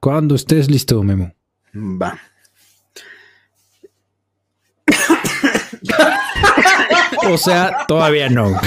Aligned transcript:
Cuando 0.00 0.34
estés 0.34 0.70
listo, 0.70 1.02
Memo. 1.02 1.34
Va. 1.74 2.18
O 7.22 7.36
sea, 7.36 7.84
todavía 7.86 8.30
no. 8.30 8.58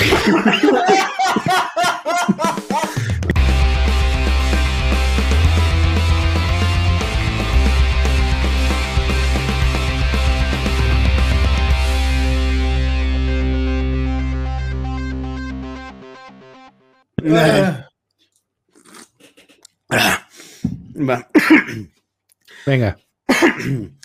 Va. 21.07 21.27
Venga. 22.65 22.97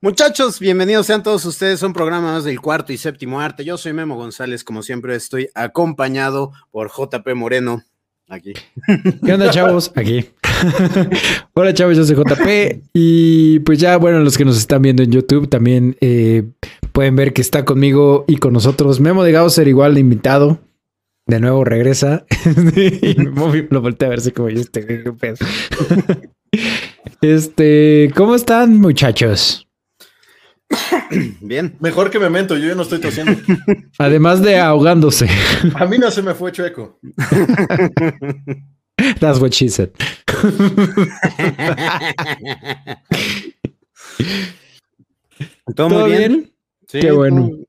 Muchachos, 0.00 0.60
bienvenidos 0.60 1.06
sean 1.06 1.22
todos 1.22 1.44
ustedes 1.46 1.82
a 1.82 1.86
un 1.86 1.92
programa 1.94 2.32
más 2.32 2.44
del 2.44 2.60
cuarto 2.60 2.92
y 2.92 2.98
séptimo 2.98 3.40
arte. 3.40 3.64
Yo 3.64 3.78
soy 3.78 3.92
Memo 3.92 4.16
González, 4.16 4.62
como 4.62 4.82
siempre 4.82 5.16
estoy 5.16 5.48
acompañado 5.54 6.52
por 6.70 6.90
JP 6.90 7.34
Moreno. 7.34 7.82
Aquí. 8.28 8.52
¿Qué 9.24 9.32
onda, 9.32 9.50
chavos? 9.50 9.92
Aquí. 9.96 10.26
Hola, 11.54 11.74
chavos, 11.74 11.96
yo 11.96 12.04
soy 12.04 12.16
JP. 12.16 12.82
Y 12.92 13.60
pues 13.60 13.78
ya, 13.78 13.96
bueno, 13.96 14.20
los 14.20 14.36
que 14.36 14.44
nos 14.44 14.58
están 14.58 14.82
viendo 14.82 15.02
en 15.02 15.10
YouTube 15.10 15.48
también 15.48 15.96
eh, 16.00 16.44
pueden 16.92 17.16
ver 17.16 17.32
que 17.32 17.42
está 17.42 17.64
conmigo 17.64 18.24
y 18.28 18.36
con 18.36 18.52
nosotros 18.52 19.00
Memo 19.00 19.24
de 19.24 19.32
Gausser, 19.32 19.66
igual 19.68 19.94
de 19.94 20.00
invitado. 20.00 20.60
De 21.26 21.40
nuevo 21.40 21.64
regresa. 21.64 22.26
y 22.76 23.14
lo 23.14 23.80
volteé 23.80 24.06
a 24.06 24.10
verse 24.10 24.32
como 24.32 24.50
yo 24.50 24.60
este. 24.60 25.04
Este, 27.20 28.10
¿cómo 28.14 28.34
están, 28.34 28.80
muchachos? 28.80 29.68
Bien. 31.40 31.76
Mejor 31.80 32.10
que 32.10 32.18
Memento, 32.18 32.56
yo 32.56 32.68
ya 32.68 32.74
no 32.74 32.82
estoy 32.82 33.00
tosiendo. 33.00 33.40
Además 33.98 34.42
de 34.42 34.58
ahogándose. 34.58 35.28
A 35.74 35.86
mí 35.86 35.98
no 35.98 36.10
se 36.10 36.22
me 36.22 36.34
fue 36.34 36.52
chueco. 36.52 36.98
That's 39.20 39.40
what 39.40 39.52
she 39.52 39.68
said. 39.68 39.90
¿Todo, 45.74 45.88
muy 45.88 46.10
bien? 46.10 46.52
Sí, 46.86 47.00
Qué 47.00 47.10
bueno. 47.10 47.48
Todo, 47.48 47.66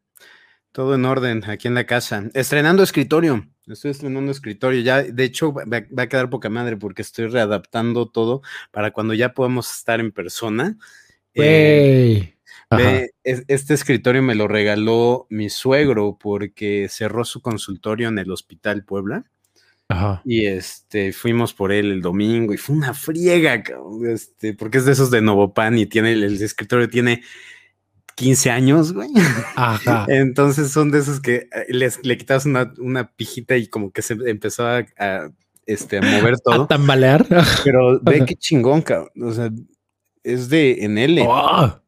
todo 0.71 0.93
en 0.95 1.05
orden 1.05 1.43
aquí 1.49 1.67
en 1.67 1.73
la 1.73 1.85
casa. 1.85 2.25
Estrenando 2.33 2.83
escritorio. 2.83 3.47
Estoy 3.67 3.91
estrenando 3.91 4.31
escritorio. 4.31 4.81
Ya, 4.81 5.01
de 5.03 5.23
hecho, 5.23 5.51
va, 5.53 5.63
va 5.65 6.03
a 6.03 6.09
quedar 6.09 6.29
poca 6.29 6.49
madre 6.49 6.77
porque 6.77 7.01
estoy 7.01 7.27
readaptando 7.27 8.07
todo 8.07 8.41
para 8.71 8.91
cuando 8.91 9.13
ya 9.13 9.33
podamos 9.33 9.75
estar 9.75 9.99
en 9.99 10.11
persona. 10.11 10.77
Eh, 11.33 12.35
es- 13.23 13.43
este 13.47 13.73
escritorio 13.73 14.21
me 14.21 14.35
lo 14.35 14.47
regaló 14.47 15.27
mi 15.29 15.49
suegro 15.49 16.17
porque 16.19 16.87
cerró 16.89 17.25
su 17.25 17.41
consultorio 17.41 18.07
en 18.09 18.19
el 18.19 18.31
Hospital 18.31 18.83
Puebla 18.83 19.25
Ajá. 19.87 20.21
y 20.25 20.45
este 20.45 21.13
fuimos 21.13 21.53
por 21.53 21.71
él 21.71 21.91
el 21.91 22.01
domingo 22.01 22.53
y 22.53 22.57
fue 22.57 22.75
una 22.75 22.93
friega, 22.93 23.61
cabrón, 23.63 24.07
este, 24.07 24.53
porque 24.53 24.77
es 24.79 24.85
de 24.85 24.93
esos 24.93 25.11
de 25.11 25.21
Novopan 25.21 25.77
y 25.77 25.85
tiene 25.85 26.13
el, 26.13 26.23
el 26.23 26.41
escritorio 26.41 26.89
tiene 26.89 27.21
15 28.15 28.49
años, 28.49 28.93
güey. 28.93 29.09
Ajá. 29.55 30.05
Entonces 30.09 30.71
son 30.71 30.91
de 30.91 30.99
esos 30.99 31.19
que 31.19 31.47
eh, 31.51 31.65
les, 31.69 32.03
le 32.03 32.17
quitas 32.17 32.45
una, 32.45 32.73
una 32.79 33.11
pijita 33.11 33.57
y 33.57 33.67
como 33.67 33.91
que 33.91 34.01
se 34.01 34.13
empezó 34.25 34.65
a, 34.67 34.85
a, 34.97 35.29
este, 35.65 35.97
a 35.97 36.01
mover 36.01 36.35
¿A 36.35 36.37
todo. 36.37 36.67
tambalear? 36.67 37.25
Pero 37.63 37.99
ve 38.01 38.17
Ajá. 38.17 38.25
qué 38.25 38.35
chingón, 38.35 38.81
cabrón. 38.81 39.09
O 39.21 39.31
sea, 39.31 39.49
es 40.23 40.49
de 40.49 40.83
en 40.83 40.97
L. 40.97 41.23
Oh. 41.27 41.79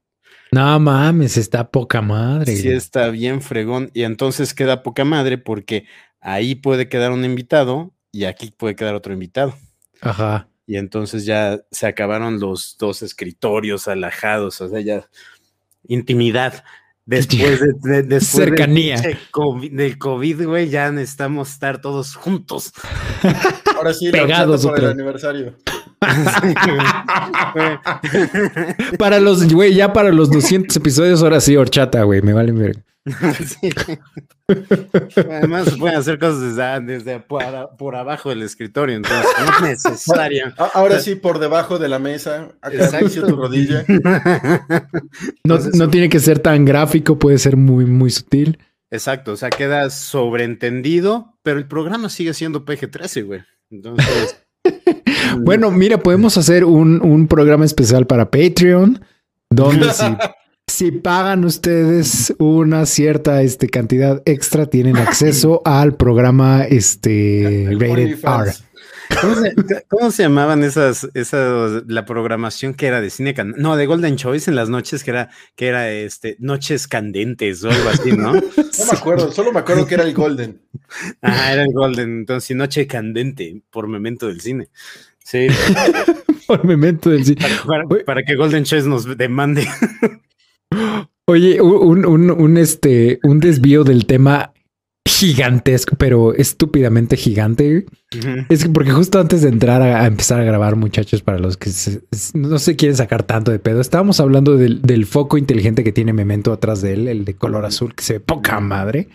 No 0.52 0.80
mames, 0.80 1.38
está 1.38 1.70
poca 1.70 2.02
madre. 2.02 2.56
Sí, 2.56 2.70
está 2.70 3.10
bien 3.10 3.42
fregón. 3.42 3.92
Y 3.94 4.04
entonces 4.04 4.54
queda 4.54 4.82
poca 4.84 5.04
madre 5.04 5.38
porque 5.38 5.86
ahí 6.22 6.56
puede 6.56 6.88
quedar 6.88 7.12
un 7.12 7.26
invitado 7.26 7.94
y 8.12 8.24
aquí 8.26 8.52
puede 8.56 8.76
quedar 8.76 8.96
otro 8.96 9.14
invitado. 9.14 9.56
Ajá. 10.02 10.48
Y 10.66 10.78
entonces 10.78 11.26
ya 11.26 11.60
se 11.72 11.88
acabaron 11.88 12.40
los 12.40 12.78
dos 12.78 13.02
escritorios 13.02 13.88
alajados, 13.88 14.60
o 14.60 14.68
sea, 14.70 14.82
ya 14.82 15.08
intimidad. 15.88 16.64
Después 17.06 17.62
de, 17.62 17.68
de- 17.82 18.04
después 18.04 18.46
Cercanía. 18.48 18.98
COVID- 19.32 19.72
del 19.72 19.98
COVID, 19.98 20.46
güey, 20.46 20.70
ya 20.70 20.92
necesitamos 20.92 21.52
estar 21.52 21.80
todos 21.80 22.16
juntos. 22.16 22.74
Ahora 23.78 23.94
sí, 23.94 24.12
Pegados 24.12 24.66
por 24.66 24.78
el 24.80 24.90
aniversario. 24.90 25.56
Para 29.00 29.20
los, 29.20 29.52
güey, 29.52 29.74
ya 29.74 29.94
para 29.94 30.12
los 30.12 30.30
200 30.32 30.76
episodios, 30.76 31.24
ahora 31.24 31.40
sí, 31.40 31.56
horchata, 31.56 32.04
güey, 32.04 32.22
me 32.22 32.34
vale 32.34 32.52
ver. 32.52 32.84
Sí. 33.46 33.70
Además, 35.30 35.66
se 35.66 35.78
pueden 35.78 35.98
hacer 35.98 36.20
cosas 36.20 36.56
desde, 36.56 36.80
desde 36.82 37.20
por, 37.20 37.96
abajo 37.96 38.30
del 38.30 38.44
escritorio, 38.44 38.96
entonces 38.96 39.26
no 39.40 39.68
es 39.68 39.84
necesario. 39.84 40.54
Ahora 40.74 41.00
sí, 41.00 41.16
por 41.16 41.40
debajo 41.40 41.80
de 41.80 41.90
la 41.90 42.00
mesa, 42.00 42.50
tu 42.62 43.36
rodilla. 43.36 43.84
No, 45.44 45.56
Entonces, 45.56 45.76
no 45.76 45.90
tiene 45.90 46.10
que 46.10 46.20
ser 46.20 46.40
tan 46.40 46.66
gráfico, 46.66 47.18
puede 47.20 47.38
ser 47.38 47.58
muy, 47.58 47.86
muy 47.86 48.10
sutil. 48.10 48.60
Exacto, 48.92 49.34
o 49.34 49.36
sea, 49.36 49.50
queda 49.50 49.90
sobreentendido, 49.90 51.38
pero 51.44 51.60
el 51.60 51.68
programa 51.68 52.10
sigue 52.10 52.34
siendo 52.34 52.66
PG-13, 52.66 53.26
güey. 53.26 53.42
Entonces, 53.70 54.38
Bueno, 55.40 55.72
mira, 55.72 55.98
podemos 56.00 56.38
hacer 56.38 56.64
un, 56.66 57.02
un 57.02 57.28
programa 57.28 57.66
especial 57.66 58.06
para 58.06 58.30
Patreon, 58.30 59.04
donde 59.50 59.92
si, 59.92 60.06
si 60.68 60.92
pagan 60.92 61.46
ustedes 61.46 62.34
una 62.40 62.86
cierta 62.86 63.42
este, 63.42 63.70
cantidad 63.70 64.22
extra, 64.26 64.68
tienen 64.68 64.98
acceso 64.98 65.62
al 65.66 65.96
programa 65.96 66.66
este, 66.66 67.70
Rated 67.72 68.20
R. 68.24 68.54
¿cómo 69.22 69.36
se, 69.36 69.56
cómo 69.88 70.12
se 70.12 70.24
llamaban 70.24 70.64
esas, 70.64 71.10
esas, 71.14 71.84
la 71.88 72.06
programación 72.06 72.74
que 72.74 72.88
era 72.88 73.00
de 73.00 73.10
cine, 73.10 73.34
no, 73.56 73.78
de 73.78 73.86
Golden 73.86 74.18
Choice 74.18 74.52
en 74.52 74.56
las 74.56 74.70
noches, 74.70 75.04
que 75.04 75.12
era, 75.12 75.30
que 75.56 75.68
era, 75.68 75.90
este, 75.92 76.36
noches 76.40 76.88
candentes 76.88 77.64
o 77.64 77.72
algo 77.72 77.90
así, 77.90 78.12
¿no? 78.12 78.34
No 78.78 78.86
me 78.92 78.98
acuerdo, 78.98 79.32
solo 79.32 79.52
me 79.52 79.60
acuerdo 79.60 79.88
que 79.88 79.96
era 79.96 80.04
el 80.04 80.14
Golden. 80.14 80.62
Ah, 81.22 81.54
era 81.54 81.64
el 81.64 81.74
Golden, 81.74 82.20
entonces, 82.20 82.48
sí, 82.48 82.54
noche 82.54 82.86
candente, 82.86 83.62
por 83.72 83.88
memento 83.88 84.28
del 84.28 84.42
cine. 84.42 84.70
Sí, 85.24 85.48
Por 86.48 86.64
momento 86.64 87.10
del 87.10 87.38
para, 87.68 87.84
para 88.06 88.24
que 88.24 88.36
Golden 88.36 88.64
Choice 88.64 88.88
nos 88.88 89.18
demande. 89.18 89.68
Oye, 91.30 91.62
un, 91.62 92.06
un, 92.06 92.32
un, 92.32 92.58
este, 92.58 93.20
un 93.24 93.40
desvío 93.40 93.84
del 93.84 94.06
tema 94.06 94.54
gigantesco, 95.06 95.96
pero 95.98 96.34
estúpidamente 96.34 97.18
gigante. 97.18 97.86
Es 98.50 98.64
que 98.64 98.70
porque 98.70 98.92
justo 98.92 99.20
antes 99.20 99.42
de 99.42 99.50
entrar 99.50 99.82
a, 99.82 100.04
a 100.04 100.08
empezar 100.08 100.40
a 100.40 100.44
grabar, 100.44 100.76
muchachos, 100.78 101.22
para 101.22 101.38
los 101.40 101.58
que 101.58 101.70
se- 101.70 102.02
no 102.34 102.60
se 102.60 102.76
quieren 102.76 102.96
sacar 102.96 103.24
tanto 103.24 103.52
de 103.52 103.60
pedo, 103.60 103.82
estábamos 103.82 104.20
hablando 104.20 104.56
del, 104.58 104.82
del 104.82 105.06
foco 105.06 105.38
inteligente 105.38 105.84
que 105.84 105.92
tiene 105.92 106.14
Memento 106.14 106.54
atrás 106.54 106.82
de 106.82 106.94
él, 106.94 107.08
el 107.08 107.26
de 107.26 107.34
color 107.36 107.66
azul, 107.66 107.94
que 107.96 108.04
se 108.04 108.14
ve 108.14 108.20
poca 108.20 108.60
madre. 108.60 109.10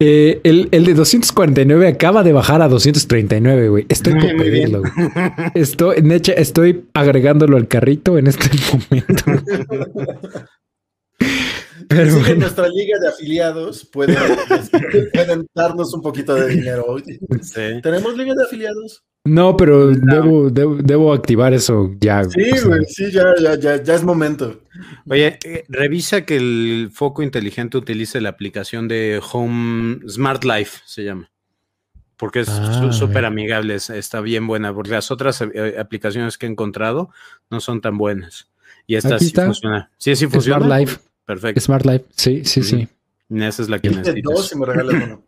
Eh, 0.00 0.40
el, 0.44 0.68
el 0.70 0.84
de 0.84 0.94
249 0.94 1.88
acaba 1.88 2.22
de 2.22 2.32
bajar 2.32 2.62
a 2.62 2.68
239, 2.68 3.68
güey. 3.68 3.86
Estoy 3.88 4.12
por 4.14 4.22
Muy 4.22 4.32
bien. 4.32 4.38
pedirlo. 4.70 4.80
güey. 4.82 4.92
Estoy, 5.54 5.96
estoy 6.36 6.84
agregándolo 6.94 7.56
al 7.56 7.68
carrito 7.68 8.16
en 8.16 8.28
este 8.28 8.48
momento. 8.90 9.24
Pero 11.88 12.34
nuestra 12.36 12.68
liga 12.68 12.98
de 12.98 13.08
afiliados 13.08 13.84
pueden, 13.86 14.16
pueden 15.12 15.46
darnos 15.54 15.94
un 15.94 16.02
poquito 16.02 16.34
de 16.34 16.48
dinero. 16.48 16.96
Sí. 17.40 17.80
¿Tenemos 17.82 18.16
liga 18.16 18.34
de 18.34 18.44
afiliados? 18.44 19.04
No, 19.24 19.56
pero 19.56 19.88
debo, 19.88 20.50
debo, 20.50 20.76
debo 20.76 21.12
activar 21.12 21.52
eso 21.54 21.90
ya. 22.00 22.24
Sí, 22.24 22.50
o 22.52 22.56
sea, 22.56 22.66
güey, 22.68 22.84
sí, 22.86 23.10
ya, 23.10 23.34
ya, 23.40 23.54
ya, 23.58 23.82
ya 23.82 23.94
es 23.94 24.02
momento. 24.04 24.62
Oye, 25.08 25.38
eh, 25.44 25.64
revisa 25.68 26.24
que 26.24 26.36
el 26.36 26.90
foco 26.92 27.22
inteligente 27.22 27.76
utilice 27.78 28.20
la 28.20 28.30
aplicación 28.30 28.88
de 28.88 29.20
Home 29.32 30.00
Smart 30.08 30.44
Life, 30.44 30.80
se 30.86 31.04
llama. 31.04 31.30
Porque 32.16 32.40
es 32.40 32.48
Ah, 32.48 32.90
súper 32.92 33.24
amigable, 33.24 33.74
es- 33.76 33.90
está 33.90 34.20
bien 34.20 34.46
buena, 34.46 34.74
porque 34.74 34.90
las 34.90 35.10
otras 35.10 35.40
eh, 35.42 35.76
aplicaciones 35.78 36.36
que 36.38 36.46
he 36.46 36.48
encontrado 36.50 37.10
no 37.50 37.60
son 37.60 37.80
tan 37.80 37.96
buenas. 37.98 38.50
Y 38.86 38.96
esta 38.96 39.16
Aquí 39.16 39.24
sí 39.24 39.26
está. 39.28 39.44
funciona. 39.46 39.90
Sí, 39.98 40.16
sí 40.16 40.26
funciona. 40.26 40.64
Smart 40.64 40.80
Life. 40.80 40.98
Perfecto. 41.28 41.60
Smart 41.60 41.84
Life. 41.84 42.06
Sí, 42.16 42.42
sí, 42.46 42.62
sí. 42.62 42.88
Esa 43.28 43.62
es 43.62 43.68
la 43.68 43.78
que 43.78 43.90
dos 43.90 43.98
necesitas. 43.98 44.50
y 44.50 44.58
me 44.58 44.64
regalas 44.64 44.94
uno. 44.94 45.24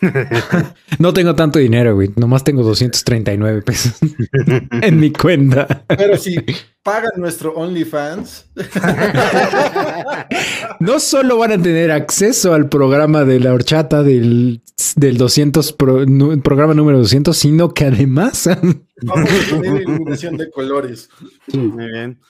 no 1.00 1.12
tengo 1.12 1.34
tanto 1.34 1.58
dinero, 1.58 1.96
güey. 1.96 2.10
Nomás 2.14 2.44
tengo 2.44 2.62
239 2.62 3.62
pesos 3.62 3.94
en 4.70 5.00
mi 5.00 5.10
cuenta. 5.10 5.84
Pero 5.88 6.16
si 6.16 6.36
pagan 6.84 7.10
nuestro 7.16 7.54
OnlyFans. 7.54 8.52
no 10.78 11.00
solo 11.00 11.38
van 11.38 11.50
a 11.50 11.60
tener 11.60 11.90
acceso 11.90 12.54
al 12.54 12.68
programa 12.68 13.24
de 13.24 13.40
la 13.40 13.52
horchata 13.52 14.04
del, 14.04 14.62
del 14.94 15.18
200, 15.18 15.72
programa 15.72 16.74
número 16.74 16.98
200, 16.98 17.36
sino 17.36 17.74
que 17.74 17.86
además... 17.86 18.48
Vamos 19.02 19.28
a 19.28 19.50
tener 19.50 19.82
iluminación 19.82 20.36
de 20.36 20.48
colores. 20.52 21.08
Muy 21.52 21.88
bien. 21.88 22.20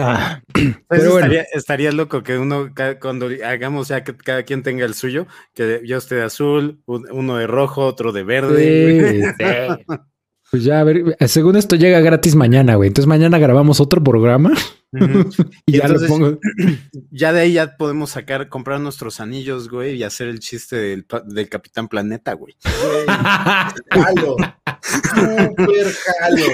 Ah, 0.00 0.42
pero 0.88 1.12
bueno. 1.12 1.34
estaría, 1.52 1.92
loco 1.92 2.22
que 2.22 2.38
uno, 2.38 2.70
cuando 3.00 3.28
hagamos 3.44 3.88
ya 3.88 4.04
que 4.04 4.16
cada 4.16 4.44
quien 4.44 4.62
tenga 4.62 4.84
el 4.84 4.94
suyo, 4.94 5.26
que 5.54 5.82
yo 5.84 5.98
esté 5.98 6.16
de 6.16 6.22
azul, 6.22 6.80
uno 6.86 7.36
de 7.36 7.46
rojo, 7.46 7.84
otro 7.84 8.12
de 8.12 8.22
verde. 8.22 9.34
Pues 10.50 10.64
ya, 10.64 10.80
a 10.80 10.84
ver, 10.84 11.16
según 11.26 11.56
esto 11.56 11.76
llega 11.76 12.00
gratis 12.00 12.34
mañana, 12.34 12.76
güey. 12.76 12.88
Entonces 12.88 13.06
mañana 13.06 13.38
grabamos 13.38 13.80
otro 13.80 14.02
programa. 14.02 14.52
y, 15.66 15.76
ya 15.76 15.88
lo 15.88 16.06
pongo. 16.06 16.38
Ya 17.10 17.32
de 17.32 17.40
ahí 17.40 17.52
ya 17.52 17.76
podemos 17.76 18.10
sacar, 18.10 18.48
comprar 18.48 18.80
nuestros 18.80 19.20
anillos, 19.20 19.68
güey, 19.68 19.96
y 19.96 20.04
hacer 20.04 20.28
el 20.28 20.40
chiste 20.40 20.76
del, 20.76 21.06
del 21.26 21.48
Capitán 21.48 21.88
Planeta, 21.88 22.32
güey. 22.32 22.54
Súper 24.82 25.86
jalo. 25.92 26.46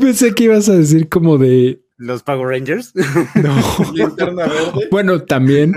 Pensé 0.00 0.34
que 0.34 0.44
ibas 0.44 0.68
a 0.68 0.74
decir 0.74 1.08
como 1.08 1.38
de. 1.38 1.82
¿Los 1.98 2.22
Power 2.22 2.48
Rangers? 2.48 2.92
No. 3.34 3.56
bueno, 4.90 5.22
también. 5.22 5.74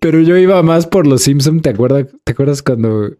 Pero 0.00 0.20
yo 0.20 0.36
iba 0.36 0.62
más 0.62 0.86
por 0.86 1.06
los 1.06 1.22
Simpsons. 1.22 1.62
¿Te 1.62 1.70
acuerdas? 1.70 2.06
¿Te 2.24 2.32
acuerdas 2.32 2.62
cuando 2.62 3.10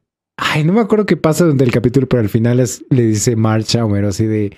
Ay, 0.42 0.64
no 0.64 0.72
me 0.72 0.80
acuerdo 0.80 1.04
qué 1.04 1.18
pasa 1.18 1.44
durante 1.44 1.64
el 1.64 1.70
capítulo, 1.70 2.08
pero 2.08 2.22
al 2.22 2.30
final 2.30 2.64
le 2.88 3.02
dice 3.02 3.36
Marcha 3.36 3.82
a 3.82 3.84
Homero 3.84 4.08
así 4.08 4.24
de. 4.24 4.56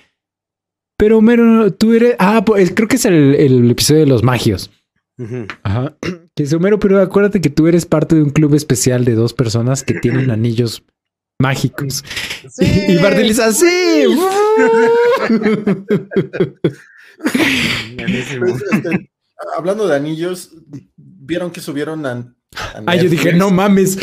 Pero 0.97 1.17
Homero, 1.17 1.73
tú 1.73 1.93
eres. 1.93 2.15
Ah, 2.19 2.45
pues 2.45 2.71
creo 2.73 2.87
que 2.87 2.95
es 2.95 3.05
el, 3.05 3.69
episodio 3.69 3.99
de 3.99 4.07
los 4.07 4.23
magios. 4.23 4.71
Ajá. 5.63 5.95
Que 6.35 6.41
dice 6.41 6.55
Homero, 6.55 6.79
pero 6.79 6.99
acuérdate 6.99 7.41
que 7.41 7.51
tú 7.51 7.67
eres 7.67 7.85
parte 7.85 8.15
de 8.15 8.23
un 8.23 8.31
club 8.31 8.55
especial 8.55 9.05
de 9.05 9.13
dos 9.13 9.35
personas 9.35 9.83
que 9.83 9.93
tienen 9.93 10.31
anillos 10.31 10.83
mágicos. 11.43 12.03
Y 12.57 12.97
Bartel 12.97 13.27
dice 13.27 13.43
así. 13.43 14.05
Este, 17.97 19.11
hablando 19.57 19.87
de 19.87 19.95
anillos, 19.95 20.51
vieron 20.95 21.51
que 21.51 21.61
subieron 21.61 22.05
a 22.05 22.33
Ah, 22.85 22.95
yo 22.95 23.09
dije, 23.09 23.33
no 23.33 23.49
mames, 23.49 23.97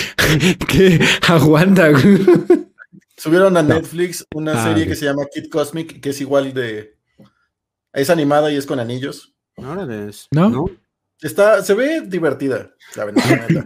que 0.69 1.01
aguanta. 1.29 1.91
Subieron 3.17 3.57
a 3.57 3.63
Netflix 3.63 4.27
una 4.35 4.61
ah, 4.61 4.65
serie 4.65 4.87
que 4.87 4.97
se 4.97 5.05
llama 5.05 5.27
Kid 5.33 5.49
Cosmic, 5.51 6.01
que 6.01 6.11
es 6.11 6.21
igual 6.21 6.53
de. 6.53 6.97
Es 7.93 8.11
animada 8.11 8.51
y 8.51 8.57
es 8.57 8.67
con 8.67 8.81
anillos. 8.81 9.35
¿No? 9.57 10.51
¿No? 10.51 10.67
Está, 11.21 11.63
se 11.63 11.75
ve 11.75 12.01
divertida. 12.01 12.75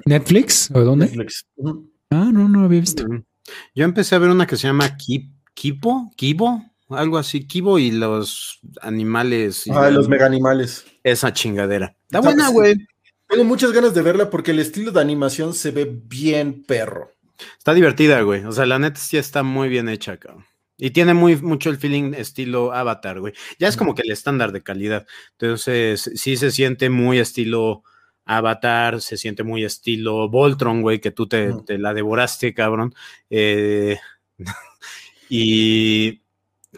¿Netflix? 0.06 0.70
¿O 0.72 0.80
dónde? 0.80 1.06
Netflix. 1.06 1.46
Ah, 2.10 2.30
no, 2.32 2.48
no 2.48 2.64
había 2.64 2.80
visto. 2.80 3.04
Yo 3.74 3.84
empecé 3.84 4.14
a 4.14 4.18
ver 4.18 4.30
una 4.30 4.46
que 4.46 4.56
se 4.56 4.66
llama 4.66 4.96
Kipo, 5.54 6.12
Kibo, 6.16 6.62
algo 6.88 7.18
así, 7.18 7.46
Kibo 7.46 7.78
y 7.78 7.90
los 7.90 8.60
animales. 8.82 9.64
Ah, 9.70 9.90
los 9.90 10.08
mega 10.08 10.26
animales. 10.26 10.84
Esa 11.02 11.32
chingadera. 11.32 11.96
Está 12.04 12.20
buena, 12.20 12.48
güey. 12.50 12.76
Tengo 13.28 13.44
muchas 13.44 13.72
ganas 13.72 13.94
de 13.94 14.02
verla 14.02 14.30
porque 14.30 14.50
el 14.50 14.60
estilo 14.60 14.92
de 14.92 15.00
animación 15.00 15.54
se 15.54 15.70
ve 15.70 15.90
bien 15.90 16.62
perro. 16.64 17.10
Está 17.58 17.74
divertida, 17.74 18.20
güey. 18.22 18.44
O 18.44 18.52
sea, 18.52 18.66
la 18.66 18.78
neta 18.78 19.00
sí 19.00 19.16
está 19.16 19.42
muy 19.42 19.68
bien 19.68 19.88
hecha, 19.88 20.18
cabrón. 20.18 20.44
Y 20.76 20.90
tiene 20.90 21.14
muy 21.14 21.36
mucho 21.36 21.70
el 21.70 21.78
feeling 21.78 22.14
estilo 22.14 22.72
Avatar, 22.72 23.20
güey. 23.20 23.32
Ya 23.58 23.68
es 23.68 23.76
como 23.76 23.94
que 23.94 24.02
el 24.02 24.10
estándar 24.10 24.52
de 24.52 24.62
calidad. 24.62 25.06
Entonces, 25.32 26.10
sí 26.14 26.36
se 26.36 26.50
siente 26.50 26.90
muy 26.90 27.18
estilo 27.18 27.82
Avatar, 28.24 29.00
se 29.00 29.16
siente 29.16 29.42
muy 29.42 29.64
estilo 29.64 30.28
Voltron, 30.28 30.82
güey, 30.82 31.00
que 31.00 31.10
tú 31.10 31.26
te, 31.26 31.52
te 31.66 31.78
la 31.78 31.94
devoraste, 31.94 32.54
cabrón. 32.54 32.94
Eh, 33.30 33.98
y 35.28 36.24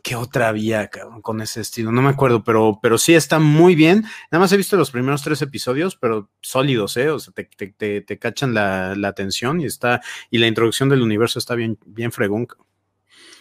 ¿Qué 0.03 0.15
otra 0.15 0.49
había 0.49 0.91
con 1.23 1.41
ese 1.41 1.61
estilo? 1.61 1.91
No 1.93 2.03
me 2.03 2.11
acuerdo, 2.11 2.45
pero, 2.45 2.79
pero 2.83 2.99
sí 2.99 3.15
está 3.15 3.39
muy 3.39 3.75
bien. 3.75 4.05
Nada 4.31 4.41
más 4.41 4.53
he 4.53 4.57
visto 4.57 4.77
los 4.77 4.91
primeros 4.91 5.23
tres 5.23 5.41
episodios, 5.43 5.97
pero 5.97 6.31
sólidos, 6.41 6.97
¿eh? 6.97 7.11
O 7.11 7.19
sea, 7.19 7.33
te, 7.33 8.19
cachan 8.19 8.53
la, 8.53 8.93
atención 9.05 9.61
y 9.61 9.67
está, 9.67 10.03
y 10.31 10.39
la 10.39 10.49
introducción 10.49 10.89
del 10.89 11.03
universo 11.03 11.39
está 11.39 11.55
bien, 11.55 11.79
bien 11.87 12.13
fregón. 12.13 12.47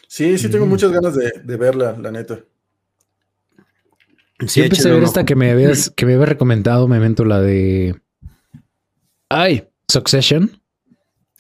Sí, 0.07 0.37
sí 0.37 0.49
tengo 0.49 0.65
mm. 0.65 0.69
muchas 0.69 0.91
ganas 0.91 1.15
de, 1.15 1.57
verla, 1.57 1.97
la 1.99 2.11
neta. 2.11 2.39
Sí, 4.47 4.61
empecé 4.61 4.89
a 4.89 4.93
ver 4.93 5.03
esta 5.03 5.25
que 5.25 5.35
me 5.35 5.51
habías, 5.51 5.89
que 5.95 6.05
me 6.05 6.13
había 6.13 6.25
recomendado, 6.25 6.87
me 6.87 6.97
invento 6.97 7.25
la 7.25 7.41
de. 7.41 7.99
Ay, 9.29 9.67
Succession. 9.87 10.61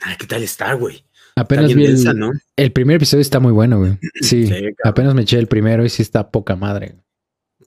Ay, 0.01 0.15
¿qué 0.17 0.27
tal 0.27 0.43
está, 0.43 0.73
güey? 0.73 1.05
Apenas 1.35 1.73
vi 1.73 1.85
el, 1.85 2.31
el, 2.55 2.71
primer 2.71 2.95
episodio 2.95 3.21
está 3.21 3.39
muy 3.39 3.51
bueno, 3.51 3.79
güey. 3.79 3.97
Sí, 4.21 4.49
apenas 4.83 5.13
me 5.13 5.23
eché 5.23 5.37
el 5.37 5.47
primero 5.47 5.83
y 5.83 5.89
sí 5.89 6.01
está 6.01 6.31
poca 6.31 6.55
madre. 6.55 6.95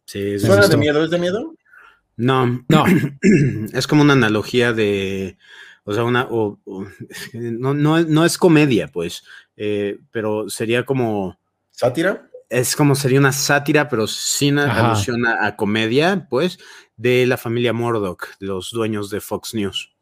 Sí, 0.06 0.34
¿Es 0.34 0.42
de 0.42 0.76
miedo? 0.76 1.04
¿Es 1.04 1.10
de 1.10 1.18
miedo? 1.18 1.54
No, 2.16 2.64
no. 2.68 2.84
es 3.72 3.86
como 3.86 4.02
una 4.02 4.14
analogía 4.14 4.72
de, 4.72 5.36
o 5.84 5.94
sea, 5.94 6.04
una, 6.04 6.28
no, 7.32 7.74
no, 7.74 8.24
es 8.24 8.38
comedia, 8.38 8.88
pues, 8.88 9.22
eh, 9.56 9.98
pero 10.10 10.48
sería 10.48 10.84
como... 10.84 11.38
¿Sátira? 11.70 12.27
Es 12.48 12.76
como 12.76 12.94
sería 12.94 13.18
una 13.18 13.32
sátira, 13.32 13.88
pero 13.88 14.06
sin 14.06 14.58
alusión 14.58 15.26
a, 15.26 15.56
comedia, 15.56 16.26
pues, 16.30 16.58
de 16.96 17.26
la 17.26 17.36
familia 17.36 17.72
Murdoch, 17.72 18.26
los 18.38 18.70
dueños 18.70 19.10
de 19.10 19.20
Fox 19.20 19.54
News 19.54 19.98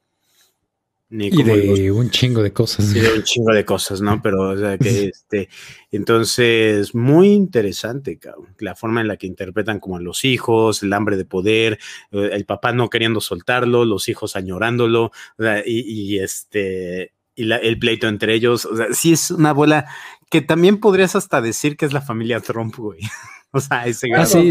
y 1.08 1.42
de 1.42 1.92
un 1.92 2.10
chingo 2.10 2.42
de 2.42 2.52
cosas. 2.52 2.86
Sí, 2.86 2.98
de 2.98 3.12
un 3.12 3.22
chingo 3.22 3.52
de 3.52 3.64
cosas, 3.64 4.00
¿no? 4.00 4.20
Pero, 4.20 4.50
o 4.50 4.56
sea, 4.56 4.76
que 4.76 5.04
este, 5.14 5.48
entonces, 5.92 6.94
muy 6.94 7.28
interesante, 7.28 8.18
cabrón, 8.18 8.56
la 8.58 8.74
forma 8.74 9.00
en 9.00 9.08
la 9.08 9.16
que 9.16 9.28
interpretan 9.28 9.78
como 9.78 9.96
a 9.96 10.00
los 10.00 10.24
hijos, 10.24 10.82
el 10.82 10.92
hambre 10.92 11.16
de 11.16 11.24
poder, 11.24 11.78
eh, 12.10 12.30
el 12.32 12.44
papá 12.44 12.72
no 12.72 12.90
queriendo 12.90 13.20
soltarlo, 13.20 13.84
los 13.84 14.08
hijos 14.08 14.34
añorándolo, 14.34 15.12
sea, 15.38 15.62
y, 15.64 16.18
este, 16.18 17.12
y 17.36 17.52
el 17.52 17.78
pleito 17.78 18.08
entre 18.08 18.34
ellos, 18.34 18.64
o 18.64 18.76
sea, 18.76 18.86
sí 18.92 19.12
es 19.12 19.30
una 19.30 19.52
bola 19.52 19.86
que 20.30 20.40
también 20.40 20.78
podrías 20.78 21.16
hasta 21.16 21.40
decir 21.40 21.76
que 21.76 21.86
es 21.86 21.92
la 21.92 22.00
familia 22.00 22.40
Trump, 22.40 22.76
güey. 22.76 23.00
O 23.52 23.60
sea, 23.60 23.86
ese 23.86 24.08
ah, 24.14 24.26
sí, 24.26 24.50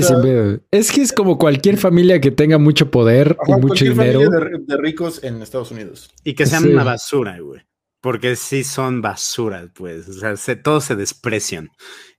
Es 0.72 0.92
que 0.92 1.02
es 1.02 1.14
como 1.14 1.38
cualquier 1.38 1.78
familia 1.78 2.20
que 2.20 2.32
tenga 2.32 2.58
mucho 2.58 2.90
poder 2.90 3.38
y 3.46 3.52
mucho 3.52 3.86
dinero. 3.86 4.20
De, 4.20 4.78
ricos 4.78 5.24
en 5.24 5.44
Estados 5.44 5.70
Unidos. 5.70 6.10
Y 6.24 6.34
que 6.34 6.48
sean 6.48 6.68
una 6.68 6.84
basura, 6.84 7.38
güey. 7.40 7.62
Porque 8.02 8.36
sí 8.36 8.64
son 8.64 9.04
basura, 9.04 9.70
pues. 9.76 10.08
O 10.10 10.14
sea, 10.14 10.36
se, 10.38 10.56
todos 10.56 10.86
se 10.86 10.96
desprecian. 10.96 11.70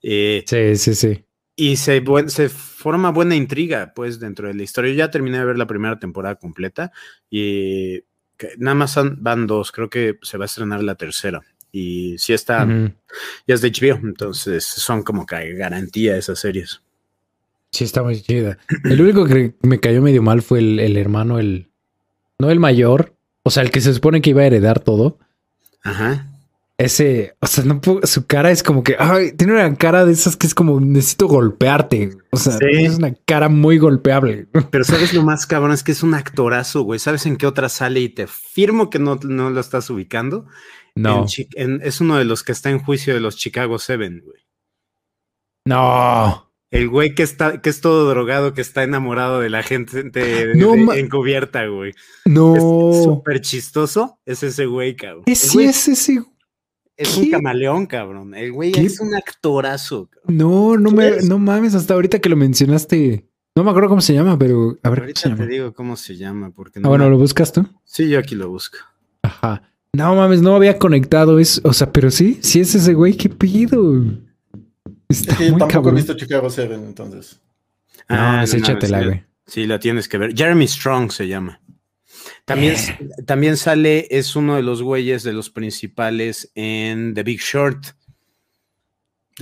Eh, 0.00 0.44
sí, 0.46 0.76
sí, 0.76 0.94
sí. 0.94 1.24
Y 1.56 1.76
se, 1.76 2.04
se 2.28 2.48
forma 2.50 3.10
buena 3.10 3.34
intriga, 3.34 3.92
pues, 3.92 4.20
dentro 4.20 4.46
de 4.46 4.54
la 4.54 4.62
historia. 4.62 4.92
Yo 4.92 4.98
ya 4.98 5.10
terminé 5.10 5.38
de 5.38 5.44
ver 5.44 5.58
la 5.58 5.66
primera 5.66 5.98
temporada 5.98 6.36
completa 6.36 6.92
y 7.28 8.04
nada 8.58 8.76
más 8.76 8.96
van 9.16 9.48
dos. 9.48 9.72
Creo 9.72 9.90
que 9.90 10.18
se 10.22 10.38
va 10.38 10.44
a 10.44 10.46
estrenar 10.46 10.84
la 10.84 10.94
tercera 10.94 11.42
y 11.78 12.16
si 12.16 12.32
está, 12.32 12.66
ya 13.46 13.54
es 13.54 13.60
de 13.60 13.70
HBO, 13.70 14.00
entonces 14.02 14.64
son 14.64 15.02
como 15.02 15.26
que 15.26 15.52
garantía 15.52 16.16
esas 16.16 16.38
series. 16.38 16.80
Sí, 17.70 17.84
está 17.84 18.02
muy 18.02 18.18
chida. 18.22 18.56
El 18.84 19.02
único 19.02 19.26
que 19.26 19.52
me 19.60 19.78
cayó 19.78 20.00
medio 20.00 20.22
mal 20.22 20.40
fue 20.40 20.60
el, 20.60 20.96
hermano, 20.96 21.38
el, 21.38 21.68
no 22.38 22.50
el 22.50 22.60
mayor, 22.60 23.14
o 23.42 23.50
sea, 23.50 23.62
el 23.62 23.70
que 23.70 23.82
se 23.82 23.92
supone 23.92 24.22
que 24.22 24.30
iba 24.30 24.40
a 24.40 24.46
heredar 24.46 24.80
todo. 24.80 25.18
Ajá. 25.82 26.32
Ese, 26.78 27.36
o 27.40 27.46
sea, 27.46 27.64
no 27.64 27.80
su 28.04 28.26
cara 28.26 28.50
es 28.50 28.62
como 28.62 28.82
que, 28.82 28.96
ay, 28.98 29.32
tiene 29.32 29.52
una 29.52 29.76
cara 29.76 30.06
de 30.06 30.12
esas 30.12 30.36
que 30.36 30.46
es 30.46 30.54
como 30.54 30.80
necesito 30.80 31.26
golpearte. 31.26 32.16
O 32.30 32.38
sea, 32.38 32.56
es 32.70 32.96
una 32.96 33.12
cara 33.26 33.50
muy 33.50 33.76
golpeable. 33.76 34.46
Pero 34.70 34.84
sabes 34.84 35.12
lo 35.12 35.22
más 35.22 35.46
cabrón 35.46 35.72
es 35.72 35.82
que 35.82 35.92
es 35.92 36.02
un 36.02 36.14
actorazo, 36.14 36.82
güey. 36.82 36.98
¿Sabes 36.98 37.26
en 37.26 37.36
qué 37.36 37.46
otra 37.46 37.68
sale? 37.68 38.00
Y 38.00 38.08
te 38.08 38.26
firmo 38.26 38.88
que 38.88 38.98
no, 38.98 39.16
no 39.22 39.50
lo 39.50 39.60
estás 39.60 39.90
ubicando. 39.90 40.46
No. 40.96 41.26
es 41.26 42.00
uno 42.00 42.16
de 42.16 42.24
los 42.24 42.42
que 42.42 42.52
está 42.52 42.70
en 42.70 42.78
juicio 42.78 43.14
de 43.14 43.20
los 43.20 43.36
Chicago 43.36 43.78
Seven, 43.78 44.22
güey. 44.24 44.40
No. 45.66 46.50
El 46.70 46.88
güey 46.88 47.14
que 47.14 47.22
está, 47.22 47.60
que 47.60 47.70
es 47.70 47.80
todo 47.80 48.08
drogado, 48.08 48.54
que 48.54 48.60
está 48.60 48.82
enamorado 48.82 49.40
de 49.40 49.50
la 49.50 49.62
gente 49.62 50.02
de, 50.02 50.52
encubierta, 50.98 51.66
güey. 51.66 51.92
No. 52.24 52.90
Es 52.90 53.04
súper 53.04 53.40
chistoso. 53.40 54.18
Es 54.24 54.42
ese 54.42 54.66
güey, 54.66 54.96
cabrón. 54.96 55.24
Es, 55.26 55.38
sí, 55.38 55.64
es 55.64 55.86
ese. 55.86 56.22
Es 56.96 57.16
un 57.16 57.30
camaleón, 57.30 57.86
cabrón. 57.86 58.34
El 58.34 58.52
güey 58.52 58.72
es 58.74 59.00
un 59.00 59.14
actorazo. 59.14 60.08
No, 60.26 60.76
no 60.76 60.90
me, 60.90 61.22
no 61.22 61.38
mames, 61.38 61.74
hasta 61.74 61.94
ahorita 61.94 62.20
que 62.20 62.30
lo 62.30 62.36
mencionaste. 62.36 63.28
No 63.54 63.64
me 63.64 63.70
acuerdo 63.70 63.88
cómo 63.90 64.00
se 64.00 64.14
llama, 64.14 64.38
pero 64.38 64.76
a 64.82 64.90
ver. 64.90 65.00
Ahorita 65.00 65.34
te 65.34 65.46
digo 65.46 65.72
cómo 65.74 65.96
se 65.96 66.16
llama. 66.16 66.50
Porque 66.50 66.80
ah, 66.82 66.88
bueno, 66.88 67.08
¿lo 67.08 67.18
buscas 67.18 67.52
tú? 67.52 67.66
Sí, 67.84 68.08
yo 68.08 68.18
aquí 68.18 68.34
lo 68.34 68.48
busco. 68.48 68.78
Ajá. 69.22 69.62
No 69.96 70.14
mames, 70.14 70.42
no 70.42 70.54
había 70.54 70.78
conectado 70.78 71.38
eso. 71.38 71.62
O 71.64 71.72
sea, 71.72 71.90
pero 71.90 72.10
sí, 72.10 72.38
sí 72.42 72.60
es 72.60 72.74
ese 72.74 72.92
güey, 72.92 73.16
qué 73.16 73.30
pido. 73.30 74.04
Está 75.08 75.32
es 75.32 75.38
que 75.38 75.50
muy 75.50 75.58
tampoco 75.58 75.88
he 75.88 75.94
visto 75.94 76.14
Chicago 76.14 76.50
7, 76.50 76.74
entonces. 76.74 77.40
Ah, 78.06 78.44
no, 78.46 78.58
échatela, 78.58 79.02
güey. 79.02 79.24
Sí, 79.46 79.66
la 79.66 79.78
tienes 79.78 80.06
que 80.06 80.18
ver. 80.18 80.34
Jeremy 80.36 80.68
Strong 80.68 81.12
se 81.12 81.28
llama. 81.28 81.60
También, 82.44 82.74
eh. 82.74 83.08
también 83.24 83.56
sale, 83.56 84.06
es 84.10 84.36
uno 84.36 84.56
de 84.56 84.62
los 84.62 84.82
güeyes 84.82 85.22
de 85.22 85.32
los 85.32 85.48
principales 85.48 86.50
en 86.54 87.14
The 87.14 87.22
Big 87.22 87.40
Short. 87.40 87.86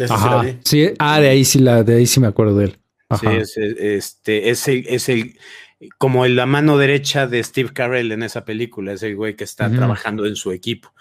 Ajá. 0.08 0.44
Sí, 0.64 0.90
ah, 1.00 1.20
de 1.20 1.28
ahí 1.30 1.44
sí 1.44 1.58
la, 1.58 1.82
de 1.82 1.96
ahí 1.96 2.06
sí 2.06 2.20
me 2.20 2.28
acuerdo 2.28 2.56
de 2.58 2.66
él. 2.66 2.78
Sí, 3.20 3.26
es, 3.26 3.56
este, 3.56 4.50
es 4.50 4.68
el, 4.68 4.86
es 4.88 5.08
el, 5.08 5.36
como 5.98 6.26
la 6.26 6.46
mano 6.46 6.78
derecha 6.78 7.26
de 7.26 7.42
Steve 7.42 7.72
Carell 7.72 8.12
en 8.12 8.22
esa 8.22 8.44
película, 8.44 8.92
es 8.92 9.02
el 9.02 9.16
güey 9.16 9.36
que 9.36 9.44
está 9.44 9.70
trabajando 9.70 10.26
en 10.26 10.36
su 10.36 10.52
equipo. 10.52 10.92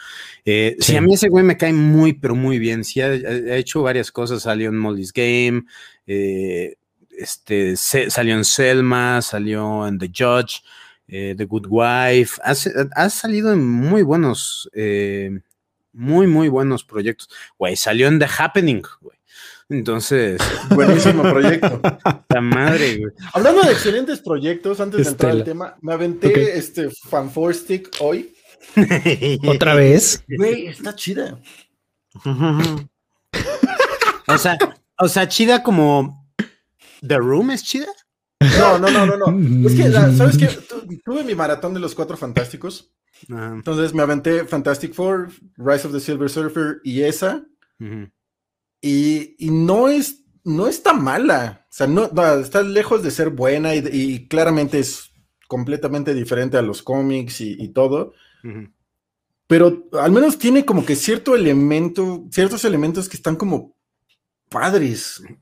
Eh, 0.46 0.76
sí. 0.80 0.96
a 0.96 1.02
mí 1.02 1.14
ese 1.14 1.30
güey 1.30 1.44
me 1.44 1.58
cae 1.58 1.74
muy, 1.74 2.14
pero 2.14 2.36
muy 2.36 2.60
bien. 2.60 2.84
Sí, 2.84 3.02
ha, 3.02 3.14
hecho 3.56 3.84
varias 3.84 4.12
cosas. 4.12 4.44
Salió 4.44 4.70
en 4.70 4.78
Molly's 4.78 5.14
Game, 5.14 5.64
eh, 6.08 6.76
este, 7.18 7.76
salió 7.76 8.36
en 8.36 8.46
Selma, 8.46 9.22
salió 9.22 9.88
en 9.88 9.98
The 10.00 10.08
Judge, 10.08 10.64
eh, 11.08 11.36
The 11.38 11.46
Good 11.46 11.68
Wife. 11.70 12.42
Ha, 12.44 13.10
salido 13.10 13.54
en 13.54 13.66
muy 13.66 14.02
buenos, 14.02 14.70
muy, 15.94 16.28
muy 16.28 16.50
buenos 16.50 16.84
proyectos. 16.84 17.30
Güey, 17.58 17.76
salió 17.76 18.08
en 18.08 18.20
The 18.20 18.28
Happening, 18.38 18.82
güey. 19.02 19.18
Entonces. 19.70 20.42
Buenísimo 20.70 21.24
proyecto. 21.24 21.82
La 22.30 22.42
madre, 22.42 22.98
güey. 22.98 23.12
Hablando 23.34 23.62
de 23.62 23.72
excelentes 23.72 24.20
proyectos, 24.20 24.80
antes 24.80 25.04
de 25.06 25.12
entrar 25.12 25.32
al 25.32 25.44
tema, 25.44 25.76
me 25.82 25.94
aventé 25.94 26.58
este 26.58 26.90
Fan 26.90 27.32
Stick 27.54 27.90
hoy. 28.00 28.34
¿Otra 29.48 29.76
vez? 29.76 30.24
Güey, 30.38 30.68
está 30.68 30.96
chida. 30.96 31.40
o 34.28 34.38
sea, 34.38 34.58
o 35.00 35.08
sea, 35.08 35.28
chida 35.28 35.64
como 35.64 36.28
The 37.06 37.18
Room 37.18 37.52
es 37.52 37.64
chida. 37.64 37.88
No, 38.60 38.78
no, 38.78 38.90
no, 38.92 39.06
no, 39.06 39.18
no. 39.18 39.68
Es 39.68 39.76
que, 39.76 39.92
¿sabes 39.92 40.38
qué? 40.38 40.50
Tuve 41.04 41.24
mi 41.24 41.36
maratón 41.36 41.74
de 41.74 41.80
los 41.80 41.96
cuatro 41.96 42.18
fantásticos. 42.18 42.94
Entonces 43.30 43.94
me 43.94 44.02
aventé 44.02 44.46
Fantastic 44.46 44.94
Four, 44.94 45.30
Rise 45.58 45.88
of 45.88 45.94
the 45.94 46.00
Silver 46.00 46.30
Surfer 46.30 46.82
y 46.84 47.04
esa. 47.04 47.44
Y, 48.86 49.38
no, 49.50 49.88
es, 49.88 50.26
no 50.44 50.68
está 50.68 50.92
mala. 50.92 51.66
O 51.70 51.74
sea, 51.74 51.88
no, 51.88 52.12
está 52.42 52.62
lejos 52.62 53.02
de 53.02 53.12
ser 53.12 53.30
buena 53.30 53.74
y, 53.74 54.28
claramente 54.28 54.78
es 54.78 55.10
completamente 55.48 56.14
diferente 56.14 56.58
a 56.58 56.62
los 56.62 56.84
cómics 56.84 57.40
y, 57.40 57.70
todo. 57.70 58.14
Pero 59.48 59.88
al 59.94 60.12
menos 60.12 60.38
tiene 60.38 60.66
como 60.66 60.86
que 60.86 60.98
cierto 60.98 61.34
elemento, 61.34 62.28
ciertos 62.30 62.66
elementos 62.66 63.08
que 63.08 63.16
están 63.16 63.38
como 63.38 63.76
padres. 64.50 65.24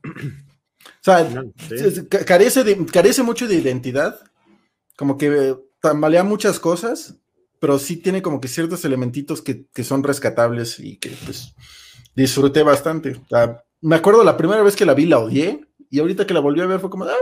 O 0.84 1.04
sea, 1.04 1.28
carece, 2.26 2.62
de, 2.62 2.86
carece 2.86 3.24
mucho 3.24 3.48
de 3.48 3.56
identidad. 3.56 4.20
Como 4.96 5.18
que 5.18 5.56
tambalea 5.80 6.22
muchas 6.22 6.60
cosas, 6.60 7.16
pero 7.58 7.80
sí 7.80 7.96
tiene 7.96 8.22
como 8.22 8.40
que 8.40 8.46
ciertos 8.46 8.84
elementitos 8.84 9.42
que, 9.42 9.66
que 9.72 9.82
son 9.82 10.04
rescatables 10.04 10.78
y 10.78 10.98
que 10.98 11.10
pues 11.24 11.54
disfruté 12.14 12.62
bastante. 12.62 13.20
me 13.80 13.96
acuerdo 13.96 14.24
la 14.24 14.36
primera 14.36 14.62
vez 14.62 14.76
que 14.76 14.86
la 14.86 14.94
vi, 14.94 15.06
la 15.06 15.18
odié, 15.18 15.66
y 15.90 16.00
ahorita 16.00 16.26
que 16.26 16.34
la 16.34 16.40
volví 16.40 16.60
a 16.60 16.66
ver 16.66 16.80
fue 16.80 16.90
como, 16.90 17.04
ah, 17.04 17.14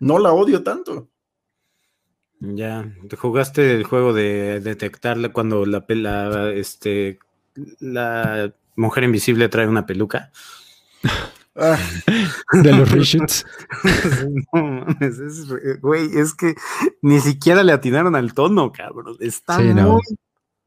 no 0.00 0.18
la 0.18 0.32
odio 0.32 0.62
tanto. 0.62 1.08
Ya, 2.40 2.92
te 3.08 3.16
jugaste 3.16 3.72
el 3.76 3.84
juego 3.84 4.12
de 4.12 4.58
detectarla 4.60 5.32
cuando 5.32 5.64
la, 5.64 5.84
la, 5.88 6.50
este, 6.50 7.20
la 7.78 8.52
mujer 8.74 9.04
invisible 9.04 9.48
trae 9.48 9.68
una 9.68 9.86
peluca. 9.86 10.32
Ah. 11.54 11.78
De 12.52 12.72
los 12.72 12.90
reshoots. 12.90 13.44
no 14.52 14.86
güey, 15.80 16.08
es 16.18 16.34
que 16.34 16.54
ni 17.02 17.20
siquiera 17.20 17.62
le 17.62 17.72
atinaron 17.72 18.16
al 18.16 18.34
tono, 18.34 18.72
cabrón. 18.72 19.16
Está 19.20 19.58
muy, 19.60 20.00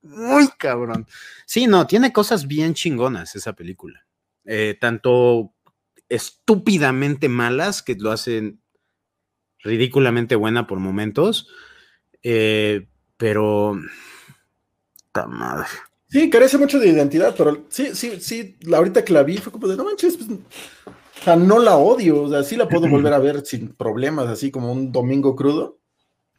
muy 0.05 0.47
cabrón. 0.57 1.07
Sí, 1.45 1.67
no, 1.67 1.87
tiene 1.87 2.13
cosas 2.13 2.47
bien 2.47 2.73
chingonas 2.73 3.35
esa 3.35 3.53
película. 3.53 4.05
Eh, 4.45 4.77
tanto 4.79 5.53
estúpidamente 6.07 7.29
malas 7.29 7.81
que 7.81 7.95
lo 7.95 8.11
hacen 8.11 8.61
ridículamente 9.59 10.35
buena 10.35 10.67
por 10.67 10.79
momentos, 10.79 11.49
eh, 12.21 12.87
pero... 13.17 13.79
¡Ta 15.11 15.27
madre! 15.27 15.67
Sí, 16.07 16.29
carece 16.29 16.57
mucho 16.57 16.79
de 16.79 16.89
identidad, 16.89 17.33
pero 17.35 17.65
sí, 17.69 17.95
sí, 17.95 18.19
sí, 18.21 18.57
la 18.61 18.77
ahorita 18.77 19.03
que 19.03 19.13
la 19.13 19.23
vi 19.23 19.37
fue 19.37 19.51
como 19.51 19.67
de, 19.67 19.75
no 19.75 19.83
manches, 19.83 20.17
pues, 20.17 20.29
o 20.29 21.23
sea, 21.23 21.35
no 21.35 21.59
la 21.59 21.77
odio, 21.77 22.21
o 22.21 22.29
sea, 22.29 22.43
sí 22.43 22.55
la 22.55 22.69
puedo 22.69 22.87
volver 22.87 23.11
a 23.13 23.19
ver 23.19 23.45
sin 23.45 23.69
problemas, 23.69 24.27
así 24.27 24.51
como 24.51 24.71
un 24.71 24.91
domingo 24.91 25.35
crudo. 25.35 25.79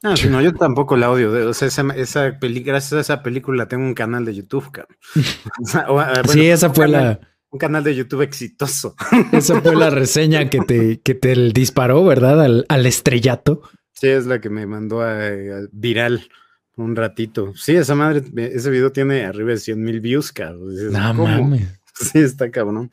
No, 0.03 0.15
no, 0.31 0.43
yo 0.43 0.55
tampoco 0.55 0.97
la 0.97 1.11
odio. 1.11 1.49
O 1.49 1.55
sea, 1.55 1.69
esa, 1.69 1.83
esa 1.97 2.39
gracias 2.41 2.93
a 2.93 3.01
esa 3.01 3.23
película 3.23 3.67
tengo 3.67 3.85
un 3.85 3.95
canal 3.95 4.25
de 4.25 4.35
YouTube, 4.35 4.71
cabrón. 4.71 4.97
sí, 6.33 6.47
esa 6.47 6.71
fue 6.71 6.89
la. 6.89 7.21
Un 7.49 7.59
canal 7.59 7.85
de 7.85 7.95
YouTube 7.95 8.23
exitoso. 8.23 8.97
Esa 9.33 9.63
fue 9.63 9.77
la 9.77 9.89
reseña 9.89 10.51
que 10.51 10.59
te, 10.59 11.01
que 11.01 11.15
te 11.15 11.35
disparó, 11.53 12.05
¿verdad? 12.05 12.45
Al, 12.69 12.87
estrellato. 12.87 13.63
Sí, 13.93 14.09
es 14.09 14.27
la 14.27 14.41
que 14.41 14.51
me 14.51 14.67
mandó 14.67 15.01
a, 15.01 15.31
viral 15.71 16.29
un 16.75 16.97
ratito. 16.97 17.55
Sí, 17.55 17.77
esa 17.77 17.95
madre, 17.95 18.25
ese 18.53 18.69
video 18.69 18.91
tiene 18.91 19.25
arriba 19.25 19.51
de 19.51 19.59
100 19.59 19.81
mil 19.81 20.01
views, 20.01 20.33
cabrón. 20.33 20.93
No 20.93 21.15
mames. 21.15 21.81
Sí, 21.95 22.19
está 22.19 22.51
cabrón. 22.51 22.91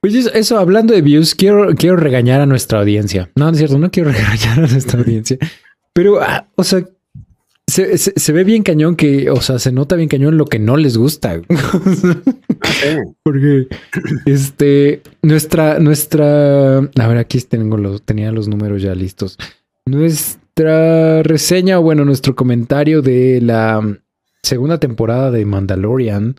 Pues 0.00 0.14
eso, 0.14 0.58
hablando 0.58 0.92
de 0.92 1.00
views, 1.00 1.34
quiero, 1.34 1.74
quiero 1.74 1.96
regañar 1.96 2.40
a 2.40 2.46
nuestra 2.46 2.80
audiencia. 2.80 3.30
No, 3.36 3.48
es 3.48 3.58
cierto, 3.58 3.78
no 3.78 3.90
quiero 3.90 4.10
regañar 4.10 4.58
a 4.58 4.66
nuestra 4.66 4.98
audiencia. 4.98 5.38
Pero, 5.92 6.20
ah, 6.20 6.46
o 6.56 6.64
sea, 6.64 6.84
se, 7.70 8.32
ve 8.32 8.44
bien 8.44 8.62
cañón 8.62 8.96
que, 8.96 9.30
o 9.30 9.40
sea, 9.40 9.58
se 9.58 9.72
nota 9.72 9.96
bien 9.96 10.08
cañón 10.08 10.36
lo 10.36 10.46
que 10.46 10.58
no 10.58 10.76
les 10.76 10.96
gusta. 10.96 11.40
Porque, 13.22 13.68
este, 14.26 15.02
nuestra, 15.22 15.78
nuestra, 15.78 16.78
a 16.78 17.08
ver, 17.08 17.18
aquí 17.18 17.40
tengo 17.40 17.76
los, 17.76 18.02
tenía 18.02 18.32
los 18.32 18.48
números 18.48 18.82
ya 18.82 18.94
listos. 18.94 19.38
Nuestra 19.86 21.22
reseña, 21.22 21.78
bueno, 21.78 22.04
nuestro 22.04 22.34
comentario 22.34 23.02
de 23.02 23.40
la 23.40 23.80
segunda 24.42 24.78
temporada 24.78 25.30
de 25.30 25.44
Mandalorian 25.44 26.36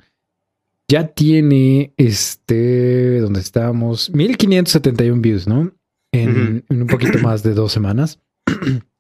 ya 0.88 1.08
tiene, 1.08 1.93
este, 1.98 3.20
donde 3.20 3.39
estábamos, 3.39 4.10
1571 4.13 5.22
views, 5.22 5.48
¿no? 5.48 5.72
En, 6.12 6.65
en 6.67 6.81
un 6.81 6.88
poquito 6.88 7.20
más 7.20 7.41
de 7.41 7.53
dos 7.53 7.72
semanas. 7.72 8.20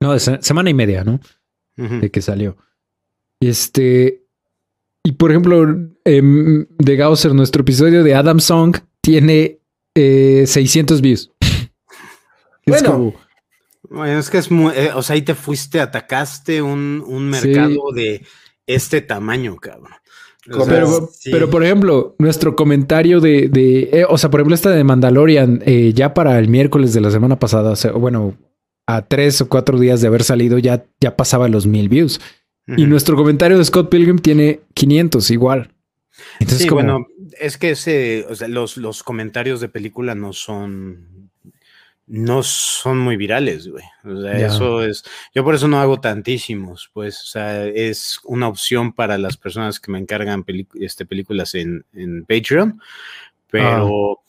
No, 0.00 0.12
de 0.12 0.20
semana 0.20 0.70
y 0.70 0.74
media, 0.74 1.04
¿no? 1.04 1.20
De 1.76 2.10
que 2.10 2.22
salió. 2.22 2.56
Este. 3.40 4.24
Y 5.04 5.12
por 5.12 5.30
ejemplo, 5.30 5.62
em, 6.04 6.66
de 6.78 6.96
Gausser, 6.96 7.34
nuestro 7.34 7.62
episodio 7.62 8.02
de 8.02 8.14
Adam 8.14 8.40
Song 8.40 8.76
tiene 9.00 9.60
600 9.94 10.98
eh, 10.98 11.02
views. 11.02 11.32
bueno. 12.66 13.14
Bueno, 13.88 14.18
es 14.18 14.30
que 14.30 14.38
es 14.38 14.50
muy. 14.50 14.72
Eh, 14.74 14.90
o 14.94 15.02
sea, 15.02 15.14
ahí 15.14 15.22
te 15.22 15.34
fuiste, 15.34 15.80
atacaste 15.80 16.60
un, 16.60 17.28
mercado 17.28 17.92
de 17.94 18.26
este 18.66 19.00
tamaño, 19.00 19.56
cabrón. 19.56 19.92
pero, 21.30 21.50
por 21.50 21.62
ejemplo, 21.62 22.16
nuestro 22.18 22.56
comentario 22.56 23.20
de, 23.20 23.48
de 23.48 23.90
eh, 23.92 24.06
o 24.08 24.18
sea, 24.18 24.28
por 24.28 24.40
ejemplo, 24.40 24.56
esta 24.56 24.70
de 24.70 24.82
Mandalorian, 24.82 25.62
ya 25.94 26.14
para 26.14 26.36
el 26.40 26.48
miércoles 26.48 26.94
de 26.94 27.00
la 27.00 27.12
semana 27.12 27.38
pasada, 27.38 27.70
o 27.70 27.76
sea, 27.76 27.92
bueno, 27.92 28.36
a 28.86 29.02
tres 29.02 29.40
o 29.40 29.48
cuatro 29.48 29.78
días 29.78 30.00
de 30.00 30.08
haber 30.08 30.22
salido 30.22 30.58
ya, 30.58 30.84
ya 31.00 31.16
pasaba 31.16 31.48
los 31.48 31.66
mil 31.66 31.88
views. 31.88 32.20
Y 32.68 32.86
nuestro 32.86 33.14
comentario 33.14 33.58
de 33.58 33.64
Scott 33.64 33.90
Pilgrim 33.90 34.18
tiene 34.18 34.60
500 34.74 35.30
igual. 35.30 35.70
Entonces, 36.40 36.62
sí, 36.62 36.68
bueno, 36.68 37.06
es 37.38 37.58
que 37.58 37.70
ese, 37.70 38.26
o 38.28 38.34
sea, 38.34 38.48
los, 38.48 38.76
los 38.76 39.04
comentarios 39.04 39.60
de 39.60 39.68
película 39.68 40.16
no 40.16 40.32
son, 40.32 41.30
no 42.06 42.42
son 42.42 42.98
muy 42.98 43.16
virales, 43.16 43.68
güey. 43.68 43.84
O 44.04 44.20
sea, 44.20 44.32
eso 44.32 44.82
es, 44.82 45.04
yo 45.32 45.44
por 45.44 45.54
eso 45.54 45.68
no 45.68 45.78
hago 45.78 46.00
tantísimos, 46.00 46.90
pues, 46.92 47.22
o 47.22 47.26
sea, 47.26 47.66
es 47.66 48.18
una 48.24 48.48
opción 48.48 48.92
para 48.92 49.16
las 49.16 49.36
personas 49.36 49.78
que 49.78 49.92
me 49.92 49.98
encargan 49.98 50.44
este, 50.80 51.06
películas 51.06 51.54
en, 51.54 51.84
en 51.92 52.24
Patreon, 52.24 52.80
pero, 53.48 54.22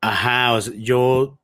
ah. 0.00 0.08
ajá, 0.12 0.70
yo 0.78 1.38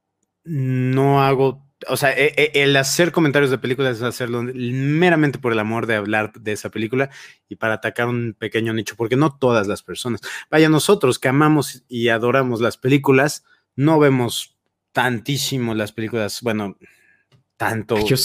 no 0.44 1.22
hago 1.22 1.67
o 1.86 1.96
sea, 1.96 2.10
e, 2.12 2.34
e, 2.36 2.62
el 2.62 2.76
hacer 2.76 3.12
comentarios 3.12 3.50
de 3.50 3.58
películas 3.58 3.98
es 3.98 4.02
hacerlo 4.02 4.42
meramente 4.42 5.38
por 5.38 5.52
el 5.52 5.58
amor 5.58 5.86
de 5.86 5.96
hablar 5.96 6.32
de 6.32 6.52
esa 6.52 6.70
película 6.70 7.10
y 7.48 7.56
para 7.56 7.74
atacar 7.74 8.08
un 8.08 8.34
pequeño 8.36 8.72
nicho, 8.72 8.96
porque 8.96 9.16
no 9.16 9.36
todas 9.36 9.68
las 9.68 9.82
personas. 9.82 10.20
Vaya, 10.50 10.68
nosotros 10.68 11.18
que 11.18 11.28
amamos 11.28 11.84
y 11.88 12.08
adoramos 12.08 12.60
las 12.60 12.76
películas, 12.76 13.44
no 13.76 13.98
vemos 13.98 14.56
tantísimo 14.92 15.74
las 15.74 15.92
películas, 15.92 16.40
bueno, 16.42 16.76
tanto. 17.56 17.96
Yo, 18.06 18.16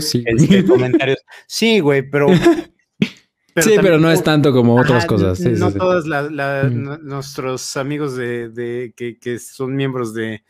sí. 0.00 0.24
Este, 0.24 0.64
comentarios. 0.66 1.18
Sí, 1.46 1.80
güey, 1.80 2.08
pero 2.08 2.28
sí, 3.56 3.72
pero 3.80 3.98
no 3.98 4.10
es 4.10 4.22
tanto 4.22 4.52
como 4.52 4.76
otras 4.80 5.04
cosas. 5.06 5.40
no 5.40 5.72
todos 5.72 6.06
mm. 6.06 7.06
nuestros 7.06 7.76
amigos 7.76 8.16
de, 8.16 8.94
que, 8.96 9.38
son 9.38 9.74
miembros 9.74 10.14
de 10.14 10.42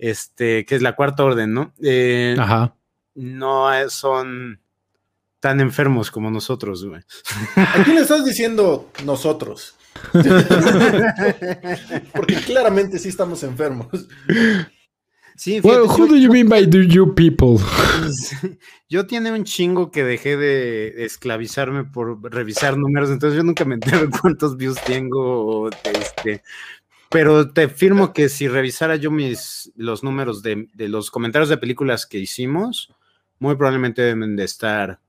este, 0.00 0.64
que 0.64 0.74
es 0.74 0.82
la 0.82 0.96
cuarta 0.96 1.24
orden, 1.24 1.52
¿no? 1.52 1.72
Eh, 1.82 2.34
Ajá. 2.38 2.74
No 3.14 3.68
son 3.90 4.60
tan 5.40 5.60
enfermos 5.60 6.10
como 6.10 6.30
nosotros, 6.30 6.84
güey. 6.84 7.02
¿A 7.56 7.82
quién 7.84 7.96
le 7.96 8.02
estás 8.02 8.24
diciendo 8.24 8.90
nosotros? 9.04 9.76
Porque 12.12 12.36
claramente 12.46 12.98
sí 12.98 13.08
estamos 13.08 13.42
enfermos. 13.42 13.88
Sí, 15.40 15.60
well, 15.60 15.86
who 15.86 16.06
do 16.06 16.16
you 16.16 16.30
mean 16.30 16.48
by 16.50 16.66
you 16.66 17.14
people? 17.14 17.56
Yo 18.90 19.06
tiene 19.06 19.32
un 19.32 19.44
chingo 19.44 19.90
que 19.90 20.04
dejé 20.04 20.36
de 20.36 21.04
esclavizarme 21.04 21.84
por 21.84 22.20
revisar 22.30 22.76
números, 22.76 23.08
entonces 23.08 23.36
yo 23.36 23.44
nunca 23.44 23.64
me 23.64 23.76
entero 23.76 24.10
cuántos 24.20 24.56
views 24.56 24.78
tengo, 24.84 25.70
este, 25.84 26.42
pero 27.10 27.50
te 27.50 27.68
firmo 27.68 28.14
que 28.14 28.30
si 28.30 28.48
revisara 28.48 28.96
yo 28.96 29.10
mis 29.10 29.70
los 29.76 30.02
números 30.02 30.42
de, 30.42 30.68
de 30.72 30.88
los 30.88 31.10
comentarios 31.10 31.50
de 31.50 31.58
películas 31.58 32.06
que 32.06 32.18
hicimos, 32.18 32.94
muy 33.38 33.56
probablemente 33.56 34.00
deben 34.00 34.36
de 34.36 34.44
estar 34.44 35.00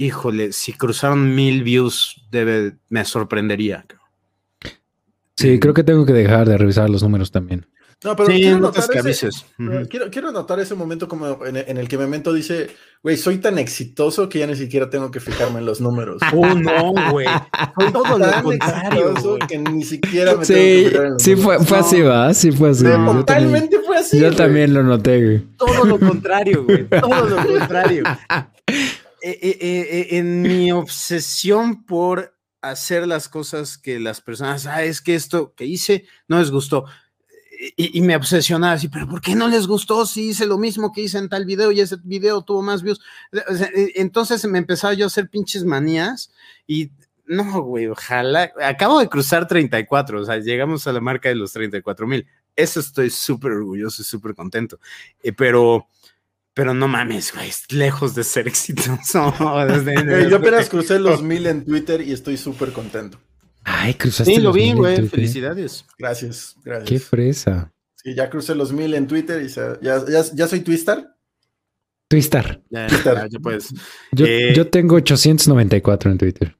híjole, 0.00 0.52
si 0.52 0.72
cruzaron 0.72 1.34
mil 1.34 1.62
views, 1.62 2.24
debe, 2.30 2.76
me 2.88 3.04
sorprendería. 3.04 3.84
Sí, 5.36 5.60
creo 5.60 5.74
que 5.74 5.84
tengo 5.84 6.06
que 6.06 6.14
dejar 6.14 6.48
de 6.48 6.56
revisar 6.56 6.88
los 6.88 7.02
números 7.02 7.30
también. 7.30 7.66
No, 8.02 8.16
pero 8.16 8.28
quiero, 8.30 8.58
notar 8.58 8.84
ese, 9.06 9.28
quiero, 10.10 10.32
notar 10.32 10.58
ese 10.58 10.74
momento 10.74 11.06
como 11.06 11.44
en, 11.44 11.76
el 11.76 11.86
que 11.86 11.98
Memento 11.98 12.32
dice, 12.32 12.70
güey, 13.02 13.18
soy 13.18 13.38
tan 13.38 13.58
exitoso 13.58 14.26
que 14.26 14.38
ya 14.38 14.46
ni 14.46 14.56
siquiera 14.56 14.88
tengo 14.88 15.10
que 15.10 15.20
fijarme 15.20 15.58
en 15.58 15.66
los 15.66 15.82
números. 15.82 16.22
Oh, 16.34 16.46
no, 16.54 16.94
güey. 17.10 17.26
Soy 17.78 17.92
todo 17.92 18.18
lo 18.18 18.42
contrario. 18.42 19.14
que 19.46 19.58
ni 19.58 19.84
siquiera 19.84 20.34
me 20.34 20.46
sí, 20.46 20.54
tengo 20.54 20.64
que 20.64 20.88
fijar 20.88 21.04
en 21.04 21.12
los 21.12 21.22
sí 21.22 21.36
fue, 21.36 21.58
fue 21.62 21.78
así, 21.78 22.00
¿va? 22.00 22.32
Sí 22.32 22.52
fue 22.52 22.70
así. 22.70 22.84
totalmente 22.84 23.78
fue 23.80 23.98
así. 23.98 24.18
Yo 24.18 24.34
también 24.34 24.72
lo 24.72 24.82
noté, 24.82 25.22
güey. 25.22 25.38
Todo 25.58 25.84
lo 25.84 26.00
contrario, 26.00 26.64
güey. 26.64 26.88
Todo 26.88 27.26
lo 27.26 27.36
contrario. 27.46 28.04
Eh, 29.22 29.38
eh, 29.42 29.58
eh, 29.60 30.06
en 30.16 30.40
mi 30.40 30.72
obsesión 30.72 31.84
por 31.84 32.34
hacer 32.62 33.06
las 33.06 33.28
cosas 33.28 33.76
que 33.76 34.00
las 34.00 34.22
personas, 34.22 34.66
ah, 34.66 34.82
es 34.82 35.02
que 35.02 35.14
esto 35.14 35.52
que 35.54 35.66
hice 35.66 36.06
no 36.26 36.38
les 36.38 36.50
gustó. 36.50 36.86
Y, 37.76 38.00
me 38.00 38.16
obsesionaba 38.16 38.72
así, 38.72 38.88
pero 38.88 39.06
¿por 39.06 39.20
qué 39.20 39.34
no 39.34 39.46
les 39.46 39.66
gustó 39.66 40.06
si 40.06 40.30
hice 40.30 40.46
lo 40.46 40.56
mismo 40.56 40.92
que 40.92 41.02
hice 41.02 41.18
en 41.18 41.28
tal 41.28 41.44
video 41.44 41.70
y 41.72 41.80
ese 41.80 41.96
video 42.02 42.40
tuvo 42.40 42.62
más 42.62 42.82
views? 42.82 43.00
entonces 43.96 44.42
me 44.46 44.56
empezaba 44.56 44.94
yo 44.94 45.04
a 45.04 45.08
hacer 45.08 45.28
pinches 45.28 45.64
manías 45.64 46.32
y 46.66 46.90
no, 47.26 47.62
güey, 47.62 47.86
ojalá. 47.86 48.50
Acabo 48.62 48.98
de 48.98 49.08
cruzar 49.08 49.46
34, 49.46 50.20
o 50.20 50.24
sea, 50.24 50.38
llegamos 50.38 50.86
a 50.86 50.92
la 50.92 51.00
marca 51.00 51.28
de 51.28 51.36
los 51.36 51.52
34 51.52 52.06
mil. 52.06 52.26
Eso 52.56 52.80
estoy 52.80 53.10
súper 53.10 53.52
orgulloso 53.52 54.02
y 54.02 54.04
súper 54.04 54.34
contento. 54.34 54.80
pero 55.36 55.86
pero 56.54 56.74
no 56.74 56.88
mames, 56.88 57.32
güey, 57.32 57.50
lejos 57.70 58.14
de 58.14 58.24
ser 58.24 58.48
exitoso. 58.48 59.32
yo 60.28 60.36
apenas 60.36 60.68
crucé 60.68 60.98
los 60.98 61.22
mil 61.22 61.46
en 61.46 61.64
Twitter 61.64 62.00
y 62.00 62.12
estoy 62.12 62.36
súper 62.36 62.72
contento. 62.72 63.18
Ay, 63.64 63.94
cruzaste. 63.94 64.34
Sí, 64.34 64.40
lo 64.40 64.52
vi, 64.52 64.72
güey. 64.72 65.06
Felicidades. 65.08 65.84
Gracias, 65.98 66.56
gracias. 66.64 66.88
Qué 66.88 66.98
fresa. 66.98 67.72
Sí, 67.94 68.14
ya 68.14 68.30
crucé 68.30 68.54
los 68.54 68.72
mil 68.72 68.94
en 68.94 69.06
Twitter 69.06 69.42
y 69.42 69.48
ya, 69.48 69.78
ya, 69.82 70.24
ya 70.34 70.48
soy 70.48 70.60
Twister. 70.60 71.06
Twister. 72.08 72.62
Ya, 72.70 72.88
ya, 72.88 73.26
ya 73.28 73.38
puedes. 73.38 73.72
Yo, 74.12 74.26
eh, 74.26 74.52
yo, 74.54 74.66
tengo 74.66 74.96
894 74.96 76.10
en 76.10 76.18
Twitter. 76.18 76.56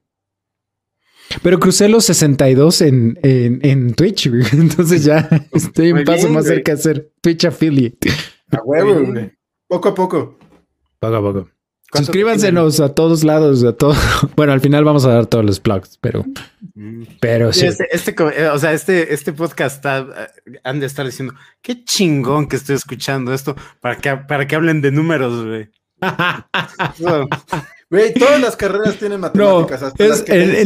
Pero 1.43 1.59
crucé 1.59 1.89
los 1.89 2.05
62 2.05 2.81
en, 2.81 3.19
en, 3.23 3.59
en 3.63 3.93
Twitch, 3.93 4.29
güey. 4.29 4.43
Entonces 4.53 5.03
ya 5.03 5.27
estoy 5.51 5.91
un 5.91 6.03
paso 6.03 6.29
más 6.29 6.45
cerca 6.45 6.75
de 6.75 6.81
ser 6.81 7.11
Twitch 7.21 7.45
affiliate. 7.45 8.09
A 8.51 8.61
huevo, 8.63 9.03
güey. 9.05 9.31
Poco 9.67 9.89
a 9.89 9.95
poco. 9.95 10.37
Poco 10.99 11.15
a 11.15 11.21
poco. 11.21 11.49
Suscríbanse 11.93 12.47
a 12.47 12.89
todos 12.89 13.23
lados, 13.23 13.63
a 13.63 13.73
todo. 13.73 13.93
Bueno, 14.35 14.53
al 14.53 14.61
final 14.61 14.83
vamos 14.83 15.05
a 15.05 15.09
dar 15.09 15.25
todos 15.25 15.45
los 15.45 15.59
plugs, 15.59 15.97
pero, 15.99 16.25
pero 17.19 17.51
sí. 17.51 17.65
Este, 17.65 17.87
este, 17.91 18.15
eh, 18.35 18.47
o 18.47 18.57
sea, 18.57 18.73
este, 18.73 19.13
este 19.13 19.33
podcast 19.33 19.75
está, 19.77 19.99
eh, 19.99 20.59
han 20.63 20.79
de 20.79 20.85
estar 20.85 21.05
diciendo, 21.05 21.33
qué 21.61 21.83
chingón 21.83 22.47
que 22.47 22.55
estoy 22.55 22.75
escuchando 22.75 23.33
esto 23.33 23.55
para 23.81 23.97
que, 23.97 24.15
para 24.15 24.47
que 24.47 24.55
hablen 24.55 24.81
de 24.81 24.91
números, 24.91 25.45
güey. 25.45 25.69
Güey, 27.91 28.13
todas 28.13 28.39
las 28.39 28.55
carreras 28.55 28.95
tienen 28.95 29.19
matemáticas. 29.19 29.93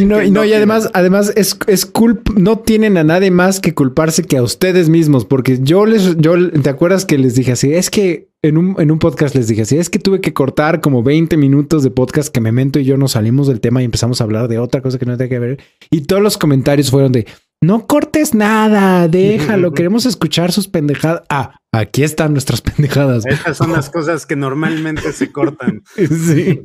No, 0.02 0.22
no, 0.22 0.46
y 0.46 0.54
además, 0.54 0.92
además 0.94 1.34
es, 1.36 1.58
es 1.66 1.88
culp, 1.88 2.30
no 2.38 2.60
tienen 2.60 3.00
a 3.00 3.04
nadie 3.04 3.32
más 3.32 3.60
que 3.60 3.74
culparse 3.74 4.22
que 4.22 4.38
a 4.38 4.44
ustedes 4.44 4.90
mismos, 4.90 5.26
porque 5.26 5.58
yo 5.60 5.88
les, 5.88 6.18
yo, 6.18 6.52
¿te 6.52 6.70
acuerdas 6.70 7.04
que 7.04 7.18
les 7.18 7.34
dije 7.34 7.54
así? 7.54 7.74
Es 7.74 7.90
que 7.90 8.30
en 8.48 8.58
un, 8.58 8.76
en 8.80 8.92
un 8.92 9.00
podcast 9.00 9.36
les 9.36 9.48
dije 9.48 9.64
así, 9.64 9.78
es 9.78 9.90
que 9.90 9.98
tuve 9.98 10.22
que 10.22 10.34
cortar 10.34 10.80
como 10.80 11.02
20 11.02 11.36
minutos 11.38 11.84
de 11.84 11.90
podcast 11.90 12.30
que 12.30 12.42
Memento 12.42 12.80
y 12.80 12.86
yo 12.86 12.98
nos 12.98 13.14
salimos 13.14 13.48
del 13.48 13.60
tema 13.60 13.82
y 13.82 13.86
empezamos 13.86 14.22
a 14.22 14.24
hablar 14.24 14.48
de 14.48 14.60
otra 14.60 14.82
cosa 14.82 15.00
que 15.00 15.06
no 15.06 15.18
tiene 15.18 15.30
que 15.30 15.40
ver. 15.40 15.60
Y 15.90 16.02
todos 16.02 16.22
los 16.22 16.38
comentarios 16.38 16.92
fueron 16.92 17.12
de, 17.12 17.26
no 17.62 17.88
cortes 17.88 18.36
nada, 18.36 19.08
déjalo, 19.08 19.74
queremos 19.74 20.06
escuchar 20.06 20.52
sus 20.52 20.68
pendejadas. 20.68 21.24
Ah, 21.30 21.56
aquí 21.72 22.04
están 22.04 22.34
nuestras 22.34 22.62
pendejadas. 22.62 23.26
Estas 23.26 23.58
son 23.58 23.72
las 23.72 23.90
cosas 23.90 24.28
que 24.28 24.36
normalmente 24.36 25.12
se 25.12 25.32
cortan. 25.32 25.82
Sí. 25.96 26.62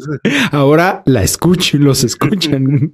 Ahora 0.53 1.03
la 1.07 1.23
escuchan, 1.23 1.83
los 1.83 2.05
escuchan. 2.05 2.93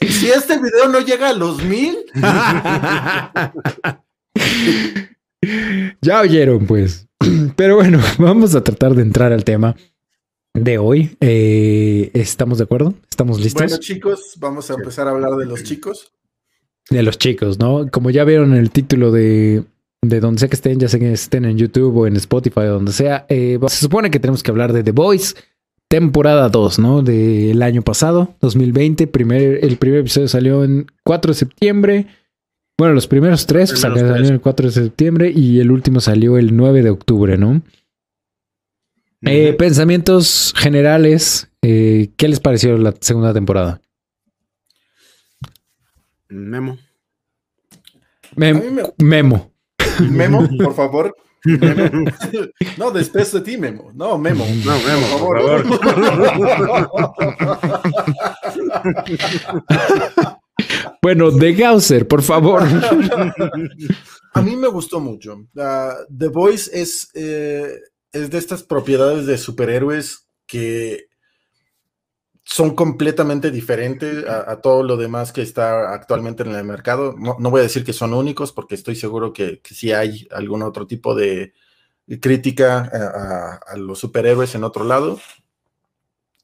Si 0.00 0.26
este 0.26 0.58
video 0.58 0.88
no 0.88 0.98
llega 1.00 1.28
a 1.28 1.34
los 1.34 1.62
mil. 1.62 1.96
ya 6.02 6.20
oyeron, 6.20 6.66
pues. 6.66 7.06
Pero 7.56 7.76
bueno, 7.76 8.00
vamos 8.18 8.54
a 8.54 8.62
tratar 8.62 8.94
de 8.94 9.02
entrar 9.02 9.32
al 9.32 9.44
tema 9.44 9.76
de 10.54 10.78
hoy. 10.78 11.16
Eh, 11.20 12.10
¿Estamos 12.14 12.58
de 12.58 12.64
acuerdo? 12.64 12.94
¿Estamos 13.10 13.40
listos? 13.40 13.62
Bueno, 13.62 13.78
chicos, 13.78 14.36
vamos 14.38 14.70
a 14.70 14.74
empezar 14.74 15.08
a 15.08 15.10
hablar 15.10 15.32
de 15.32 15.46
los 15.46 15.62
chicos. 15.62 16.12
De 16.90 17.02
los 17.02 17.18
chicos, 17.18 17.58
¿no? 17.58 17.88
Como 17.90 18.10
ya 18.10 18.24
vieron 18.24 18.52
en 18.52 18.58
el 18.58 18.70
título 18.70 19.10
de, 19.10 19.64
de 20.02 20.20
donde 20.20 20.38
sea 20.38 20.48
que 20.48 20.56
estén, 20.56 20.78
ya 20.78 20.88
sea 20.88 21.00
que 21.00 21.12
estén 21.12 21.44
en 21.44 21.56
YouTube 21.56 21.96
o 21.96 22.06
en 22.06 22.16
Spotify 22.16 22.60
o 22.60 22.74
donde 22.74 22.92
sea, 22.92 23.26
eh, 23.28 23.58
se 23.68 23.76
supone 23.76 24.10
que 24.10 24.20
tenemos 24.20 24.42
que 24.42 24.50
hablar 24.50 24.72
de 24.72 24.82
The 24.82 24.92
Voice, 24.92 25.34
temporada 25.88 26.48
2, 26.48 26.78
¿no? 26.78 27.02
Del 27.02 27.62
año 27.62 27.82
pasado, 27.82 28.34
2020. 28.40 29.06
Primer, 29.06 29.64
el 29.64 29.76
primer 29.76 30.00
episodio 30.00 30.28
salió 30.28 30.64
en 30.64 30.86
4 31.04 31.32
de 31.32 31.38
septiembre. 31.38 32.06
Bueno, 32.76 32.94
los 32.94 33.06
primeros 33.06 33.46
tres 33.46 33.70
salieron 33.78 34.24
el 34.24 34.40
4 34.40 34.66
de 34.66 34.72
septiembre 34.72 35.32
y 35.34 35.60
el 35.60 35.70
último 35.70 36.00
salió 36.00 36.38
el 36.38 36.56
9 36.56 36.82
de 36.82 36.90
octubre, 36.90 37.38
¿no? 37.38 37.62
Eh, 39.22 39.52
pensamientos 39.54 40.52
generales, 40.56 41.48
eh, 41.62 42.10
¿qué 42.16 42.26
les 42.28 42.40
pareció 42.40 42.76
la 42.76 42.92
segunda 43.00 43.32
temporada? 43.32 43.80
Memo. 46.28 46.76
Memo. 48.34 49.52
Memo, 50.00 50.48
por 50.58 50.74
favor. 50.74 51.16
No, 52.76 52.90
después 52.90 53.30
de 53.32 53.40
ti, 53.40 53.56
Memo. 53.56 53.92
No, 53.94 54.18
Memo. 54.18 54.44
No, 54.64 54.76
Memo, 54.80 55.06
por 55.20 55.40
favor. 55.40 55.64
bueno, 61.02 61.30
de 61.30 61.54
Gausser, 61.54 62.06
por 62.06 62.22
favor. 62.22 62.62
A 64.34 64.42
mí 64.42 64.56
me 64.56 64.68
gustó 64.68 64.98
mucho. 65.00 65.46
The 65.54 66.28
Voice 66.28 66.70
es, 66.72 67.08
eh, 67.14 67.78
es 68.12 68.30
de 68.30 68.38
estas 68.38 68.64
propiedades 68.64 69.26
de 69.26 69.38
superhéroes 69.38 70.28
que 70.46 71.06
son 72.44 72.74
completamente 72.74 73.50
diferentes 73.50 74.26
a, 74.28 74.60
todo 74.60 74.82
lo 74.82 74.96
demás 74.96 75.32
que 75.32 75.40
está 75.40 75.94
actualmente 75.94 76.42
en 76.42 76.54
el 76.54 76.64
mercado. 76.64 77.14
No, 77.16 77.50
voy 77.50 77.60
a 77.60 77.64
decir 77.64 77.84
que 77.84 77.94
son 77.94 78.12
únicos, 78.12 78.52
porque 78.52 78.74
estoy 78.74 78.96
seguro 78.96 79.32
que, 79.32 79.62
sí 79.64 79.92
hay 79.92 80.28
algún 80.30 80.62
otro 80.62 80.86
tipo 80.86 81.14
de 81.14 81.54
crítica 82.20 83.60
a, 83.66 83.76
los 83.76 83.98
superhéroes 83.98 84.54
en 84.54 84.64
otro 84.64 84.84
lado, 84.84 85.18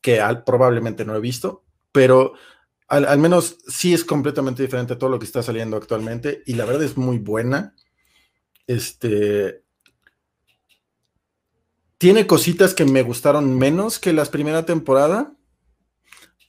que 0.00 0.22
probablemente 0.46 1.04
no 1.04 1.14
he 1.14 1.20
visto, 1.20 1.64
pero 1.92 2.32
al, 2.90 3.18
menos 3.18 3.58
sí 3.68 3.94
es 3.94 4.04
completamente 4.04 4.64
diferente 4.64 4.94
a 4.94 4.98
todo 4.98 5.10
lo 5.10 5.18
que 5.18 5.24
está 5.24 5.42
saliendo 5.44 5.76
actualmente 5.76 6.42
y 6.44 6.54
la 6.54 6.64
verdad 6.64 6.82
es 6.82 6.96
muy 6.96 7.18
buena. 7.18 7.76
Este, 8.66 9.62
tiene 11.98 12.26
cositas 12.26 12.74
que 12.74 12.84
me 12.84 13.02
gustaron 13.02 13.56
menos 13.56 14.00
que 14.00 14.12
la 14.12 14.24
primera 14.24 14.66
temporada, 14.66 15.36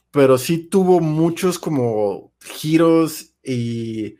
pero 0.10 0.40
sí 0.40 0.58
tuvo 0.58 1.00
muchos 1.00 1.60
como 1.60 2.34
giros 2.42 3.36
y 3.44 4.18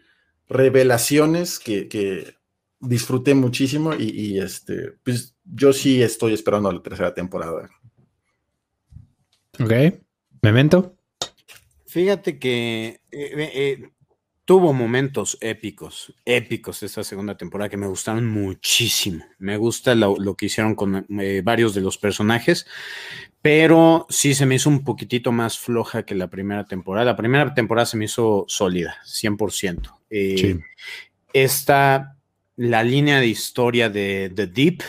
revelaciones 0.48 1.60
que, 1.60 2.40
disfruté 2.84 3.36
muchísimo 3.36 3.94
y, 3.94 4.40
este, 4.40 4.94
pues 5.04 5.36
yo 5.44 5.72
sí 5.72 6.02
estoy 6.02 6.34
esperando 6.34 6.72
la 6.72 6.82
tercera 6.82 7.14
temporada. 7.14 7.70
Ok. 9.60 10.02
Memento. 10.42 10.98
Fíjate 11.92 12.40
que 12.40 13.02
eh, 13.12 13.52
eh, 13.54 13.90
tuvo 14.46 14.72
momentos 14.72 15.38
épicos, 15.42 16.16
épicos 16.24 16.84
esta 16.84 17.04
segunda 17.04 17.36
temporada 17.36 17.70
que 17.70 17.76
me 17.76 17.88
gustaron 17.88 18.28
muchísimo. 18.28 19.26
Me 19.40 19.58
gusta 19.58 19.94
lo, 19.94 20.16
que 20.38 20.46
hicieron 20.46 20.74
con 20.76 21.06
eh, 21.20 21.42
varios 21.44 21.74
de 21.74 21.82
los 21.82 21.98
personajes, 21.98 22.66
pero 23.42 24.06
sí 24.08 24.34
se 24.34 24.46
me 24.46 24.56
hizo 24.56 24.70
un 24.70 24.86
poquitito 24.86 25.34
más 25.34 25.60
floja 25.60 26.04
que 26.04 26.16
la 26.16 26.30
primera 26.30 26.64
temporada. 26.64 27.08
La 27.08 27.18
primera 27.18 27.54
temporada 27.54 27.86
se 27.86 27.98
me 27.98 28.06
hizo 28.06 28.46
sólida, 28.48 28.96
100%. 29.06 30.00
Eh, 30.10 30.62
Esta, 31.34 32.16
la 32.56 32.84
línea 32.84 33.20
de 33.20 33.28
historia 33.28 33.90
de 33.90 34.32
The 34.34 34.48
Deep, 34.48 34.82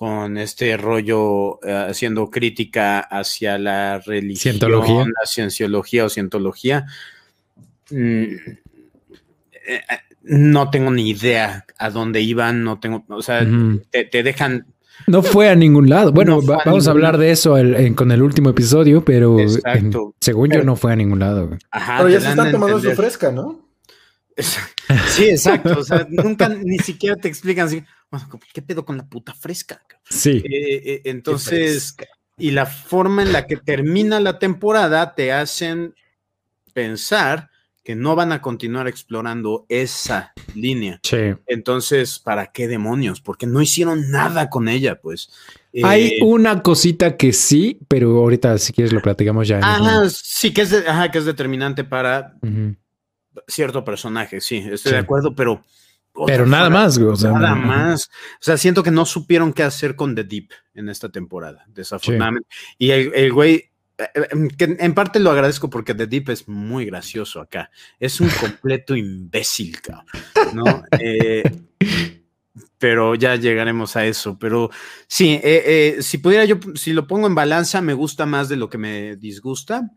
con 0.00 0.38
este 0.38 0.78
rollo 0.78 1.62
eh, 1.62 1.88
haciendo 1.90 2.30
crítica 2.30 3.00
hacia 3.00 3.58
la 3.58 3.98
religión, 3.98 4.56
la 4.58 5.26
cienciología 5.26 6.06
o 6.06 6.08
cientología. 6.08 6.86
Mm, 7.90 8.24
eh, 9.68 9.80
no 10.22 10.70
tengo 10.70 10.90
ni 10.90 11.10
idea 11.10 11.66
a 11.76 11.90
dónde 11.90 12.22
iban, 12.22 12.64
no 12.64 12.80
tengo, 12.80 13.04
o 13.10 13.20
sea, 13.20 13.46
te, 13.90 14.22
dejan... 14.22 14.64
No 15.06 15.22
fue 15.22 15.50
a 15.50 15.54
ningún 15.54 15.90
lado. 15.90 16.12
Bueno, 16.12 16.40
vamos 16.40 16.88
a 16.88 16.92
hablar 16.92 17.18
de 17.18 17.32
eso 17.32 17.56
con 17.94 18.10
el 18.10 18.22
último 18.22 18.48
episodio, 18.48 19.04
pero 19.04 19.36
según 20.18 20.48
yo 20.48 20.64
no 20.64 20.76
fue 20.76 20.94
a 20.94 20.96
ningún 20.96 21.18
lado. 21.18 21.58
pero 21.98 22.08
ya 22.08 22.22
se 22.22 22.30
están 22.30 22.50
tomando 22.50 22.80
su 22.80 22.92
fresca, 22.92 23.30
¿no? 23.30 23.69
Sí, 25.08 25.28
exacto. 25.28 25.78
O 25.78 25.84
sea, 25.84 26.06
nunca 26.08 26.48
ni 26.48 26.78
siquiera 26.78 27.16
te 27.16 27.28
explican 27.28 27.66
así. 27.66 27.84
¿qué 28.52 28.60
pedo 28.62 28.84
con 28.84 28.96
la 28.96 29.08
puta 29.08 29.34
fresca? 29.34 29.80
Sí. 30.08 30.42
Eh, 30.44 30.82
eh, 30.84 31.02
entonces, 31.04 31.96
y 32.36 32.50
la 32.50 32.66
forma 32.66 33.22
en 33.22 33.32
la 33.32 33.46
que 33.46 33.56
termina 33.56 34.18
la 34.18 34.38
temporada 34.38 35.14
te 35.14 35.32
hacen 35.32 35.94
pensar 36.72 37.50
que 37.84 37.94
no 37.94 38.14
van 38.14 38.32
a 38.32 38.42
continuar 38.42 38.88
explorando 38.88 39.64
esa 39.68 40.32
línea. 40.54 41.00
Sí. 41.02 41.34
Entonces, 41.46 42.18
¿para 42.18 42.52
qué 42.52 42.68
demonios? 42.68 43.20
Porque 43.20 43.46
no 43.46 43.62
hicieron 43.62 44.10
nada 44.10 44.50
con 44.50 44.68
ella, 44.68 45.00
pues. 45.00 45.30
Hay 45.82 46.08
eh, 46.08 46.18
una 46.22 46.62
cosita 46.62 47.16
que 47.16 47.32
sí, 47.32 47.78
pero 47.88 48.18
ahorita 48.18 48.58
si 48.58 48.72
quieres 48.72 48.92
lo 48.92 49.00
platicamos 49.00 49.48
ya. 49.48 49.58
Ajá, 49.58 50.08
sí, 50.10 50.52
que 50.52 50.62
es, 50.62 50.84
que 51.12 51.18
es 51.18 51.24
determinante 51.24 51.84
para 51.84 52.34
cierto 53.46 53.84
personaje, 53.84 54.40
sí, 54.40 54.64
estoy 54.70 54.92
de 54.92 54.98
acuerdo, 54.98 55.34
pero 55.34 55.64
pero 56.26 56.46
nada 56.46 56.70
más, 56.70 56.98
güey. 56.98 57.16
nada 57.22 57.54
más. 57.54 58.10
O 58.34 58.42
sea, 58.42 58.56
siento 58.56 58.82
que 58.82 58.90
no 58.90 59.06
supieron 59.06 59.52
qué 59.52 59.62
hacer 59.62 59.96
con 59.96 60.14
The 60.14 60.24
Deep 60.24 60.50
en 60.74 60.88
esta 60.88 61.08
temporada, 61.08 61.64
desafortunadamente. 61.68 62.48
Y 62.78 62.90
el, 62.90 63.32
güey, 63.32 63.70
eh, 63.98 64.08
eh, 64.14 64.48
que 64.56 64.76
en 64.78 64.94
parte 64.94 65.20
lo 65.20 65.30
agradezco 65.30 65.70
porque 65.70 65.94
The 65.94 66.06
Deep 66.06 66.30
es 66.30 66.48
muy 66.48 66.84
gracioso 66.84 67.40
acá. 67.40 67.70
Es 67.98 68.20
un 68.20 68.28
completo 68.28 68.96
imbécil, 68.96 69.80
cabrón. 69.80 70.06
¿no? 70.54 70.82
Eh, 71.00 71.42
pero 72.76 73.14
ya 73.14 73.36
llegaremos 73.36 73.96
a 73.96 74.06
eso. 74.06 74.38
Pero 74.38 74.70
sí, 75.06 75.40
si 76.00 76.18
pudiera 76.18 76.44
yo, 76.44 76.58
si 76.74 76.92
lo 76.92 77.06
pongo 77.06 77.26
en 77.26 77.34
balanza, 77.34 77.80
me 77.80 77.94
gusta 77.94 78.26
más 78.26 78.48
de 78.48 78.56
lo 78.56 78.68
que 78.68 78.78
me 78.78 79.16
disgusta. 79.16 79.90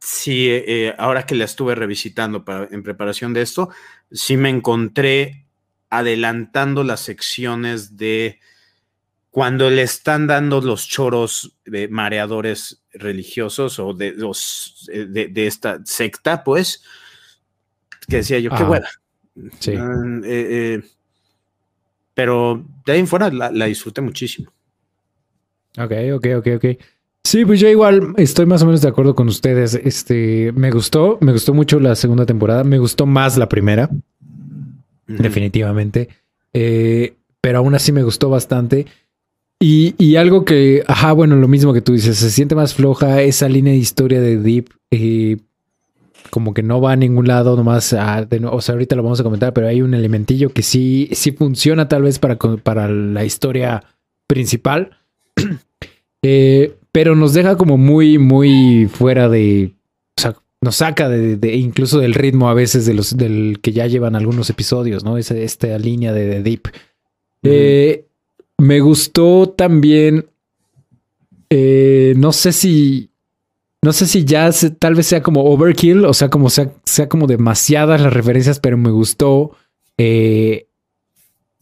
Sí, 0.00 0.50
ahora 0.98 1.26
que 1.26 1.34
la 1.34 1.44
estuve 1.44 1.74
revisitando 1.74 2.44
para, 2.44 2.68
en 2.70 2.82
preparación 2.82 3.32
de 3.32 3.42
esto, 3.42 3.70
sí 4.10 4.36
me 4.36 4.48
encontré 4.48 5.46
adelantando 5.90 6.84
las 6.84 7.00
secciones 7.00 7.96
de 7.96 8.38
cuando 9.30 9.70
le 9.70 9.82
están 9.82 10.26
dando 10.26 10.60
los 10.60 10.88
choros 10.88 11.56
de 11.64 11.88
mareadores 11.88 12.82
religiosos 12.92 13.78
o 13.78 13.94
de 13.94 14.12
los 14.12 14.88
eh, 14.92 15.06
de, 15.06 15.46
esta 15.46 15.80
secta, 15.84 16.42
pues, 16.42 16.82
que 18.08 18.16
decía 18.16 18.40
yo, 18.40 18.50
qué 18.50 18.64
buena. 18.64 18.88
Sí. 19.60 19.74
Ah, 19.76 20.02
eh, 20.24 20.80
eh, 20.82 20.82
pero 22.12 22.66
de 22.84 22.92
ahí 22.92 22.98
en 22.98 23.06
fuera 23.06 23.30
la, 23.30 23.50
la, 23.50 23.66
disfruté 23.66 24.00
muchísimo. 24.00 24.52
Ok, 25.78 25.92
ok, 26.14 26.26
ok, 26.38 26.46
ok. 26.56 26.64
Sí, 27.24 27.44
pues 27.44 27.60
yo 27.60 27.68
igual 27.68 28.14
estoy 28.16 28.46
más 28.46 28.62
o 28.62 28.66
menos 28.66 28.80
de 28.80 28.88
acuerdo 28.88 29.14
con 29.14 29.28
ustedes. 29.28 29.74
Este, 29.74 30.52
me 30.54 30.70
gustó, 30.70 31.18
me 31.20 31.32
gustó 31.32 31.54
mucho 31.54 31.78
la 31.78 31.94
segunda 31.94 32.26
temporada, 32.26 32.64
me 32.64 32.78
gustó 32.78 33.06
más 33.06 33.36
la 33.36 33.48
primera, 33.48 33.90
definitivamente. 35.06 36.08
Eh, 36.52 37.14
pero 37.40 37.58
aún 37.58 37.74
así 37.74 37.92
me 37.92 38.02
gustó 38.02 38.30
bastante. 38.30 38.86
Y, 39.62 40.16
algo 40.16 40.46
que, 40.46 40.82
ajá, 40.86 41.12
bueno, 41.12 41.36
lo 41.36 41.46
mismo 41.46 41.74
que 41.74 41.82
tú 41.82 41.92
dices, 41.92 42.16
se 42.16 42.30
siente 42.30 42.54
más 42.54 42.74
floja 42.74 43.20
esa 43.20 43.46
línea 43.46 43.74
de 43.74 43.78
historia 43.78 44.20
de 44.20 44.38
Deep. 44.38 44.70
Eh, 44.90 45.36
como 46.30 46.54
que 46.54 46.62
no 46.62 46.80
va 46.80 46.92
a 46.92 46.96
ningún 46.96 47.28
lado, 47.28 47.56
nomás, 47.56 47.92
o 47.92 48.60
sea, 48.60 48.72
ahorita 48.72 48.96
lo 48.96 49.02
vamos 49.02 49.20
a 49.20 49.24
comentar, 49.24 49.52
pero 49.52 49.68
hay 49.68 49.82
un 49.82 49.92
elementillo 49.92 50.50
que 50.50 50.62
sí, 50.62 51.10
sí 51.12 51.32
funciona 51.32 51.88
tal 51.88 52.02
vez 52.02 52.18
para, 52.18 52.36
para 52.36 52.88
la 52.88 53.24
historia 53.24 53.84
principal. 54.26 54.96
eh, 56.22 56.76
pero 56.92 57.14
nos 57.14 57.34
deja 57.34 57.56
como 57.56 57.76
muy, 57.76 58.18
muy 58.18 58.88
fuera 58.92 59.28
de. 59.28 59.72
O 60.16 60.20
sea, 60.20 60.36
nos 60.60 60.76
saca 60.76 61.08
de, 61.08 61.56
incluso 61.56 61.98
del 61.98 62.14
ritmo 62.14 62.48
a 62.48 62.54
veces 62.54 62.86
de 62.86 62.94
los 62.94 63.16
del 63.16 63.60
que 63.62 63.72
ya 63.72 63.86
llevan 63.86 64.16
algunos 64.16 64.50
episodios, 64.50 65.04
¿no? 65.04 65.16
Esa, 65.16 65.36
esta 65.36 65.78
línea 65.78 66.12
de, 66.12 66.42
Deep. 66.42 66.68
Eh, 67.42 68.06
me 68.58 68.80
gustó 68.80 69.48
también. 69.48 70.26
Eh, 71.48 72.14
no 72.16 72.32
sé 72.32 72.52
si. 72.52 73.10
No 73.82 73.94
sé 73.94 74.06
si 74.06 74.26
ya 74.26 74.50
tal 74.78 74.94
vez 74.94 75.06
sea 75.06 75.22
como 75.22 75.42
overkill, 75.44 76.04
o 76.04 76.12
sea, 76.12 76.28
como 76.28 76.50
sea, 76.50 76.70
sea 76.84 77.08
como 77.08 77.26
demasiadas 77.26 78.02
las 78.02 78.12
referencias, 78.12 78.60
pero 78.60 78.76
me 78.76 78.90
gustó 78.90 79.52
eh, 79.96 80.66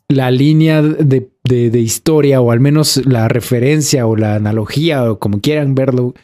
la 0.09 0.31
línea 0.31 0.83
de, 0.83 1.29
historia, 1.57 2.41
o 2.41 2.51
al 2.51 2.61
menos 2.61 3.05
la 3.07 3.29
referencia 3.29 4.07
o 4.07 4.17
la 4.17 4.35
analogía, 4.35 5.11
o 5.11 5.19
como 5.19 5.41
quieran 5.41 5.75
verlo, 5.75 6.15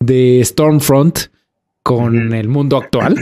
de 0.00 0.40
Stormfront 0.44 1.18
con 1.82 2.34
el 2.34 2.48
mundo 2.48 2.76
actual. 2.76 3.16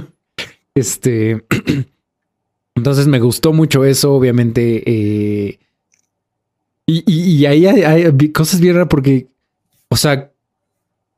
este. 0.74 1.44
Entonces 2.76 3.06
me 3.06 3.20
gustó 3.20 3.52
mucho 3.52 3.84
eso, 3.84 4.14
obviamente. 4.14 4.82
Eh, 4.84 5.58
y, 6.86 7.46
ahí 7.46 7.66
hay, 7.66 8.12
cosas 8.32 8.60
bien 8.60 8.74
raras 8.74 8.88
porque, 8.90 9.28
o 9.88 9.96
sea, 9.96 10.30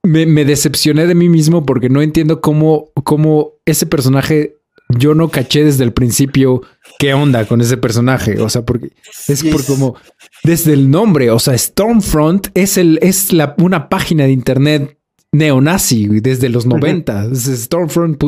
me, 0.02 0.26
me, 0.26 0.44
decepcioné 0.44 1.06
de 1.06 1.14
mí 1.16 1.28
mismo 1.28 1.66
porque 1.66 1.88
no 1.88 2.02
entiendo 2.02 2.40
cómo, 2.40 2.90
cómo 3.02 3.54
ese 3.64 3.86
personaje 3.86 4.56
yo 4.88 5.14
no 5.14 5.28
caché 5.28 5.64
desde 5.64 5.84
el 5.84 5.92
principio 5.92 6.62
qué 6.98 7.14
onda 7.14 7.44
con 7.46 7.60
ese 7.60 7.76
personaje. 7.76 8.40
O 8.40 8.48
sea, 8.48 8.64
porque 8.64 8.92
es 9.28 9.44
por 9.44 9.64
como 9.64 9.96
desde 10.44 10.72
el 10.72 10.90
nombre, 10.90 11.30
o 11.30 11.38
sea, 11.38 11.56
Stormfront 11.56 12.48
es 12.54 12.76
el, 12.76 12.98
es 13.02 13.32
la, 13.32 13.54
una 13.58 13.88
página 13.88 14.24
de 14.24 14.32
internet 14.32 14.98
neonazi 15.32 16.06
desde 16.20 16.48
los 16.48 16.66
90. 16.66 17.34
Stormfront. 17.34 18.22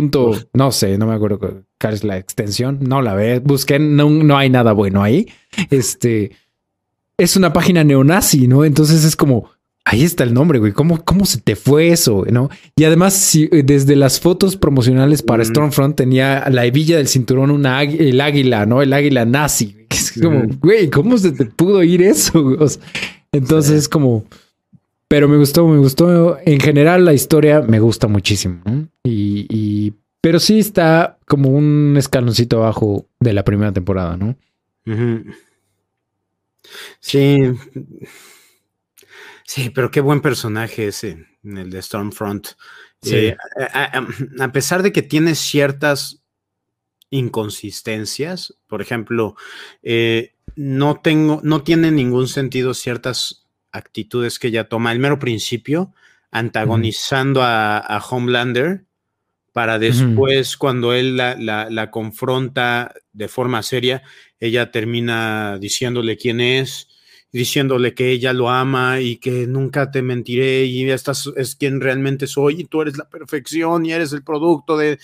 no 0.53 0.73
sé, 0.73 0.99
no 0.99 1.07
me 1.07 1.14
acuerdo 1.14 1.38
cuál 1.38 1.94
es 1.94 2.05
la 2.05 2.18
extensión. 2.18 2.79
No 2.83 3.03
la 3.03 3.14
ve, 3.14 3.40
busqué, 3.40 3.79
no, 3.79 4.11
no 4.11 4.37
hay 4.37 4.51
nada 4.51 4.73
bueno 4.73 5.03
ahí. 5.03 5.29
Este 5.71 6.33
es 7.16 7.37
una 7.37 7.53
página 7.53 7.85
neonazi, 7.85 8.47
¿no? 8.47 8.64
Entonces 8.64 9.05
es 9.05 9.16
como 9.16 9.51
Ahí 9.90 10.03
está 10.03 10.22
el 10.22 10.35
nombre, 10.35 10.59
güey. 10.59 10.72
¿Cómo, 10.72 11.03
cómo 11.03 11.24
se 11.24 11.40
te 11.40 11.57
fue 11.57 11.88
eso? 11.88 12.27
¿No? 12.31 12.51
Y 12.77 12.85
además, 12.85 13.14
si, 13.14 13.44
eh, 13.44 13.62
desde 13.64 13.96
las 13.96 14.20
fotos 14.20 14.55
promocionales 14.55 15.22
para 15.22 15.42
Stormfront 15.42 15.96
tenía 15.96 16.46
la 16.51 16.66
hebilla 16.66 16.98
del 16.98 17.09
cinturón, 17.09 17.51
una 17.51 17.83
el 17.83 18.20
águila, 18.20 18.66
¿no? 18.66 18.83
El 18.83 18.92
águila 18.92 19.24
nazi. 19.24 19.87
Es 19.88 20.20
como, 20.20 20.42
güey, 20.61 20.90
¿cómo 20.90 21.16
se 21.16 21.33
te 21.33 21.46
pudo 21.46 21.83
ir 21.83 22.03
eso? 22.03 22.55
entonces, 23.33 23.72
es 23.72 23.88
como. 23.88 24.27
Pero 25.09 25.27
me 25.27 25.38
gustó, 25.38 25.66
me 25.66 25.79
gustó. 25.79 26.37
En 26.44 26.61
general, 26.61 27.07
la 27.07 27.14
historia 27.14 27.62
me 27.62 27.81
gusta 27.81 28.09
muchísimo. 28.09 28.61
Y, 29.05 29.94
pero 30.20 30.38
sí 30.38 30.59
está 30.59 31.16
como 31.27 31.48
un 31.48 31.94
escaloncito 31.96 32.59
abajo 32.59 33.07
de 33.20 33.33
la 33.33 33.42
primera 33.42 33.72
temporada, 33.72 34.18
¿no? 34.18 34.37
Sí. 37.01 37.38
Sí, 39.49 39.71
pero 39.71 39.91
qué 39.91 40.03
buen 40.03 40.21
personaje 40.21 40.89
ese, 40.89 41.25
el 41.43 41.71
de 41.71 41.81
Stormfront. 41.81 42.49
Eh, 43.07 43.35
a, 44.39 44.53
pesar 44.53 44.83
de 44.83 44.93
que 44.93 45.01
tiene 45.01 45.35
ciertas 45.35 46.23
inconsistencias, 47.09 48.59
por 48.67 48.83
ejemplo, 48.83 49.37
eh, 49.83 50.35
no 50.55 51.01
tengo, 51.01 51.41
no 51.43 51.63
tiene 51.63 51.91
ningún 51.91 52.29
sentido 52.29 52.75
ciertas 52.75 53.47
actitudes 53.73 54.39
que 54.39 54.49
ella 54.49 54.69
toma. 54.69 54.93
El 54.93 54.99
mero 54.99 55.19
principio, 55.19 55.95
antagonizando 56.31 57.41
a, 57.43 58.05
Homelander, 58.11 58.85
para 59.55 59.79
después, 59.79 60.59
cuando 60.59 60.93
él 60.93 61.17
la, 61.17 61.37
la, 61.71 61.91
confronta 61.91 62.93
de 63.15 63.29
forma 63.29 63.63
seria, 63.63 64.03
ella 64.41 64.71
termina 64.71 65.57
diciéndole 65.59 66.19
quién 66.19 66.43
es 66.43 66.88
diciéndole 67.33 67.95
que 67.95 68.11
ella 68.11 68.33
lo 68.33 68.49
ama 68.49 69.01
y 69.01 69.17
que 69.17 69.47
nunca 69.47 69.91
te 69.91 70.01
mentiré 70.01 70.64
y 70.64 70.88
esta 70.91 71.12
es 71.37 71.57
quien 71.57 71.81
realmente 71.81 72.27
soy 72.27 72.62
y 72.62 72.64
tú 72.64 72.83
eres 72.83 72.97
la 72.97 73.09
perfección 73.09 73.85
y 73.85 73.93
eres 73.93 74.12
el 74.12 74.23
producto 74.23 74.77
de, 74.79 74.99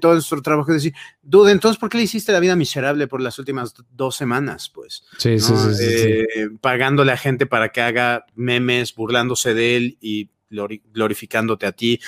todo 0.00 0.14
nuestro 0.14 0.42
trabajo. 0.42 0.72
decir, 0.72 0.94
dude, 1.22 1.52
entonces, 1.52 1.78
¿por 1.78 1.88
qué 1.88 1.98
le 1.98 2.04
hiciste 2.04 2.32
la 2.32 2.40
vida 2.40 2.56
miserable 2.56 3.06
por 3.06 3.20
las 3.20 3.38
últimas 3.38 3.74
dos 3.90 4.16
semanas? 4.16 4.68
Pues, 4.68 5.04
sí, 5.18 5.38
sí, 5.38 5.54
sí, 5.74 5.84
eh, 5.84 6.26
pagándole 6.60 7.12
a 7.12 7.16
gente 7.16 7.46
para 7.46 7.70
que 7.70 7.80
haga 7.80 8.26
memes, 8.34 8.94
burlándose 8.94 9.54
de 9.54 9.76
él 9.76 9.98
y 10.00 10.30
glorificándote 10.50 11.66
a 11.66 11.72
ti. 11.72 12.00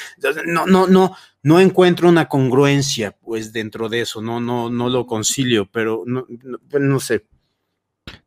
No, 0.46 0.66
no, 0.66 0.86
no, 0.86 1.16
no 1.42 1.60
encuentro 1.60 2.08
una 2.08 2.28
congruencia, 2.28 3.12
pues, 3.12 3.52
dentro 3.52 3.88
de 3.88 4.02
eso. 4.02 4.20
No, 4.20 4.40
no, 4.40 4.70
no 4.70 4.88
lo 4.88 5.06
concilio, 5.06 5.68
pero 5.70 6.02
no, 6.06 6.26
no, 6.42 6.58
pues, 6.68 6.82
no 6.82 7.00
sé. 7.00 7.26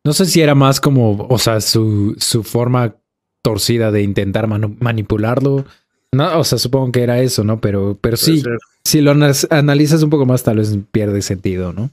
No 0.03 0.13
sé 0.13 0.25
si 0.25 0.41
era 0.41 0.55
más 0.55 0.79
como, 0.81 1.27
o 1.29 1.37
sea, 1.37 1.61
su, 1.61 2.15
su 2.17 2.43
forma 2.43 2.95
torcida 3.41 3.91
de 3.91 4.01
intentar 4.01 4.47
manipularlo. 4.47 5.65
No, 6.11 6.39
o 6.39 6.43
sea, 6.43 6.57
supongo 6.57 6.91
que 6.91 7.03
era 7.03 7.19
eso, 7.19 7.43
¿no? 7.43 7.59
Pero, 7.59 7.97
pero 7.99 8.17
sí, 8.17 8.43
si 8.85 9.01
lo 9.01 9.11
analizas 9.49 10.03
un 10.03 10.09
poco 10.09 10.25
más, 10.25 10.43
tal 10.43 10.57
vez 10.57 10.77
pierde 10.91 11.21
sentido, 11.21 11.73
¿no? 11.73 11.91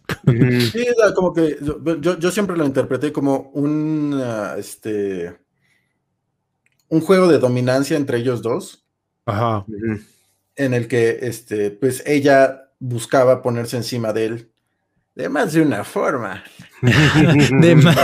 Sí, 0.73 0.87
como 1.15 1.33
que 1.33 1.57
yo, 1.61 2.19
yo, 2.19 2.31
siempre 2.31 2.57
lo 2.57 2.67
interpreté 2.67 3.13
como 3.13 3.51
un, 3.55 4.23
este, 4.59 5.37
un 6.89 7.01
juego 7.01 7.29
de 7.29 7.39
dominancia 7.39 7.97
entre 7.97 8.19
ellos 8.19 8.43
dos. 8.43 8.85
Ajá. 9.27 9.65
En 10.57 10.75
el 10.75 10.87
que, 10.89 11.21
este, 11.23 11.71
pues 11.71 12.03
ella 12.07 12.73
buscaba 12.79 13.43
ponerse 13.43 13.77
encima 13.77 14.13
de 14.13 14.25
él 14.27 14.51
de 15.15 15.29
más 15.29 15.53
de 15.53 15.63
una 15.63 15.85
forma. 15.85 16.43
de 16.83 17.77
más. 17.77 17.97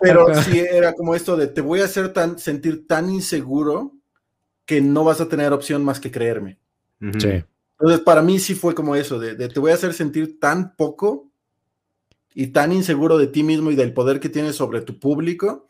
Pero 0.00 0.34
sí 0.42 0.58
era 0.58 0.94
como 0.94 1.14
esto 1.14 1.36
de 1.36 1.46
te 1.46 1.60
voy 1.60 1.80
a 1.80 1.84
hacer 1.84 2.12
tan, 2.12 2.38
sentir 2.38 2.86
tan 2.86 3.10
inseguro 3.10 3.92
que 4.64 4.80
no 4.80 5.04
vas 5.04 5.20
a 5.20 5.28
tener 5.28 5.52
opción 5.52 5.84
más 5.84 6.00
que 6.00 6.10
creerme. 6.10 6.58
Sí. 7.18 7.42
Entonces, 7.80 8.00
para 8.04 8.22
mí 8.22 8.38
sí 8.38 8.54
fue 8.54 8.74
como 8.74 8.94
eso, 8.94 9.18
de, 9.18 9.34
te 9.48 9.60
voy 9.60 9.72
a 9.72 9.74
hacer 9.74 9.94
sentir 9.94 10.38
tan 10.38 10.76
poco 10.76 11.30
y 12.34 12.48
tan 12.48 12.72
inseguro 12.72 13.18
de 13.18 13.26
ti 13.26 13.42
mismo 13.42 13.70
y 13.70 13.74
del 13.74 13.94
poder 13.94 14.20
que 14.20 14.28
tienes 14.28 14.56
sobre 14.56 14.82
tu 14.82 14.98
público 14.98 15.66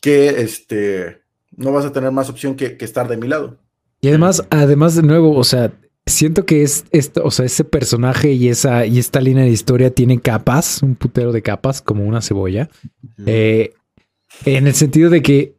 que 0.00 0.28
este, 0.28 1.22
no 1.56 1.72
vas 1.72 1.84
a 1.84 1.92
tener 1.92 2.12
más 2.12 2.30
opción 2.30 2.54
que, 2.54 2.76
que 2.76 2.84
estar 2.84 3.08
de 3.08 3.16
mi 3.16 3.26
lado. 3.26 3.58
Y 4.00 4.08
además, 4.08 4.46
además 4.50 4.94
de 4.94 5.02
nuevo, 5.02 5.36
o 5.36 5.44
sea, 5.44 5.72
siento 6.06 6.44
que 6.46 6.62
es 6.62 6.84
esto, 6.90 7.22
o 7.24 7.30
sea, 7.30 7.46
ese 7.46 7.64
personaje 7.64 8.32
y 8.32 8.48
esa 8.48 8.86
y 8.86 8.98
esta 8.98 9.20
línea 9.20 9.44
de 9.44 9.50
historia 9.50 9.90
tiene 9.90 10.20
capas, 10.20 10.82
un 10.82 10.94
putero 10.94 11.32
de 11.32 11.42
capas, 11.42 11.82
como 11.82 12.04
una 12.04 12.20
cebolla. 12.20 12.68
Eh, 13.26 13.72
en 14.44 14.66
el 14.66 14.74
sentido 14.74 15.10
de 15.10 15.22
que 15.22 15.54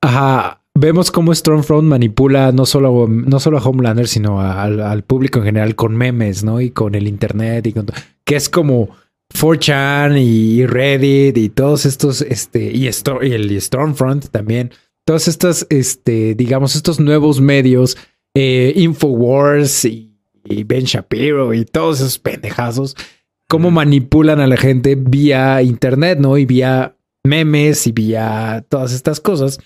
ajá, 0.00 0.62
vemos 0.74 1.10
cómo 1.10 1.34
Stormfront 1.34 1.86
manipula 1.86 2.52
no 2.52 2.66
solo, 2.66 3.06
no 3.08 3.40
solo 3.40 3.58
a 3.58 3.62
Homelander, 3.62 4.08
sino 4.08 4.40
al, 4.40 5.04
público 5.04 5.38
en 5.38 5.44
general 5.44 5.74
con 5.74 5.96
memes, 5.96 6.42
¿no? 6.42 6.60
Y 6.60 6.70
con 6.70 6.94
el 6.94 7.06
internet 7.06 7.66
y 7.66 7.72
con 7.72 7.86
que 8.24 8.36
es 8.36 8.48
como 8.48 8.90
4chan 9.34 10.20
y 10.20 10.66
Reddit 10.66 11.36
y 11.36 11.48
todos 11.50 11.86
estos, 11.86 12.22
este, 12.22 12.70
y, 12.72 12.88
y 12.88 13.32
el 13.32 13.60
Stormfront 13.60 14.28
también. 14.28 14.72
Todos 15.04 15.28
estos, 15.28 15.66
este, 15.70 16.34
digamos, 16.34 16.76
estos 16.76 17.00
nuevos 17.00 17.40
medios 17.40 17.96
eh, 18.34 18.72
Infowars 18.76 19.84
y, 19.84 20.06
Ben 20.64 20.84
Shapiro 20.84 21.54
y 21.54 21.64
todos 21.64 22.00
esos 22.00 22.18
pendejazos, 22.18 22.96
cómo 23.46 23.70
manipulan 23.70 24.40
a 24.40 24.46
la 24.46 24.56
gente 24.56 24.96
vía 24.96 25.62
internet, 25.62 26.18
¿no? 26.18 26.38
Y 26.38 26.46
vía 26.46 26.96
memes 27.22 27.86
y 27.86 27.92
vía 27.92 28.64
todas 28.68 28.92
estas 28.92 29.20
cosas. 29.20 29.60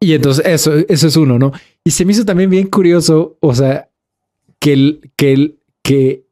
Y 0.00 0.14
entonces 0.14 0.44
eso, 0.46 0.74
eso 0.88 1.06
es 1.06 1.16
uno, 1.16 1.38
¿no? 1.38 1.52
Y 1.84 1.92
se 1.92 2.04
me 2.04 2.10
hizo 2.10 2.24
también 2.24 2.50
bien 2.50 2.66
curioso, 2.66 3.36
o 3.40 3.54
sea, 3.54 3.88
que, 4.58 4.72
el, 4.72 5.12
que, 5.14 5.32
el, 5.32 5.58
que 5.84 6.26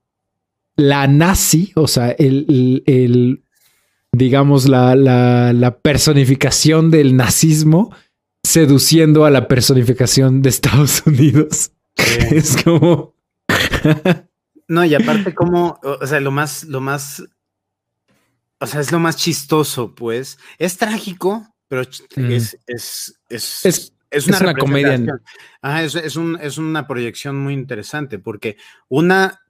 la 0.75 1.07
nazi, 1.07 1.71
o 1.77 1.87
sea, 1.87 2.11
el, 2.11 2.83
el, 2.87 3.43
digamos, 4.11 4.69
la, 4.69 4.97
la, 4.97 5.53
la 5.53 5.79
personificación 5.79 6.91
del 6.91 7.17
nazismo 7.17 7.95
seduciendo 8.51 9.25
a 9.25 9.31
la 9.31 9.49
personificación 9.49 10.43
de 10.43 10.51
Estados 10.51 11.03
Unidos. 11.07 11.73
Es 11.97 12.63
como. 12.63 13.15
no, 14.69 14.85
y 14.85 14.95
aparte, 14.95 15.35
como, 15.35 15.79
o 15.83 16.07
sea, 16.07 16.21
lo 16.21 16.31
más, 16.31 16.65
lo 16.65 16.81
más. 16.81 17.23
O 18.59 18.67
sea, 18.67 18.81
es 18.81 18.93
lo 18.93 18.99
más 18.99 19.17
chistoso, 19.17 19.95
pues. 19.95 20.39
Es 20.59 20.77
trágico, 20.77 21.55
pero 21.69 21.83
es, 21.83 22.59
es, 22.67 23.21
es, 23.29 23.93
es, 24.11 24.27
una, 24.27 24.55
comedia. 24.55 25.01
es, 25.83 26.17
un, 26.17 26.39
es 26.41 26.59
una 26.59 26.87
proyección 26.87 27.39
muy 27.39 27.55
interesante, 27.55 28.19
porque 28.19 28.57
una 28.89 29.41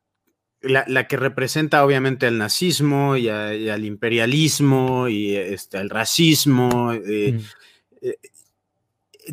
la, 0.62 1.08
que 1.08 1.16
representa 1.16 1.84
obviamente 1.84 2.26
el 2.26 2.38
nazismo 2.38 3.16
y, 3.16 3.28
al 3.28 3.84
imperialismo 3.84 5.08
y 5.08 5.34
este, 5.34 5.78
al 5.78 5.90
racismo, 5.90 6.92
eh, 6.92 7.40
eh, 8.02 8.16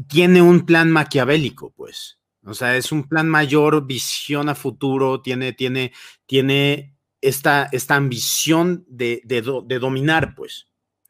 tiene 0.08 0.42
un 0.42 0.66
plan 0.66 0.92
maquiavélico, 0.92 1.72
pues. 1.72 2.20
O 2.44 2.54
sea, 2.54 2.78
es 2.78 2.92
un 2.92 3.08
plan 3.08 3.28
mayor, 3.28 3.86
visión 3.86 4.50
a 4.50 4.56
futuro, 4.56 5.22
tiene, 5.22 5.54
tiene, 5.54 5.92
tiene 6.26 6.96
esta, 7.22 7.68
esta 7.72 7.96
ambición 7.96 8.86
de, 8.88 9.22
de, 9.26 9.80
dominar, 9.80 10.34
pues. 10.36 10.68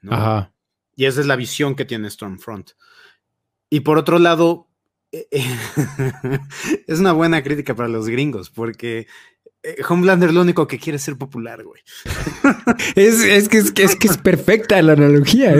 Ajá. 0.09 0.53
Y 0.95 1.05
esa 1.05 1.21
es 1.21 1.27
la 1.27 1.35
visión 1.35 1.75
que 1.75 1.85
tiene 1.85 2.09
Stormfront. 2.09 2.71
Y 3.69 3.81
por 3.81 3.97
otro 3.97 4.17
lado, 4.17 4.67
es 5.11 6.99
una 6.99 7.13
buena 7.13 7.43
crítica 7.43 7.75
para 7.75 7.87
los 7.87 8.07
gringos, 8.07 8.49
porque 8.49 9.07
eh, 9.67 9.83
Homelander 9.87 10.33
lo 10.33 10.41
único 10.41 10.65
que 10.65 10.79
quiere 10.79 10.95
es 10.95 11.03
ser 11.03 11.17
popular, 11.17 11.61
güey. 11.61 11.81
es, 12.95 13.49
que, 13.49 13.57
es, 13.57 13.71
que, 13.71 13.83
es, 13.83 14.17
perfecta 14.17 14.81
la 14.81 14.93
analogía. 14.93 15.53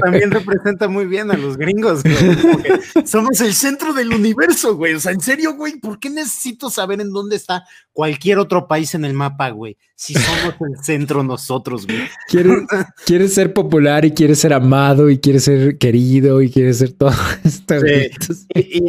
también 0.00 0.30
representa 0.30 0.86
muy 0.86 1.06
bien 1.06 1.32
a 1.32 1.36
los 1.36 1.56
gringos, 1.56 2.04
güey. 2.04 2.14
Somos 3.04 3.40
el 3.40 3.52
centro 3.52 3.92
del 3.92 4.12
universo, 4.12 4.76
güey. 4.76 4.94
O 4.94 5.00
sea, 5.00 5.10
en 5.10 5.20
serio, 5.20 5.54
güey, 5.54 5.80
¿por 5.80 5.98
qué 5.98 6.08
necesito 6.08 6.70
saber 6.70 7.00
en 7.00 7.10
dónde 7.10 7.34
está 7.34 7.64
cualquier 7.92 8.38
otro 8.38 8.68
país 8.68 8.94
en 8.94 9.04
el 9.04 9.12
mapa, 9.12 9.50
güey? 9.50 9.76
Si 9.98 10.12
somos 10.12 10.54
el 10.60 10.84
centro 10.84 11.22
nosotros, 11.24 11.86
güey. 11.86 12.02
Quieres, 13.06 13.32
ser 13.34 13.54
popular 13.54 14.04
y 14.04 14.12
quieres 14.12 14.38
ser 14.38 14.52
amado 14.52 15.08
y 15.08 15.18
quieres 15.18 15.44
ser 15.44 15.78
querido 15.78 16.42
y 16.42 16.50
quieres 16.50 16.78
ser 16.78 16.92
todo 16.92 17.12
esto. 17.42 17.74
Sí. 17.80 18.84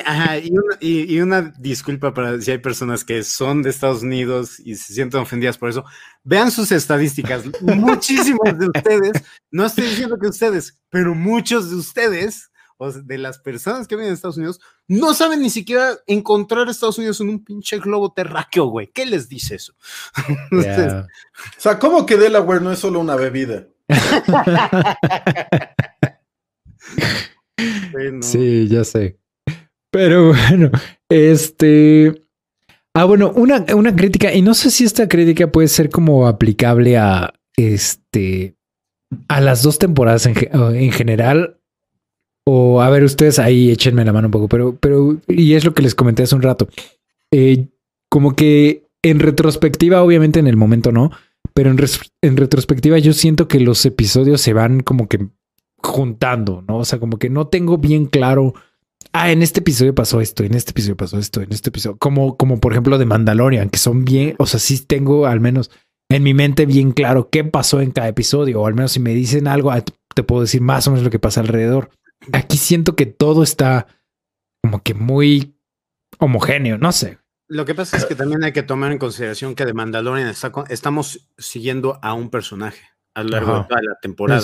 Y, 0.82 1.20
una, 1.22 1.54
disculpa 1.58 2.14
para 2.14 2.40
si 2.42 2.52
hay 2.52 2.58
personas 2.58 3.06
que 3.06 3.24
son 3.24 3.47
de 3.56 3.70
Estados 3.70 4.04
Unidos 4.04 4.60
y 4.60 4.76
se 4.76 4.94
sienten 4.94 5.22
ofendidas 5.22 5.58
por 5.58 5.70
eso. 5.70 5.84
Vean 6.24 6.52
sus 6.52 6.72
estadísticas. 6.72 7.44
Muchísimos 7.62 8.58
de 8.58 8.68
ustedes, 8.68 9.24
no 9.52 9.66
estoy 9.66 9.86
diciendo 9.86 10.18
que 10.20 10.28
ustedes, 10.28 10.80
pero 10.90 11.16
muchos 11.16 11.70
de 11.70 11.78
ustedes 11.78 12.52
o 12.78 12.92
de 12.92 13.18
las 13.18 13.40
personas 13.40 13.88
que 13.88 13.96
viven 13.96 14.10
en 14.10 14.14
Estados 14.14 14.38
Unidos, 14.38 14.60
no 14.88 15.16
saben 15.16 15.42
ni 15.42 15.50
siquiera 15.50 15.98
encontrar 16.06 16.70
Estados 16.70 17.00
Unidos 17.00 17.20
en 17.22 17.30
un 17.30 17.44
pinche 17.44 17.80
globo 17.80 18.14
terráqueo, 18.14 18.66
güey. 18.66 18.92
¿Qué 18.94 19.06
les 19.06 19.28
dice 19.28 19.56
eso? 19.56 19.74
o 20.52 20.62
sea, 21.58 21.80
¿cómo 21.80 22.06
que 22.06 22.18
Delaware 22.18 22.62
no 22.62 22.72
es 22.72 22.80
solo 22.80 23.00
una 23.00 23.16
bebida? 23.16 23.68
Sí, 28.22 28.68
ya 28.68 28.84
sé. 28.84 29.20
Pero 29.90 30.28
bueno, 30.28 30.70
este. 31.10 32.27
Ah, 33.00 33.06
bueno, 33.06 33.32
una, 33.36 33.64
una 33.76 33.96
crítica, 33.96 34.34
y 34.34 34.42
no 34.42 34.56
sé 34.56 34.72
si 34.72 34.84
esta 34.84 35.08
crítica 35.08 35.52
puede 35.52 35.68
ser 35.68 35.92
como 35.92 36.26
aplicable 36.26 36.98
a 36.98 37.32
este 37.56 38.56
a 39.28 39.40
las 39.40 39.62
dos 39.62 39.78
temporadas 39.78 40.26
en, 40.26 40.36
en 40.52 40.92
general 40.92 41.60
o 42.44 42.82
a 42.82 42.90
ver, 42.90 43.04
ustedes 43.04 43.38
ahí 43.38 43.70
échenme 43.70 44.04
la 44.04 44.14
mano 44.14 44.30
un 44.30 44.32
poco, 44.32 44.48
pero, 44.48 44.78
pero, 44.80 45.16
y 45.28 45.54
es 45.54 45.64
lo 45.64 45.76
que 45.76 45.84
les 45.84 45.94
comenté 45.94 46.24
hace 46.24 46.34
un 46.34 46.42
rato. 46.42 46.70
Eh, 47.30 47.68
como 48.10 48.36
que 48.36 48.88
en 49.04 49.20
retrospectiva, 49.20 50.02
obviamente 50.02 50.40
en 50.40 50.48
el 50.48 50.58
momento 50.58 50.92
no, 50.92 51.12
pero 51.54 51.70
en, 51.70 51.78
en 52.24 52.36
retrospectiva 52.36 52.98
yo 52.98 53.14
siento 53.14 53.48
que 53.48 53.60
los 53.60 53.86
episodios 53.86 54.42
se 54.42 54.54
van 54.54 54.80
como 54.80 55.08
que 55.08 55.28
juntando, 55.84 56.64
¿no? 56.68 56.78
O 56.78 56.86
sea, 56.86 56.98
como 56.98 57.20
que 57.20 57.30
no 57.30 57.46
tengo 57.46 57.78
bien 57.78 58.08
claro. 58.08 58.56
Ah, 59.14 59.32
en 59.32 59.42
este 59.42 59.62
episodio 59.62 59.96
pasó 59.96 60.22
esto, 60.22 60.44
en 60.44 60.54
este 60.54 60.72
episodio 60.72 60.98
pasó 60.98 61.18
esto, 61.18 61.42
en 61.42 61.52
este 61.52 61.70
episodio, 61.70 61.98
como, 61.98 62.38
como 62.38 62.60
por 62.60 62.74
ejemplo 62.74 62.98
de 62.98 63.06
Mandalorian, 63.06 63.70
que 63.70 63.80
son 63.80 64.06
bien, 64.06 64.36
o 64.38 64.46
sea, 64.46 64.60
sí 64.60 64.80
tengo 64.86 65.26
al 65.26 65.40
menos 65.40 65.72
en 66.10 66.24
mi 66.24 66.34
mente 66.34 66.66
bien 66.66 66.92
claro 66.92 67.30
qué 67.30 67.44
pasó 67.44 67.82
en 67.82 67.92
cada 67.92 68.08
episodio, 68.08 68.62
o 68.62 68.68
al 68.68 68.76
menos 68.76 68.92
si 68.92 69.00
me 69.00 69.14
dicen 69.14 69.48
algo, 69.48 69.72
ah, 69.72 69.84
te 70.16 70.24
puedo 70.24 70.42
decir 70.42 70.62
más 70.62 70.88
o 70.88 70.92
menos 70.92 71.04
lo 71.04 71.10
que 71.10 71.20
pasa 71.20 71.42
alrededor. 71.42 71.90
Aquí 72.34 72.58
siento 72.58 72.96
que 72.96 73.06
todo 73.06 73.44
está 73.44 73.88
como 74.64 74.82
que 74.82 74.94
muy 74.94 75.56
homogéneo, 76.20 76.78
no 76.78 76.92
sé. 76.92 77.20
Lo 77.50 77.66
que 77.66 77.76
pasa 77.76 77.96
es 77.96 78.06
que 78.06 78.16
también 78.16 78.44
hay 78.44 78.52
que 78.52 78.64
tomar 78.64 78.92
en 78.92 78.98
consideración 78.98 79.56
que 79.56 79.66
de 79.66 79.74
Mandalorian 79.74 80.34
estamos 80.70 81.30
siguiendo 81.38 81.98
a 82.02 82.14
un 82.14 82.30
personaje 82.30 82.82
a 83.16 83.24
lo 83.24 83.30
largo 83.30 83.60
de 83.60 83.64
toda 83.70 83.82
la 83.82 83.96
temporada. 84.02 84.42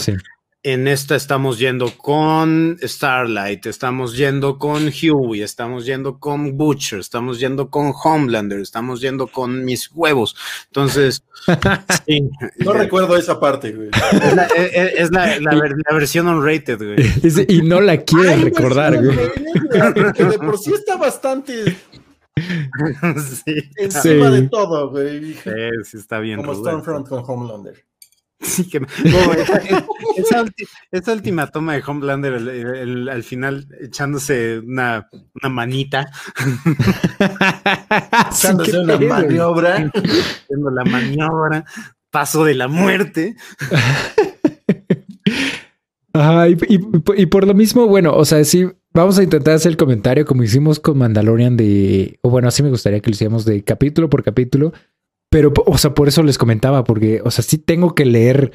En 0.66 0.88
esta 0.88 1.18
estamos 1.18 1.60
yendo 1.60 1.92
con 1.98 2.78
Starlight, 2.82 3.66
estamos 3.66 4.16
yendo 4.16 4.58
con 4.58 4.88
Huey, 4.88 5.42
estamos 5.42 5.86
yendo 5.86 6.20
con 6.20 6.56
Butcher, 6.56 7.00
estamos 7.00 7.38
yendo 7.42 7.70
con 7.70 7.92
Homelander, 8.02 8.62
estamos 8.62 9.02
yendo 9.02 9.28
con 9.28 9.66
mis 9.66 9.92
huevos. 9.94 10.38
Entonces, 10.68 11.26
no 12.60 12.72
recuerdo 12.72 13.18
esa 13.18 13.42
parte, 13.42 13.74
güey. 13.74 13.90
Es 14.96 15.12
la, 15.12 15.38
versión 15.92 16.28
unrated, 16.28 16.78
güey. 16.78 17.46
y 17.50 17.62
no 17.62 17.82
la 17.82 17.98
quiero 17.98 18.34
recordar, 18.38 19.04
güey. 19.04 19.18
Que 20.14 20.24
de 20.24 20.40
por 20.40 20.58
sí 20.58 20.72
está 20.74 20.96
bastante 20.96 21.76
encima 23.76 24.30
de 24.30 24.48
todo, 24.48 24.92
güey. 24.92 25.34
Sí, 25.34 25.50
sí 25.84 25.98
está 25.98 26.20
bien. 26.20 26.38
Como 26.38 26.56
Stormfront 26.56 27.10
con 27.10 27.24
Homelander. 27.28 27.84
Sí, 28.44 28.70
que, 28.70 28.82
esa, 30.92 31.14
última 31.14 31.48
toma 31.48 31.74
de 31.74 31.84
Homelander 31.86 32.34
al 33.10 33.24
final 33.24 33.68
echándose 33.82 34.60
una, 34.60 35.08
una 35.42 35.50
manita. 35.50 36.12
echándose 38.32 38.80
una 38.80 39.00
maniobra. 39.00 39.76
Haciendo 39.76 40.70
la 40.72 40.84
maniobra. 40.84 41.66
Paso 42.12 42.44
de 42.44 42.56
la 42.56 42.68
muerte. 42.68 43.36
y, 47.18 47.26
por 47.26 47.48
lo 47.48 47.54
mismo, 47.54 47.88
bueno, 47.88 48.14
o 48.14 48.26
sea, 48.26 48.44
sí, 48.44 48.70
vamos 48.94 49.18
a 49.18 49.24
intentar 49.24 49.56
hacer 49.56 49.72
el 49.72 49.78
comentario 49.78 50.26
como 50.26 50.44
hicimos 50.44 50.80
con 50.80 50.98
Mandalorian 50.98 51.58
de, 51.58 52.20
o 52.22 52.30
bueno, 52.30 52.50
así 52.50 52.62
me 52.62 52.70
gustaría 52.70 53.00
que 53.00 53.10
lo 53.10 53.16
hiciéramos 53.16 53.46
de 53.46 53.64
capítulo 53.64 54.10
por 54.10 54.24
capítulo 54.24 54.74
pero, 55.34 55.52
o 55.66 55.80
sea, 55.80 55.96
por 55.96 56.08
eso 56.08 56.22
les 56.22 56.38
comentaba, 56.38 56.84
porque, 56.84 57.20
o 57.26 57.32
sea, 57.32 57.44
sí 57.44 57.58
tengo 57.58 57.96
que 57.96 58.06
leer, 58.06 58.52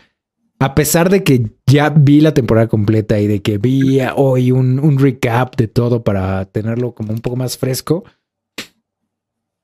a 0.61 0.77
pesar 0.77 1.11
de 1.11 1.25
que 1.25 1.51
ya 1.67 1.91
vi 1.91 2.21
la 2.21 2.35
temporada 2.35 2.69
completa 2.69 3.19
y 3.19 3.27
de 3.27 3.43
que 3.43 3.59
vi 3.59 3.99
hoy 4.15 4.53
un, 4.53 4.97
recap 4.97 5.57
de 5.57 5.67
todo 5.67 6.05
para 6.05 6.45
tenerlo 6.45 6.95
como 6.95 7.13
un 7.13 7.19
poco 7.19 7.35
más 7.35 7.59
fresco, 7.59 8.05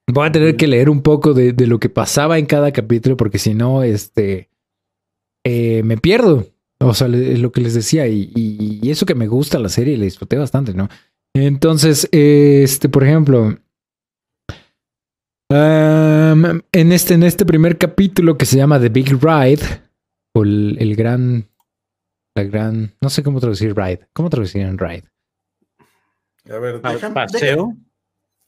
voy 0.09 0.27
a 0.27 0.33
tener 0.33 0.57
que 0.57 0.66
leer 0.66 0.90
un 0.90 1.03
poco 1.03 1.35
de, 1.35 1.55
lo 1.68 1.79
que 1.79 1.88
pasaba 1.88 2.37
en 2.37 2.46
cada 2.46 2.72
capítulo, 2.72 3.16
porque 3.16 3.38
si 3.38 3.55
no, 3.55 3.85
este, 3.85 4.50
eh, 5.44 5.85
me 5.85 5.96
pierdo. 5.96 6.48
O 6.81 6.94
sea, 6.94 7.07
es 7.07 7.38
lo 7.38 7.53
que 7.53 7.61
les 7.61 7.74
decía, 7.74 8.09
y, 8.09 8.33
y, 8.35 8.90
eso 8.90 9.07
que 9.07 9.14
me 9.14 9.29
gusta 9.29 9.61
la 9.61 9.68
serie, 9.68 9.96
le 9.96 10.07
disfruté 10.07 10.37
bastante, 10.37 10.74
¿no? 10.74 10.88
Entonces, 11.33 12.09
este, 12.11 12.88
por 12.88 13.05
ejemplo, 13.05 13.57
en, 15.50 16.92
este, 16.92 17.14
en 17.14 17.22
este 17.22 17.44
primer 17.44 17.78
capítulo 17.78 18.37
que 18.37 18.46
se 18.46 18.57
llama 18.57 18.80
The 18.80 18.88
Big 18.88 19.11
Ride, 19.11 19.83
o 20.33 20.42
el, 20.42 20.96
gran, 20.96 21.48
la 22.35 22.42
gran, 22.44 22.94
no 23.00 23.09
sé 23.09 23.22
cómo 23.22 23.40
traducir 23.40 23.76
ride. 23.76 24.09
¿Cómo 24.12 24.30
traducir 24.30 24.62
en 24.62 24.78
ride? 24.78 25.04
A 26.50 26.59
ver, 26.59 26.80
paseo. 26.80 27.76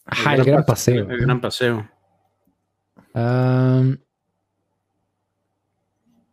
Ajá, 0.05 0.35
el, 0.35 0.45
gran 0.45 0.65
paseo. 0.65 1.11
El 1.11 1.19
gran 1.19 1.41
paseo. 1.41 1.89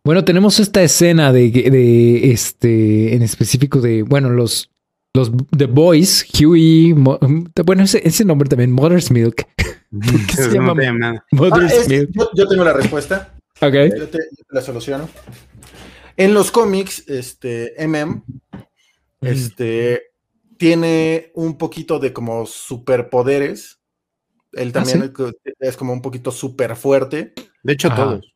bueno, 0.03 0.25
tenemos 0.25 0.59
esta 0.59 0.81
escena 0.81 1.31
de, 1.31 1.49
de, 1.49 2.31
este, 2.31 3.15
en 3.15 3.21
específico 3.21 3.79
de, 3.79 4.03
bueno, 4.03 4.29
los, 4.29 4.71
los 5.13 5.31
The 5.55 5.65
Boys, 5.65 6.25
Huey, 6.33 6.93
bueno, 6.93 7.83
ese, 7.83 8.01
ese 8.03 8.25
nombre 8.25 8.49
también, 8.49 8.71
Mother's 8.71 9.11
Milk. 9.11 9.47
Yo, 9.93 10.49
tengo 12.47 12.63
la 12.63 12.73
respuesta. 12.73 13.33
Ok. 13.61 13.73
Yo 13.95 14.09
te, 14.09 14.19
la 14.49 14.61
soluciono. 14.61 15.07
En 16.17 16.33
los 16.33 16.51
cómics, 16.51 17.03
este, 17.07 17.75
MM, 17.87 18.23
este, 19.21 20.13
tiene 20.57 21.31
un 21.35 21.57
poquito 21.57 21.99
de 21.99 22.11
como 22.11 22.45
superpoderes. 22.45 23.79
Él 24.53 24.69
¿Ah, 24.69 24.83
también 24.83 25.13
es 25.59 25.77
como 25.77 25.93
un 25.93 26.01
poquito 26.01 26.31
súper 26.31 26.75
fuerte. 26.75 27.33
De 27.61 27.73
hecho, 27.73 27.93
todos. 27.93 28.33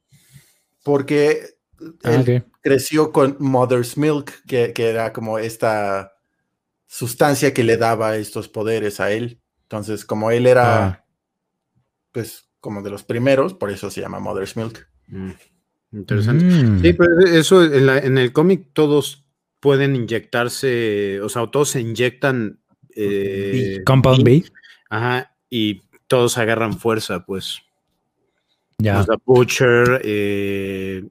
Porque 0.83 1.57
ah, 2.03 2.13
él 2.13 2.45
creció 2.61 3.11
con 3.11 3.35
Mother's 3.39 3.97
Milk, 3.97 4.43
que, 4.47 4.73
que 4.73 4.89
era 4.89 5.11
como 5.11 5.39
esta 5.39 6.13
sustancia 6.85 7.53
que 7.53 7.63
le 7.63 7.77
daba 7.77 8.15
estos 8.15 8.47
poderes 8.47 8.99
a 8.99 9.11
él. 9.11 9.41
Entonces, 9.63 10.05
como 10.05 10.31
él 10.31 10.47
era, 10.47 10.85
ah. 10.85 11.06
Pues, 12.11 12.49
como 12.59 12.81
de 12.81 12.89
los 12.89 13.03
primeros, 13.03 13.53
por 13.53 13.71
eso 13.71 13.89
se 13.89 14.01
llama 14.01 14.19
Mother's 14.19 14.57
Milk. 14.57 14.87
Mm, 15.07 15.31
interesante. 15.93 16.45
Mm. 16.45 16.81
Sí, 16.81 16.93
pero 16.93 17.19
eso 17.21 17.63
en, 17.63 18.17
el 18.17 18.33
cómic 18.33 18.69
todos 18.73 19.25
pueden 19.59 19.95
inyectarse, 19.95 21.21
o 21.21 21.29
sea, 21.29 21.47
todos 21.47 21.69
se 21.69 21.81
inyectan. 21.81 22.59
Eh, 22.95 23.81
Compound 23.85 24.23
B. 24.23 24.43
Ajá, 24.89 25.35
y 25.49 25.81
todos 26.07 26.37
agarran 26.37 26.77
fuerza, 26.77 27.25
pues. 27.25 27.61
Ya. 28.79 29.01
O 29.01 29.03
sea, 29.03 29.15
Butcher, 29.25 30.01
eh, 30.03 31.03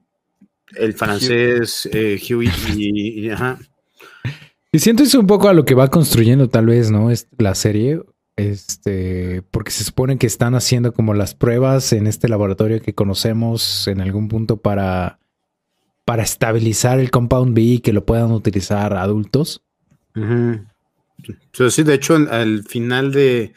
el 0.75 0.93
francés, 0.93 1.89
eh, 1.91 2.19
Huey 2.29 2.49
y, 2.75 3.29
ajá. 3.29 3.59
Y 4.71 4.79
siento 4.79 5.03
eso 5.03 5.19
un 5.19 5.27
poco 5.27 5.49
a 5.49 5.53
lo 5.53 5.65
que 5.65 5.75
va 5.75 5.89
construyendo 5.89 6.49
tal 6.49 6.67
vez, 6.67 6.91
¿no? 6.91 7.09
Es 7.09 7.27
la 7.37 7.55
serie. 7.55 8.01
Este, 8.37 9.41
porque 9.49 9.71
se 9.71 9.83
supone 9.83 10.19
que 10.19 10.27
están 10.27 10.53
haciendo 10.53 10.93
como 10.93 11.15
las 11.15 11.33
pruebas 11.33 11.91
en 11.91 12.05
este 12.05 12.29
laboratorio 12.29 12.81
que 12.81 12.93
conocemos 12.93 13.87
en 13.87 13.99
algún 13.99 14.27
punto 14.27 14.57
para, 14.57 15.19
para 16.05 16.21
estabilizar 16.21 16.99
el 16.99 17.09
Compound 17.09 17.55
B 17.55 17.61
y 17.61 17.79
que 17.79 17.93
lo 17.93 18.05
puedan 18.05 18.31
utilizar 18.31 18.93
adultos. 18.93 19.63
sí, 21.71 21.81
de 21.81 21.93
hecho, 21.95 22.15
al 22.29 22.63
final 22.63 23.11
de, 23.11 23.53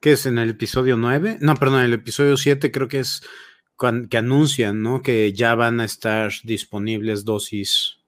¿qué 0.00 0.12
es? 0.12 0.26
En 0.26 0.38
el 0.38 0.50
episodio 0.50 0.96
9, 0.96 1.38
no, 1.40 1.54
perdón, 1.54 1.80
en 1.80 1.86
el 1.86 1.94
episodio 1.94 2.36
7 2.36 2.72
creo 2.72 2.88
que 2.88 2.98
es 2.98 3.22
que 4.10 4.16
anuncian, 4.16 4.82
¿no? 4.82 5.00
Que 5.00 5.32
ya 5.32 5.54
van 5.54 5.78
a 5.78 5.84
estar 5.84 6.32
disponibles 6.42 7.24
dosis 7.24 7.98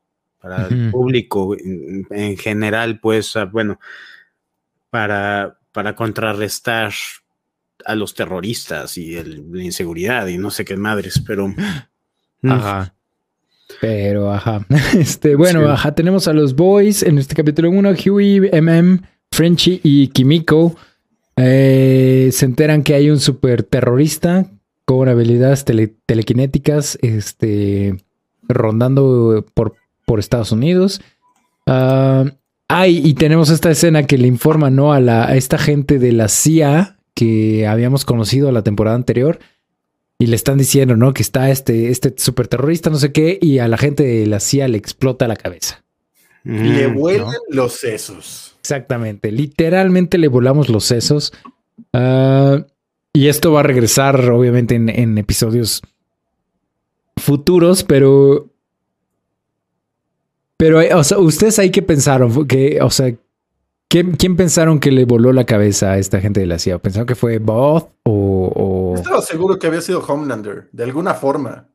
para 0.41 0.67
el 0.67 0.91
público 0.91 1.57
en, 1.57 2.37
general, 2.37 2.99
pues, 2.99 3.35
bueno, 3.53 3.79
para, 4.89 5.60
para 5.73 5.95
contrarrestar 5.95 6.93
a 7.85 7.95
los 7.95 8.15
terroristas 8.15 8.99
y 8.99 9.15
la 9.15 9.63
inseguridad 9.63 10.27
y 10.27 10.39
no 10.39 10.51
sé 10.51 10.65
qué 10.65 10.77
madres, 10.77 11.23
pero... 11.27 11.49
Mm. 11.49 12.51
Ajá. 12.51 12.95
Pero, 13.81 14.33
ajá. 14.33 14.67
Este, 14.99 15.37
bueno, 15.37 15.69
ajá, 15.69 15.95
tenemos 15.95 16.27
a 16.29 16.33
los 16.33 16.55
boys 16.55 17.03
en 17.03 17.19
este 17.19 17.35
capítulo 17.35 17.71
1, 17.71 17.91
Huey, 18.05 18.51
MM, 18.53 19.01
Frenchy 19.31 19.81
y 19.83 20.09
Kimiko. 20.09 20.77
Eh, 21.37 22.31
se 22.33 22.45
enteran 22.45 22.83
que 22.83 22.95
hay 22.95 23.11
un 23.11 23.21
super 23.21 23.63
terrorista 23.63 24.47
con 24.85 25.09
habilidades 25.09 25.65
telequinéticas, 25.65 26.99
este, 27.01 27.97
rondando 28.49 29.47
por 29.55 29.75
por 30.11 30.19
Estados 30.19 30.51
Unidos. 30.51 31.01
Ah, 32.73 32.87
y 32.87 33.15
tenemos 33.15 33.51
esta 33.51 33.69
escena 33.69 34.07
que 34.07 34.17
le 34.17 34.29
informa 34.29 34.71
¿no? 34.71 34.93
a, 34.93 35.01
la, 35.01 35.35
esta 35.35 35.59
gente 35.59 35.99
de 35.99 36.13
la 36.13 36.29
CIA 36.29 36.99
que 37.15 37.67
habíamos 37.67 38.05
conocido 38.05 38.53
la 38.53 38.63
temporada 38.63 38.95
anterior. 38.95 39.41
Y 40.21 40.27
le 40.27 40.37
están 40.37 40.57
diciendo, 40.57 40.95
¿no? 40.95 41.13
Que 41.13 41.23
está 41.23 41.51
este, 41.51 41.89
este 41.89 42.15
super 42.17 42.47
terrorista, 42.47 42.89
no 42.89 42.99
sé 42.99 43.11
qué, 43.11 43.41
y 43.43 43.59
a 43.59 43.67
la 43.67 43.77
gente 43.77 44.05
de 44.05 44.25
la 44.27 44.39
CIA 44.39 44.69
le 44.69 44.79
explota 44.79 45.27
la 45.27 45.35
cabeza. 45.35 45.83
le 46.45 46.87
mm, 46.87 46.95
vuelan 46.95 47.35
los 47.49 47.73
sesos. 47.73 48.55
Exactamente. 48.61 49.33
Literalmente 49.33 50.17
le 50.17 50.29
volamos 50.29 50.69
los 50.69 50.85
sesos. 50.85 51.33
Ah, 51.93 52.65
y 53.13 53.27
esto 53.27 53.51
va 53.51 53.61
a 53.61 53.65
regresar, 53.65 54.31
obviamente, 54.31 54.77
en, 54.77 54.91
en 54.91 55.19
episodios 55.19 55.83
futuros, 57.17 57.83
pero 57.83 58.50
pero, 60.61 60.79
eh, 60.83 60.93
o 60.93 61.03
sea, 61.03 61.19
ustedes 61.19 61.59
ahí 61.59 61.71
qué 61.71 61.81
pensaron, 61.81 62.47
que, 62.47 62.83
o 62.83 62.91
sea, 62.91 63.17
¿quién, 63.89 64.37
pensaron 64.37 64.79
que 64.79 64.91
le 64.91 65.07
voló 65.07 65.33
la 65.33 65.47
cabeza 65.47 65.93
a 65.93 65.99
esta 65.99 66.21
gente 66.21 66.41
de 66.41 66.47
la 66.47 66.59
CIA? 66.59 66.79
¿Pensaron 66.81 67.07
que 67.07 67.15
fue 67.15 67.39
Both 67.39 67.89
o, 68.03 68.93
Estaba 68.95 69.23
seguro 69.23 69.59
que 69.59 69.69
había 69.69 69.81
sido 69.81 70.05
Homelander, 70.07 70.69
de 70.71 70.85
alguna 70.85 71.15
forma. 71.15 71.71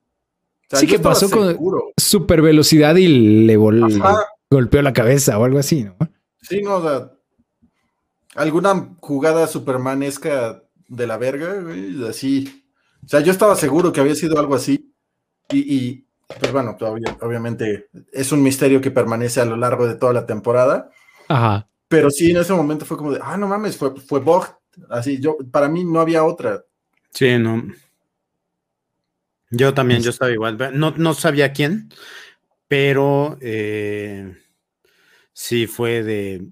sí 0.71 0.85
que 0.85 0.99
pasó 0.99 1.31
con 1.31 1.57
super 1.97 2.43
velocidad 2.43 2.95
y 2.95 3.07
le 3.07 3.57
golpeó 3.57 4.83
la 4.83 4.93
cabeza 4.93 5.39
o 5.39 5.45
algo 5.45 5.57
así, 5.57 5.85
¿no? 5.85 5.97
Sí, 6.43 6.61
no, 6.61 6.75
o 6.75 7.11
alguna 8.35 8.95
jugada 8.99 9.47
supermanesca 9.47 10.61
de 10.87 11.07
la 11.07 11.17
verga, 11.17 11.55
güey, 11.59 12.07
así. 12.07 12.63
O 13.03 13.07
sea, 13.07 13.21
yo 13.21 13.31
estaba 13.31 13.55
seguro 13.55 13.91
que 13.91 14.01
había 14.01 14.13
sido 14.13 14.37
algo 14.37 14.53
así. 14.53 14.93
y, 15.51 16.04
pues 16.27 16.51
bueno, 16.51 16.75
obviamente 17.21 17.89
es 18.11 18.31
un 18.31 18.41
misterio 18.41 18.81
que 18.81 18.91
permanece 18.91 19.41
a 19.41 19.45
lo 19.45 19.55
largo 19.55 19.87
de 19.87 19.95
toda 19.95 20.13
la 20.13 20.25
temporada. 20.25 20.89
Ajá. 21.27 21.67
Pero 21.87 22.09
sí, 22.09 22.31
en 22.31 22.37
ese 22.37 22.53
momento 22.53 22.85
fue 22.85 22.97
como 22.97 23.11
de, 23.11 23.19
ah, 23.21 23.37
no 23.37 23.47
mames, 23.47 23.77
fue, 23.77 23.95
fue 23.99 24.19
Bog. 24.19 24.47
Así, 24.89 25.19
yo, 25.19 25.37
para 25.51 25.69
mí 25.69 25.83
no 25.83 25.99
había 25.99 26.23
otra. 26.23 26.65
Sí, 27.11 27.37
no. 27.37 27.63
Yo 29.51 29.73
también, 29.73 30.01
yo 30.01 30.09
estaba 30.09 30.31
igual. 30.31 30.57
No, 30.73 30.91
no 30.97 31.13
sabía 31.13 31.53
quién, 31.53 31.89
pero 32.67 33.37
eh, 33.41 34.35
sí 35.31 35.67
fue 35.67 36.03
de. 36.03 36.45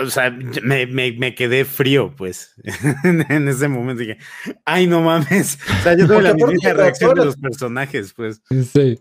O 0.00 0.06
sea, 0.06 0.30
me, 0.30 1.34
quedé 1.34 1.64
frío, 1.64 2.14
pues, 2.16 2.54
en 3.04 3.48
ese 3.48 3.68
momento. 3.68 4.00
Dije, 4.00 4.18
ay, 4.64 4.86
no 4.86 5.00
mames. 5.00 5.58
O 5.80 5.82
sea, 5.82 5.96
yo 5.96 6.06
tuve 6.06 6.22
la 6.22 6.34
misma 6.34 6.72
reacción 6.72 7.14
de 7.14 7.24
los 7.24 7.36
personajes, 7.36 8.12
pues. 8.14 8.42
Sí. 8.72 8.98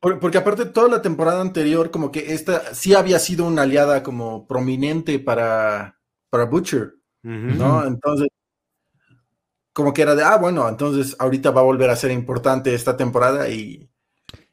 Porque 0.00 0.38
aparte 0.38 0.66
toda 0.66 0.88
la 0.88 1.02
temporada 1.02 1.40
anterior, 1.40 1.90
como 1.90 2.12
que 2.12 2.34
esta 2.34 2.74
sí 2.74 2.94
había 2.94 3.18
sido 3.18 3.46
una 3.46 3.62
aliada 3.62 4.02
como 4.02 4.46
prominente 4.46 5.18
para, 5.18 5.98
para 6.30 6.44
Butcher, 6.44 6.94
¿no? 7.22 7.84
Entonces, 7.84 8.28
como 9.72 9.92
que 9.92 10.02
era 10.02 10.14
de, 10.14 10.22
ah, 10.22 10.36
bueno, 10.36 10.68
entonces 10.68 11.16
ahorita 11.18 11.50
va 11.50 11.62
a 11.62 11.64
volver 11.64 11.90
a 11.90 11.96
ser 11.96 12.10
importante 12.10 12.74
esta 12.74 12.96
temporada 12.96 13.48
y... 13.48 13.90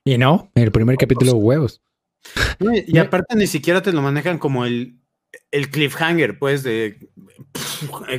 Y 0.05 0.17
no, 0.17 0.51
el 0.55 0.71
primer 0.71 0.97
capítulo 0.97 1.33
huevos. 1.33 1.81
y, 2.59 2.97
aparte 2.97 3.35
ni 3.35 3.47
siquiera 3.47 3.81
te 3.81 3.93
lo 3.93 4.01
manejan 4.01 4.39
como 4.39 4.65
el, 4.65 5.02
el 5.51 5.69
cliffhanger, 5.69 6.37
pues, 6.39 6.63
de 6.63 6.97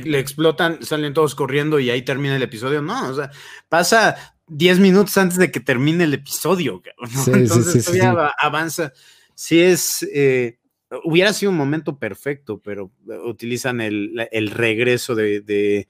le 0.03 0.19
explotan, 0.19 0.83
salen 0.83 1.13
todos 1.13 1.35
corriendo 1.35 1.79
y 1.79 1.89
ahí 1.89 2.01
termina 2.01 2.35
el 2.35 2.43
episodio. 2.43 2.81
No, 2.81 3.09
o 3.09 3.13
sea, 3.13 3.31
pasa 3.69 4.35
10 4.47 4.79
minutos 4.79 5.17
antes 5.17 5.37
de 5.37 5.51
que 5.51 5.59
termine 5.59 6.03
el 6.03 6.13
episodio. 6.13 6.81
Entonces 7.27 7.85
todavía 7.85 8.31
avanza. 8.37 8.93
Sí 9.33 9.61
es, 9.61 10.07
eh, 10.13 10.59
hubiera 11.03 11.33
sido 11.33 11.51
un 11.51 11.57
momento 11.57 11.97
perfecto, 11.97 12.61
pero 12.63 12.91
utilizan 13.25 13.81
el, 13.81 14.51
regreso 14.51 15.15
de, 15.15 15.41
de, 15.41 15.87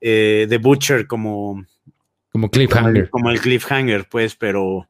eh, 0.00 0.58
Butcher 0.60 1.06
como... 1.06 1.64
Como 2.32 2.50
cliffhanger. 2.50 3.10
Como, 3.10 3.30
el 3.30 3.40
cliffhanger, 3.40 4.08
pues, 4.08 4.34
pero... 4.36 4.88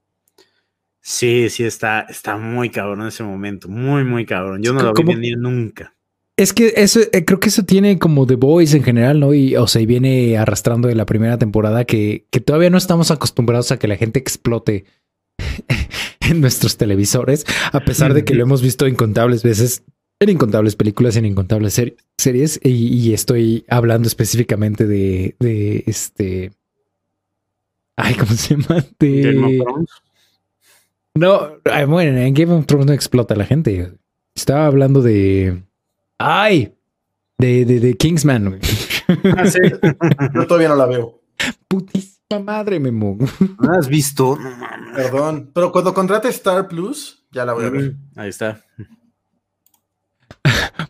Sí, 1.05 1.51
sí, 1.51 1.65
está, 1.65 2.03
está 2.03 2.37
muy 2.37 2.71
cabrón 2.71 3.03
en 3.03 3.09
ese 3.09 3.25
momento, 3.25 3.69
muy, 3.69 4.05
muy 4.05 4.25
cabrón. 4.25 4.63
Yo 4.63 4.73
no 4.73 4.83
lo 4.83 4.95
vi 4.95 5.03
venir 5.03 5.37
nunca. 5.37 5.95
Es 6.37 6.53
que 6.53 6.73
eso, 6.77 7.01
eh, 7.13 7.25
creo 7.25 7.41
que 7.41 7.49
eso 7.49 7.65
tiene 7.65 7.99
como 7.99 8.27
The 8.27 8.37
Boys 8.37 8.73
en 8.75 8.85
general, 8.85 9.21
¿no? 9.21 9.35
Y, 9.35 9.57
o 9.57 9.67
sea, 9.67 9.83
y 9.83 9.87
viene 9.87 10.39
arrastrando 10.39 10.89
de 10.89 10.95
la 10.95 11.05
primera 11.05 11.39
temporada 11.39 11.85
que, 11.85 12.27
que 12.31 12.41
todavía 12.41 12.71
no 12.71 12.79
estamos 12.79 13.11
acostumbrados 13.11 13.73
a 13.73 13.79
que 13.79 13.89
la 13.89 13.97
gente 13.97 14.21
explote 14.21 14.85
en 16.21 16.41
nuestros 16.41 16.77
televisores, 16.77 17.45
a 17.73 17.81
pesar 17.81 18.15
de 18.15 18.25
que 18.25 18.35
lo 18.35 18.45
hemos 18.45 18.63
visto 18.63 18.87
incontables 18.87 19.43
veces 19.43 19.83
en 20.21 20.31
incontables 20.31 20.77
películas, 20.77 21.17
en 21.17 21.27
incontables 21.27 21.81
series, 22.17 22.61
y, 22.63 23.13
estoy 23.13 23.65
hablando 23.69 24.07
específicamente 24.07 24.87
de, 24.87 25.35
de 25.41 25.83
este. 25.87 26.53
Ay, 27.97 28.15
¿cómo 28.15 28.33
se 28.33 28.57
llama? 28.57 28.85
De. 29.01 29.65
No, 31.15 31.59
bueno, 31.89 32.19
en 32.19 32.35
Game 32.35 32.53
of 32.53 32.67
Thrones 32.67 32.87
no 32.87 32.93
explota 32.93 33.35
la 33.35 33.45
gente. 33.45 33.93
Estaba 34.35 34.67
hablando 34.67 35.03
de. 35.03 35.63
¡Ay! 36.19 36.75
De, 37.39 37.65
de, 37.65 37.81
de 37.81 37.95
Kingsman. 37.95 38.61
Ah, 39.37 39.47
sí. 39.47 39.59
Yo 40.35 40.47
todavía 40.47 40.69
no 40.69 40.77
la 40.77 40.87
veo. 40.87 41.21
Putísima 41.69 42.39
madre, 42.41 42.81
Memo. 42.81 43.19
¿No 43.61 43.73
has 43.79 43.89
visto? 43.89 44.39
Perdón. 44.95 45.51
Pero 45.53 45.73
cuando 45.73 45.93
contrate 45.93 46.29
Star 46.29 46.69
Plus, 46.69 47.27
ya 47.31 47.45
la 47.45 47.53
voy 47.53 47.65
a 47.67 47.71
ver. 47.71 47.95
Ahí 48.17 48.29
está. 48.29 48.63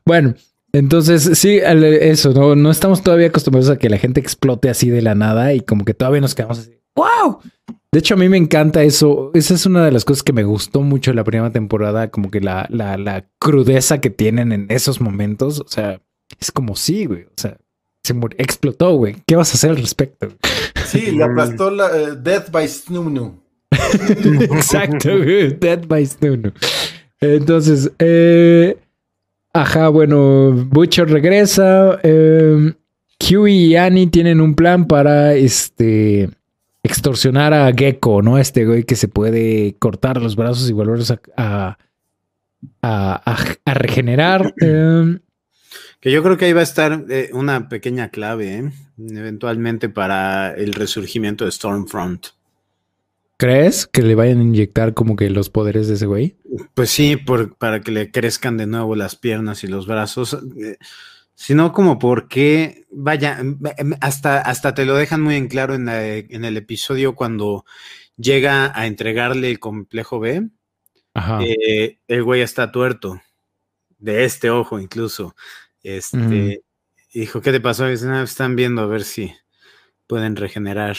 Bueno, 0.04 0.34
entonces 0.72 1.38
sí, 1.38 1.60
eso, 1.62 2.32
no, 2.32 2.54
no 2.54 2.70
estamos 2.70 3.02
todavía 3.02 3.28
acostumbrados 3.28 3.70
a 3.70 3.78
que 3.78 3.90
la 3.90 3.98
gente 3.98 4.20
explote 4.20 4.68
así 4.68 4.90
de 4.90 5.02
la 5.02 5.14
nada 5.14 5.52
y 5.54 5.60
como 5.60 5.84
que 5.84 5.94
todavía 5.94 6.20
nos 6.20 6.34
quedamos 6.34 6.58
así. 6.58 6.78
¡Wow! 6.94 7.40
De 7.92 7.98
hecho, 7.98 8.14
a 8.14 8.16
mí 8.16 8.26
me 8.30 8.38
encanta 8.38 8.82
eso. 8.82 9.30
Esa 9.34 9.52
es 9.52 9.66
una 9.66 9.84
de 9.84 9.92
las 9.92 10.06
cosas 10.06 10.22
que 10.22 10.32
me 10.32 10.44
gustó 10.44 10.80
mucho 10.80 11.10
de 11.10 11.14
la 11.14 11.24
primera 11.24 11.52
temporada, 11.52 12.10
como 12.10 12.30
que 12.30 12.40
la, 12.40 12.66
la, 12.70 12.96
la 12.96 13.28
crudeza 13.38 14.00
que 14.00 14.08
tienen 14.08 14.50
en 14.50 14.66
esos 14.70 15.02
momentos. 15.02 15.60
O 15.60 15.68
sea, 15.68 16.00
es 16.40 16.50
como 16.50 16.74
sí, 16.74 17.04
güey. 17.04 17.24
O 17.24 17.34
sea, 17.36 17.58
se 18.02 18.14
explotó, 18.38 18.96
güey. 18.96 19.16
¿Qué 19.26 19.36
vas 19.36 19.50
a 19.50 19.54
hacer 19.54 19.70
al 19.72 19.76
respecto? 19.76 20.28
Sí, 20.86 21.10
le 21.10 21.22
aplastó 21.22 21.70
la 21.70 21.86
uh, 21.88 22.16
Death 22.16 22.50
by 22.50 22.66
Snunu. 22.66 23.38
Exacto, 23.70 25.18
güey. 25.18 25.52
Death 25.52 25.86
by 25.86 26.06
Snunu. 26.06 26.50
Entonces, 27.20 27.92
eh, 27.98 28.74
ajá, 29.52 29.88
bueno, 29.88 30.52
Butcher 30.70 31.10
regresa. 31.10 32.00
Eh, 32.02 32.72
Q 33.18 33.46
y 33.48 33.76
Annie 33.76 34.06
tienen 34.06 34.40
un 34.40 34.54
plan 34.54 34.86
para 34.86 35.34
este 35.34 36.30
extorsionar 36.82 37.54
a 37.54 37.72
Gecko, 37.72 38.22
¿no? 38.22 38.38
Este 38.38 38.66
güey 38.66 38.84
que 38.84 38.96
se 38.96 39.08
puede 39.08 39.76
cortar 39.78 40.20
los 40.20 40.36
brazos 40.36 40.68
y 40.68 40.72
volverlos 40.72 41.12
a, 41.36 41.78
a, 42.82 43.36
regenerar. 43.66 44.54
Em. 44.60 45.20
que 46.00 46.10
yo 46.10 46.22
creo 46.22 46.36
que 46.36 46.46
ahí 46.46 46.52
va 46.52 46.60
a 46.60 46.64
estar 46.64 47.04
eh, 47.08 47.30
una 47.32 47.68
pequeña 47.68 48.10
clave, 48.10 48.58
¿eh? 48.58 48.72
eventualmente 48.98 49.88
para 49.88 50.52
el 50.54 50.72
resurgimiento 50.72 51.44
de 51.44 51.52
Stormfront. 51.52 52.28
¿Crees 53.36 53.86
que 53.86 54.02
le 54.02 54.14
vayan 54.14 54.38
a 54.38 54.42
inyectar 54.42 54.94
como 54.94 55.16
que 55.16 55.28
los 55.28 55.50
poderes 55.50 55.88
de 55.88 55.94
ese 55.94 56.06
güey? 56.06 56.36
Pues 56.74 56.90
sí, 56.90 57.16
para 57.58 57.80
que 57.80 57.90
le 57.90 58.12
crezcan 58.12 58.56
de 58.56 58.68
nuevo 58.68 58.94
las 58.94 59.16
piernas 59.16 59.64
y 59.64 59.66
los 59.66 59.88
brazos. 59.88 60.38
Sino 61.34 61.72
como 61.72 61.98
porque, 61.98 62.86
vaya, 62.90 63.38
em, 63.40 63.58
hasta, 64.00 64.40
hasta 64.40 64.74
te 64.74 64.84
lo 64.84 64.94
dejan 64.94 65.22
muy 65.22 65.36
en 65.36 65.48
claro 65.48 65.74
en, 65.74 65.88
en 65.88 66.44
el 66.44 66.56
episodio 66.56 67.14
cuando 67.14 67.64
llega 68.16 68.78
a 68.78 68.86
entregarle 68.86 69.50
el 69.50 69.58
complejo 69.58 70.20
B, 70.20 70.48
eh, 71.40 71.98
el 72.08 72.22
güey 72.22 72.40
está 72.40 72.72
tuerto, 72.72 73.20
de 73.98 74.24
este 74.24 74.50
ojo 74.50 74.78
incluso. 74.78 75.34
Este, 75.82 76.62
dijo, 77.12 77.40
¿qué 77.40 77.52
te 77.52 77.60
pasó? 77.60 77.86
están 77.86 78.56
viendo 78.56 78.82
a 78.82 78.86
ver 78.86 79.04
si 79.04 79.34
pueden 80.06 80.36
regenerar. 80.36 80.96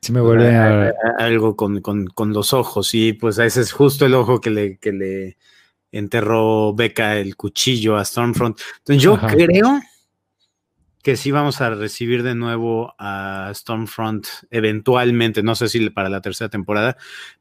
Si 0.00 0.12
me 0.12 0.20
vuelve 0.20 0.54
a... 0.54 0.92
algo 1.18 1.56
con, 1.56 1.80
con, 1.80 2.32
los 2.32 2.52
ojos, 2.52 2.94
y 2.94 3.14
pues 3.14 3.38
ese 3.38 3.62
es 3.62 3.72
justo 3.72 4.06
el 4.06 4.14
ojo 4.14 4.40
que 4.40 4.50
le, 4.50 4.78
que 4.78 4.92
le 4.92 5.38
enterró 5.92 6.74
Beca 6.74 7.16
el 7.16 7.36
cuchillo 7.36 7.96
a 7.96 8.04
Stormfront. 8.04 8.60
Entonces 8.78 9.02
yo 9.02 9.18
creo 9.18 9.80
que 11.02 11.16
sí 11.16 11.30
vamos 11.30 11.60
a 11.60 11.70
recibir 11.70 12.22
de 12.22 12.34
nuevo 12.34 12.94
a 12.98 13.50
Stormfront 13.54 14.26
eventualmente, 14.50 15.42
no 15.42 15.54
sé 15.54 15.68
si 15.68 15.88
para 15.90 16.08
la 16.08 16.20
tercera 16.20 16.50
temporada, 16.50 16.96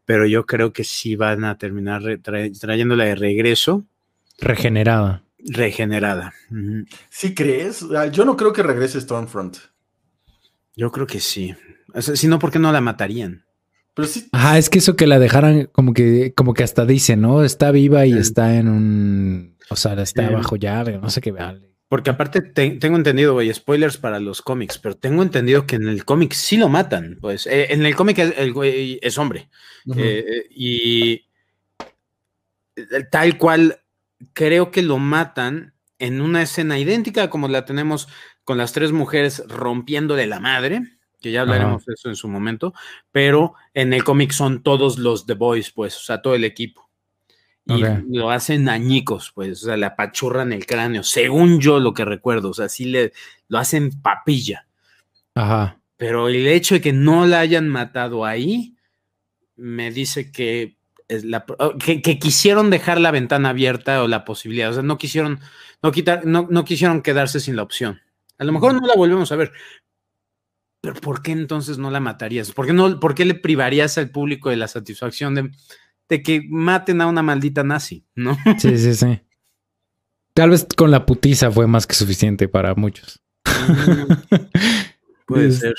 pero 0.05 0.25
yo 0.25 0.45
creo 0.45 0.71
que 0.71 0.83
sí 0.83 1.15
van 1.15 1.43
a 1.43 1.57
terminar 1.57 2.03
trayéndola 2.21 3.05
de 3.05 3.15
regreso. 3.15 3.85
Regenerada. 4.39 5.23
Regenerada. 5.39 6.33
¿Sí 7.09 7.33
crees? 7.33 7.85
Ah, 7.95 8.07
yo 8.07 8.25
no 8.25 8.37
creo 8.37 8.53
que 8.53 8.63
regrese 8.63 9.01
Stormfront. 9.01 9.57
Yo 10.75 10.91
creo 10.91 11.07
que 11.07 11.19
sí. 11.19 11.55
si 11.99 12.27
no, 12.27 12.37
¿por 12.39 12.51
qué 12.51 12.59
no 12.59 12.71
la 12.71 12.81
matarían? 12.81 13.46
Pero 13.97 14.07
Ajá, 14.31 14.59
es 14.59 14.69
que 14.69 14.77
eso 14.77 14.95
que 14.95 15.07
la 15.07 15.17
dejaran 15.17 15.69
como 15.71 15.95
que, 15.95 16.31
como 16.35 16.53
que 16.53 16.61
hasta 16.63 16.85
dice, 16.85 17.15
¿no? 17.15 17.43
Está 17.43 17.71
viva 17.71 18.05
y 18.05 18.13
está 18.13 18.55
en 18.55 18.67
un. 18.67 19.57
O 19.71 19.75
sea, 19.75 19.99
está 19.99 20.29
bajo 20.29 20.55
llave, 20.55 20.99
no 20.99 21.09
sé 21.09 21.19
qué 21.19 21.31
vale. 21.31 21.67
Porque 21.89 22.11
aparte 22.11 22.41
tengo 22.41 22.95
entendido, 22.95 23.33
güey, 23.33 23.51
spoilers 23.51 23.97
para 23.97 24.19
los 24.19 24.43
cómics, 24.43 24.77
pero 24.77 24.95
tengo 24.95 25.23
entendido 25.23 25.65
que 25.65 25.77
en 25.77 25.87
el 25.87 26.05
cómic 26.05 26.33
sí 26.33 26.57
lo 26.57 26.69
matan. 26.69 27.17
Pues 27.19 27.47
eh, 27.47 27.73
en 27.73 27.83
el 27.87 27.95
cómic 27.95 28.19
el, 28.19 28.53
güey 28.53 28.99
es 29.01 29.17
hombre. 29.17 29.49
Eh, 29.95 30.23
eh, 30.27 30.45
y 30.51 31.25
tal 33.09 33.39
cual, 33.39 33.79
creo 34.33 34.69
que 34.69 34.83
lo 34.83 34.99
matan 34.99 35.73
en 35.97 36.21
una 36.21 36.43
escena 36.43 36.77
idéntica 36.77 37.31
como 37.31 37.47
la 37.47 37.65
tenemos 37.65 38.07
con 38.43 38.59
las 38.59 38.73
tres 38.73 38.91
mujeres 38.91 39.41
rompiendo 39.47 40.15
de 40.15 40.27
la 40.27 40.39
madre 40.39 40.96
que 41.19 41.31
ya 41.31 41.41
hablaremos 41.41 41.85
de 41.85 41.93
eso 41.93 42.09
en 42.09 42.15
su 42.15 42.27
momento, 42.27 42.73
pero 43.11 43.53
en 43.73 43.93
el 43.93 44.03
cómic 44.03 44.31
son 44.31 44.63
todos 44.63 44.97
los 44.97 45.25
The 45.25 45.33
Boys, 45.33 45.71
pues, 45.71 45.97
o 45.97 46.01
sea, 46.01 46.21
todo 46.21 46.35
el 46.35 46.43
equipo. 46.43 46.87
Y 47.69 47.83
lo 48.15 48.31
hacen 48.31 48.69
añicos, 48.69 49.33
pues, 49.35 49.63
o 49.63 49.65
sea, 49.65 49.75
le 49.75 49.85
apachurran 49.85 50.53
el 50.53 50.65
cráneo, 50.65 51.03
según 51.03 51.59
yo 51.59 51.79
lo 51.79 51.93
que 51.93 52.05
recuerdo, 52.05 52.51
o 52.51 52.53
sea, 52.53 52.69
sí 52.69 52.85
le 52.85 53.11
lo 53.49 53.57
hacen 53.57 54.01
papilla. 54.01 54.67
Ajá. 55.35 55.77
Pero 55.97 56.29
el 56.29 56.47
hecho 56.47 56.75
de 56.75 56.81
que 56.81 56.93
no 56.93 57.25
la 57.25 57.39
hayan 57.39 57.67
matado 57.67 58.23
ahí, 58.23 58.75
me 59.57 59.91
dice 59.91 60.31
que, 60.31 60.77
es 61.07 61.25
la, 61.25 61.45
oh, 61.59 61.77
que, 61.77 62.01
quisieron 62.01 62.69
dejar 62.69 63.01
la 63.01 63.11
ventana 63.11 63.49
abierta 63.49 64.01
o 64.03 64.07
la 64.07 64.23
posibilidad, 64.23 64.69
o 64.69 64.73
sea, 64.73 64.83
no 64.83 64.97
quisieron, 64.97 65.39
no, 65.81 65.91
quitar, 65.91 66.25
no, 66.25 66.47
no 66.49 66.63
quisieron 66.63 67.01
quedarse 67.01 67.39
sin 67.39 67.55
la 67.55 67.63
opción. 67.63 67.99
A 68.37 68.43
lo 68.43 68.53
mejor 68.53 68.73
no 68.75 68.85
la 68.85 68.95
volvemos 68.95 69.31
a 69.31 69.35
ver, 69.35 69.51
pero 70.81 70.95
¿por 70.95 71.21
qué 71.21 71.31
entonces 71.31 71.77
no 71.77 71.91
la 71.91 71.99
matarías? 71.99 72.51
¿Por 72.51 72.65
qué, 72.65 72.73
no, 72.73 72.99
por 72.99 73.15
qué 73.15 73.25
le 73.25 73.33
privarías 73.35 73.97
al 73.97 74.09
público 74.09 74.49
de 74.49 74.57
la 74.57 74.67
satisfacción 74.67 75.35
de, 75.35 75.51
de 76.09 76.23
que 76.23 76.43
maten 76.49 77.01
a 77.01 77.07
una 77.07 77.23
maldita 77.23 77.63
nazi? 77.63 78.05
¿No? 78.15 78.37
Sí, 78.59 78.77
sí, 78.77 78.93
sí. 78.93 79.19
Tal 80.33 80.51
vez 80.51 80.67
con 80.75 80.91
la 80.91 81.05
putiza 81.05 81.49
fue 81.49 81.65
más 81.65 81.87
que 81.87 81.95
suficiente 81.95 82.47
para 82.47 82.75
muchos. 82.75 83.21
Puede 85.25 85.51
ser. 85.51 85.73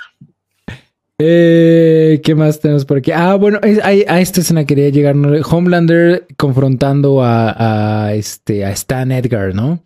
Eh, 1.21 2.21
¿Qué 2.23 2.35
más 2.35 2.61
tenemos 2.61 2.85
por 2.85 2.99
aquí? 2.99 3.11
Ah, 3.11 3.35
bueno, 3.35 3.59
a, 3.63 4.21
esta 4.21 4.41
escena 4.41 4.65
quería 4.65 4.89
llegar. 4.89 5.17
Homelander 5.17 6.27
confrontando 6.37 7.21
a, 7.23 8.13
este, 8.15 8.65
a 8.65 8.71
Stan 8.71 9.11
Edgar, 9.11 9.55
¿no? 9.55 9.83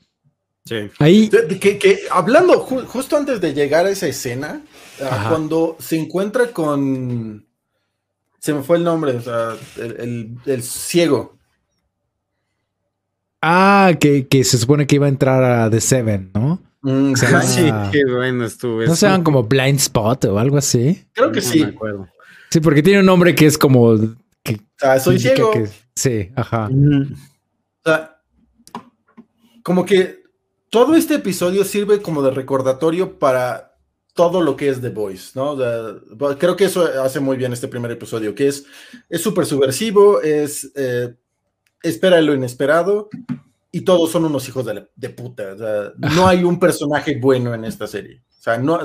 Sí. 0.65 0.91
Ahí. 0.99 1.29
Que, 1.29 2.01
hablando, 2.11 2.61
justo 2.61 3.17
antes 3.17 3.41
de 3.41 3.55
llegar 3.55 3.87
a 3.87 3.91
esa 3.91 4.07
escena, 4.07 4.63
ah, 5.11 5.27
cuando 5.29 5.77
se 5.79 5.97
encuentra 5.99 6.49
con. 6.53 7.47
Se 8.39 8.53
me 8.53 8.63
fue 8.63 8.79
el 8.79 8.85
nombre, 8.85 9.17
o 9.17 9.21
sea, 9.21 9.57
el, 9.77 10.63
ciego. 10.63 11.39
Ah, 13.41 13.93
que, 13.99 14.27
que, 14.27 14.45
se 14.45 14.59
supone 14.59 14.87
que 14.87 14.97
iba 14.97 15.07
a 15.07 15.11
entrar 15.11 15.45
a 15.45 15.71
The 15.71 15.81
Seven, 15.81 16.31
¿no? 16.35 16.61
Mm, 16.83 17.15
sí, 17.15 17.71
qué 17.93 18.05
bueno 18.05 18.45
estuvo. 18.45 18.83
¿No 18.83 18.97
se 18.97 19.07
llaman 19.07 19.23
como 19.23 19.45
Blind 19.45 19.79
Spot 19.79 20.25
o 20.25 20.39
algo 20.39 20.59
así? 20.59 21.05
Creo 21.13 21.31
que 21.31 21.41
sí. 21.41 21.65
Sí, 22.51 22.61
porque 22.61 22.83
tiene 22.83 23.01
un 23.01 23.07
nombre 23.07 23.35
que 23.35 23.47
es 23.47 23.57
como. 23.57 23.97
Que, 24.43 24.61
o 24.83 25.01
soy 25.01 25.21
ciego. 25.21 25.53
sí, 25.95 26.31
ajá. 26.35 26.69
Mm. 26.69 27.15
O 27.15 27.89
sea, 27.89 28.21
como 29.63 29.85
que 29.85 30.23
todo 30.71 30.97
este 30.97 31.15
episodio 31.15 31.65
sirve 31.65 32.03
como 32.03 32.23
de 32.23 32.31
recordatorio 32.31 33.19
para 33.19 33.72
todo 34.15 34.43
lo 34.43 34.57
que 34.57 34.69
es 34.69 34.81
The 34.81 34.91
Voice, 34.91 35.33
¿no? 35.35 35.57
creo 36.39 36.57
que 36.57 36.65
eso 36.65 36.85
hace 37.03 37.21
muy 37.21 37.37
bien 37.37 37.53
este 37.53 37.69
primer 37.69 37.91
episodio, 37.91 38.35
que 38.35 38.49
es 38.49 38.67
súper 39.11 39.47
subversivo, 39.47 40.21
es 40.21 40.71
eh, 40.77 41.15
espera 41.83 42.21
lo 42.21 42.35
inesperado 42.35 43.09
y 43.71 43.83
todos 43.83 44.11
son 44.11 44.25
unos 44.25 44.47
hijos 44.49 44.67
de, 44.67 45.09
puta. 45.11 45.55
no 46.15 46.27
hay 46.27 46.45
un 46.45 46.59
personaje 46.59 47.19
bueno 47.19 47.55
en 47.55 47.65
esta 47.65 47.87
serie. 47.87 48.23
O 48.39 48.43
sea, 48.43 48.59
no. 48.59 48.81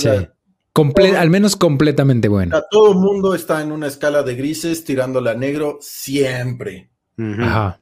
al 1.17 1.29
menos 1.29 1.55
completamente 1.55 2.27
bueno. 2.27 2.61
todo 2.71 2.93
el 2.93 2.97
mundo 2.97 3.35
está 3.35 3.61
en 3.61 3.71
una 3.71 3.87
escala 3.87 4.23
de 4.23 4.35
grises 4.35 4.83
tirándole 4.83 5.31
a 5.31 5.35
negro 5.35 5.77
siempre. 5.81 6.89
Ajá. 7.17 7.81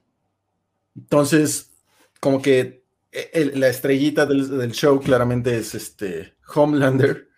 Entonces, 0.95 1.71
como 2.19 2.41
que 2.41 2.83
e, 3.11 3.51
la 3.53 3.67
estrellita 3.67 4.25
del, 4.25 4.71
show 4.71 4.99
claramente 4.99 5.57
es 5.57 5.75
este 5.75 6.33
Homelander. 6.53 7.29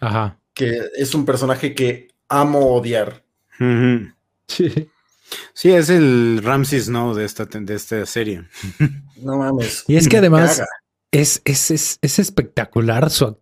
Ajá. 0.00 0.38
Que 0.54 0.80
es 0.96 1.14
un 1.14 1.24
personaje 1.24 1.74
que 1.74 2.08
amo 2.28 2.74
odiar. 2.74 3.22
Sí. 4.48 4.88
Sí, 5.52 5.70
es 5.70 5.90
el 5.90 6.40
Ramses 6.42 6.88
no 6.88 7.14
de 7.14 7.24
esta, 7.24 7.46
de 7.46 7.74
esta 7.74 8.04
serie. 8.06 8.44
No 9.22 9.38
mames. 9.38 9.84
Y 9.88 9.96
es 9.96 10.08
que 10.08 10.18
además 10.18 10.62
es, 11.10 11.40
es, 11.46 11.98
es, 12.02 12.18
espectacular 12.18 13.08
su, 13.08 13.34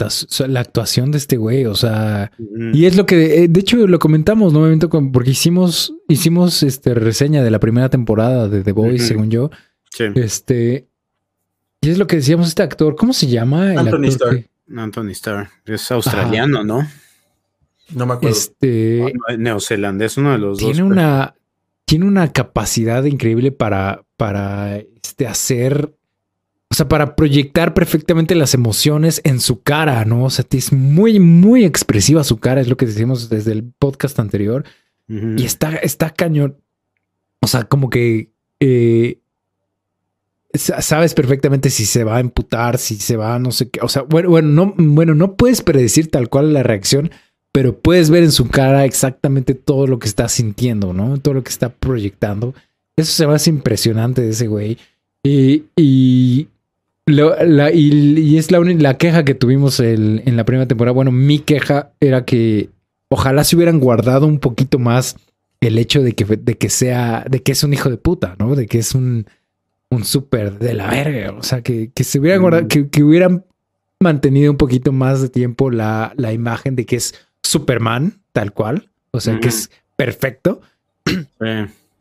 la 0.47 0.61
actuación 0.61 1.11
de 1.11 1.19
este 1.19 1.37
güey. 1.37 1.67
O 1.67 1.75
sea, 1.75 2.31
y 2.73 2.87
es 2.87 2.97
lo 2.97 3.07
que 3.07 3.43
eh, 3.43 3.49
de 3.49 3.61
hecho 3.61 3.89
lo 3.89 3.99
comentamos 3.99 4.53
nuevamente 4.53 4.87
porque 4.87 5.31
hicimos, 5.31 5.93
hicimos 6.09 6.63
este 6.63 6.95
reseña 6.95 7.43
de 7.43 7.51
la 7.51 7.59
primera 7.59 7.89
temporada 7.89 8.49
de 8.49 8.63
The 8.63 8.71
Boys, 8.71 9.05
según 9.05 9.33
yo. 9.33 9.51
Sí. 9.91 10.05
Este, 10.15 10.87
y 11.81 11.91
es 11.91 11.99
lo 11.99 12.07
que 12.07 12.17
decíamos, 12.17 12.47
este 12.47 12.63
actor, 12.63 12.95
¿cómo 12.95 13.13
se 13.13 13.27
llama? 13.27 13.73
Anthony 13.73 14.05
Starr. 14.05 14.45
Anthony 14.77 15.11
Starr. 15.11 15.49
Es 15.67 15.91
australiano, 15.91 16.65
¿no? 16.65 16.89
No 17.91 18.07
me 18.07 18.15
acuerdo. 18.15 18.37
Este. 18.37 19.13
neozelandés, 19.39 20.17
uno 20.17 20.33
de 20.33 20.39
los 20.39 20.59
dos. 20.59 20.73
Tiene 20.73 20.83
una 20.83 21.35
tiene 21.85 22.07
una 22.07 22.33
capacidad 22.33 23.05
increíble 23.05 23.53
para, 23.53 24.05
para 24.17 24.77
este, 24.77 25.27
hacer, 25.27 25.95
o 26.71 26.75
sea, 26.75 26.89
para 26.89 27.15
proyectar 27.15 27.75
perfectamente 27.75 28.35
las 28.35 28.55
emociones 28.55 29.21
en 29.25 29.41
su 29.41 29.63
cara, 29.63 30.05
¿no? 30.05 30.25
O 30.25 30.31
sea, 30.31 30.47
es 30.51 30.73
muy, 30.73 31.21
muy 31.21 31.65
expresiva 31.65 32.25
su 32.25 32.39
cara, 32.39 32.61
es 32.61 32.69
lo 32.69 32.77
que 32.77 32.87
decimos 32.87 33.29
desde 33.29 33.53
el 33.53 33.65
podcast 33.79 34.19
anterior. 34.19 34.65
Y 35.07 35.45
está, 35.45 35.77
está 35.77 36.09
cañón. 36.09 36.57
O 37.41 37.47
sea, 37.47 37.65
como 37.65 37.91
que 37.91 38.33
eh, 38.59 39.21
sabes 40.55 41.15
perfectamente 41.15 41.71
si 41.71 41.87
se 41.87 42.05
va 42.05 42.17
a 42.17 42.21
emputar, 42.21 42.79
si 42.79 42.97
se 42.97 43.17
va, 43.17 43.39
no 43.39 43.53
sé 43.53 43.71
qué. 43.71 43.81
O 43.83 43.89
sea, 43.89 44.03
bueno, 44.03 44.31
bueno, 44.31 44.49
no, 44.49 44.75
bueno, 44.77 45.15
no 45.15 45.35
puedes 45.35 45.63
predecir 45.63 46.11
tal 46.11 46.29
cual 46.29 46.53
la 46.53 46.63
reacción, 46.63 47.11
pero 47.53 47.79
puedes 47.79 48.11
ver 48.11 48.23
en 48.23 48.33
su 48.33 48.49
cara 48.49 48.85
exactamente 48.85 49.55
todo 49.55 49.87
lo 49.87 49.99
que 49.99 50.09
está 50.09 50.29
sintiendo, 50.29 50.93
¿no? 50.93 51.19
Todo 51.19 51.35
lo 51.35 51.45
que 51.45 51.51
está 51.51 51.69
proyectando. 51.71 52.55
Eso 52.97 53.13
se 53.13 53.27
me 53.27 53.35
hace 53.35 53.51
impresionante 53.51 54.23
de 54.23 54.31
ese 54.31 54.47
güey. 54.47 54.79
Y, 55.25 55.65
y, 55.77 56.49
y, 57.07 58.37
es 58.37 58.51
la, 58.51 58.61
la 58.61 58.99
queja 58.99 59.25
que 59.25 59.35
tuvimos 59.35 59.81
en 59.81 60.37
la 60.37 60.45
primera 60.45 60.69
temporada. 60.69 60.95
Bueno, 60.95 61.11
mi 61.13 61.41
queja 61.41 61.93
era 62.01 62.25
que 62.25 62.71
ojalá 63.11 63.45
se 63.45 63.57
hubieran 63.57 63.81
guardado 63.81 64.27
un 64.27 64.39
poquito 64.39 64.79
más 64.79 65.17
el 65.61 65.79
hecho 65.79 66.03
de 66.03 66.13
que, 66.13 66.25
de 66.25 66.59
que 66.59 66.69
sea, 66.69 67.25
de 67.29 67.43
que 67.43 67.53
es 67.53 67.65
un 67.65 67.73
hijo 67.73 67.91
de 67.91 67.97
puta, 67.97 68.37
¿no? 68.39 68.55
De 68.55 68.67
que 68.67 68.79
es 68.79 68.95
un, 68.95 69.27
un 69.91 70.05
súper 70.05 70.59
de 70.59 70.75
la 70.75 70.89
verga. 70.89 71.33
O 71.33 71.43
sea, 71.43 71.63
que, 71.63 71.91
que 71.93 72.05
se 72.05 72.19
hubieran 72.19 72.43
guardado, 72.43 72.69
que, 72.69 72.89
que, 72.91 73.03
hubieran 73.03 73.45
mantenido 74.01 74.51
un 74.51 74.59
poquito 74.59 74.93
más 74.93 75.23
de 75.23 75.29
tiempo 75.29 75.71
la, 75.71 76.13
la 76.17 76.33
imagen 76.33 76.77
de 76.77 76.87
que 76.87 76.97
es 76.97 77.15
Superman, 77.43 78.21
tal 78.33 78.53
cual. 78.53 78.91
O 79.13 79.21
sea, 79.21 79.39
que 79.39 79.49
es 79.49 79.71
perfecto. 79.97 80.61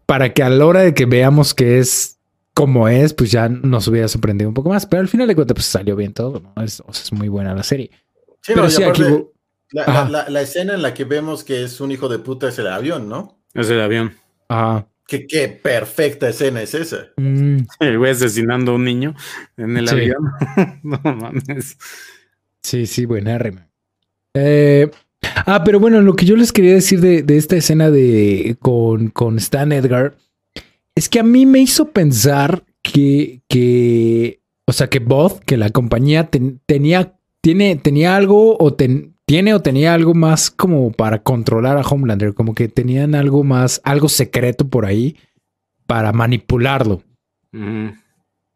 Para 0.06 0.34
que 0.34 0.44
a 0.44 0.50
la 0.50 0.66
hora 0.66 0.82
de 0.82 0.94
que 0.94 1.06
veamos 1.06 1.54
que 1.54 1.80
es 1.80 2.18
como 2.54 2.88
es, 2.88 3.14
pues 3.14 3.32
ya 3.32 3.50
nos 3.50 3.88
hubiera 3.88 4.08
sorprendido 4.08 4.50
un 4.50 4.54
poco 4.54 4.70
más. 4.70 4.86
Pero 4.86 5.02
al 5.02 5.08
final 5.08 5.28
de 5.28 5.36
cuentas, 5.36 5.56
pues 5.56 5.66
salió 5.66 5.96
bien 5.96 6.14
todo. 6.14 6.42
¿no? 6.42 6.64
Es, 6.64 6.82
o 6.82 6.92
sea, 6.92 7.04
es 7.04 7.14
muy 7.14 7.30
buena 7.30 7.54
la 7.54 7.64
serie. 7.64 7.92
Sí, 8.42 8.54
pero 8.56 8.70
sí, 8.70 8.84
aquí... 8.84 9.04
la, 9.72 10.42
escena 10.42 10.74
en 10.74 10.82
la 10.82 10.94
que 10.94 11.06
vemos 11.06 11.44
que 11.44 11.64
es 11.64 11.80
un 11.80 11.92
hijo 11.92 12.10
de 12.10 12.20
puta 12.20 12.50
es 12.50 12.60
el 12.60 12.68
avión, 12.68 13.08
¿no? 13.08 13.40
Es 13.54 13.70
el 13.70 13.80
avión. 13.80 14.14
Ajá. 14.50 14.88
¿Qué, 15.14 15.28
qué 15.28 15.48
perfecta 15.48 16.30
escena 16.30 16.62
es 16.62 16.74
esa. 16.74 17.10
Mm. 17.18 17.58
El 17.80 17.98
güey 18.00 18.12
asesinando 18.12 18.72
a 18.72 18.76
un 18.76 18.84
niño 18.84 19.16
en 19.58 19.78
el 19.78 19.88
avión. 19.88 20.32
no 20.84 21.00
mames. 21.04 21.78
Sí, 22.62 22.88
sí, 22.88 23.06
buena 23.06 23.38
rima. 23.38 23.68
Eh, 24.34 24.90
Ah, 25.46 25.64
pero 25.64 25.80
bueno, 25.80 26.02
lo 26.02 26.16
que 26.16 26.26
yo 26.26 26.36
les 26.36 26.52
quería 26.52 26.74
decir 26.74 27.00
de, 27.00 27.24
esta 27.38 27.56
escena 27.56 27.90
de 27.90 28.58
con, 28.60 29.10
con, 29.10 29.38
Stan 29.38 29.72
Edgar 29.72 30.16
es 30.96 31.08
que 31.08 31.20
a 31.20 31.24
mí 31.24 31.46
me 31.46 31.60
hizo 31.60 31.92
pensar 31.92 32.64
que, 32.82 33.42
que 33.48 34.42
o 34.66 34.74
sea, 34.74 34.90
que 34.90 35.00
Both, 35.00 35.44
que 35.46 35.58
la 35.58 35.70
compañía 35.70 36.30
tenía, 36.66 37.14
tiene, 37.42 37.76
tenía 37.78 38.16
algo 38.16 38.58
o 38.58 38.74
tiene 39.26 39.54
o 39.54 39.62
tenía 39.62 39.94
algo 39.94 40.14
más 40.14 40.52
como 40.52 40.92
para 40.92 41.24
controlar 41.24 41.78
a 41.78 41.82
Homelander, 41.82 42.34
como 42.34 42.54
que 42.54 42.68
tenían 42.68 43.16
algo 43.16 43.44
más, 43.44 43.82
algo 43.84 44.10
secreto 44.10 44.68
por 44.68 44.86
ahí 44.86 45.18
para 45.88 46.12
manipularlo. 46.12 47.04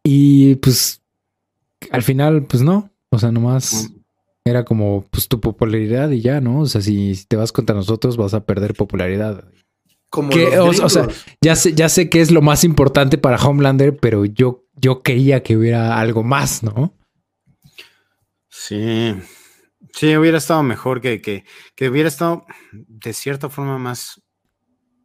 Y 0.02 0.56
pues 0.56 1.02
al 1.90 2.02
final, 2.02 2.44
pues 2.44 2.62
no, 2.62 2.90
o 3.10 3.18
sea, 3.18 3.30
nomás 3.30 3.90
era 4.44 4.64
como 4.64 5.04
pues 5.10 5.28
tu 5.28 5.40
popularidad 5.40 6.10
y 6.10 6.20
ya, 6.20 6.40
¿no? 6.40 6.60
O 6.60 6.66
sea, 6.66 6.80
si, 6.80 7.14
te 7.28 7.36
vas 7.36 7.52
contra 7.52 7.76
nosotros 7.76 8.16
vas 8.16 8.34
a 8.34 8.44
perder 8.44 8.74
popularidad. 8.74 9.44
Como 10.10 10.30
o, 10.32 10.88
sea, 10.88 11.06
ya 11.42 11.54
sé, 11.54 11.74
ya 11.74 11.88
sé 11.90 12.08
que 12.08 12.22
es 12.22 12.30
lo 12.30 12.40
más 12.40 12.64
importante 12.64 13.18
para 13.18 13.36
Homelander, 13.36 13.96
pero 13.98 14.24
yo, 14.24 14.64
yo 14.74 15.02
quería 15.02 15.42
que 15.42 15.56
hubiera 15.56 15.98
algo 16.00 16.22
más, 16.22 16.62
¿no? 16.62 16.94
Sí. 18.48 19.14
Sí, 19.98 20.16
hubiera 20.16 20.38
estado 20.38 20.62
mejor 20.62 21.00
que, 21.00 21.20
que, 21.20 21.44
que 21.74 21.88
hubiera 21.88 22.08
estado 22.08 22.46
de 22.70 23.12
cierta 23.12 23.48
forma 23.48 23.78
más, 23.78 24.22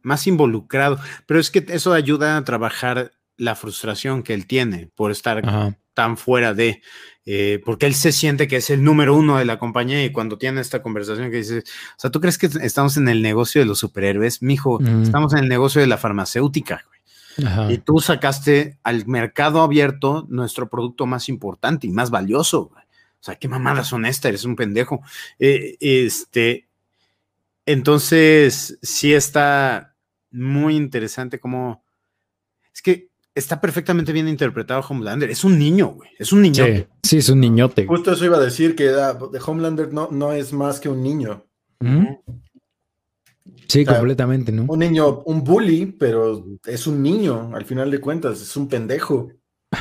más 0.02 0.28
involucrado. 0.28 1.00
Pero 1.26 1.40
es 1.40 1.50
que 1.50 1.66
eso 1.66 1.92
ayuda 1.92 2.36
a 2.36 2.44
trabajar 2.44 3.10
la 3.36 3.56
frustración 3.56 4.22
que 4.22 4.34
él 4.34 4.46
tiene 4.46 4.88
por 4.94 5.10
estar 5.10 5.74
tan 5.94 6.16
fuera 6.16 6.54
de. 6.54 6.80
Eh, 7.26 7.60
porque 7.64 7.86
él 7.86 7.94
se 7.94 8.12
siente 8.12 8.46
que 8.46 8.54
es 8.54 8.70
el 8.70 8.84
número 8.84 9.16
uno 9.16 9.36
de 9.38 9.44
la 9.44 9.58
compañía 9.58 10.04
y 10.04 10.12
cuando 10.12 10.38
tiene 10.38 10.60
esta 10.60 10.80
conversación 10.80 11.28
que 11.32 11.38
dice, 11.38 11.58
o 11.58 11.98
sea, 11.98 12.12
¿tú 12.12 12.20
crees 12.20 12.38
que 12.38 12.48
estamos 12.62 12.96
en 12.96 13.08
el 13.08 13.20
negocio 13.20 13.60
de 13.60 13.66
los 13.66 13.80
superhéroes? 13.80 14.42
Mijo, 14.42 14.78
estamos 15.02 15.32
en 15.32 15.40
el 15.40 15.48
negocio 15.48 15.80
de 15.80 15.88
la 15.88 15.98
farmacéutica, 15.98 16.84
Y 17.68 17.78
tú 17.78 17.98
sacaste 17.98 18.78
al 18.84 19.08
mercado 19.08 19.60
abierto 19.60 20.24
nuestro 20.28 20.68
producto 20.68 21.06
más 21.06 21.28
importante 21.28 21.88
y 21.88 21.90
más 21.90 22.10
valioso, 22.10 22.70
O 22.70 22.83
sea, 23.24 23.36
qué 23.36 23.48
mamadas 23.48 23.88
son 23.88 24.04
estas, 24.04 24.30
eres 24.30 24.44
un 24.44 24.56
pendejo. 24.56 25.02
Eh, 25.38 25.76
este, 25.80 26.68
entonces, 27.66 28.78
sí 28.82 29.14
está 29.14 29.96
muy 30.30 30.76
interesante 30.76 31.40
cómo... 31.40 31.84
Es 32.72 32.82
que 32.82 33.08
está 33.34 33.60
perfectamente 33.60 34.12
bien 34.12 34.28
interpretado 34.28 34.84
Homelander. 34.88 35.30
Es 35.30 35.44
un 35.44 35.58
niño, 35.58 35.88
güey. 35.88 36.10
Es 36.18 36.32
un 36.32 36.42
niño. 36.42 36.64
Sí, 37.02 37.18
es 37.18 37.28
un 37.28 37.40
niñote. 37.40 37.86
Justo 37.86 38.12
eso 38.12 38.24
iba 38.24 38.36
a 38.36 38.40
decir, 38.40 38.76
que 38.76 38.84
de 38.84 39.40
Homelander 39.44 39.92
no, 39.92 40.08
no 40.10 40.32
es 40.32 40.52
más 40.52 40.80
que 40.80 40.88
un 40.88 41.02
niño. 41.02 41.46
Sí, 43.68 43.84
completamente, 43.84 44.52
¿no? 44.52 44.64
Un 44.68 44.78
niño, 44.78 45.22
un 45.22 45.42
bully, 45.42 45.86
pero 45.86 46.44
es 46.64 46.86
un 46.86 47.02
niño, 47.02 47.54
al 47.54 47.64
final 47.64 47.90
de 47.90 48.00
cuentas, 48.00 48.40
es 48.40 48.56
un 48.56 48.68
pendejo. 48.68 49.30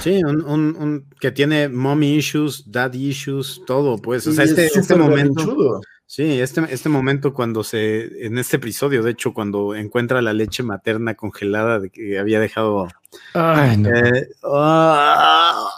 Sí, 0.02 0.22
un, 0.24 1.06
que 1.20 1.32
tiene 1.32 1.70
mommy 1.70 2.16
issues, 2.16 2.64
daddy 2.72 3.10
issues, 3.10 3.62
todo, 3.66 3.98
pues. 3.98 4.26
O 4.28 4.34
sea, 4.34 4.46
este, 4.46 4.68
este 4.68 4.96
momento. 4.96 5.82
Sí, 6.06 6.40
este, 6.42 6.62
este 6.70 6.90
momento 6.90 7.34
cuando 7.34 7.64
se, 7.64 8.26
en 8.26 8.38
este 8.38 8.58
episodio, 8.58 9.02
de 9.02 9.10
hecho, 9.10 9.34
cuando 9.34 9.74
encuentra 9.74 10.22
la 10.22 10.34
leche 10.34 10.62
materna 10.62 11.16
congelada 11.16 11.80
de 11.80 11.90
que 11.90 12.20
había 12.20 12.40
dejado. 12.40 12.88
Ay, 13.34 13.78
no. 13.78 13.90
Eh, 13.90 14.30
ah. 14.44 15.70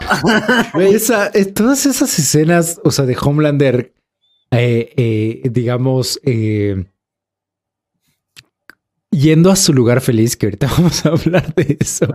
eh, 1.33 1.45
todas 1.45 1.85
esas 1.85 2.19
escenas, 2.19 2.81
o 2.83 2.91
sea, 2.91 3.05
de 3.05 3.15
Homelander, 3.17 3.93
eh, 4.51 5.41
digamos, 5.49 6.19
yendo 9.09 9.51
a 9.51 9.55
su 9.55 9.73
lugar 9.73 10.01
feliz, 10.01 10.35
que 10.35 10.47
ahorita 10.47 10.67
vamos 10.77 11.05
a 11.05 11.09
hablar 11.09 11.55
de 11.55 11.77
eso. 11.79 12.07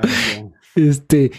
Este, 0.74 1.32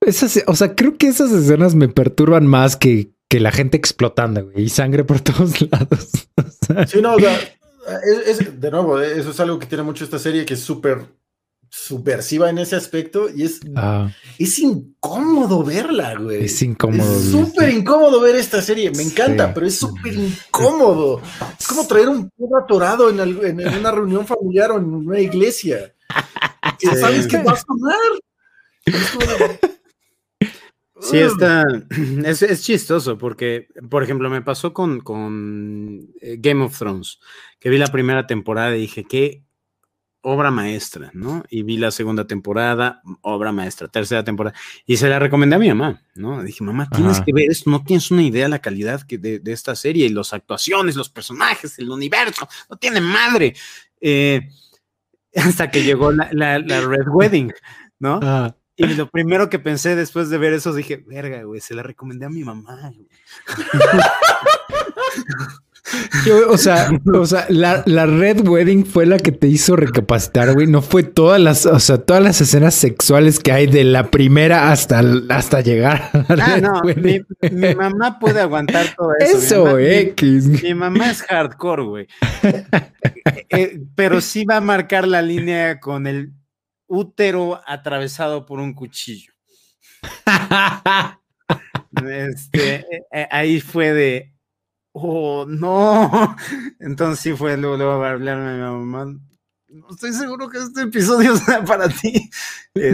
esas, 0.00 0.42
o 0.46 0.54
sea, 0.54 0.74
creo 0.74 0.96
que 0.96 1.08
esas 1.08 1.32
escenas 1.32 1.74
me 1.74 1.88
perturban 1.88 2.46
más 2.46 2.76
que, 2.76 3.12
que 3.28 3.40
la 3.40 3.52
gente 3.52 3.76
explotando, 3.76 4.50
y 4.54 4.68
sangre 4.68 5.04
por 5.04 5.20
todos 5.20 5.60
lados. 5.62 6.28
Sí, 6.88 7.00
no, 7.00 7.14
o 7.14 7.20
sea, 7.20 7.38
es, 8.26 8.60
de 8.60 8.70
nuevo, 8.70 9.00
eso 9.00 9.30
es 9.30 9.40
algo 9.40 9.58
que 9.58 9.66
tiene 9.66 9.84
mucho 9.84 10.04
esta 10.04 10.18
serie, 10.18 10.44
que 10.44 10.54
es 10.54 10.60
súper 10.60 11.06
subversiva 11.68 12.48
en 12.48 12.58
ese 12.58 12.76
aspecto 12.76 13.28
y 13.28 13.42
es, 13.42 13.60
ah. 13.74 14.08
es 14.38 14.58
incómodo 14.58 15.62
verla, 15.62 16.14
güey. 16.14 16.44
Es 16.44 16.62
incómodo. 16.62 17.18
Es 17.18 17.30
súper 17.30 17.70
incómodo 17.70 18.20
ver 18.20 18.36
esta 18.36 18.62
serie, 18.62 18.90
me 18.92 19.02
encanta, 19.02 19.52
pero 19.52 19.66
es 19.66 19.76
súper 19.76 20.14
incómodo. 20.14 21.20
Es 21.58 21.66
como 21.66 21.86
traer 21.86 22.08
un 22.08 22.30
perro 22.30 22.62
atorado 22.62 23.10
en, 23.10 23.20
en, 23.20 23.68
una 23.78 23.90
reunión 23.90 24.26
familiar 24.26 24.72
o 24.72 24.78
en 24.78 24.84
una 24.84 25.20
iglesia. 25.20 25.94
¿Sabes 27.00 27.26
qué 27.26 27.42
va 27.42 27.52
a 27.52 27.56
sonar? 27.56 27.96
Sí, 31.00 31.18
está, 31.18 31.64
es, 32.24 32.62
chistoso 32.62 33.18
porque, 33.18 33.68
por 33.90 34.02
ejemplo, 34.02 34.30
me 34.30 34.42
pasó 34.42 34.72
con, 34.72 35.00
con 35.00 36.08
eh, 36.20 36.36
Game 36.38 36.64
of 36.64 36.78
Thrones, 36.78 37.20
que 37.58 37.68
vi 37.68 37.78
la 37.78 37.88
primera 37.88 38.26
temporada 38.26 38.76
y 38.76 38.80
dije, 38.80 39.04
qué 39.04 39.44
obra 40.22 40.50
maestra, 40.50 41.10
¿no? 41.14 41.44
Y 41.50 41.62
vi 41.62 41.76
la 41.76 41.92
segunda 41.92 42.26
temporada, 42.26 43.00
obra 43.20 43.52
maestra, 43.52 43.86
tercera 43.86 44.24
temporada, 44.24 44.56
y 44.84 44.96
se 44.96 45.08
la 45.08 45.18
recomendé 45.18 45.54
a 45.54 45.60
mi 45.60 45.68
mamá, 45.68 46.02
¿no? 46.14 46.42
Dije, 46.42 46.64
mamá, 46.64 46.88
tienes 46.90 47.20
que 47.20 47.32
ver 47.32 47.48
esto, 47.50 47.70
no 47.70 47.84
tienes 47.84 48.10
una 48.10 48.22
idea 48.22 48.44
de 48.44 48.48
la 48.48 48.58
calidad 48.58 49.02
que 49.02 49.18
de, 49.18 49.40
esta 49.52 49.76
serie 49.76 50.06
y 50.06 50.08
las 50.08 50.32
actuaciones, 50.32 50.96
los 50.96 51.10
personajes, 51.10 51.78
el 51.78 51.90
universo, 51.90 52.48
no 52.68 52.76
tiene 52.76 53.00
madre. 53.00 53.54
Eh, 54.00 54.48
hasta 55.36 55.70
que 55.70 55.84
llegó 55.84 56.10
la, 56.10 56.58
Red 56.58 57.08
Wedding, 57.08 57.52
¿no? 58.00 58.18
Y 58.76 58.86
lo 58.88 59.10
primero 59.10 59.48
que 59.48 59.58
pensé 59.58 59.96
después 59.96 60.28
de 60.28 60.36
ver 60.36 60.52
eso, 60.52 60.74
dije, 60.74 61.02
verga, 61.06 61.42
güey, 61.44 61.60
se 61.60 61.74
la 61.74 61.82
recomendé 61.82 62.26
a 62.26 62.30
mi 62.30 62.44
mamá. 62.44 62.92
o 66.50 66.58
sea, 66.58 66.90
o 67.14 67.26
sea 67.26 67.46
la, 67.48 68.06
Red 68.06 68.46
Wedding 68.46 68.84
fue 68.84 69.06
la 69.06 69.18
que 69.18 69.32
te 69.32 69.46
hizo 69.46 69.76
recapacitar, 69.76 70.52
güey. 70.52 70.66
No 70.66 70.82
fue 70.82 71.04
todas 71.04 71.40
las, 71.40 71.64
o 71.64 71.80
sea, 71.80 71.98
todas 71.98 72.22
las 72.22 72.40
escenas 72.40 72.74
sexuales 72.74 73.38
que 73.38 73.52
hay 73.52 73.66
de 73.66 73.84
la 73.84 74.10
primera 74.10 74.70
hasta, 74.70 75.02
hasta 75.30 75.62
llegar. 75.62 76.10
ah, 76.28 76.58
no, 76.60 76.82
mi, 76.82 77.74
mamá 77.74 78.18
puede 78.18 78.40
aguantar 78.40 78.86
todo 78.96 79.12
eso. 79.18 79.38
Eso, 79.38 79.78
X. 79.78 80.62
Mi, 80.62 80.74
mamá 80.74 81.10
es 81.10 81.22
hardcore, 81.22 81.82
güey. 81.82 82.08
Eh, 82.42 82.66
eh, 83.48 83.80
pero 83.94 84.20
sí 84.20 84.44
va 84.44 84.56
a 84.56 84.60
marcar 84.60 85.08
la 85.08 85.22
línea 85.22 85.80
con 85.80 86.06
el 86.06 86.32
útero 86.86 87.60
atravesado 87.66 88.46
por 88.46 88.60
un 88.60 88.74
cuchillo. 88.74 89.32
este, 92.06 92.86
eh, 93.12 93.28
ahí 93.30 93.60
fue 93.60 93.92
de, 93.92 94.34
oh, 94.92 95.46
no. 95.46 96.36
Entonces 96.80 97.20
sí 97.20 97.32
fue 97.34 97.56
luego, 97.56 97.76
luego 97.76 98.02
a 98.02 98.10
hablarme 98.10 98.50
a 98.50 98.52
mi 98.54 98.60
mamá. 98.60 99.18
No 99.68 99.88
estoy 99.90 100.12
seguro 100.12 100.48
que 100.48 100.58
este 100.58 100.82
episodio 100.82 101.36
sea 101.36 101.64
para 101.64 101.88
ti. 101.88 102.30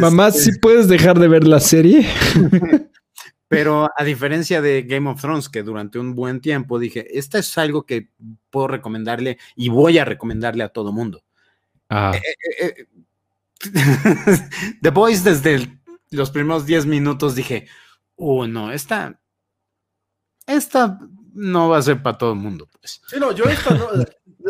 Mamá, 0.01 0.31
¿sí 0.31 0.51
este 0.51 0.61
puedes 0.61 0.89
dejar 0.89 1.19
de 1.19 1.29
ver 1.29 1.47
la 1.47 1.61
serie? 1.61 2.07
Pero 3.49 3.87
a 3.95 4.05
diferencia 4.05 4.63
de 4.63 4.83
Game 4.85 5.11
of 5.11 5.21
Thrones, 5.21 5.51
que 5.51 5.63
durante 5.63 5.99
un 5.99 6.15
buen 6.15 6.41
tiempo 6.41 6.79
dije, 6.79 7.19
esta 7.19 7.39
es 7.39 7.59
algo 7.59 7.85
que 7.85 8.09
puedo 8.49 8.67
recomendarle 8.67 9.37
y 9.57 9.69
voy 9.69 9.99
a 9.99 10.07
recomendarle 10.07 10.65
a 10.65 10.71
todo 10.71 10.91
mundo. 10.91 11.23
Ah. 11.91 12.13
Eh, 12.15 12.65
eh, 12.65 12.87
The 14.83 14.91
Boys 14.91 15.25
desde 15.25 15.81
los 16.11 16.31
primeros 16.31 16.67
10 16.67 16.87
minutos 16.87 17.35
dije, 17.35 17.69
oh 18.17 18.47
no, 18.47 18.73
esta, 18.73 19.21
esta 20.47 20.99
no 21.35 21.71
va 21.71 21.79
a 21.79 21.83
ser 21.83 22.03
para 22.03 22.19
todo 22.19 22.33
el 22.33 22.39
mundo. 22.39 22.69
Pues. 22.79 23.01
Sí, 23.07 23.17
no, 23.19 23.33
yo 23.33 23.45
esta 23.45 23.75
no, 23.75 23.89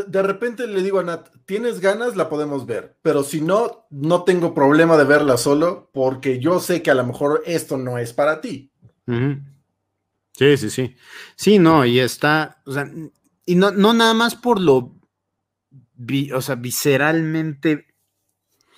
de, 0.07 0.23
repente 0.23 0.67
le 0.67 0.83
digo 0.83 0.99
a 0.99 1.05
Nat, 1.05 1.29
tienes 1.45 1.81
ganas, 1.81 2.17
la 2.17 2.29
podemos 2.29 2.67
ver, 2.67 2.99
pero 3.03 3.23
si 3.23 3.41
no, 3.41 3.87
no 3.91 4.25
tengo 4.25 4.55
problema 4.55 4.97
de 4.97 5.05
verla 5.05 5.37
solo 5.37 5.91
porque 5.93 6.41
yo 6.41 6.61
sé 6.61 6.83
que 6.83 6.91
a 6.91 6.95
lo 6.95 7.07
mejor 7.07 7.43
esto 7.47 7.77
no 7.77 7.99
es 7.99 8.13
para 8.13 8.41
ti. 8.41 8.73
Sí, 10.35 10.57
sí, 10.57 10.71
sí. 10.71 10.97
Sí, 11.37 11.59
no, 11.59 11.85
y 11.85 12.01
está, 12.01 12.63
o 12.65 12.73
sea, 12.73 12.91
y 13.45 13.55
no, 13.55 13.71
no 13.71 13.93
nada 13.93 14.15
más 14.15 14.35
por 14.35 14.61
lo, 14.61 14.97
o 16.35 16.41
sea, 16.41 16.55
visceralmente 16.55 17.92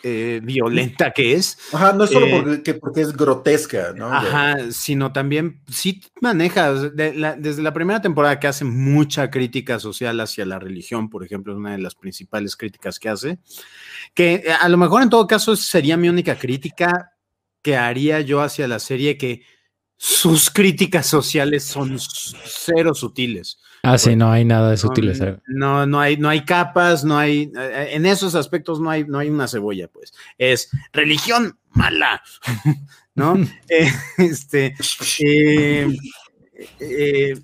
eh, 0.07 0.41
violenta 0.43 1.13
que 1.13 1.33
es. 1.33 1.57
Ajá, 1.73 1.95
no 1.95 2.05
es 2.05 2.11
solo 2.11 2.27
eh, 2.27 2.75
porque, 2.79 3.01
es 3.01 3.17
grotesca, 3.17 3.95
¿no? 3.97 4.13
Ajá, 4.13 4.71
sino 4.71 5.13
también 5.13 5.63
sí 5.67 6.03
maneja, 6.21 6.75
desde 6.75 7.63
la 7.63 7.73
primera 7.73 8.03
temporada 8.03 8.39
que 8.39 8.47
hace 8.47 8.67
mucha 8.67 9.31
crítica 9.31 9.79
social 9.79 10.21
hacia 10.21 10.45
la 10.45 10.59
religión, 10.59 11.09
por 11.09 11.25
ejemplo, 11.25 11.55
es 11.55 11.59
una 11.59 11.73
de 11.73 11.79
las 11.79 11.95
principales 11.95 12.55
críticas 12.55 12.99
que 12.99 13.09
hace, 13.09 13.39
que 14.13 14.35
eh, 14.35 14.53
a 14.53 14.69
lo 14.69 14.77
mejor 14.77 15.03
en 15.03 15.09
todo 15.09 15.27
caso 15.27 15.57
sería 15.57 15.97
mi 15.97 16.11
única 16.11 16.39
crítica 16.39 17.13
que 17.63 17.79
haría 17.79 18.21
yo 18.21 18.43
hacia 18.43 18.69
la 18.69 18.81
serie, 18.81 19.17
que 19.17 19.41
sus 19.97 20.51
críticas 20.51 21.07
sociales 21.07 21.65
son 21.65 21.97
cero 21.99 22.95
sutiles. 22.95 23.59
Ah, 23.85 23.99
sí, 23.99 24.17
no 24.17 24.31
hay 24.31 24.45
nada 24.45 24.71
de 24.71 24.77
sutiles. 24.77 25.21
No, 25.47 25.87
no, 25.87 26.01
hay, 26.01 26.17
no 26.17 26.29
hay 26.29 26.45
capas, 26.45 27.05
no 27.05 27.19
hay, 27.19 27.53
eh, 27.57 27.91
en 27.93 28.07
esos 28.07 28.35
aspectos 28.35 28.81
no 28.81 28.91
hay, 28.91 29.05
no 29.05 29.19
hay 29.19 29.31
una 29.31 29.49
cebolla, 29.49 29.89
pues. 29.89 30.13
Es 30.39 30.71
religión 30.93 31.59
mala, 31.71 32.23
¿no? 33.15 33.37
Eh, 33.69 33.91
este, 34.19 34.75
eh, 36.81 37.35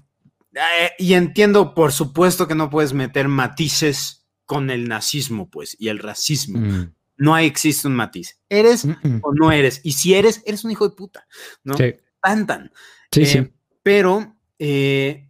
y 0.98 1.14
entiendo, 1.14 1.74
por 1.74 1.92
supuesto, 1.92 2.48
que 2.48 2.54
no 2.54 2.70
puedes 2.70 2.92
meter 2.92 3.28
matices 3.28 4.26
con 4.46 4.70
el 4.70 4.88
nazismo, 4.88 5.48
pues, 5.50 5.76
y 5.78 5.88
el 5.88 5.98
racismo. 5.98 6.58
Mm. 6.58 6.94
No 7.16 7.34
hay, 7.34 7.46
existe 7.46 7.86
un 7.86 7.94
matiz. 7.94 8.38
¿Eres 8.48 8.86
o 9.22 9.34
no 9.34 9.52
eres? 9.52 9.80
Y 9.84 9.92
si 9.92 10.14
eres, 10.14 10.42
eres 10.46 10.64
un 10.64 10.70
hijo 10.70 10.88
de 10.88 10.96
puta, 10.96 11.26
¿no? 11.62 11.76
Sí. 11.76 11.94
Tan, 12.22 12.46
tan. 12.46 12.72
Sí, 13.12 13.26
sí. 13.26 13.52
Pero, 13.82 14.36
eh, 14.58 15.29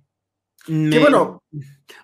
bueno. 0.66 1.42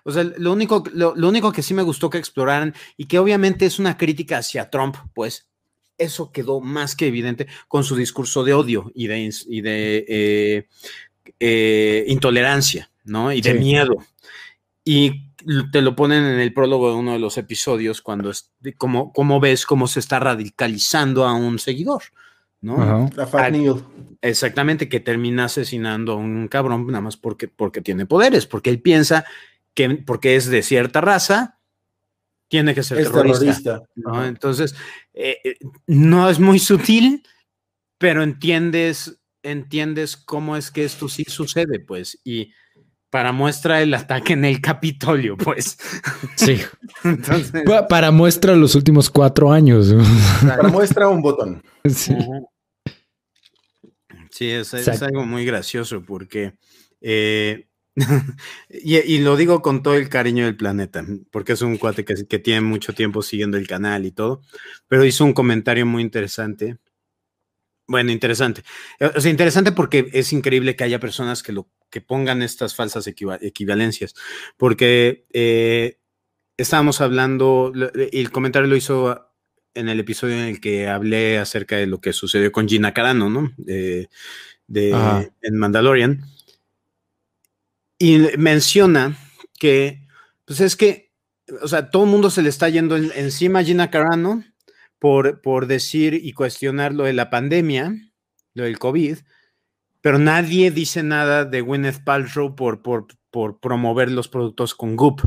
O 0.03 0.11
sea, 0.11 0.23
lo 0.23 0.51
único, 0.51 0.83
lo, 0.93 1.13
único 1.13 1.51
que 1.51 1.63
sí 1.63 1.73
me 1.73 1.83
gustó 1.83 2.09
que 2.09 2.17
exploraran 2.17 2.73
y 2.97 3.05
que 3.05 3.19
obviamente 3.19 3.65
es 3.65 3.79
una 3.79 3.97
crítica 3.97 4.39
hacia 4.39 4.69
Trump, 4.69 4.95
pues 5.13 5.49
eso 5.97 6.31
quedó 6.31 6.59
más 6.61 6.95
que 6.95 7.07
evidente 7.07 7.47
con 7.67 7.83
su 7.83 7.95
discurso 7.95 8.43
de 8.43 8.53
odio 8.53 8.91
y 8.93 9.07
de, 9.07 9.33
y 9.47 9.61
de 9.61 10.05
eh, 10.07 10.67
eh, 11.39 12.05
intolerancia, 12.07 12.91
¿no? 13.03 13.31
Y 13.31 13.41
de 13.41 13.53
miedo. 13.53 13.97
Y 14.83 15.27
te 15.71 15.81
lo 15.81 15.95
ponen 15.95 16.23
en 16.23 16.39
el 16.39 16.53
prólogo 16.53 16.89
de 16.89 16.95
uno 16.97 17.13
de 17.13 17.19
los 17.19 17.37
episodios 17.37 18.01
cuando 18.01 18.29
es, 18.29 18.51
como, 18.77 19.11
como 19.13 19.39
ves 19.39 19.65
cómo 19.65 19.87
se 19.87 19.99
está 19.99 20.19
radicalizando 20.19 21.25
a 21.25 21.33
un 21.33 21.59
seguidor. 21.59 22.03
¿No? 22.61 23.09
La 23.15 23.27
fake 23.27 23.51
news. 23.51 23.83
Exactamente, 24.21 24.89
que 24.89 24.99
termina 24.99 25.45
asesinando 25.45 26.13
a 26.13 26.15
un 26.15 26.47
cabrón 26.47 26.87
nada 26.87 27.01
más 27.01 27.17
porque, 27.17 27.47
porque 27.47 27.81
tiene 27.81 28.05
poderes, 28.05 28.47
porque 28.47 28.69
él 28.69 28.81
piensa 28.81 29.25
que 29.73 29.89
porque 29.89 30.35
es 30.35 30.47
de 30.47 30.63
cierta 30.63 31.01
raza, 31.01 31.59
tiene 32.47 32.73
que 32.73 32.83
ser 32.83 32.97
terrorista. 32.97 33.83
Entonces, 34.25 34.75
eh, 35.13 35.37
eh, 35.43 35.57
no 35.85 36.29
es 36.29 36.39
muy 36.39 36.59
sutil, 36.59 37.23
pero 37.97 38.23
entiendes, 38.23 39.19
entiendes 39.43 40.17
cómo 40.17 40.57
es 40.57 40.71
que 40.71 40.83
esto 40.83 41.07
sí 41.09 41.25
sucede, 41.27 41.79
pues, 41.79 42.19
y 42.23 42.53
para 43.17 43.31
muestra 43.31 43.81
el 43.81 43.95
ataque 43.95 44.33
en 44.33 44.45
el 44.45 44.61
Capitolio, 44.61 45.35
pues. 45.37 45.79
Sí. 46.35 46.61
para 47.89 48.11
muestra 48.11 48.55
los 48.55 48.75
últimos 48.75 49.09
cuatro 49.09 49.51
años. 49.51 49.91
Para 50.45 50.67
muestra 50.67 51.09
un 51.09 51.23
botón. 51.23 51.63
Sí. 51.89 52.15
Sí, 54.29 54.51
es, 54.51 55.01
algo 55.01 55.25
muy 55.25 55.45
gracioso 55.45 56.03
porque, 56.05 56.53
eh, 57.01 57.65
y, 58.69 59.17
lo 59.17 59.35
digo 59.35 59.63
con 59.63 59.81
todo 59.81 59.95
el 59.95 60.09
cariño 60.09 60.45
del 60.45 60.55
planeta, 60.55 61.03
porque 61.31 61.53
es 61.53 61.63
un 61.63 61.77
cuate 61.77 62.05
que, 62.05 62.27
que, 62.27 62.37
tiene 62.37 62.61
mucho 62.61 62.93
tiempo 62.93 63.23
siguiendo 63.23 63.57
el 63.57 63.65
canal 63.65 64.05
y 64.05 64.11
todo, 64.11 64.41
pero 64.87 65.05
hizo 65.05 65.25
un 65.25 65.33
comentario 65.33 65.87
muy 65.87 66.03
interesante 66.03 66.77
Bueno, 67.87 68.11
interesante. 68.11 68.61
O 68.99 69.19
sea, 69.19 69.31
interesante 69.31 69.71
porque 69.71 70.07
es 70.13 70.31
increíble 70.33 70.75
que 70.75 70.83
haya 70.83 70.99
personas 70.99 71.41
que 71.41 71.51
lo 71.51 71.67
que 71.89 72.01
pongan 72.01 72.41
estas 72.41 72.75
falsas 72.75 73.07
equivalencias, 73.07 74.13
porque 74.57 75.25
eh, 75.33 75.99
estábamos 76.57 77.01
hablando, 77.01 77.71
y 78.11 78.19
el 78.19 78.31
comentario 78.31 78.67
lo 78.67 78.75
hizo 78.75 79.27
en 79.73 79.89
el 79.89 79.99
episodio 79.99 80.35
en 80.35 80.45
el 80.45 80.59
que 80.59 80.87
hablé 80.87 81.37
acerca 81.37 81.77
de 81.77 81.85
lo 81.85 82.01
que 82.01 82.11
sucedió 82.11 82.51
con 82.51 82.67
Gina 82.67 82.93
Carano, 82.93 83.29
¿no? 83.29 83.53
De, 83.57 84.09
en 84.67 85.57
Mandalorian. 85.57 86.23
Y 87.99 88.17
menciona 88.37 89.17
que, 89.59 90.07
pues 90.45 90.61
es 90.61 90.75
que, 90.75 91.11
o 91.61 91.67
sea, 91.67 91.89
todo 91.89 92.03
el 92.03 92.09
mundo 92.09 92.29
se 92.29 92.41
le 92.41 92.49
está 92.49 92.69
yendo 92.69 92.97
encima 92.97 93.59
a 93.59 93.63
Gina 93.63 93.89
Carano 93.89 94.43
por, 94.99 95.41
por 95.41 95.67
decir 95.67 96.15
y 96.15 96.33
cuestionar 96.33 96.93
lo 96.93 97.03
de 97.03 97.13
la 97.13 97.29
pandemia, 97.29 97.95
lo 98.53 98.63
del 98.63 98.79
COVID, 98.79 99.19
pero 100.01 100.19
nadie 100.19 100.71
dice 100.71 101.03
nada 101.03 101.45
de 101.45 101.61
Gwyneth 101.61 102.03
Paltrow 102.03 102.55
por, 102.55 102.81
por, 102.81 103.07
por 103.31 103.59
promover 103.59 104.11
los 104.11 104.27
productos 104.27 104.75
con 104.75 104.95
Goop. 104.95 105.21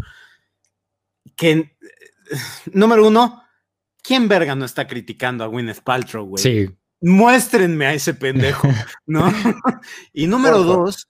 Que, 1.36 1.76
número 2.72 3.06
uno, 3.06 3.42
¿quién 4.02 4.28
verga 4.28 4.54
no 4.54 4.64
está 4.64 4.86
criticando 4.86 5.44
a 5.44 5.48
Gwyneth 5.48 5.82
Paltrow, 5.82 6.26
güey? 6.26 6.42
Sí. 6.42 6.70
Muéstrenme 7.02 7.86
a 7.86 7.94
ese 7.94 8.12
pendejo, 8.14 8.68
¿no? 9.06 9.32
y 10.12 10.26
número 10.26 10.62
dos, 10.62 11.08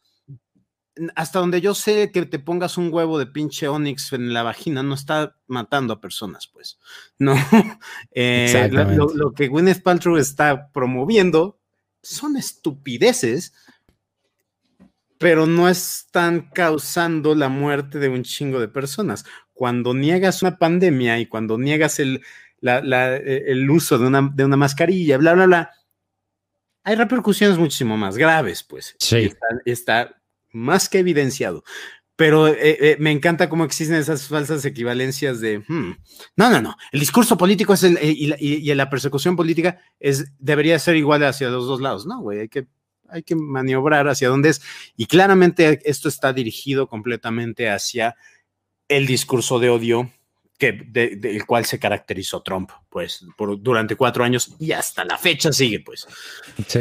hasta 1.14 1.38
donde 1.38 1.60
yo 1.60 1.74
sé 1.74 2.10
que 2.12 2.26
te 2.26 2.38
pongas 2.38 2.76
un 2.76 2.92
huevo 2.92 3.18
de 3.18 3.26
pinche 3.26 3.68
Onix 3.68 4.12
en 4.12 4.32
la 4.32 4.42
vagina, 4.42 4.82
no 4.82 4.94
está 4.94 5.36
matando 5.46 5.94
a 5.94 6.00
personas, 6.00 6.48
pues, 6.52 6.78
¿no? 7.18 7.34
Eh, 8.12 8.68
lo, 8.72 9.32
que 9.32 9.48
Gwyneth 9.48 9.82
Paltrow 9.82 10.16
está 10.16 10.70
promoviendo 10.72 11.59
son 12.02 12.36
estupideces, 12.36 13.52
pero 15.18 15.46
no 15.46 15.68
están 15.68 16.50
causando 16.50 17.34
la 17.34 17.48
muerte 17.48 17.98
de 17.98 18.08
un 18.08 18.22
chingo 18.22 18.60
de 18.60 18.68
personas. 18.68 19.24
Cuando 19.52 19.92
niegas 19.92 20.42
una 20.42 20.58
pandemia 20.58 21.18
y 21.18 21.26
cuando 21.26 21.58
niegas 21.58 22.00
el, 22.00 22.22
eh, 22.62 23.44
el 23.46 23.70
uso 23.70 23.98
de 23.98 24.06
una, 24.06 24.30
de 24.34 24.44
una 24.44 24.56
mascarilla, 24.56 25.18
bla, 25.18 25.34
bla, 25.34 25.46
bla, 25.46 25.70
hay 26.82 26.96
repercusiones 26.96 27.58
muchísimo 27.58 27.96
más 27.96 28.16
graves, 28.16 28.62
pues. 28.62 28.96
Sí. 28.98 29.32
está 29.64 30.20
más 30.52 30.88
que 30.88 31.00
evidenciado. 31.00 31.64
Pero 32.20 32.48
eh, 32.48 32.56
eh, 32.58 32.96
me 32.98 33.12
encanta 33.12 33.48
cómo 33.48 33.64
existen 33.64 33.96
esas 33.96 34.28
falsas 34.28 34.62
equivalencias 34.66 35.40
de, 35.40 35.60
hmm, 35.60 35.96
no, 36.36 36.50
no, 36.50 36.60
no, 36.60 36.76
el 36.92 37.00
discurso 37.00 37.38
político 37.38 37.72
es 37.72 37.82
el, 37.82 37.96
eh, 37.96 38.14
y, 38.14 38.74
la, 38.74 38.90
persecución 38.90 39.36
política 39.36 39.78
es, 39.98 40.30
debería 40.38 40.78
ser 40.78 40.96
igual 40.96 41.24
hacia 41.24 41.48
los 41.48 41.66
dos 41.66 41.80
lados. 41.80 42.04
No, 42.04 42.20
güey, 42.20 42.40
hay 42.40 42.48
que, 42.50 42.66
hay 43.08 43.22
que 43.22 43.36
maniobrar 43.36 44.06
hacia 44.06 44.28
donde 44.28 44.50
es. 44.50 44.60
Y 44.98 45.06
claramente 45.06 45.80
esto 45.86 46.10
está 46.10 46.34
dirigido 46.34 46.88
completamente 46.88 47.70
hacia 47.70 48.14
el 48.86 49.06
discurso 49.06 49.58
de 49.58 49.70
odio 49.70 50.10
que, 50.58 50.72
del 50.72 51.46
cual 51.46 51.64
se 51.64 51.78
caracterizó 51.78 52.42
Trump, 52.42 52.70
pues, 52.90 53.24
por, 53.34 53.62
durante 53.62 53.96
cuatro 53.96 54.24
años 54.24 54.54
y 54.58 54.72
hasta 54.72 55.06
la 55.06 55.16
fecha 55.16 55.54
sigue, 55.54 55.80
pues. 55.80 56.06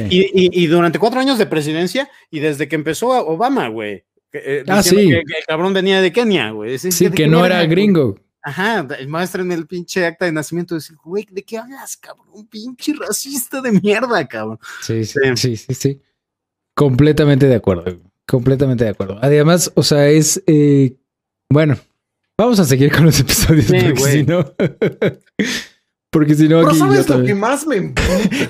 Y, 0.10 0.68
durante 0.68 1.00
cuatro 1.00 1.22
años 1.22 1.38
de 1.38 1.46
presidencia 1.46 2.10
y 2.30 2.42
desde 2.42 2.68
que 2.68 2.76
empezó 2.76 3.12
Obama, 3.26 3.70
güey. 3.70 4.04
Eh, 4.34 4.64
ah, 4.68 4.84
sí. 4.84 4.96
Que, 4.96 5.18
el 5.20 5.46
cabrón 5.48 5.74
venía 5.74 6.02
de 6.02 6.12
Kenia, 6.12 6.52
güey. 6.52 6.78
Sí, 6.78 7.10
que, 7.10 7.28
no 7.28 7.46
era 7.46 7.66
gringo. 7.66 8.16
Ajá, 8.42 8.88
en 9.00 9.52
el 9.52 9.68
pinche 9.68 10.06
acta 10.06 10.26
de 10.26 10.32
nacimiento. 10.32 10.76
Decir, 10.76 10.96
güey, 11.04 11.28
¿de 11.30 11.44
qué 11.44 11.58
hablas, 11.58 11.98
cabrón? 11.98 12.48
Pinche 12.48 12.94
racista 12.94 13.62
de 13.62 13.74
mierda, 13.74 14.28
cabrón. 14.28 14.60
Sí, 14.82 15.06
sí, 15.06 15.20
sí, 15.36 15.58
sí, 15.58 15.74
sí. 15.74 16.02
Completamente 16.74 17.48
de 17.48 17.56
acuerdo. 17.56 18.00
Completamente 18.26 18.84
de 18.84 18.92
acuerdo. 18.92 19.18
Además, 19.22 19.72
o 19.76 19.84
sea, 19.84 20.08
es. 20.08 20.42
Eh, 20.48 20.96
bueno, 21.50 21.78
Vamos 22.40 22.58
a 22.58 22.64
seguir 22.64 22.90
con 22.90 23.04
los 23.04 23.20
episodios 23.20 23.66
porque 23.66 23.96
si 23.98 24.24
no. 24.24 24.46
porque 26.10 26.36
si 26.36 26.48
no. 26.48 26.62
Pero 26.62 26.74
¿sabes 26.74 27.10
lo 27.10 27.26
que 27.26 27.36
más 27.36 27.68
me 27.68 27.94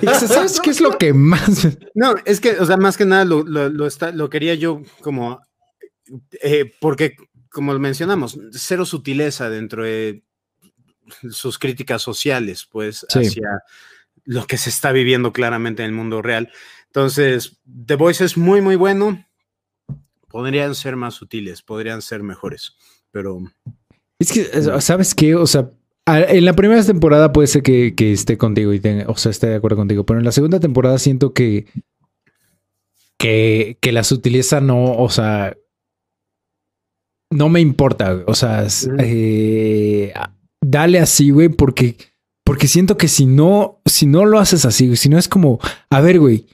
¿Sabes 0.28 0.60
qué 0.60 0.70
es 0.70 0.80
lo 0.80 0.96
que 0.96 1.12
más? 1.12 1.66
No, 1.96 2.14
es 2.24 2.40
que, 2.40 2.52
o 2.52 2.64
sea, 2.64 2.76
más 2.76 2.96
que 2.96 3.04
nada 3.04 3.24
lo, 3.24 3.42
lo, 3.42 3.86
está, 3.88 4.12
lo 4.12 4.30
quería 4.30 4.54
yo 4.54 4.80
como. 5.02 5.40
Eh, 6.42 6.72
porque, 6.80 7.16
como 7.50 7.78
mencionamos, 7.78 8.38
cero 8.52 8.84
sutileza 8.84 9.50
dentro 9.50 9.84
de 9.84 10.22
sus 11.30 11.58
críticas 11.58 12.02
sociales, 12.02 12.66
pues, 12.70 13.06
hacia 13.10 13.62
lo 14.24 14.46
que 14.46 14.56
se 14.56 14.70
está 14.70 14.92
viviendo 14.92 15.32
claramente 15.32 15.82
en 15.82 15.90
el 15.90 15.94
mundo 15.94 16.22
real. 16.22 16.50
Entonces, 16.86 17.60
The 17.86 17.96
Voice 17.96 18.24
es 18.24 18.36
muy, 18.36 18.60
muy 18.60 18.76
bueno. 18.76 19.26
Podrían 20.28 20.74
ser 20.74 20.96
más 20.96 21.14
sutiles, 21.14 21.62
podrían 21.62 22.02
ser 22.02 22.22
mejores, 22.22 22.76
pero 23.10 23.42
es 24.20 24.32
que, 24.32 24.44
¿sabes 24.80 25.14
qué? 25.14 25.34
O 25.34 25.46
sea, 25.46 25.70
en 26.06 26.44
la 26.44 26.52
primera 26.52 26.84
temporada 26.84 27.32
puede 27.32 27.48
ser 27.48 27.62
que, 27.62 27.94
esté 27.98 28.36
contigo 28.36 28.72
y 28.74 28.80
o 29.06 29.16
sea, 29.16 29.30
esté 29.30 29.48
de 29.48 29.56
acuerdo 29.56 29.78
contigo, 29.78 30.04
pero 30.04 30.18
en 30.18 30.26
la 30.26 30.32
segunda 30.32 30.60
temporada 30.60 30.98
siento 30.98 31.32
que, 31.32 31.66
que, 33.18 33.78
que 33.80 33.92
la 33.92 34.04
sutileza 34.04 34.60
no, 34.60 34.94
o 34.94 35.08
sea, 35.08 35.56
no 37.30 37.48
me 37.48 37.60
importa, 37.60 38.22
o 38.26 38.34
sea, 38.34 38.66
eh, 38.98 40.12
dale 40.60 40.98
así, 40.98 41.30
güey, 41.30 41.48
porque, 41.48 41.96
porque 42.44 42.66
siento 42.66 42.96
que 42.96 43.08
si 43.08 43.26
no, 43.26 43.80
si 43.86 44.06
no 44.06 44.24
lo 44.24 44.38
haces 44.38 44.64
así, 44.64 44.96
si 44.96 45.08
no 45.08 45.18
es 45.18 45.28
como, 45.28 45.60
a 45.90 46.00
ver, 46.00 46.18
güey, 46.18 46.46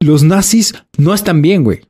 los 0.00 0.22
nazis 0.22 0.74
no 0.98 1.14
están 1.14 1.42
bien, 1.42 1.64
güey. 1.64 1.82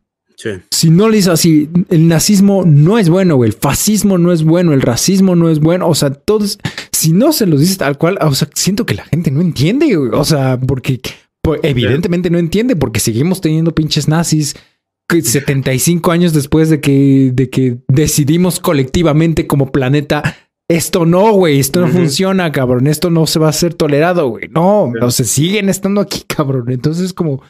Si 0.70 0.90
no 0.90 1.08
le 1.08 1.16
dices 1.16 1.32
así, 1.32 1.70
el 1.88 2.08
nazismo 2.08 2.64
no 2.66 2.98
es 2.98 3.08
bueno, 3.08 3.42
el 3.44 3.52
fascismo 3.52 4.18
no 4.18 4.32
es 4.32 4.42
bueno, 4.42 4.72
el 4.72 4.82
racismo 4.82 5.36
no 5.36 5.48
es 5.48 5.60
bueno, 5.60 5.88
o 5.88 5.94
sea, 5.94 6.10
todos, 6.12 6.58
si 6.92 7.12
no 7.12 7.32
se 7.32 7.46
los 7.46 7.60
dices 7.60 7.78
tal 7.78 7.96
cual, 7.96 8.18
o 8.20 8.34
sea, 8.34 8.48
siento 8.54 8.84
que 8.84 8.94
la 8.94 9.04
gente 9.04 9.30
no 9.30 9.40
entiende, 9.40 9.96
o 9.96 10.24
sea, 10.24 10.60
porque 10.60 11.00
pues, 11.40 11.60
evidentemente 11.62 12.30
no 12.30 12.38
entiende, 12.38 12.76
porque 12.76 13.00
seguimos 13.00 13.40
teniendo 13.40 13.74
pinches 13.74 14.08
nazis 14.08 14.54
75 15.08 16.10
años 16.10 16.32
después 16.32 16.70
de 16.70 16.80
que, 16.80 17.30
de 17.32 17.50
que 17.50 17.78
decidimos 17.88 18.58
colectivamente 18.60 19.46
como 19.46 19.70
planeta 19.70 20.22
esto 20.66 21.04
no, 21.04 21.32
güey, 21.32 21.60
esto 21.60 21.80
no 21.80 21.88
funciona, 21.88 22.50
cabrón, 22.50 22.86
esto 22.86 23.10
no 23.10 23.26
se 23.26 23.38
va 23.38 23.50
a 23.50 23.52
ser 23.52 23.74
tolerado, 23.74 24.28
güey. 24.28 24.48
No, 24.48 24.92
o 25.00 25.10
sea, 25.10 25.26
siguen 25.26 25.68
estando 25.68 26.00
aquí, 26.00 26.24
cabrón. 26.26 26.70
Entonces, 26.70 27.12
como, 27.12 27.42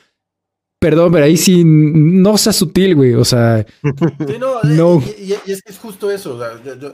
Perdón, 0.84 1.12
pero 1.12 1.24
ahí 1.24 1.38
sí 1.38 1.62
no 1.64 2.36
sea 2.36 2.52
sutil, 2.52 2.94
güey. 2.94 3.14
O 3.14 3.24
sea, 3.24 3.64
no. 4.64 5.02
Y, 5.18 5.32
es 5.32 5.62
que 5.62 5.72
es 5.72 5.78
justo 5.78 6.10
eso. 6.10 6.38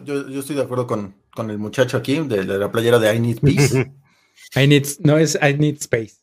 yo, 0.05 0.39
estoy 0.39 0.55
de 0.55 0.63
acuerdo 0.63 0.87
con, 0.87 1.13
con 1.35 1.51
el 1.51 1.59
muchacho 1.59 1.97
aquí 1.97 2.21
de, 2.21 2.45
la 2.45 2.71
playera 2.71 3.01
de 3.01 3.13
I 3.13 3.19
Need 3.19 3.41
Peace. 3.41 3.93
I 4.55 4.69
need, 4.69 4.87
no 5.01 5.19
es 5.19 5.37
I 5.43 5.55
Need 5.55 5.79
Space. 5.81 6.15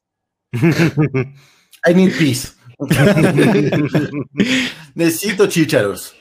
I 0.53 1.93
Need 1.93 2.13
Peace. 2.17 2.53
Necesito 4.95 5.47
chícharos. 5.47 6.15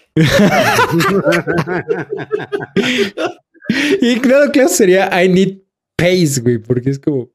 y 4.01 4.19
claro, 4.21 4.51
claro, 4.51 4.69
sería 4.69 5.23
I 5.23 5.29
Need 5.29 5.59
Pace, 5.97 6.41
güey, 6.41 6.59
porque 6.59 6.91
es 6.91 6.99
como. 6.99 7.31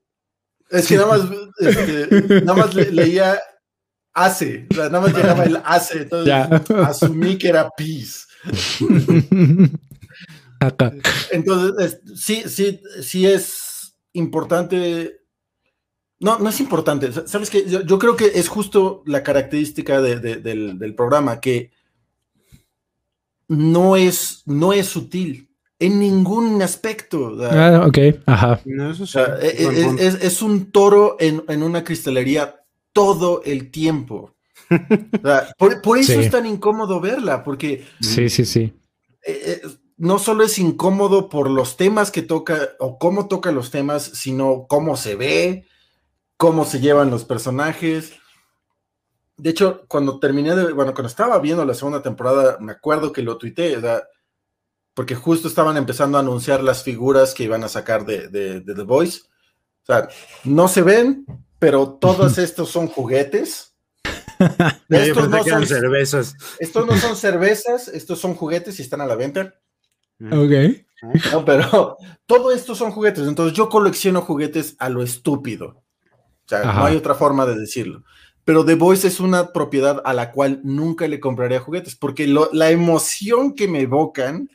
Es 0.70 0.88
que 0.88 0.96
nada 0.96 1.18
más, 1.18 1.22
este, 1.60 2.42
nada 2.42 2.56
más 2.56 2.74
leía 2.74 3.40
hace, 4.14 4.68
nada 4.76 5.02
más 5.02 5.16
llegaba 5.16 5.44
el 5.44 5.60
hace, 5.64 6.02
entonces 6.04 6.34
asumí 6.70 7.38
que 7.38 7.50
era 7.50 7.70
peace. 7.78 8.22
Entonces, 11.32 12.00
sí, 12.16 12.44
sí, 12.48 12.82
sí 13.02 13.28
es 13.28 13.96
importante. 14.14 15.21
No, 16.22 16.38
no 16.38 16.50
es 16.50 16.60
importante. 16.60 17.12
Sabes 17.26 17.50
que 17.50 17.66
yo, 17.68 18.00
creo 18.00 18.16
que 18.16 18.32
es 18.36 18.48
justo 18.48 19.02
la 19.08 19.24
característica 19.24 20.00
del, 20.02 20.94
programa, 20.96 21.42
que 21.42 21.72
no 23.48 23.98
es, 23.98 24.44
no 24.46 24.72
es 24.72 24.86
sutil 24.86 25.50
en 25.80 26.00
ningún 26.00 26.62
aspecto. 26.62 27.36
Ah, 27.42 27.86
ok, 27.88 27.98
ajá. 28.28 28.62
es, 28.64 30.42
un 30.44 30.72
toro 30.72 31.18
en, 31.20 31.44
en, 31.48 31.64
una 31.64 31.84
cristalería 31.84 32.64
todo 32.94 33.42
el 33.44 33.72
tiempo. 33.72 34.36
por, 35.58 35.98
eso 35.98 36.22
es 36.22 36.30
tan 36.30 36.46
incómodo 36.46 37.02
verla, 37.02 37.44
porque... 37.44 37.84
Sí, 38.00 38.30
sí, 38.30 38.46
sí. 38.46 38.74
Eh, 39.26 39.44
eh, 39.44 39.62
no 39.98 40.20
solo 40.20 40.44
es 40.44 40.60
incómodo 40.60 41.30
por 41.30 41.50
los 41.50 41.78
temas 41.78 42.12
que 42.12 42.22
toca 42.22 42.70
o 42.80 43.00
cómo 43.00 43.28
toca 43.28 43.52
los 43.52 43.72
temas, 43.72 44.04
sino 44.04 44.68
cómo 44.68 44.96
se 44.98 45.16
ve, 45.16 45.66
cómo 46.42 46.66
se 46.66 46.80
llevan 46.80 47.12
los 47.12 47.24
personajes. 47.24 48.14
De 49.38 49.52
hecho, 49.52 49.86
cuando 49.88 50.20
terminé 50.20 50.56
de, 50.56 50.74
bueno, 50.74 50.92
cuando 50.96 51.08
estaba 51.08 51.38
viendo 51.38 51.64
la 51.66 51.76
segunda 51.76 52.02
temporada, 52.02 52.58
me 52.60 52.72
acuerdo 52.72 53.14
que 53.14 53.22
lo 53.22 53.38
tuiteé, 53.38 53.78
porque 54.96 55.14
justo 55.14 55.48
estaban 55.48 55.78
empezando 55.78 56.18
a 56.18 56.22
anunciar 56.22 56.64
las 56.64 56.82
figuras 56.82 57.36
que 57.36 57.44
iban 57.44 57.64
a 57.64 57.68
sacar 57.68 58.08
de, 58.08 58.28
de 58.30 58.62
The 58.62 58.82
Voice. 58.82 59.20
O 59.84 59.86
sea, 59.86 60.10
no 60.44 60.68
se 60.68 60.82
ven, 60.82 61.28
pero 61.60 62.00
todos 62.02 62.36
estos 62.40 62.72
son 62.72 62.88
juguetes. 62.88 63.76
estos 64.90 65.30
no 65.30 65.44
son 65.44 65.68
cervezas. 65.68 66.36
Estos 66.58 66.88
no 66.88 66.98
son 66.98 67.16
cervezas, 67.28 67.88
estos 67.88 68.18
son 68.18 68.34
juguetes 68.34 68.80
y 68.80 68.82
están 68.82 69.02
a 69.02 69.06
la 69.06 69.14
venta. 69.14 69.54
Ok. 70.20 70.54
No, 71.32 71.46
pero 71.46 71.98
todo 72.26 72.52
esto 72.52 72.74
son 72.74 72.90
juguetes. 72.90 73.28
Entonces 73.28 73.56
yo 73.56 73.70
colecciono 73.70 74.22
juguetes 74.22 74.76
a 74.80 74.90
lo 74.90 75.04
estúpido. 75.04 75.84
Sea, 76.52 76.74
no 76.74 76.86
hay 76.86 76.96
otra 76.96 77.16
forma 77.16 77.46
de 77.46 77.58
decirlo. 77.58 78.04
Pero 78.44 78.66
The 78.66 78.76
Voice 78.76 79.08
es 79.08 79.20
una 79.20 79.54
propiedad 79.54 80.02
a 80.04 80.14
la 80.14 80.32
cual 80.32 80.60
nunca 80.64 81.08
le 81.08 81.20
compraría 81.20 81.60
juguetes, 81.60 81.96
porque 81.96 82.28
la 82.28 82.72
emoción 82.72 83.54
que 83.54 83.68
me 83.68 83.82
evocan 83.82 84.50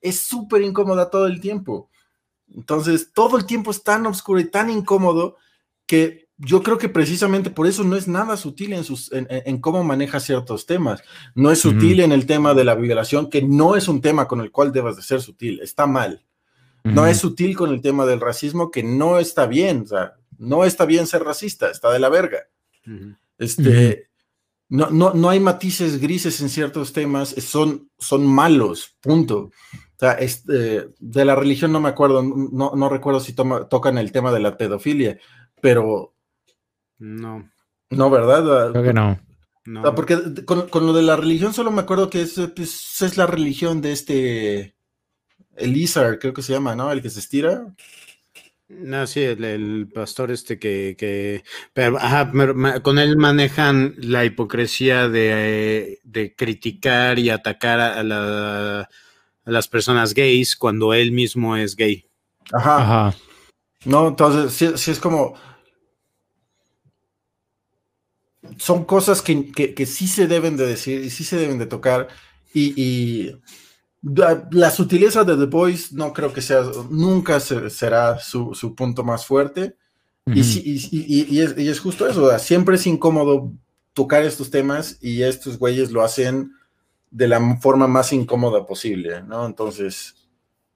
es 0.00 0.20
súper 0.20 0.62
incómoda 0.62 1.10
todo 1.10 1.26
el 1.26 1.40
tiempo. 1.40 1.90
Entonces, 2.54 3.12
todo 3.12 3.36
el 3.36 3.46
tiempo 3.46 3.70
es 3.70 3.82
tan 3.82 4.06
oscuro 4.06 4.40
y 4.40 4.50
tan 4.50 4.70
incómodo 4.70 5.36
que 5.86 6.28
yo 6.38 6.62
creo 6.62 6.78
que 6.78 6.88
precisamente 6.88 7.50
por 7.50 7.66
eso 7.66 7.84
no 7.84 7.96
es 7.96 8.08
nada 8.08 8.36
sutil 8.36 8.72
en, 8.72 8.84
sus, 8.84 9.10
en, 9.12 9.60
cómo 9.60 9.84
maneja 9.84 10.18
ciertos 10.18 10.66
temas. 10.66 11.02
No 11.34 11.50
es 11.50 11.60
sutil 11.60 12.00
en 12.00 12.12
el 12.12 12.26
tema 12.26 12.54
de 12.54 12.64
la 12.64 12.74
violación, 12.74 13.30
que 13.30 13.42
no 13.42 13.76
es 13.76 13.86
un 13.88 14.00
tema 14.00 14.26
con 14.26 14.40
el 14.40 14.50
cual 14.50 14.72
debas 14.72 14.96
de 14.96 15.02
ser 15.02 15.20
sutil, 15.20 15.60
está 15.60 15.86
mal. 15.86 16.24
No 16.84 17.06
es 17.06 17.18
sutil 17.18 17.56
con 17.56 17.70
el 17.70 17.80
tema 17.80 18.06
del 18.06 18.20
racismo, 18.20 18.70
que 18.72 18.82
no 18.82 19.20
está 19.20 19.46
bien, 19.46 19.82
o 19.82 19.86
sea, 19.86 20.14
no 20.38 20.64
está 20.64 20.84
bien 20.84 21.06
ser 21.06 21.24
racista, 21.24 21.70
está 21.70 21.90
de 21.90 21.98
la 21.98 22.08
verga. 22.08 22.48
Este, 23.38 24.08
no, 24.68 24.90
no, 24.90 25.12
no 25.14 25.28
hay 25.28 25.40
matices 25.40 26.00
grises 26.00 26.40
en 26.40 26.48
ciertos 26.48 26.92
temas, 26.92 27.30
son, 27.30 27.90
son 27.98 28.26
malos, 28.26 28.96
punto. 29.00 29.36
O 29.36 29.98
sea, 29.98 30.12
este, 30.12 30.88
de 30.98 31.24
la 31.24 31.34
religión 31.34 31.72
no 31.72 31.80
me 31.80 31.88
acuerdo, 31.88 32.22
no, 32.22 32.72
no 32.74 32.88
recuerdo 32.88 33.20
si 33.20 33.34
tocan 33.34 33.98
el 33.98 34.12
tema 34.12 34.32
de 34.32 34.40
la 34.40 34.56
pedofilia, 34.56 35.18
pero 35.60 36.14
no. 36.98 37.50
No, 37.90 38.10
¿verdad? 38.10 38.70
Creo 38.70 38.82
que 38.82 38.92
no. 38.92 39.20
no. 39.66 39.94
porque 39.94 40.18
con, 40.44 40.68
lo 40.86 40.92
de 40.92 41.02
la 41.02 41.16
religión 41.16 41.52
solo 41.52 41.70
me 41.70 41.82
acuerdo 41.82 42.08
que 42.08 42.22
es, 42.22 42.40
pues, 42.56 43.02
es 43.02 43.16
la 43.16 43.26
religión 43.26 43.82
de 43.82 43.92
este 43.92 44.74
Elizar, 45.56 46.18
creo 46.18 46.32
que 46.32 46.42
se 46.42 46.52
llama, 46.52 46.74
¿no? 46.74 46.90
El 46.90 47.02
que 47.02 47.10
se 47.10 47.20
estira. 47.20 47.66
No, 48.80 49.06
sí, 49.06 49.20
el, 49.20 49.88
pastor 49.92 50.30
este 50.30 50.58
que, 50.58 50.96
que 50.98 51.44
pero, 51.72 51.98
ajá, 51.98 52.32
con 52.82 52.98
él 52.98 53.16
manejan 53.16 53.94
la 53.98 54.24
hipocresía 54.24 55.08
de, 55.08 56.00
de 56.04 56.34
criticar 56.34 57.18
y 57.18 57.30
atacar 57.30 57.80
a, 57.80 58.02
la, 58.02 58.80
a, 58.80 58.88
las 59.44 59.68
personas 59.68 60.14
gays 60.14 60.56
cuando 60.56 60.94
él 60.94 61.12
mismo 61.12 61.56
es 61.56 61.76
gay. 61.76 62.06
Ajá. 62.52 62.82
Ajá. 62.82 63.18
No, 63.84 64.08
entonces, 64.08 64.52
sí, 64.52 64.76
sí 64.76 64.90
es 64.90 64.98
como, 64.98 65.34
son 68.58 68.84
cosas 68.84 69.22
que, 69.22 69.86
sí 69.86 70.08
se 70.08 70.26
deben 70.26 70.56
de 70.56 70.66
decir 70.66 71.04
y 71.04 71.10
sí 71.10 71.24
se 71.24 71.36
deben 71.36 71.58
de 71.58 71.66
tocar. 71.66 72.08
Y, 72.54 73.32
la, 74.02 74.70
sutileza 74.70 75.24
de 75.24 75.36
The 75.36 75.46
Boys 75.46 75.92
no 75.92 76.12
creo 76.12 76.32
que 76.32 76.42
sea, 76.42 76.62
nunca 76.90 77.38
será 77.40 78.18
su, 78.18 78.74
punto 78.76 79.04
más 79.04 79.24
fuerte. 79.24 79.76
y, 80.26 80.40
y, 80.40 81.40
es, 81.40 81.80
justo 81.80 82.06
eso, 82.06 82.38
siempre 82.38 82.76
es 82.76 82.86
incómodo 82.86 83.52
tocar 83.92 84.24
estos 84.24 84.50
temas 84.50 84.98
y 85.00 85.22
estos 85.22 85.58
güeyes 85.58 85.92
lo 85.92 86.02
hacen 86.02 86.52
de 87.10 87.28
la 87.28 87.58
forma 87.60 87.86
más 87.86 88.12
incómoda 88.12 88.66
posible, 88.66 89.22
¿no? 89.22 89.46
Entonces, 89.46 90.14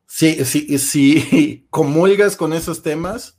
si, 0.06 0.44
si, 0.44 0.78
si 0.78 1.66
comulgas 1.70 2.36
con 2.36 2.52
esos 2.52 2.82
temas, 2.82 3.36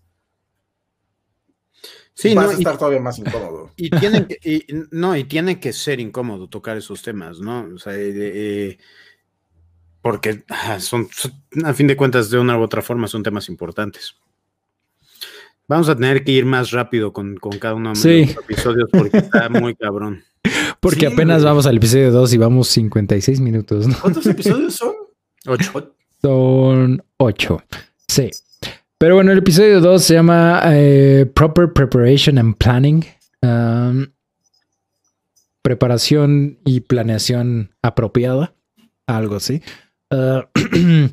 Sí, 2.17 2.33
vas 2.33 2.49
a 2.49 2.53
estar 2.53 2.79
todavía 2.79 2.99
más 2.99 3.19
incómodo. 3.19 3.71
Y 3.77 3.91
tienen 3.91 4.25
que, 4.25 4.65
no, 4.89 5.15
y 5.15 5.25
tiene 5.25 5.59
que 5.59 5.71
ser 5.71 5.99
incómodo 5.99 6.49
tocar 6.49 6.75
esos 6.75 7.03
temas, 7.03 7.39
¿no? 7.39 7.69
O 7.75 7.77
sea, 7.77 7.93
eh, 7.93 8.11
eh, 8.15 8.77
porque 10.07 10.41
son, 10.79 11.09
a 11.65 11.73
fin 11.73 11.85
de 11.85 11.97
cuentas, 11.97 12.29
de 12.29 12.39
una 12.39 12.57
u 12.57 12.61
otra 12.61 12.81
forma, 12.81 13.09
son 13.09 13.23
temas 13.23 13.49
importantes. 13.49 14.15
Vamos 15.67 15.89
a 15.89 15.95
tener 15.95 16.23
que 16.23 16.31
ir 16.31 16.45
más 16.45 16.71
rápido 16.71 17.11
con, 17.11 17.35
cada 17.59 17.73
uno 17.73 17.91
de 17.91 18.21
los 18.21 18.37
episodios 18.37 18.89
porque 18.89 19.17
está 19.17 19.49
muy 19.49 19.75
cabrón. 19.75 20.23
Porque 20.79 21.07
apenas 21.07 21.43
vamos 21.43 21.65
al 21.65 21.75
episodio 21.75 22.09
2 22.11 22.33
y 22.35 22.37
vamos 22.37 22.69
56 22.69 23.41
minutos. 23.41 23.85
¿no? 23.85 23.97
¿Cuántos 23.99 24.25
episodios 24.27 24.75
son? 24.75 24.93
Ocho. 25.45 25.93
Son 26.21 27.03
ocho. 27.17 27.61
Sí. 28.07 28.29
Pero 28.97 29.15
bueno, 29.15 29.33
el 29.33 29.39
episodio 29.39 29.81
2 29.81 30.01
se 30.01 30.13
llama 30.13 30.61
eh, 30.67 31.29
Proper 31.35 31.73
Preparation 31.73 32.37
and 32.37 32.55
Planning. 32.55 33.05
Um, 33.41 34.07
preparación 35.61 36.59
y 36.63 36.79
planeación 36.79 37.75
apropiada. 37.81 38.53
Algo 39.05 39.35
así. 39.35 39.61
Uh, 40.09 40.41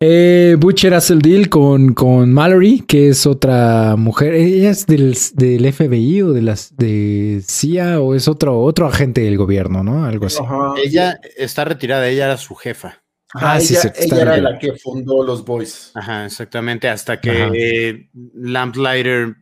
eh, 0.00 0.56
Butcher 0.58 0.94
hace 0.94 1.14
el 1.14 1.22
deal 1.22 1.48
con, 1.48 1.94
con, 1.94 2.32
Mallory, 2.32 2.80
que 2.80 3.08
es 3.08 3.26
otra 3.26 3.96
mujer. 3.96 4.34
¿Ella 4.34 4.70
es 4.70 4.86
del, 4.86 5.16
del, 5.34 5.72
FBI 5.72 6.22
o 6.22 6.32
de 6.32 6.42
las 6.42 6.76
de 6.76 7.42
CIA 7.46 8.00
o 8.00 8.14
es 8.14 8.28
otro, 8.28 8.60
otro 8.60 8.86
agente 8.86 9.22
del 9.22 9.38
gobierno, 9.38 9.82
¿no? 9.82 10.04
Algo 10.04 10.26
así. 10.26 10.42
Ella 10.84 11.18
está 11.36 11.64
retirada, 11.64 12.08
ella 12.08 12.26
era 12.26 12.36
su 12.36 12.54
jefa. 12.54 13.02
Ah, 13.34 13.58
sí, 13.60 13.74
ella, 13.74 13.92
ella 13.96 14.22
era 14.22 14.36
la 14.36 14.58
que 14.58 14.74
fundó 14.74 15.24
los 15.24 15.44
Boys. 15.44 15.90
Ajá, 15.94 16.26
exactamente, 16.26 16.88
hasta 16.88 17.18
que 17.18 18.10
Lamplighter 18.34 19.36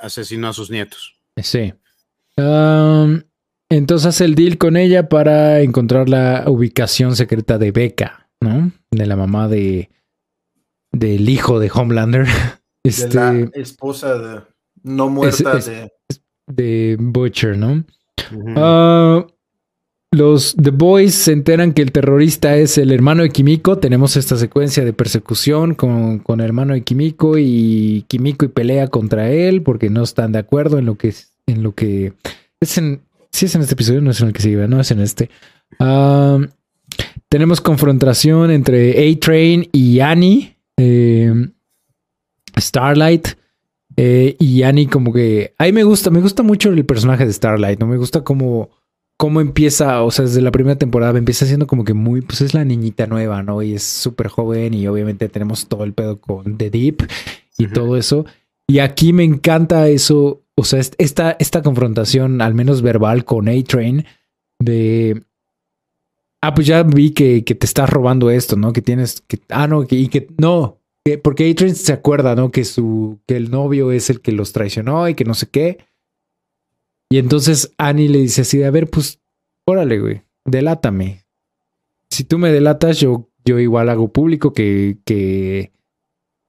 asesinó 0.00 0.48
a 0.48 0.52
sus 0.52 0.70
nietos. 0.70 1.14
Sí. 1.36 1.72
Entonces 3.76 4.06
hace 4.06 4.24
el 4.24 4.34
deal 4.34 4.58
con 4.58 4.76
ella 4.76 5.08
para 5.08 5.60
encontrar 5.60 6.08
la 6.08 6.44
ubicación 6.46 7.16
secreta 7.16 7.58
de 7.58 7.72
Becca, 7.72 8.28
¿no? 8.40 8.72
De 8.90 9.06
la 9.06 9.16
mamá 9.16 9.48
de 9.48 9.90
del 10.92 11.28
hijo 11.28 11.60
de 11.60 11.70
Homelander. 11.72 12.26
Este, 12.86 13.18
de 13.18 13.46
la 13.46 13.50
esposa 13.54 14.18
de, 14.18 14.42
no 14.82 15.08
muerta 15.08 15.56
de... 15.56 15.90
de 16.46 16.98
Butcher, 17.00 17.56
¿no? 17.56 17.82
Uh 18.30 19.26
los 20.14 20.54
The 20.60 20.70
Boys 20.70 21.14
se 21.14 21.32
enteran 21.32 21.72
que 21.72 21.82
el 21.82 21.92
terrorista 21.92 22.56
es 22.56 22.78
el 22.78 22.92
hermano 22.92 23.22
de 23.22 23.30
Kimiko. 23.30 23.78
Tenemos 23.78 24.16
esta 24.16 24.36
secuencia 24.36 24.84
de 24.84 24.92
persecución 24.92 25.74
con, 25.74 26.20
con 26.20 26.40
el 26.40 26.46
hermano 26.46 26.74
de 26.74 26.82
Kimiko 26.82 27.36
y 27.36 28.04
Kimiko 28.08 28.44
y 28.44 28.48
pelea 28.48 28.88
contra 28.88 29.30
él 29.30 29.62
porque 29.62 29.90
no 29.90 30.02
están 30.02 30.32
de 30.32 30.38
acuerdo 30.38 30.78
en 30.78 30.86
lo 30.86 30.94
que 30.96 31.12
en 31.46 31.62
lo 31.62 31.74
que 31.74 32.14
es 32.60 32.78
en 32.78 33.02
si 33.34 33.46
es 33.46 33.54
en 33.56 33.62
este 33.62 33.74
episodio 33.74 34.00
no 34.00 34.12
es 34.12 34.20
en 34.20 34.28
el 34.28 34.32
que 34.32 34.42
sigue, 34.42 34.68
no 34.68 34.80
es 34.80 34.90
en 34.92 35.00
este. 35.00 35.28
tenemos 37.28 37.60
confrontación 37.60 38.52
entre 38.52 38.92
A 38.92 39.18
Train 39.18 39.68
y 39.72 39.98
Annie, 39.98 40.56
em, 40.76 41.52
Starlight. 42.56 43.28
Eh, 43.96 44.36
y 44.38 44.62
Annie 44.62 44.86
como 44.86 45.12
que... 45.12 45.54
A 45.58 45.64
mí 45.64 45.72
me 45.72 45.84
gusta, 45.84 46.10
me 46.10 46.20
gusta 46.20 46.42
mucho 46.42 46.70
el 46.70 46.84
personaje 46.84 47.26
de 47.26 47.32
Starlight, 47.32 47.80
¿no? 47.80 47.86
Me 47.86 47.96
gusta 47.96 48.22
como 48.22 48.70
cómo 49.16 49.40
empieza, 49.40 50.02
o 50.02 50.10
sea, 50.10 50.24
desde 50.24 50.40
la 50.40 50.50
primera 50.50 50.76
temporada 50.76 51.18
empieza 51.18 51.46
siendo 51.46 51.66
como 51.66 51.84
que 51.84 51.94
muy, 51.94 52.20
pues 52.20 52.40
es 52.40 52.54
la 52.54 52.64
niñita 52.64 53.06
nueva, 53.06 53.42
¿no? 53.42 53.62
Y 53.62 53.74
es 53.74 53.82
súper 53.82 54.28
joven 54.28 54.74
y 54.74 54.86
obviamente 54.86 55.28
tenemos 55.28 55.66
todo 55.66 55.84
el 55.84 55.92
pedo 55.92 56.20
con 56.20 56.56
The 56.56 56.70
Deep 56.70 57.08
y 57.58 57.66
todo 57.68 57.96
eso. 57.96 58.26
Y 58.66 58.78
aquí 58.78 59.12
me 59.12 59.24
encanta 59.24 59.88
eso, 59.88 60.43
o 60.56 60.64
sea, 60.64 60.80
esta, 60.80 61.36
esta 61.38 61.62
confrontación, 61.62 62.40
al 62.40 62.54
menos 62.54 62.82
verbal, 62.82 63.24
con 63.24 63.48
A-Train, 63.48 64.04
de... 64.60 65.22
Ah, 66.42 66.54
pues 66.54 66.66
ya 66.66 66.82
vi 66.82 67.12
que, 67.12 67.42
que, 67.44 67.54
te 67.54 67.64
estás 67.66 67.88
robando 67.88 68.30
esto, 68.30 68.56
¿no? 68.56 68.72
Que 68.72 68.82
tienes 68.82 69.22
que... 69.22 69.40
Ah, 69.48 69.66
no, 69.66 69.84
y 69.88 70.08
que 70.08 70.28
no, 70.38 70.78
porque 71.22 71.50
A-Train 71.50 71.74
se 71.74 71.92
acuerda, 71.92 72.34
¿no? 72.34 72.50
Que 72.50 72.64
su... 72.64 73.20
que 73.26 73.36
el 73.36 73.50
novio 73.50 73.92
es 73.92 74.10
el 74.10 74.20
que 74.20 74.32
los 74.32 74.52
traicionó 74.52 75.08
y 75.08 75.14
que 75.14 75.24
no 75.24 75.34
sé 75.34 75.48
qué. 75.48 75.78
Y 77.10 77.18
entonces 77.18 77.72
Annie 77.78 78.08
le 78.08 78.18
dice 78.18 78.42
así, 78.42 78.62
a 78.62 78.70
ver, 78.70 78.88
pues, 78.88 79.20
órale, 79.66 80.00
güey, 80.00 80.22
delátame. 80.44 81.24
Si 82.10 82.24
tú 82.24 82.38
me 82.38 82.52
delatas, 82.52 82.98
yo, 83.00 83.30
yo 83.44 83.58
igual 83.58 83.88
hago 83.88 84.12
público 84.12 84.52
que, 84.52 84.98
que, 85.04 85.72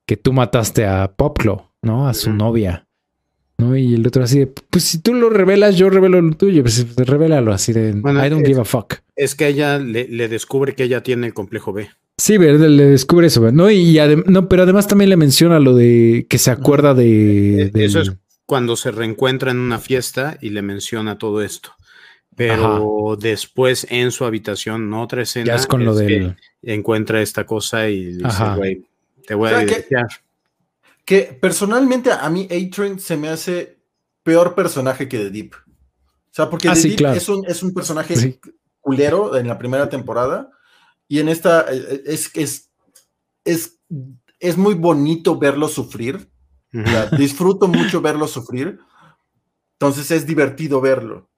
que 0.08 0.18
tú 0.18 0.32
mataste 0.34 0.86
a 0.86 1.14
Poplo, 1.16 1.74
¿no? 1.82 2.08
A 2.08 2.14
su 2.14 2.32
novia. 2.32 2.85
¿No? 3.58 3.76
Y 3.76 3.94
el 3.94 4.06
otro 4.06 4.24
así 4.24 4.40
de, 4.40 4.48
pues 4.48 4.84
si 4.84 5.00
tú 5.00 5.14
lo 5.14 5.30
revelas, 5.30 5.76
yo 5.76 5.90
revelo 5.90 6.22
lo 6.22 6.36
tuyo, 6.36 6.62
pues, 6.62 6.96
revélalo 6.96 7.54
así 7.54 7.74
de, 7.74 7.90
I 7.90 8.30
don't 8.30 8.46
give 8.46 8.60
a 8.60 8.66
fuck. 8.66 8.96
Es 9.16 9.36
que 9.36 9.48
ella 9.48 9.80
le, 9.80 10.28
descubre 10.28 10.76
que 10.76 10.84
ella 10.84 11.04
tiene 11.04 11.28
el 11.28 11.34
complejo 11.34 11.74
B. 11.74 11.90
Sí, 12.18 12.38
¿verdad? 12.38 12.68
le 12.70 12.86
descubre 12.86 13.28
eso, 13.28 13.52
¿no? 13.52 13.70
Y 13.70 14.00
no, 14.28 14.48
pero 14.48 14.64
además 14.64 14.88
también 14.88 15.10
le 15.10 15.18
menciona 15.18 15.60
lo 15.60 15.76
de 15.76 16.26
que 16.30 16.38
se 16.38 16.50
acuerda 16.52 16.94
de... 16.94 17.64
E, 17.64 17.86
eso 17.86 18.00
es 18.00 18.14
cuando 18.46 18.76
se 18.76 18.92
reencuentra 18.92 19.52
en 19.52 19.58
una 19.58 19.80
fiesta 19.80 20.38
y 20.42 20.50
le 20.50 20.62
menciona 20.62 21.18
todo 21.18 21.42
esto. 21.42 21.74
Pero 22.36 23.18
después 23.20 23.88
en 23.90 24.12
su 24.12 24.26
habitación, 24.26 24.90
no 24.90 25.02
otra 25.02 25.22
escena, 25.22 25.48
ya 25.48 25.56
es 25.56 25.68
con 25.68 25.86
lo 25.86 25.96
encuentra 26.62 27.22
esta 27.22 27.46
cosa 27.46 27.88
y 27.88 28.18
dice, 28.18 28.44
güey, 28.58 28.84
te 29.26 29.36
voy 29.36 29.52
a 29.52 29.66
que, 29.66 29.86
que 31.06 31.38
personalmente 31.40 32.12
a 32.12 32.30
mí 32.30 32.48
A-Train 32.50 33.00
se 33.00 33.16
me 33.16 33.30
hace 33.30 33.80
peor 34.24 34.56
personaje 34.56 35.08
que 35.08 35.20
The 35.20 35.30
Deep. 35.30 35.54
O 35.54 36.32
sea, 36.32 36.50
porque 36.50 36.68
ah, 36.68 36.74
The 36.74 36.90
Deep 36.90 37.16
es, 37.16 37.30
un, 37.30 37.46
es, 37.46 37.64
un, 37.64 37.74
personaje 37.74 38.40
culero 38.82 39.38
en 39.38 39.48
la 39.48 39.58
primera 39.58 39.88
temporada 39.88 40.50
y 41.08 41.20
en 41.20 41.30
esta 41.30 41.62
eh, 41.72 41.86
eh, 41.90 42.04
es, 42.08 42.32
es, 42.34 42.72
es, 43.44 43.80
es 44.40 44.58
muy 44.58 44.74
bonito 44.74 45.38
verlo 45.38 45.68
sufrir. 45.68 46.30
disfruto 47.18 47.68
mucho 47.68 48.02
verlo 48.02 48.28
sufrir. 48.28 48.80
Entonces 49.74 50.10
es 50.12 50.26
divertido 50.26 50.82
verlo. 50.82 51.30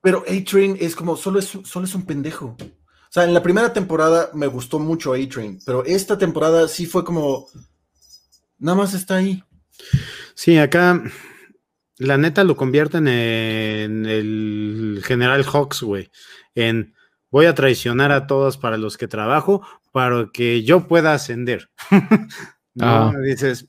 Pero 0.00 0.24
A-Train 0.28 0.76
es 0.80 0.94
como, 0.94 1.16
solo 1.16 1.40
es, 1.40 1.58
solo 1.64 1.86
es 1.86 1.94
un 1.94 2.06
pendejo. 2.06 2.56
O 2.58 3.12
sea, 3.12 3.24
en 3.24 3.34
la 3.34 3.42
primera 3.42 3.72
temporada 3.72 4.30
me 4.32 4.46
gustó 4.46 4.78
mucho 4.78 5.12
A-Train, 5.12 5.58
pero 5.66 5.84
esta 5.84 6.16
temporada 6.16 6.66
sí 6.68 6.86
fue 6.86 7.04
como, 7.04 7.46
nada 8.62 8.78
más 8.78 8.94
está 8.94 9.16
ahí. 9.16 9.44
Sí, 10.34 10.56
acá 10.56 11.02
la 11.98 12.16
neta 12.16 12.44
lo 12.44 12.56
convierten 12.56 13.08
en 13.08 14.06
el 14.06 15.02
general 15.04 15.44
Hawks, 15.44 15.82
güey. 15.82 16.10
En 16.54 16.94
voy 17.30 17.46
a 17.46 17.54
traicionar 17.54 18.12
a 18.12 18.26
todos 18.26 18.56
para 18.58 18.76
los 18.76 18.96
que 18.96 19.08
trabajo 19.08 19.66
para 19.92 20.30
que 20.32 20.62
yo 20.62 20.86
pueda 20.86 21.12
ascender. 21.12 21.70
no, 22.74 22.86
ah. 22.86 23.12
dices, 23.22 23.68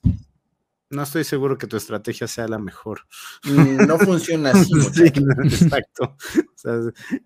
no 0.89 1.03
estoy 1.03 1.23
seguro 1.23 1.57
que 1.57 1.67
tu 1.67 1.75
estrategia 1.75 2.27
sea 2.27 2.47
la 2.47 2.59
mejor. 2.59 3.01
Mm, 3.43 3.87
no 3.87 3.97
funciona 3.97 4.51
así. 4.51 4.71
exacto. 5.43 6.15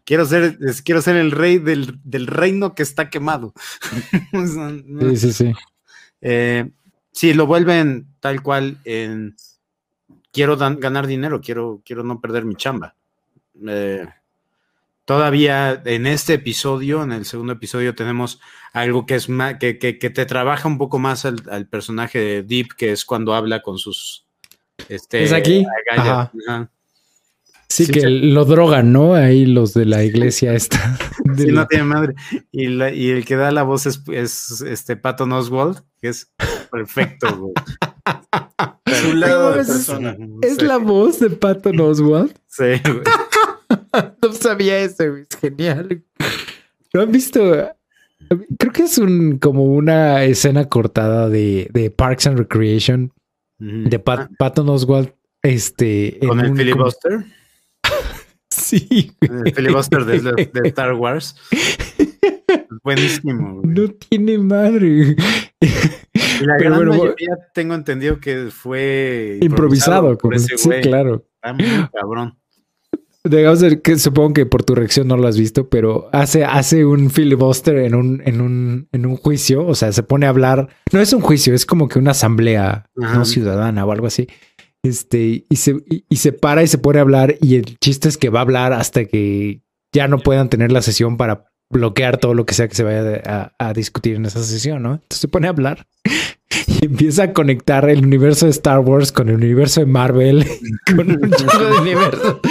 quiero, 0.06 0.26
ser, 0.26 0.58
quiero 0.84 1.02
ser 1.02 1.18
el 1.18 1.32
rey 1.32 1.60
del, 1.60 2.28
reino 2.28 2.74
que 2.76 2.84
está 2.84 3.10
quemado. 3.10 3.54
sí, 5.12 5.18
sí, 5.18 5.34
sí. 5.34 5.54
Eh, 6.22 6.72
sí, 7.18 7.34
lo 7.34 7.48
vuelven 7.48 8.08
tal 8.20 8.44
cual 8.44 8.78
en 8.86 9.36
quiero 10.32 10.56
ganar 10.56 11.08
dinero, 11.08 11.42
quiero, 11.42 11.82
quiero 11.84 12.04
no 12.04 12.22
perder 12.22 12.46
mi 12.46 12.56
chamba. 12.56 12.96
Eh, 13.68 14.08
todavía 15.04 15.82
en 15.84 16.06
este 16.06 16.36
episodio, 16.36 17.02
en 17.02 17.12
el 17.12 17.26
segundo 17.26 17.54
episodio, 17.54 17.96
tenemos 17.96 18.40
algo 18.72 19.08
que 19.08 19.16
es 19.16 19.30
más, 19.30 19.56
que, 19.58 19.74
te 19.74 20.26
trabaja 20.28 20.68
un 20.68 20.78
poco 20.78 21.00
más 21.00 21.26
al, 21.26 21.68
personaje 21.68 22.20
de 22.20 22.44
Deep, 22.44 22.76
que 22.78 22.92
es 22.92 23.04
cuando 23.04 23.34
habla 23.34 23.64
con 23.64 23.80
sus 23.80 24.28
este, 24.88 25.24
¿Es 25.24 25.34
aquí? 25.34 25.66
Sí, 27.70 27.86
que 27.88 28.10
lo 28.10 28.46
drogan, 28.46 28.94
¿no? 28.94 29.14
Ahí 29.14 29.46
los 29.46 29.74
de 29.74 29.86
la 29.86 30.04
iglesia 30.04 30.54
esta. 30.54 30.98
sí, 31.38 31.48
no 31.48 31.68
tiene 31.68 31.84
madre. 31.84 32.16
Y, 32.52 32.66
el 33.10 33.26
que 33.26 33.36
da 33.36 33.52
la 33.52 33.64
voz 33.64 33.86
es, 33.86 34.02
este 34.62 34.96
Patton 34.96 35.34
Oswald, 35.34 35.82
que 36.02 36.10
es 36.10 36.32
perfecto, 36.72 37.28
güey. 37.38 37.54
¿Es 40.42 40.62
la 40.62 40.78
voz 40.78 41.20
de 41.20 41.30
Patton 41.30 41.80
Oswald? 41.80 42.34
Sí, 42.58 42.64
güey. 42.84 43.04
no 44.24 44.34
sabía 44.34 44.80
eso, 44.80 45.08
güey. 45.12 45.26
Es 45.30 45.38
genial. 45.40 46.04
¿Lo 46.92 47.04
han 47.04 47.12
visto? 47.12 47.40
Creo 48.58 48.74
que 48.74 48.84
es 48.84 48.98
un 48.98 49.38
como 49.38 49.66
una 49.66 50.24
escena 50.24 50.68
cortada 50.68 51.30
de, 51.30 51.70
de 51.72 51.92
Parks 51.92 52.26
and 52.26 52.40
Recreation 52.40 53.14
de 53.60 54.02
ah. 54.08 54.30
Patton 54.40 54.70
Oswald. 54.70 55.14
Este. 55.44 56.18
Con 56.26 56.40
el 56.40 56.56
filibuster. 56.56 57.26
Sí. 58.58 59.12
El 59.22 59.54
filibuster 59.54 60.04
de, 60.06 60.50
Star 60.66 60.94
Wars. 60.94 61.36
Buenísimo. 62.84 63.62
No 63.64 63.90
tiene 63.90 64.38
madre. 64.38 65.16
Y 65.60 66.46
la 66.46 66.58
gran 66.58 66.88
mayoría 66.88 67.38
tengo 67.54 67.76
entendido 67.76 68.20
que 68.20 68.50
fue 68.52 69.40
improvisado, 69.42 70.18
por 70.18 70.36
ese 70.36 70.58
sí, 70.58 70.70
claro. 70.82 71.26
Está 71.36 71.54
muy 71.54 71.88
cabrón. 71.94 72.38
Digamos 73.24 73.62
que 73.84 73.98
supongo 73.98 74.34
que 74.34 74.46
por 74.46 74.64
tu 74.64 74.74
reacción 74.74 75.08
no 75.08 75.18
lo 75.18 75.28
has 75.28 75.38
visto, 75.38 75.68
pero 75.70 76.10
hace, 76.14 76.46
hace 76.46 76.86
un 76.86 77.10
filibuster 77.10 77.78
en 77.80 77.94
un, 77.94 78.22
en 78.26 78.40
un, 78.40 78.88
en 78.94 79.06
un 79.06 79.18
juicio, 79.18 79.66
o 79.66 79.76
sea, 79.76 79.92
se 79.92 80.04
pone 80.04 80.28
a 80.28 80.30
hablar, 80.30 80.70
no 80.94 81.02
es 81.02 81.12
un 81.12 81.20
juicio, 81.20 81.54
es 81.54 81.66
como 81.66 81.90
que 81.90 82.00
una 82.00 82.12
asamblea 82.12 82.90
no 82.96 83.26
ciudadana 83.26 83.86
o 83.86 83.92
algo 83.92 84.08
así. 84.08 84.28
Este, 84.88 85.46
y 85.50 85.56
se, 85.58 85.76
y, 86.10 86.16
se 86.16 86.32
para 86.32 86.64
y 86.64 86.68
se 86.68 86.78
pone 86.78 87.00
a 87.00 87.02
hablar, 87.02 87.36
y 87.42 87.56
el 87.56 87.78
chiste 87.80 88.08
es 88.08 88.18
que 88.18 88.30
va 88.30 88.40
a 88.40 88.44
hablar 88.44 88.74
hasta 88.74 89.06
que 89.06 89.62
ya 89.94 90.08
no 90.08 90.20
puedan 90.20 90.50
tener 90.50 90.72
la 90.72 90.82
sesión 90.82 91.18
para 91.18 91.46
bloquear 91.70 92.18
todo 92.18 92.34
lo 92.34 92.46
que 92.46 92.54
sea 92.54 92.68
que 92.68 92.76
se 92.76 92.84
vaya 92.84 93.52
a, 93.58 93.74
discutir 93.74 94.16
en 94.16 94.26
esa 94.26 94.44
sesión, 94.44 94.84
¿no? 94.84 94.94
Entonces 94.94 95.20
se 95.20 95.28
pone 95.28 95.48
a 95.48 95.50
hablar 95.50 95.86
y 96.68 96.86
empieza 96.86 97.24
a 97.24 97.34
conectar 97.34 97.90
el 97.90 98.06
universo 98.06 98.46
de 98.46 98.52
Star 98.52 98.80
Wars 98.80 99.12
con 99.12 99.28
el 99.30 99.36
universo 99.36 99.82
de 99.82 99.88
Marvel, 99.88 100.46
con 100.96 101.12
un 101.12 101.32
chico 101.32 101.58
de 101.58 101.78
universo. 101.80 102.42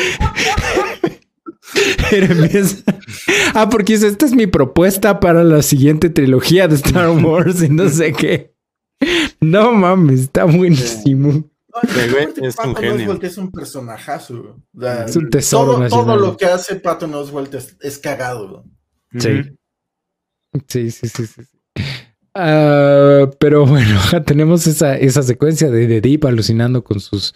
Pero 2.10 2.26
empieza... 2.26 2.82
Ah, 3.54 3.68
porque 3.70 3.94
esta 3.94 4.26
es 4.26 4.32
mi 4.32 4.46
propuesta 4.46 5.18
para 5.20 5.42
la 5.42 5.62
siguiente 5.62 6.10
trilogía 6.10 6.68
de 6.68 6.76
Star 6.76 7.10
Wars 7.10 7.62
y 7.62 7.68
no 7.68 7.88
sé 7.88 8.12
qué. 8.12 8.54
No 9.40 9.72
mames, 9.72 10.20
está 10.20 10.44
buenísimo. 10.44 11.44
Es 11.82 12.56
un 12.58 12.76
genio. 12.76 13.18
es 13.20 13.38
un 13.38 13.50
personajazo. 13.50 14.56
es 15.06 15.16
un 15.16 15.30
tesoro. 15.30 15.88
Todo, 15.88 16.16
lo 16.16 16.36
que 16.36 16.46
hace 16.46 16.76
Patton 16.76 17.14
Oswalt 17.14 17.54
es, 17.80 17.98
cagado. 17.98 18.64
Sí. 19.18 19.42
Sí, 20.68 20.90
sí, 20.90 21.08
sí, 21.08 21.26
sí. 21.26 21.42
Ah, 22.34 23.30
pero 23.38 23.66
bueno, 23.66 23.98
tenemos 24.26 24.66
esa, 24.66 24.96
esa 24.96 25.22
secuencia 25.22 25.70
de, 25.70 25.86
de, 25.86 26.00
Deep 26.00 26.26
alucinando 26.26 26.84
con 26.84 27.00
sus, 27.00 27.32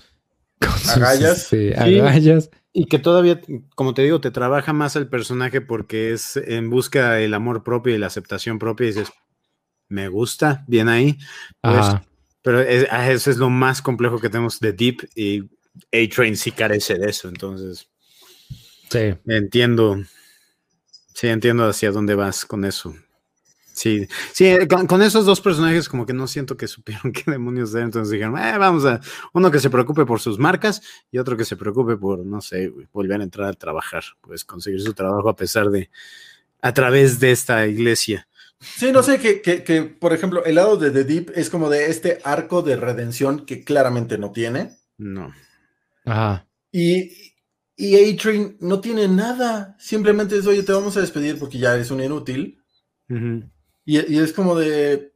con 0.59 0.91
agallas. 0.91 1.53
Este, 1.53 1.75
agallas. 1.77 2.51
Y 2.73 2.87
que 2.87 2.99
todavía, 2.99 3.41
como 3.75 3.95
te 3.95 4.03
digo, 4.03 4.21
te 4.21 4.31
trabaja 4.31 4.73
más 4.73 4.95
el 4.97 5.09
personaje 5.09 5.61
porque 5.61 6.13
es 6.13 6.37
en 6.37 6.71
busca 6.71 7.13
del 7.13 7.35
amor 7.35 7.65
propio 7.65 7.95
y 7.95 7.99
la 7.99 8.07
aceptación 8.07 8.59
propia. 8.59 8.85
Y 8.85 8.89
dices, 8.89 9.11
me 9.89 10.09
gusta, 10.09 10.65
bien 10.69 10.89
ahí. 10.89 11.19
Pues, 11.61 11.87
pero 12.43 12.65
ah, 12.91 13.11
eso 13.11 13.31
es 13.31 13.37
lo 13.37 13.51
más 13.51 13.83
complejo 13.83 14.19
que 14.19 14.31
tenemos 14.31 14.61
de 14.61 14.73
Deep 14.73 15.09
y 15.15 15.43
A-Train 15.93 16.37
sí 16.37 16.53
carece 16.53 16.99
de 16.99 17.11
eso. 17.11 17.29
Entonces, 17.29 17.89
sí. 18.91 19.15
entiendo. 19.27 19.97
Sí, 21.15 21.29
entiendo 21.29 21.69
hacia 21.69 21.91
dónde 21.91 22.15
vas 22.15 22.47
con 22.47 22.65
eso. 22.65 22.95
Sí, 23.73 24.07
sí, 24.33 24.47
eh, 24.47 24.69
con, 24.69 25.01
esos 25.01 25.25
dos 25.25 25.41
personajes 25.41 25.89
como 25.89 26.05
que 26.05 26.13
no 26.13 26.27
siento 26.27 26.57
que 26.57 26.67
supieron 26.67 27.13
qué 27.15 27.31
demonios 27.31 27.73
de 27.73 27.81
entonces 27.83 28.11
dijeron, 28.11 28.37
eh, 28.37 28.59
vamos 28.59 28.85
a 28.85 29.01
uno 29.33 29.51
que 29.51 29.61
se 29.61 29.71
preocupe 29.71 30.05
por 30.05 30.21
sus 30.21 30.39
marcas 30.39 30.83
y 31.11 31.19
otro 31.19 31.37
que 31.37 31.47
se 31.47 31.57
preocupe 31.57 31.97
por, 31.97 32.25
no 32.27 32.41
sé, 32.41 32.71
volver 32.93 33.21
a 33.21 33.25
entrar 33.25 33.49
a 33.49 33.53
trabajar, 33.55 34.05
pues 34.21 34.45
conseguir 34.45 34.83
su 34.83 34.93
trabajo 34.93 35.29
a 35.29 35.37
pesar 35.37 35.71
de, 35.71 35.89
a 36.61 36.75
través 36.75 37.21
de 37.21 37.31
esta 37.31 37.67
iglesia. 37.67 38.29
Sí, 38.61 38.93
no 38.93 39.03
sé, 39.03 39.19
que, 39.19 39.41
que, 39.41 39.83
por 39.83 40.13
ejemplo, 40.13 40.45
el 40.45 40.57
lado 40.57 40.77
de 40.77 40.91
The 40.91 41.05
Deep 41.05 41.33
es 41.35 41.49
como 41.49 41.71
de 41.71 41.87
este 41.87 42.21
arco 42.25 42.61
de 42.61 42.77
redención 42.77 43.47
que 43.47 43.65
claramente 43.65 44.19
no 44.19 44.33
tiene. 44.33 44.77
No. 44.99 45.33
Ajá. 46.05 46.47
Y, 46.71 47.11
y 47.77 47.97
A-Train 47.97 48.59
no 48.61 48.81
tiene 48.81 49.09
nada, 49.09 49.77
simplemente 49.79 50.37
es, 50.37 50.47
oye, 50.47 50.63
te 50.63 50.73
vamos 50.73 50.97
a 50.97 51.01
despedir 51.01 51.39
porque 51.39 51.59
ya 51.59 51.75
eres 51.75 51.91
un 51.91 52.03
inútil. 52.03 52.63
Y, 53.87 54.19
es 54.19 54.33
como 54.33 54.55
de. 54.55 55.15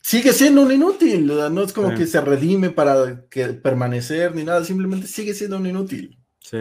Sigue 0.00 0.32
siendo 0.32 0.62
un 0.62 0.70
inútil, 0.70 1.26
no 1.26 1.62
es 1.62 1.72
como 1.72 1.92
que 1.92 2.06
se 2.06 2.20
redime 2.20 2.70
para 2.70 3.26
que 3.28 3.48
permanecer 3.48 4.34
ni 4.34 4.44
nada, 4.44 4.64
simplemente 4.64 5.08
sigue 5.08 5.34
siendo 5.34 5.56
un 5.56 5.66
inútil. 5.66 6.16
Sí. 6.38 6.58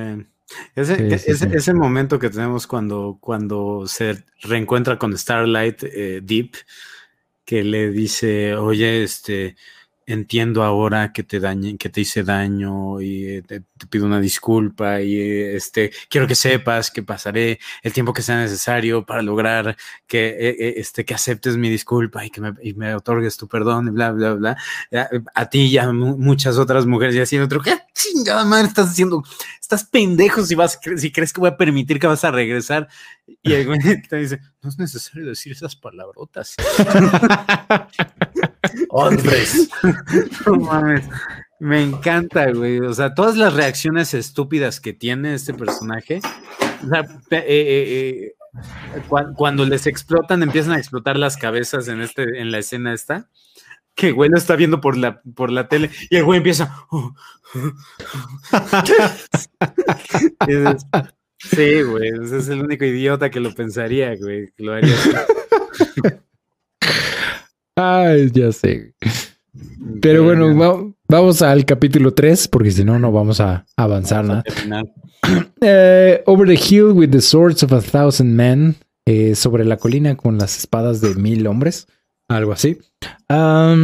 Ese, 0.76 1.16
ese, 1.36 1.74
momento 1.74 2.20
que 2.20 2.30
tenemos 2.30 2.68
cuando, 2.68 3.18
cuando 3.20 3.88
se 3.88 4.24
reencuentra 4.42 4.98
con 4.98 5.18
Starlight 5.18 5.84
eh, 5.84 6.22
Deep, 6.24 6.54
que 7.46 7.64
le 7.64 7.90
dice, 7.90 8.56
oye, 8.56 9.04
este, 9.04 9.56
entiendo 10.06 10.64
ahora 10.64 11.14
que 11.14 11.24
te 11.24 11.40
dañe, 11.40 11.78
que 11.78 11.90
te 11.90 12.02
hice 12.02 12.24
daño 12.24 13.02
y 13.02 13.26
eh, 13.26 13.62
te, 13.86 13.96
pido 13.96 14.06
una 14.06 14.20
disculpa 14.20 15.02
y 15.02 15.20
este 15.20 15.92
quiero 16.10 16.28
que 16.28 16.36
sepas 16.36 16.92
que 16.92 17.04
pasaré 17.04 17.60
el 17.84 17.94
tiempo 17.94 18.14
que 18.14 18.22
sea 18.22 18.38
necesario 18.38 19.06
para 19.06 19.22
lograr 19.22 19.78
que 20.08 20.28
eh, 20.28 20.56
eh, 20.60 20.74
este 20.78 21.06
que 21.06 21.14
aceptes 21.14 21.58
mi 21.58 21.70
disculpa 21.70 22.26
y 22.26 22.30
que 22.30 22.42
me, 22.42 22.54
y 22.62 22.74
me, 22.74 22.96
otorgues 22.96 23.38
tu 23.38 23.48
perdón 23.48 23.88
y 23.88 23.92
bla 23.92 24.12
bla 24.12 24.34
bla 24.34 24.58
a, 25.34 25.50
ti 25.50 25.68
y 25.68 25.78
a 25.78 25.92
muchas 25.92 26.58
otras 26.58 26.86
mujeres 26.86 27.16
y 27.16 27.22
así 27.22 27.38
otro 27.40 27.62
qué 27.62 27.78
chingada 27.94 28.46
madre 28.46 28.68
estás 28.68 28.90
haciendo 28.90 29.24
estás 29.60 29.84
pendejo 29.84 30.44
si 30.44 30.56
vas 30.56 30.80
si 30.98 31.12
crees 31.12 31.34
que 31.34 31.42
voy 31.42 31.50
a 31.50 31.58
permitir 31.58 32.00
que 32.00 32.08
vas 32.08 32.24
a 32.24 32.32
regresar 32.32 32.88
y 33.42 33.54
el 33.54 33.66
güey 33.66 33.80
te 34.10 34.18
dice 34.18 34.40
no 34.62 34.70
es 34.70 34.78
necesario 34.78 35.28
decir 35.28 35.54
esas 35.54 35.76
palabrotas 35.76 36.56
Hombres. 38.90 39.70
no 40.46 40.56
mames. 40.56 41.06
Me 41.60 41.82
encanta, 41.82 42.52
güey. 42.52 42.80
O 42.80 42.94
sea, 42.94 43.14
todas 43.14 43.38
las 43.38 43.54
reacciones 43.54 44.14
estúpidas 44.14 44.82
que 44.82 44.94
tiene 44.94 45.34
este 45.34 45.54
personaje. 45.54 46.20
O 46.84 46.88
sea, 46.88 47.02
eh, 47.32 47.46
eh, 47.48 48.28
eh, 48.28 48.36
cuando 49.38 49.66
les 49.66 49.88
explotan, 49.88 50.44
empiezan 50.44 50.74
a 50.74 50.78
explotar 50.78 51.18
las 51.18 51.38
cabezas 51.38 51.88
en, 51.88 52.02
este, 52.02 52.24
en 52.40 52.52
la 52.52 52.60
escena 52.60 52.94
esta. 52.94 53.30
que 53.96 54.12
güey 54.12 54.30
lo 54.30 54.38
está 54.38 54.56
viendo 54.56 54.82
por 54.82 54.98
la, 54.98 55.22
por 55.22 55.52
la 55.52 55.68
tele 55.70 55.90
y 56.10 56.18
el 56.18 56.26
güey 56.26 56.38
empieza. 56.38 56.76
sí, 61.38 61.82
güey, 61.84 62.10
ese 62.24 62.38
es 62.38 62.50
el 62.50 62.62
único 62.62 62.86
idiota 62.86 63.30
que 63.30 63.40
lo 63.40 63.54
pensaría, 63.54 64.16
güey, 64.18 64.50
lo 64.58 64.74
haría. 64.74 64.96
Ay, 67.76 68.32
ya 68.32 68.52
sé. 68.52 68.94
Pero 70.02 70.24
bueno, 70.24 70.95
vamos 71.08 71.42
al 71.42 71.66
capítulo 71.66 72.14
3, 72.14 72.48
porque 72.48 72.72
si 72.72 72.84
no, 72.84 73.00
no 73.00 73.12
vamos 73.12 73.40
a 73.40 73.66
avanzar 73.76 74.26
nada. 74.26 74.44
Eh, 75.60 76.22
over 76.28 76.48
the 76.48 76.54
hill 76.54 76.92
with 76.92 77.10
the 77.10 77.20
swords 77.20 77.64
of 77.64 77.74
a 77.74 77.82
thousand 77.82 78.36
men. 78.36 78.76
Eh, 79.08 79.36
sobre 79.36 79.66
la 79.66 79.78
colina 79.78 80.18
con 80.18 80.40
las 80.40 80.58
espadas 80.58 81.00
de 81.00 81.14
mil 81.16 81.46
hombres. 81.46 81.88
Algo 82.28 82.54
así. 82.54 82.80
ah, 83.30 83.76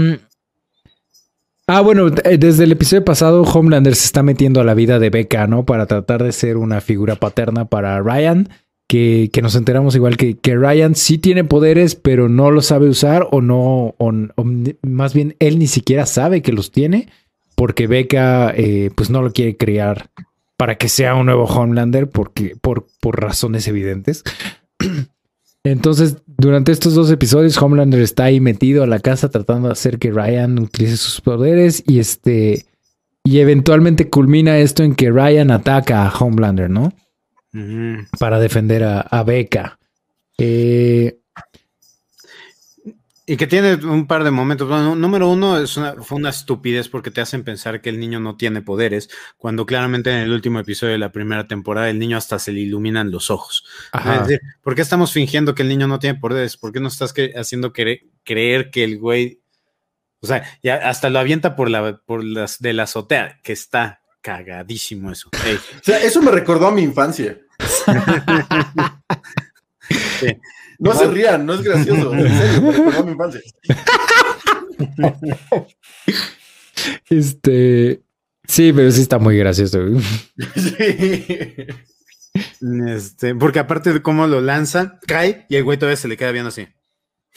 bueno, 1.83 2.07
eh, 2.23 2.37
desde 2.39 2.63
el 2.63 2.71
episodio 2.71 3.05
pasado, 3.05 3.43
Homelander 3.43 3.95
se 3.95 4.05
está 4.05 4.23
metiendo 4.23 4.61
a 4.61 4.63
la 4.63 4.73
vida 4.73 4.97
de 4.97 5.11
Becca, 5.11 5.45
¿no? 5.45 5.63
Para 5.63 5.85
tratar 5.85 6.23
de 6.23 6.31
ser 6.31 6.57
una 6.57 6.81
figura 6.81 7.15
paterna 7.15 7.65
para 7.65 7.99
Ryan 8.01 8.49
que, 8.91 9.41
nos 9.41 9.55
enteramos 9.55 9.95
igual 9.95 10.17
que, 10.17 10.35
que, 10.35 10.57
Ryan 10.57 10.95
sí 10.95 11.17
tiene 11.17 11.45
poderes, 11.45 11.95
pero 11.95 12.27
no 12.27 12.51
los 12.51 12.65
sabe 12.65 12.89
usar 12.89 13.25
o 13.31 13.39
no, 13.39 13.95
o, 13.97 14.11
más 14.81 15.13
bien 15.13 15.37
él 15.39 15.59
ni 15.59 15.67
siquiera 15.67 16.05
sabe 16.05 16.41
que 16.41 16.51
los 16.51 16.71
tiene 16.71 17.07
porque 17.55 17.87
Becca 17.87 18.53
eh, 18.53 18.91
pues 18.93 19.09
no 19.09 19.21
lo 19.21 19.31
quiere 19.31 19.55
crear 19.55 20.09
para 20.57 20.75
que 20.75 20.89
sea 20.89 21.15
un 21.15 21.27
nuevo 21.27 21.45
Homelander 21.45 22.09
porque, 22.09 22.57
por, 22.59 22.85
por 22.99 23.21
razones 23.21 23.65
evidentes. 23.69 24.23
Entonces, 25.63 26.17
durante 26.25 26.73
estos 26.73 26.93
dos 26.93 27.09
episodios, 27.11 27.61
Homelander 27.61 28.01
está 28.01 28.25
ahí 28.25 28.41
metido 28.41 28.83
a 28.83 28.87
la 28.87 28.99
casa 28.99 29.29
tratando 29.29 29.69
de 29.69 29.73
hacer 29.73 29.99
que 29.99 30.11
Ryan 30.11 30.59
utilice 30.59 30.97
sus 30.97 31.21
poderes 31.21 31.81
y 31.87 31.99
este 31.99 32.65
y 33.23 33.39
eventualmente 33.39 34.09
culmina 34.09 34.57
esto 34.57 34.83
en 34.83 34.95
que 34.95 35.11
Ryan 35.11 35.51
ataca 35.51 36.05
a 36.05 36.13
Homelander, 36.13 36.69
¿no? 36.69 36.91
Para 38.19 38.39
defender 38.39 38.83
a, 38.83 39.01
a 39.01 39.23
Becca. 39.23 39.79
Eh, 40.37 41.21
y 43.31 43.37
que 43.37 43.47
tiene 43.47 43.75
un 43.75 44.07
par 44.07 44.25
de 44.25 44.31
momentos. 44.31 44.67
Bueno, 44.67 44.93
número 44.93 45.29
uno 45.29 45.57
es 45.57 45.79
fue 46.01 46.17
una 46.17 46.31
estupidez 46.31 46.89
porque 46.89 47.11
te 47.11 47.21
hacen 47.21 47.45
pensar 47.45 47.79
que 47.79 47.89
el 47.89 47.97
niño 47.97 48.19
no 48.19 48.35
tiene 48.35 48.61
poderes, 48.61 49.09
cuando 49.37 49.65
claramente 49.65 50.11
en 50.11 50.17
el 50.17 50.33
último 50.33 50.59
episodio 50.59 50.91
de 50.91 50.99
la 50.99 51.13
primera 51.13 51.47
temporada 51.47 51.89
el 51.89 51.97
niño 51.97 52.17
hasta 52.17 52.39
se 52.39 52.51
le 52.51 52.59
iluminan 52.59 53.09
los 53.09 53.29
ojos. 53.31 53.63
Es 53.93 54.27
decir, 54.27 54.41
¿por 54.61 54.75
qué 54.75 54.81
estamos 54.81 55.13
fingiendo 55.13 55.55
que 55.55 55.61
el 55.61 55.69
niño 55.69 55.87
no 55.87 55.99
tiene 55.99 56.19
poderes? 56.19 56.57
¿Por 56.57 56.73
qué 56.73 56.81
no 56.81 56.89
estás 56.89 57.13
haciendo 57.37 57.71
creer 57.71 58.69
que 58.69 58.83
el 58.83 58.99
güey, 58.99 59.39
o 60.19 60.27
sea, 60.27 60.43
ya 60.61 60.75
hasta 60.75 61.09
lo 61.09 61.19
avienta 61.19 61.55
por 61.55 61.69
la 61.69 62.01
por 62.05 62.25
las 62.25 62.59
de 62.59 62.73
la 62.73 62.83
azotea, 62.83 63.39
que 63.43 63.53
está 63.53 64.00
cagadísimo 64.21 65.11
eso. 65.11 65.29
O 65.33 65.83
sea, 65.83 66.01
eso 66.01 66.21
me 66.21 66.31
recordó 66.31 66.67
a 66.67 66.71
mi 66.71 66.83
infancia. 66.83 67.37
No 70.79 70.95
se 70.95 71.07
rían, 71.07 71.45
no 71.45 71.53
es 71.53 71.61
gracioso. 71.61 72.13
En 72.13 72.37
serio, 72.37 72.61
me 72.61 72.71
recordó 72.71 72.99
a 72.99 73.03
mi 73.03 73.11
infancia. 73.11 73.41
Este. 77.09 78.01
Sí, 78.47 78.71
pero 78.73 78.89
sí 78.91 79.01
está 79.01 79.19
muy 79.19 79.37
gracioso. 79.37 79.79
Sí. 80.55 81.67
Este, 82.87 83.35
porque 83.35 83.59
aparte 83.59 83.93
de 83.93 84.01
cómo 84.01 84.25
lo 84.25 84.41
lanza, 84.41 84.99
cae 85.05 85.45
y 85.49 85.57
el 85.57 85.63
güey 85.63 85.77
todavía 85.77 85.97
se 85.97 86.07
le 86.07 86.17
queda 86.17 86.31
viendo 86.31 86.49
así. 86.49 86.67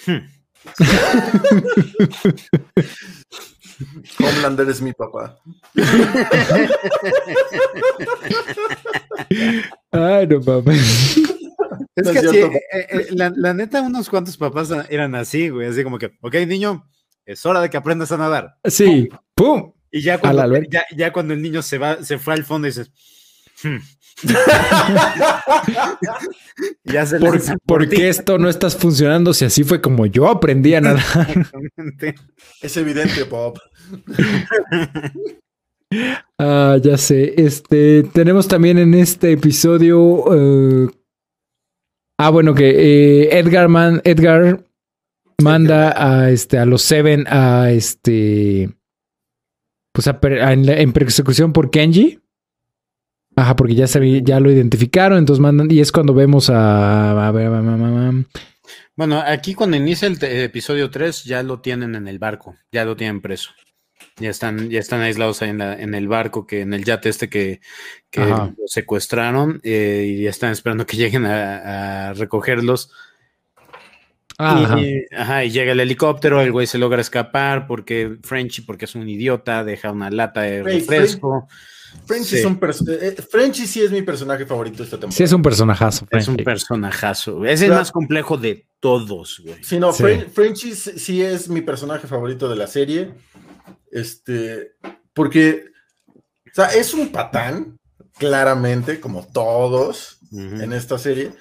Hmm. 0.06 0.20
Homelander 4.18 4.68
es 4.68 4.80
mi 4.80 4.92
papá. 4.92 5.38
Ay, 9.90 10.26
no 10.26 10.40
mames. 10.40 11.16
Es 11.96 12.08
que 12.08 12.18
así, 12.18 12.38
eh, 12.38 12.60
eh, 12.72 13.06
la, 13.12 13.54
neta, 13.54 13.80
unos 13.82 14.08
cuantos 14.10 14.36
papás 14.36 14.70
eran 14.88 15.14
así, 15.14 15.48
güey, 15.48 15.68
así 15.68 15.84
como 15.84 15.98
que, 15.98 16.12
ok, 16.20 16.34
niño, 16.46 16.88
es 17.24 17.46
hora 17.46 17.60
de 17.60 17.70
que 17.70 17.76
aprendas 17.76 18.10
a 18.12 18.16
nadar. 18.16 18.56
Sí, 18.64 19.08
¡pum! 19.34 19.72
Y 19.90 20.02
ya 20.02 20.18
cuando, 20.18 20.60
ya, 20.96 21.12
cuando 21.12 21.34
el 21.34 21.42
niño 21.42 21.62
se 21.62 21.78
va, 21.78 22.02
se 22.02 22.18
fue 22.18 22.34
al 22.34 22.44
fondo 22.44 22.66
y 22.66 22.70
dices, 22.70 22.90
hmm". 23.62 23.76
ya 26.84 27.04
se 27.04 27.18
¿Por, 27.66 27.88
qué 27.88 28.08
esto 28.08 28.38
no 28.38 28.48
estás 28.48 28.76
funcionando 28.76 29.34
si 29.34 29.44
así 29.44 29.64
fue 29.64 29.80
como 29.80 30.06
yo 30.06 30.28
aprendí 30.28 30.74
a 30.74 30.80
nadar? 30.80 31.02
es 32.62 32.76
evidente, 32.76 33.24
Bob. 33.24 33.58
ah, 36.38 36.76
ya 36.80 36.96
sé. 36.96 37.34
Este, 37.36 38.04
tenemos 38.04 38.46
también 38.48 38.78
en 38.78 38.94
este 38.94 39.32
episodio. 39.32 40.24
Eh, 40.34 40.88
ah, 42.18 42.30
bueno, 42.30 42.54
que 42.54 42.70
eh, 42.70 43.36
Edgar, 43.38 43.68
man, 43.68 44.00
Edgar 44.04 44.64
manda 45.42 45.92
a, 45.96 46.30
este, 46.30 46.58
a 46.58 46.66
los 46.66 46.82
Seven 46.82 47.26
a 47.28 47.72
este. 47.72 48.70
Pues 49.92 50.08
en 50.22 50.92
persecución 50.92 51.52
por 51.52 51.70
Kenji. 51.70 52.20
Ajá, 53.36 53.56
porque 53.56 53.74
ya, 53.74 53.86
ya 53.86 54.40
lo 54.40 54.50
identificaron, 54.50 55.18
entonces 55.18 55.40
mandan, 55.40 55.70
y 55.70 55.80
es 55.80 55.90
cuando 55.90 56.14
vemos 56.14 56.50
a... 56.50 57.26
a, 57.26 57.30
ver, 57.32 57.50
bueno, 58.96 59.22
aquí 59.26 59.54
cuando 59.54 59.76
inicia 59.76 60.06
el 60.06 60.22
episodio 60.22 60.90
3 60.90 61.24
ya 61.24 61.42
lo 61.42 61.60
tienen 61.60 61.96
en 61.96 62.06
el 62.06 62.18
barco, 62.18 62.56
ya 62.70 62.84
lo 62.84 62.96
tienen 62.96 63.20
preso. 63.20 63.50
Ya 64.16 64.30
están, 64.30 64.70
ya 64.70 64.78
están 64.78 65.00
aislados 65.00 65.42
ahí 65.42 65.50
en, 65.50 65.58
la, 65.58 65.74
en 65.74 65.94
el 65.94 66.06
barco, 66.06 66.46
que 66.46 66.60
en 66.60 66.72
el 66.72 66.84
yate 66.84 67.08
este 67.08 67.28
que, 67.28 67.60
lo 68.16 68.52
secuestraron 68.66 69.60
eh, 69.64 70.06
y 70.08 70.22
ya 70.22 70.30
están 70.30 70.52
esperando 70.52 70.86
que 70.86 70.96
lleguen 70.96 71.26
a, 71.26 72.12
recogerlos. 72.14 72.92
Ajá. 74.38 74.80
Y, 74.80 75.06
ajá, 75.16 75.44
y 75.44 75.50
llega 75.50 75.72
el 75.72 75.80
helicóptero, 75.80 76.40
el 76.40 76.52
güey 76.52 76.66
se 76.66 76.78
logra 76.78 77.00
escapar 77.00 77.66
porque 77.66 78.18
Frenchy, 78.22 78.62
porque 78.62 78.84
es 78.84 78.94
un 78.94 79.08
idiota, 79.08 79.64
deja 79.64 79.90
una 79.90 80.10
lata 80.10 80.42
de 80.42 80.62
refresco. 80.62 81.48
Frenchy, 82.06 82.36
es 82.36 82.44
un 82.44 82.60
eh, 83.00 83.16
Frenchy 83.30 83.66
sí 83.66 83.80
es 83.80 83.90
mi 83.90 84.02
personaje 84.02 84.44
favorito 84.44 84.82
esta 84.82 84.96
temporada. 84.96 85.16
Sí, 85.16 85.22
es 85.22 85.32
un 85.32 85.42
personajazo. 85.42 86.06
Es 86.10 86.28
un 86.28 86.36
personajazo. 86.36 87.44
Es 87.44 87.62
el 87.62 87.70
más 87.70 87.90
complejo 87.90 88.36
de 88.36 88.66
todos, 88.80 89.40
güey. 89.42 89.62
Sí, 89.62 89.78
no, 89.78 89.92
Frenchy 89.92 90.74
sí 90.74 91.22
es 91.22 91.48
mi 91.48 91.62
personaje 91.62 92.06
favorito 92.06 92.48
de 92.48 92.56
la 92.56 92.66
serie. 92.66 93.14
Este, 93.90 94.72
porque, 95.12 95.64
o 96.08 96.54
sea, 96.54 96.66
es 96.74 96.92
un 96.92 97.10
patán, 97.10 97.78
claramente, 98.18 99.00
como 99.00 99.26
todos 99.26 100.18
en 100.32 100.72
esta 100.72 100.98
serie, 100.98 101.32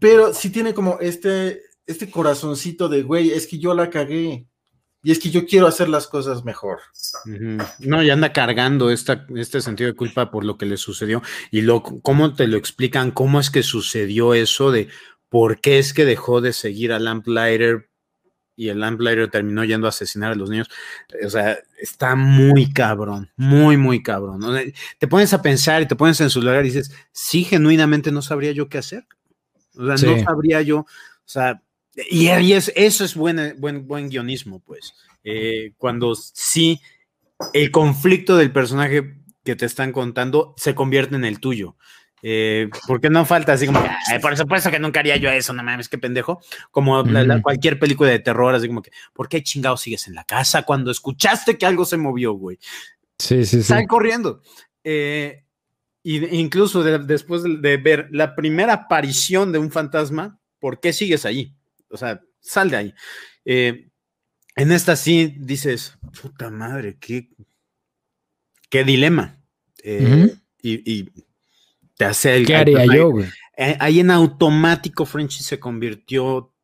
pero 0.00 0.32
sí 0.32 0.48
tiene 0.48 0.72
como 0.72 0.98
este, 1.00 1.60
este 1.86 2.10
corazoncito 2.10 2.88
de, 2.88 3.02
güey, 3.02 3.30
es 3.30 3.46
que 3.46 3.58
yo 3.58 3.74
la 3.74 3.90
cagué. 3.90 4.46
Y 5.02 5.12
es 5.12 5.18
que 5.18 5.30
yo 5.30 5.46
quiero 5.46 5.66
hacer 5.66 5.88
las 5.88 6.06
cosas 6.06 6.44
mejor. 6.44 6.80
No, 7.78 8.02
y 8.02 8.10
anda 8.10 8.32
cargando 8.32 8.90
esta, 8.90 9.26
este 9.34 9.60
sentido 9.60 9.88
de 9.88 9.96
culpa 9.96 10.30
por 10.30 10.44
lo 10.44 10.58
que 10.58 10.66
le 10.66 10.76
sucedió. 10.76 11.22
Y 11.50 11.62
lo, 11.62 11.82
cómo 11.82 12.34
te 12.34 12.46
lo 12.46 12.58
explican, 12.58 13.10
cómo 13.10 13.40
es 13.40 13.50
que 13.50 13.62
sucedió 13.62 14.34
eso 14.34 14.70
de 14.70 14.88
por 15.30 15.60
qué 15.60 15.78
es 15.78 15.94
que 15.94 16.04
dejó 16.04 16.40
de 16.40 16.52
seguir 16.52 16.92
a 16.92 16.98
Lamplighter 16.98 17.90
y 18.60 18.68
el 18.68 18.80
Lamplighter 18.80 19.30
terminó 19.30 19.64
yendo 19.64 19.86
a 19.86 19.88
asesinar 19.88 20.32
a 20.32 20.34
los 20.34 20.50
niños. 20.50 20.68
O 21.24 21.30
sea, 21.30 21.58
está 21.80 22.14
muy 22.14 22.70
cabrón, 22.70 23.30
muy, 23.36 23.78
muy 23.78 24.02
cabrón. 24.02 24.42
Te 24.98 25.08
pones 25.08 25.32
a 25.32 25.40
pensar 25.40 25.80
y 25.80 25.88
te 25.88 25.96
pones 25.96 26.20
en 26.20 26.28
su 26.28 26.42
lugar 26.42 26.60
y 26.60 26.68
dices, 26.68 26.94
sí, 27.10 27.44
genuinamente 27.44 28.12
no 28.12 28.20
sabría 28.20 28.52
yo 28.52 28.68
qué 28.68 28.76
hacer. 28.76 29.06
O 29.78 29.96
sea, 29.96 30.10
no 30.10 30.22
sabría 30.22 30.60
yo, 30.60 30.80
o 30.80 30.86
sea, 31.24 31.62
y, 32.10 32.28
es, 32.28 32.72
eso 32.74 33.04
es 33.04 33.14
buen, 33.14 33.56
buen, 33.58 33.86
buen 33.86 34.08
guionismo, 34.08 34.60
pues. 34.60 34.94
Eh, 35.24 35.72
cuando 35.76 36.14
sí 36.14 36.80
el 37.52 37.70
conflicto 37.70 38.36
del 38.36 38.52
personaje 38.52 39.16
que 39.44 39.56
te 39.56 39.66
están 39.66 39.92
contando 39.92 40.54
se 40.56 40.74
convierte 40.74 41.16
en 41.16 41.24
el 41.24 41.40
tuyo. 41.40 41.76
Eh, 42.22 42.68
porque 42.86 43.08
no 43.08 43.24
falta 43.24 43.54
así 43.54 43.64
como, 43.64 43.82
por 44.20 44.36
supuesto 44.36 44.70
que 44.70 44.78
nunca 44.78 45.00
haría 45.00 45.16
yo 45.16 45.30
eso, 45.30 45.54
no 45.54 45.62
mames, 45.62 45.88
qué 45.88 45.98
pendejo. 45.98 46.40
Como 46.70 47.02
cualquier 47.42 47.78
película 47.78 48.10
de 48.10 48.18
terror, 48.18 48.54
así 48.54 48.68
como 48.68 48.82
que, 48.82 48.90
¿por 49.14 49.28
qué 49.28 49.42
chingado 49.42 49.76
sigues 49.76 50.06
en 50.06 50.14
la 50.14 50.24
casa 50.24 50.62
cuando 50.62 50.90
escuchaste 50.90 51.56
que 51.56 51.66
algo 51.66 51.84
se 51.84 51.96
movió, 51.96 52.34
güey? 52.34 52.58
Sí, 53.18 53.44
sí, 53.44 53.56
sí. 53.56 53.58
Están 53.60 53.86
corriendo. 53.86 54.42
Eh, 54.84 55.44
y 56.02 56.38
incluso 56.38 56.82
después 56.82 57.42
de, 57.42 57.76
ver 57.76 58.08
la 58.10 58.34
primera 58.34 58.72
aparición 58.72 59.52
de 59.52 59.58
un 59.58 59.70
fantasma, 59.70 60.38
¿por 60.58 60.80
qué 60.80 60.92
sigues 60.92 61.24
allí? 61.24 61.54
O 61.90 61.96
sea, 61.96 62.20
sal 62.40 62.70
de 62.70 62.76
ahí. 62.76 62.94
Eh, 63.44 63.88
en 64.56 64.72
esta 64.72 64.96
sí 64.96 65.34
dices, 65.38 65.98
puta 66.20 66.50
madre, 66.50 66.96
qué, 67.00 67.28
qué 68.68 68.84
dilema. 68.84 69.38
Eh, 69.82 70.34
y, 70.62 71.10
te 71.96 72.04
hace 72.04 72.36
el. 72.36 72.46
¿Qué 72.46 72.56
haría 72.56 72.84
yo, 72.86 73.10
güey? 73.10 73.26
Eh, 73.56 73.76
ahí 73.78 74.00
en 74.00 74.10
automático, 74.10 75.04
Frenchy 75.04 75.42
se 75.42 75.60
convirtió 75.60 76.54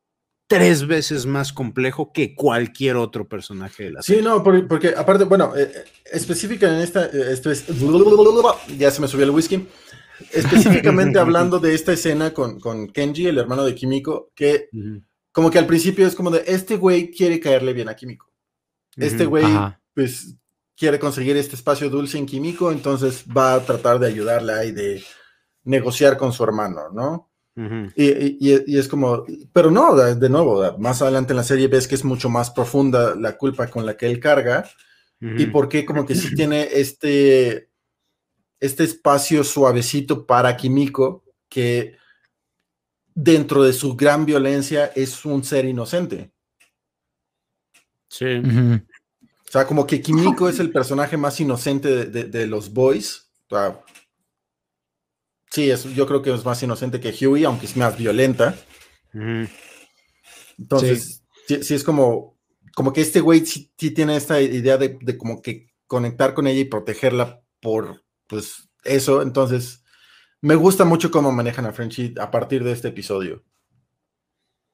tres 0.47 0.87
veces 0.87 1.27
más 1.27 1.53
complejo 1.53 2.13
que 2.13 2.35
cualquier 2.35 2.97
otro 2.97 3.29
personaje 3.29 3.85
de 3.85 3.91
la 3.91 4.03
serie. 4.03 4.23
Sí, 4.23 4.27
no, 4.27 4.43
porque, 4.43 4.95
aparte, 4.97 5.25
bueno, 5.25 5.53
eh, 5.57 5.71
específica 6.11 6.69
en 6.69 6.81
esta, 6.81 7.07
esto 7.07 7.51
es, 7.51 7.67
ya 8.79 8.91
se 8.91 9.01
me 9.01 9.09
subió 9.09 9.25
el 9.25 9.31
whisky, 9.31 9.67
específicamente 10.33 11.19
hablando 11.19 11.59
de 11.59 11.75
esta 11.75 11.93
escena 11.93 12.33
con, 12.33 12.61
con, 12.61 12.89
Kenji, 12.89 13.27
el 13.27 13.39
hermano 13.39 13.65
de 13.65 13.75
Kimiko, 13.75 14.31
que 14.35 14.69
como 15.37 15.51
que 15.51 15.59
al 15.59 15.67
principio 15.67 16.07
es 16.07 16.15
como 16.15 16.31
de, 16.31 16.45
este 16.47 16.79
güey 16.79 17.11
quiere 17.11 17.39
caerle 17.39 17.75
bien 17.75 17.91
a 17.91 17.95
Kimiko. 17.95 18.33
Este 18.97 19.27
güey, 19.27 19.45
pues, 19.93 20.35
quiere 20.75 20.99
conseguir 20.99 21.37
este 21.37 21.57
espacio 21.57 21.91
dulce 21.91 22.17
en 22.17 22.25
Kimiko, 22.25 22.73
entonces 22.73 23.23
va 23.37 23.53
a 23.53 23.61
tratar 23.61 23.99
de 23.99 24.07
ayudarla 24.07 24.65
y 24.65 24.73
de 24.73 25.05
negociar 25.65 26.17
con 26.17 26.33
su 26.33 26.43
hermano, 26.43 26.89
¿no? 26.91 27.31
y, 27.95 28.79
es 28.79 28.89
como, 28.89 29.27
pero 29.53 29.71
no, 29.71 29.95
de 29.95 30.29
nuevo, 30.31 30.79
más 30.79 31.03
adelante 31.03 31.35
en 31.35 31.37
la 31.37 31.45
serie 31.45 31.69
ves 31.69 31.87
que 31.87 31.97
es 31.97 32.05
mucho 32.05 32.31
más 32.31 32.51
profunda 32.51 33.15
la 33.15 33.37
culpa 33.37 33.67
con 33.67 33.85
la 33.85 33.95
que 33.95 34.07
él 34.07 34.19
carga 34.19 34.67
y 35.21 35.45
por 35.49 35.69
qué 35.69 35.85
como 35.85 36.07
que 36.07 36.15
sí 36.15 36.35
tiene 36.35 36.67
este, 36.73 37.69
este 38.59 38.85
espacio 38.85 39.45
suavecito 39.45 40.25
para 40.25 40.57
Kimiko 40.57 41.25
que 41.51 41.99
dentro 43.17 43.65
de 43.65 43.73
su 43.73 43.97
gran 43.97 44.27
violencia 44.27 44.93
es 44.95 45.25
un 45.25 45.43
ser 45.43 45.65
inocente. 45.65 46.31
Sí. 48.09 48.27
O 48.37 49.51
sea, 49.51 49.67
como 49.67 49.87
que 49.87 50.01
Kimiko 50.01 50.49
es 50.49 50.61
el 50.61 50.71
personaje 50.71 51.17
más 51.17 51.41
inocente 51.41 52.05
de, 52.05 52.47
los 52.47 52.73
boys. 52.73 53.33
Sí, 55.51 55.71
es, 55.71 55.85
yo 55.95 56.07
creo 56.07 56.21
que 56.21 56.33
es 56.33 56.45
más 56.45 56.63
inocente 56.63 57.01
que 57.01 57.27
Huey, 57.27 57.45
aunque 57.45 57.67
es 57.67 57.77
más 57.77 57.97
violenta. 57.97 58.55
Entonces, 60.59 61.23
sí. 61.49 61.75
es 61.75 61.85
como, 61.85 62.39
como 62.75 62.93
que 62.93 63.01
este 63.01 63.21
güey 63.21 63.47
sí, 63.47 63.73
tiene 63.77 64.17
esta 64.17 64.43
idea 64.43 64.77
de, 64.77 65.17
como 65.17 65.41
que 65.41 65.69
conectar 65.87 66.35
con 66.35 66.47
ella 66.47 66.61
y 66.61 66.65
protegerla 66.67 67.43
por, 67.61 68.05
pues, 68.27 68.69
eso. 68.85 69.23
Entonces, 69.23 69.83
me 70.47 70.55
gusta 70.55 70.85
mucho 70.85 71.11
cómo 71.11 71.33
manejan 71.33 71.67
a 71.67 71.73
Frenchy 71.73 72.15
a 72.21 72.31
partir 72.31 72.63
de 72.63 72.71
este 72.71 72.89
episodio. 72.89 73.43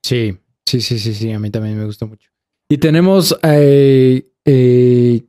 Sí, 0.03 0.39
sí, 0.67 0.83
sí, 0.83 0.99
sí, 0.99 1.15
sí, 1.15 1.33
a 1.33 1.39
mí 1.39 1.51
también 1.51 1.79
me 1.79 1.87
gusta 1.87 2.05
mucho. 2.05 2.31
Y 2.69 2.77
tenemos 2.77 3.39
eh, 3.43 4.31
eh, 4.45 5.23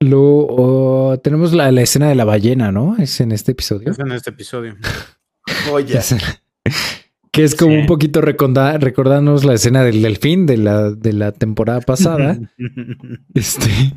lo, 0.00 1.18
tenemos 1.24 1.54
la, 1.54 1.70
escena 1.80 2.10
de 2.10 2.14
la 2.14 2.26
ballena, 2.26 2.70
¿no? 2.70 2.96
Es 2.98 3.20
en 3.20 3.32
este 3.32 3.52
episodio. 3.52 3.90
Es 3.90 3.98
en 3.98 4.12
este 4.12 4.30
episodio. 4.30 4.76
Oye. 5.72 5.98
que 7.32 7.44
es 7.44 7.54
como 7.54 7.74
un 7.74 7.86
poquito 7.86 8.20
recordarnos 8.20 9.44
la 9.44 9.54
escena 9.54 9.82
del 9.82 10.02
delfín 10.02 10.44
de 10.44 10.58
la, 10.58 10.90
de 10.90 11.14
la 11.14 11.32
temporada 11.32 11.80
pasada. 11.80 12.38
este. 13.34 13.94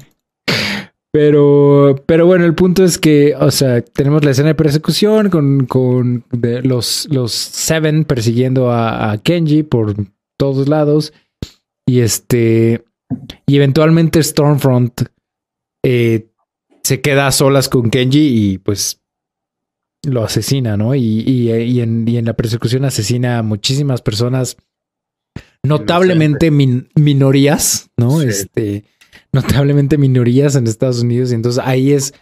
Pero, 1.13 2.03
pero 2.07 2.25
bueno, 2.25 2.43
el 2.43 2.55
punto 2.55 2.83
es 2.83 2.97
que, 2.97 3.35
o 3.35 3.51
sea, 3.51 3.83
tenemos 3.83 4.25
la 4.25 4.31
escena 4.31 4.47
de 4.47 4.55
persecución 4.55 5.29
con, 5.29 5.67
con 5.67 6.25
los, 6.31 7.07
los 7.11 7.31
Seven 7.31 8.05
persiguiendo 8.05 8.71
a, 8.71 9.11
a, 9.11 9.17
Kenji 9.19 9.61
por 9.61 9.93
todos 10.37 10.67
lados. 10.67 11.13
Y 11.85 11.99
este. 11.99 12.83
Y 13.45 13.55
eventualmente 13.57 14.23
Stormfront 14.23 15.03
eh, 15.83 16.29
se 16.81 17.01
queda 17.01 17.27
a 17.27 17.31
solas 17.31 17.69
con 17.69 17.91
Kenji 17.91 18.53
y 18.53 18.57
pues 18.57 18.99
lo 20.01 20.23
asesina, 20.23 20.77
¿no? 20.77 20.95
Y, 20.95 21.51
en, 21.79 22.25
la 22.25 22.33
persecución 22.33 22.85
asesina 22.85 23.37
a 23.37 23.43
muchísimas 23.43 24.01
personas, 24.01 24.57
notablemente 25.61 26.49
minorías, 26.49 27.91
¿no? 27.97 28.21
Este, 28.23 28.85
notablemente 29.31 29.97
minorías 29.97 30.55
en 30.55 30.67
Estados 30.67 31.01
Unidos. 31.01 31.31
Y 31.31 31.35
entonces 31.35 31.63
ahí 31.65 31.91
es, 31.91 32.13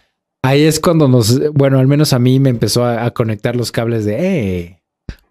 ahí 0.42 0.62
es 0.62 0.80
cuando 0.80 1.08
nos, 1.08 1.52
bueno, 1.52 1.78
al 1.78 1.86
menos 1.86 2.12
a 2.12 2.18
mí 2.18 2.40
me 2.40 2.50
empezó 2.50 2.84
a, 2.84 3.10
conectar 3.12 3.56
los 3.56 3.72
cables 3.72 4.04
de, 4.04 4.58
eh, 4.58 4.82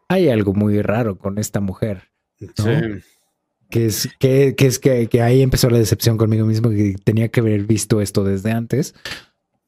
hay 0.09 0.29
algo 0.29 0.53
muy 0.53 0.81
raro 0.81 1.17
con 1.17 1.37
esta 1.37 1.59
mujer. 1.59 2.09
Sí 2.39 2.69
que 3.71 3.87
es 3.87 4.09
que, 4.19 4.53
es 4.57 4.77
que, 4.77 5.21
ahí 5.21 5.41
empezó 5.41 5.69
la 5.69 5.79
decepción 5.79 6.17
conmigo 6.17 6.45
mismo, 6.45 6.69
que 6.69 6.95
tenía 7.03 7.29
que 7.29 7.39
haber 7.39 7.63
visto 7.63 8.01
esto 8.01 8.23
desde 8.23 8.51
antes. 8.51 8.93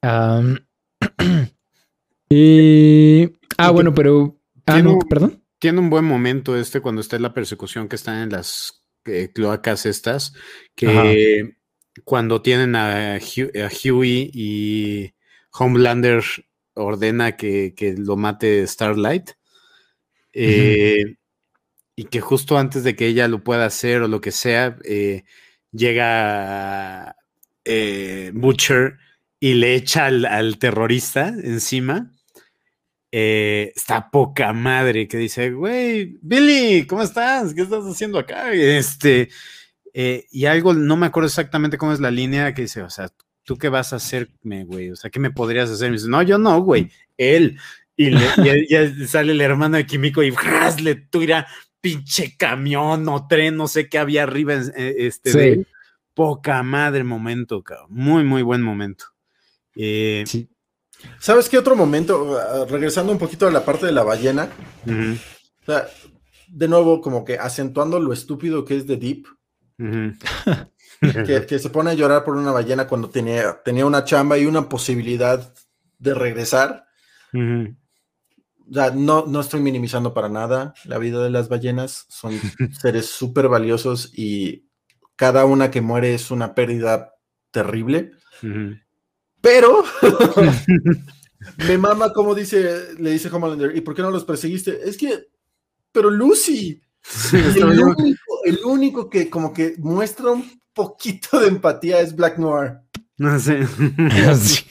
y. 2.29 3.31
Ah, 3.57 3.71
bueno, 3.71 3.95
pero. 3.95 4.37
Ah, 4.67 4.81
no, 4.81 4.99
perdón. 5.09 5.41
Tiene 5.57 5.79
un 5.79 5.89
buen 5.89 6.05
momento 6.05 6.57
este 6.57 6.81
cuando 6.81 7.01
está 7.01 7.15
en 7.15 7.23
la 7.23 7.33
persecución 7.33 7.87
que 7.87 7.95
están 7.95 8.21
en 8.21 8.29
las 8.29 8.83
eh, 9.05 9.31
cloacas 9.33 9.85
estas, 9.85 10.33
que 10.75 11.55
cuando 12.03 12.41
tienen 12.41 12.75
a, 12.75 13.19
Huey 13.19 14.31
y 14.33 15.13
Homelander 15.51 16.23
ordena 16.73 17.35
que, 17.37 17.95
lo 17.97 18.17
mate 18.17 18.65
Starlight. 18.67 19.31
Eh, 20.33 21.15
y 21.95 22.05
que 22.05 22.21
justo 22.21 22.57
antes 22.57 22.83
de 22.83 22.95
que 22.95 23.05
ella 23.05 23.27
lo 23.27 23.43
pueda 23.43 23.65
hacer 23.65 24.01
o 24.01 24.07
lo 24.07 24.19
que 24.19 24.31
sea, 24.31 24.77
eh, 24.83 25.23
llega 25.71 27.15
eh, 27.65 28.31
Butcher 28.33 28.97
y 29.39 29.53
le 29.53 29.75
echa 29.75 30.07
al, 30.07 30.57
terrorista 30.57 31.27
encima. 31.27 32.11
Está 33.11 34.09
poca 34.09 34.53
madre 34.53 35.07
que 35.07 35.17
dice, 35.17 35.51
güey, 35.51 36.17
Billy, 36.23 36.87
¿cómo 36.87 37.03
estás? 37.03 37.53
¿Qué 37.53 37.61
estás 37.61 37.83
haciendo 37.83 38.17
acá? 38.17 38.51
Este, 38.53 39.29
y 39.93 40.45
algo, 40.45 40.73
no 40.73 40.97
me 40.97 41.05
acuerdo 41.05 41.27
exactamente 41.27 41.77
cómo 41.77 41.93
es 41.93 41.99
la 41.99 42.11
línea 42.11 42.53
que 42.53 42.63
dice, 42.63 42.81
o 42.81 42.89
sea, 42.89 43.09
¿tú 43.43 43.57
qué 43.57 43.69
vas 43.69 43.93
a 43.93 43.97
hacerme, 43.97 44.65
güey? 44.65 44.91
O 44.91 44.95
sea, 44.95 45.09
¿qué 45.09 45.19
me 45.19 45.31
podrías 45.31 45.69
hacer? 45.69 45.89
me 45.89 45.97
dice, 45.97 46.09
no, 46.09 46.21
yo 46.21 46.37
no, 46.37 46.61
güey, 46.61 46.89
él. 47.17 47.59
Y, 47.95 48.11
ya 48.69 49.07
sale 49.07 49.33
el 49.33 49.41
hermano 49.41 49.77
de 49.77 49.85
Kimiko 49.85 50.23
y 50.23 50.33
le 50.81 50.95
tira 50.95 51.47
pinche 51.79 52.35
camión 52.37 53.07
o 53.09 53.27
tren, 53.27 53.55
no 53.55 53.67
sé 53.67 53.89
qué 53.89 53.99
había 53.99 54.23
arriba, 54.23 54.53
eh, 54.53 54.95
este, 54.99 55.65
poca 56.13 56.63
madre 56.63 57.03
momento, 57.03 57.61
cabrón. 57.63 57.87
muy, 57.89 58.23
muy 58.23 58.41
buen 58.41 58.61
momento. 58.61 59.05
Eh, 59.75 60.23
sí. 60.25 60.49
¿Sabes 61.19 61.49
qué 61.49 61.57
otro 61.57 61.75
momento? 61.75 62.39
Ah, 62.39 62.65
regresando 62.69 63.11
un 63.11 63.17
poquito 63.17 63.47
a 63.47 63.51
la 63.51 63.65
parte 63.65 63.85
de 63.85 63.91
la 63.91 64.03
ballena. 64.03 64.49
o 64.85 65.65
sea, 65.65 65.87
de 66.47 66.67
nuevo, 66.67 67.01
como 67.01 67.25
que 67.25 67.37
acentuando 67.37 67.99
lo 67.99 68.13
estúpido 68.13 68.63
que 68.63 68.77
es 68.77 68.87
de 68.87 68.97
Deep. 68.97 69.25
Que, 69.77 71.59
se 71.59 71.69
pone 71.69 71.91
a 71.91 71.95
llorar 71.95 72.23
por 72.23 72.35
una 72.35 72.51
ballena 72.51 72.87
cuando 72.87 73.09
tenía, 73.09 73.61
tenía 73.63 73.85
una 73.85 74.03
chamba 74.03 74.37
y 74.37 74.45
una 74.45 74.69
posibilidad 74.69 75.53
de 75.99 76.13
regresar 76.13 76.85
no, 78.67 79.25
no 79.25 79.39
estoy 79.39 79.61
minimizando 79.61 80.13
para 80.13 80.29
nada 80.29 80.73
la 80.85 80.97
vida 80.97 81.23
de 81.23 81.29
las 81.29 81.49
ballenas. 81.49 82.05
Son 82.09 82.33
seres 82.81 83.07
súper 83.07 83.47
valiosos 83.47 84.11
y 84.13 84.67
cada 85.15 85.45
una 85.45 85.71
que 85.71 85.81
muere 85.81 86.13
es 86.13 86.31
una 86.31 86.55
pérdida 86.55 87.13
terrible. 87.51 88.11
Pero 89.41 89.83
me 91.67 91.77
mama 91.77 92.13
como 92.13 92.33
dice, 92.33 92.95
le 92.97 93.11
dice 93.11 93.29
Homelander, 93.29 93.75
¿y 93.75 93.81
por 93.81 93.93
qué 93.93 94.01
no 94.01 94.11
los 94.11 94.25
perseguiste? 94.25 94.87
Es 94.87 94.97
que, 94.97 95.27
pero 95.91 96.09
Lucy, 96.09 96.81
el, 98.45 98.59
único, 98.65 99.09
que 99.09 99.29
como 99.29 99.53
que 99.53 99.75
muestra 99.77 100.31
un 100.31 100.49
poquito 100.73 101.39
de 101.39 101.47
empatía 101.47 101.99
es 101.99 102.15
Black 102.15 102.37
Noir. 102.37 102.79
No 103.17 103.39
sé. 103.39 103.67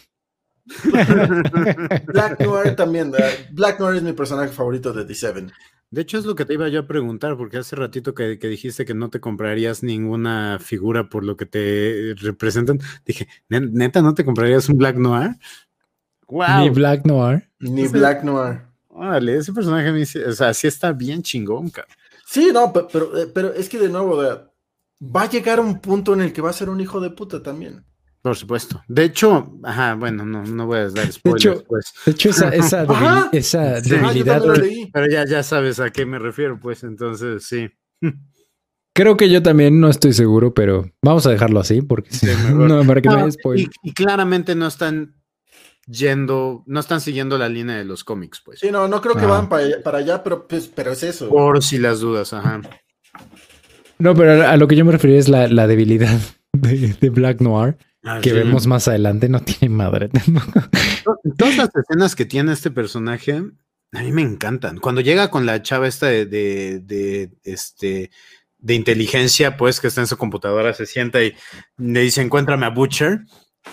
Black 2.06 2.40
Noir 2.40 2.76
también. 2.76 3.12
Black 3.52 3.80
Noir 3.80 3.96
es 3.96 4.02
mi 4.02 4.12
personaje 4.12 4.52
favorito 4.52 4.92
de 4.92 5.04
The 5.04 5.14
Seven. 5.14 5.52
De 5.90 6.00
hecho, 6.00 6.18
es 6.18 6.24
lo 6.24 6.34
que 6.34 6.46
te 6.46 6.54
iba 6.54 6.68
yo 6.68 6.80
a 6.80 6.86
preguntar, 6.86 7.36
porque 7.36 7.58
hace 7.58 7.76
ratito 7.76 8.14
que, 8.14 8.38
dijiste 8.38 8.86
que 8.86 8.94
no 8.94 9.10
te 9.10 9.20
comprarías 9.20 9.82
ninguna 9.82 10.58
figura 10.58 11.10
por 11.10 11.22
lo 11.22 11.36
que 11.36 11.44
te 11.44 12.14
representan. 12.16 12.80
Dije, 13.04 13.28
neta, 13.50 14.00
¿no 14.00 14.14
te 14.14 14.24
comprarías 14.24 14.70
un 14.70 14.78
Black 14.78 14.96
Noir? 14.96 15.32
Ni 16.30 16.70
Black 16.70 17.04
Noir. 17.04 17.46
Ni 17.60 17.88
Black 17.88 18.24
Noir. 18.24 18.62
Vale, 18.88 19.36
ese 19.36 19.52
personaje, 19.52 19.90
o 20.26 20.32
sea, 20.32 20.54
sí 20.54 20.66
está 20.66 20.92
bien 20.92 21.22
chingón, 21.22 21.68
cara. 21.68 21.88
Sí, 22.32 22.48
no, 22.50 22.72
pero, 22.72 23.12
pero 23.34 23.52
es 23.52 23.68
que 23.68 23.78
de 23.78 23.90
nuevo, 23.90 24.16
va 24.16 25.22
a 25.22 25.28
llegar 25.28 25.60
un 25.60 25.82
punto 25.82 26.14
en 26.14 26.22
el 26.22 26.32
que 26.32 26.40
va 26.40 26.48
a 26.48 26.54
ser 26.54 26.70
un 26.70 26.80
hijo 26.80 26.98
de 26.98 27.10
puta 27.10 27.42
también. 27.42 27.84
Por 28.22 28.34
supuesto. 28.36 28.82
De 28.88 29.04
hecho, 29.04 29.58
ajá, 29.62 29.96
bueno, 29.96 30.24
no, 30.24 30.42
no 30.42 30.66
voy 30.66 30.78
a 30.78 30.88
dar 30.88 31.12
spoilers, 31.12 31.44
de 31.44 31.50
hecho, 31.50 31.64
pues. 31.68 31.92
De 32.06 32.12
hecho, 32.12 32.30
esa, 32.30 32.48
esa, 33.32 33.80
debilidad. 33.82 34.42
pero 34.94 35.10
ya, 35.10 35.26
ya 35.26 35.42
sabes 35.42 35.78
a 35.78 35.90
qué 35.90 36.06
me 36.06 36.18
refiero, 36.18 36.58
pues, 36.58 36.84
entonces 36.84 37.44
sí. 37.44 37.68
Creo 38.94 39.18
que 39.18 39.28
yo 39.28 39.42
también 39.42 39.78
no 39.78 39.90
estoy 39.90 40.14
seguro, 40.14 40.54
pero 40.54 40.90
vamos 41.02 41.26
a 41.26 41.30
dejarlo 41.30 41.60
así, 41.60 41.82
porque 41.82 42.08
no, 42.54 42.82
para 42.86 43.02
que 43.02 43.10
no, 43.10 43.16
haya 43.16 43.30
spoilers. 43.30 43.70
Y, 43.82 43.92
claramente 43.92 44.54
no 44.54 44.68
están 44.68 45.21
yendo, 45.86 46.62
no 46.66 46.80
están 46.80 47.00
siguiendo 47.00 47.38
la 47.38 47.48
línea 47.48 47.76
de 47.76 47.84
los 47.84 48.04
cómics, 48.04 48.40
pues. 48.44 48.60
Sí, 48.60 48.70
no, 48.70 48.88
no 48.88 49.00
creo 49.00 49.16
que 49.16 49.26
van 49.26 49.48
para 49.48 49.64
allá, 49.64 49.82
para 49.82 49.98
allá 49.98 50.22
pero, 50.22 50.46
pues, 50.46 50.68
pero 50.68 50.92
es 50.92 51.02
eso. 51.02 51.28
Por 51.28 51.62
si 51.62 51.78
las 51.78 52.00
dudas, 52.00 52.32
ajá. 52.32 52.60
No, 53.98 54.14
pero 54.14 54.48
a, 54.48 54.56
lo 54.56 54.66
que 54.66 54.76
yo 54.76 54.84
me 54.84 54.92
refería 54.92 55.18
es 55.18 55.28
la, 55.28 55.66
debilidad 55.66 56.18
de, 56.52 57.10
Black 57.10 57.40
Noir. 57.40 57.76
Ah, 58.04 58.18
que 58.20 58.32
vemos 58.32 58.66
más 58.66 58.88
adelante, 58.88 59.28
no 59.28 59.40
tiene 59.40 59.72
madre. 59.72 60.10
Todas 61.38 61.56
las 61.56 61.70
escenas 61.74 62.16
que 62.16 62.24
tiene 62.24 62.52
este 62.52 62.72
personaje, 62.72 63.44
a 63.92 64.02
mí 64.02 64.10
me 64.10 64.22
encantan. 64.22 64.78
Cuando 64.78 65.00
llega 65.02 65.30
con 65.30 65.46
la 65.46 65.62
chava 65.62 65.86
esta 65.86 66.06
de, 66.08 66.26
de, 66.26 67.30
este 67.44 68.10
de 68.58 68.74
inteligencia, 68.74 69.56
pues 69.56 69.80
que 69.80 69.86
está 69.86 70.00
en 70.00 70.08
su 70.08 70.16
computadora, 70.16 70.74
se 70.74 70.86
sienta 70.86 71.22
y 71.22 71.34
le 71.76 72.00
dice, 72.00 72.22
encuéntrame 72.22 72.66
a 72.66 72.70
Butcher. 72.70 73.20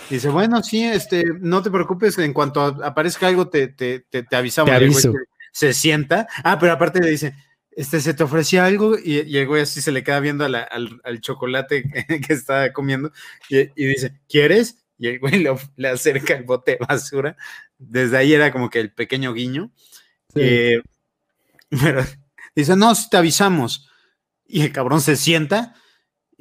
Dice, 0.08 0.28
bueno, 0.28 0.62
sí, 0.62 0.84
este, 0.84 1.24
no 1.40 1.62
te 1.62 1.70
preocupes, 1.70 2.16
en 2.18 2.32
cuanto 2.32 2.60
aparezca 2.62 3.26
algo 3.26 3.48
te, 3.48 3.68
te, 3.68 4.00
te, 4.00 4.36
avisamos. 4.36 4.72
Se, 5.52 5.72
sienta. 5.72 6.28
Ah, 6.44 6.58
pero 6.58 6.72
aparte 6.72 7.00
le 7.00 7.10
dice, 7.10 7.34
este, 7.72 8.00
se 8.00 8.14
te 8.14 8.22
ofrecía 8.22 8.66
algo 8.66 8.96
y, 9.02 9.36
el 9.36 9.46
güey 9.46 9.62
así 9.62 9.80
se 9.80 9.92
le 9.92 10.04
queda 10.04 10.20
viendo 10.20 10.44
al, 10.44 11.20
chocolate 11.20 11.82
que 12.26 12.32
está 12.32 12.72
comiendo 12.72 13.12
y, 13.48 13.66
dice, 13.74 14.20
¿quieres? 14.28 14.84
Y 14.98 15.08
el 15.08 15.18
güey 15.18 15.44
le, 15.76 15.88
acerca 15.88 16.34
el 16.34 16.44
bote 16.44 16.72
de 16.72 16.78
basura. 16.78 17.36
Desde 17.78 18.16
ahí 18.16 18.32
era 18.32 18.52
como 18.52 18.70
que 18.70 18.80
el 18.80 18.92
pequeño 18.92 19.32
guiño. 19.32 19.72
Eh, 20.34 20.82
pero 21.70 22.04
dice, 22.54 22.76
no, 22.76 22.92
te 23.10 23.16
avisamos. 23.16 23.88
Y 24.46 24.62
el 24.62 24.72
cabrón 24.72 25.00
se 25.00 25.16
sienta 25.16 25.74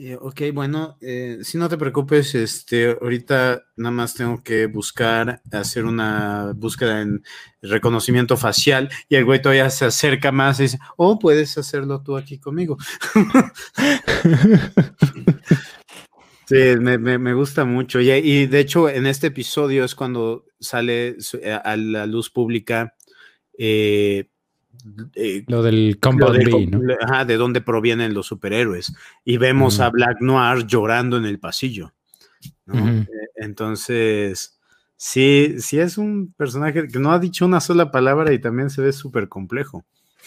eh, 0.01 0.17
ok, 0.17 0.43
bueno, 0.53 0.97
eh, 1.01 1.39
si 1.41 1.57
no 1.57 1.67
te 1.67 1.77
preocupes, 1.77 2.33
este, 2.33 2.97
ahorita 3.01 3.65
nada 3.75 3.91
más 3.91 4.13
tengo 4.13 4.41
que 4.41 4.67
buscar, 4.67 5.41
hacer 5.51 5.83
una 5.83 6.53
búsqueda 6.55 7.01
en 7.01 7.21
reconocimiento 7.61 8.37
facial 8.37 8.89
y 9.09 9.15
el 9.15 9.25
güey 9.25 9.41
todavía 9.41 9.69
se 9.69 9.83
acerca 9.83 10.31
más 10.31 10.61
y 10.61 10.63
dice, 10.63 10.79
oh, 10.95 11.19
puedes 11.19 11.57
hacerlo 11.57 12.01
tú 12.01 12.15
aquí 12.15 12.39
conmigo. 12.39 12.77
sí, 16.45 16.77
me, 16.79 17.33
gusta 17.33 17.65
mucho. 17.65 17.99
Y, 17.99 18.09
y, 18.11 18.45
de 18.45 18.59
hecho, 18.61 18.87
en 18.87 19.05
este 19.05 19.27
episodio 19.27 19.83
es 19.83 19.95
cuando 19.95 20.45
sale 20.61 21.17
eh, 21.41 21.59
a 21.61 21.75
la 21.75 22.05
luz 22.05 22.29
pública 22.29 22.95
eh, 23.57 24.29
eh, 25.15 25.43
lo 25.47 25.63
del 25.63 25.97
Combat 25.99 26.35
¿no? 26.35 27.25
de 27.25 27.37
dónde 27.37 27.61
provienen 27.61 28.13
los 28.13 28.27
superhéroes. 28.27 28.93
Y 29.25 29.37
vemos 29.37 29.79
a 29.79 29.89
Black 29.89 30.21
Noir 30.21 30.65
llorando 30.65 31.17
en 31.17 31.25
el 31.25 31.39
pasillo. 31.39 31.93
Eh, 32.73 33.05
entonces, 33.35 34.59
sí, 34.95 35.55
sí 35.59 35.79
es 35.79 35.97
un 35.97 36.33
personaje 36.37 36.87
que 36.87 36.99
no 36.99 37.11
ha 37.11 37.19
dicho 37.19 37.45
una 37.45 37.59
sola 37.59 37.91
palabra 37.91 38.33
y 38.33 38.39
también 38.39 38.69
se 38.69 38.81
ve 38.81 38.93
súper 38.93 39.27
complejo. 39.27 39.85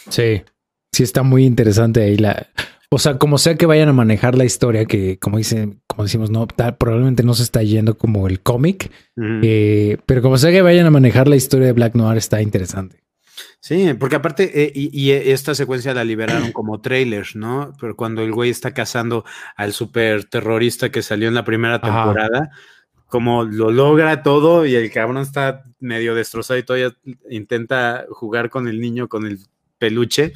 Sí, 0.09 0.43
sí 0.91 1.03
está 1.03 1.23
muy 1.23 1.45
interesante 1.45 2.03
ahí 2.03 2.17
la... 2.17 2.49
O 2.95 2.99
sea, 2.99 3.17
como 3.17 3.39
sea 3.39 3.55
que 3.55 3.65
vayan 3.65 3.89
a 3.89 3.95
manejar 3.95 4.37
la 4.37 4.45
historia, 4.45 4.85
que 4.85 5.19
como 5.19 5.39
dicen, 5.39 5.81
como 5.87 6.03
decimos, 6.03 6.29
no, 6.29 6.47
probablemente 6.47 7.23
no 7.23 7.33
se 7.33 7.43
está 7.43 7.63
yendo 7.63 7.97
como 7.97 8.27
el 8.27 8.41
cómic, 8.41 8.93
eh, 9.17 9.97
pero 10.05 10.21
como 10.21 10.37
sea 10.37 10.51
que 10.51 10.61
vayan 10.61 10.85
a 10.85 10.91
manejar 10.91 11.27
la 11.27 11.37
historia 11.37 11.69
de 11.69 11.73
Black 11.73 11.95
Noir, 11.95 12.19
está 12.19 12.43
interesante. 12.43 13.02
Sí, 13.63 13.95
porque 13.95 14.17
aparte, 14.17 14.65
eh, 14.65 14.73
y, 14.75 15.13
esta 15.13 15.55
secuencia 15.55 15.95
la 15.95 16.03
liberaron 16.03 16.51
como 16.53 16.81
trailers, 16.81 17.37
¿no? 17.37 17.73
Pero 17.81 17.95
cuando 17.95 18.23
el 18.23 18.33
güey 18.33 18.51
está 18.51 18.75
cazando 18.75 19.25
al 19.57 19.73
super 19.73 20.25
terrorista 20.25 20.91
que 20.91 21.01
salió 21.01 21.29
en 21.29 21.35
la 21.35 21.45
primera 21.45 21.81
temporada, 21.81 22.51
como 23.07 23.45
lo 23.45 23.71
logra 23.71 24.25
todo 24.25 24.67
y 24.67 24.75
el 24.75 24.91
cabrón 24.91 25.19
está 25.19 25.63
medio 25.79 26.17
destrozado 26.17 26.59
y 26.59 26.65
todavía 26.65 26.97
intenta 27.31 28.05
jugar 28.11 28.51
con 28.51 28.67
el 28.67 28.81
niño, 28.81 29.09
con 29.09 29.27
el 29.27 29.39
peluche, 29.79 30.33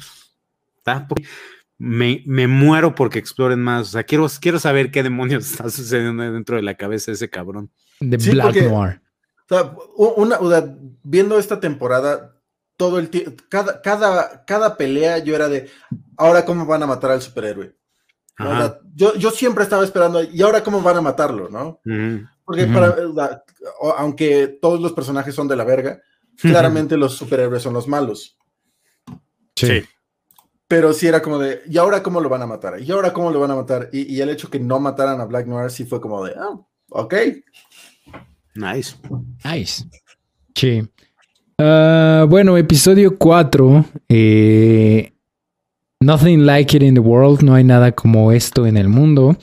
me, 1.77 2.23
me, 2.25 2.47
muero 2.47 2.95
porque 2.95 3.19
exploren 3.19 3.59
más. 3.59 3.89
O 3.89 3.91
sea, 3.91 4.03
quiero, 4.05 4.27
quiero 4.39 4.57
saber 4.57 4.89
qué 4.89 5.03
demonios 5.03 5.45
está 5.51 5.69
sucediendo 5.69 6.23
dentro 6.31 6.55
de 6.55 6.61
la 6.61 6.75
cabeza 6.75 7.11
de 7.11 7.15
ese 7.15 7.29
cabrón. 7.29 7.71
De 7.99 8.15
Black 8.15 8.55
Noir. 8.63 9.01
O 9.49 9.53
sea, 9.53 9.75
una, 9.97 10.77
viendo 11.03 11.37
esta 11.37 11.59
temporada, 11.59 12.36
todo 12.77 12.99
el 12.99 13.09
tiempo, 13.09 13.43
cada, 13.49 13.81
cada, 13.81 14.45
cada 14.45 14.77
pelea 14.77 15.17
yo 15.17 15.35
era 15.35 15.49
de, 15.49 15.69
ahora 16.15 16.45
cómo 16.45 16.65
van 16.65 16.83
a 16.83 16.87
matar 16.87 17.11
al 17.11 17.21
superhéroe. 17.21 17.75
Yo, 18.93 19.15
yo 19.15 19.31
siempre 19.31 19.63
estaba 19.63 19.83
esperando, 19.83 20.21
y 20.23 20.41
ahora 20.43 20.63
cómo 20.63 20.81
van 20.81 20.97
a 20.97 21.01
matarlo, 21.01 21.49
¿no? 21.49 21.81
Porque 22.45 22.67
para, 22.67 23.43
aunque 23.97 24.59
todos 24.61 24.79
los 24.79 24.93
personajes 24.93 25.33
son 25.33 25.47
de 25.47 25.55
la 25.55 25.63
verga, 25.63 25.99
claramente 26.37 26.95
los 26.95 27.15
superhéroes 27.15 27.63
son 27.63 27.73
los 27.73 27.87
malos. 27.87 28.37
Sí. 29.55 29.83
Pero 30.67 30.93
sí 30.93 31.07
era 31.07 31.21
como 31.21 31.39
de, 31.39 31.61
¿y 31.67 31.77
ahora 31.77 32.03
cómo 32.03 32.21
lo 32.21 32.29
van 32.29 32.43
a 32.43 32.47
matar? 32.47 32.79
¿Y 32.79 32.91
ahora 32.91 33.11
cómo 33.11 33.31
lo 33.31 33.39
van 33.39 33.51
a 33.51 33.55
matar? 33.55 33.89
Y, 33.91 34.19
el 34.19 34.29
hecho 34.29 34.49
que 34.49 34.59
no 34.59 34.79
mataran 34.79 35.19
a 35.19 35.25
Black 35.25 35.47
Noir 35.47 35.71
sí 35.71 35.85
fue 35.85 35.99
como 35.99 36.23
de, 36.23 36.35
ah, 36.37 36.59
ok. 36.89 37.13
Nice. 38.53 38.97
Nice. 39.43 39.85
Sí. 40.53 40.87
Ah, 41.59 42.25
bueno, 42.29 42.55
episodio 42.55 43.17
4. 43.17 43.85
Eh, 44.09 45.11
nothing 45.99 46.45
like 46.45 46.77
it 46.77 46.83
in 46.83 46.93
the 46.93 46.99
world. 46.99 47.41
No 47.41 47.55
hay 47.55 47.63
nada 47.63 47.93
como 47.93 48.31
esto 48.31 48.67
en 48.67 48.77
el 48.77 48.89
mundo. 48.89 49.35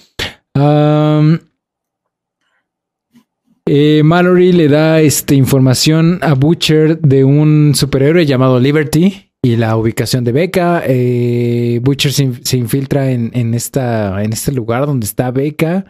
Eh, 3.67 4.03
Mallory 4.05 4.53
le 4.53 4.69
da 4.69 5.01
esta 5.01 5.35
información 5.35 6.19
a 6.23 6.35
Butcher 6.35 7.01
de 7.01 7.25
un 7.25 7.73
superhéroe 7.75 8.27
llamado 8.27 8.61
Liberty 8.61 9.33
y 9.43 9.57
la 9.57 9.77
ubicación 9.77 10.23
de 10.23 10.33
Becca. 10.33 10.83
Eh, 10.87 11.81
Butcher 11.83 12.13
se, 12.13 12.57
infiltra 12.57 13.11
en, 13.11 13.33
en, 13.35 13.55
esta, 13.55 14.23
en 14.23 14.33
este 14.33 14.53
lugar 14.53 14.87
donde 14.87 15.07
está 15.07 15.33
Becca, 15.33 15.85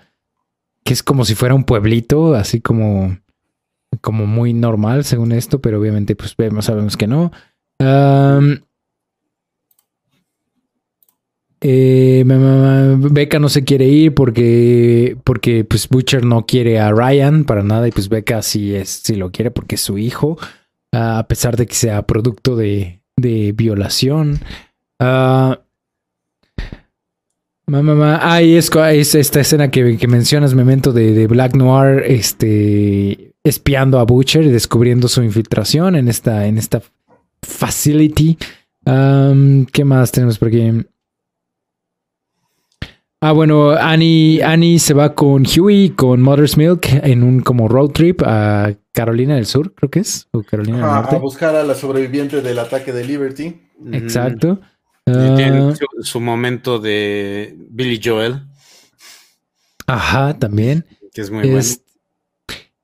que 0.84 0.94
es 0.94 1.02
como 1.02 1.26
si 1.26 1.34
fuera 1.34 1.54
un 1.54 1.64
pueblito, 1.64 2.34
así 2.34 2.60
como 2.60 3.18
como 4.00 4.26
muy 4.26 4.52
normal 4.52 5.04
según 5.04 5.32
esto, 5.32 5.60
pero 5.60 5.80
obviamente 5.80 6.16
pues 6.16 6.36
vemos, 6.36 6.66
sabemos 6.66 6.96
que 6.96 7.06
no. 7.06 7.32
Eh, 11.60 12.24
Becca 12.98 13.38
no 13.38 13.48
se 13.48 13.64
quiere 13.64 13.86
ir 13.86 14.14
porque, 14.14 15.16
porque 15.24 15.64
pues 15.64 15.88
Butcher 15.88 16.24
no 16.24 16.44
quiere 16.44 16.78
a 16.78 16.92
Ryan 16.92 17.44
para 17.44 17.62
nada 17.62 17.88
y 17.88 17.90
pues 17.90 18.08
Becca 18.08 18.42
sí, 18.42 18.74
es, 18.74 18.90
sí 19.02 19.16
lo 19.16 19.32
quiere 19.32 19.50
porque 19.50 19.76
es 19.76 19.80
su 19.80 19.96
hijo, 19.96 20.36
a 20.92 21.26
pesar 21.26 21.56
de 21.56 21.66
que 21.66 21.74
sea 21.74 22.02
producto 22.02 22.54
de, 22.54 23.00
de 23.16 23.52
violación. 23.52 24.40
Uh, 25.00 25.54
Mamá, 27.66 28.18
ah, 28.20 28.42
es, 28.42 29.14
esta 29.14 29.40
escena 29.40 29.70
que, 29.70 29.96
mencionas, 30.06 30.54
Memento, 30.54 30.92
de, 30.92 31.14
de, 31.14 31.26
Black 31.26 31.56
Noir, 31.56 32.02
este, 32.06 33.33
espiando 33.44 33.98
a 33.98 34.04
Butcher 34.04 34.44
y 34.44 34.50
descubriendo 34.50 35.06
su 35.06 35.22
infiltración 35.22 35.94
en 35.94 36.08
esta, 36.08 36.46
en 36.46 36.58
esta 36.58 36.82
facility. 37.42 38.38
¿Qué 38.84 39.84
más 39.84 40.10
tenemos 40.12 40.38
por 40.38 40.48
aquí? 40.48 40.84
Ah, 43.20 43.32
bueno, 43.32 43.70
Annie, 43.70 44.42
Annie 44.42 44.78
se 44.78 44.92
va 44.92 45.14
con 45.14 45.46
Huey, 45.46 45.90
con 45.90 46.20
Mother's 46.20 46.58
Milk, 46.58 46.86
en 47.02 47.22
un 47.22 47.40
como 47.40 47.68
road 47.68 47.90
trip 47.92 48.22
a 48.22 48.74
Carolina 48.92 49.36
del 49.36 49.46
Sur, 49.46 49.72
creo 49.74 49.90
que 49.90 50.00
es, 50.00 50.28
o 50.32 50.42
Carolina 50.42 50.76
del 50.76 50.86
Norte. 50.86 51.16
A 51.16 51.18
buscar 51.18 51.56
a 51.56 51.64
la 51.64 51.74
sobreviviente 51.74 52.42
del 52.42 52.58
ataque 52.58 52.92
de 52.92 53.04
Liberty. 53.04 53.62
Exacto. 53.92 54.60
tiene 55.06 55.58
ah. 55.58 55.74
su, 56.02 56.20
momento 56.20 56.78
de 56.78 57.56
Billy 57.70 57.98
Joel. 58.02 58.42
Ajá, 59.86 60.38
también. 60.38 60.84
Que 61.14 61.22
es 61.22 61.30
muy 61.30 61.48
bueno. 61.48 61.62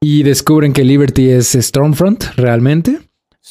Y 0.02 0.22
descubren 0.22 0.72
que 0.72 0.82
Liberty 0.82 1.28
es 1.28 1.52
Stormfront 1.52 2.24
realmente. 2.36 3.00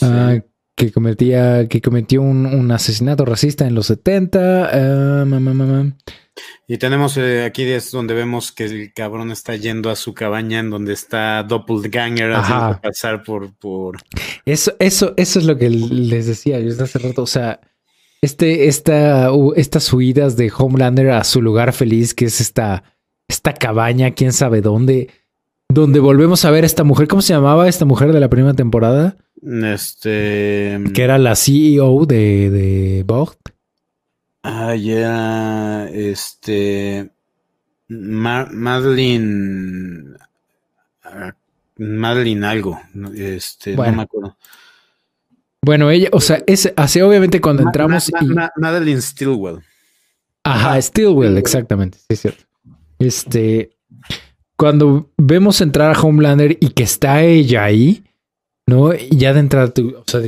Ah, 0.01 0.37
que 0.75 0.91
cometía, 0.91 1.67
que 1.67 1.81
cometió 1.81 2.21
un, 2.21 2.71
asesinato 2.71 3.23
racista 3.25 3.67
en 3.67 3.75
los 3.75 3.87
70. 3.87 4.69
Ah, 4.71 5.85
y 6.67 6.77
tenemos 6.77 7.17
eh, 7.17 7.43
aquí 7.43 7.63
es 7.63 7.91
donde 7.91 8.13
vemos 8.13 8.51
que 8.51 8.65
el 8.65 8.93
cabrón 8.93 9.31
está 9.31 9.55
yendo 9.57 9.91
a 9.91 9.95
su 9.95 10.13
cabaña 10.13 10.59
en 10.59 10.69
donde 10.69 10.93
está 10.93 11.43
Doppelganger 11.43 12.31
haciendo 12.33 12.79
pasar 12.81 13.23
por, 13.23 13.53
por. 13.57 13.97
Eso, 14.45 14.73
eso, 14.79 15.13
eso 15.17 15.39
es 15.39 15.45
lo 15.45 15.57
que 15.57 15.69
les 15.69 16.27
decía 16.27 16.59
yo 16.59 16.71
hace 16.81 16.97
rato. 16.97 17.23
O 17.23 17.27
sea, 17.27 17.59
este, 18.21 18.67
esta, 18.67 19.29
estas 19.55 19.91
huidas 19.93 20.35
de 20.35 20.51
Homelander 20.55 21.11
a 21.11 21.23
su 21.23 21.41
lugar 21.41 21.73
feliz, 21.73 22.13
que 22.13 22.25
es 22.25 22.41
esta, 22.41 22.83
esta 23.27 23.53
cabaña, 23.53 24.11
quién 24.11 24.31
sabe 24.31 24.61
dónde 24.61 25.09
donde 25.69 25.99
volvemos 25.99 26.43
a 26.45 26.51
ver 26.51 26.63
a 26.63 26.67
esta 26.67 26.83
mujer. 26.83 27.07
¿Cómo 27.07 27.21
se 27.21 27.33
llamaba 27.33 27.67
esta 27.67 27.85
mujer 27.85 28.11
de 28.11 28.19
la 28.19 28.29
primera 28.29 28.53
temporada? 28.53 29.15
Este. 29.41 30.79
Que 30.93 31.03
era 31.03 31.17
la 31.17 31.35
CEO 31.35 32.05
de, 32.05 32.49
de 32.49 33.05
Ah, 34.43 34.75
ya. 34.75 35.87
Este. 35.89 37.11
Madeline. 37.87 38.55
Ah, 41.03 41.33
Madeline 41.77 42.43
algo. 42.43 42.79
Este, 43.15 43.75
no 43.75 43.91
me 43.91 44.01
acuerdo. 44.01 44.37
Bueno, 45.61 45.89
ella, 45.91 46.09
o 46.11 46.21
sea, 46.21 46.41
es 46.47 46.71
así 46.75 47.01
obviamente 47.01 47.41
cuando 47.41 47.63
entramos. 47.63 48.11
Madeline 48.55 49.01
Stilwell. 49.01 49.61
Ajá, 50.43 50.81
Stillwell, 50.81 51.37
exactamente, 51.37 51.97
sí 51.97 52.05
es 52.09 52.21
cierto. 52.21 52.43
Este, 52.97 53.77
cuando 54.59 55.09
vemos 55.17 55.61
entrar 55.61 55.95
a 55.95 55.99
Homelander 56.01 56.57
y 56.59 56.71
que 56.71 56.83
está 56.83 57.23
ella 57.23 57.63
ahí, 57.63 58.03
¿no? 58.67 58.93
Y 58.93 59.17
ya 59.17 59.33
de 59.33 59.39
entrada 59.39 59.73
tú, 59.73 59.95
o 59.95 60.03
sea, 60.05 60.19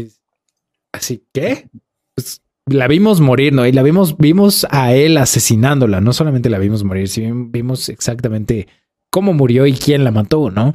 así, 0.93 1.25
¿qué? 1.33 1.67
Pues 2.15 2.41
la 2.65 2.87
vimos 2.87 3.19
morir, 3.19 3.51
¿no? 3.51 3.67
Y 3.67 3.73
la 3.73 3.83
vimos, 3.83 4.17
vimos 4.17 4.65
a 4.69 4.93
él 4.93 5.17
asesinándola, 5.17 5.99
no 5.99 6.13
solamente 6.13 6.49
la 6.49 6.59
vimos 6.59 6.85
morir, 6.85 7.09
sino 7.09 7.49
vimos 7.49 7.89
exactamente 7.89 8.69
cómo 9.09 9.33
murió 9.33 9.67
y 9.67 9.73
quién 9.73 10.05
la 10.05 10.11
mató, 10.11 10.49
¿no? 10.49 10.73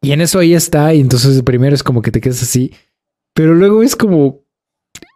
Y 0.00 0.12
en 0.12 0.22
eso 0.22 0.38
ahí 0.38 0.54
está, 0.54 0.94
y 0.94 1.00
entonces 1.02 1.42
primero 1.42 1.74
es 1.74 1.82
como 1.82 2.00
que 2.00 2.10
te 2.10 2.22
quedas 2.22 2.42
así, 2.42 2.72
pero 3.34 3.52
luego 3.52 3.82
es 3.82 3.96
como, 3.96 4.40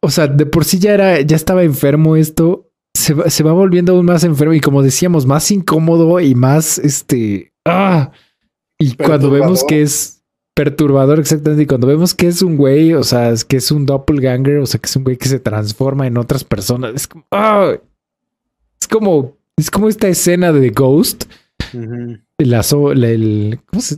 o 0.03 0.11
sea, 0.11 0.27
de 0.27 0.45
por 0.45 0.67
sí 0.67 0.79
ya 0.79 0.93
era, 0.93 1.23
ya 1.23 1.37
estaba 1.37 1.63
enfermo 1.63 2.17
esto, 2.17 2.68
se 3.09 3.15
va, 3.15 3.31
se 3.31 3.43
va 3.43 3.53
volviendo 3.53 3.95
aún 3.95 4.05
más 4.05 4.23
enfermo 4.23 4.53
y 4.53 4.61
como 4.61 4.83
decíamos, 4.83 5.25
más 5.25 5.51
incómodo 5.51 6.21
y 6.21 6.35
más 6.35 6.79
este. 6.79 7.55
¡Ah! 7.65 8.13
Y 8.79 8.95
cuando 8.97 9.31
vemos 9.31 9.65
que 9.65 9.81
es 9.81 10.23
perturbador, 10.55 11.19
exactamente, 11.19 11.63
y 11.63 11.67
cuando 11.67 11.87
vemos 11.87 12.15
que 12.15 12.27
es 12.27 12.43
un 12.43 12.59
güey, 12.59 12.93
o 12.93 13.03
sea, 13.03 13.31
es 13.31 13.47
que 13.47 13.57
es 13.57 13.71
un 13.71 13.87
doppelganger, 13.87 14.59
o 14.59 14.67
sea, 14.67 14.79
que 14.79 14.87
es 14.87 14.97
un 14.97 15.05
güey 15.05 15.17
que 15.17 15.29
se 15.29 15.41
transforma 15.41 16.07
en 16.07 16.19
otras 16.19 16.45
personas, 16.45 16.95
es 16.95 17.09
como. 17.09 17.25
¡Ah! 17.31 17.73
Es 18.79 18.89
como. 18.89 19.39
Es 19.57 19.71
como 19.71 19.89
esta 19.89 20.07
escena 20.09 20.53
de 20.53 20.69
Ghost. 20.69 21.25
la, 22.37 22.61
el, 22.61 23.61
¿Cómo 23.67 23.81
se.? 23.81 23.97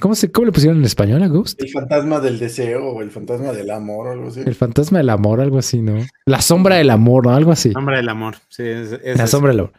¿Cómo, 0.00 0.14
se, 0.14 0.30
¿Cómo 0.30 0.46
le 0.46 0.52
pusieron 0.52 0.78
en 0.78 0.84
español 0.84 1.22
a 1.22 1.28
Ghost? 1.28 1.60
El 1.62 1.70
fantasma 1.70 2.20
del 2.20 2.38
deseo 2.38 2.88
o 2.88 3.02
el 3.02 3.10
fantasma 3.10 3.52
del 3.52 3.70
amor 3.70 4.08
o 4.08 4.10
algo 4.12 4.28
así. 4.28 4.40
El 4.44 4.54
fantasma 4.54 4.98
del 4.98 5.10
amor, 5.10 5.40
algo 5.40 5.58
así, 5.58 5.80
¿no? 5.80 6.04
La 6.26 6.40
sombra 6.40 6.76
del 6.76 6.90
amor, 6.90 7.26
¿no? 7.26 7.34
Algo 7.34 7.52
así. 7.52 7.72
Sombra 7.72 7.96
del 7.96 8.08
amor, 8.08 8.36
sí. 8.48 8.62
Es, 8.64 9.18
la 9.18 9.26
sombra 9.26 9.50
del 9.52 9.60
amor. 9.60 9.72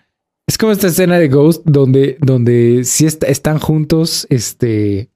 Es 0.47 0.57
como 0.57 0.71
esta 0.71 0.87
escena 0.87 1.17
de 1.17 1.29
Ghost 1.29 1.63
donde, 1.65 2.17
donde 2.19 2.81
sí 2.83 3.05
están 3.05 3.59
juntos 3.59 4.27
este, 4.29 5.09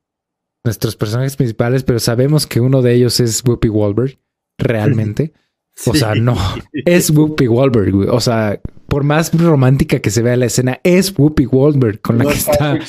nuestros 0.63 0.95
personajes 0.95 1.35
principales, 1.35 1.83
pero 1.83 1.99
sabemos 1.99 2.47
que 2.47 2.59
uno 2.59 2.81
de 2.81 2.93
ellos 2.93 3.19
es 3.19 3.43
Whoopi 3.45 3.69
Wahlberg, 3.69 4.17
realmente. 4.57 5.33
O 5.85 5.93
sea, 5.93 6.15
no, 6.15 6.35
es 6.73 7.11
Whoopi 7.11 7.47
Wahlberg, 7.47 7.91
güey. 7.91 8.07
O 8.09 8.19
sea, 8.19 8.59
por 8.87 9.03
más 9.03 9.33
romántica 9.33 9.99
que 9.99 10.09
se 10.09 10.21
vea 10.21 10.35
la 10.35 10.45
escena, 10.45 10.79
es 10.83 11.13
Whoopi 11.17 11.45
Wahlberg 11.45 12.01
con 12.01 12.17
la 12.17 12.25
que 12.25 12.33
está. 12.33 12.79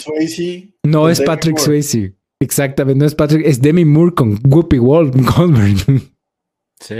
no 0.84 1.08
es 1.08 1.20
Patrick 1.20 1.58
Swayze. 1.58 2.14
Exactamente, 2.40 3.00
no 3.00 3.06
es 3.06 3.14
Patrick, 3.14 3.44
es 3.44 3.60
Demi 3.60 3.84
Moore 3.84 4.14
con 4.14 4.38
Whoopi 4.44 4.76
Goldberg. 4.78 5.76
Sí. 6.80 6.96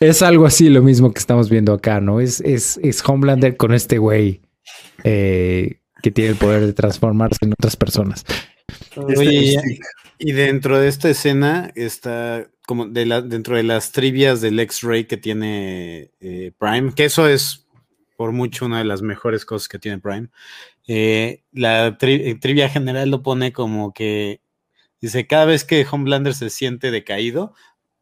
Es 0.00 0.22
algo 0.22 0.46
así 0.46 0.68
lo 0.68 0.82
mismo 0.82 1.12
que 1.12 1.18
estamos 1.18 1.48
viendo 1.50 1.72
acá, 1.72 2.00
¿no? 2.00 2.20
Es, 2.20 2.40
es, 2.42 2.78
es 2.82 3.02
Homelander 3.06 3.56
con 3.56 3.72
este 3.72 3.98
güey 3.98 4.42
eh, 5.02 5.80
que 6.02 6.10
tiene 6.10 6.30
el 6.30 6.36
poder 6.36 6.66
de 6.66 6.72
transformarse 6.72 7.38
en 7.42 7.52
otras 7.52 7.76
personas. 7.76 8.24
Oye, 8.96 9.56
y 10.18 10.32
dentro 10.32 10.78
de 10.78 10.88
esta 10.88 11.08
escena 11.08 11.72
está 11.74 12.48
como 12.66 12.86
de 12.86 13.06
la, 13.06 13.22
dentro 13.22 13.56
de 13.56 13.62
las 13.62 13.92
trivias 13.92 14.40
del 14.40 14.60
X-Ray 14.60 15.06
que 15.06 15.16
tiene 15.16 16.10
eh, 16.20 16.52
Prime, 16.58 16.92
que 16.94 17.06
eso 17.06 17.26
es 17.26 17.66
por 18.18 18.32
mucho 18.32 18.66
una 18.66 18.78
de 18.78 18.84
las 18.84 19.00
mejores 19.00 19.44
cosas 19.44 19.68
que 19.68 19.78
tiene 19.78 20.00
Prime. 20.00 20.28
Eh, 20.88 21.44
la 21.52 21.96
eh, 22.00 22.34
trivia 22.40 22.68
general 22.68 23.10
lo 23.10 23.22
pone 23.22 23.52
como 23.52 23.94
que 23.94 24.40
dice, 25.00 25.28
cada 25.28 25.44
vez 25.44 25.64
que 25.64 25.86
Homelander 25.88 26.34
se 26.34 26.50
siente 26.50 26.90
decaído, 26.90 27.54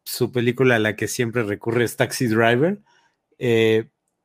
su 0.03 0.31
película 0.31 0.77
a 0.77 0.79
la 0.79 0.95
que 0.95 1.07
siempre 1.07 1.43
recurre 1.43 1.83
es 1.83 1.97
Taxi 1.97 2.25
Driver, 2.25 2.79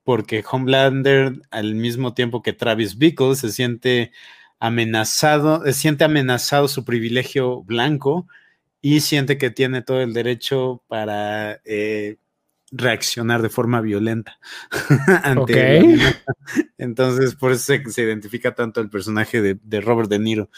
porque 0.02 0.42
Homelander 0.50 1.34
al 1.50 1.74
mismo 1.74 2.14
tiempo 2.14 2.40
que 2.40 2.54
Travis 2.54 2.96
Bickle 2.96 3.36
se 3.36 3.52
siente 3.52 4.12
amenazado, 4.58 5.70
siente 5.74 6.04
amenazado 6.04 6.68
su 6.68 6.86
privilegio 6.86 7.62
blanco 7.64 8.26
y 8.80 9.00
siente 9.00 9.36
que 9.36 9.50
tiene 9.50 9.82
todo 9.82 10.00
el 10.00 10.14
derecho 10.14 10.82
para 10.88 11.60
eh, 11.66 12.16
reaccionar 12.72 13.42
de 13.42 13.50
forma 13.50 13.80
violenta. 13.80 14.38
ante 15.22 15.98
Entonces, 16.78 17.36
por 17.36 17.52
eso 17.52 17.72
se, 17.86 18.02
identifica 18.02 18.54
tanto 18.54 18.80
el 18.80 18.90
personaje 18.90 19.40
de, 19.42 19.80
Robert 19.80 20.08
De 20.08 20.18
Niro. 20.18 20.50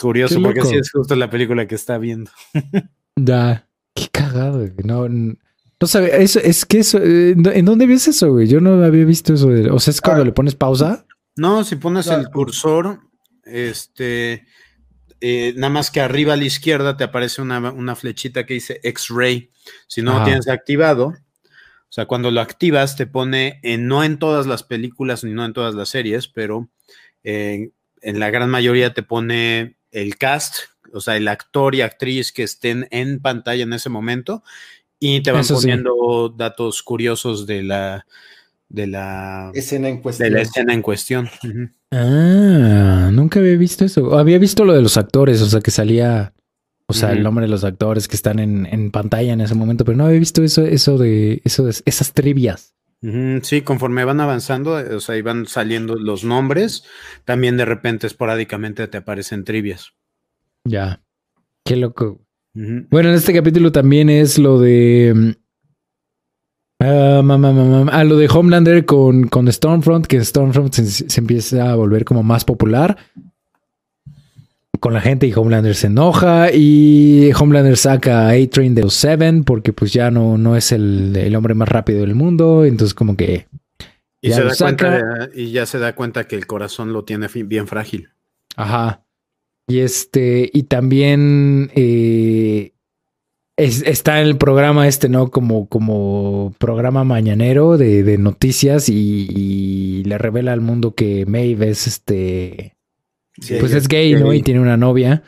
Curioso, 0.00 0.40
porque 0.40 0.60
así 0.60 0.76
es 0.76 0.90
justo 0.92 1.16
la 1.16 1.28
película 1.28 1.66
que 1.66 1.74
está 1.74 1.98
viendo. 1.98 2.30
da, 3.16 3.68
qué 3.94 4.08
cagado, 4.10 4.64
No, 4.84 5.08
no 5.08 5.36
eso, 5.80 6.40
es 6.40 6.64
que 6.64 6.80
eso, 6.80 6.98
eh, 6.98 7.36
¿en 7.36 7.64
dónde 7.64 7.86
ves 7.86 8.08
eso, 8.08 8.32
güey? 8.32 8.48
Yo 8.48 8.60
no 8.60 8.82
había 8.82 9.04
visto 9.04 9.34
eso. 9.34 9.48
o 9.48 9.78
sea, 9.78 9.90
es 9.92 10.00
cuando 10.00 10.22
ah. 10.22 10.26
le 10.26 10.32
pones 10.32 10.54
pausa. 10.54 11.04
No, 11.36 11.62
si 11.62 11.76
pones 11.76 12.08
el 12.08 12.28
cursor, 12.30 13.00
este, 13.44 14.44
eh, 15.20 15.52
nada 15.56 15.72
más 15.72 15.90
que 15.90 16.00
arriba 16.00 16.34
a 16.34 16.36
la 16.36 16.44
izquierda 16.44 16.96
te 16.96 17.04
aparece 17.04 17.42
una, 17.42 17.96
flechita 17.96 18.46
que 18.46 18.54
dice 18.54 18.80
X-Ray. 18.82 19.50
Si 19.86 20.02
no 20.02 20.18
lo 20.18 20.24
tienes 20.24 20.48
activado, 20.48 21.08
o 21.08 21.90
sea, 21.92 22.06
cuando 22.06 22.30
lo 22.30 22.40
activas 22.40 22.96
te 22.96 23.06
pone, 23.06 23.60
en, 23.62 23.86
no 23.86 24.04
en 24.04 24.18
todas 24.18 24.46
las 24.46 24.62
películas 24.62 25.24
ni 25.24 25.32
no 25.32 25.44
en 25.44 25.52
todas 25.52 25.74
las 25.74 25.88
series, 25.88 26.28
pero 26.28 26.70
en 27.22 27.72
la 28.02 28.30
gran 28.30 28.50
mayoría 28.50 28.94
te 28.94 29.02
pone 29.02 29.76
el 29.90 30.16
cast, 30.16 30.58
o 30.92 31.00
sea, 31.00 31.16
el 31.16 31.28
actor 31.28 31.74
y 31.74 31.82
actriz 31.82 32.32
que 32.32 32.42
estén 32.42 32.88
en 32.90 33.20
pantalla 33.20 33.62
en 33.62 33.72
ese 33.72 33.88
momento 33.88 34.42
y 34.98 35.22
te 35.22 35.32
van 35.32 35.46
poniendo 35.46 36.34
datos 36.36 36.82
curiosos 36.82 37.46
de 37.46 37.62
la 37.62 38.06
de 38.68 38.86
la 38.86 39.50
escena 39.54 39.88
en 39.88 40.00
cuestión. 40.00 40.28
De 40.28 40.34
la 40.34 40.42
escena 40.42 40.74
en 40.74 40.82
cuestión. 40.82 41.28
Ah, 41.90 43.10
nunca 43.12 43.40
había 43.40 43.56
visto 43.56 43.84
eso. 43.84 44.18
Había 44.18 44.38
visto 44.38 44.64
lo 44.64 44.74
de 44.74 44.82
los 44.82 44.96
actores, 44.96 45.40
o 45.40 45.46
sea, 45.46 45.60
que 45.60 45.70
salía, 45.70 46.34
o 46.86 46.92
sea, 46.92 47.12
el 47.12 47.22
nombre 47.22 47.46
de 47.46 47.50
los 47.50 47.64
actores 47.64 48.08
que 48.08 48.16
están 48.16 48.38
en, 48.38 48.90
pantalla 48.90 49.32
en 49.32 49.40
ese 49.40 49.54
momento, 49.54 49.84
pero 49.84 49.96
no 49.96 50.06
había 50.06 50.18
visto 50.18 50.42
eso, 50.42 50.64
eso 50.64 50.98
de, 50.98 51.40
eso 51.44 51.64
de 51.64 51.74
esas 51.84 52.12
trivias. 52.12 52.74
Sí, 53.42 53.62
conforme 53.62 54.04
van 54.04 54.20
avanzando, 54.20 54.80
eh, 54.80 54.94
o 54.94 55.00
sea, 55.00 55.16
iban 55.16 55.46
saliendo 55.46 55.94
los 55.94 56.24
nombres, 56.24 56.82
también 57.24 57.56
de 57.56 57.64
repente 57.64 58.08
esporádicamente 58.08 58.88
te 58.88 58.98
aparecen 58.98 59.44
trivias. 59.44 59.92
Ya, 60.64 61.00
qué 61.64 61.76
loco. 61.76 62.20
Bueno, 62.54 63.10
en 63.10 63.14
este 63.14 63.32
capítulo 63.32 63.70
también 63.70 64.10
es 64.10 64.36
lo 64.36 64.58
de 64.58 65.36
mm, 66.78 66.84
a 66.84 67.20
ah, 67.20 67.86
ah, 67.92 68.04
lo 68.04 68.16
de 68.16 68.28
Homelander 68.28 68.84
con, 68.84 69.28
con 69.28 69.50
Stormfront, 69.50 70.06
que 70.06 70.24
Stormfront 70.24 70.72
se, 70.74 71.20
empieza 71.20 71.70
a 71.70 71.76
volver 71.76 72.04
como 72.04 72.22
más 72.22 72.44
popular 72.44 72.96
con 74.80 74.94
la 74.94 75.00
gente 75.00 75.26
y 75.26 75.32
Homelander 75.34 75.74
se 75.74 75.88
enoja 75.88 76.52
y 76.52 77.30
Homelander 77.32 77.76
saca 77.76 78.28
a 78.28 78.30
A-Train 78.30 78.74
de 78.74 78.82
los 78.82 78.94
Seven 78.94 79.44
porque 79.44 79.72
pues 79.72 79.92
ya 79.92 80.10
no, 80.10 80.38
no 80.38 80.56
es 80.56 80.72
el, 80.72 81.34
hombre 81.36 81.54
más 81.54 81.68
rápido 81.68 82.00
del 82.00 82.14
mundo, 82.14 82.64
entonces 82.64 82.94
como 82.94 83.16
que... 83.16 83.46
Y, 84.20 84.32
se 84.32 84.42
da 84.42 84.54
cuenta 84.56 85.28
y 85.32 85.52
ya 85.52 85.64
se 85.64 85.78
da 85.78 85.94
cuenta 85.94 86.26
que 86.26 86.34
el 86.34 86.46
corazón 86.46 86.92
lo 86.92 87.04
tiene 87.04 87.28
bien 87.44 87.68
frágil. 87.68 88.08
Ajá. 88.56 89.04
Y 89.68 89.80
este, 89.80 90.50
y 90.52 90.64
también 90.64 91.70
eh, 91.74 92.72
está 93.58 94.20
en 94.20 94.28
el 94.28 94.38
programa 94.38 94.86
este, 94.86 95.08
¿no? 95.08 95.30
Como, 95.30 95.68
como 95.68 96.54
programa 96.58 97.04
mañanero 97.04 97.76
de, 97.76 98.16
noticias 98.18 98.88
y, 98.88 100.02
le 100.04 100.16
revela 100.16 100.52
al 100.52 100.60
mundo 100.60 100.94
que 100.94 101.26
Maeve 101.26 101.70
es 101.70 101.86
este. 101.86 102.76
pues 103.60 103.72
es 103.72 103.88
gay, 103.88 104.14
¿no? 104.14 104.32
Y 104.32 104.42
tiene 104.42 104.60
una 104.60 104.76
novia. 104.76 105.22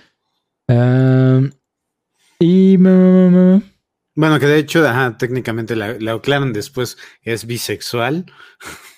y. 2.38 2.76
Bueno, 2.76 4.38
que 4.38 4.46
de 4.46 4.58
hecho, 4.58 4.86
ajá, 4.86 5.16
técnicamente 5.16 5.74
la, 5.76 6.12
aclaran 6.12 6.52
después, 6.52 6.98
es 7.22 7.46
bisexual. 7.46 8.26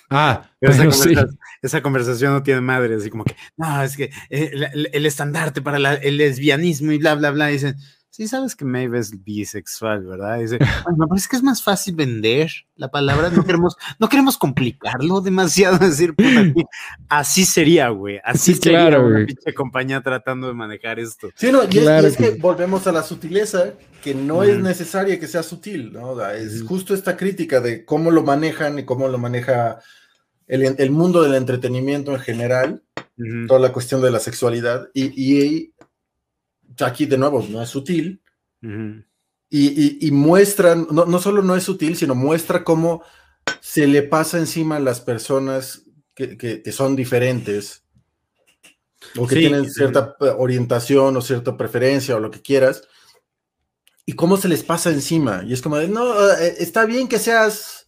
Ah, 0.09 0.51
esa, 0.61 0.77
conversación, 0.79 1.39
esa, 1.61 1.81
conversación 1.81 2.33
no 2.33 2.43
tiene 2.43 2.61
madre, 2.61 2.95
así 2.95 3.09
como 3.09 3.23
que, 3.23 3.35
no, 3.57 3.81
es 3.81 3.95
que 3.95 4.11
eh, 4.29 4.51
el, 4.91 5.05
estandarte 5.05 5.61
para 5.61 5.77
el 5.77 6.17
lesbianismo 6.17 6.91
y 6.91 6.97
bla, 6.97 7.15
bla, 7.15 7.31
bla. 7.31 7.47
Dicen, 7.47 7.77
Sí, 8.15 8.27
sabes 8.27 8.55
que 8.55 8.63
Maeve 8.63 8.99
es 8.99 9.23
bisexual, 9.23 10.05
¿verdad? 10.05 10.37
Dice, 10.37 10.59
me 10.97 11.07
parece 11.07 11.27
que 11.27 11.35
es 11.35 11.41
más 11.41 11.63
fácil 11.63 11.95
vender 11.95 12.51
la 12.75 12.91
palabra. 12.91 13.31
No 13.31 13.43
queremos, 13.43 13.75
no 13.97 14.07
queremos 14.07 14.37
complicarlo 14.37 15.19
demasiado. 15.19 15.79
Decir, 15.83 16.13
así 17.09 17.43
sería, 17.43 17.89
güey. 17.89 18.19
Así 18.23 18.53
sería 18.53 18.81
claro, 18.81 19.07
una 19.07 19.25
pinche 19.25 19.55
compañía 19.55 19.99
tratando 20.01 20.45
de 20.45 20.53
manejar 20.53 20.99
esto. 20.99 21.29
Sí, 21.33 21.51
no, 21.51 21.63
y, 21.63 21.79
es, 21.79 22.15
que... 22.15 22.35
volvemos 22.39 22.85
a 22.85 22.91
la 22.91 23.01
sutileza, 23.01 23.73
que 24.03 24.13
no 24.13 24.43
es 24.43 24.59
necesaria 24.59 25.19
que 25.19 25.27
sea 25.27 25.41
sutil, 25.41 25.91
¿no? 25.91 26.23
es 26.29 26.61
justo 26.61 26.93
esta 26.93 27.17
crítica 27.17 27.61
de 27.61 27.83
cómo 27.83 28.11
lo 28.11 28.21
manejan 28.21 28.77
y 28.77 28.85
cómo 28.85 29.07
lo 29.07 29.17
maneja 29.17 29.79
el, 30.45 30.91
mundo 30.91 31.23
del 31.23 31.33
entretenimiento 31.33 32.13
en 32.13 32.19
general, 32.19 32.83
toda 33.47 33.59
la 33.59 33.73
cuestión 33.73 34.03
de 34.03 34.11
la 34.11 34.19
sexualidad. 34.19 34.89
Y, 34.93 35.13
y 35.15 35.72
aquí 36.79 37.05
de 37.05 37.17
nuevo 37.17 37.45
no 37.49 37.61
es 37.61 37.69
sutil. 37.69 38.21
y, 39.49 40.09
muestran, 40.11 40.87
no, 40.91 41.19
solo 41.19 41.41
no 41.41 41.55
es 41.55 41.63
sutil, 41.63 41.95
sino 41.95 42.15
muestra 42.15 42.63
cómo 42.63 43.03
se 43.61 43.87
le 43.87 44.03
pasa 44.03 44.37
encima 44.37 44.77
a 44.77 44.79
las 44.79 45.01
personas 45.01 45.83
que, 46.15 46.61
son 46.71 46.95
diferentes 46.95 47.83
o 49.17 49.27
que 49.27 49.35
tienen 49.35 49.69
cierta 49.69 50.15
orientación 50.37 51.17
o 51.17 51.21
cierta 51.21 51.57
preferencia 51.57 52.15
o 52.15 52.19
lo 52.19 52.31
que 52.31 52.41
quieras, 52.41 52.87
y 54.05 54.13
cómo 54.13 54.37
se 54.37 54.49
les 54.49 54.63
pasa 54.63 54.89
encima. 54.89 55.43
Y 55.45 55.53
es 55.53 55.61
como 55.61 55.77
de, 55.77 55.87
no, 55.87 56.13
eh, 56.33 56.55
está 56.59 56.85
bien 56.85 57.07
que 57.07 57.19
seas, 57.19 57.82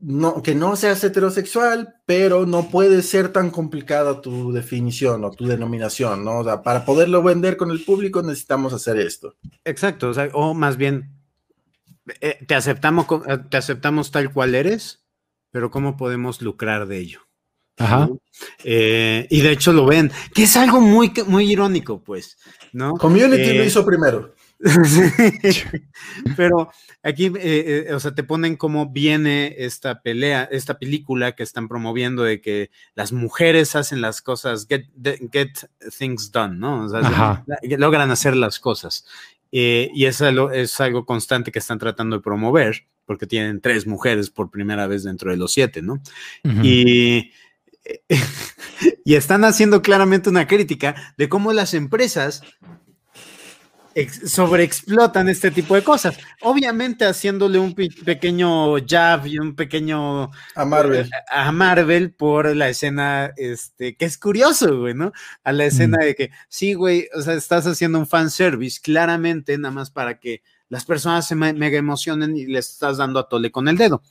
no, 0.00 0.42
que 0.42 0.54
no 0.54 0.76
seas 0.76 1.04
heterosexual, 1.04 1.96
pero 2.06 2.46
no 2.46 2.70
puede 2.70 3.02
ser 3.02 3.32
tan 3.32 3.50
complicada 3.50 4.20
tu 4.20 4.52
definición 4.52 5.24
o 5.24 5.30
tu 5.30 5.46
denominación, 5.46 6.24
¿no? 6.24 6.38
O 6.38 6.44
sea, 6.44 6.62
para 6.62 6.84
poderlo 6.84 7.22
vender 7.22 7.56
con 7.56 7.70
el 7.70 7.84
público 7.84 8.22
necesitamos 8.22 8.72
hacer 8.72 8.98
esto. 8.98 9.36
Exacto, 9.64 10.12
o, 10.32 10.54
más 10.54 10.76
bien, 10.76 11.12
eh, 12.20 12.38
te, 12.46 12.54
aceptamos, 12.54 13.06
eh, 13.26 13.38
te 13.50 13.58
aceptamos 13.58 14.10
tal 14.10 14.32
cual 14.32 14.54
eres, 14.54 15.04
pero 15.50 15.70
¿cómo 15.70 15.96
podemos 15.96 16.40
lucrar 16.40 16.86
de 16.86 16.98
ello? 16.98 17.20
Ajá. 17.76 18.10
y 18.62 19.40
de 19.40 19.52
hecho 19.52 19.72
lo 19.72 19.86
ven, 19.86 20.12
que 20.34 20.42
es 20.42 20.54
algo 20.58 20.82
muy, 20.82 21.12
muy 21.26 21.50
irónico, 21.50 22.02
pues, 22.02 22.36
¿no? 22.74 22.94
Community 22.98 23.54
lo 23.54 23.64
hizo 23.64 23.86
primero. 23.86 24.34
Pero 26.36 26.70
aquí, 27.02 27.26
eh, 27.26 27.86
eh, 27.88 27.94
o 27.94 28.00
sea, 28.00 28.14
te 28.14 28.24
ponen 28.24 28.56
cómo 28.56 28.90
viene 28.90 29.54
esta 29.58 30.02
pelea, 30.02 30.44
esta 30.50 30.78
película 30.78 31.32
que 31.32 31.42
están 31.42 31.66
promoviendo 31.66 32.22
de 32.24 32.42
que 32.42 32.70
las 32.94 33.12
mujeres 33.12 33.74
hacen 33.74 34.02
las 34.02 34.20
cosas, 34.20 34.66
get, 34.68 34.84
things 35.98 36.30
done, 36.30 36.58
¿no? 36.58 36.84
O 36.84 36.88
sea, 36.88 37.44
logran 37.78 38.10
hacer 38.10 38.36
las 38.36 38.60
cosas. 38.60 39.06
Eh, 39.50 39.90
y 39.94 40.04
eso 40.04 40.50
es 40.50 40.80
algo 40.80 41.06
constante 41.06 41.50
que 41.50 41.58
están 41.58 41.78
tratando 41.78 42.16
de 42.16 42.22
promover, 42.22 42.86
porque 43.06 43.26
tienen 43.26 43.60
tres 43.60 43.86
mujeres 43.86 44.28
por 44.28 44.50
primera 44.50 44.86
vez 44.86 45.04
dentro 45.04 45.30
de 45.30 45.38
los 45.38 45.52
siete, 45.52 45.80
¿no? 45.82 46.02
Y. 46.62 47.32
y 49.04 49.14
están 49.14 49.42
haciendo 49.42 49.80
claramente 49.80 50.28
una 50.28 50.46
crítica 50.46 51.14
de 51.16 51.30
cómo 51.30 51.52
las 51.52 51.72
empresas 51.72 52.42
sobreexplotan 54.24 55.28
este 55.28 55.50
tipo 55.50 55.74
de 55.74 55.82
cosas. 55.82 56.16
Obviamente 56.42 57.04
haciéndole 57.04 57.58
un 57.58 57.74
pequeño 57.74 58.76
jab 58.86 59.26
y 59.26 59.38
un 59.38 59.54
pequeño 59.54 60.30
a 60.54 60.64
Marvel. 60.64 61.06
Eh, 61.06 61.10
a 61.30 61.50
Marvel 61.52 62.12
por 62.12 62.54
la 62.54 62.68
escena, 62.68 63.32
este, 63.36 63.96
que 63.96 64.04
es 64.04 64.18
curioso, 64.18 64.80
güey, 64.80 64.94
¿no? 64.94 65.12
A 65.44 65.52
la 65.52 65.64
escena 65.64 65.98
de 65.98 66.14
que, 66.14 66.30
sí, 66.48 66.74
güey, 66.74 67.08
o 67.14 67.22
sea, 67.22 67.34
estás 67.34 67.66
haciendo 67.66 67.98
un 67.98 68.06
fan 68.06 68.30
service, 68.30 68.80
claramente, 68.82 69.56
nada 69.58 69.74
más 69.74 69.90
para 69.90 70.18
que 70.18 70.42
las 70.68 70.84
personas 70.84 71.26
se 71.26 71.34
mega 71.34 71.76
emocionen 71.76 72.36
y 72.36 72.46
les 72.46 72.70
estás 72.70 72.98
dando 72.98 73.18
a 73.18 73.28
tole 73.28 73.50
con 73.50 73.68
el 73.68 73.76
dedo. 73.76 74.02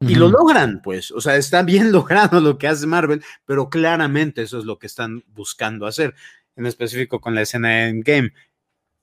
Y 0.00 0.14
lo 0.14 0.28
logran, 0.28 0.80
pues, 0.80 1.10
o 1.10 1.20
sea, 1.20 1.36
está 1.36 1.62
bien 1.62 1.90
logrado 1.92 2.40
lo 2.40 2.56
que 2.56 2.68
hace 2.68 2.86
Marvel, 2.86 3.22
pero 3.44 3.68
claramente 3.68 4.42
eso 4.42 4.58
es 4.58 4.64
lo 4.64 4.78
que 4.78 4.86
están 4.86 5.24
buscando 5.34 5.86
hacer, 5.86 6.14
en 6.56 6.66
específico 6.66 7.20
con 7.20 7.34
la 7.34 7.42
escena 7.42 7.88
en 7.88 8.00
Game 8.00 8.32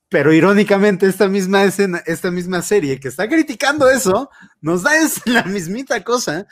pero 0.09 0.33
irónicamente, 0.33 1.07
esta 1.07 1.27
misma 1.27 1.63
escena, 1.63 2.03
esta 2.05 2.31
misma 2.31 2.61
serie 2.61 2.99
que 2.99 3.07
está 3.07 3.27
criticando 3.27 3.89
eso, 3.89 4.29
nos 4.61 4.83
da 4.83 4.91
la 5.25 5.43
mismita 5.43 6.03
cosa, 6.03 6.47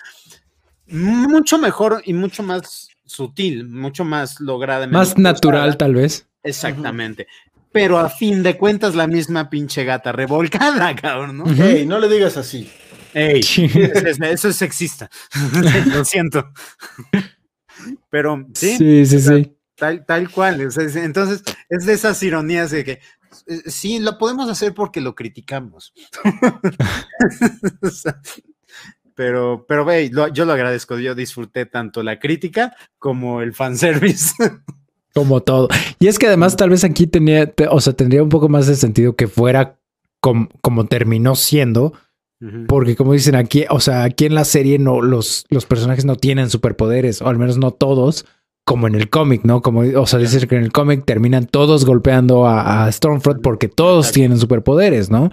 mucho 0.88 1.57
mejor 1.57 2.01
y 2.05 2.13
mucho 2.13 2.43
más 2.43 2.89
sutil, 3.05 3.67
mucho 3.67 4.03
más 4.03 4.39
lograda. 4.39 4.88
Más 4.88 5.17
natural, 5.17 5.77
tal 5.77 5.95
vez. 5.95 6.27
Exactamente. 6.43 7.27
Pero 7.71 7.97
a 7.97 8.09
fin 8.09 8.43
de 8.43 8.57
cuentas, 8.57 8.95
la 8.95 9.07
misma 9.07 9.49
pinche 9.49 9.84
gata 9.84 10.11
revolcada, 10.11 10.95
cabrón, 11.01 11.38
¿no? 11.38 11.45
Hey, 11.47 11.85
no 11.88 11.99
le 11.99 12.07
digas 12.07 12.38
así. 12.38 12.69
Ey, 13.13 13.41
eso 13.41 14.49
es 14.49 14.55
sexista. 14.55 15.09
Lo 15.93 16.03
siento. 16.03 16.51
Pero 18.09 18.45
sí. 18.55 18.77
Sí, 18.77 19.05
sí, 19.05 19.19
sí. 19.19 19.55
Tal, 19.75 20.05
tal 20.05 20.31
cual. 20.31 20.61
Entonces, 20.61 21.43
es 21.69 21.85
de 21.85 21.93
esas 21.93 22.21
ironías 22.23 22.71
de 22.71 22.84
que 22.84 22.99
sí, 23.65 23.99
lo 23.99 24.18
podemos 24.18 24.49
hacer 24.49 24.73
porque 24.73 25.01
lo 25.01 25.15
criticamos. 25.15 25.93
pero, 29.15 29.65
pero 29.68 29.85
ve, 29.85 30.11
yo 30.34 30.45
lo 30.45 30.53
agradezco, 30.53 30.97
yo 30.99 31.15
disfruté 31.15 31.65
tanto 31.65 32.03
la 32.03 32.19
crítica 32.19 32.76
como 32.99 33.41
el 33.41 33.53
fanservice. 33.53 34.34
como 35.14 35.41
todo. 35.41 35.69
Y 35.99 36.07
es 36.07 36.19
que 36.19 36.27
además 36.27 36.55
tal 36.55 36.69
vez 36.69 36.84
aquí 36.84 37.07
tenía, 37.07 37.53
o 37.69 37.81
sea, 37.81 37.93
tendría 37.93 38.23
un 38.23 38.30
poco 38.30 38.49
más 38.49 38.68
de 38.68 38.76
sentido 38.76 39.15
que 39.15 39.27
fuera 39.27 39.80
como, 40.19 40.49
como 40.61 40.85
terminó 40.85 41.35
siendo, 41.35 41.93
porque 42.68 42.97
como 42.97 43.14
dicen 43.14 43.35
aquí, 43.35 43.64
o 43.69 43.80
sea, 43.80 44.03
aquí 44.03 44.26
en 44.26 44.35
la 44.35 44.43
serie 44.43 44.77
no, 44.77 45.01
los, 45.01 45.45
los 45.49 45.65
personajes 45.65 46.03
no 46.03 46.18
tienen 46.18 46.49
superpoderes, 46.49 47.22
o 47.22 47.30
al 47.30 47.38
menos 47.38 47.57
no 47.57 47.72
todos 47.72 48.26
como 48.65 48.88
en 48.88 48.95
el 48.95 49.10
cómic, 49.10 49.41
¿no? 49.44 49.61
Como, 49.61 49.81
o 49.81 50.06
sea, 50.06 50.19
dice 50.19 50.48
que 50.48 50.56
en 50.56 50.64
el 50.64 50.72
cómic 50.72 51.06
terminan 51.06 51.45
todos 51.45 51.85
golpeando 51.85 52.48
a, 52.48 52.91
Stormfront 52.91 53.41
porque 53.41 53.68
todos 53.68 54.11
tienen 54.11 54.38
superpoderes, 54.38 55.10
¿no? 55.10 55.30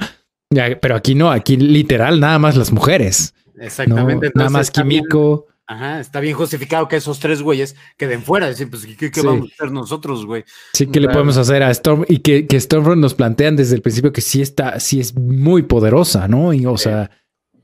pero 0.81 0.97
aquí 0.97 1.15
no, 1.15 1.31
aquí 1.31 1.57
literal 1.57 2.19
nada 2.19 2.41
más 2.41 2.57
las 2.57 2.73
mujeres. 2.73 3.35
Exactamente. 3.57 4.33
nada 4.35 4.51
más 4.51 4.73
Kimiko. 4.73 5.47
ajá, 5.65 6.01
está 6.01 6.19
bien 6.19 6.35
justificado 6.35 6.89
que 6.89 6.97
esos 6.97 7.21
tres 7.21 7.41
güeyes 7.41 7.77
queden 7.97 8.23
fuera. 8.23 8.49
Decir, 8.49 8.69
pues, 8.69 8.85
¿qué, 8.85 9.13
vamos 9.23 9.51
a 9.51 9.55
hacer 9.55 9.71
nosotros, 9.71 10.27
güey? 10.27 10.45
Sí, 10.73 10.89
¿qué 10.89 10.99
le 10.99 11.09
podemos 11.09 11.37
hacer 11.37 11.63
a 11.63 11.71
Storm? 11.71 12.05
Y 12.09 12.19
que, 12.19 12.49
que, 12.49 12.59
Stormfront 12.59 13.01
nos 13.01 13.15
plantean 13.15 13.55
desde 13.55 13.77
el 13.77 13.83
principio 13.83 14.13
que 14.13 14.23
sí 14.23 14.43
está, 14.43 14.81
sí 14.81 14.99
es 14.99 15.15
muy 15.15 15.63
poderosa, 15.63 16.27
¿no? 16.27 16.53
Y, 16.53 16.67
o 16.67 16.77
sea, 16.77 17.11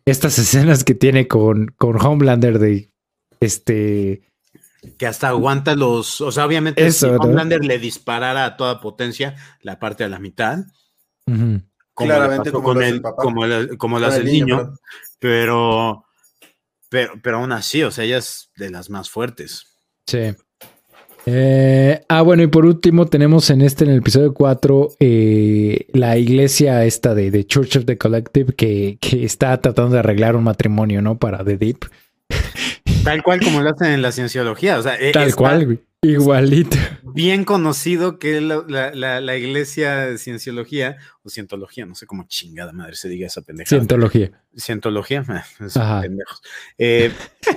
estas 0.05 0.39
escenas 0.39 0.85
que 0.85 0.95
tiene 0.95 1.27
con, 1.27 1.75
con 1.77 2.01
Homelander 2.01 2.61
de 2.61 2.93
este 3.41 4.23
que 4.99 5.07
hasta 5.07 5.29
aguanta 5.29 5.75
los, 5.75 6.21
o 6.21 6.33
sea, 6.33 6.47
obviamente 6.47 6.91
si 6.93 7.07
Homelander 7.07 7.65
le 7.65 7.79
disparara 7.79 8.45
a 8.45 8.57
toda 8.57 8.81
potencia, 8.81 9.37
la 9.63 9.79
parte 9.79 10.05
a 10.05 10.09
la 10.09 10.19
mitad, 10.19 10.59
como 11.25 11.61
claramente 11.95 12.53
como, 12.53 12.65
con 12.65 12.83
el, 12.83 13.03
como, 13.79 13.99
las 13.99 14.17
del 14.17 14.27
niño, 14.27 14.75
pero, 15.19 16.05
pero, 16.89 17.13
pero 17.23 17.39
aún 17.39 17.53
así, 17.53 17.83
o 17.83 17.91
sea, 17.91 18.05
ella 18.05 18.19
es 18.19 18.51
de 18.57 18.71
las 18.71 18.91
más 18.91 19.11
fuertes. 19.11 19.77
Sí. 20.07 20.35
Eh, 21.29 22.05
ah, 22.09 22.23
bueno, 22.23 22.45
y 22.45 22.47
por 22.47 22.65
último 22.65 23.07
tenemos 23.07 23.51
en 23.51 23.61
este, 23.61 23.85
en 23.85 23.91
el 23.91 23.99
episodio 23.99 24.33
4, 24.33 24.93
eh, 25.01 25.87
la 25.93 26.17
iglesia 26.17 26.85
esta 26.85 27.17
de, 27.17 27.33
de, 27.33 27.45
Church 27.45 27.77
of 27.79 27.85
the 27.85 27.99
Collective 27.99 28.55
que, 28.55 28.99
que, 29.01 29.25
está 29.25 29.61
tratando 29.61 29.95
de 29.95 29.99
arreglar 29.99 30.37
un 30.37 30.45
matrimonio, 30.45 31.03
¿no? 31.03 31.19
Para 31.19 31.45
The 31.45 31.57
Deep. 31.57 31.87
Tal 33.07 33.23
cual 33.23 33.41
como 33.41 33.63
lo 33.63 33.71
hacen 33.71 33.93
en 33.93 34.03
la 34.03 34.11
cienciología. 34.11 34.79
O 34.79 34.83
sea, 34.83 34.97
e-, 34.97 35.13
Tal 35.13 35.33
cual, 35.37 35.81
igualito. 36.03 36.77
Bien 37.05 37.45
conocido 37.45 38.19
que 38.19 38.41
la, 38.41 39.37
iglesia 39.37 40.07
de 40.07 40.19
cienciología, 40.19 40.97
o 41.23 41.29
cientología, 41.29 41.87
no 41.87 41.95
sé 41.95 42.05
cómo 42.07 42.25
chingada 42.25 42.73
madre 42.73 42.97
se 42.97 43.09
diga 43.09 43.29
esa 43.29 43.43
pendeja. 43.43 43.69
Cientología. 43.69 44.33
Cientología, 44.59 45.23
pendejos. 46.03 46.43
Eh, 46.79 47.13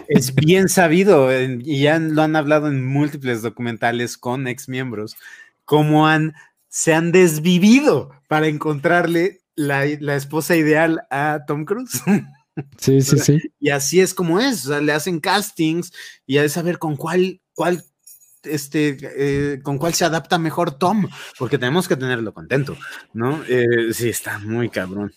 es 0.08 0.36
bien 0.36 0.70
sabido, 0.70 1.30
y 1.34 1.82
ya 1.82 1.98
lo 1.98 2.22
han 2.22 2.36
hablado 2.36 2.68
en 2.68 2.86
múltiples 2.86 3.42
documentales 3.42 4.20
con 4.20 4.48
ex 4.48 4.70
miembros, 4.70 5.18
cómo 5.66 6.08
han, 6.08 6.36
se 6.68 6.94
han 6.94 7.12
desvivido 7.12 8.12
para 8.28 8.46
encontrarle 8.46 9.42
la, 9.56 9.84
la 10.00 10.16
esposa 10.16 10.56
ideal 10.56 11.02
a 11.10 11.40
Tom 11.48 11.66
Cruise. 11.66 12.04
Sí, 12.78 13.02
sí, 13.02 13.18
sí. 13.20 13.40
Y 13.60 13.70
así 13.70 14.00
es 14.00 14.14
como 14.14 14.40
es, 14.40 14.66
o 14.66 14.70
sea, 14.70 14.82
le 14.82 14.92
hacen 14.92 15.20
castings 15.20 15.92
y 16.26 16.38
a 16.38 16.48
saber 16.50 16.78
con 16.80 16.96
cuál, 16.96 17.42
cuál, 17.54 17.84
este, 18.44 18.98
eh, 19.02 19.62
con 19.62 19.78
cuál 19.78 19.94
se 19.94 20.06
adapta 20.06 20.38
mejor 20.38 20.72
Tom, 20.78 21.08
porque 21.38 21.58
tenemos 21.58 21.88
que 21.88 21.96
tenerlo 21.96 22.34
contento, 22.34 22.78
¿no? 23.14 23.44
Eh, 23.48 23.94
sí, 23.94 24.10
está 24.10 24.40
muy 24.40 24.70
cabrón. 24.70 25.14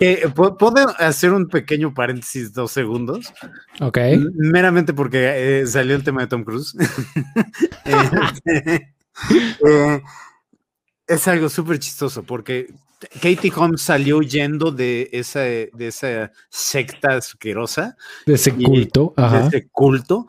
Eh, 0.00 0.28
¿Puedo 0.34 0.88
hacer 0.98 1.32
un 1.32 1.48
pequeño 1.48 1.92
paréntesis 1.92 2.52
dos 2.52 2.70
segundos? 2.70 3.32
Ok. 3.80 3.98
Meramente 4.34 4.92
porque 4.94 5.64
salió 5.66 5.96
el 5.96 6.04
tema 6.04 6.22
de 6.22 6.28
Tom 6.28 6.44
Cruise. 6.44 6.74
es 11.08 11.26
algo 11.26 11.48
súper 11.48 11.78
chistoso 11.78 12.22
porque 12.22 12.68
Katie 13.20 13.52
Holmes 13.54 13.80
salió 13.80 14.18
huyendo 14.18 14.70
de 14.70 15.08
esa, 15.12 15.40
de 15.40 15.70
esa 15.78 16.32
secta 16.50 17.16
asquerosa. 17.16 17.96
De 18.26 18.34
ese 18.34 18.52
culto. 18.52 19.14
De 19.16 19.46
ese 19.46 19.68
culto. 19.68 20.26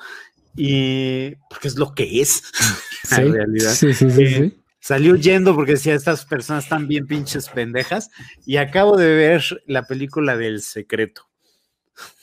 Y 0.56 1.35
porque 1.49 1.68
es 1.68 1.77
lo 1.77 1.93
que 1.93 2.22
es. 2.22 2.43
Sí, 3.01 3.22
en 3.22 3.34
realidad. 3.34 3.72
Sí, 3.72 3.93
sí, 3.93 4.11
sí, 4.11 4.22
eh, 4.22 4.60
Salió 4.80 5.14
huyendo 5.14 5.56
porque 5.56 5.72
decía, 5.72 5.95
estas 5.95 6.26
personas 6.26 6.65
están 6.65 6.88
bien 6.88 7.07
pinches 7.07 7.49
pendejas. 7.49 8.11
Y 8.45 8.57
acabo 8.57 8.97
de 8.97 9.07
ver 9.15 9.43
la 9.65 9.84
película 9.88 10.38
del 10.38 10.61
secreto. 10.61 11.23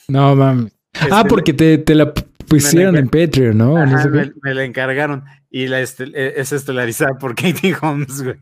No, 0.07 0.33
mami. 0.35 0.71
ah, 0.93 1.17
este, 1.17 1.29
porque 1.29 1.53
te, 1.53 1.79
te 1.79 1.95
la 1.95 2.13
pusieron 2.47 2.95
en 2.97 3.09
Patreon, 3.09 3.57
¿no? 3.57 3.73
me, 3.75 4.53
la 4.53 4.63
encargaron 4.63 5.23
y 5.49 5.67
la 5.67 5.81
e, 5.81 5.83
es 5.83 6.51
estelarizada 6.51 7.17
por 7.17 7.35
Katie 7.35 7.75
Holmes, 7.79 8.23
güey. 8.23 8.37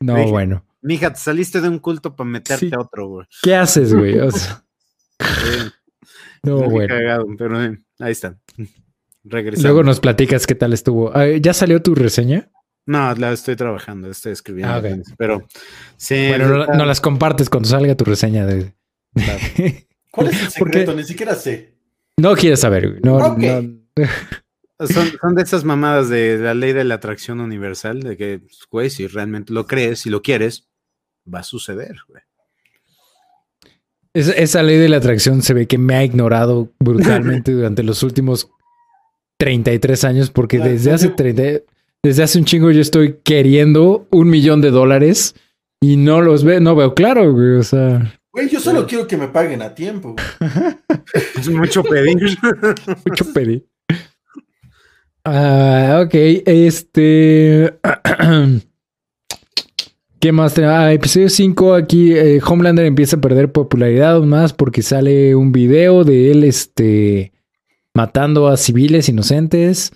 No, 0.00 0.28
bueno. 0.28 0.64
Mija, 0.82 1.12
te 1.12 1.18
saliste 1.18 1.60
de 1.60 1.68
un 1.68 1.78
culto 1.78 2.14
para 2.14 2.28
meterte 2.28 2.70
a 2.74 2.80
otro, 2.80 3.08
güey. 3.08 3.26
¿Qué 3.42 3.54
haces, 3.54 3.94
güey? 3.94 4.18
No, 6.42 6.70
bueno. 6.70 6.94
pero 7.36 7.64
eh, 7.64 7.76
ahí 7.98 8.12
está. 8.12 8.38
Luego 9.24 9.82
nos 9.82 9.98
platicas 9.98 10.46
qué 10.46 10.54
tal 10.54 10.72
estuvo. 10.72 11.10
Ah, 11.12 11.26
¿Ya 11.26 11.52
salió 11.52 11.82
tu 11.82 11.96
reseña? 11.96 12.52
No, 12.86 13.12
la 13.16 13.32
estoy 13.32 13.56
trabajando, 13.56 14.08
estoy 14.08 14.30
escribiendo. 14.30 14.72
Ah, 14.72 14.82
pero 15.18 15.44
sí. 15.96 16.28
Bueno, 16.28 16.66
no, 16.66 16.84
las 16.84 17.00
compartes 17.00 17.50
cuando 17.50 17.68
salga 17.68 17.96
tu 17.96 18.04
reseña 18.04 18.46
de. 18.46 18.74
¿Cuál 20.12 20.28
es 20.28 20.40
el 20.40 20.50
secreto? 20.50 20.94
Ni 20.94 21.02
siquiera 21.02 21.34
sé. 21.34 21.75
No 22.18 22.34
quieres 22.34 22.60
saber. 22.60 23.00
No, 23.04 23.18
Son, 24.78 25.34
de 25.34 25.42
esas 25.42 25.64
mamadas 25.64 26.10
de 26.10 26.36
la 26.36 26.52
ley 26.52 26.74
de 26.74 26.84
la 26.84 26.96
atracción 26.96 27.40
universal, 27.40 28.02
de 28.02 28.16
que, 28.18 28.42
güey, 28.70 28.90
si 28.90 29.06
realmente 29.06 29.54
lo 29.54 29.66
crees, 29.66 30.00
si 30.00 30.10
lo 30.10 30.20
quieres, 30.20 30.68
va 31.32 31.38
a 31.38 31.44
suceder, 31.44 31.96
güey. 32.06 32.22
esa 34.12 34.62
ley 34.62 34.76
de 34.76 34.90
la 34.90 34.98
atracción 34.98 35.40
se 35.40 35.54
ve 35.54 35.66
que 35.66 35.78
me 35.78 35.94
ha 35.94 36.04
ignorado 36.04 36.70
brutalmente 36.78 37.52
durante 37.54 37.82
los 37.82 38.02
últimos 38.02 38.50
33 39.38 40.04
años, 40.04 40.30
porque 40.30 40.58
desde 40.58 40.92
hace 40.92 41.08
30, 41.08 41.64
desde 42.02 42.22
hace 42.22 42.38
un 42.38 42.44
chingo 42.44 42.70
yo 42.70 42.82
estoy 42.82 43.20
queriendo 43.24 44.06
un 44.10 44.28
millón 44.28 44.60
de 44.60 44.70
dólares 44.70 45.34
y 45.80 45.96
no 45.96 46.20
los 46.20 46.44
veo, 46.44 46.60
no 46.60 46.74
veo 46.74 46.94
claro, 46.94 47.32
güey. 47.32 47.56
O 47.56 47.62
sea. 47.62 48.15
Güey, 48.36 48.50
yo 48.50 48.60
solo 48.60 48.86
quiero 48.86 49.06
que 49.06 49.16
me 49.16 49.28
paguen 49.28 49.62
a 49.62 49.74
tiempo. 49.74 50.14
es 51.38 51.48
mucho 51.48 51.82
pedir. 51.82 52.18
mucho 53.06 53.32
pedir. 53.32 53.66
Ah, 55.24 56.02
ok, 56.04 56.14
este. 56.44 57.78
¿Qué 60.20 60.32
más 60.32 60.58
Ah, 60.58 60.92
episodio 60.92 61.30
5 61.30 61.74
aquí, 61.74 62.12
eh, 62.12 62.38
Homelander 62.46 62.84
empieza 62.84 63.16
a 63.16 63.22
perder 63.22 63.52
popularidad 63.52 64.16
aún 64.16 64.28
más 64.28 64.52
porque 64.52 64.82
sale 64.82 65.34
un 65.34 65.50
video 65.50 66.04
de 66.04 66.30
él, 66.30 66.44
este, 66.44 67.32
matando 67.94 68.48
a 68.48 68.58
civiles 68.58 69.08
inocentes. 69.08 69.94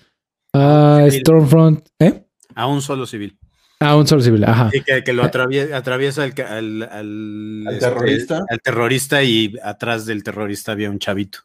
A 0.54 1.06
Stormfront, 1.10 1.86
¿eh? 1.98 2.24
A 2.54 2.66
un 2.68 2.80
solo 2.80 3.04
civil. 3.04 3.38
A 3.82 3.96
un 3.96 4.06
civil, 4.06 4.44
ajá. 4.44 4.68
Y 4.74 4.82
que, 4.82 5.12
lo 5.14 5.24
atraviesa, 5.24 6.22
al, 6.22 6.82
al, 6.82 7.66
este, 7.66 7.80
terrorista. 7.80 8.44
al 8.50 8.60
terrorista 8.60 9.22
y 9.22 9.54
atrás 9.64 10.04
del 10.04 10.22
terrorista 10.22 10.72
había 10.72 10.90
un 10.90 10.98
chavito. 10.98 11.38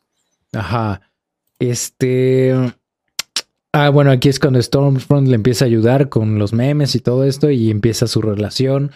Ajá. 0.52 1.00
Este. 1.60 2.54
Ah, 3.72 3.88
bueno, 3.90 4.12
aquí 4.12 4.28
es 4.28 4.40
cuando 4.40 4.62
Stormfront 4.62 5.30
le 5.30 5.36
empieza 5.36 5.64
a 5.64 5.68
ayudar 5.68 6.10
con 6.10 6.38
los 6.38 6.52
memes 6.52 6.94
y 6.96 7.00
todo 7.00 7.24
esto 7.24 7.50
y 7.50 7.72
empieza 7.72 8.06
su 8.06 8.22
relación. 8.22 8.92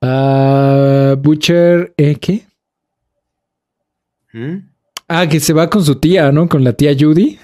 Ah, 0.00 1.16
Butcher, 1.18 1.94
¿eh, 1.96 2.14
¿qué? 2.16 2.46
¿Mm? 4.32 4.68
Ah, 5.08 5.28
que 5.28 5.40
se 5.40 5.52
va 5.52 5.68
con 5.68 5.84
su 5.84 5.96
tía, 5.96 6.30
¿no? 6.30 6.48
Con 6.48 6.62
la 6.62 6.74
tía 6.74 6.94
Judy. 6.96 7.40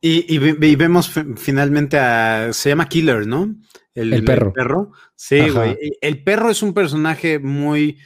y, 0.00 0.76
vemos 0.76 1.10
finalmente 1.36 1.98
a. 1.98 2.52
Se 2.52 2.68
llama 2.68 2.88
Killer, 2.88 3.26
¿no? 3.26 3.56
El, 3.94 4.24
perro. 4.24 4.48
El 4.48 4.52
perro. 4.52 4.92
Sí, 5.14 5.48
güey. 5.48 5.78
El 6.00 6.22
perro 6.22 6.50
es 6.50 6.62
un 6.62 6.74
personaje 6.74 7.38
muy. 7.38 7.98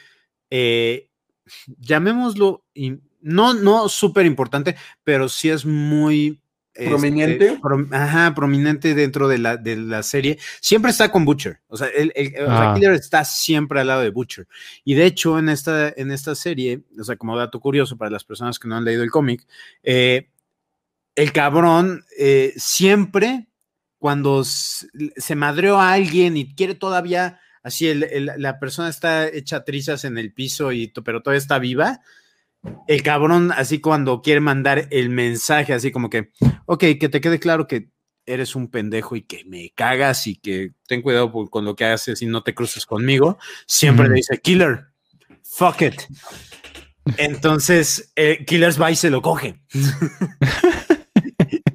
Eh, 0.50 1.10
llamémoslo. 1.78 2.64
No, 3.20 3.54
no 3.54 3.88
súper 3.88 4.26
importante, 4.26 4.76
pero 5.02 5.28
sí 5.28 5.48
es 5.48 5.64
muy 5.64 6.40
este, 6.78 6.90
prominente. 6.90 7.58
ajá, 7.90 8.34
prominente 8.36 8.94
dentro 8.94 9.26
de 9.26 9.38
la, 9.38 9.56
de 9.56 9.76
la 9.76 10.04
serie. 10.04 10.38
Siempre 10.60 10.92
está 10.92 11.10
con 11.10 11.24
Butcher. 11.24 11.58
O 11.66 11.76
sea, 11.76 11.88
el, 11.88 12.12
ah. 12.46 12.72
Killer 12.74 12.92
está 12.92 13.24
siempre 13.24 13.80
al 13.80 13.88
lado 13.88 14.02
de 14.02 14.10
Butcher. 14.10 14.46
Y 14.84 14.94
de 14.94 15.06
hecho, 15.06 15.40
en 15.40 15.48
esta, 15.48 15.88
en 15.88 16.12
esta 16.12 16.36
serie, 16.36 16.82
o 16.96 17.02
sea, 17.02 17.16
como 17.16 17.36
dato 17.36 17.58
curioso 17.58 17.96
para 17.96 18.12
las 18.12 18.22
personas 18.22 18.60
que 18.60 18.68
no 18.68 18.76
han 18.76 18.84
leído 18.84 19.02
el 19.02 19.10
cómic, 19.10 19.44
eh, 19.82 20.28
el 21.16 21.32
cabrón 21.32 22.04
eh, 22.16 22.52
siempre, 22.56 23.47
cuando 23.98 24.44
se 24.44 25.34
madreó 25.34 25.78
a 25.78 25.92
alguien 25.92 26.36
y 26.36 26.54
quiere 26.54 26.74
todavía, 26.74 27.40
así, 27.62 27.92
la 27.94 28.58
persona 28.58 28.88
está 28.88 29.28
hecha 29.28 29.64
trizas 29.64 30.04
en 30.04 30.18
el 30.18 30.32
piso, 30.32 30.72
y, 30.72 30.88
pero 31.04 31.22
todavía 31.22 31.38
está 31.38 31.58
viva 31.58 32.00
el 32.86 33.02
cabrón, 33.02 33.52
así 33.52 33.80
cuando 33.80 34.22
quiere 34.22 34.40
mandar 34.40 34.88
el 34.90 35.10
mensaje, 35.10 35.72
así 35.72 35.90
como 35.90 36.10
que, 36.10 36.30
ok, 36.66 36.84
que 36.98 37.08
te 37.08 37.20
quede 37.20 37.38
claro 37.38 37.66
que 37.66 37.90
eres 38.26 38.56
un 38.56 38.68
pendejo 38.68 39.16
y 39.16 39.22
que 39.22 39.44
me 39.44 39.72
cagas 39.74 40.26
y 40.26 40.36
que 40.36 40.72
ten 40.86 41.02
cuidado 41.02 41.32
con 41.32 41.64
lo 41.64 41.76
que 41.76 41.86
haces 41.86 42.20
y 42.20 42.26
no 42.26 42.42
te 42.42 42.54
cruces 42.54 42.84
conmigo, 42.84 43.38
siempre 43.66 44.08
le 44.08 44.16
dice, 44.16 44.38
killer, 44.38 44.86
fuck 45.42 45.82
it. 45.82 46.02
Entonces, 47.16 48.12
eh, 48.16 48.44
Killers 48.44 48.80
va 48.80 48.90
y 48.90 48.96
se 48.96 49.08
lo 49.08 49.22
coge. 49.22 49.62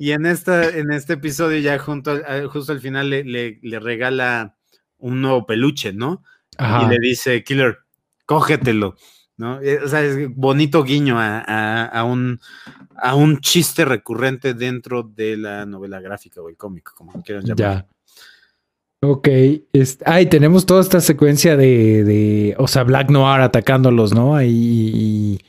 y 0.03 0.11
en, 0.11 0.25
esta, 0.25 0.67
en 0.67 0.91
este 0.91 1.13
episodio, 1.13 1.59
ya 1.59 1.79
junto 1.79 2.19
justo 2.51 2.73
al 2.73 2.81
final, 2.81 3.09
le, 3.09 3.23
le, 3.23 3.79
regala 3.79 4.57
un 4.97 5.21
nuevo 5.21 5.45
peluche, 5.45 5.93
¿no? 5.93 6.25
Y 6.59 6.89
le 6.89 6.99
dice, 6.99 7.41
Killer, 7.41 7.77
cógetelo. 8.25 8.97
¿no? 9.37 9.61
Eh, 9.61 9.79
o 9.81 9.87
sea, 9.87 10.01
es 10.01 10.27
bonito 10.35 10.83
guiño 10.83 11.15
a, 11.17 12.03
un, 12.03 12.41
a 12.97 13.15
un 13.15 13.39
chiste 13.39 13.85
recurrente 13.85 14.53
dentro 14.53 15.03
de 15.03 15.37
la 15.37 15.65
novela 15.65 16.01
gráfica 16.01 16.41
o 16.41 16.49
el 16.49 16.57
cómic, 16.57 16.91
como 16.93 17.23
quieran 17.23 17.45
llamar. 17.45 17.55
Ya. 17.57 17.87
Ok. 19.07 19.29
Este, 19.71 20.25
tenemos 20.25 20.65
toda 20.65 20.81
esta 20.81 20.99
secuencia 20.99 21.55
de, 21.55 22.03
de, 22.03 22.55
o 22.57 22.67
sea, 22.67 22.83
Black 22.83 23.09
Noir 23.09 23.39
atacándolos, 23.39 24.13
¿no? 24.13 24.35
Ahí 24.35 25.39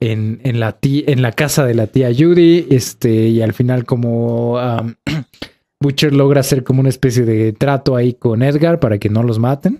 en, 0.00 0.40
en, 0.44 0.60
la 0.60 0.78
en 0.82 1.22
la 1.22 1.32
casa 1.32 1.64
de 1.64 1.74
la 1.74 1.86
tía 1.86 2.10
Judy, 2.16 2.66
este, 2.70 3.10
y 3.10 3.42
al 3.42 3.52
final 3.52 3.84
como 3.84 4.58
Butcher 5.80 6.12
logra 6.12 6.40
hacer 6.40 6.64
como 6.64 6.80
una 6.80 6.88
especie 6.88 7.24
de 7.24 7.52
trato 7.52 7.96
ahí 7.96 8.14
con 8.14 8.42
Edgar 8.42 8.80
para 8.80 8.98
que 8.98 9.10
no 9.10 9.22
los 9.22 9.38
maten. 9.38 9.78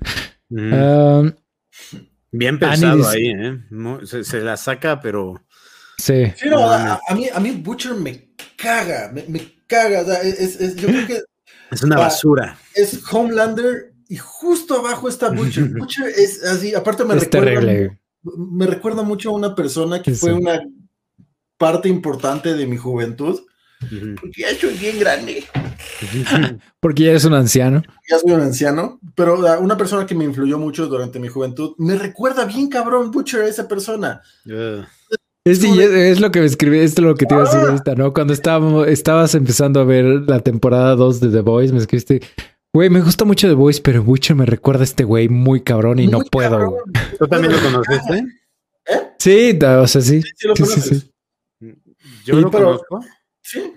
Bien 2.32 2.58
pensado 2.58 3.08
ahí, 3.08 3.30
¿eh? 3.30 3.58
se, 4.04 4.40
la 4.40 4.56
saca, 4.56 5.00
pero. 5.00 5.42
Sí. 5.98 6.24
a, 6.24 7.14
mí, 7.14 7.26
a 7.32 7.40
mí 7.40 7.50
Butcher 7.52 7.94
me 7.94 8.30
caga, 8.56 9.12
me, 9.12 9.40
caga. 9.66 10.00
es, 10.22 10.76
yo 10.76 10.88
creo 10.88 11.06
que. 11.06 11.20
Es 11.70 11.82
una 11.82 11.96
basura. 11.96 12.58
Es 12.74 13.00
Homelander 13.12 13.94
y 14.08 14.16
justo 14.16 14.76
abajo 14.76 15.08
está 15.08 15.30
Butcher. 15.30 15.64
Butcher 15.78 16.08
es 16.08 16.42
así, 16.44 16.74
aparte 16.74 17.04
me 17.04 17.14
recuerda. 17.14 17.99
Me 18.22 18.66
recuerda 18.66 19.02
mucho 19.02 19.30
a 19.30 19.34
una 19.34 19.54
persona 19.54 20.02
que 20.02 20.14
fue 20.14 20.32
una 20.32 20.60
parte 21.56 21.88
importante 21.88 22.54
de 22.54 22.66
mi 22.66 22.76
juventud. 22.76 23.40
Porque 24.20 24.42
ya 24.42 24.54
soy 24.58 24.74
bien 24.74 24.98
grande. 24.98 25.44
Porque 26.80 27.04
ya 27.04 27.10
eres 27.10 27.24
un 27.24 27.34
anciano. 27.34 27.82
Ya 28.10 28.18
soy 28.18 28.32
un 28.32 28.40
anciano, 28.40 29.00
pero 29.14 29.38
una 29.60 29.76
persona 29.76 30.04
que 30.06 30.14
me 30.14 30.24
influyó 30.24 30.58
mucho 30.58 30.86
durante 30.86 31.18
mi 31.18 31.28
juventud, 31.28 31.74
me 31.78 31.96
recuerda 31.96 32.44
bien 32.44 32.68
cabrón 32.68 33.10
Butcher 33.10 33.42
a 33.42 33.48
esa 33.48 33.66
persona. 33.66 34.20
Es, 35.44 36.20
lo 36.20 36.30
que 36.30 36.40
me 36.40 36.46
escribí, 36.46 36.78
esto 36.80 37.00
es 37.00 37.08
lo 37.08 37.14
que 37.14 37.24
te 37.24 37.34
iba 37.34 37.42
a 37.42 37.46
decir 37.46 37.60
ah. 37.60 37.70
ahorita, 37.70 37.94
¿no? 37.94 38.12
Cuando 38.12 38.34
estábamos, 38.34 38.86
estabas 38.86 39.34
empezando 39.34 39.80
a 39.80 39.84
ver 39.84 40.04
la 40.04 40.40
temporada 40.40 40.94
2 40.96 41.20
de 41.20 41.30
The 41.30 41.40
Voice, 41.40 41.72
me 41.72 41.78
escribiste, 41.78 42.20
güey, 42.72 42.90
me 42.90 43.00
gusta 43.00 43.24
mucho 43.24 43.48
The 43.48 43.54
Voice, 43.54 43.80
pero 43.82 44.02
Butcher 44.02 44.36
me 44.36 44.46
recuerda 44.46 44.82
a 44.82 44.84
este 44.84 45.04
güey 45.04 45.28
muy 45.28 45.62
cabrón 45.62 45.98
y 45.98 46.06
no 46.06 46.20
puedo. 46.20 46.76
¿Tú 47.18 47.26
también 47.26 47.52
lo 47.52 47.60
conociste? 47.60 48.24
¿Eh? 48.86 49.12
Sí, 49.18 49.58
o 49.62 49.86
sea, 49.86 50.00
sí. 50.00 50.22
Sí, 50.22 50.46
lo 50.46 50.54
conoces. 50.54 51.10
Yo 52.24 52.40
lo 52.40 52.50
conozco. 52.50 53.00
Sí. 53.42 53.74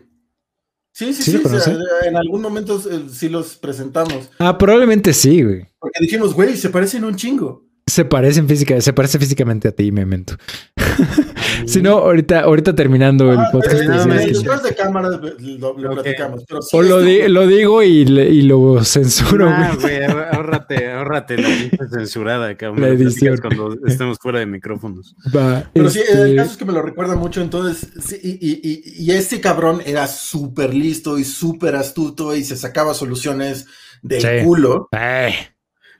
Sí, 0.95 1.11
sí, 1.11 1.23
sí, 1.23 1.71
en 2.03 2.15
algún 2.15 2.39
momento 2.39 2.79
eh, 2.89 3.05
sí 3.09 3.27
los 3.27 3.55
presentamos. 3.55 4.29
Ah, 4.37 4.55
probablemente 4.59 5.11
sí, 5.11 5.41
güey. 5.41 5.65
Porque 5.79 5.99
dijimos, 6.01 6.35
güey, 6.35 6.55
se 6.55 6.69
parecen 6.69 7.03
un 7.03 7.15
chingo. 7.15 7.65
Se 7.87 8.05
parecen 8.05 8.47
física, 8.47 8.79
se 8.79 8.93
parece 8.93 9.17
físicamente 9.17 9.67
a 9.67 9.71
ti, 9.71 9.91
Memento. 9.91 10.35
si 11.65 11.81
no, 11.81 11.97
ahorita, 11.99 12.41
ahorita 12.41 12.75
terminando 12.75 13.31
el 13.31 13.39
ah, 13.39 13.49
podcast. 13.51 13.75
después 13.75 14.63
de 14.63 14.75
cámara 14.75 15.09
lo, 15.09 15.75
platicamos. 15.75 16.43
o 16.71 16.81
lo, 16.81 16.99
lo, 16.99 17.47
digo 17.47 17.83
y, 17.83 18.01
y 18.01 18.41
lo 18.43 18.83
censuro. 18.83 19.49
Ah, 19.49 19.75
güey, 19.79 20.03
ahórrate, 20.03 20.91
ahórrate 20.91 21.37
la 21.37 21.87
censurada, 21.89 22.55
cabrón. 22.55 22.81
La 22.81 22.87
edición. 22.89 23.37
Cuando 23.37 23.77
estemos 23.85 24.17
fuera 24.19 24.39
de 24.39 24.45
micrófonos. 24.45 25.15
Va, 25.35 25.69
Pero 25.73 25.89
sí, 25.89 25.99
el 25.99 26.19
este 26.19 26.35
caso 26.35 26.51
es 26.51 26.57
que 26.57 26.65
me 26.65 26.73
lo 26.73 26.81
recuerda 26.81 27.15
mucho. 27.15 27.41
Entonces, 27.41 27.87
sí, 28.05 28.19
y, 28.21 28.51
y, 28.51 29.03
y, 29.03 29.11
ese 29.11 29.41
cabrón 29.41 29.81
era 29.85 30.07
súper 30.07 30.73
listo 30.73 31.17
y 31.17 31.23
súper 31.23 31.75
astuto 31.75 32.35
y 32.35 32.43
se 32.43 32.55
sacaba 32.55 32.93
soluciones 32.93 33.67
de 34.01 34.43
culo. 34.43 34.89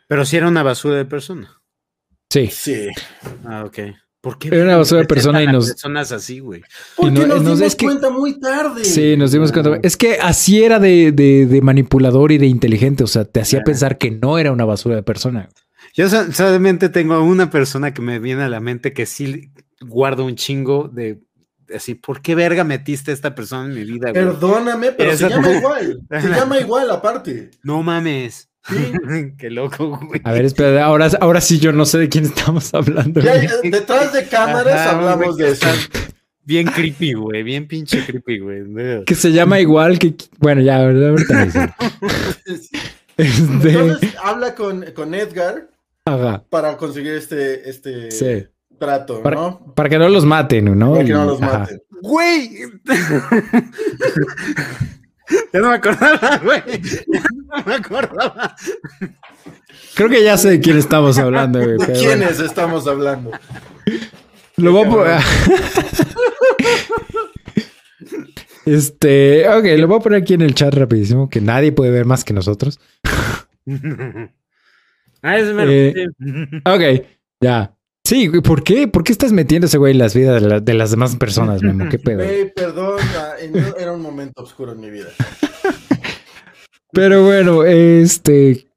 Pero 0.07 0.25
sí 0.25 0.37
era 0.37 0.47
una 0.47 0.63
basura 0.63 0.97
de 0.97 1.05
persona. 1.05 1.61
Sí. 2.29 2.47
Sí. 2.47 2.89
Ah, 3.45 3.63
ok. 3.65 3.79
¿Por 4.23 4.37
qué? 4.37 4.47
Era 4.47 4.63
una 4.63 4.77
basura 4.77 5.01
de 5.01 5.07
persona 5.07 5.43
y 5.43 5.47
nos. 5.47 5.67
Personas 5.67 6.13
así, 6.13 6.39
güey. 6.39 6.61
Porque 6.95 7.27
nos, 7.27 7.43
dimos 7.43 7.75
cuenta 7.75 8.09
muy 8.09 8.39
tarde. 8.39 8.85
Sí, 8.85 9.17
nos 9.17 9.33
dimos 9.33 9.51
cuenta. 9.51 9.77
Es 9.83 9.97
que 9.97 10.13
así 10.13 10.63
era 10.63 10.79
de, 10.79 11.11
de, 11.11 11.61
manipulador 11.61 12.31
y 12.31 12.37
de 12.37 12.45
inteligente. 12.45 13.03
O 13.03 13.07
sea, 13.07 13.25
te 13.25 13.41
hacía 13.41 13.65
pensar 13.65 13.97
que 13.97 14.11
no 14.11 14.37
era 14.37 14.53
una 14.53 14.63
basura 14.63 14.95
de 14.95 15.03
persona. 15.03 15.49
Yo 15.93 16.07
solamente 16.07 16.87
tengo 16.87 17.21
una 17.21 17.49
persona 17.49 17.93
que 17.93 18.01
me 18.01 18.19
viene 18.19 18.43
a 18.43 18.47
la 18.47 18.61
mente 18.61 18.93
que 18.93 19.05
sí 19.05 19.51
guarda 19.81 20.23
un 20.23 20.35
chingo 20.37 20.87
de 20.87 21.19
así, 21.75 21.95
¿por 21.95 22.21
qué 22.21 22.33
verga 22.33 22.63
metiste 22.63 23.11
a 23.11 23.13
esta 23.13 23.35
persona 23.35 23.65
en 23.65 23.73
mi 23.73 23.83
vida? 23.83 24.11
Güey? 24.11 24.23
Perdóname, 24.23 24.93
pero 24.93 25.17
se 25.17 25.27
llama 25.27 25.51
igual. 25.51 25.99
Se 26.09 26.29
llama 26.29 26.59
igual 26.61 26.89
aparte. 26.91 27.51
No 27.61 27.83
mames. 27.83 28.49
Qué 29.37 29.49
loco, 29.49 29.99
güey. 30.05 30.21
A 30.23 30.31
ver, 30.31 30.45
espera, 30.45 30.85
ahora, 30.85 31.09
ahora 31.19 31.41
sí 31.41 31.59
yo 31.59 31.71
no 31.71 31.85
sé 31.85 31.99
de 31.99 32.09
quién 32.09 32.25
estamos 32.25 32.73
hablando. 32.73 33.21
detrás 33.63 34.13
de 34.13 34.27
cámaras 34.27 34.87
hablamos 34.87 35.37
de 35.37 35.51
eso. 35.51 35.67
Bien 36.45 36.67
creepy, 36.67 37.13
güey. 37.13 37.43
Bien 37.43 37.67
pinche 37.67 38.05
creepy, 38.05 38.39
güey. 38.39 39.05
Que 39.05 39.15
se 39.15 39.31
llama 39.31 39.59
igual 39.59 39.99
que. 39.99 40.15
Bueno, 40.39 40.61
ya, 40.61 40.83
ahorita 40.83 41.43
este... 42.45 42.79
Entonces 43.15 44.15
habla 44.21 44.55
con, 44.55 44.85
con 44.93 45.13
Edgar 45.13 45.69
para 46.49 46.77
conseguir 46.77 47.13
este, 47.13 47.69
este 47.69 48.49
trato, 48.79 49.21
para, 49.21 49.35
¿no? 49.35 49.73
Para 49.75 49.87
que 49.87 49.99
no 49.99 50.09
los 50.09 50.25
maten, 50.25 50.77
¿no? 50.77 50.93
Para 50.93 51.05
que 51.05 51.13
no 51.13 51.25
los 51.25 51.39
maten. 51.39 51.79
Güey. 52.01 52.57
ya 55.53 55.59
no 55.59 55.69
me 55.69 55.75
acordaba, 55.75 56.37
güey. 56.43 56.81
Ya 57.07 57.23
no 57.49 57.63
me 57.65 57.75
acordaba. 57.75 58.55
Creo 59.95 60.09
que 60.09 60.23
ya 60.23 60.37
sé 60.37 60.49
de 60.49 60.59
quién 60.59 60.77
estamos 60.77 61.17
hablando, 61.17 61.59
güey. 61.59 61.77
¿De 61.77 61.93
quiénes 61.93 62.39
estamos 62.39 62.87
hablando? 62.87 63.31
Lo 64.57 64.71
voy 64.71 64.85
a 64.85 64.89
poner. 64.89 65.19
Este, 68.65 69.47
ok, 69.49 69.65
lo 69.77 69.87
voy 69.87 69.97
a 69.97 70.01
poner 70.01 70.21
aquí 70.21 70.35
en 70.35 70.41
el 70.41 70.55
chat 70.55 70.73
rapidísimo, 70.73 71.29
que 71.29 71.41
nadie 71.41 71.73
puede 71.73 71.91
ver 71.91 72.05
más 72.05 72.23
que 72.23 72.33
nosotros. 72.33 72.79
ah, 75.21 75.37
es 75.37 75.47
eh, 75.49 76.07
ok, 76.63 77.05
ya. 77.41 77.75
Sí, 78.05 78.29
¿por 78.41 78.63
qué? 78.63 78.87
¿Por 78.87 79.03
qué 79.03 79.11
estás 79.13 79.31
metiéndose, 79.31 79.77
güey, 79.77 79.93
en 79.93 79.99
las 79.99 80.13
vidas 80.13 80.41
de, 80.63 80.73
las 80.73 80.91
demás 80.91 81.15
personas, 81.15 81.61
Memo? 81.63 81.87
¿Qué 81.89 81.99
pedo? 81.99 82.23
Güey, 82.23 82.53
perdón, 82.53 82.99
era 83.79 83.93
un 83.93 84.01
momento 84.01 84.43
oscuro 84.43 84.73
en 84.73 84.81
mi 84.81 84.89
vida. 84.89 85.07
Pero 86.91 87.23
bueno, 87.23 87.63
este, 87.63 88.67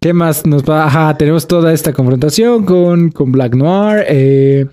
¿Qué 0.00 0.12
más 0.12 0.46
nos 0.46 0.62
va? 0.62 0.86
Ajá, 0.86 1.16
tenemos 1.16 1.48
toda 1.48 1.72
esta 1.72 1.92
confrontación 1.92 2.64
con, 2.64 3.10
con 3.10 3.32
Black 3.32 3.54
Noir. 3.54 4.04
Eh. 4.08 4.66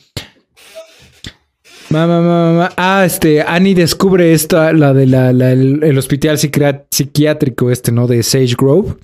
Ah, 1.92 3.04
este, 3.06 3.42
Annie 3.42 3.74
descubre 3.74 4.34
esta, 4.34 4.74
la 4.74 4.94
de 4.94 5.08
la, 5.08 5.30
el, 5.32 5.98
hospital 5.98 6.38
psiquiátrico 6.38 7.72
este, 7.72 7.92
¿no? 7.92 8.06
De 8.06 8.22
Sage 8.22 8.56
Grove. 8.58 8.98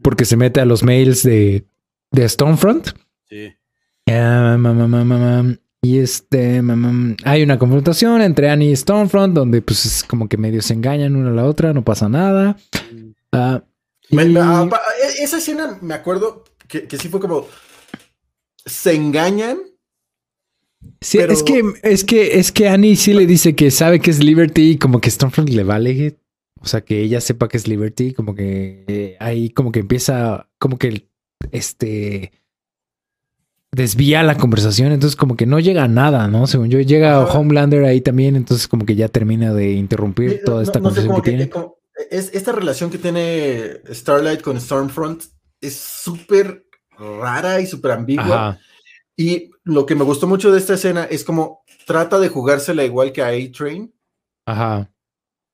Porque 0.00 0.24
se 0.24 0.36
mete 0.36 0.60
a 0.60 0.64
los 0.64 0.82
mails 0.82 1.22
de, 1.22 1.64
de 2.10 2.28
Stonefront. 2.28 2.90
Sí. 3.28 3.52
Y 5.82 5.98
este, 5.98 6.62
hay 7.24 7.42
una 7.42 7.58
confrontación 7.58 8.22
entre 8.22 8.48
Annie 8.48 8.70
y 8.70 8.76
Stonefront 8.76 9.34
donde 9.34 9.60
pues 9.60 9.84
es 9.84 10.02
como 10.02 10.28
que 10.28 10.36
medio 10.36 10.62
se 10.62 10.74
engañan 10.74 11.16
una 11.16 11.30
a 11.30 11.34
la 11.34 11.44
otra, 11.44 11.72
no 11.72 11.84
pasa 11.84 12.08
nada. 12.08 12.56
Mm. 12.92 13.10
Ah, 13.32 13.62
Ah, 14.12 14.68
e, 15.02 15.24
esa 15.24 15.38
escena 15.38 15.78
me 15.80 15.94
acuerdo 15.94 16.44
que, 16.68 16.86
sí 16.98 17.08
fue 17.08 17.20
como. 17.20 17.46
Se 18.66 18.94
engañan. 18.94 19.58
Sí, 21.00 21.18
es 21.18 21.42
que 21.42 21.62
es 21.82 22.04
que 22.04 22.38
es 22.38 22.52
que 22.52 22.68
Annie 22.68 22.96
sí 22.96 23.14
le 23.14 23.26
dice 23.26 23.54
que 23.54 23.70
sabe 23.70 24.00
que 24.00 24.10
es 24.10 24.22
Liberty 24.22 24.72
y 24.72 24.78
como 24.78 25.00
que 25.00 25.10
Stormfront 25.10 25.50
le 25.50 25.64
vale. 25.64 26.18
O 26.60 26.66
sea, 26.66 26.82
que 26.82 27.00
ella 27.00 27.20
sepa 27.20 27.48
que 27.48 27.56
es 27.56 27.68
Liberty, 27.68 28.12
como 28.12 28.34
que 28.34 28.84
eh, 28.88 29.16
ahí 29.20 29.50
como 29.50 29.70
que 29.70 29.80
empieza, 29.80 30.48
como 30.58 30.78
que 30.78 31.08
este 31.52 32.32
desvía 33.74 34.22
la 34.22 34.36
conversación, 34.36 34.92
entonces 34.92 35.16
como 35.16 35.36
que 35.36 35.46
no 35.46 35.58
llega 35.60 35.84
a 35.84 35.88
nada, 35.88 36.28
¿no? 36.28 36.46
Según 36.46 36.70
yo, 36.70 36.80
llega 36.80 37.24
Homelander 37.24 37.84
ahí 37.84 38.00
también, 38.00 38.36
entonces 38.36 38.68
como 38.68 38.86
que 38.86 38.94
ya 38.94 39.08
termina 39.08 39.52
de 39.52 39.72
interrumpir 39.72 40.42
toda 40.44 40.62
esta 40.62 40.80
conversación 40.80 41.16
que, 41.16 41.30
tiene 41.30 41.50
es, 42.10 42.30
esta 42.34 42.52
relación 42.52 42.90
que 42.90 42.98
tiene 42.98 43.80
Starlight 43.92 44.42
con 44.42 44.60
Stormfront 44.60 45.24
es 45.60 45.76
súper 45.76 46.66
rara 46.98 47.60
y 47.60 47.66
súper 47.66 47.92
ambigua. 47.92 48.58
Y 49.16 49.50
lo 49.62 49.86
que 49.86 49.94
me 49.94 50.04
gustó 50.04 50.26
mucho 50.26 50.52
de 50.52 50.58
esta 50.58 50.74
escena 50.74 51.04
es 51.04 51.24
como 51.24 51.64
trata 51.86 52.18
de 52.18 52.28
jugársela 52.28 52.84
igual 52.84 53.12
que 53.12 53.22
a 53.22 53.28
A-Train. 53.28 53.92
Ajá. 54.46 54.90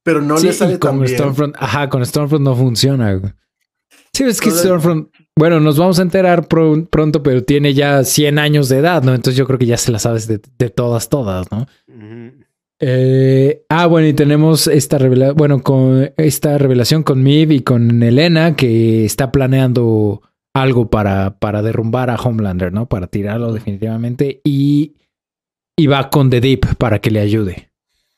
Pero 0.03 0.23
no 0.23 0.39
le 0.39 0.53
sale 0.53 0.79
con 0.79 1.07
Stormfront, 1.07 1.57
ajá, 1.59 1.89
con 1.89 2.05
Stormfront 2.05 2.45
no 2.45 2.57
funciona. 2.57 3.21
Sí, 4.21 4.27
es 4.27 4.41
que 4.43 4.51
Stormfront, 4.51 5.09
bueno, 5.35 5.61
nos 5.61 5.79
vamos 5.79 5.99
a 5.99 6.03
enterar 6.03 6.47
pronto, 6.47 7.23
pero 7.23 7.43
tiene 7.43 7.73
ya 7.73 8.05
100 8.05 8.39
años 8.39 8.69
de 8.69 8.77
edad, 8.77 9.03
¿no? 9.03 9.15
Entonces 9.15 9.35
yo 9.35 9.47
creo 9.47 9.59
que 9.59 9.65
ya 9.65 9.79
se 9.79 9.91
la 9.91 9.99
sabes 9.99 10.27
de, 10.27 10.39
todas, 10.69 11.09
todas, 11.09 11.51
¿no? 11.51 11.67
Eh, 12.81 13.65
ah, 13.71 13.87
bueno, 13.87 14.09
y 14.09 14.13
tenemos 14.13 14.67
esta 14.67 14.99
revelación, 14.99 15.37
bueno, 15.39 15.63
con 15.63 16.13
esta 16.19 16.59
revelación 16.59 17.03
con 17.03 17.23
Miv 17.23 17.51
y 17.51 17.61
con 17.61 18.03
Elena 18.03 18.57
que 18.57 19.07
está 19.07 19.33
planeando 19.33 20.21
algo 20.53 20.91
para, 20.91 21.39
para 21.39 21.63
derrumbar 21.63 22.11
a 22.11 22.17
Homelander, 22.17 22.75
¿no? 22.75 22.91
Para 22.91 23.07
tirarlo 23.07 23.55
definitivamente 23.55 24.43
y, 24.45 24.97
y 25.79 25.87
va 25.87 26.11
con 26.11 26.29
The 26.29 26.43
Deep 26.43 26.77
para 26.77 26.99
que 26.99 27.11
le 27.11 27.21
ayude, 27.21 27.71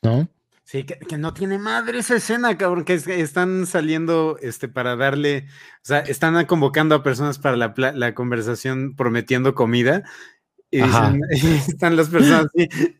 ¿no? 0.03 0.27
Sí, 0.73 0.85
que, 0.85 1.19
no 1.19 1.35
tiene 1.35 1.59
madre 1.59 1.99
esa 1.99 2.17
escena, 2.17 2.57
cabrón, 2.57 2.87
que 2.87 2.95
están 2.95 3.67
saliendo 3.67 4.39
este, 4.41 4.69
para 4.69 4.97
darle, 4.97 5.45
o 5.47 5.83
sea, 5.83 5.99
están 5.99 6.47
convocando 6.47 6.95
a 6.95 7.03
personas 7.03 7.39
para 7.39 7.59
la, 7.59 7.75
la 7.95 8.15
conversación 8.15 8.97
prometiendo 8.97 9.55
comida 9.55 10.03
y 10.71 10.81
están 11.69 11.95
las 11.95 12.09
personas 12.09 12.47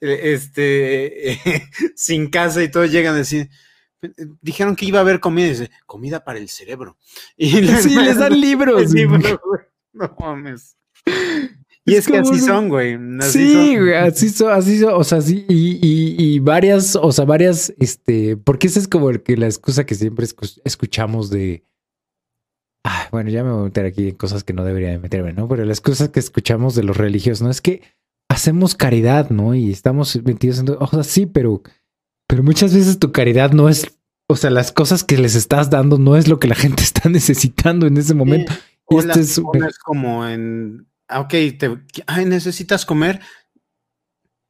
este, 0.01 1.41
sin 1.97 2.29
casa 2.29 2.63
y 2.63 2.71
todos 2.71 2.93
llegan 2.93 3.15
a 3.15 3.19
decir, 3.19 3.49
dijeron 4.43 4.77
que 4.77 4.85
iba 4.85 4.99
a 4.99 5.03
haber 5.03 5.21
comida, 5.21 5.47
y 5.47 5.51
dice, 5.51 5.71
comida 5.87 6.25
para 6.25 6.41
el 6.41 6.51
cerebro. 6.51 6.99
Y 7.39 7.53
sí, 7.79 7.97
les 7.97 8.19
dan 8.19 8.39
libros. 8.39 8.93
no 9.95 10.15
mames. 10.21 10.77
Y 11.85 11.95
es, 11.95 12.07
que 12.07 12.19
así 12.19 12.39
son, 12.39 12.69
güey. 12.69 12.97
sí, 13.23 13.77
güey, 13.77 13.95
así 13.95 14.29
son, 14.29 14.53
así 14.53 14.79
son, 14.79 14.95
o 14.95 15.03
sea, 15.03 15.21
sí, 15.21 15.45
y, 15.49 16.15
y, 16.17 16.39
varias, 16.39 16.95
o 16.95 17.11
sea, 17.11 17.25
varias, 17.25 17.75
este, 17.79 18.37
porque 18.37 18.69
esa 18.69 18.79
es 18.79 18.87
como 18.87 19.11
que 19.11 19.37
la 19.37 19.47
excusa 19.47 19.85
que 19.85 19.97
siempre 19.97 20.27
escuchamos 20.65 21.29
de, 21.31 21.65
Ah, 22.85 23.09
bueno, 23.13 23.31
ya 23.31 23.45
me 23.45 23.51
voy 23.53 23.61
a 23.61 23.65
meter 23.65 23.87
aquí 23.87 24.09
en 24.09 24.17
cosas 24.17 24.43
que 24.43 24.53
no 24.53 24.65
debería 24.65 24.91
de 24.91 24.99
meterme, 24.99 25.33
¿no? 25.33 25.47
Pero 25.49 25.65
las 25.65 25.81
cosas 25.81 26.09
que 26.09 26.19
escuchamos 26.19 26.75
de 26.75 26.83
los 26.83 26.97
religiosos, 26.97 27.43
¿no? 27.43 27.51
Es 27.51 27.61
que 27.61 27.83
hacemos 28.29 28.75
caridad, 28.75 29.31
¿no? 29.31 29.55
Y 29.55 29.71
estamos 29.71 30.21
metidos 30.25 30.59
en... 30.59 30.71
O 30.71 30.87
sea, 30.89 31.05
sí, 31.05 31.27
pero, 31.27 31.63
pero 32.27 32.43
muchas 32.43 32.75
veces 32.75 32.99
tu 32.99 33.13
caridad 33.13 33.53
no 33.53 33.69
es... 33.69 33.99
O 34.29 34.37
sea, 34.37 34.51
las 34.51 34.73
cosas 34.73 35.05
que 35.05 35.17
les 35.17 35.37
estás 35.37 35.71
dando 35.71 35.99
no 35.99 36.17
es 36.17 36.27
lo 36.27 36.41
que 36.41 36.49
la 36.49 36.55
gente 36.55 36.83
está 36.83 37.09
necesitando 37.09 37.87
en 37.87 37.97
ese 37.97 38.15
momento. 38.15 38.53
y 38.91 38.97
este 38.97 39.21
es, 39.21 39.41
como 39.85 40.27
en... 40.27 40.89
Ah, 41.13 41.21
ok, 41.21 41.31
te, 41.59 41.79
ay, 42.07 42.25
necesitas 42.25 42.87
comer, 42.87 43.21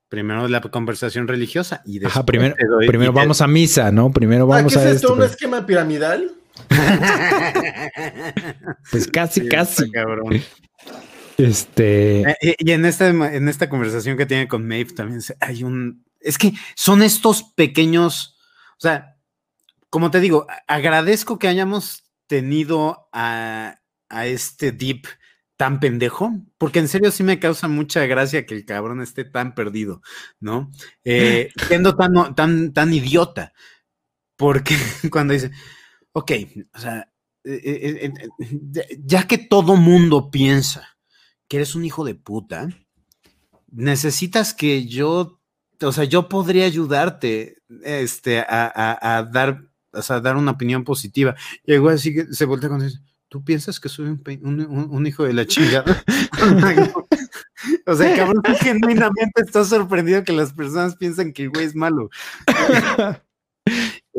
primero 0.09 0.47
la 0.47 0.61
conversación 0.61 1.27
religiosa 1.27 1.83
y 1.85 1.95
después 1.95 2.13
Ajá, 2.13 2.25
primero, 2.25 2.55
primero 2.87 3.13
vamos 3.13 3.41
a 3.41 3.49
misa, 3.49 3.91
¿no? 3.91 4.13
Primero 4.13 4.45
ah, 4.45 4.57
vamos 4.57 4.75
¿qué 4.75 4.79
a 4.79 4.91
es 4.91 4.97
esto, 4.97 5.15
un 5.15 5.23
esquema 5.23 5.67
piramidal? 5.67 6.31
pues 8.91 9.09
casi, 9.09 9.49
casi. 9.49 9.91
Cabrón. 9.91 10.43
Este. 11.39 12.21
Eh, 12.43 12.57
y 12.59 12.73
en 12.73 12.85
esta, 12.85 13.09
en 13.09 13.49
esta 13.49 13.69
conversación 13.69 14.17
que 14.17 14.27
tiene 14.27 14.49
con 14.49 14.67
Maeve 14.69 14.93
también 14.93 15.21
hay 15.41 15.65
un. 15.65 16.05
Es 16.21 16.39
que 16.39 16.53
son 16.77 17.03
estos 17.03 17.43
pequeños. 17.43 18.39
O 18.77 18.81
sea, 18.81 19.17
como 19.91 20.11
te 20.11 20.21
digo, 20.21 20.47
agradezco 20.69 21.39
que 21.39 21.49
hayamos 21.49 22.05
tenido 22.27 23.09
a, 23.13 23.77
a 24.09 24.27
este 24.27 24.73
Deep 24.73 25.07
tan 25.63 25.79
pendejo, 25.79 26.33
porque 26.59 26.81
en 26.81 26.89
serio 26.89 27.13
sí 27.13 27.23
me 27.23 27.39
causa 27.39 27.69
mucha 27.69 28.05
gracia 28.07 28.47
que 28.47 28.55
el 28.57 28.65
cabrón 28.65 29.01
esté 29.01 29.25
tan 29.25 29.55
perdido, 29.55 30.03
¿no? 30.41 30.73
Eh, 31.05 31.51
siendo 31.69 31.95
tan, 31.95 32.35
tan, 32.35 32.73
tan 32.73 32.93
idiota, 32.93 33.53
porque 34.35 34.75
cuando 35.13 35.35
dice, 35.35 35.53
ok, 36.11 36.33
o 36.75 36.79
sea, 36.81 37.13
eh, 37.45 38.11
eh, 38.13 38.13
ya 39.05 39.29
que 39.29 39.39
todo 39.39 39.77
mundo 39.77 40.33
piensa 40.33 40.99
que 41.47 41.59
eres 41.59 41.77
un 41.77 41.85
hijo 41.85 42.05
de 42.05 42.17
puta, 42.17 42.69
necesitas 43.71 44.55
que 44.55 44.89
yo, 44.89 45.39
o 45.81 45.93
sea, 45.93 46.03
yo 46.03 46.29
podría 46.29 46.67
ayudarte 46.67 47.59
este, 47.85 48.41
a, 48.41 49.29
dar, 49.33 49.63
o 49.93 50.03
sea, 50.03 50.19
dar 50.19 50.35
una 50.37 50.51
opinión 50.51 50.83
positiva. 50.83 51.37
Y 51.65 51.75
igual 51.75 51.95
así 51.95 52.13
que 52.13 52.35
se 52.35 52.47
voltea 52.47 52.69
cuando 52.69 52.87
dice, 52.87 52.99
¿tú 53.33 53.43
piensas 53.43 53.81
que 53.81 53.89
soy 53.89 54.09
un, 54.43 55.07
hijo 55.07 55.25
de 55.25 55.33
la 55.33 55.47
chingada? 55.47 56.05
o 57.87 57.95
sea, 57.95 58.15
cabrón, 58.15 58.43
genuinamente 58.61 59.41
está 59.41 59.65
sorprendido 59.65 60.23
que 60.23 60.35
las 60.35 60.53
personas 60.53 60.97
piensan 60.97 61.33
que 61.33 61.45
el 61.45 61.49
güey 61.49 61.65
es 61.65 61.75
malo. 61.75 62.11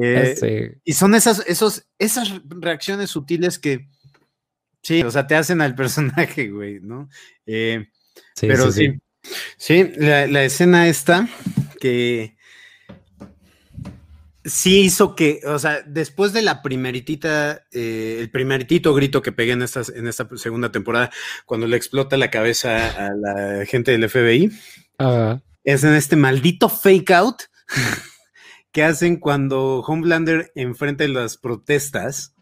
Eh, 0.01 0.79
y 0.83 0.93
son 0.93 1.13
esas, 1.13 1.43
esos, 1.45 1.85
esas 1.99 2.41
reacciones 2.47 3.11
sutiles 3.11 3.59
que, 3.59 3.87
sí, 4.81 5.03
o 5.03 5.11
sea, 5.11 5.27
te 5.27 5.35
hacen 5.35 5.61
al 5.61 5.75
personaje, 5.75 6.49
güey, 6.49 6.79
¿no? 6.79 7.09
Eh, 7.45 7.85
pero 8.41 8.71
sí, 8.71 8.99
sí, 9.55 9.91
la, 9.97 10.43
escena 10.43 10.87
esta, 10.87 11.29
porque 11.67 12.35
sí 14.45 14.81
hizo 14.81 15.15
que, 15.15 15.41
o 15.45 15.57
sea, 15.59 15.81
después 15.85 16.33
de 16.33 16.41
la 16.41 16.61
primeritita, 16.61 17.65
eh, 17.71 18.17
el 18.19 18.29
primeritito 18.29 18.93
grito 18.93 19.21
que 19.21 19.31
pegué 19.31 19.53
en 19.53 19.61
esta, 19.61 19.81
en 19.95 20.07
esta 20.07 20.27
segunda 20.35 20.71
temporada, 20.71 21.11
cuando 21.45 21.67
le 21.67 21.77
explota 21.77 22.17
la 22.17 22.31
cabeza 22.31 23.07
a 23.07 23.13
la 23.13 23.65
gente 23.65 23.91
del 23.91 24.09
FBI, 24.09 24.51
es 25.63 25.83
en 25.83 25.93
este 25.93 26.15
maldito 26.15 26.69
fake 26.69 27.11
out 27.11 27.43
que 28.71 28.83
hacen 28.83 29.17
cuando 29.17 29.79
Homelander 29.81 30.51
enfrenta 30.55 31.07
las 31.07 31.37
protestas. 31.37 32.33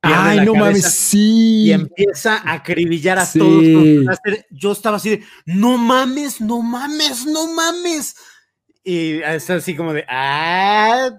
Ay, 0.00 0.46
no 0.46 0.54
mames, 0.54 0.94
sí. 0.94 1.64
Y 1.64 1.72
empieza 1.72 2.36
a 2.36 2.52
acribillar 2.52 3.18
a 3.18 3.30
todos. 3.30 3.64
Yo 4.50 4.72
estaba 4.72 4.96
así 4.96 5.10
de, 5.10 5.24
no 5.44 5.76
mames, 5.76 6.40
no 6.40 6.62
mames, 6.62 7.26
no 7.26 7.52
mames. 7.52 8.14
Y 8.88 9.20
es 9.22 9.50
así 9.50 9.76
como 9.76 9.92
de, 9.92 10.06
ah, 10.08 11.10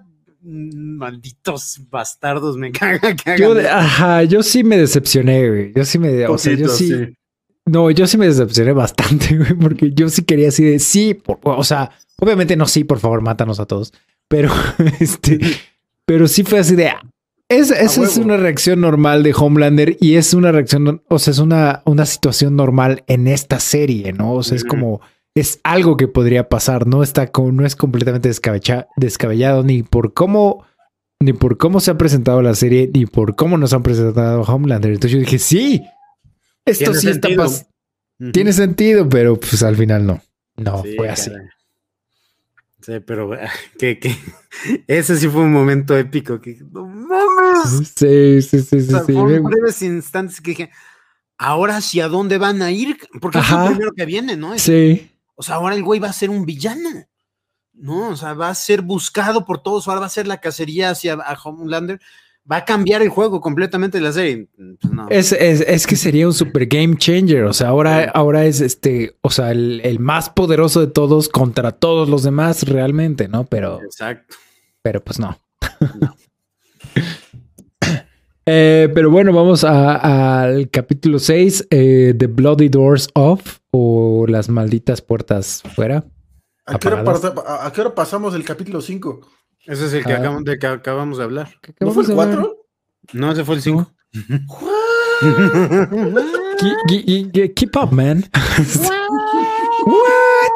malditos 0.42 1.80
bastardos, 1.88 2.56
me 2.56 2.72
caga 2.72 3.14
que 3.14 3.38
Yo, 3.38 3.54
ajá, 3.70 4.24
yo 4.24 4.42
sí 4.42 4.64
me 4.64 4.76
decepcioné, 4.76 5.48
güey. 5.48 5.72
Yo 5.76 5.84
sí 5.84 6.00
me, 6.00 6.26
o 6.26 6.36
sea, 6.36 6.54
yo 6.54 6.68
sí, 6.68 6.92
No, 7.64 7.88
yo 7.92 8.08
sí 8.08 8.18
me 8.18 8.26
decepcioné 8.26 8.72
bastante, 8.72 9.36
güey, 9.38 9.54
porque 9.54 9.92
yo 9.94 10.08
sí 10.08 10.24
quería 10.24 10.48
así 10.48 10.64
de, 10.64 10.80
sí, 10.80 11.22
o 11.24 11.62
sea, 11.62 11.92
obviamente 12.16 12.56
no 12.56 12.66
sí, 12.66 12.82
por 12.82 12.98
favor, 12.98 13.20
mátanos 13.20 13.60
a 13.60 13.66
todos, 13.66 13.92
pero 14.26 14.50
este, 14.98 15.38
pero 16.04 16.26
sí 16.26 16.42
fue 16.42 16.58
así 16.58 16.74
de, 16.74 16.92
es, 17.48 17.70
esa 17.70 18.02
es 18.02 18.16
una 18.16 18.36
reacción 18.36 18.80
normal 18.80 19.22
de 19.22 19.32
Homelander 19.32 19.96
y 20.00 20.16
es 20.16 20.34
una 20.34 20.50
reacción, 20.50 21.04
o 21.08 21.18
sea, 21.20 21.30
es 21.30 21.38
una, 21.38 21.82
una 21.84 22.04
situación 22.04 22.56
normal 22.56 23.04
en 23.06 23.28
esta 23.28 23.60
serie, 23.60 24.12
¿no? 24.12 24.34
O 24.34 24.42
sea, 24.42 24.56
es 24.56 24.64
como 24.64 25.00
es 25.34 25.60
algo 25.62 25.96
que 25.96 26.08
podría 26.08 26.48
pasar, 26.48 26.86
no 26.86 27.02
está 27.02 27.28
como, 27.28 27.52
no 27.52 27.66
es 27.66 27.76
completamente 27.76 28.30
descabellado 28.96 29.62
ni 29.62 29.82
por 29.82 30.12
cómo 30.12 30.66
ni 31.22 31.34
por 31.34 31.58
cómo 31.58 31.80
se 31.80 31.90
ha 31.90 31.98
presentado 31.98 32.40
la 32.40 32.54
serie 32.54 32.90
ni 32.92 33.04
por 33.04 33.36
cómo 33.36 33.58
nos 33.58 33.74
han 33.74 33.82
presentado 33.82 34.42
Homelander. 34.42 34.92
Entonces 34.92 35.12
yo 35.12 35.18
dije, 35.18 35.38
sí, 35.38 35.82
esto 36.64 36.94
sí 36.94 37.10
está 37.10 37.28
pasando. 37.36 37.68
Tiene 38.32 38.52
sentido, 38.52 39.08
pero 39.08 39.38
pues 39.38 39.62
al 39.62 39.76
final 39.76 40.06
no. 40.06 40.22
No, 40.56 40.82
fue 40.96 41.08
así. 41.08 41.30
Sí, 42.82 43.00
pero 43.00 43.30
que, 43.78 43.98
que 43.98 44.16
ese 44.86 45.16
sí 45.16 45.28
fue 45.28 45.42
un 45.42 45.52
momento 45.52 45.96
épico 45.96 46.40
que 46.40 46.58
no 46.70 46.86
mames. 46.86 47.92
Sí, 47.94 48.40
sí, 48.42 48.60
sí, 48.62 48.80
sí. 48.80 48.94
sí. 49.06 49.12
breves 49.12 49.82
instantes 49.82 50.40
que 50.40 50.50
dije, 50.52 50.70
ahora 51.36 51.82
sí 51.82 52.00
a 52.00 52.08
dónde 52.08 52.38
van 52.38 52.62
a 52.62 52.70
ir, 52.72 52.96
porque 53.20 53.38
es 53.38 53.50
lo 53.50 53.66
primero 53.66 53.92
que 53.92 54.06
viene, 54.06 54.36
¿no? 54.36 54.58
sí. 54.58 55.10
O 55.40 55.42
sea, 55.42 55.54
ahora 55.54 55.74
el 55.74 55.82
güey 55.82 56.00
va 56.00 56.08
a 56.08 56.12
ser 56.12 56.28
un 56.28 56.44
villano. 56.44 57.06
¿no? 57.72 58.10
O 58.10 58.16
sea, 58.16 58.34
va 58.34 58.50
a 58.50 58.54
ser 58.54 58.82
buscado 58.82 59.46
por 59.46 59.62
todos, 59.62 59.88
ahora 59.88 60.00
va 60.00 60.06
a 60.06 60.10
ser 60.10 60.26
la 60.26 60.38
cacería 60.38 60.90
hacia 60.90 61.14
a 61.14 61.38
Homelander. 61.42 61.98
Va 62.50 62.56
a 62.56 62.64
cambiar 62.66 63.00
el 63.00 63.08
juego 63.08 63.40
completamente 63.40 63.96
de 63.96 64.04
la 64.04 64.12
serie. 64.12 64.48
Pues 65.08 65.32
es, 65.32 65.86
que 65.86 65.96
sería 65.96 66.26
un 66.26 66.34
super 66.34 66.66
game 66.66 66.96
changer. 66.96 67.44
O 67.44 67.54
sea, 67.54 67.68
ahora, 67.68 68.10
ahora 68.12 68.44
es 68.44 68.60
este, 68.60 69.16
o 69.22 69.30
sea, 69.30 69.52
el, 69.52 69.98
más 69.98 70.28
poderoso 70.28 70.80
de 70.80 70.88
todos 70.88 71.30
contra 71.30 71.72
todos 71.72 72.08
los 72.10 72.22
demás 72.22 72.64
realmente, 72.64 73.28
¿no? 73.28 73.44
Pero. 73.44 73.80
Exacto. 73.82 74.36
Pero 74.82 75.00
pues 75.02 75.18
no. 75.18 75.38
Eh, 78.52 78.88
pero 78.92 79.12
bueno, 79.12 79.32
vamos 79.32 79.62
al 79.62 80.68
capítulo 80.70 81.20
6, 81.20 81.68
eh, 81.70 82.14
The 82.18 82.26
Bloody 82.26 82.68
Doors 82.68 83.08
Off 83.14 83.60
o 83.70 84.26
Las 84.26 84.48
malditas 84.48 85.00
puertas 85.00 85.62
fuera. 85.76 86.04
¿A 86.66 86.76
qué, 86.80 86.88
hora 86.88 87.94
pasamos 87.94 88.34
el 88.34 88.44
capítulo 88.44 88.80
5? 88.80 89.20
Ese 89.66 89.86
es 89.86 89.92
el 89.92 90.04
que, 90.04 90.14
ah. 90.14 90.16
acabamos, 90.16 90.44
de 90.44 90.58
que 90.58 90.66
acabamos 90.66 91.18
de 91.18 91.24
hablar. 91.24 91.48
¿No 91.78 91.92
fue 91.92 92.02
el 92.02 92.12
4? 92.12 92.56
No, 93.12 93.30
ese 93.30 93.44
fue 93.44 93.54
el 93.54 93.62
5. 93.62 93.88
keep 97.54 97.76
up, 97.76 97.92
man. 97.92 98.24
What? 99.86 100.50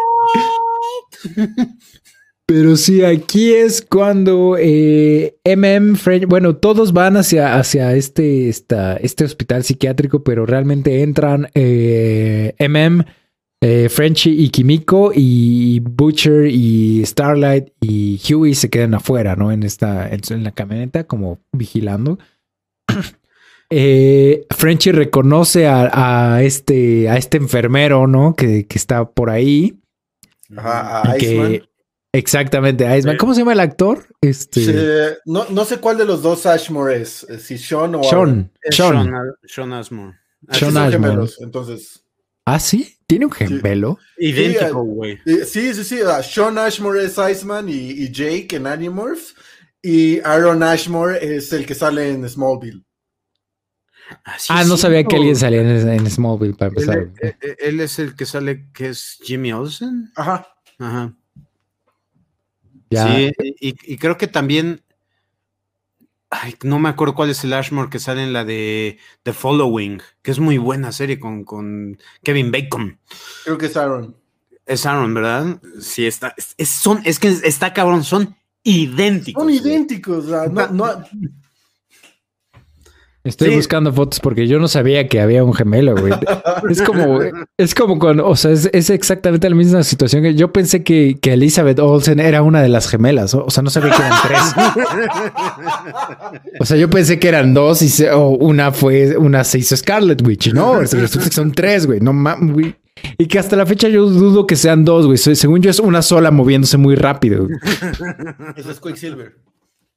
Pero 2.46 2.76
sí, 2.76 3.02
aquí 3.02 3.54
es 3.54 3.80
cuando 3.80 4.56
eh, 4.58 5.38
MM, 5.46 5.96
bueno, 6.28 6.56
todos 6.56 6.92
van 6.92 7.16
hacia, 7.16 7.56
hacia 7.56 7.94
este, 7.94 8.50
esta, 8.50 8.96
este 8.96 9.24
hospital 9.24 9.64
psiquiátrico, 9.64 10.22
pero 10.22 10.44
realmente 10.44 11.02
entran 11.02 11.48
eh, 11.54 12.54
MM, 12.58 13.06
eh, 13.62 13.88
Frenchy 13.88 14.44
y 14.44 14.50
Kimiko 14.50 15.10
y 15.14 15.80
Butcher 15.80 16.44
y 16.46 17.02
Starlight 17.06 17.68
y 17.80 18.20
Huey 18.28 18.54
se 18.54 18.68
quedan 18.68 18.92
afuera, 18.92 19.36
¿no? 19.36 19.50
En 19.50 19.62
esta, 19.62 20.10
en, 20.10 20.44
la 20.44 20.52
camioneta, 20.52 21.04
como 21.04 21.40
vigilando. 21.50 22.18
eh, 23.70 24.44
Frenchy 24.50 24.92
reconoce 24.92 25.66
a, 25.66 26.42
este, 26.42 27.08
a 27.08 27.16
este 27.16 27.38
enfermero, 27.38 28.06
¿no? 28.06 28.34
Que, 28.34 28.66
que 28.66 28.76
está 28.76 29.08
por 29.08 29.30
ahí. 29.30 29.80
Ajá, 30.54 31.10
a 31.10 31.16
que, 31.16 31.62
Exactamente, 32.15 32.85
Iceman. 32.97 33.16
¿Cómo 33.16 33.35
se 33.35 33.41
llama 33.41 33.55
el 33.55 33.61
actor? 33.61 34.07
Este... 34.20 35.19
no, 35.27 35.47
no 35.51 35.65
sé 35.65 35.78
cuál 35.78 35.99
de 35.99 36.05
los 36.05 36.23
dos 36.23 36.47
Ashmore 36.47 37.03
es, 37.03 37.24
eh, 37.28 37.41
si 37.41 37.59
Sean 37.59 37.97
o 37.97 38.05
Sean. 38.05 38.53
Sean. 38.70 39.12
Sean 39.45 39.73
Ashmore. 39.73 40.16
Sean 40.53 40.77
Ashmore. 40.77 41.28
entonces. 41.41 42.05
¿Ah, 42.47 42.61
sí? 42.61 42.99
¿Tiene 43.09 43.27
un 43.27 43.32
gemelo? 43.32 43.99
Idéntico, 44.16 44.85
güey. 44.85 45.19
Sí, 45.45 45.74
sí, 45.74 45.85
sí, 45.85 45.99
Sean 46.23 46.57
Ashmore 46.57 47.05
es 47.05 47.19
Iceman 47.19 47.69
y, 47.69 48.09
Jake 48.12 48.57
en 48.57 48.69
Animorphs. 48.69 49.35
Y 49.82 50.20
Aaron 50.20 50.62
Ashmore 50.62 51.19
es 51.20 51.53
el 51.53 51.66
que 51.66 51.74
sale 51.74 52.11
en 52.11 52.28
Smallville. 52.28 52.85
ah, 54.51 54.62
no 54.65 54.77
sabía 54.77 55.03
que 55.03 55.16
alguien 55.16 55.35
salía 55.35 55.62
en, 55.62 56.09
Smallville 56.09 56.55
para 56.55 56.69
empezar. 56.69 56.99
Él, 56.99 57.12
eh, 57.20 57.36
eh, 57.41 57.57
él, 57.59 57.81
es 57.81 57.99
el 57.99 58.15
que 58.15 58.24
sale, 58.24 58.69
que 58.73 58.91
es 58.91 59.19
Jimmy 59.20 59.53
Olsen. 59.53 60.12
Ajá. 60.15 60.47
Ajá. 60.78 61.12
Sí, 62.96 63.32
y, 63.60 63.96
creo 63.96 64.16
que 64.16 64.26
también. 64.26 64.82
Ay, 66.30 66.56
no 66.64 66.80
me 66.80 66.88
acuerdo 66.88 67.14
cuál 67.14 67.30
es 67.30 67.44
el 67.44 67.52
Ashmore 67.52 67.90
que 67.90 68.00
sale 68.00 68.24
en 68.24 68.32
la 68.32 68.44
de 68.44 68.98
The 69.22 69.32
Following, 69.32 70.02
que 70.22 70.32
es 70.32 70.40
muy 70.40 70.58
buena 70.58 70.90
serie 70.90 71.20
con, 71.20 71.44
con 71.44 71.98
Kevin 72.24 72.50
Bacon. 72.50 72.98
Creo 73.44 73.56
que 73.56 73.66
es 73.66 73.76
Aaron. 73.76 74.16
Es 74.66 74.84
Aaron, 74.84 75.14
¿verdad? 75.14 75.60
Sí, 75.80 76.06
está. 76.06 76.34
Es, 76.36 76.68
son, 76.68 77.02
es 77.04 77.20
que 77.20 77.28
está 77.28 77.72
cabrón, 77.72 78.02
son 78.02 78.34
idénticos. 78.64 79.42
Son 79.42 79.52
idénticos, 79.52 80.24
no, 80.24 80.68
no, 80.68 81.04
Estoy 83.24 83.56
buscando 83.56 83.90
fotos 83.90 84.20
porque 84.20 84.46
yo 84.46 84.59
no 84.59 84.68
sabía 84.68 85.09
que 85.09 85.18
había 85.18 85.42
un 85.44 85.55
gemelo, 85.55 85.96
güey. 85.96 86.12
Es 86.70 86.82
como, 86.82 87.20
es 87.56 87.74
como 87.74 87.98
cuando, 87.98 88.26
o 88.26 88.36
sea, 88.36 88.51
es, 88.51 88.90
exactamente 88.90 89.48
la 89.48 89.56
misma 89.56 89.82
situación 89.82 90.22
que 90.22 90.34
yo 90.34 90.52
pensé 90.52 90.82
que, 90.82 91.18
que, 91.20 91.32
Elizabeth 91.32 91.78
Olsen 91.78 92.20
era 92.20 92.42
una 92.42 92.62
de 92.62 92.68
las 92.68 92.88
gemelas. 92.88 93.34
O, 93.34 93.51
sea, 93.51 93.62
no 93.62 93.70
sabía 93.70 93.90
que 93.90 94.02
eran 94.02 94.18
tres. 94.22 94.40
o 96.60 96.64
sea, 96.64 96.76
yo 96.76 96.88
pensé 96.90 97.18
que 97.18 97.28
eran 97.28 97.55
dos 97.55 97.82
y 97.82 98.05
una 98.40 98.72
fue, 98.72 99.16
una 99.16 99.44
se 99.44 99.59
hizo 99.59 99.76
Scarlet 99.76 100.26
Witch, 100.26 100.52
¿no? 100.52 100.80
Resulta 100.80 101.24
que 101.24 101.34
son 101.34 101.52
tres, 101.52 101.86
güey. 101.86 102.01
No 102.01 102.12
mames, 102.12 102.52
güey. 102.52 102.76
Y 103.18 103.26
que 103.26 103.38
hasta 103.38 103.56
la 103.56 103.66
fecha 103.66 103.88
yo 103.88 104.06
dudo 104.06 104.46
que 104.46 104.56
sean 104.56 104.84
dos, 104.84 105.06
güey. 105.06 105.18
Según 105.18 105.60
yo 105.62 105.70
es 105.70 105.80
una 105.80 106.02
sola 106.02 106.30
moviéndose 106.30 106.76
muy 106.76 106.94
rápido. 106.94 107.48
Eso 108.56 108.70
es 108.70 108.80
Quicksilver. 108.80 109.36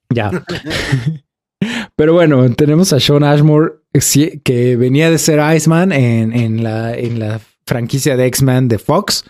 Ya. 0.09 0.31
Pero 1.95 2.13
bueno, 2.13 2.47
tenemos 2.53 2.93
a 2.93 2.99
Sean 2.99 3.23
Ashmore, 3.23 3.73
que 4.43 4.75
venía 4.75 5.09
de 5.09 5.17
ser 5.17 5.39
Iceman 5.55 5.91
en, 5.91 6.33
en, 6.33 6.63
la, 6.63 6.95
en 6.95 7.19
la 7.19 7.41
franquicia 7.65 8.15
de 8.15 8.25
X-Men 8.27 8.67
de 8.67 8.77
Fox. 8.77 9.25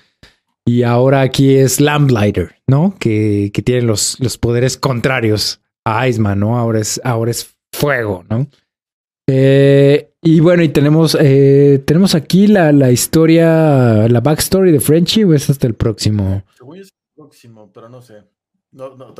Y 0.65 0.83
ahora 0.83 1.21
aquí 1.21 1.55
es 1.55 1.79
Lamplighter, 1.79 2.55
¿no? 2.67 2.95
Que, 2.99 3.51
que 3.53 3.61
tiene 3.61 3.83
los, 3.83 4.19
los 4.19 4.37
poderes 4.37 4.75
contrarios 4.75 5.61
a 5.85 6.05
Iceman, 6.07 6.41
¿no? 6.41 6.57
Ahora 6.57 6.79
es, 6.79 6.99
ahora 7.05 7.31
es 7.31 7.55
fuego, 7.71 8.25
¿no? 8.29 8.47
Eh, 9.29 10.11
y 10.21 10.41
bueno, 10.41 10.63
y 10.63 10.69
tenemos, 10.69 11.17
eh, 11.19 11.81
tenemos 11.85 12.15
aquí 12.15 12.47
la, 12.47 12.73
la, 12.73 12.91
historia, 12.91 14.07
la 14.09 14.19
backstory 14.19 14.71
de 14.73 14.81
Frenchy, 14.81 15.23
o 15.23 15.33
es 15.33 15.49
hasta 15.49 15.67
el 15.67 15.73
próximo. 15.73 16.43
Según 16.57 16.79
es 16.79 16.87
el 16.87 17.15
próximo, 17.15 17.71
pero 17.73 17.87
no 17.87 18.01
sé. 18.01 18.15
No, 18.77 18.95
no, 18.95 19.13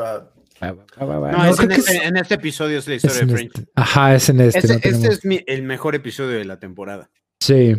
no, 0.61 1.45
es 1.45 1.59
en, 1.59 1.71
este, 1.71 2.05
en, 2.05 2.17
este, 2.17 2.35
episodio 2.35 2.77
es 2.77 2.87
la 2.87 2.95
historia 2.95 3.25
de 3.25 3.33
Frenchy. 3.33 3.59
Este. 3.59 3.71
Ajá, 3.73 4.15
es 4.15 4.29
en 4.29 4.41
este. 4.41 4.59
Este, 4.59 4.89
este 4.89 5.07
es 5.07 5.25
mi, 5.25 5.43
el 5.47 5.63
mejor 5.63 5.95
episodio 5.95 6.37
de 6.37 6.45
la 6.45 6.59
temporada. 6.59 7.09
Sí. 7.39 7.75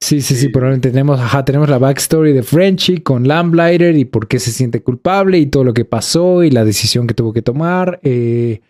Sí, 0.00 0.20
sí, 0.20 0.34
sí, 0.34 0.48
pero 0.48 0.78
tenemos, 0.80 1.18
ajá, 1.20 1.44
tenemos 1.44 1.68
la 1.70 1.78
backstory 1.78 2.32
de 2.32 2.42
Frenchy 2.42 2.98
con 2.98 3.26
Lamblighter 3.26 3.96
y 3.96 4.04
por 4.04 4.26
qué 4.26 4.38
se 4.40 4.50
siente 4.50 4.82
culpable 4.82 5.38
y 5.38 5.46
todo 5.46 5.62
lo 5.62 5.72
que 5.72 5.84
pasó 5.84 6.42
y 6.42 6.50
la 6.50 6.64
decisión 6.64 7.06
que 7.06 7.14
tuvo 7.14 7.32
que 7.32 7.40
tomar 7.40 8.00
eh, 8.02 8.60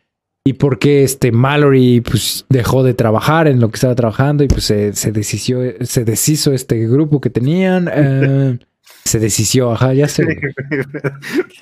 y 0.44 0.52
por 0.52 0.78
qué 0.78 1.02
este 1.02 1.32
Mallory 1.32 2.02
pues 2.02 2.47
dejó 2.51 2.85
de 2.85 2.94
trabajar 2.94 3.48
en 3.48 3.59
lo 3.59 3.68
que 3.68 3.76
estaba 3.76 3.97
trabajando 3.97 4.44
y 4.44 4.48
pues 4.48 4.64
se, 4.64 4.93
se, 4.93 5.10
decisió, 5.10 5.60
se 5.81 6.05
deshizo 6.05 6.52
este 6.52 6.86
grupo 6.86 7.20
que 7.20 7.31
tenían. 7.31 7.90
Eh, 7.93 8.59
se 9.05 9.18
deshició, 9.18 9.72
ajá, 9.72 9.93
ya 9.93 10.09
sé. 10.09 10.24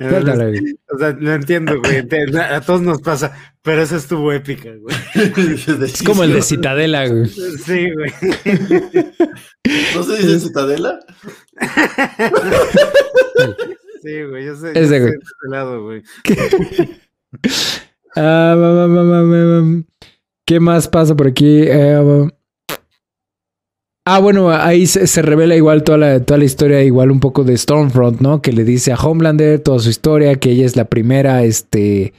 o 0.01 0.98
sea, 0.98 1.12
no 1.19 1.32
entiendo, 1.32 1.81
güey. 1.81 2.06
A 2.39 2.60
todos 2.60 2.82
nos 2.82 3.01
pasa, 3.02 3.36
pero 3.62 3.82
esa 3.82 3.97
estuvo 3.97 4.32
épica, 4.32 4.70
güey. 4.77 4.94
es 5.85 6.02
como 6.05 6.23
el 6.23 6.35
de 6.35 6.43
Citadela, 6.43 7.09
güey. 7.09 7.27
Sí, 7.27 7.89
güey. 7.93 8.12
¿No 9.94 10.02
se 10.05 10.16
dice 10.19 10.40
Citadela? 10.40 11.01
sí, 14.02 14.23
güey, 14.23 14.47
yo 14.47 14.56
sé. 14.56 14.70
Ese, 14.74 15.01
güey. 15.01 15.12
Ese 15.12 15.51
lado, 15.51 15.82
güey. 15.82 16.02
ah, 18.14 18.89
¿Qué 20.47 20.60
más 20.60 20.86
pasa 20.86 21.16
por 21.16 21.27
aquí? 21.27 21.62
Eh, 21.64 22.28
Ah, 24.05 24.19
bueno, 24.19 24.51
ahí 24.51 24.87
se, 24.87 25.23
revela 25.23 25.55
igual 25.55 25.85
toda 25.85 25.97
la, 25.97 26.24
toda 26.24 26.39
la 26.39 26.45
historia, 26.45 26.83
igual 26.83 27.12
un 27.12 27.20
poco 27.20 27.45
de 27.45 27.57
Stormfront, 27.57 28.20
¿no? 28.20 28.43
Que 28.43 28.53
le 28.53 28.65
dice 28.65 28.91
a 28.91 28.97
Homelander 28.97 29.61
toda 29.61 29.79
su 29.79 29.91
historia, 29.91 30.35
que 30.37 30.51
ella 30.51 30.66
es 30.66 30.74
la 30.74 30.87
primera, 30.87 31.45
este, 31.45 32.12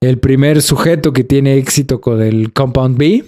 el 0.00 0.18
primer 0.18 0.62
sujeto 0.62 1.12
que 1.12 1.22
tiene 1.22 1.58
éxito 1.58 2.00
con 2.00 2.22
el 2.22 2.54
Compound 2.54 2.96
B, 2.96 3.24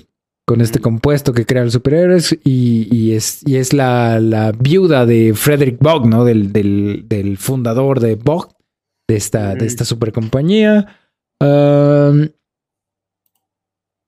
con 0.47 0.63
este 0.63 0.81
compuesto 0.81 1.35
que 1.35 1.45
crea 1.45 1.65
los 1.65 1.75
superhéroes, 1.75 2.39
y, 2.43 3.13
es, 3.13 3.47
y 3.47 3.57
es 3.57 3.75
la, 3.75 4.19
la, 4.19 4.53
viuda 4.53 5.05
de 5.05 5.35
Frederick 5.35 5.79
Bogg, 5.79 6.07
¿no? 6.07 6.25
Del, 6.25 6.53
del, 6.53 7.05
del 7.07 7.37
fundador 7.37 8.01
de 8.01 8.15
Bogg, 8.15 8.49
de 9.07 9.17
esta, 9.17 9.55
de 9.55 9.67
esta 9.67 9.85
supercompañía. 9.85 10.97
Um, 11.39 12.29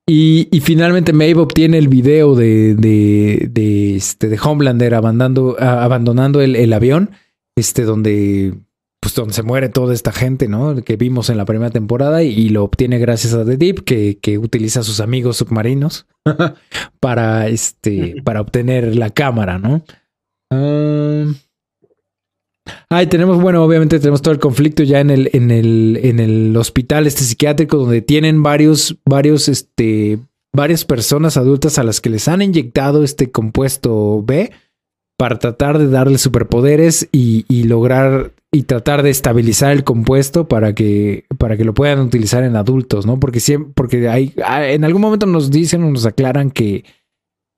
y, 0.09 0.49
y, 0.53 0.61
finalmente 0.61 1.13
Maeve 1.13 1.41
obtiene 1.41 1.79
el 1.79 1.89
video 1.89 2.37
de, 2.37 2.75
de, 2.77 3.49
de, 3.51 3.97
este, 3.97 4.29
de 4.29 4.39
Homelander 4.41 4.95
abandonando, 4.95 5.57
abandonando 5.59 6.41
el, 6.41 6.55
el, 6.55 6.73
avión, 6.73 7.11
este, 7.57 7.83
donde, 7.83 8.55
pues, 9.01 9.15
donde 9.17 9.35
se 9.35 9.43
muere 9.43 9.69
toda 9.69 9.95
esta 9.95 10.13
gente, 10.13 10.47
¿no? 10.47 10.77
Que 10.77 10.97
vimos 10.97 11.29
en 11.29 11.37
la 11.37 11.45
primera 11.45 11.71
temporada 11.71 12.23
y, 12.23 12.49
lo 12.51 12.63
obtiene 12.63 12.99
gracias 12.99 13.35
a 13.35 13.45
The 13.45 13.57
Deep, 13.57 13.85
que, 13.85 14.19
que 14.19 14.39
utiliza 14.39 14.81
a 14.81 14.85
sus 14.85 15.01
amigos 15.01 15.39
submarinos 15.39 16.07
para, 17.01 17.49
este, 17.49 18.15
para 18.25 18.41
obtener 18.41 18.95
la 18.95 19.11
cámara, 19.11 19.59
¿no? 19.59 19.85
Um, 20.51 21.35
Ay, 22.89 23.07
tenemos, 23.07 23.41
bueno, 23.41 23.65
obviamente 23.65 23.99
tenemos 23.99 24.23
todo 24.23 24.33
el 24.33 24.41
conflicto 24.41 24.83
ya 24.83 25.01
en 25.01 25.11
el, 25.11 25.31
en 25.33 25.51
el, 25.51 26.01
en 26.03 26.21
el 26.21 26.57
hospital 26.57 27.07
este 27.07 27.25
psiquiátrico 27.25 27.79
donde 27.79 28.03
tienen 28.03 28.43
varios, 28.43 28.97
varios, 29.05 29.49
este, 29.49 30.19
varias 30.55 30.85
personas 30.85 31.37
adultas 31.37 31.79
a 31.79 31.85
las 31.85 32.01
que 32.01 32.11
les 32.11 32.29
han 32.29 32.43
inyectado 32.43 33.05
este 33.05 33.31
compuesto 33.31 34.23
B 34.23 34.53
para 35.19 35.39
tratar 35.39 35.79
de 35.79 35.89
darle 35.89 36.19
superpoderes 36.19 37.09
y, 37.13 37.45
y 37.49 37.65
lograr 37.65 38.33
y 38.53 38.63
tratar 38.63 39.03
de 39.03 39.11
estabilizar 39.11 39.73
el 39.73 39.85
compuesto 39.85 40.49
para 40.49 40.75
que, 40.75 41.25
para 41.39 41.57
que 41.57 41.65
lo 41.65 41.75
puedan 41.75 42.01
utilizar 42.01 42.45
en 42.45 42.57
adultos, 42.57 43.05
¿no? 43.05 43.19
Porque 43.21 43.41
siempre, 43.41 43.73
porque 43.75 44.09
hay, 44.09 44.33
en 44.37 44.85
algún 44.85 45.03
momento 45.03 45.27
nos 45.27 45.51
dicen 45.51 45.83
o 45.83 45.91
nos 45.91 46.07
aclaran 46.07 46.51
que, 46.51 46.85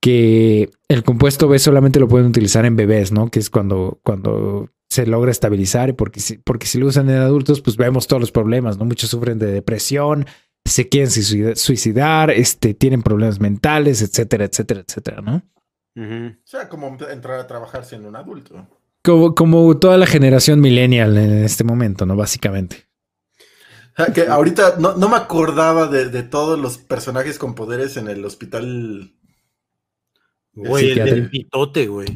que 0.01 0.71
el 0.89 1.05
compuesto 1.05 1.47
B 1.47 1.59
solamente 1.59 2.01
lo 2.01 2.09
pueden 2.09 2.29
utilizar 2.29 2.65
en 2.65 2.77
bebés, 2.77 3.13
¿no? 3.13 3.31
Que 3.31 3.39
es 3.39 3.51
cuando, 3.51 4.01
cuando 4.03 4.71
se 4.89 5.07
logra 5.07 5.31
estabilizar, 5.31 5.95
porque 5.97 6.21
si, 6.21 6.39
porque 6.39 6.67
si 6.67 6.79
lo 6.79 6.87
usan 6.87 7.11
en 7.11 7.17
adultos, 7.17 7.61
pues 7.61 7.77
vemos 7.77 8.07
todos 8.07 8.21
los 8.21 8.33
problemas, 8.33 8.79
¿no? 8.79 8.85
Muchos 8.85 9.11
sufren 9.11 9.39
de 9.39 9.53
depresión, 9.53 10.27
se 10.65 10.89
quieren 10.89 11.11
suicidar, 11.11 12.31
este, 12.31 12.75
tienen 12.75 13.03
problemas 13.03 13.41
mentales, 13.41 14.03
etcétera, 14.03 14.45
etcétera, 14.45 14.81
etcétera, 14.87 15.21
¿no? 15.21 15.43
O 15.97 16.47
sea, 16.47 16.69
como 16.69 16.97
entrar 17.11 17.41
a 17.41 17.47
trabajar 17.47 17.85
siendo 17.85 18.09
un 18.09 18.17
adulto. 18.17 18.69
Como, 19.03 19.35
como 19.35 19.77
toda 19.79 19.99
la 19.99 20.07
generación 20.07 20.61
millennial 20.61 21.17
en 21.19 21.45
este 21.45 21.65
momento, 21.65 22.07
¿no? 22.07 22.15
Básicamente. 22.15 22.87
que 24.15 24.29
ahorita 24.29 24.77
no, 24.79 24.97
me 24.97 25.17
acordaba 25.17 25.89
de, 25.89 26.23
todos 26.23 26.59
los 26.59 26.79
personajes 26.79 27.39
con 27.39 27.55
poderes 27.55 27.97
en 27.97 28.09
el 28.09 28.25
hospital. 28.25 29.13
Güey, 30.53 30.93
el, 30.93 31.09
el 31.09 31.31
pitote, 31.31 31.89
güey. 31.89 32.07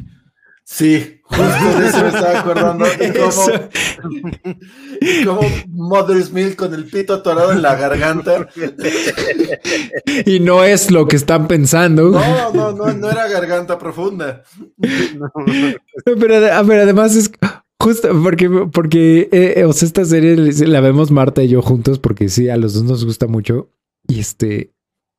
Sí, 0.65 1.19
justo 1.23 1.79
de 1.79 1.87
eso 1.87 2.01
me 2.01 2.07
estaba 2.07 2.39
acordando. 2.39 2.85
Y 5.01 5.25
como, 5.25 5.41
Mother's 5.67 6.31
Milk 6.31 6.55
con 6.55 6.73
el 6.73 6.85
pito 6.85 7.15
atorado 7.15 7.51
en 7.51 7.61
la 7.61 7.75
garganta. 7.75 8.47
Y 10.25 10.39
no 10.39 10.63
es 10.63 10.91
lo 10.91 11.07
que 11.07 11.17
están 11.17 11.47
pensando. 11.47 12.11
No, 12.11 12.53
no, 12.53 12.71
no, 12.71 12.93
no 12.93 13.11
era 13.11 13.27
garganta 13.27 13.77
profunda. 13.77 14.43
Pero, 16.05 16.35
además 16.35 17.15
es 17.15 17.31
justo 17.79 18.09
porque, 18.23 18.49
porque 18.71 19.29
eh, 19.31 19.53
eh, 19.57 19.65
o 19.65 19.73
sea, 19.73 19.87
esta 19.87 20.05
serie 20.05 20.37
la 20.37 20.79
vemos 20.79 21.11
Marta 21.11 21.43
y 21.43 21.49
yo 21.49 21.61
juntos 21.61 21.99
porque 21.99 22.29
sí, 22.29 22.47
a 22.47 22.55
los 22.55 22.73
dos 22.73 22.83
nos 22.83 23.05
gusta 23.05 23.27
mucho. 23.27 23.69
Y 24.07 24.21
este, 24.21 24.71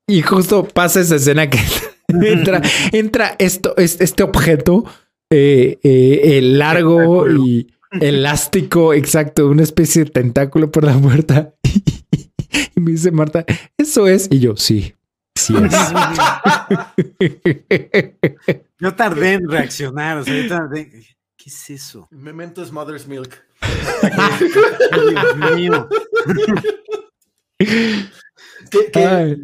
y 0.07 0.23
justo 0.23 0.67
pasa 0.67 1.01
esa 1.01 1.17
escena 1.17 1.51
que 1.51 1.59
entra, 2.09 2.63
entra 2.93 3.37
esto, 3.39 3.75
este 3.77 4.23
objeto 4.23 4.85
eh, 5.31 5.79
eh, 5.83 6.39
el 6.39 6.59
largo 6.59 7.29
y 7.29 7.75
elástico, 8.01 8.95
exacto, 8.95 9.49
una 9.49 9.63
especie 9.63 10.05
de 10.05 10.11
tentáculo 10.11 10.71
por 10.71 10.85
la 10.85 10.99
puerta. 10.99 11.55
y 12.77 12.81
me 12.81 12.93
dice 12.93 13.11
Marta, 13.11 13.45
eso 13.77 14.07
es. 14.07 14.29
Y 14.31 14.41
yo, 14.41 14.57
sí, 14.57 14.95
sí 15.35 15.55
es. 15.57 15.73
yo 18.79 18.95
tardé 18.95 19.35
en 19.35 19.49
reaccionar, 19.49 20.19
o 20.19 20.25
sea, 20.25 20.35
yo 20.35 20.49
tardé. 20.49 20.91
¿Qué 20.91 21.51
es 21.51 21.71
eso? 21.71 22.09
Memento 22.11 22.63
es 22.63 22.73
Mother's 22.73 23.07
Milk. 23.07 23.45
Dios 25.11 25.37
mío. 25.57 25.89
¿Qué, 27.59 28.09
qué, 28.93 29.37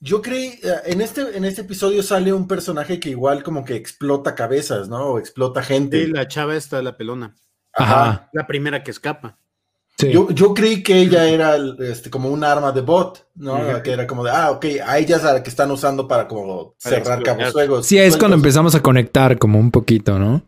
yo 0.00 0.22
creí, 0.22 0.58
eh, 0.62 0.74
en 0.86 1.02
este, 1.02 1.36
en 1.36 1.44
este 1.44 1.60
episodio 1.60 2.02
sale 2.02 2.32
un 2.32 2.48
personaje 2.48 2.98
que 2.98 3.10
igual 3.10 3.42
como 3.42 3.64
que 3.64 3.76
explota 3.76 4.34
cabezas, 4.34 4.88
¿no? 4.88 5.10
O 5.10 5.18
explota 5.18 5.62
gente. 5.62 6.06
Sí, 6.06 6.10
la 6.10 6.26
chava 6.26 6.56
está 6.56 6.82
la 6.82 6.96
pelona. 6.96 7.36
Ajá. 7.74 8.30
La 8.32 8.46
primera 8.46 8.82
que 8.82 8.90
escapa. 8.90 9.38
Sí. 9.98 10.10
Yo, 10.10 10.30
yo, 10.30 10.54
creí 10.54 10.82
que 10.82 10.98
ella 10.98 11.26
era 11.26 11.56
este, 11.80 12.08
como 12.08 12.30
un 12.30 12.42
arma 12.42 12.72
de 12.72 12.80
bot, 12.80 13.28
¿no? 13.34 13.82
Que 13.82 13.92
era 13.92 14.06
como 14.06 14.24
de, 14.24 14.30
ah, 14.30 14.50
ok, 14.50 14.64
a 14.86 14.98
ella 14.98 15.16
es 15.16 15.22
la 15.22 15.42
que 15.42 15.50
están 15.50 15.70
usando 15.70 16.08
para 16.08 16.26
como 16.26 16.74
cerrar 16.78 17.22
cabos 17.22 17.52
suegos. 17.52 17.86
Sí, 17.86 17.98
es 17.98 18.16
cuando 18.16 18.36
empezamos 18.36 18.74
a 18.74 18.80
conectar 18.80 19.38
como 19.38 19.60
un 19.60 19.70
poquito, 19.70 20.18
¿no? 20.18 20.42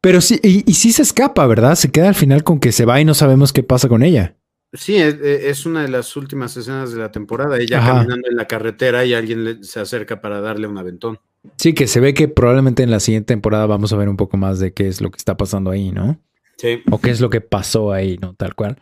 Pero 0.00 0.20
sí, 0.20 0.38
y, 0.40 0.70
y 0.70 0.74
sí 0.74 0.92
se 0.92 1.02
escapa, 1.02 1.44
¿verdad? 1.48 1.74
Se 1.74 1.90
queda 1.90 2.08
al 2.08 2.14
final 2.14 2.44
con 2.44 2.60
que 2.60 2.70
se 2.70 2.84
va 2.84 3.00
y 3.00 3.04
no 3.04 3.14
sabemos 3.14 3.52
qué 3.52 3.64
pasa 3.64 3.88
con 3.88 4.04
ella. 4.04 4.36
Sí, 4.74 4.96
es, 4.96 5.66
una 5.66 5.82
de 5.82 5.88
las 5.88 6.16
últimas 6.16 6.56
escenas 6.56 6.92
de 6.92 6.98
la 6.98 7.12
temporada, 7.12 7.58
ella 7.58 7.80
caminando 7.80 8.28
en 8.30 8.36
la 8.36 8.46
carretera 8.46 9.04
y 9.04 9.12
alguien 9.12 9.62
se 9.62 9.80
acerca 9.80 10.22
para 10.22 10.40
darle 10.40 10.66
un 10.66 10.78
aventón. 10.78 11.18
Sí, 11.56 11.74
que 11.74 11.86
se 11.86 12.00
ve 12.00 12.14
que 12.14 12.28
probablemente 12.28 12.82
en 12.82 12.90
la 12.90 13.00
siguiente 13.00 13.34
temporada 13.34 13.66
vamos 13.66 13.92
a 13.92 13.96
ver 13.96 14.08
un 14.08 14.16
poco 14.16 14.38
más 14.38 14.60
de 14.60 14.72
qué 14.72 14.88
es 14.88 15.02
lo 15.02 15.10
que 15.10 15.18
está 15.18 15.36
pasando 15.36 15.70
ahí, 15.70 15.90
¿no? 15.90 16.18
Sí. 16.56 16.80
O 16.90 17.00
qué 17.00 17.10
es 17.10 17.20
lo 17.20 17.28
que 17.28 17.42
pasó 17.42 17.92
ahí, 17.92 18.16
¿no? 18.16 18.34
Tal 18.34 18.54
cual. 18.54 18.78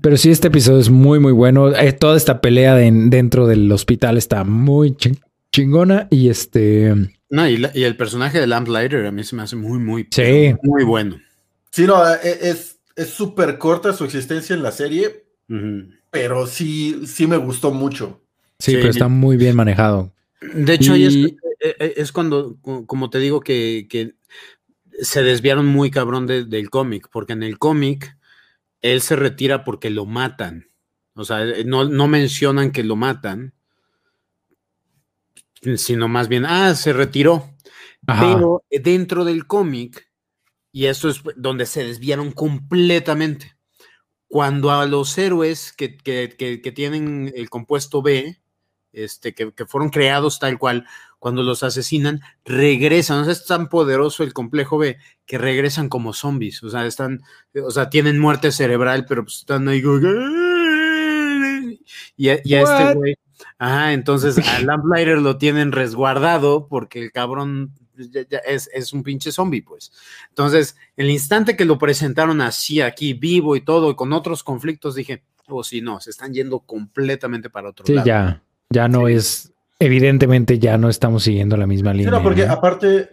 Pero 0.00 0.16
sí, 0.16 0.30
este 0.30 0.48
episodio 0.48 0.78
es 0.78 0.88
muy, 0.88 1.18
muy 1.18 1.32
bueno. 1.32 1.74
Eh, 1.76 1.92
toda 1.92 2.16
esta 2.16 2.40
pelea 2.40 2.74
dentro 2.74 3.46
del 3.46 3.70
hospital 3.70 4.16
está 4.16 4.44
muy 4.44 4.96
chingona 5.52 6.08
y 6.10 6.30
este... 6.30 6.94
No, 7.28 7.46
y, 7.46 7.62
el 7.74 7.96
personaje 7.96 8.40
de 8.40 8.46
Lamplighter 8.46 9.04
a 9.04 9.12
mí 9.12 9.24
se 9.24 9.36
me 9.36 9.42
hace 9.42 9.56
muy, 9.56 9.78
muy, 9.78 10.08
sí. 10.10 10.54
muy 10.62 10.84
bueno. 10.84 11.18
Sí, 11.70 11.84
no, 11.84 12.02
e, 12.06 12.48
es 12.48 12.77
es 12.98 13.10
súper 13.10 13.58
corta 13.58 13.92
su 13.92 14.04
existencia 14.04 14.56
en 14.56 14.62
la 14.62 14.72
serie, 14.72 15.24
pero 16.10 16.48
sí, 16.48 17.06
sí 17.06 17.28
me 17.28 17.36
gustó 17.36 17.70
mucho. 17.70 18.20
Sí, 18.58 18.72
pero 18.74 18.90
está 18.90 19.06
muy 19.06 19.36
bien 19.36 19.54
manejado. 19.54 20.12
De 20.40 20.74
hecho, 20.74 20.94
ahí 20.94 21.36
eh, 21.60 21.76
eh, 21.78 21.94
es, 21.96 22.10
cuando, 22.10 22.58
como 22.60 23.08
te 23.08 23.20
digo, 23.20 23.40
que, 23.40 24.14
se 25.00 25.22
desviaron 25.22 25.66
muy 25.66 25.92
cabrón 25.92 26.26
del 26.26 26.70
cómic, 26.70 27.08
porque 27.12 27.34
en 27.34 27.44
el 27.44 27.56
cómic 27.56 28.18
él 28.82 29.00
se 29.00 29.14
retira 29.14 29.64
porque 29.64 29.90
lo 29.90 30.04
matan. 30.04 30.68
O 31.14 31.24
sea, 31.24 31.44
eh, 31.44 31.64
no, 31.64 31.84
no 31.84 32.08
mencionan 32.08 32.72
que 32.72 32.82
lo 32.82 32.96
matan, 32.96 33.54
sino 35.76 36.08
más 36.08 36.26
bien, 36.26 36.44
ah, 36.46 36.74
se 36.74 36.92
retiró. 36.92 37.54
Pero 38.04 38.64
dentro 38.70 39.24
del 39.24 39.46
cómic 39.46 40.07
y 40.72 40.86
esto 40.86 41.08
es 41.08 41.22
donde 41.36 41.66
se 41.66 41.84
desviaron 41.84 42.32
completamente. 42.32 43.56
Cuando 44.28 44.70
a 44.70 44.84
los 44.86 45.16
héroes 45.16 45.72
que, 45.72 45.88
tienen 46.74 47.32
el 47.34 47.48
compuesto 47.48 48.02
B, 48.02 48.40
este, 48.92 49.34
que, 49.34 49.52
fueron 49.66 49.88
creados 49.88 50.38
tal 50.38 50.58
cual, 50.58 50.86
cuando 51.18 51.42
los 51.42 51.62
asesinan, 51.62 52.20
regresan. 52.44 53.20
O 53.20 53.24
sea, 53.24 53.32
es 53.32 53.46
tan 53.46 53.68
poderoso 53.68 54.22
el 54.22 54.34
complejo 54.34 54.78
B 54.78 54.98
que 55.24 55.38
regresan 55.38 55.88
como 55.88 56.12
zombies. 56.12 56.62
O 56.62 56.70
sea, 56.70 56.86
están, 56.86 57.20
o 57.64 57.70
sea, 57.70 57.88
tienen 57.90 58.18
muerte 58.18 58.52
cerebral, 58.52 59.06
pero 59.08 59.24
pues 59.24 59.38
están 59.38 59.66
ahí. 59.68 59.82
Y 62.16 62.28
a, 62.28 62.34
este 62.34 62.94
güey. 62.94 63.16
Ajá, 63.58 63.92
entonces 63.92 64.38
a 64.38 64.60
Lamplighter 64.60 65.18
lo 65.18 65.38
tienen 65.38 65.72
resguardado 65.72 66.66
porque 66.68 67.02
el 67.02 67.12
cabrón 67.12 67.72
es, 68.46 68.70
es, 68.72 68.92
un 68.92 69.02
pinche 69.02 69.32
zombie, 69.32 69.62
pues. 69.62 69.92
Entonces, 70.28 70.76
el 70.96 71.10
instante 71.10 71.56
que 71.56 71.64
lo 71.64 71.78
presentaron 71.78 72.40
así 72.40 72.80
aquí, 72.80 73.14
vivo 73.14 73.56
y 73.56 73.60
todo, 73.60 73.90
y 73.90 73.96
con 73.96 74.12
otros 74.12 74.42
conflictos, 74.42 74.94
dije, 74.94 75.24
oh, 75.48 75.64
sí, 75.64 75.80
no, 75.80 76.00
se 76.00 76.10
están 76.10 76.32
yendo 76.32 76.60
completamente 76.60 77.50
para 77.50 77.70
otro 77.70 77.84
lado. 77.86 78.04
Sí, 78.04 78.08
ya, 78.08 78.42
ya 78.70 78.88
no 78.88 79.08
es, 79.08 79.52
evidentemente 79.78 80.58
ya 80.58 80.78
no 80.78 80.88
estamos 80.88 81.22
siguiendo 81.22 81.56
la 81.56 81.66
misma 81.66 81.92
línea. 81.92 82.10
No, 82.10 82.22
porque 82.22 82.46
aparte, 82.46 83.10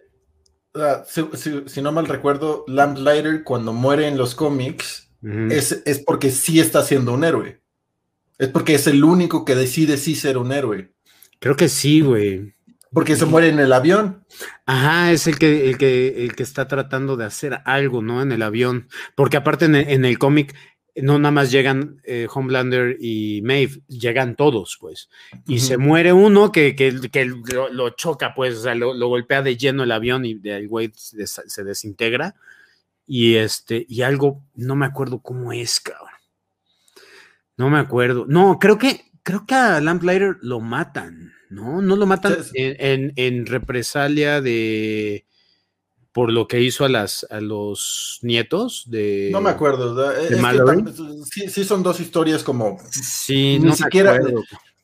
si, 1.06 1.82
no 1.82 1.92
mal 1.92 2.08
recuerdo, 2.08 2.66
Lamplighter 2.68 3.44
cuando 3.44 3.74
muere 3.74 4.08
en 4.08 4.18
los 4.18 4.36
cómics 4.36 5.10
es, 5.50 5.82
es, 5.86 6.00
porque 6.00 6.30
sí 6.30 6.60
está 6.60 6.84
siendo 6.84 7.14
un 7.14 7.24
héroe. 7.24 7.60
Es 8.38 8.50
porque 8.50 8.76
es 8.76 8.86
el 8.88 9.04
único 9.04 9.46
que 9.46 9.56
decide 9.56 9.98
sí 9.98 10.16
ser 10.16 10.38
un 10.38 10.52
héroe. 10.52 10.92
Creo 11.40 11.56
que 11.56 11.70
sí, 11.70 12.02
güey. 12.02 12.55
Porque 12.96 13.18
se 13.18 13.26
muere 13.26 13.50
en 13.50 13.60
el 13.60 13.74
avión. 13.74 14.24
Ajá, 14.66 15.12
es 15.12 15.28
el 15.28 15.38
que, 15.38 15.70
el 15.70 15.78
que, 15.78 16.24
el 16.24 16.34
que 16.34 16.44
está 16.44 16.70
tratando 16.70 17.18
de 17.18 17.26
hacer 17.26 17.60
algo, 17.66 18.02
¿no? 18.02 18.22
En 18.22 18.32
el 18.32 18.42
avión. 18.42 18.88
Porque 19.16 19.36
aparte 19.36 19.66
en 19.66 20.06
el, 20.06 20.18
cómic 20.18 20.56
no 20.96 21.20
nada 21.20 21.34
más 21.34 21.52
llegan 21.52 22.00
eh, 22.06 22.30
Homelander 22.34 22.96
y 23.02 23.42
Maeve, 23.42 23.82
llegan 23.90 24.38
todos, 24.38 24.78
pues. 24.80 25.10
Y 25.46 25.60
se 25.60 25.76
muere 25.76 26.14
uno 26.14 26.54
que, 26.54 26.74
que, 26.74 26.94
lo, 26.94 27.90
choca, 27.90 28.34
pues, 28.34 28.60
o 28.60 28.64
sea, 28.64 28.76
lo, 28.76 28.96
golpea 29.10 29.42
de 29.42 29.58
lleno 29.58 29.84
el 29.84 29.92
avión 29.92 30.24
y 30.24 30.40
el 30.46 30.70
güey 30.70 30.94
se, 30.96 31.28
se, 31.28 31.64
desintegra. 31.66 32.36
Y 33.06 33.36
este, 33.36 33.86
y 33.90 34.04
algo, 34.04 34.42
no 34.56 34.78
me 34.78 34.86
acuerdo 34.86 35.20
cómo 35.22 35.52
es, 35.52 35.82
cabrón. 35.82 36.12
No 37.58 37.70
me 37.70 37.78
acuerdo. 37.78 38.26
No, 38.26 38.58
creo 38.58 38.78
que, 38.78 39.12
creo 39.22 39.46
que 39.46 39.54
a 39.54 39.82
Lamplighter 39.82 40.38
lo 40.40 40.62
matan, 40.62 41.35
¿no? 41.50 41.82
No 41.82 41.96
lo 41.96 42.06
matan. 42.06 42.38
En, 42.54 43.46
represalia 43.46 44.42
de 44.42 45.26
por 46.12 46.32
lo 46.32 46.48
que 46.48 46.62
hizo 46.62 46.86
a 46.86 46.90
las 46.90 47.28
a 47.30 47.42
los 47.42 48.20
nietos 48.22 48.84
de 48.88 49.30
no 49.34 49.42
me 49.42 49.50
acuerdo 49.50 50.14
sí, 51.30 51.66
son 51.66 51.84
dos 51.84 52.00
historias 52.00 52.42
como 52.42 52.78
sí 52.90 53.60
ni 53.60 53.74
siquiera 53.74 54.22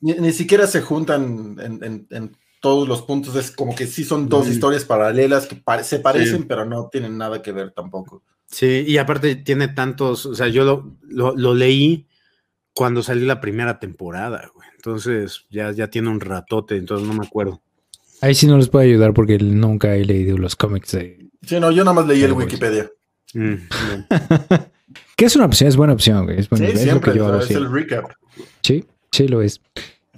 ni, 0.02 0.32
siquiera 0.32 0.66
se 0.66 0.82
juntan 0.82 1.56
en, 1.58 2.36
todos 2.60 2.86
los 2.86 3.02
puntos. 3.02 3.34
Es 3.34 3.50
como 3.50 3.74
que 3.74 3.88
sí 3.88 4.04
son 4.04 4.28
dos 4.28 4.46
historias 4.46 4.84
paralelas 4.84 5.46
que 5.46 5.60
se 5.82 5.98
parecen 6.00 6.44
pero 6.44 6.64
no 6.64 6.88
tienen 6.92 7.16
nada 7.16 7.40
que 7.40 7.52
ver 7.52 7.72
tampoco. 7.72 8.22
Sí 8.46 8.84
y 8.86 8.98
aparte 8.98 9.34
tiene 9.36 9.68
tantos 9.68 10.26
o 10.26 10.34
sea 10.34 10.48
yo 10.48 10.92
lo, 11.02 11.34
lo 11.34 11.54
leí 11.54 12.06
cuando 12.74 13.02
salió 13.02 13.26
la 13.26 13.40
primera 13.40 13.78
temporada, 13.78 14.50
güey. 14.54 14.68
Entonces 14.84 15.46
ya, 15.48 15.70
ya 15.70 15.86
tiene 15.86 16.08
un 16.08 16.18
ratote, 16.18 16.76
entonces 16.76 17.06
no 17.06 17.14
me 17.14 17.24
acuerdo. 17.24 17.62
Ahí 18.20 18.34
sí 18.34 18.48
no 18.48 18.58
les 18.58 18.68
puedo 18.68 18.84
ayudar 18.84 19.14
porque 19.14 19.38
nunca 19.38 19.94
he 19.94 20.04
leído 20.04 20.36
los 20.36 20.56
cómics 20.56 20.90
de. 20.90 21.30
Sí, 21.46 21.60
no, 21.60 21.70
yo 21.70 21.84
nada 21.84 21.94
más 21.94 22.08
leí 22.08 22.24
el 22.24 22.32
Wikipedia. 22.32 22.90
Mm, 23.32 23.54
que 25.16 25.24
es 25.24 25.36
una 25.36 25.44
opción, 25.44 25.68
es 25.68 25.76
buena 25.76 25.92
opción, 25.92 26.24
güey. 26.24 26.40
Es, 26.40 26.48
sí, 26.52 26.76
siempre, 26.78 27.12
es 27.12 27.50
el 27.52 27.70
recap. 27.70 28.10
Sí, 28.60 28.84
sí 29.12 29.28
lo 29.28 29.40
es. 29.40 29.60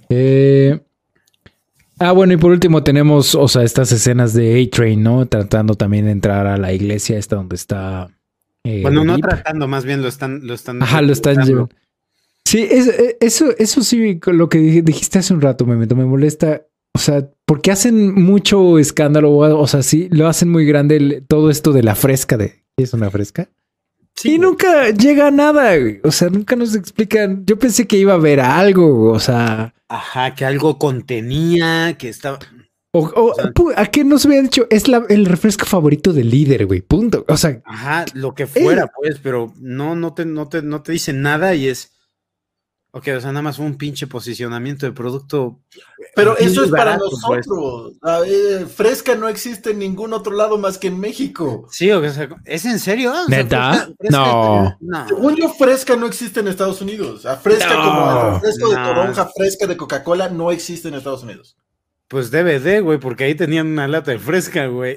Eh, 0.09 0.79
ah, 1.99 2.11
bueno, 2.11 2.33
y 2.33 2.37
por 2.37 2.49
último 2.49 2.81
tenemos, 2.81 3.35
o 3.35 3.47
sea, 3.47 3.61
estas 3.61 3.91
escenas 3.91 4.33
de 4.33 4.63
A-Train, 4.63 5.03
¿no? 5.03 5.27
Tratando 5.27 5.75
también 5.75 6.05
de 6.05 6.11
entrar 6.11 6.47
a 6.47 6.57
la 6.57 6.73
iglesia, 6.73 7.19
esta 7.19 7.35
donde 7.35 7.55
está. 7.55 8.09
Eh, 8.63 8.81
bueno, 8.81 9.05
no 9.05 9.15
tratando, 9.19 9.67
más 9.67 9.85
bien 9.85 10.01
lo 10.01 10.07
están, 10.07 10.39
lo 10.47 10.55
están. 10.55 10.81
Ajá, 10.81 11.03
lo 11.03 11.13
están 11.13 11.45
llevando. 11.45 11.69
Sí, 12.45 12.67
eh, 12.69 13.17
eso, 13.19 13.47
eso 13.57 13.83
sí, 13.83 14.19
lo 14.25 14.49
que 14.49 14.59
dijiste 14.59 15.19
hace 15.19 15.33
un 15.33 15.41
rato, 15.41 15.65
me, 15.65 15.75
me 15.75 16.05
molesta. 16.05 16.65
O 16.93 16.99
sea, 16.99 17.29
porque 17.45 17.71
hacen 17.71 18.13
mucho 18.13 18.79
escándalo, 18.79 19.35
o 19.35 19.67
sea, 19.67 19.83
sí, 19.83 20.07
lo 20.11 20.27
hacen 20.27 20.49
muy 20.49 20.65
grande 20.65 21.21
todo 21.27 21.49
esto 21.49 21.73
de 21.73 21.83
la 21.83 21.95
fresca 21.95 22.37
de... 22.37 22.63
¿Es 22.77 22.93
una 22.93 23.09
fresca? 23.09 23.49
Sí. 24.15 24.35
Y 24.35 24.39
nunca 24.39 24.89
llega 24.91 25.27
a 25.27 25.31
nada, 25.31 25.73
o 26.03 26.11
sea, 26.11 26.29
nunca 26.29 26.55
nos 26.55 26.73
explican. 26.73 27.45
Yo 27.45 27.59
pensé 27.59 27.85
que 27.85 27.97
iba 27.97 28.13
a 28.13 28.15
haber 28.15 28.39
algo, 28.39 29.11
o 29.11 29.19
sea... 29.19 29.73
Ajá, 29.89 30.35
que 30.35 30.45
algo 30.45 30.79
contenía, 30.79 31.97
que 31.97 32.07
estaba... 32.07 32.39
O, 32.97 33.33
¿A 33.75 33.87
qué 33.87 34.05
nos 34.05 34.25
había 34.25 34.41
dicho? 34.41 34.67
Es 34.69 34.87
la, 34.87 35.05
el 35.09 35.25
refresco 35.25 35.65
favorito 35.65 36.13
del 36.13 36.29
líder, 36.29 36.65
güey. 36.65 36.79
Punto. 36.79 37.25
O 37.27 37.35
sea. 37.35 37.61
Ajá, 37.65 38.05
lo 38.13 38.33
que 38.33 38.47
fuera, 38.47 38.89
pues, 38.95 39.19
pero 39.21 39.53
no, 39.59 39.97
no 39.97 40.13
te, 40.13 40.23
no 40.23 40.47
te, 40.47 40.61
no 40.61 40.81
te 40.81 40.93
dice 40.93 41.11
nada 41.11 41.55
y 41.55 41.67
es. 41.67 41.91
Ok, 42.97 43.09
o 43.17 43.19
sea, 43.19 43.33
nada 43.33 43.41
más 43.41 43.59
un 43.59 43.75
pinche 43.75 44.07
posicionamiento 44.07 44.85
de 44.85 44.93
producto. 44.93 45.59
Pero 46.15 46.37
eso 46.37 46.63
es 46.63 46.71
para 46.71 46.97
pues. 46.97 47.45
nosotros. 47.45 48.71
fresca 48.73 49.15
no 49.15 49.27
existe 49.27 49.71
en 49.71 49.79
ningún 49.79 50.13
otro 50.13 50.33
lado 50.33 50.57
más 50.57 50.77
que 50.77 50.87
en 50.87 50.97
México. 50.97 51.67
Sí, 51.69 51.91
o 51.91 52.09
sea, 52.09 52.29
¿es 52.45 52.63
en 52.63 52.79
serio? 52.79 53.11
¿Neta? 53.27 53.89
no. 54.09 54.77
Según 55.09 55.35
yo, 55.35 55.49
fresca 55.49 55.97
no 55.97 56.05
existe 56.05 56.39
en 56.39 56.47
Estados 56.47 56.81
Unidos. 56.81 57.27
fresca 57.43 57.75
como 57.75 58.11
el 58.11 58.33
refresco 58.35 58.69
de 58.69 58.75
toronja 58.77 59.29
fresca 59.35 59.67
de 59.67 59.75
Coca-Cola 59.75 60.29
no 60.29 60.49
existe 60.49 60.87
en 60.87 60.93
Estados 60.93 61.23
Unidos. 61.23 61.57
Pues 62.07 62.29
DVD, 62.29 62.81
güey, 62.81 62.99
porque 62.99 63.23
ahí 63.23 63.33
tenían 63.33 63.65
una 63.65 63.87
lata 63.87 64.11
de 64.11 64.19
fresca, 64.19 64.67
güey. 64.67 64.95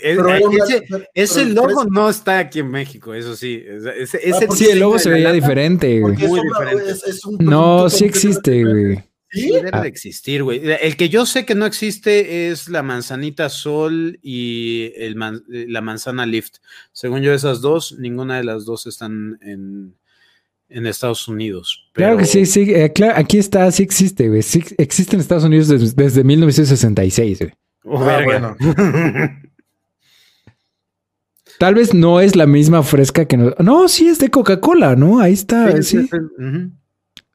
ese, 1.15 1.45
logo 1.47 1.87
no 1.87 2.11
está 2.11 2.39
aquí 2.39 2.59
en 2.59 2.71
México, 2.71 3.15
eso 3.15 3.35
sí. 3.35 3.65
Ese, 3.67 4.21
ah, 4.31 4.55
sí, 4.55 4.67
el 4.67 4.81
logo 4.81 4.99
se 4.99 5.09
veía 5.09 5.33
diferente, 5.33 6.01
güey. 6.01 6.17
Muy 6.17 6.41
diferente. 6.43 6.95
no, 7.39 7.89
sí 7.89 8.05
existe, 8.05 8.63
güey. 8.63 9.09
¿Sí? 9.31 9.51
debe 9.53 9.71
de 9.71 9.89
existir, 9.89 10.43
güey. 10.43 10.61
El 10.81 10.97
que 10.97 11.09
yo 11.09 11.27
sé 11.27 11.45
que 11.45 11.55
no 11.55 11.67
existe 11.67 12.51
es 12.51 12.69
la 12.69 12.83
manzanita 12.83 13.49
sol 13.49 14.19
y 14.23 14.93
el 14.97 15.17
la 15.49 15.81
manzana 15.81 16.27
lift. 16.27 16.57
Según 16.93 17.23
yo, 17.23 17.33
esas 17.33 17.61
dos, 17.61 17.97
ninguna 17.99 18.37
de 18.39 18.45
las 18.45 18.65
dos 18.65 18.87
están 18.87 19.39
en, 19.43 19.95
en 20.69 20.87
Estados 20.87 21.27
Unidos. 21.29 21.89
Claro 21.93 22.17
que 22.19 22.27
sí, 22.27 22.47
sí, 22.47 22.73
eh, 22.73 22.93
aquí 23.15 23.39
está, 23.39 23.71
sí 23.73 23.83
existe, 23.83 24.29
güey. 24.29 24.43
Sí 24.43 24.63
existe 24.77 25.17
en 25.17 25.21
Estados 25.21 25.45
Unidos 25.45 25.69
desde, 25.97 26.25
1966, 26.25 27.39
güey. 27.39 27.53
Oh, 27.85 28.03
ah, 28.03 28.21
bueno. 28.25 28.57
Tal 31.59 31.75
vez 31.75 31.93
no 31.93 32.21
es 32.21 32.37
la 32.37 32.47
misma 32.47 32.83
fresca 32.83 33.25
que 33.25 33.37
no. 33.37 33.55
No, 33.59 33.89
sí 33.89 34.09
es 34.09 34.19
de 34.19 34.31
Coca-Cola, 34.31 34.95
¿no? 34.95 35.19
Ahí 35.21 35.33
está. 35.33 35.83
Sí. 35.83 36.09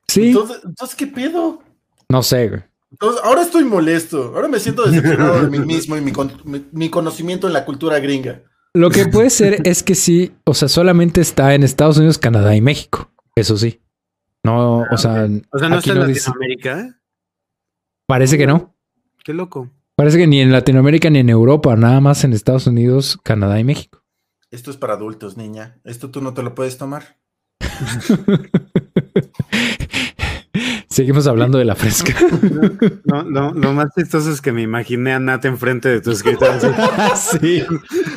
sí. 0.08 0.30
Entonces, 0.30 0.96
¿qué 0.96 1.08
pedo? 1.08 1.62
No 2.08 2.24
sé, 2.24 2.48
güey. 2.48 2.62
Entonces, 2.92 3.22
ahora 3.24 3.42
estoy 3.42 3.66
molesto. 3.66 4.34
Ahora 4.36 4.48
me 4.48 4.60
siento 4.60 4.86
decepcionado 4.86 5.42
de 5.42 5.50
mí 5.50 5.60
mismo 5.66 5.98
y 5.98 6.02
mi, 6.02 6.14
mi, 6.72 6.90
conocimiento 6.90 7.48
en 7.48 7.54
la 7.54 7.66
cultura 7.66 8.00
gringa. 8.00 8.44
Lo 8.74 8.92
que 8.92 9.08
puede 9.08 9.30
ser 9.30 9.62
es 9.68 9.84
que 9.84 9.96
sí, 9.96 10.32
o 10.46 10.54
sea, 10.54 10.68
solamente 10.68 11.20
está 11.20 11.56
en 11.56 11.64
Estados 11.64 11.98
Unidos, 11.98 12.18
Canadá 12.20 12.56
y 12.56 12.62
México. 12.62 13.10
Eso 13.36 13.58
sí. 13.58 13.82
No, 14.44 14.82
o 14.82 14.98
sea. 14.98 15.28
O 15.52 15.60
sea, 15.60 15.70
no 15.70 15.78
está 15.78 15.94
en 15.94 16.00
Latinoamérica. 16.00 17.00
Parece 18.08 18.38
que 18.38 18.46
no. 18.46 18.76
Qué 19.24 19.34
loco. 19.34 19.70
Parece 19.96 20.18
que 20.18 20.28
ni 20.28 20.42
en 20.42 20.52
Latinoamérica 20.52 21.10
ni 21.10 21.20
en 21.20 21.30
Europa, 21.30 21.76
nada 21.76 22.02
más 22.02 22.24
en 22.24 22.34
Estados 22.34 22.68
Unidos, 22.68 23.20
Canadá 23.24 23.60
y 23.60 23.64
México. 23.64 24.04
Esto 24.52 24.72
es 24.72 24.78
para 24.78 24.94
adultos, 24.94 25.38
niña. 25.38 25.80
Esto 25.84 26.12
tú 26.12 26.22
no 26.22 26.34
te 26.34 26.44
lo 26.44 26.56
puedes 26.56 26.78
tomar. 26.78 27.18
Seguimos 30.88 31.26
hablando 31.26 31.58
de 31.58 31.66
la 31.66 31.76
fresca. 31.76 32.14
No, 33.06 33.24
no, 33.24 33.54
lo 33.54 33.74
más 33.74 33.90
chistoso 33.96 34.32
es 34.32 34.42
que 34.42 34.52
me 34.52 34.62
imaginé 34.62 35.14
a 35.14 35.20
Nat 35.20 35.46
enfrente 35.46 35.90
de 35.90 36.02
tu 36.02 36.12
escritorio. 36.12 36.60
sí. 37.16 37.64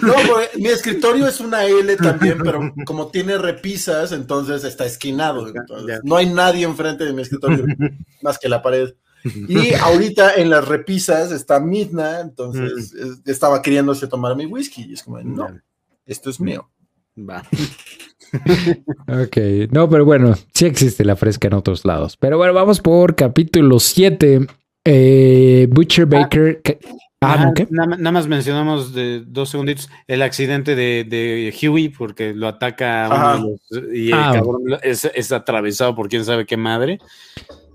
No, 0.03 0.13
pues, 0.13 0.51
mi 0.57 0.67
escritorio 0.67 1.27
es 1.27 1.41
una 1.41 1.65
L 1.65 1.97
también, 1.97 2.39
pero 2.43 2.75
como 2.85 3.09
tiene 3.09 3.39
repisas, 3.39 4.13
entonces 4.13 4.65
está 4.65 4.85
esquinado. 4.85 5.51
no 6.03 6.17
hay 6.17 6.27
nadie 6.27 6.65
enfrente 6.65 7.05
de 7.05 7.13
mi 7.13 7.23
escritorio 7.23 7.65
más 8.23 8.39
que 8.39 8.49
la 8.49 8.63
pared. 8.63 8.95
Y 9.49 9.75
ahorita 9.75 10.35
en 10.35 10.51
las 10.51 10.69
repisas 10.69 11.33
está 11.33 11.59
Midna, 11.59 12.21
entonces 12.21 12.95
estaba 13.25 13.63
queriéndose 13.63 14.07
tomar 14.07 14.37
mi 14.37 14.47
whisky. 14.47 14.85
Y 14.91 14.93
es 14.95 15.03
como, 15.03 15.21
no, 15.23 15.49
esto 16.05 16.31
es 16.31 16.39
mío. 16.39 16.71
Va. 17.19 17.43
Ok, 19.09 19.71
no, 19.71 19.89
pero 19.89 20.05
bueno, 20.05 20.35
sí 20.55 20.67
existe 20.67 21.05
la 21.05 21.17
fresca 21.17 21.49
en 21.49 21.55
otros 21.55 21.85
lados. 21.85 22.17
Pero 22.17 22.39
bueno, 22.39 22.55
vamos 22.55 22.81
por 22.81 23.15
capítulo 23.15 23.79
7. 23.79 24.47
Eh, 24.85 25.67
Butcher 25.71 26.05
ah, 26.05 26.07
Baker. 26.07 26.63
Ah, 27.23 27.53
nada, 27.71 28.13
más 28.13 28.29
mencionamos 28.29 28.93
de 28.93 29.23
dos 29.27 29.49
segunditos 29.49 29.89
el 30.07 30.21
accidente 30.21 30.75
de, 30.75 31.55
Huey 31.61 31.89
porque 31.89 32.35
lo 32.35 32.47
ataca 32.47 33.41
y 33.93 34.09
el 34.09 34.15
ah. 34.15 34.33
cabrón 34.35 34.63
es, 34.83 35.33
atravesado 35.33 35.97
por 35.97 36.09
quién 36.09 36.25
sabe 36.25 36.47
qué 36.47 36.57
madre. 36.57 36.99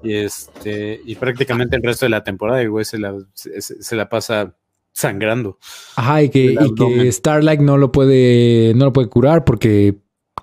Y 0.03 0.13
este 0.13 1.01
y 1.05 1.15
prácticamente 1.15 1.75
el 1.75 1.83
resto 1.83 2.05
de 2.05 2.11
la 2.11 2.23
temporada 2.23 2.61
el 2.61 2.69
güey 2.69 2.85
se 2.85 2.99
la, 2.99 3.15
se, 3.33 3.95
la 3.95 4.09
pasa 4.09 4.55
sangrando. 4.93 5.57
Ajá, 5.95 6.23
y 6.23 6.29
que, 6.29 6.55
y 6.59 6.75
que 6.75 7.11
Starlight 7.11 7.61
no 7.61 7.77
lo 7.77 7.91
puede 7.91 8.73
no 8.75 8.85
lo 8.85 8.93
puede 8.93 9.09
curar 9.09 9.43
porque 9.43 9.97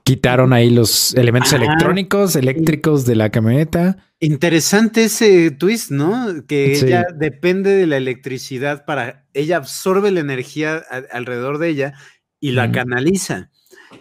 quitaron 0.08 0.54
ahí 0.54 0.70
los 0.70 1.14
elementos 1.16 1.52
electrónicos, 1.52 2.34
eléctricos 2.34 3.04
de 3.04 3.14
la 3.14 3.28
camioneta. 3.28 3.98
Interesante 4.20 5.04
ese 5.04 5.50
twist, 5.50 5.90
¿no? 5.90 6.46
Que 6.46 6.72
ella 6.72 7.04
depende 7.14 7.74
de 7.74 7.86
la 7.86 7.98
electricidad 7.98 8.86
para, 8.86 9.26
ella 9.34 9.58
absorbe 9.58 10.10
la 10.10 10.20
energía 10.20 10.82
alrededor 11.12 11.58
de 11.58 11.68
ella 11.68 11.92
y 12.40 12.52
la 12.52 12.72
canaliza. 12.72 13.50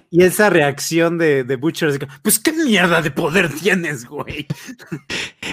Y 0.10 0.24
esa 0.24 0.50
reacción 0.50 1.18
de, 1.18 1.44
de 1.44 1.56
Butcher 1.58 1.90
es 1.90 2.00
pues 2.22 2.40
qué 2.40 2.54
mierda 2.54 3.02
de 3.02 3.12
poder 3.12 3.50
tienes, 3.54 4.06
güey. 4.06 4.48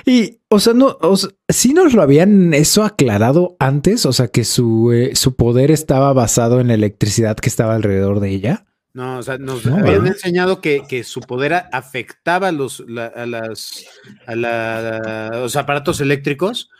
Y, 0.06 0.40
o 0.50 0.60
sea, 0.60 0.74
no, 0.74 0.98
o 1.00 1.16
sí 1.48 1.72
nos 1.72 1.94
lo 1.94 2.02
habían 2.02 2.52
eso 2.52 2.84
aclarado 2.84 3.56
antes, 3.58 4.04
o 4.04 4.12
sea, 4.12 4.28
que 4.28 4.44
su, 4.44 4.92
eh, 4.92 5.16
su 5.16 5.34
poder 5.34 5.70
estaba 5.70 6.12
basado 6.12 6.60
en 6.60 6.68
la 6.68 6.74
electricidad 6.74 7.36
que 7.36 7.48
estaba 7.48 7.74
alrededor 7.74 8.20
de 8.20 8.28
ella. 8.28 8.66
No, 8.94 9.18
o 9.18 9.22
sea, 9.24 9.38
nos 9.38 9.66
habían 9.66 10.06
enseñado 10.06 10.60
que, 10.60 11.02
su 11.04 11.20
poder 11.20 11.52
afectaba 11.72 12.48
a 12.48 12.52
los, 12.52 12.80
a 12.80 13.26
las, 13.26 13.84
a 14.24 15.30
los 15.32 15.56
aparatos 15.56 16.00
eléctricos, 16.00 16.70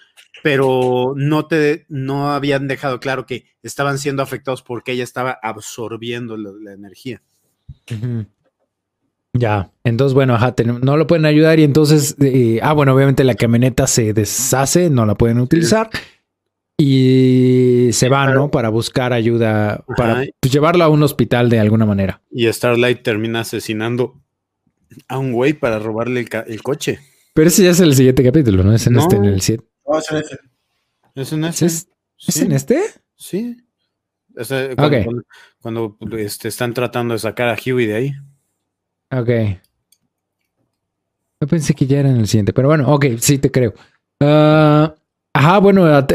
pero 0.44 1.14
no 1.16 1.46
te, 1.46 1.86
no 1.88 2.30
habían 2.30 2.68
dejado 2.68 3.00
claro 3.00 3.26
que 3.26 3.46
estaban 3.64 3.98
siendo 3.98 4.22
afectados 4.22 4.62
porque 4.62 4.92
ella 4.92 5.02
estaba 5.02 5.36
absorbiendo 5.42 6.36
la, 6.36 6.72
energía. 6.72 7.20
Ya, 9.32 9.72
entonces, 9.82 10.14
bueno, 10.14 10.36
ajá, 10.36 10.54
no 10.64 10.96
lo 10.96 11.08
pueden 11.08 11.26
ayudar 11.26 11.58
y 11.58 11.64
entonces, 11.64 12.14
eh, 12.20 12.60
ah, 12.62 12.74
bueno, 12.74 12.94
obviamente 12.94 13.24
la 13.24 13.34
camioneta 13.34 13.88
se 13.88 14.12
deshace, 14.12 14.88
no 14.88 15.04
la 15.04 15.16
pueden 15.16 15.40
utilizar 15.40 15.90
y 16.76 17.90
se 17.92 18.08
van, 18.08 18.34
¿no? 18.34 18.50
Para 18.50 18.68
buscar 18.68 19.12
ayuda, 19.12 19.84
para 19.96 20.24
pues, 20.40 20.52
llevarlo 20.52 20.84
a 20.84 20.88
un 20.88 21.02
hospital 21.02 21.48
de 21.48 21.60
alguna 21.60 21.86
manera. 21.86 22.20
Y 22.30 22.52
Starlight 22.52 23.02
termina 23.02 23.40
asesinando 23.40 24.20
a 25.08 25.18
un 25.18 25.32
güey 25.32 25.52
para 25.52 25.78
robarle 25.78 26.26
el, 26.46 26.62
coche. 26.62 26.98
Pero 27.32 27.48
ese 27.48 27.64
ya 27.64 27.70
es 27.70 27.80
el 27.80 27.94
siguiente 27.94 28.24
capítulo, 28.24 28.64
¿no? 28.64 28.74
Es 28.74 28.86
en 28.86 28.96
este, 28.96 29.16
en 29.16 29.24
el 29.24 29.40
7. 29.40 29.64
No, 29.86 29.98
es 29.98 30.10
en 30.10 30.16
este. 30.16 30.38
¿Es 31.14 31.32
en 31.32 31.44
este? 31.44 31.66
¿Es, 31.66 32.36
en 32.42 32.52
este? 32.52 32.82
Sí. 33.16 33.56
cuando, 35.60 35.96
cuando, 35.98 36.18
este, 36.18 36.48
están 36.48 36.74
tratando 36.74 37.14
de 37.14 37.20
sacar 37.20 37.48
a 37.48 37.56
Huey 37.56 37.86
de 37.86 37.94
ahí. 37.94 38.12
Ok. 39.10 39.60
Yo 41.40 41.48
pensé 41.48 41.74
que 41.74 41.86
ya 41.86 42.00
era 42.00 42.10
en 42.10 42.16
el 42.16 42.26
siguiente, 42.26 42.52
pero 42.52 42.68
bueno, 42.68 42.92
ok, 42.92 43.06
sí 43.18 43.38
te 43.38 43.50
creo. 43.50 43.74
Ah, 44.20 44.94
ajá, 45.34 45.58
bueno, 45.58 46.06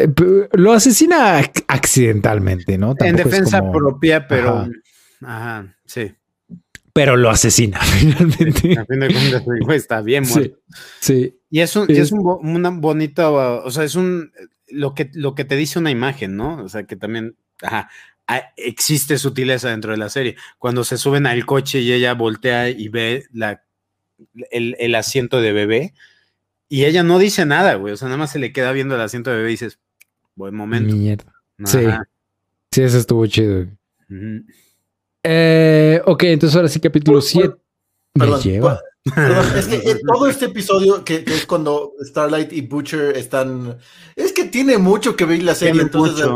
lo 0.54 0.74
asesina 0.74 1.38
accidentalmente, 1.68 2.78
¿no? 2.78 2.96
en 3.00 3.16
defensa 3.16 3.72
propia, 3.72 4.28
pero. 4.28 4.68
Ajá. 5.22 5.76
sí. 5.86 6.14
Pero 6.92 7.16
lo 7.16 7.30
asesina 7.30 7.80
finalmente. 7.82 8.78
A 8.78 8.86
fin 8.86 9.00
de 9.00 9.14
cuentas, 9.14 9.76
está 9.76 10.02
bien 10.02 10.26
muerto. 10.28 10.58
Sí. 11.00 11.38
Y 11.52 11.60
es 11.60 11.76
un, 11.76 11.86
es 11.90 12.12
un, 12.12 12.82
bonita, 12.82 13.30
o 13.30 13.70
sea, 13.70 13.84
es 13.84 13.96
un 13.96 14.32
lo 14.72 14.94
que, 14.94 15.10
lo 15.14 15.36
que 15.36 15.46
te 15.46 15.56
dice 15.56 15.80
una 15.80 15.92
imagen, 15.92 16.36
¿no? 16.36 16.64
O 16.64 16.70
sea, 16.70 16.84
que 16.84 16.96
también, 16.96 17.36
ajá, 17.62 17.90
existe 18.56 19.18
sutileza 19.18 19.70
dentro 19.70 19.92
de 19.92 19.98
la 19.98 20.10
serie. 20.10 20.36
Cuando 20.58 20.84
se 20.84 20.98
suben 20.98 21.26
al 21.26 21.46
coche 21.46 21.80
y 21.80 21.92
ella 21.92 22.14
voltea 22.14 22.70
y 22.70 22.88
ve 22.90 23.26
la, 23.32 23.64
el, 24.52 24.96
asiento 24.96 25.42
de 25.42 25.54
bebé 25.54 25.94
y 26.70 26.86
ella 26.86 27.04
no 27.04 27.20
dice 27.20 27.46
nada, 27.46 27.76
güey. 27.76 27.94
O 27.94 27.98
sea, 27.98 28.08
nada 28.08 28.18
más 28.18 28.32
se 28.32 28.40
le 28.40 28.54
queda 28.54 28.72
viendo 28.72 28.96
el 28.96 29.02
asiento 29.02 29.32
de 29.32 29.38
bebé 29.38 29.50
y 29.50 29.54
dices, 29.54 29.80
buen 30.36 30.56
momento. 30.56 30.96
Mierda. 30.96 31.34
Sí. 31.66 31.80
Sí, 32.72 32.84
eso 32.84 33.00
estuvo 33.00 33.26
chido. 33.26 33.66
eh, 35.24 36.02
ok, 36.06 36.24
entonces 36.24 36.56
ahora 36.56 36.70
sí, 36.70 36.80
capítulo 36.80 37.20
7. 37.20 37.56
Me 38.14 38.28
lleva 38.40 38.80
es 39.56 39.68
que 39.68 39.76
eh, 39.78 40.02
todo 40.06 40.28
este 40.28 40.46
episodio, 40.46 41.04
que, 41.06 41.24
es 41.26 41.46
cuando 41.46 41.94
Starlight 42.02 42.52
y 42.52 42.62
Butcher 42.62 43.16
están. 43.18 43.78
Es 44.16 44.34
que 44.34 44.46
tiene 44.46 44.78
mucho 44.78 45.16
que 45.16 45.26
ver 45.26 45.42
la 45.42 45.56
serie, 45.56 45.82
entonces 45.82 46.28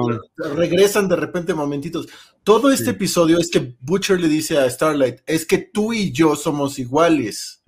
regresan 0.55 1.09
de 1.09 1.17
repente 1.17 1.53
momentitos. 1.53 2.07
Todo 2.43 2.71
este 2.71 2.91
episodio 2.91 3.37
es 3.37 3.51
que 3.51 3.75
Butcher 3.81 4.19
le 4.19 4.29
dice 4.29 4.57
a 4.57 4.69
Starlight: 4.69 5.19
Es 5.25 5.45
que 5.45 5.57
tú 5.57 5.93
y 5.93 6.11
yo 6.11 6.35
somos 6.35 6.79
iguales. 6.79 7.61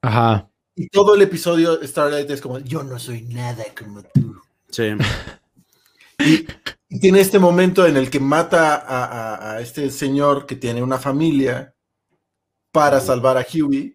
Ajá. 0.00 0.49
Y 0.80 0.88
todo 0.88 1.14
el 1.14 1.20
episodio, 1.20 1.78
Starlight 1.86 2.30
es 2.30 2.40
como: 2.40 2.58
Yo 2.58 2.82
no 2.82 2.98
soy 2.98 3.20
nada 3.22 3.64
como 3.78 4.02
tú. 4.02 4.40
Sí. 4.70 4.84
Y, 6.22 6.98
tiene 6.98 7.20
este 7.20 7.38
momento 7.38 7.86
en 7.86 7.96
el 7.96 8.10
que 8.10 8.20
mata 8.20 9.54
a 9.54 9.60
este 9.62 9.88
señor 9.88 10.44
que 10.44 10.54
tiene 10.54 10.82
una 10.82 10.98
familia 10.98 11.74
para 12.72 13.00
salvar 13.00 13.38
a 13.38 13.46
Huey 13.50 13.94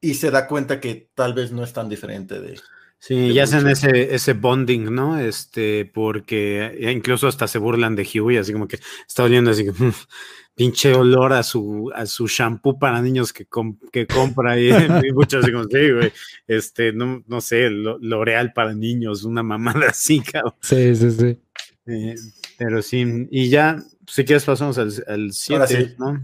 y 0.00 0.14
se 0.14 0.30
da 0.30 0.46
cuenta 0.46 0.80
que 0.80 1.10
tal 1.14 1.34
vez 1.34 1.52
no 1.52 1.62
es 1.62 1.72
tan 1.72 1.88
diferente 1.88 2.40
de. 2.40 2.58
Sí, 2.98 3.32
ya 3.32 3.44
hacen 3.44 3.66
ese, 3.66 4.14
ese 4.14 4.34
bonding, 4.34 4.94
¿no? 4.94 5.18
Este, 5.18 5.86
porque 5.86 6.78
incluso 6.94 7.28
hasta 7.28 7.48
se 7.48 7.58
burlan 7.58 7.96
de 7.96 8.06
Huey, 8.06 8.36
así 8.36 8.52
como 8.52 8.68
que 8.68 8.78
está 9.06 9.24
oliendo 9.24 9.50
así 9.50 9.64
que 9.64 9.72
pinche 10.54 10.94
olor 10.94 11.32
a 11.32 11.42
su, 11.42 11.90
a 11.94 12.06
su 12.06 12.26
shampoo 12.26 12.78
para 12.78 13.00
niños 13.00 13.32
que, 13.32 13.46
que 13.92 14.06
compra 14.06 14.60
y, 14.60 14.70
muchos 15.12 15.44
como, 15.50 15.64
sí, 15.64 15.90
güey, 15.90 16.12
este, 16.46 16.92
no, 16.92 17.24
no 17.26 17.40
sé, 17.40 17.70
L'Oreal 17.70 18.52
para 18.52 18.74
niños, 18.74 19.24
una 19.24 19.42
mamada 19.42 19.88
así, 19.88 20.20
cabrón. 20.32 20.54
Sí, 20.60 20.94
sí, 20.94 21.10
sí. 21.10 21.38
Eh, 21.86 22.14
pero 22.58 22.82
sí, 22.82 23.26
y 23.30 23.48
ya, 23.48 23.82
si 24.06 24.24
quieres 24.24 24.44
pasamos 24.44 24.78
al 24.78 25.32
7, 25.32 25.96
¿no? 25.98 26.20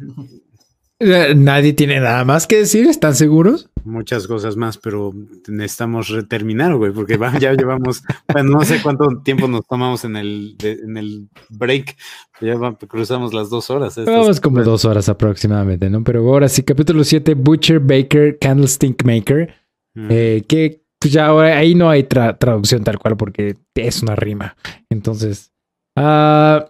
Eh, 0.98 1.34
nadie 1.36 1.74
tiene 1.74 2.00
nada 2.00 2.24
más 2.24 2.46
que 2.46 2.56
decir, 2.56 2.86
¿están 2.86 3.14
seguros? 3.14 3.68
Muchas 3.84 4.26
cosas 4.26 4.56
más, 4.56 4.78
pero 4.78 5.12
necesitamos 5.46 6.12
terminar, 6.28 6.74
güey, 6.74 6.90
porque 6.90 7.18
ya 7.38 7.52
llevamos, 7.52 8.02
bueno, 8.32 8.58
no 8.58 8.64
sé 8.64 8.80
cuánto 8.82 9.20
tiempo 9.22 9.46
nos 9.46 9.66
tomamos 9.66 10.04
en 10.04 10.16
el, 10.16 10.56
en 10.62 10.96
el 10.96 11.28
break, 11.50 11.96
ya 12.40 12.56
cruzamos 12.88 13.34
las 13.34 13.50
dos 13.50 13.68
horas. 13.68 13.96
Vamos 14.06 14.40
como 14.40 14.62
dos 14.62 14.86
horas 14.86 15.10
aproximadamente, 15.10 15.90
¿no? 15.90 16.02
Pero 16.02 16.20
ahora 16.20 16.48
sí, 16.48 16.62
capítulo 16.62 17.04
7, 17.04 17.34
Butcher 17.34 17.78
Baker 17.78 18.38
Candlestick 18.38 19.04
Maker, 19.04 19.54
eh, 19.94 20.44
que 20.48 20.82
pues 20.98 21.12
ya 21.12 21.30
ahí 21.30 21.74
no 21.74 21.90
hay 21.90 22.04
traducción 22.04 22.84
tal 22.84 22.98
cual 22.98 23.18
porque 23.18 23.56
es 23.74 24.02
una 24.02 24.16
rima. 24.16 24.56
Entonces, 24.88 25.52
ah, 25.94 26.66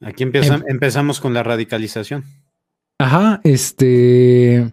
aquí 0.00 0.22
em 0.22 0.32
empezamos 0.68 1.20
con 1.20 1.34
la 1.34 1.42
radicalización. 1.42 2.24
Ajá, 3.02 3.40
este. 3.42 4.72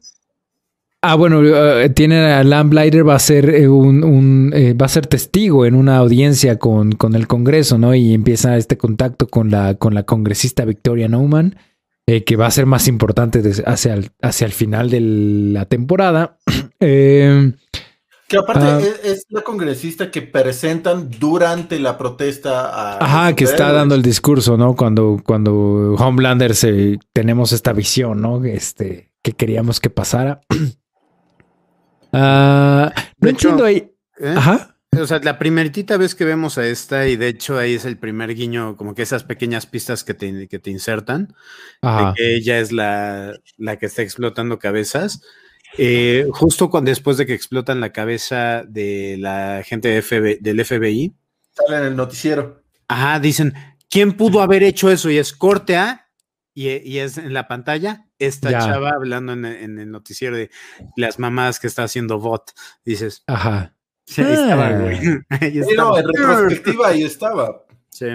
Ah, 1.02 1.16
bueno, 1.16 1.42
eh, 1.44 1.90
tiene 1.90 2.32
a 2.32 2.44
Lamplighter 2.44 3.08
va 3.08 3.16
a 3.16 3.20
ser 3.20 3.50
eh, 3.50 3.68
un, 3.68 4.52
eh, 4.54 4.74
va 4.74 4.86
a 4.86 4.90
ser 4.90 5.08
testigo 5.08 5.66
en 5.66 5.74
una 5.74 5.98
audiencia 5.98 6.60
con, 6.60 6.92
con, 6.92 7.16
el 7.16 7.26
Congreso, 7.26 7.80
¿no? 7.80 7.96
Y 7.96 8.14
empieza 8.14 8.56
este 8.58 8.78
contacto 8.78 9.28
con 9.28 9.50
la, 9.50 9.76
con 9.76 9.96
la 9.96 10.04
congresista 10.04 10.64
Victoria 10.66 11.08
Nauman, 11.08 11.56
que 12.06 12.36
va 12.36 12.48
a 12.48 12.52
ser 12.52 12.66
más 12.66 12.88
importante 12.88 13.42
hacia, 13.66 13.94
el, 13.94 14.10
hacia 14.22 14.46
el 14.46 14.52
final 14.52 14.90
de 14.90 15.00
la 15.00 15.66
temporada. 15.66 16.38
Que 18.30 18.38
aparte 18.38 18.64
ah. 18.64 18.80
es, 19.04 19.26
la 19.30 19.42
congresista 19.42 20.12
que 20.12 20.22
presentan 20.22 21.10
durante 21.10 21.80
la 21.80 21.98
protesta. 21.98 23.04
Ajá, 23.04 23.36
que 23.36 23.44
está 23.44 23.72
dando 23.74 23.96
el 23.96 24.04
discurso, 24.04 24.56
¿no? 24.56 24.76
Cuando, 24.76 25.20
cuando 25.26 25.96
Homelander 25.96 26.56
se, 26.56 27.00
tenemos 27.12 27.52
esta 27.54 27.74
visión, 27.74 28.22
¿no? 28.22 28.46
Este, 28.46 29.12
que 29.24 29.34
queríamos 29.34 29.80
que 29.80 29.90
pasara. 29.90 30.42
Ah, 32.12 32.92
no 33.20 33.30
entiendo 33.30 33.64
ahí. 33.64 33.94
¿eh? 34.20 34.34
Ajá. 34.36 34.76
O 35.00 35.06
sea, 35.06 35.20
la 35.20 35.38
primeritita 35.38 35.96
vez 35.98 36.16
que 36.16 36.26
vemos 36.26 36.58
a 36.58 36.66
esta, 36.66 37.08
y 37.08 37.16
de 37.16 37.28
hecho 37.28 37.60
ahí 37.60 37.76
es 37.76 37.86
el 37.86 37.98
primer 37.98 38.34
guiño, 38.34 38.76
como 38.76 38.96
que 38.96 39.04
esas 39.04 39.24
pequeñas 39.24 39.68
pistas 39.68 40.04
que 40.04 40.16
te, 40.16 40.48
que 40.48 40.58
te 40.58 40.72
insertan, 40.72 41.36
de 41.84 42.14
que 42.16 42.36
ella 42.36 42.60
es 42.60 42.72
la, 42.72 43.36
la 43.58 43.78
que 43.78 43.86
está 43.86 44.02
explotando 44.02 44.58
cabezas. 44.58 45.22
Eh, 45.78 46.28
justo 46.32 46.70
cuando, 46.70 46.90
después 46.90 47.18
de 47.18 47.26
que 47.26 47.34
explotan 47.34 47.80
la 47.80 47.92
cabeza 47.92 48.64
de 48.68 49.18
la 49.20 49.62
gente 49.66 49.90
del 49.90 50.66
FBI. 50.66 51.14
Sale 51.52 51.78
en 51.78 51.84
el 51.84 51.96
noticiero. 51.96 52.64
Ajá, 52.88 53.20
dicen, 53.20 53.54
¿quién 53.90 54.14
pudo 54.14 54.42
haber 54.42 54.64
hecho 54.64 54.90
eso? 54.90 55.10
Y 55.10 55.18
es 55.18 55.34
corte 55.34 55.78
A, 55.78 56.10
y, 56.54 56.98
es 56.98 57.18
en 57.18 57.34
la 57.34 57.48
pantalla, 57.48 58.08
esta 58.18 58.52
chava 58.52 58.90
hablando 58.90 59.32
en, 59.32 59.46
el 59.46 59.90
noticiero 59.90 60.36
de 60.36 60.50
las 60.98 61.20
mamás 61.20 61.60
que 61.60 61.68
está 61.68 61.84
haciendo 61.84 62.20
bot. 62.20 62.52
Dices, 62.84 63.24
ajá. 63.28 63.76
Sí, 64.06 64.22
ahí 64.22 64.34
estaba, 64.34 64.72
güey. 64.72 65.00
No, 65.78 65.98
en 65.98 66.08
retrospectiva 66.08 66.88
ahí 66.90 67.04
estaba. 67.04 67.64
Sí. 67.90 68.08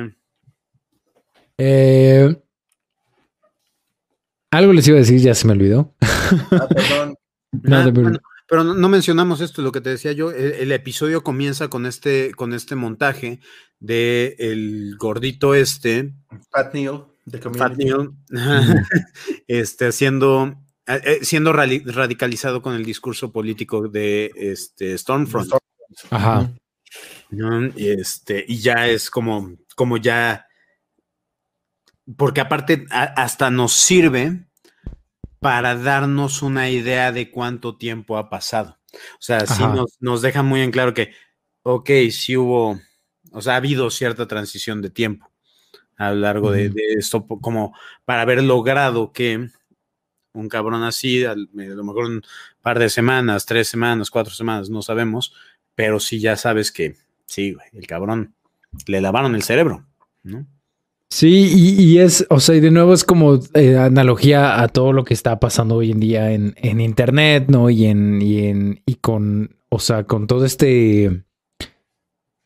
Eh, 1.57 2.37
algo 4.51 4.73
les 4.73 4.89
iba 4.89 4.99
a 4.99 5.01
decir, 5.01 5.21
ya 5.21 5.35
se 5.35 5.47
me 5.47 5.53
olvidó. 5.53 5.95
Ah, 6.01 6.69
perdón. 6.69 7.14
Ah, 7.71 7.91
pero 8.47 8.63
no, 8.63 8.89
mencionamos 8.89 9.41
esto, 9.41 9.63
lo 9.63 9.73
que 9.73 9.81
te 9.81 9.91
decía 9.91 10.13
yo, 10.13 10.31
el, 10.31 10.71
episodio 10.71 11.25
comienza 11.25 11.69
con 11.69 11.87
este, 11.87 12.33
con 12.35 12.53
este 12.53 12.75
montaje 12.75 13.41
de 13.81 14.37
el 14.39 14.97
gordito 14.99 15.55
este. 15.55 16.13
Fat 16.51 16.75
Neil, 16.75 17.05
de 17.25 17.39
Fat 17.39 17.77
Neil, 17.77 18.11
este, 19.49 19.87
haciendo, 19.87 20.63
eh, 20.87 21.21
siendo 21.23 21.55
radicalizado 21.55 22.61
con 22.61 22.75
el 22.75 22.85
discurso 22.85 23.33
político 23.33 23.89
de 23.89 24.31
este 24.37 24.97
Stormfront. 24.99 25.51
Ajá. 26.11 26.53
Y, 27.77 27.89
este, 27.89 28.45
y 28.47 28.59
ya 28.59 28.87
es 28.89 29.11
como, 29.11 29.57
como 29.75 29.97
ya, 29.97 30.47
porque 32.17 32.43
aparte 32.43 32.87
hasta 32.91 33.51
nos 33.51 33.73
sirve 33.73 34.47
para 35.45 35.77
darnos 35.77 36.41
una 36.41 36.71
idea 36.71 37.13
de 37.13 37.31
cuánto 37.31 37.77
tiempo 37.77 38.17
ha 38.17 38.31
pasado. 38.31 38.79
O 38.95 39.21
sea, 39.21 39.45
sí 39.45 39.63
nos, 39.63 39.99
nos, 40.01 40.23
deja 40.23 40.43
muy 40.43 40.63
en 40.63 40.71
claro 40.71 40.95
que, 40.95 41.13
ok, 41.63 41.91
sí 42.11 42.35
hubo, 42.35 42.81
o 43.31 43.43
sea, 43.43 43.53
ha 43.53 43.57
habido 43.57 43.91
cierta 43.91 44.27
transición 44.27 44.81
de 44.81 44.89
tiempo 44.89 45.31
a 45.99 46.13
lo 46.13 46.21
largo 46.21 46.51
de, 46.51 46.73
esto, 46.97 47.27
como 47.27 47.77
para 48.07 48.23
haber 48.23 48.43
logrado 48.43 49.13
que 49.13 49.51
un 50.33 50.49
cabrón 50.49 50.83
así, 50.83 51.27
a 51.27 51.35
lo 51.35 51.85
mejor 51.85 52.07
un 52.07 52.23
par 52.63 52.79
de 52.79 52.89
semanas, 52.89 53.45
tres 53.45 53.69
semanas, 53.69 54.09
cuatro 54.09 54.33
semanas, 54.33 54.71
no 54.71 54.81
sabemos, 54.81 55.35
pero 55.75 56.01
sí 56.01 56.21
ya 56.21 56.39
sabes 56.39 56.73
que 56.73 56.97
sí, 57.27 57.55
el 57.75 57.87
cabrón 57.87 58.35
le 58.87 59.03
lavaron 59.03 59.35
el 59.35 59.43
cerebro, 59.43 59.85
¿no? 60.23 60.47
Sí, 61.15 61.77
y, 61.79 61.99
es, 62.01 62.27
o 62.29 62.41
sea, 62.41 62.57
y 62.57 62.61
de 62.61 62.73
nuevo 62.73 62.93
es 62.93 63.05
como 63.05 63.39
eh, 63.55 63.79
analogía 63.79 64.61
a 64.61 64.67
todo 64.67 64.93
lo 64.93 65.05
que 65.05 65.15
está 65.15 65.39
pasando 65.39 65.77
hoy 65.77 65.93
en 65.93 66.01
día 66.01 66.33
en, 66.33 66.57
en 66.57 66.81
internet, 66.81 67.45
¿no? 67.47 67.71
Y 67.71 67.85
en, 67.85 68.21
y 68.21 68.47
en, 68.47 68.83
y 68.85 68.97
con, 68.97 69.55
o 69.69 69.79
sea, 69.79 70.09
con 70.09 70.27
todo 70.27 70.45
este, 70.45 71.23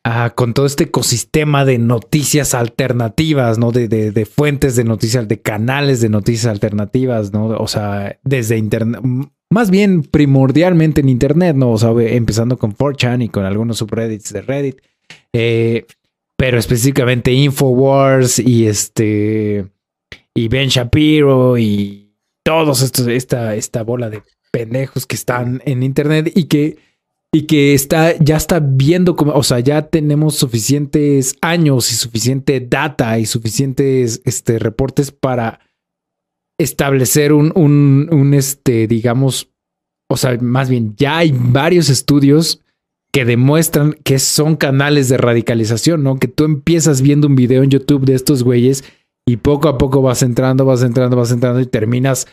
ah, 0.03 0.33
con 0.35 0.53
todo 0.53 0.67
este 0.67 0.83
ecosistema 0.83 1.65
de 1.65 1.79
noticias 1.79 2.53
alternativas, 2.53 3.57
¿no? 3.57 3.71
De, 3.71 3.87
de, 3.87 4.11
de, 4.11 4.25
fuentes 4.27 4.75
de 4.75 4.83
noticias, 4.83 5.27
de 5.27 5.41
canales 5.41 5.99
de 5.99 6.09
noticias 6.09 6.45
alternativas, 6.45 7.33
¿no? 7.33 7.47
O 7.47 7.67
sea, 7.67 8.19
desde 8.23 8.59
internet, 8.59 9.01
más 9.49 9.71
bien 9.71 10.03
primordialmente 10.03 11.01
en 11.01 11.09
internet, 11.09 11.55
¿no? 11.55 11.71
O 11.71 11.77
sea, 11.79 11.89
empezando 11.89 12.59
con 12.59 12.75
4chan 12.75 13.23
y 13.23 13.29
con 13.29 13.45
algunos 13.45 13.79
subreddits 13.79 14.31
de 14.31 14.41
Reddit. 14.43 14.81
Eh, 15.33 15.87
pero 16.39 16.57
específicamente 16.57 17.33
Infowars 17.33 18.39
y 18.39 18.65
este 18.65 19.67
y 20.33 20.47
Ben 20.47 20.69
Shapiro 20.69 21.57
y 21.57 22.13
todos 22.45 22.81
estos, 22.81 23.07
esta, 23.07 23.55
esta 23.55 23.83
bola 23.83 24.09
de 24.09 24.23
pendejos 24.49 25.05
que 25.05 25.17
están 25.17 25.61
en 25.65 25.83
internet 25.83 26.31
y 26.33 26.45
que, 26.45 26.77
y 27.33 27.41
que 27.41 27.73
está, 27.73 28.15
ya 28.19 28.37
está 28.37 28.61
viendo 28.61 29.17
como, 29.17 29.33
o 29.33 29.43
sea, 29.43 29.59
ya 29.59 29.89
tenemos 29.89 30.35
suficientes 30.35 31.35
años 31.41 31.91
y 31.91 31.95
suficiente 31.95 32.65
data 32.65 33.19
y 33.19 33.25
suficientes 33.25 34.21
este, 34.23 34.59
reportes 34.59 35.11
para 35.11 35.59
establecer 36.57 37.33
un, 37.33 37.51
un, 37.53 38.07
un, 38.13 38.33
este, 38.33 38.87
digamos, 38.87 39.49
o 40.09 40.15
sea, 40.15 40.37
más 40.39 40.69
bien, 40.69 40.95
ya 40.95 41.17
hay 41.17 41.33
varios 41.35 41.89
estudios 41.89 42.61
que 43.11 43.25
demuestran 43.25 43.93
que 44.03 44.19
son 44.19 44.55
canales 44.55 45.09
de 45.09 45.17
radicalización, 45.17 46.03
¿no? 46.03 46.17
Que 46.17 46.27
tú 46.27 46.43
empiezas 46.43 47.01
viendo 47.01 47.27
un 47.27 47.35
video 47.35 47.63
en 47.63 47.71
YouTube 47.71 48.05
de 48.05 48.13
estos 48.13 48.43
güeyes 48.43 48.83
y 49.27 49.37
poco 49.37 49.67
a 49.67 49.77
poco 49.77 50.01
vas 50.01 50.21
entrando, 50.21 50.65
vas 50.65 50.83
entrando, 50.83 51.15
vas 51.15 51.31
entrando 51.31 51.59
y 51.59 51.65
terminas 51.65 52.27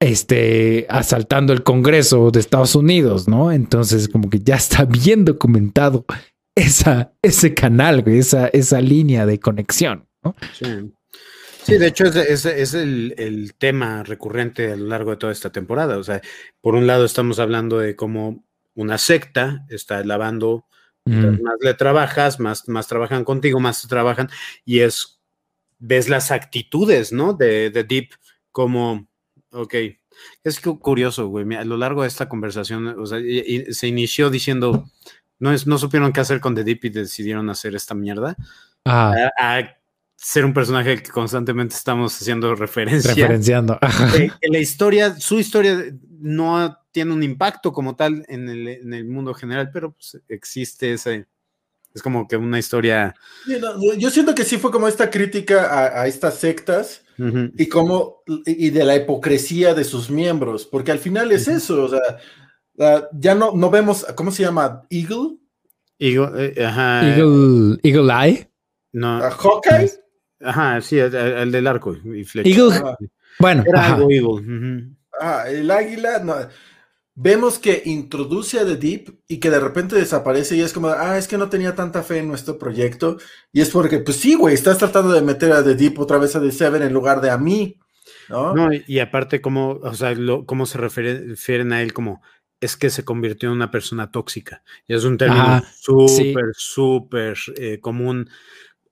este, 0.00 0.86
asaltando 0.88 1.52
el 1.52 1.62
Congreso 1.62 2.30
de 2.30 2.40
Estados 2.40 2.74
Unidos, 2.74 3.28
¿no? 3.28 3.52
Entonces, 3.52 4.08
como 4.08 4.28
que 4.28 4.40
ya 4.40 4.56
está 4.56 4.84
bien 4.84 5.24
documentado 5.24 6.04
esa, 6.54 7.12
ese 7.22 7.54
canal, 7.54 8.02
güey, 8.02 8.18
esa, 8.18 8.48
esa 8.48 8.80
línea 8.80 9.26
de 9.26 9.40
conexión, 9.40 10.06
¿no? 10.22 10.34
Sí. 10.52 11.78
de 11.78 11.86
hecho 11.86 12.04
es, 12.04 12.44
es, 12.44 12.74
el, 12.74 13.14
el, 13.16 13.54
tema 13.54 14.02
recurrente 14.02 14.70
a 14.72 14.76
lo 14.76 14.86
largo 14.86 15.12
de 15.12 15.16
toda 15.16 15.32
esta 15.32 15.50
temporada. 15.50 15.98
O 15.98 16.04
sea, 16.04 16.20
por 16.60 16.74
un 16.74 16.86
lado 16.86 17.04
estamos 17.04 17.38
hablando 17.38 17.78
de 17.78 17.96
cómo 17.96 18.44
una 18.74 18.98
secta, 18.98 19.64
está 19.68 20.02
lavando, 20.04 20.66
mm. 21.04 21.42
más 21.42 21.56
le 21.60 21.74
trabajas, 21.74 22.40
más, 22.40 22.68
más 22.68 22.86
trabajan 22.86 23.24
contigo, 23.24 23.60
más 23.60 23.86
trabajan, 23.88 24.28
y 24.64 24.80
es, 24.80 25.20
ves 25.78 26.08
las 26.08 26.30
actitudes, 26.30 27.12
¿no? 27.12 27.32
De, 27.32 27.70
de 27.70 27.84
Deep 27.84 28.10
como, 28.50 29.08
ok, 29.50 29.74
es 30.42 30.60
curioso, 30.60 31.28
güey, 31.28 31.54
a 31.54 31.64
lo 31.64 31.76
largo 31.76 32.02
de 32.02 32.08
esta 32.08 32.28
conversación, 32.28 32.88
o 32.98 33.06
sea, 33.06 33.18
se 33.70 33.86
inició 33.86 34.30
diciendo, 34.30 34.90
no, 35.38 35.52
es, 35.52 35.66
no 35.66 35.78
supieron 35.78 36.12
qué 36.12 36.20
hacer 36.20 36.40
con 36.40 36.54
The 36.54 36.64
Deep 36.64 36.84
y 36.84 36.88
decidieron 36.90 37.50
hacer 37.50 37.74
esta 37.74 37.94
mierda. 37.94 38.36
Ah. 38.84 39.14
A, 39.38 39.62
ser 40.16 40.44
un 40.46 40.54
personaje 40.54 41.02
que 41.02 41.10
constantemente 41.10 41.74
estamos 41.74 42.18
haciendo 42.18 42.54
referencia. 42.54 43.14
Referenciando. 43.14 43.78
que 44.40 44.48
la 44.48 44.58
historia, 44.58 45.18
su 45.18 45.38
historia 45.38 45.84
no 46.08 46.78
tiene 46.94 47.12
un 47.12 47.24
impacto 47.24 47.72
como 47.72 47.96
tal 47.96 48.24
en 48.28 48.48
el, 48.48 49.04
mundo 49.04 49.34
general, 49.34 49.70
pero 49.72 49.94
pues, 49.94 50.16
existe 50.28 50.92
ese, 50.92 51.26
es 51.92 52.00
como 52.00 52.28
que 52.28 52.36
una 52.36 52.60
historia. 52.60 53.16
yo 53.98 54.10
siento 54.10 54.32
que 54.32 54.44
sí 54.44 54.58
fue 54.58 54.70
como 54.70 54.86
esta 54.86 55.10
crítica 55.10 56.00
a, 56.00 56.06
estas 56.06 56.38
sectas 56.38 57.02
y 57.56 57.66
como 57.66 58.22
y 58.46 58.70
de 58.70 58.84
la 58.84 58.94
hipocresía 58.94 59.74
de 59.74 59.82
sus 59.82 60.08
miembros, 60.08 60.66
porque 60.66 60.92
al 60.92 61.00
final 61.00 61.32
es 61.32 61.48
eso, 61.48 61.82
o 61.82 61.88
sea, 61.88 63.08
ya 63.12 63.34
no, 63.34 63.50
no 63.56 63.70
vemos, 63.70 64.06
¿cómo 64.14 64.30
se 64.30 64.44
llama? 64.44 64.86
Eagle. 64.88 65.38
Eagle, 65.98 66.54
eh, 66.56 66.64
ajá. 66.64 67.08
Eagle, 67.08 67.78
Eagle 67.82 68.12
Eye. 68.12 68.50
No. 68.92 69.18
Hawkeye. 69.18 69.90
Ajá, 70.40 70.80
sí, 70.80 70.98
el, 70.98 71.50
del 71.50 71.66
arco 71.66 71.96
y 72.04 72.22
flecha. 72.22 72.48
Eagle. 72.48 72.96
Bueno, 73.40 73.64
era 73.66 73.94
algo 73.94 74.08
Eagle. 74.08 74.90
Ah, 75.20 75.44
el 75.48 75.68
águila, 75.70 76.20
no, 76.20 76.36
vemos 77.14 77.58
que 77.58 77.82
introduce 77.84 78.58
a 78.58 78.64
The 78.64 78.76
Deep 78.76 79.20
y 79.28 79.38
que 79.38 79.50
de 79.50 79.60
repente 79.60 79.96
desaparece 79.96 80.56
y 80.56 80.60
es 80.60 80.72
como, 80.72 80.88
ah, 80.88 81.16
es 81.16 81.28
que 81.28 81.38
no 81.38 81.48
tenía 81.48 81.74
tanta 81.74 82.02
fe 82.02 82.18
en 82.18 82.28
nuestro 82.28 82.58
proyecto. 82.58 83.18
Y 83.52 83.60
es 83.60 83.70
porque, 83.70 83.98
pues 83.98 84.16
sí, 84.16 84.34
güey, 84.34 84.54
estás 84.54 84.78
tratando 84.78 85.12
de 85.12 85.22
meter 85.22 85.52
a 85.52 85.62
The 85.62 85.74
Deep 85.74 85.98
otra 85.98 86.18
vez 86.18 86.34
a 86.36 86.40
The 86.40 86.50
Seven 86.50 86.82
en 86.82 86.92
lugar 86.92 87.20
de 87.20 87.30
a 87.30 87.38
mí. 87.38 87.78
No, 88.28 88.54
no 88.54 88.70
y, 88.72 88.98
aparte, 89.00 89.40
como, 89.40 89.72
o 89.82 89.94
sea, 89.94 90.14
cómo 90.46 90.66
se 90.66 90.78
refieren 90.78 91.72
a 91.72 91.82
él 91.82 91.92
como 91.92 92.22
es 92.60 92.76
que 92.76 92.88
se 92.88 93.04
convirtió 93.04 93.50
en 93.50 93.56
una 93.56 93.70
persona 93.70 94.10
tóxica. 94.10 94.62
Y 94.86 94.94
es 94.94 95.04
un 95.04 95.18
término 95.18 95.62
súper, 95.78 96.52
súper 96.54 97.36
eh, 97.56 97.78
común. 97.80 98.30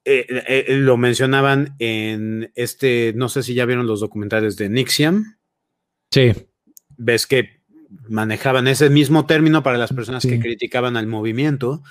Eh, 0.05 0.27
eh, 0.28 0.77
lo 0.77 0.97
mencionaban 0.97 1.74
en 1.78 2.53
este, 2.55 3.12
no 3.16 3.28
sé 3.28 3.43
si 3.43 3.55
ya 3.55 3.65
vieron 3.65 3.86
los 3.86 4.01
documentales 4.01 4.57
de 4.57 4.69
Nixiam. 4.69 5.39
Sí. 6.11 6.32
Ves 6.99 7.27
que 7.27 7.61
manejaban 8.09 8.69
ese 8.69 8.90
mismo 8.90 9.27
término 9.27 9.62
para 9.62 9.78
las 9.78 9.93
personas 9.93 10.24
que 10.24 10.40
criticaban 10.40 10.97
al 10.97 11.06
movimiento. 11.06 11.82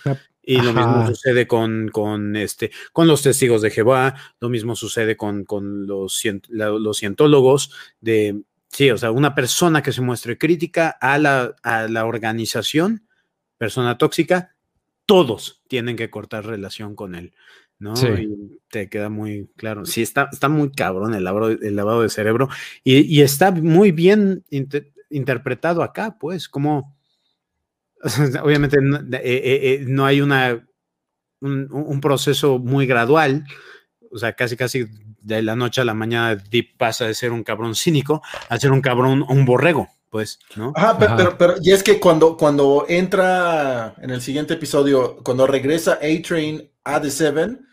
Y 0.44 0.57
lo 0.57 0.73
mismo 0.73 1.06
sucede 1.07 1.45
con, 1.45 1.90
con, 1.90 2.36
este, 2.36 2.72
con 2.94 3.07
los 3.07 3.22
testigos 3.22 3.61
de 3.61 3.69
Jehová, 3.69 4.15
lo 4.40 4.49
mismo 4.49 4.76
sucede 4.76 5.15
con, 5.15 5.45
con 5.45 5.86
los, 5.86 6.19
los 6.49 6.98
cientólogos 6.98 7.72
de, 7.99 8.41
sí, 8.69 8.90
o 8.90 8.98
sea, 8.98 9.11
una 9.11 9.36
persona 9.36 9.84
que 9.84 9.91
se 9.91 10.02
muestre 10.02 10.40
crítica 10.40 10.90
a 10.90 11.19
la, 11.19 11.56
a 11.61 11.88
la 11.88 12.06
organización, 12.06 13.06
persona 13.60 13.99
tóxica, 13.99 14.56
todos 15.06 15.61
tienen 15.68 15.95
que 15.95 16.10
cortar 16.10 16.45
relación 16.45 16.95
con 16.95 17.14
él. 17.14 17.34
¿no? 17.78 17.94
Y 17.95 18.60
te 18.69 18.90
queda 18.90 19.10
muy 19.10 19.49
claro. 19.57 19.86
Sí, 19.86 20.03
está, 20.03 20.30
está 20.32 20.49
muy 20.49 20.72
cabrón 20.72 21.15
el 21.15 21.23
lavado, 21.23 21.49
el 21.49 21.76
lavado 21.76 22.03
de 22.03 22.10
cerebro 22.10 22.48
y, 22.84 23.02
y 23.02 23.22
está 23.22 23.52
muy 23.52 23.91
bien 23.91 24.44
interpretado 25.12 25.84
acá, 25.84 26.18
pues, 26.20 26.50
como 26.50 26.96
obviamente 28.44 28.78
eh, 28.78 29.20
eh, 29.24 29.60
eh, 29.74 29.86
no, 29.88 30.06
hay 30.06 30.22
una, 30.22 30.66
un, 31.40 32.02
proceso 32.02 32.60
muy 32.60 32.86
gradual, 32.86 33.46
o 34.12 34.18
sea, 34.18 34.34
casi 34.34 34.58
casi 34.58 34.88
de 35.22 35.42
la 35.42 35.56
noche 35.56 35.82
a 35.82 35.86
la 35.86 35.94
mañana 35.94 36.36
Deep 36.36 36.78
pasa 36.78 37.06
de 37.06 37.14
ser 37.14 37.32
un 37.32 37.44
cabrón 37.44 37.76
cínico 37.76 38.22
a 38.50 38.58
ser 38.58 38.72
un 38.72 38.82
cabrón, 38.82 39.24
un 39.28 39.46
borrego, 39.46 39.88
pues, 40.10 40.40
¿no? 40.56 40.74
Ajá, 40.76 40.98
pero, 40.98 41.38
pero, 41.38 41.56
y 41.62 41.72
es 41.72 41.84
que 41.84 42.00
cuando, 42.00 42.36
cuando 42.36 42.86
entra 42.90 43.96
en 44.02 44.10
el 44.10 44.22
siguiente 44.22 44.56
episodio, 44.56 45.18
cuando 45.24 45.46
regresa 45.48 46.00
A-Train 46.02 46.70
a 46.84 47.00
The 47.00 47.12
Seven, 47.12 47.68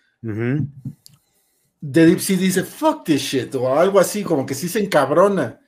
The 1.81 2.07
Deep 2.07 2.21
sí 2.21 2.37
dice, 2.37 2.65
fuck 2.65 3.05
this 3.05 3.23
shit, 3.23 3.55
o 3.55 3.79
algo 3.79 3.99
así, 3.99 4.23
como 4.23 4.45
que 4.45 4.55
sí 4.55 4.69
se 4.69 4.81
encabrona 4.81 5.61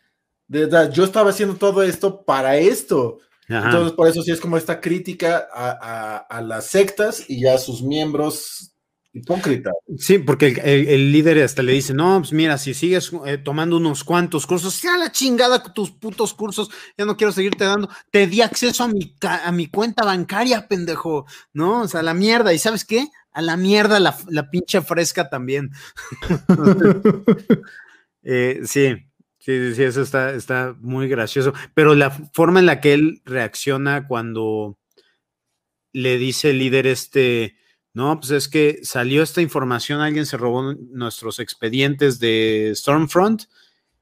yo 0.50 1.04
estaba 1.04 1.30
haciendo 1.30 1.56
todo 1.56 1.82
esto 1.82 2.24
para 2.24 2.56
esto. 2.56 3.18
Entonces, 3.48 3.92
por 3.92 4.06
eso 4.06 4.22
sí 4.22 4.30
es 4.30 4.40
como 4.40 4.56
esta 4.56 4.80
crítica 4.80 5.48
a, 5.52 6.40
las 6.42 6.66
sectas 6.66 7.24
y 7.28 7.46
a 7.46 7.58
sus 7.58 7.82
miembros 7.82 8.72
hipócritas. 9.12 9.74
Sí, 9.98 10.18
porque 10.18 10.60
el, 10.62 11.10
líder 11.10 11.42
hasta 11.42 11.62
le 11.62 11.72
dice, 11.72 11.92
no, 11.92 12.18
pues 12.20 12.32
mira, 12.32 12.58
si 12.58 12.74
sigues 12.74 13.10
eh, 13.26 13.38
tomando 13.38 13.76
unos 13.76 14.04
cuantos 14.04 14.46
cursos, 14.46 14.80
ya 14.80 14.96
la 14.96 15.10
chingada 15.10 15.64
tus 15.72 15.90
putos 15.90 16.32
cursos, 16.32 16.70
ya 16.96 17.04
no 17.04 17.16
quiero 17.16 17.32
seguirte 17.32 17.64
dando, 17.64 17.88
te 18.12 18.28
di 18.28 18.40
acceso 18.40 18.84
a 18.84 18.88
mi, 18.88 19.16
a 19.20 19.50
mi 19.50 19.66
cuenta 19.66 20.04
bancaria, 20.04 20.68
pendejo, 20.68 21.26
¿no? 21.52 21.82
O 21.82 21.88
sea, 21.88 22.02
la 22.04 22.14
mierda, 22.14 22.54
¿y 22.54 22.58
sabes 22.58 22.84
qué? 22.84 23.08
A 23.32 23.42
la 23.42 23.56
mierda 23.56 23.98
la, 23.98 24.16
la 24.28 24.48
pinche 24.48 24.80
fresca 24.80 25.28
también. 25.28 25.70
Eh, 28.22 28.60
sí, 28.64 29.09
Sí, 29.50 29.74
sí, 29.74 29.82
eso 29.82 30.02
está, 30.02 30.32
está 30.34 30.76
muy 30.80 31.08
gracioso. 31.08 31.52
Pero 31.74 31.94
la 31.96 32.10
forma 32.10 32.60
en 32.60 32.66
la 32.66 32.80
que 32.80 32.92
él 32.92 33.20
reacciona 33.24 34.06
cuando 34.06 34.78
le 35.92 36.18
dice 36.18 36.50
el 36.50 36.58
líder 36.58 36.86
este, 36.86 37.56
no, 37.92 38.20
pues 38.20 38.30
es 38.30 38.48
que 38.48 38.78
salió 38.82 39.22
esta 39.22 39.40
información, 39.40 40.00
alguien 40.00 40.24
se 40.24 40.36
robó 40.36 40.74
nuestros 40.74 41.40
expedientes 41.40 42.20
de 42.20 42.72
Stormfront 42.76 43.44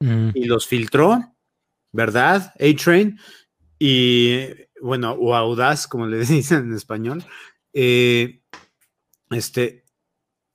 mm. 0.01 0.31
y 0.35 0.45
los 0.45 0.67
filtró, 0.67 1.35
¿verdad? 1.93 2.53
A-Train. 2.61 3.19
Y 3.79 4.41
bueno, 4.83 5.13
o 5.13 5.35
Audaz, 5.35 5.87
como 5.87 6.07
le 6.07 6.19
dicen 6.27 6.67
en 6.67 6.75
español. 6.75 7.25
Eh, 7.73 8.43
este, 9.31 9.87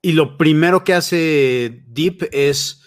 y 0.03 0.11
lo 0.11 0.37
primero 0.37 0.83
que 0.83 0.93
hace 0.93 1.83
Deep 1.87 2.29
es 2.31 2.82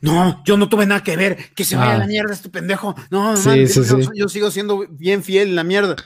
no, 0.00 0.42
yo 0.44 0.56
no 0.56 0.68
tuve 0.68 0.86
nada 0.86 1.02
que 1.02 1.16
ver, 1.16 1.54
que 1.54 1.64
se 1.64 1.76
vaya 1.76 1.94
a 1.94 1.98
la 1.98 2.04
ah. 2.04 2.08
mierda 2.08 2.32
este 2.32 2.48
pendejo. 2.48 2.94
No, 3.10 3.34
yo, 3.34 4.28
sigo 4.28 4.50
siendo 4.50 4.86
bien 4.88 5.22
fiel 5.22 5.48
en 5.48 5.56
la 5.56 5.64
mierda. 5.64 5.96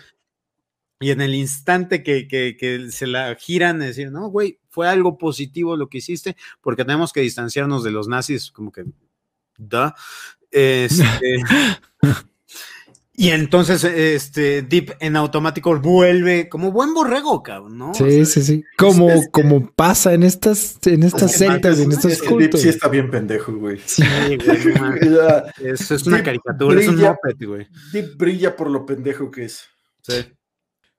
Y 1.00 1.10
en 1.10 1.20
el 1.20 1.34
instante 1.34 2.02
que, 2.02 2.88
se 2.90 3.06
la 3.06 3.34
giran, 3.36 3.78
decir, 3.78 4.10
no, 4.10 4.28
güey, 4.28 4.58
fue 4.68 4.88
algo 4.88 5.16
positivo 5.16 5.76
lo 5.76 5.88
que 5.88 5.98
hiciste, 5.98 6.36
porque 6.60 6.84
tenemos 6.84 7.12
que 7.12 7.20
distanciarnos 7.20 7.84
de 7.84 7.92
los 7.92 8.08
nazis, 8.08 8.50
como 8.50 8.72
que, 8.72 8.84
da. 9.56 9.94
Este, 10.50 11.04
Y 13.20 13.30
entonces, 13.30 13.82
este, 13.82 14.62
Deep 14.62 14.92
en 15.00 15.16
automático 15.16 15.76
vuelve 15.80 16.48
como 16.48 16.70
buen 16.70 16.94
borrego, 16.94 17.42
cabrón, 17.42 17.76
¿no? 17.76 17.92
Sí, 17.92 18.24
sí, 18.24 18.42
sí. 18.42 18.64
Como, 18.76 19.08
como 19.32 19.72
pasa 19.72 20.14
en 20.14 20.22
estas, 20.22 20.78
en 20.86 21.02
estas 21.02 21.32
sectas, 21.32 21.80
en 21.80 21.90
estos 21.90 22.22
cultos. 22.22 22.38
Deep 22.38 22.56
sí 22.62 22.68
está 22.68 22.88
bien 22.88 23.10
pendejo, 23.10 23.52
güey. 23.56 23.80
Sí, 23.84 24.04
güey. 24.04 24.38
Eso 25.64 25.96
es 25.96 26.06
una 26.06 26.22
caricatura, 26.22 26.80
es 26.80 26.86
un 26.86 27.00
moped, 27.00 27.44
güey. 27.44 27.66
Deep 27.92 28.16
brilla 28.16 28.54
por 28.54 28.70
lo 28.70 28.86
pendejo 28.86 29.32
que 29.32 29.46
es. 29.46 29.64
Sí. 30.02 30.24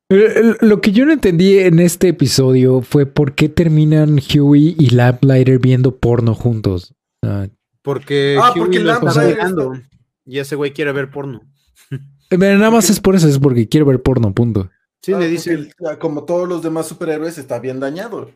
Lo 0.09 0.81
que 0.81 0.91
yo 0.91 1.05
no 1.05 1.13
entendí 1.13 1.57
en 1.59 1.79
este 1.79 2.09
episodio 2.09 2.81
fue 2.81 3.05
por 3.05 3.33
qué 3.33 3.47
terminan 3.47 4.19
Huey 4.19 4.75
y 4.77 4.89
Lamplighter 4.89 5.59
viendo 5.59 5.95
porno 5.95 6.35
juntos. 6.35 6.93
porque 7.81 8.37
ah, 8.37 8.51
Huey 8.53 8.59
porque 8.59 9.07
está 9.07 9.71
y 10.25 10.39
ese 10.39 10.57
güey 10.57 10.73
quiere 10.73 10.91
ver 10.91 11.09
porno. 11.09 11.49
Nada 12.31 12.71
más 12.71 12.89
es 12.89 12.99
por 12.99 13.15
eso, 13.15 13.27
es 13.27 13.39
porque 13.39 13.67
quiero 13.67 13.85
ver 13.85 14.01
porno, 14.01 14.33
punto. 14.33 14.69
Sí, 15.01 15.11
le 15.11 15.25
ah, 15.25 15.27
dice. 15.27 15.69
Como 15.99 16.25
todos 16.25 16.47
los 16.47 16.61
demás 16.61 16.87
superhéroes, 16.87 17.37
está 17.37 17.59
bien 17.59 17.79
dañado. 17.79 18.31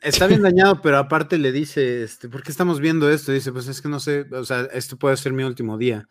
Está 0.00 0.26
bien 0.26 0.42
dañado, 0.42 0.80
pero 0.82 0.98
aparte 0.98 1.38
le 1.38 1.52
dice, 1.52 2.02
este, 2.02 2.28
¿por 2.28 2.42
qué 2.42 2.50
estamos 2.50 2.80
viendo 2.80 3.10
esto? 3.10 3.32
dice, 3.32 3.52
pues 3.52 3.68
es 3.68 3.80
que 3.80 3.88
no 3.88 4.00
sé, 4.00 4.26
o 4.32 4.44
sea, 4.44 4.62
esto 4.72 4.96
puede 4.96 5.16
ser 5.16 5.32
mi 5.32 5.44
último 5.44 5.78
día. 5.78 6.08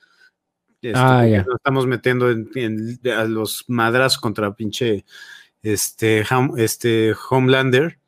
Este, 0.82 0.98
ah, 0.98 1.28
ya. 1.28 1.44
Nos 1.44 1.56
estamos 1.56 1.88
metiendo 1.88 2.30
en, 2.30 3.00
a 3.06 3.26
los 3.26 3.66
madras 3.68 4.18
contra 4.18 4.56
pinche 4.56 5.06
este, 5.62 6.24
este 6.58 7.14
Homelander. 7.30 8.00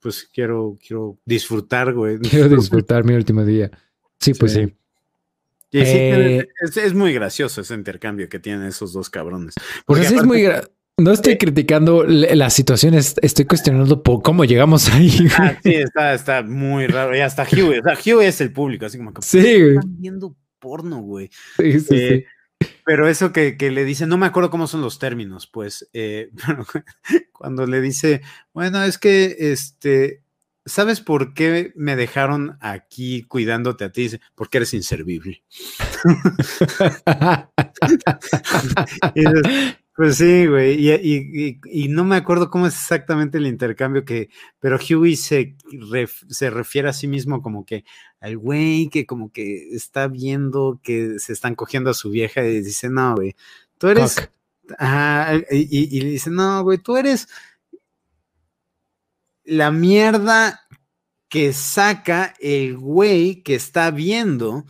Pues 0.00 0.28
quiero, 0.32 0.76
quiero 0.84 1.18
disfrutar, 1.24 1.92
güey. 1.92 2.18
Quiero 2.18 2.48
disfrutar 2.56 3.04
mi 3.04 3.14
último 3.14 3.44
día. 3.44 3.70
Sí, 4.18 4.34
pues 4.34 4.52
sí. 4.52 4.74
Eh, 5.72 6.46
es, 6.60 6.94
muy 6.94 7.12
gracioso 7.14 7.62
ese 7.62 7.74
intercambio 7.74 8.28
que 8.28 8.38
tienen 8.38 8.66
esos 8.66 8.92
dos 8.92 9.08
cabrones. 9.08 9.54
Porque 9.86 10.02
es 10.02 10.24
muy 10.24 10.46
no 10.98 11.10
estoy 11.10 11.38
criticando 11.38 12.04
las 12.04 12.52
situaciones, 12.52 13.16
estoy 13.22 13.46
cuestionando 13.46 14.02
cómo 14.02 14.44
llegamos 14.44 14.88
ahí. 14.90 15.10
Ah, 15.38 15.56
sí, 15.62 15.74
está, 15.74 16.14
está 16.14 16.42
muy 16.42 16.86
raro. 16.86 17.16
Y 17.16 17.20
hasta 17.20 17.44
Hugh, 17.44 17.80
o 17.80 17.82
sea, 17.82 17.94
Hugh 17.94 18.22
es 18.22 18.40
el 18.40 18.52
público, 18.52 18.86
así 18.86 18.98
como 18.98 19.12
que 19.12 19.22
sí, 19.22 19.38
están 19.38 19.96
viendo 19.98 20.36
porno, 20.58 21.00
güey. 21.00 21.30
Sí, 21.56 21.80
sí, 21.80 21.96
eh, 21.96 22.26
sí. 22.60 22.66
Pero 22.84 23.08
eso 23.08 23.32
que, 23.32 23.56
que, 23.56 23.70
le 23.70 23.84
dice, 23.84 24.06
no 24.06 24.18
me 24.18 24.26
acuerdo 24.26 24.50
cómo 24.50 24.66
son 24.66 24.82
los 24.82 24.98
términos, 24.98 25.46
pues, 25.46 25.88
eh, 25.92 26.30
cuando 27.32 27.66
le 27.66 27.80
dice, 27.80 28.20
bueno, 28.52 28.84
es 28.84 28.98
que 28.98 29.36
este, 29.38 30.22
¿sabes 30.64 31.00
por 31.00 31.34
qué 31.34 31.72
me 31.74 31.96
dejaron 31.96 32.56
aquí 32.60 33.24
cuidándote 33.24 33.84
a 33.84 33.90
ti? 33.90 34.10
Porque 34.34 34.58
eres 34.58 34.74
inservible. 34.74 35.42
pues 39.96 40.16
sí, 40.16 40.46
güey. 40.46 40.88
Y, 40.88 41.88
no 41.88 42.04
me 42.04 42.16
acuerdo 42.16 42.50
cómo 42.50 42.66
es 42.66 42.74
exactamente 42.74 43.38
el 43.38 43.46
intercambio 43.46 44.04
que, 44.04 44.28
pero 44.60 44.78
Huey 44.78 45.16
se, 45.16 45.56
se 46.28 46.50
refiere 46.50 46.88
a 46.88 46.92
sí 46.92 47.08
mismo 47.08 47.42
como 47.42 47.64
que 47.64 47.84
al 48.20 48.38
güey 48.38 48.88
que 48.88 49.06
como 49.06 49.32
que 49.32 49.74
está 49.74 50.08
viendo 50.08 50.80
que 50.82 51.18
se 51.18 51.32
están 51.32 51.54
cogiendo 51.54 51.90
a 51.90 51.94
su 51.94 52.10
vieja 52.10 52.44
y 52.44 52.62
dice, 52.62 52.88
no, 52.88 53.16
güey, 53.16 53.34
tú 53.78 53.88
eres... 53.88 54.16
y, 55.50 55.98
y 55.98 56.04
dice, 56.04 56.30
no, 56.30 56.62
güey, 56.62 56.78
tú 56.78 56.96
eres 56.96 57.28
la 59.44 59.70
mierda 59.70 60.60
que 61.28 61.52
saca 61.52 62.34
el 62.40 62.76
güey 62.76 63.42
que 63.42 63.54
está 63.54 63.90
viendo 63.90 64.64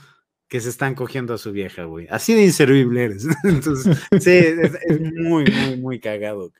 que 0.48 0.60
se 0.60 0.68
están 0.68 0.94
cogiendo 0.94 1.32
a 1.32 1.38
su 1.38 1.50
vieja, 1.50 1.84
güey. 1.84 2.06
Así 2.10 2.34
de 2.34 2.44
inservible 2.44 3.04
eres. 3.04 3.26
Entonces, 3.44 3.98
sí, 4.20 4.30
es, 4.30 5.00
muy, 5.00 5.44
muy, 5.44 5.76
muy 5.78 5.98
cagado. 5.98 6.52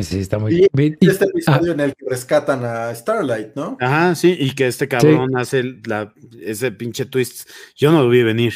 Sí, 0.00 0.20
está 0.20 0.38
muy 0.38 0.68
bien. 0.72 0.96
Y 0.98 1.10
este 1.10 1.26
episodio 1.26 1.72
ah. 1.72 1.74
en 1.74 1.80
el 1.80 1.94
que 1.94 2.06
rescatan 2.08 2.64
a 2.64 2.94
Starlight, 2.94 3.54
¿no? 3.54 3.76
Ajá, 3.78 4.14
sí, 4.14 4.34
y 4.38 4.54
que 4.54 4.66
este 4.66 4.88
cabrón 4.88 5.36
hace 5.36 5.62
la, 5.86 6.14
ese 6.40 6.72
pinche 6.72 7.04
twist. 7.04 7.50
Yo 7.76 7.92
no 7.92 8.02
lo 8.02 8.08
vi 8.08 8.22
venir. 8.22 8.54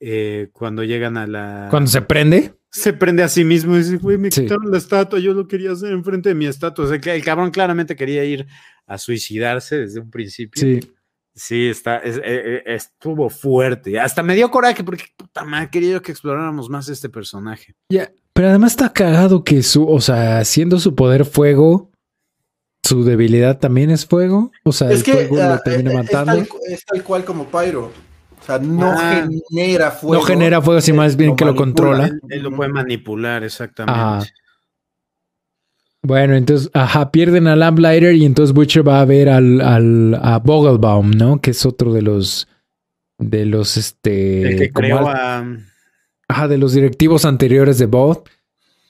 Eh, 0.00 0.50
cuando 0.52 0.84
llegan 0.84 1.16
a 1.16 1.26
la. 1.26 1.68
Cuando 1.70 1.90
se 1.90 2.02
prende 2.02 2.58
se 2.70 2.92
prende 2.92 3.22
a 3.22 3.28
sí 3.28 3.44
mismo 3.44 3.74
y 3.74 3.78
dice, 3.78 3.96
güey, 3.96 4.18
me 4.18 4.28
quitaron 4.28 4.70
la 4.70 4.78
estatua, 4.78 5.18
yo 5.18 5.32
lo 5.32 5.48
quería 5.48 5.72
hacer 5.72 5.90
enfrente 5.92 6.28
de 6.28 6.34
mi 6.34 6.46
estatua. 6.46 6.84
O 6.84 6.88
sea, 6.88 7.00
que 7.00 7.14
el 7.14 7.24
cabrón 7.24 7.50
claramente 7.50 7.96
quería 7.96 8.24
ir 8.24 8.46
a 8.86 8.98
suicidarse 8.98 9.78
desde 9.78 10.00
un 10.00 10.10
principio. 10.10 10.60
Sí. 10.60 10.80
Sí, 11.34 11.68
está, 11.68 11.98
e, 11.98 12.10
e, 12.24 12.74
estuvo 12.74 13.30
fuerte. 13.30 14.00
Hasta 14.00 14.24
me 14.24 14.34
dio 14.34 14.50
coraje 14.50 14.82
porque 14.82 15.04
puta 15.16 15.44
madre, 15.44 15.70
quería 15.70 16.00
que 16.00 16.10
exploráramos 16.10 16.68
más 16.68 16.88
este 16.88 17.08
personaje. 17.08 17.76
Ya, 17.90 18.10
pero 18.32 18.48
además 18.48 18.72
está 18.72 18.92
cagado 18.92 19.44
que 19.44 19.62
su, 19.62 19.88
o 19.88 20.00
sea, 20.00 20.44
siendo 20.44 20.80
su 20.80 20.96
poder 20.96 21.24
fuego, 21.24 21.92
su 22.84 23.04
debilidad 23.04 23.60
también 23.60 23.90
es 23.90 24.04
fuego. 24.04 24.50
O 24.64 24.72
sea, 24.72 24.90
es 24.90 25.06
el 25.06 25.14
fuego 25.14 25.36
lo 25.36 25.42
ah, 25.44 25.62
termina 25.62 25.92
matando. 25.92 26.44
Es 26.66 26.84
tal, 26.84 27.04
cual 27.04 27.24
como 27.24 27.44
Pyro 27.44 27.92
sea, 28.48 28.58
no 28.58 28.92
ah. 28.96 29.28
genera 29.50 29.90
fuego. 29.90 30.14
No 30.14 30.22
genera 30.22 30.62
fuego, 30.62 30.80
sino 30.80 30.98
más 30.98 31.16
bien 31.16 31.36
que 31.36 31.44
lo 31.44 31.54
controla. 31.54 32.10
Él, 32.28 32.42
lo 32.42 32.50
puede 32.50 32.70
manipular, 32.70 33.44
exactamente. 33.44 34.32
Bueno, 36.02 36.34
entonces, 36.34 36.70
ajá, 36.74 37.10
pierden 37.10 37.48
a 37.48 37.56
Lamplighter 37.56 38.14
y 38.14 38.24
entonces 38.24 38.54
Butcher 38.54 38.86
va 38.86 39.00
a 39.00 39.04
ver 39.04 39.28
al, 39.28 39.60
al 39.60 40.14
a 40.14 40.38
Vogelbaum, 40.38 41.10
¿no? 41.10 41.40
Que 41.40 41.50
es 41.50 41.66
otro 41.66 41.92
de 41.92 42.02
los 42.02 42.48
de 43.18 43.44
los 43.44 43.76
este 43.76 44.52
El 44.52 44.58
que 44.58 44.70
creó 44.70 45.08
a... 45.08 45.44
Ajá, 46.28 46.46
de 46.46 46.58
los 46.58 46.72
directivos 46.72 47.24
anteriores 47.24 47.78
de 47.78 47.86
Both. 47.86 48.28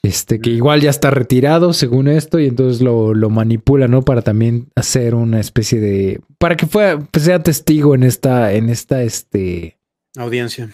Este, 0.01 0.39
que 0.39 0.49
igual 0.49 0.79
ya 0.79 0.89
está 0.89 1.11
retirado 1.11 1.73
según 1.73 2.07
esto, 2.07 2.39
y 2.39 2.47
entonces 2.47 2.81
lo, 2.81 3.13
lo 3.13 3.29
manipula, 3.29 3.87
¿no? 3.87 4.01
Para 4.03 4.21
también 4.21 4.69
hacer 4.75 5.13
una 5.13 5.39
especie 5.39 5.79
de. 5.79 6.21
Para 6.37 6.55
que 6.55 6.67
fuera, 6.67 6.99
pues, 6.99 7.25
sea 7.25 7.43
testigo 7.43 7.95
en 7.95 8.03
esta, 8.03 8.53
en 8.53 8.69
esta, 8.69 9.03
este. 9.03 9.77
Audiencia. 10.17 10.69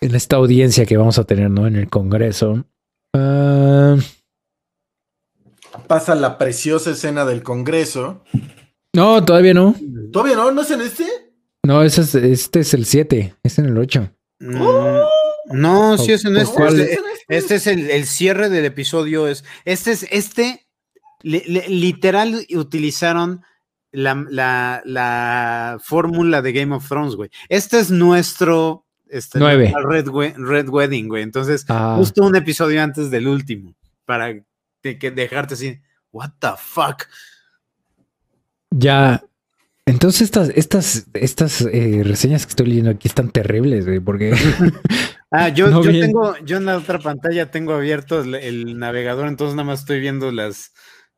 En 0.00 0.14
esta 0.14 0.36
audiencia 0.36 0.86
que 0.86 0.96
vamos 0.96 1.18
a 1.18 1.24
tener, 1.24 1.50
¿no? 1.50 1.66
En 1.66 1.76
el 1.76 1.88
Congreso. 1.88 2.66
Ah, 3.14 3.96
Pasa 5.86 6.14
la 6.14 6.38
preciosa 6.38 6.90
escena 6.90 7.24
del 7.24 7.42
Congreso. 7.42 8.22
No, 8.94 9.24
todavía 9.24 9.54
no. 9.54 9.74
¿Todavía 10.12 10.36
no? 10.36 10.50
¿No 10.50 10.62
es 10.62 10.70
en 10.70 10.80
este? 10.80 11.06
No, 11.64 11.82
ese 11.82 12.02
es, 12.02 12.14
este 12.14 12.60
es 12.60 12.74
el 12.74 12.84
7, 12.84 13.34
es 13.42 13.58
en 13.58 13.66
el 13.66 13.78
8. 13.78 14.10
No, 15.50 15.98
sí 15.98 16.12
es 16.12 16.24
en 16.24 16.36
este. 16.36 16.66
Este, 16.66 16.98
este, 17.28 17.54
es 17.56 17.66
el, 17.66 18.06
cierre 18.06 18.48
del 18.48 18.64
episodio. 18.64 19.28
Es, 19.28 19.44
este 19.64 19.92
es 19.92 20.06
este. 20.10 20.66
literal 21.22 22.46
utilizaron 22.54 23.42
la, 23.92 24.82
la, 24.84 25.78
fórmula 25.82 26.42
de 26.42 26.52
Game 26.52 26.74
of 26.74 26.88
Thrones, 26.88 27.14
güey. 27.14 27.30
Este 27.48 27.78
es 27.78 27.90
nuestro 27.90 28.86
este, 29.08 29.38
Red, 29.38 30.08
Red, 30.36 30.68
Wedding, 30.68 31.08
güey. 31.08 31.22
Entonces, 31.22 31.64
ah. 31.68 31.94
justo 31.98 32.24
un 32.24 32.36
episodio 32.36 32.82
antes 32.82 33.10
del 33.10 33.28
último. 33.28 33.74
Para 34.04 34.34
que 34.82 35.10
dejarte 35.10 35.54
así. 35.54 35.80
What 36.12 36.30
the 36.40 36.52
fuck. 36.56 37.04
Ya, 38.70 39.22
entonces 39.88 40.20
estas, 40.20 40.50
estas, 40.50 41.06
estas 41.14 41.62
eh, 41.62 42.02
reseñas 42.04 42.44
que 42.44 42.50
estoy 42.50 42.66
leyendo 42.66 42.90
aquí 42.90 43.08
están 43.08 43.30
terribles, 43.30 43.86
güey, 43.86 44.00
porque 44.00 44.34
Ah, 45.30 45.50
yo, 45.50 45.82
yo 45.82 45.90
tengo, 45.90 46.36
yo 46.44 46.56
en 46.56 46.64
la 46.64 46.78
otra 46.78 46.98
pantalla 46.98 47.50
tengo 47.50 47.74
abierto 47.74 48.20
el, 48.20 48.78
navegador, 48.78 49.28
entonces 49.28 49.56
nada 49.56 49.66
más 49.66 49.80
estoy 49.80 50.00
viendo 50.00 50.32
las, 50.32 50.72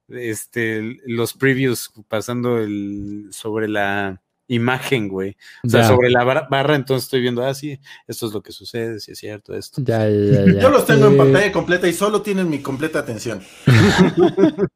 este, 0.09 0.99
los 1.07 1.35
previews 1.35 1.93
pasando 2.09 2.59
el, 2.59 3.29
sobre 3.31 3.69
la 3.69 4.21
imagen, 4.49 5.09
güey. 5.09 5.37
O 5.65 5.69
sea, 5.69 5.87
sobre 5.87 6.11
la 6.11 6.25
barra, 6.25 6.75
entonces 6.75 7.05
estoy 7.05 7.21
viendo, 7.21 7.45
ah, 7.45 7.55
sí, 7.55 7.79
esto 8.09 8.27
es 8.27 8.33
lo 8.33 8.43
que 8.43 8.51
sucede, 8.51 8.99
si 8.99 9.13
es 9.13 9.19
cierto, 9.19 9.55
esto. 9.55 9.81
Ya, 9.85 10.09
ya, 10.09 10.45
ya. 10.45 10.61
Yo 10.61 10.71
los 10.71 10.87
tengo 10.87 11.07
en 11.07 11.17
pantalla 11.17 11.53
completa 11.53 11.87
y 11.87 11.93
solo 11.93 12.21
tienen 12.21 12.51
mi 12.51 12.59
completa 12.59 12.99
atención. 12.99 13.41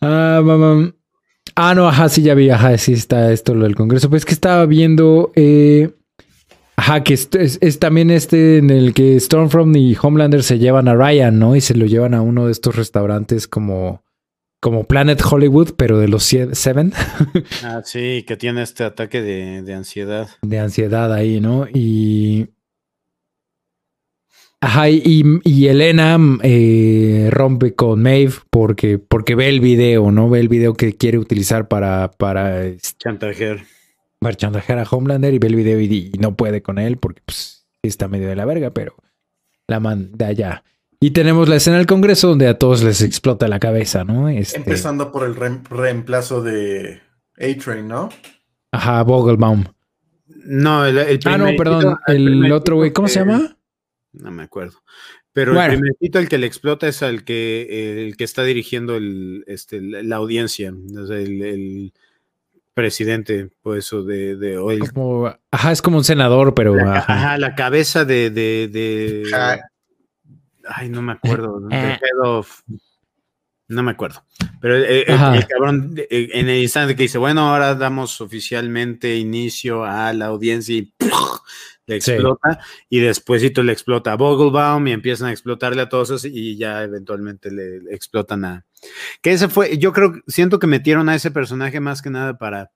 ah, 0.00 0.40
mamá. 0.42 0.92
Ah, 1.54 1.76
no, 1.76 1.86
ajá, 1.86 2.08
sí, 2.08 2.22
ya 2.22 2.34
vi, 2.34 2.50
ajá, 2.50 2.76
sí 2.76 2.94
está 2.94 3.30
esto 3.30 3.54
lo 3.54 3.64
del 3.64 3.76
Congreso. 3.76 4.10
Pues 4.10 4.24
que 4.24 4.32
estaba 4.32 4.66
viendo, 4.66 5.30
eh, 5.36 5.94
ajá, 6.76 7.02
que 7.02 7.14
es, 7.14 7.78
también 7.78 8.10
este 8.10 8.58
en 8.58 8.70
el 8.70 8.94
que 8.94 9.18
Stormfront 9.18 9.76
y 9.76 9.96
Homelander 10.00 10.42
se 10.42 10.58
llevan 10.58 10.88
a 10.88 10.94
Ryan, 10.94 11.38
¿no? 11.38 11.56
Y 11.56 11.60
se 11.60 11.74
lo 11.74 11.86
llevan 11.86 12.14
a 12.14 12.22
uno 12.22 12.46
de 12.46 12.52
estos 12.52 12.76
restaurantes 12.76 13.48
como, 13.48 14.02
como 14.60 14.84
Planet 14.84 15.22
Hollywood, 15.24 15.74
pero 15.76 15.98
de 15.98 16.08
los 16.08 16.24
Seven. 16.24 16.92
ah, 17.64 17.82
sí, 17.84 18.24
que 18.26 18.36
tiene 18.36 18.62
este 18.62 18.84
ataque 18.84 19.22
de, 19.22 19.62
de 19.62 19.74
ansiedad. 19.74 20.28
De 20.42 20.58
ansiedad 20.58 21.12
ahí, 21.12 21.40
¿no? 21.40 21.66
Y 21.72 22.48
Ajá, 24.64 24.88
y, 24.88 25.66
Elena 25.66 26.18
eh, 26.42 27.28
rompe 27.30 27.74
con 27.74 28.00
Maeve 28.00 28.32
porque, 28.48 28.98
porque 28.98 29.34
ve 29.34 29.50
el 29.50 29.60
video, 29.60 30.10
¿no? 30.10 30.30
Ve 30.30 30.40
el 30.40 30.48
video 30.48 30.72
que 30.72 30.94
quiere 30.94 31.18
utilizar 31.18 31.68
para, 31.68 32.10
para 32.12 32.74
chantajear. 32.96 33.58
Para 34.24 34.38
chantajear 34.38 34.78
a 34.78 34.84
Homelander 34.84 35.34
y 35.34 35.38
ve 35.38 35.48
el 35.48 35.54
video 35.54 35.78
y, 35.78 36.10
no 36.18 36.34
puede 36.34 36.62
con 36.62 36.78
él 36.78 36.96
porque 36.96 37.20
pues, 37.26 37.66
está 37.82 38.08
medio 38.08 38.26
de 38.26 38.34
la 38.34 38.46
verga, 38.46 38.70
pero 38.70 38.94
la 39.66 39.80
manda 39.80 40.28
allá. 40.28 40.64
Y 40.98 41.10
tenemos 41.10 41.46
la 41.46 41.56
escena 41.56 41.76
del 41.76 41.84
Congreso 41.84 42.28
donde 42.28 42.48
a 42.48 42.58
todos 42.58 42.82
les 42.82 43.02
explota 43.02 43.48
la 43.48 43.60
cabeza, 43.60 44.02
¿no? 44.04 44.30
Este 44.30 44.56
Empezando 44.56 45.12
por 45.12 45.26
el 45.26 45.36
reemplazo 45.36 46.40
de 46.40 47.02
A-Train, 47.36 47.86
¿no? 47.86 48.08
Ajá, 48.72 49.02
Vogelbaum. 49.02 49.64
No, 50.26 50.86
el, 50.86 51.20
Ah, 51.26 51.36
no, 51.36 51.54
perdón. 51.58 51.98
El, 52.06 52.50
otro 52.50 52.76
güey, 52.76 52.94
¿cómo 52.94 53.08
se 53.08 53.18
llama? 53.18 53.58
no 54.14 54.30
me 54.30 54.44
acuerdo. 54.44 54.78
Pero 55.34 55.60
el 55.60 55.68
primerito, 55.68 56.18
el 56.18 56.30
que 56.30 56.38
le 56.38 56.46
explota 56.46 56.88
es 56.88 57.02
el 57.02 57.24
que, 57.24 58.06
el 58.06 58.16
que 58.16 58.24
está 58.24 58.42
dirigiendo 58.42 58.96
el, 58.96 59.44
este, 59.48 59.82
la 59.82 60.16
audiencia, 60.16 60.68
el, 60.70 61.92
presidente, 62.74 63.50
pues, 63.62 63.92
o 63.92 64.02
de, 64.02 64.36
de 64.36 64.58
ajá, 65.50 65.72
es 65.72 65.80
como 65.80 65.98
un 65.98 66.04
senador, 66.04 66.54
pero. 66.54 66.74
La, 66.74 66.98
ajá. 66.98 67.38
la 67.38 67.54
cabeza 67.54 68.04
de, 68.04 68.30
de, 68.30 69.24
ay, 70.68 70.88
no 70.88 71.00
me 71.00 71.12
acuerdo. 71.12 71.66
Eh. 71.70 71.98
no 73.68 73.82
me 73.82 73.90
acuerdo. 73.92 74.24
Pero 74.60 74.76
el, 74.76 75.46
cabrón, 75.46 75.94
en 76.10 76.48
el 76.48 76.62
instante 76.62 76.96
que 76.96 77.04
dice, 77.04 77.18
bueno, 77.18 77.52
ahora 77.52 77.74
damos 77.74 78.20
oficialmente 78.20 79.16
inicio 79.16 79.84
a 79.84 80.12
la 80.12 80.26
audiencia 80.26 80.76
y 80.76 80.92
le 81.86 81.96
explota 81.96 82.60
y 82.88 83.00
despuésito 83.00 83.62
le 83.62 83.72
explota 83.72 84.12
a 84.12 84.16
Vogelbaum 84.16 84.86
y 84.86 84.92
empiezan 84.92 85.28
a 85.28 85.32
explotarle 85.32 85.82
a 85.82 85.88
todos 85.88 86.10
esos 86.10 86.24
y 86.24 86.56
ya 86.56 86.82
eventualmente 86.82 87.50
le, 87.50 87.76
explotan 87.94 88.44
a... 88.44 88.66
Que 89.20 89.32
ese 89.32 89.48
fue, 89.48 89.78
yo 89.78 89.92
creo, 89.92 90.14
siento 90.26 90.58
que 90.58 90.66
metieron 90.66 91.08
a 91.08 91.14
ese 91.14 91.30
personaje 91.30 91.80
más 91.80 92.02
que 92.02 92.10
nada 92.10 92.38
para 92.38 92.70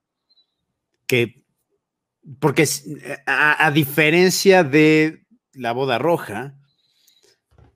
que, 1.07 1.43
porque 2.39 2.67
a, 3.27 3.71
diferencia 3.71 4.65
de 4.65 5.25
la 5.55 5.73
boda 5.73 5.99
roja, 5.99 6.55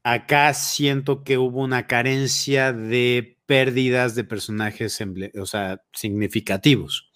acá 0.03 0.53
siento 0.53 1.25
que 1.25 1.39
hubo 1.39 1.63
una 1.63 1.87
carencia 1.87 2.73
de 2.73 3.39
pérdidas 3.47 4.15
de 4.15 4.25
personajes, 4.25 4.99
o 5.39 5.47
sea, 5.47 5.83
significativos 5.93 7.12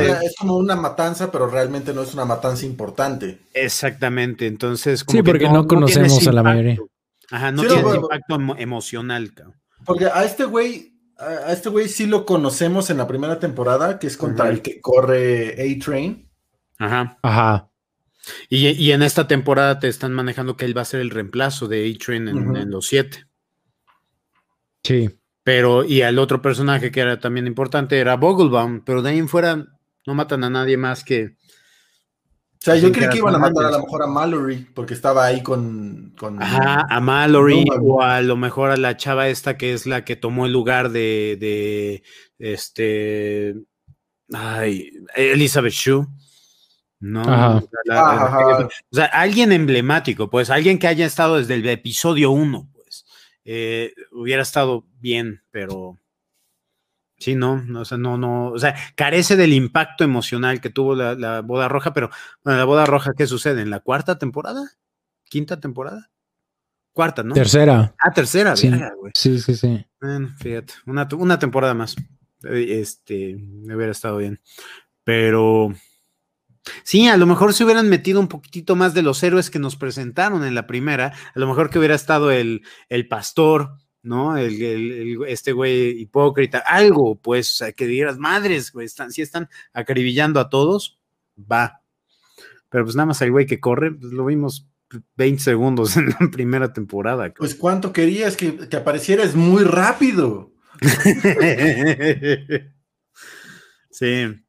es 0.00 0.34
como 0.38 0.56
una 0.56 0.76
matanza, 0.76 1.30
pero 1.30 1.48
realmente 1.48 1.92
no 1.92 2.02
es 2.02 2.14
una 2.14 2.24
matanza 2.24 2.66
importante. 2.66 3.40
Exactamente, 3.54 4.46
entonces... 4.46 5.04
sí, 5.06 5.22
porque 5.22 5.48
no, 5.48 5.66
conocemos 5.66 6.26
a 6.26 6.32
la 6.32 6.42
mayoría. 6.42 6.78
Ajá, 7.30 7.50
no 7.50 7.62
tiene 7.62 7.96
impacto 7.96 8.38
emocional. 8.58 9.32
Porque 9.84 10.06
a 10.06 10.24
este 10.24 10.44
güey, 10.44 10.92
a 11.18 11.52
este 11.52 11.68
güey 11.70 11.88
sí 11.88 12.06
lo 12.06 12.26
conocemos 12.26 12.90
en 12.90 12.98
la 12.98 13.06
primera 13.06 13.38
temporada, 13.38 13.98
que 13.98 14.06
es 14.06 14.16
contra 14.16 14.48
el 14.48 14.62
que 14.62 14.80
corre 14.80 15.52
A-Train. 15.52 16.28
Ajá. 16.78 17.18
Ajá. 17.22 17.68
Y, 18.48 18.92
en 18.92 19.02
esta 19.02 19.26
temporada 19.26 19.80
te 19.80 19.88
están 19.88 20.12
manejando 20.12 20.56
que 20.56 20.64
él 20.64 20.76
va 20.76 20.82
a 20.82 20.86
ser 20.86 21.00
el 21.00 21.10
reemplazo 21.10 21.66
de 21.66 21.90
A-Train 21.90 22.28
en, 22.28 22.70
los 22.70 22.86
siete. 22.86 23.26
Sí. 24.84 25.10
Pero, 25.44 25.84
y 25.84 26.02
al 26.02 26.18
otro 26.18 26.40
personaje 26.40 26.90
que 26.90 27.00
era 27.00 27.18
también 27.18 27.46
importante 27.46 27.98
era 27.98 28.16
Vogelbaum, 28.16 28.82
pero 28.84 29.02
de 29.02 29.10
ahí 29.10 29.18
en 29.18 29.28
fuera 29.28 29.66
no 30.06 30.14
matan 30.14 30.44
a 30.44 30.50
nadie 30.50 30.76
más 30.76 31.02
que. 31.04 31.36
O 32.62 32.64
sea, 32.64 32.76
yo 32.76 32.92
creí 32.92 33.08
que 33.08 33.18
iban 33.18 33.34
a 33.34 33.38
matar 33.38 33.64
a 33.64 33.70
lo 33.72 33.80
mejor 33.80 34.04
a 34.04 34.06
Mallory, 34.06 34.68
porque 34.72 34.94
estaba 34.94 35.26
ahí 35.26 35.42
con. 35.42 36.14
Ajá, 36.38 36.86
a 36.88 37.00
Mallory, 37.00 37.64
o 37.80 38.02
a 38.02 38.22
lo 38.22 38.36
mejor 38.36 38.70
a 38.70 38.76
la 38.76 38.96
chava 38.96 39.28
esta 39.28 39.56
que 39.56 39.72
es 39.72 39.84
la 39.84 40.04
que 40.04 40.14
tomó 40.14 40.46
el 40.46 40.52
lugar 40.52 40.90
de. 40.90 41.36
de 41.40 42.02
este. 42.38 43.56
Ay, 44.32 44.90
Elizabeth 45.16 45.72
Shue. 45.72 46.06
No, 47.00 47.58
o 47.60 48.68
sea, 48.92 49.06
alguien 49.06 49.50
emblemático, 49.50 50.30
pues 50.30 50.50
alguien 50.50 50.78
que 50.78 50.86
haya 50.86 51.04
estado 51.04 51.38
desde 51.38 51.54
el 51.54 51.68
episodio 51.68 52.30
1. 52.30 52.68
Eh, 53.44 53.92
hubiera 54.12 54.42
estado 54.42 54.86
bien, 55.02 55.42
pero 55.50 55.98
sí, 57.18 57.34
no, 57.34 57.62
o 57.76 57.84
sea, 57.84 57.98
no, 57.98 58.16
no, 58.16 58.52
o 58.52 58.58
sea, 58.58 58.74
carece 58.94 59.36
del 59.36 59.52
impacto 59.52 60.04
emocional 60.04 60.60
que 60.60 60.70
tuvo 60.70 60.94
la, 60.94 61.40
boda 61.42 61.68
roja, 61.68 61.92
pero 61.92 62.10
bueno, 62.44 62.58
la 62.58 62.64
boda 62.64 62.86
roja, 62.86 63.12
¿qué 63.16 63.26
sucede? 63.26 63.62
¿En 63.62 63.70
la 63.70 63.80
cuarta 63.80 64.18
temporada? 64.18 64.62
¿Quinta 65.24 65.60
temporada? 65.60 66.10
Cuarta, 66.92 67.22
¿no? 67.22 67.34
Tercera. 67.34 67.94
Ah, 68.02 68.10
tercera, 68.12 68.56
sí, 68.56 68.70
sí, 69.14 69.40
sí, 69.40 69.56
sí. 69.56 69.86
Bueno, 70.00 70.30
fíjate, 70.38 70.74
una, 70.86 71.08
una 71.16 71.38
temporada 71.38 71.74
más. 71.74 71.96
Este, 72.42 73.36
hubiera 73.64 73.92
estado 73.92 74.18
bien. 74.18 74.40
Pero 75.04 75.72
Sí, 76.84 77.08
a 77.08 77.16
lo 77.16 77.26
mejor 77.26 77.54
se 77.54 77.64
hubieran 77.64 77.88
metido 77.88 78.20
un 78.20 78.28
poquitito 78.28 78.76
más 78.76 78.94
de 78.94 79.02
los 79.02 79.22
héroes 79.22 79.50
que 79.50 79.58
nos 79.58 79.76
presentaron 79.76 80.44
en 80.44 80.54
la 80.54 80.66
primera, 80.66 81.12
a 81.34 81.38
lo 81.38 81.48
mejor 81.48 81.70
que 81.70 81.78
hubiera 81.78 81.94
estado 81.94 82.30
el, 82.30 82.62
el 82.88 83.08
pastor, 83.08 83.78
¿no? 84.02 84.36
El, 84.36 85.24
este 85.26 85.52
güey 85.52 86.00
hipócrita, 86.00 86.58
algo, 86.58 87.16
pues, 87.16 87.62
que 87.76 87.86
digas, 87.86 88.18
madres, 88.18 88.72
güey, 88.72 88.86
están, 88.86 89.12
si 89.12 89.22
están 89.22 89.48
acribillando 89.72 90.40
a 90.40 90.50
todos, 90.50 90.98
va. 91.38 91.82
Pero 92.68 92.84
pues 92.84 92.96
nada 92.96 93.06
más 93.06 93.22
el 93.22 93.30
güey 93.30 93.46
que 93.46 93.60
corre, 93.60 93.92
pues 93.92 94.12
lo 94.12 94.24
vimos 94.24 94.66
20 95.16 95.42
segundos 95.42 95.96
en 95.98 96.10
la 96.10 96.30
primera 96.30 96.72
temporada. 96.72 97.32
Pues 97.34 97.54
cuánto 97.54 97.92
querías 97.92 98.36
que, 98.36 98.68
que 98.68 98.76
apareciera, 98.76 99.22
es 99.22 99.34
muy 99.34 99.64
rápido. 99.64 100.52
sí. 103.90 104.42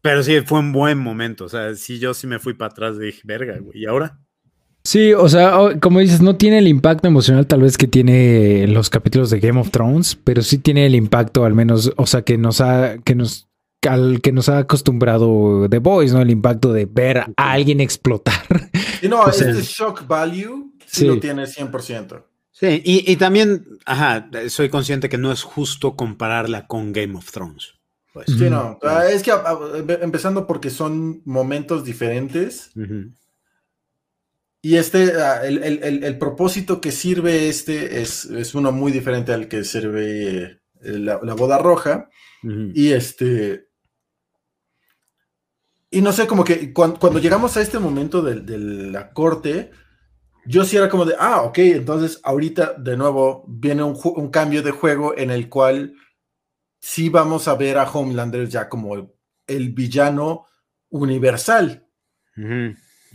Pero 0.00 0.22
sí, 0.22 0.40
fue 0.42 0.60
un 0.60 0.72
buen 0.72 0.98
momento. 0.98 1.46
O 1.46 1.48
sea, 1.48 1.74
sí, 1.74 1.98
yo 1.98 2.14
sí 2.14 2.26
me 2.26 2.38
fui 2.38 2.54
para 2.54 2.70
atrás, 2.70 2.98
dije, 2.98 3.20
verga, 3.24 3.58
güey, 3.58 3.80
¿y 3.80 3.86
ahora? 3.86 4.20
Sí, 4.86 5.14
o 5.14 5.28
sea, 5.28 5.80
como 5.80 5.98
dices, 5.98 6.20
no 6.20 6.36
tiene 6.36 6.58
el 6.58 6.68
impacto 6.68 7.08
emocional 7.08 7.48
tal 7.48 7.62
vez 7.62 7.76
que 7.76 7.88
tiene 7.88 8.68
los 8.68 8.88
capítulos 8.88 9.30
de 9.30 9.40
Game 9.40 9.58
of 9.58 9.72
Thrones, 9.72 10.14
pero 10.22 10.42
sí 10.42 10.58
tiene 10.58 10.86
el 10.86 10.94
impacto 10.94 11.44
al 11.44 11.54
menos, 11.54 11.92
o 11.96 12.06
sea, 12.06 12.22
que 12.22 12.38
nos 12.38 12.60
ha, 12.60 12.98
que 12.98 13.16
nos, 13.16 13.48
al 13.82 14.20
que 14.20 14.30
nos 14.30 14.48
ha 14.48 14.58
acostumbrado 14.58 15.68
The 15.68 15.80
Boys, 15.80 16.12
¿no? 16.12 16.22
El 16.22 16.30
impacto 16.30 16.72
de 16.72 16.86
ver 16.86 17.18
a 17.18 17.32
alguien 17.36 17.80
explotar. 17.80 18.46
Y 19.02 19.08
no, 19.08 19.28
este 19.28 19.52
shock 19.60 20.06
value 20.06 20.72
sí, 20.86 21.06
lo 21.06 21.20
tiene 21.20 21.44
100%. 21.44 22.24
Sí, 22.50 22.80
y, 22.82 23.12
y 23.12 23.16
también, 23.16 23.66
ajá, 23.84 24.30
soy 24.48 24.70
consciente 24.70 25.10
que 25.10 25.18
no 25.18 25.30
es 25.32 25.42
justo 25.42 25.96
compararla 25.96 26.66
con 26.66 26.94
Game 26.94 27.14
of 27.14 27.30
Thrones. 27.30 27.74
Pues. 28.14 28.28
Sí, 28.28 28.48
no. 28.48 28.78
Ah, 28.82 29.04
es 29.06 29.22
que 29.22 29.32
ah, 29.32 29.44
ah, 29.44 29.58
empezando 30.00 30.46
porque 30.46 30.70
son 30.70 31.20
momentos 31.26 31.84
diferentes. 31.84 32.70
Y 34.66 34.78
este, 34.78 35.12
el, 35.46 36.18
propósito 36.18 36.80
que 36.80 36.90
sirve 36.90 37.48
este 37.48 38.00
es, 38.02 38.26
uno 38.52 38.72
muy 38.72 38.90
diferente 38.90 39.32
al 39.32 39.46
que 39.46 39.62
sirve 39.62 40.42
eh, 40.82 40.98
la, 40.98 41.18
boda 41.18 41.56
roja. 41.58 42.08
Y 42.74 42.90
este. 42.90 43.68
Y 45.88 46.02
no 46.02 46.10
sé, 46.10 46.26
como 46.26 46.42
que 46.42 46.72
cuando, 46.72 47.20
llegamos 47.20 47.56
a 47.56 47.60
este 47.60 47.78
momento 47.78 48.22
de, 48.22 48.58
la 48.58 49.12
corte, 49.12 49.70
yo 50.46 50.64
sí 50.64 50.76
era 50.76 50.88
como 50.88 51.04
de, 51.04 51.14
ah, 51.16 51.42
ok, 51.42 51.58
entonces 51.58 52.18
ahorita 52.24 52.74
de 52.76 52.96
nuevo 52.96 53.44
viene 53.46 53.84
un, 53.84 53.96
un 54.02 54.30
cambio 54.30 54.64
de 54.64 54.72
juego 54.72 55.16
en 55.16 55.30
el 55.30 55.48
cual 55.48 55.94
sí 56.80 57.08
vamos 57.08 57.46
a 57.46 57.54
ver 57.54 57.78
a 57.78 57.88
Homelander 57.88 58.48
ya 58.48 58.68
como 58.68 59.12
el, 59.46 59.70
villano 59.70 60.46
universal. 60.88 61.86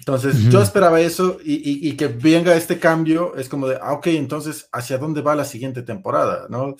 Entonces, 0.01 0.49
yo 0.49 0.63
esperaba 0.63 0.99
eso 0.99 1.37
y, 1.43 1.95
que 1.95 2.07
venga 2.07 2.55
este 2.55 2.79
cambio, 2.79 3.35
es 3.35 3.47
como 3.47 3.67
de, 3.67 3.77
ah, 3.79 3.93
ok, 3.93 4.07
entonces, 4.07 4.67
¿hacia 4.71 4.97
dónde 4.97 5.21
va 5.21 5.35
la 5.35 5.45
siguiente 5.45 5.83
temporada? 5.83 6.47
¿No? 6.49 6.75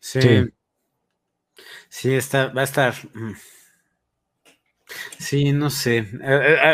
Sí. 0.00 0.20
Sí, 1.90 2.14
está, 2.14 2.46
va 2.46 2.62
a 2.62 2.64
estar. 2.64 2.94
Mm. 3.12 3.34
Sí, 5.18 5.52
no 5.52 5.68
sé. 5.68 6.08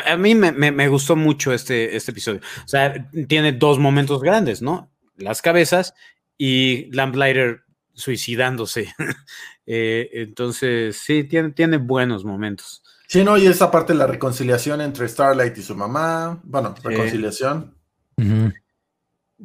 A, 0.07 0.17
mí 0.17 0.37
me, 0.37 0.89
gustó 0.89 1.17
mucho 1.17 1.53
este, 1.53 1.97
este 1.97 2.13
episodio. 2.13 2.41
O 2.65 2.69
sea, 2.69 3.11
tiene 3.27 3.51
dos 3.51 3.81
momentos 3.81 4.23
grandes, 4.23 4.63
¿no? 4.63 4.93
Las 5.17 5.43
cabezas 5.43 5.93
y 6.39 6.89
Lamplighter 6.93 7.65
suicidándose. 7.95 8.95
Eh, 9.73 10.11
entonces, 10.15 10.97
sí, 10.97 11.23
tiene, 11.23 11.51
tiene 11.51 11.77
buenos 11.77 12.25
momentos. 12.25 12.83
Sí, 13.11 13.25
no, 13.25 13.37
y 13.37 13.45
esa 13.49 13.73
parte 13.73 13.93
de 13.93 13.99
la 13.99 14.07
reconciliación 14.07 14.81
entre 14.81 15.09
Starlight 15.09 15.59
y 15.59 15.63
su 15.63 15.75
mamá. 15.75 16.39
Bueno, 16.45 16.77
reconciliación. 16.81 17.75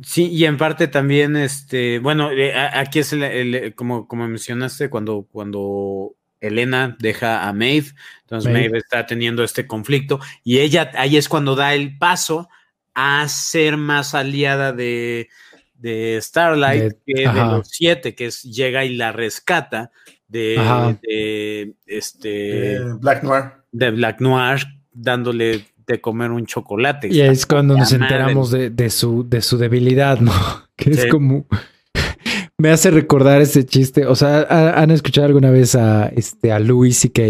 Sí, 0.04 0.28
y 0.28 0.46
en 0.46 0.56
parte 0.58 0.88
también, 0.88 1.36
este, 1.36 1.98
bueno, 1.98 2.30
eh, 2.32 2.54
aquí 2.56 3.00
es 3.00 3.12
el, 3.12 3.74
como, 3.74 4.08
como 4.08 4.28
mencionaste, 4.28 4.92
cuando, 4.92 5.28
cuando 5.32 6.16
Elena 6.40 6.96
deja 7.00 7.48
a 7.48 7.54
Maeve, 7.54 7.88
entonces 8.22 8.54
Maeve. 8.54 8.78
está 8.78 9.08
teniendo 9.08 9.44
este 9.44 9.66
conflicto 9.66 10.20
y 10.44 10.60
ella 10.60 10.92
ahí 10.94 11.18
es 11.18 11.28
cuando 11.28 11.56
da 11.56 11.74
el 11.74 11.98
paso 11.98 12.48
a 12.94 13.28
ser 13.28 13.78
más 13.78 14.14
aliada 14.14 14.74
de, 14.74 15.30
de 15.74 16.20
Starlight 16.22 16.98
que 17.04 17.28
de 17.28 17.34
los 17.34 17.68
siete, 17.70 18.14
que 18.14 18.28
es, 18.28 18.44
llega 18.44 18.86
y 18.86 18.96
la 18.96 19.12
rescata 19.12 19.90
de, 20.28 20.98
de 21.02 21.76
este 21.86 22.80
Black 23.00 23.24
Noir. 23.24 23.54
De 23.72 23.92
Black 23.92 24.22
Noir, 24.22 24.62
dándole 24.92 25.66
de 25.88 26.02
comer 26.02 26.32
un 26.32 26.46
chocolate. 26.46 27.10
Y 27.12 27.22
es 27.22 27.46
cuando 27.46 27.78
nos 27.78 27.92
enteramos 27.92 28.52
de, 28.52 28.90
su, 28.90 29.28
de 29.28 29.42
su 29.42 29.58
debilidad, 29.58 30.20
¿no? 30.20 30.32
Que 30.76 30.92
es 30.92 31.06
como... 31.08 31.46
Me 32.58 32.70
hace 32.70 32.90
recordar 32.90 33.42
ese 33.42 33.66
chiste. 33.66 34.06
O 34.06 34.16
sea, 34.16 34.46
¿han 34.82 34.92
escuchado 34.92 35.28
alguna 35.28 35.52
vez 35.52 35.76
a, 35.76 36.08
este, 36.08 36.52
a 36.54 36.60
Louis 36.60 36.98
C.K.? 36.98 37.22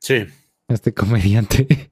Sí. 0.00 0.24
Este 0.68 0.94
comediante. 0.94 1.90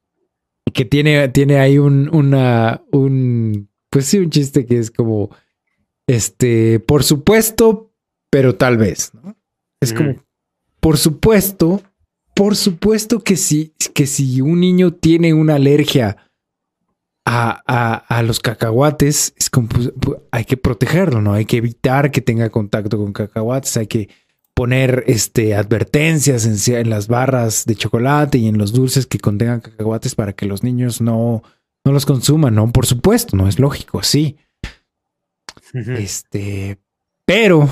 que 0.72 0.84
tiene, 0.84 1.28
tiene 1.28 1.58
ahí 1.58 1.78
un, 1.78 2.08
una, 2.12 2.82
un, 2.90 3.68
pues 3.88 4.06
sí, 4.06 4.18
un 4.18 4.30
chiste 4.30 4.66
que 4.66 4.78
es 4.78 4.90
como, 4.90 5.30
este, 6.06 6.80
por 6.80 7.04
supuesto, 7.04 7.89
pero 8.30 8.54
tal 8.54 8.78
vez, 8.78 9.12
¿no? 9.14 9.36
Es 9.80 9.92
como, 9.92 10.16
por 10.78 10.98
supuesto, 10.98 11.82
por 12.34 12.54
supuesto 12.56 13.20
que 13.20 13.36
si, 13.36 13.74
que 13.94 14.06
si 14.06 14.40
un 14.40 14.60
niño 14.60 14.92
tiene 14.92 15.34
una 15.34 15.56
alergia 15.56 16.16
a, 17.26 18.22
los 18.24 18.40
cacahuates, 18.40 19.34
es 19.36 19.50
como, 19.50 19.68
pues, 19.68 19.92
pues, 20.00 20.18
hay 20.30 20.44
que 20.44 20.56
protegerlo, 20.56 21.20
¿no? 21.20 21.34
Hay 21.34 21.44
que 21.44 21.58
evitar 21.58 22.10
que 22.10 22.20
tenga 22.20 22.50
contacto 22.50 22.98
con 22.98 23.12
cacahuates, 23.12 23.76
hay 23.76 23.86
que 23.86 24.08
poner 24.54 25.04
este, 25.06 25.54
advertencias 25.54 26.68
en, 26.68 26.90
las 26.90 27.08
barras 27.08 27.64
de 27.66 27.76
chocolate 27.76 28.38
y 28.38 28.48
en 28.48 28.58
los 28.58 28.72
dulces 28.72 29.06
que 29.06 29.18
contengan 29.18 29.60
cacahuates 29.60 30.14
para 30.14 30.32
que 30.32 30.46
los 30.46 30.62
niños 30.62 31.00
no, 31.00 31.42
no 31.84 31.92
los 31.92 32.04
consuman, 32.04 32.54
¿no? 32.54 32.70
Por 32.70 32.86
supuesto, 32.86 33.36
no 33.36 33.48
es 33.48 33.58
lógico, 33.58 34.02
sí. 34.02 34.36
Este, 35.72 36.78
pero, 37.24 37.68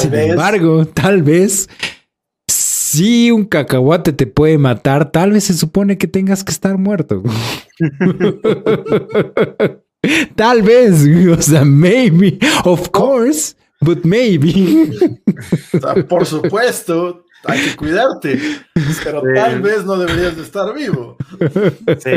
sin 0.00 0.14
embargo, 0.14 0.86
tal 0.86 1.22
vez 1.22 1.68
si 2.48 3.30
un 3.30 3.44
cacahuate 3.44 4.12
te 4.12 4.26
puede 4.26 4.56
matar, 4.56 5.12
tal 5.12 5.32
vez 5.32 5.44
se 5.44 5.54
supone 5.54 5.98
que 5.98 6.06
tengas 6.06 6.42
que 6.42 6.52
estar 6.52 6.78
muerto. 6.78 7.22
tal 10.34 10.62
vez, 10.62 11.06
o 11.28 11.42
sea, 11.42 11.64
maybe, 11.64 12.38
of 12.64 12.90
course, 12.90 13.54
but 13.80 14.04
maybe. 14.04 14.90
por 16.08 16.24
supuesto, 16.24 17.24
hay 17.44 17.62
que 17.62 17.76
cuidarte, 17.76 18.40
pero 19.04 19.22
tal 19.34 19.60
vez 19.60 19.84
no 19.84 19.98
deberías 19.98 20.36
de 20.36 20.42
estar 20.42 20.74
vivo. 20.74 21.16
Sí, 21.98 22.10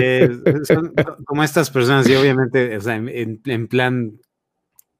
son 0.63 0.93
como 1.25 1.43
estas 1.43 1.69
personas, 1.69 2.07
y 2.07 2.15
obviamente, 2.15 2.77
o 2.77 2.81
sea, 2.81 2.95
en, 2.95 3.67
plan 3.67 4.13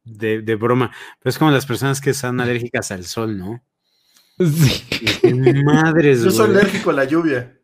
de, 0.03 0.41
de, 0.41 0.55
broma, 0.55 0.91
pero 1.19 1.29
es 1.29 1.37
como 1.37 1.51
las 1.51 1.65
personas 1.65 2.01
que 2.01 2.13
son 2.13 2.39
alérgicas 2.39 2.91
al 2.91 3.05
sol, 3.05 3.37
¿no? 3.37 3.63
Madres, 5.65 6.23
Yo 6.23 6.31
soy 6.31 6.49
alérgico 6.49 6.89
a 6.89 6.93
la 6.93 7.05
lluvia. 7.05 7.59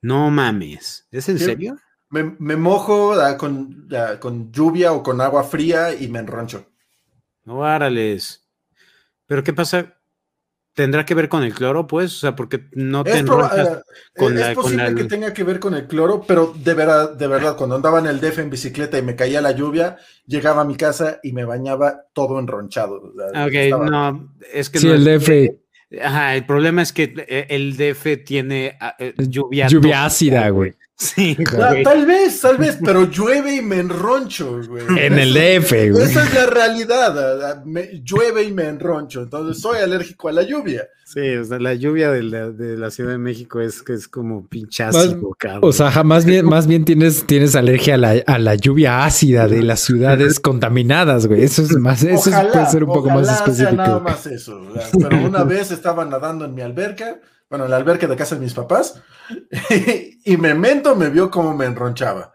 No 0.00 0.30
mames. 0.30 1.06
¿Es 1.10 1.28
en 1.28 1.38
serio? 1.38 1.76
Me, 2.10 2.56
mojo 2.56 3.14
con, 3.38 3.88
con, 4.20 4.52
lluvia 4.52 4.92
o 4.92 5.02
con 5.02 5.20
agua 5.20 5.44
fría 5.44 5.94
y 5.94 6.08
me 6.08 6.18
enroncho. 6.18 6.66
No, 7.44 7.64
árales. 7.64 8.46
¿Pero 9.26 9.42
qué 9.42 9.52
pasa? 9.52 9.98
¿Tendrá 10.74 11.04
que 11.04 11.14
ver 11.14 11.28
con 11.28 11.42
el 11.42 11.52
cloro, 11.52 11.86
pues? 11.86 12.14
O 12.14 12.18
sea, 12.18 12.34
porque 12.34 12.68
no 12.72 13.04
te 13.04 13.18
eh, 13.18 13.24
con 14.16 14.38
es, 14.38 14.54
posible 14.54 14.94
que 14.94 15.04
tenga 15.04 15.32
que 15.34 15.44
ver 15.44 15.60
con 15.60 15.74
el 15.74 15.86
cloro, 15.86 16.24
pero 16.26 16.54
de 16.56 16.72
verdad, 16.72 17.14
de 17.14 17.26
verdad, 17.26 17.56
cuando 17.56 17.76
andaba 17.76 17.98
en 17.98 18.06
el 18.06 18.20
DF 18.20 18.38
en 18.38 18.50
bicicleta 18.50 18.98
y 18.98 19.02
me 19.02 19.14
caía 19.14 19.42
la 19.42 19.52
lluvia, 19.52 19.98
llegaba 20.26 20.62
a 20.62 20.64
mi 20.64 20.76
casa 20.76 21.20
y 21.22 21.32
me 21.32 21.44
bañaba 21.44 22.06
todo 22.14 22.38
enronchado. 22.38 22.96
ok, 22.96 23.90
no, 23.90 24.32
es 24.50 24.70
que 24.70 24.78
sí, 24.78 24.86
no 24.86 24.94
el 24.94 25.04
DF 25.04 25.62
Ajá, 26.00 26.36
el 26.36 26.46
problema 26.46 26.82
es 26.82 26.92
que 26.92 27.12
eh, 27.16 27.46
el 27.50 27.76
DF 27.76 28.24
tiene 28.24 28.76
ah, 28.80 28.96
eh, 28.98 29.14
lluvia. 29.18 29.68
Lluvia 29.68 30.04
ácida, 30.04 30.48
güey. 30.48 30.74
Sí, 31.02 31.36
Tal 31.84 32.06
vez, 32.06 32.40
tal 32.40 32.58
vez, 32.58 32.78
pero 32.82 33.10
llueve 33.10 33.56
y 33.56 33.62
me 33.62 33.78
enroncho, 33.78 34.60
güey. 34.68 34.84
En 34.98 35.18
el 35.18 35.34
DF, 35.34 35.70
güey. 35.90 36.04
Esa 36.04 36.24
es 36.24 36.34
la 36.34 36.46
realidad. 36.46 37.64
llueve 38.04 38.44
y 38.44 38.52
me 38.52 38.68
enroncho. 38.68 39.22
Entonces 39.22 39.60
soy 39.60 39.78
alérgico 39.78 40.28
a 40.28 40.32
la 40.32 40.42
lluvia. 40.42 40.86
Sí, 41.12 41.36
o 41.36 41.44
sea, 41.44 41.58
la 41.58 41.74
lluvia 41.74 42.10
de 42.10 42.22
la, 42.22 42.90
Ciudad 42.90 43.10
de 43.10 43.18
México 43.18 43.60
es 43.60 43.82
que 43.82 43.92
es 43.92 44.08
como 44.08 44.46
pinchazo, 44.46 45.20
O 45.60 45.70
sea, 45.70 46.02
más 46.04 46.24
bien, 46.24 46.46
más 46.46 46.66
bien 46.66 46.86
tienes, 46.86 47.26
tienes 47.26 47.54
alergia 47.54 47.96
a 47.96 48.38
la, 48.38 48.54
lluvia 48.54 49.04
ácida 49.04 49.46
de 49.46 49.62
las 49.62 49.80
ciudades 49.80 50.40
contaminadas, 50.40 51.26
güey. 51.26 51.42
Eso 51.42 51.60
es 51.60 51.76
más, 51.76 52.02
eso 52.02 52.30
puede 52.50 52.66
ser 52.66 52.84
un 52.84 52.94
poco 52.94 53.10
más 53.10 53.30
específico. 53.30 53.72
nada 53.72 53.98
más 53.98 54.26
eso. 54.26 54.58
Pero 54.98 55.22
una 55.22 55.44
vez 55.44 55.70
estaba 55.70 56.06
nadando 56.06 56.46
en 56.46 56.54
mi 56.54 56.62
alberca, 56.62 57.20
bueno, 57.50 57.66
en 57.66 57.72
la 57.72 57.76
alberca 57.76 58.06
de 58.06 58.16
casa 58.16 58.36
de 58.36 58.40
mis 58.40 58.54
papás, 58.54 59.02
y 60.24 60.36
Memento 60.38 60.96
me 60.96 61.10
vio 61.10 61.30
como 61.30 61.54
me 61.54 61.66
enronchaba. 61.66 62.32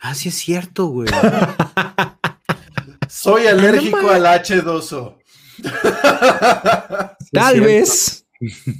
Ah, 0.00 0.14
sí 0.14 0.30
es 0.30 0.34
cierto, 0.36 0.86
güey. 0.86 1.10
Soy 3.08 3.46
alérgico 3.46 4.08
al 4.08 4.24
H2O. 4.24 5.18
tal 7.32 7.60
vez, 7.60 8.26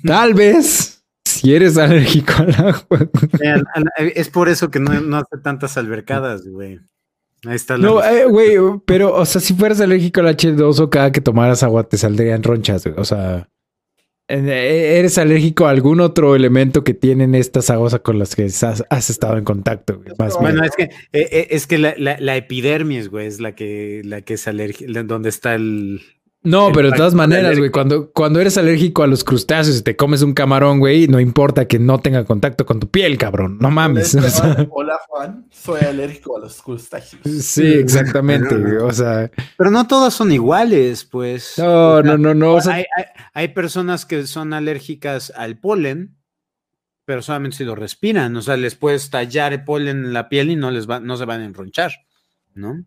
tal 0.04 0.34
vez, 0.34 0.98
si 1.24 1.54
eres 1.54 1.76
alérgico 1.76 2.32
al 2.38 2.54
agua. 2.54 3.10
Es 4.14 4.28
por 4.30 4.48
eso 4.48 4.70
que 4.70 4.80
no, 4.80 5.16
hace 5.16 5.38
tantas 5.42 5.76
albercadas, 5.76 6.46
güey. 6.46 6.80
Ahí 7.44 7.54
está 7.54 7.78
No, 7.78 8.02
eh, 8.02 8.24
güey, 8.26 8.56
pero, 8.84 9.14
o 9.14 9.24
sea, 9.24 9.40
si 9.40 9.54
fueras 9.54 9.80
alérgico 9.80 10.20
al 10.20 10.36
H2O, 10.36 10.88
cada 10.88 11.12
que 11.12 11.20
tomaras 11.20 11.62
agua 11.62 11.88
te 11.88 11.96
saldrían 11.96 12.42
ronchas, 12.42 12.84
O 12.96 13.04
sea, 13.04 13.48
eh, 14.30 14.98
¿eres 14.98 15.16
alérgico 15.18 15.66
a 15.66 15.70
algún 15.70 16.00
otro 16.00 16.34
elemento 16.34 16.84
que 16.84 16.94
tienen 16.94 17.34
estas 17.34 17.70
aguas 17.70 17.98
con 18.00 18.18
las 18.18 18.34
que 18.34 18.44
has, 18.44 19.10
estado 19.10 19.38
en 19.38 19.44
contacto? 19.44 20.02
bueno, 20.40 20.64
es 20.64 20.72
que, 20.76 20.90
eh, 21.12 21.48
es 21.50 21.66
que 21.66 21.78
la, 21.78 21.94
la, 21.96 22.36
epidermis, 22.36 23.08
güey, 23.08 23.26
es 23.26 23.40
la 23.40 23.54
que, 23.54 24.02
la 24.04 24.22
que 24.22 24.34
es 24.34 24.48
alérgica, 24.48 25.02
donde 25.04 25.28
está 25.28 25.54
el, 25.54 26.02
no, 26.48 26.72
pero 26.72 26.90
de 26.90 26.96
todas 26.96 27.14
maneras, 27.14 27.58
güey, 27.58 27.70
cuando, 27.70 28.10
cuando 28.12 28.40
eres 28.40 28.56
alérgico 28.56 29.02
a 29.02 29.06
los 29.06 29.22
crustáceos 29.22 29.78
y 29.78 29.82
te 29.82 29.96
comes 29.96 30.22
un 30.22 30.32
camarón, 30.32 30.78
güey, 30.78 31.06
no 31.06 31.20
importa 31.20 31.66
que 31.66 31.78
no 31.78 31.98
tenga 31.98 32.24
contacto 32.24 32.64
con 32.64 32.80
tu 32.80 32.90
piel, 32.90 33.18
cabrón. 33.18 33.58
No 33.60 33.70
mames. 33.70 34.14
Hola, 34.70 34.98
Juan. 35.08 35.46
Soy 35.50 35.82
alérgico 35.82 36.36
a 36.36 36.40
los 36.40 36.62
crustáceos. 36.62 37.22
Sí, 37.24 37.66
exactamente, 37.66 38.56
güey. 38.56 38.76
O 38.76 38.92
sea. 38.92 39.30
Pero 39.56 39.70
no 39.70 39.86
todas 39.86 40.14
son 40.14 40.32
iguales, 40.32 41.04
pues. 41.04 41.54
No, 41.58 42.02
no, 42.02 42.16
no, 42.16 42.34
no. 42.34 42.58
hay, 43.34 43.48
personas 43.48 44.06
que 44.06 44.26
son 44.26 44.52
alérgicas 44.52 45.32
al 45.36 45.58
polen, 45.58 46.16
pero 47.04 47.22
solamente 47.22 47.58
si 47.58 47.64
lo 47.64 47.74
respiran. 47.74 48.34
O 48.36 48.42
sea, 48.42 48.56
les 48.56 48.74
puedes 48.74 49.10
tallar 49.10 49.52
el 49.52 49.64
polen 49.64 50.04
en 50.04 50.12
la 50.12 50.28
piel 50.28 50.50
y 50.50 50.56
no 50.56 50.70
les 50.70 50.88
va, 50.88 51.00
no 51.00 51.16
se 51.16 51.24
van 51.24 51.42
a 51.42 51.44
enronchar, 51.44 51.92
¿no? 52.54 52.84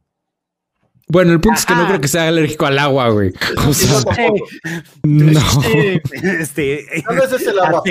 Bueno, 1.11 1.33
el 1.33 1.41
punto 1.41 1.59
es 1.59 1.65
que 1.65 1.75
no 1.75 1.85
creo 1.87 1.99
que 1.99 2.07
sea 2.07 2.29
alérgico 2.29 2.65
al 2.65 2.79
agua, 2.79 3.09
güey. 3.09 3.33
O 3.67 3.73
sea, 3.73 3.99
no. 5.03 5.41
Este, 6.13 6.87
no 7.13 7.23
es 7.23 7.47
el 7.47 7.59
agua 7.59 7.83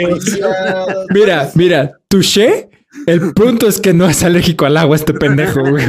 Mira, 1.11 1.51
mira, 1.55 1.93
touché. 2.09 2.71
El 3.07 3.35
punto 3.35 3.69
es 3.69 3.79
que 3.79 3.93
no 3.93 4.09
es 4.09 4.23
alérgico 4.23 4.65
al 4.65 4.79
agua 4.79 4.97
este 4.97 5.13
pendejo, 5.13 5.61
güey. 5.61 5.85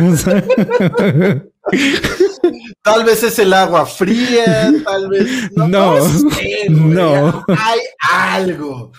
Tal 2.81 3.05
vez 3.05 3.23
es 3.23 3.39
el 3.39 3.53
agua 3.53 3.85
fría, 3.85 4.73
tal 4.83 5.07
vez. 5.07 5.51
No, 5.55 5.69
no. 5.69 5.97
no. 6.69 7.45
Hay 7.47 7.79
algo. 8.11 8.91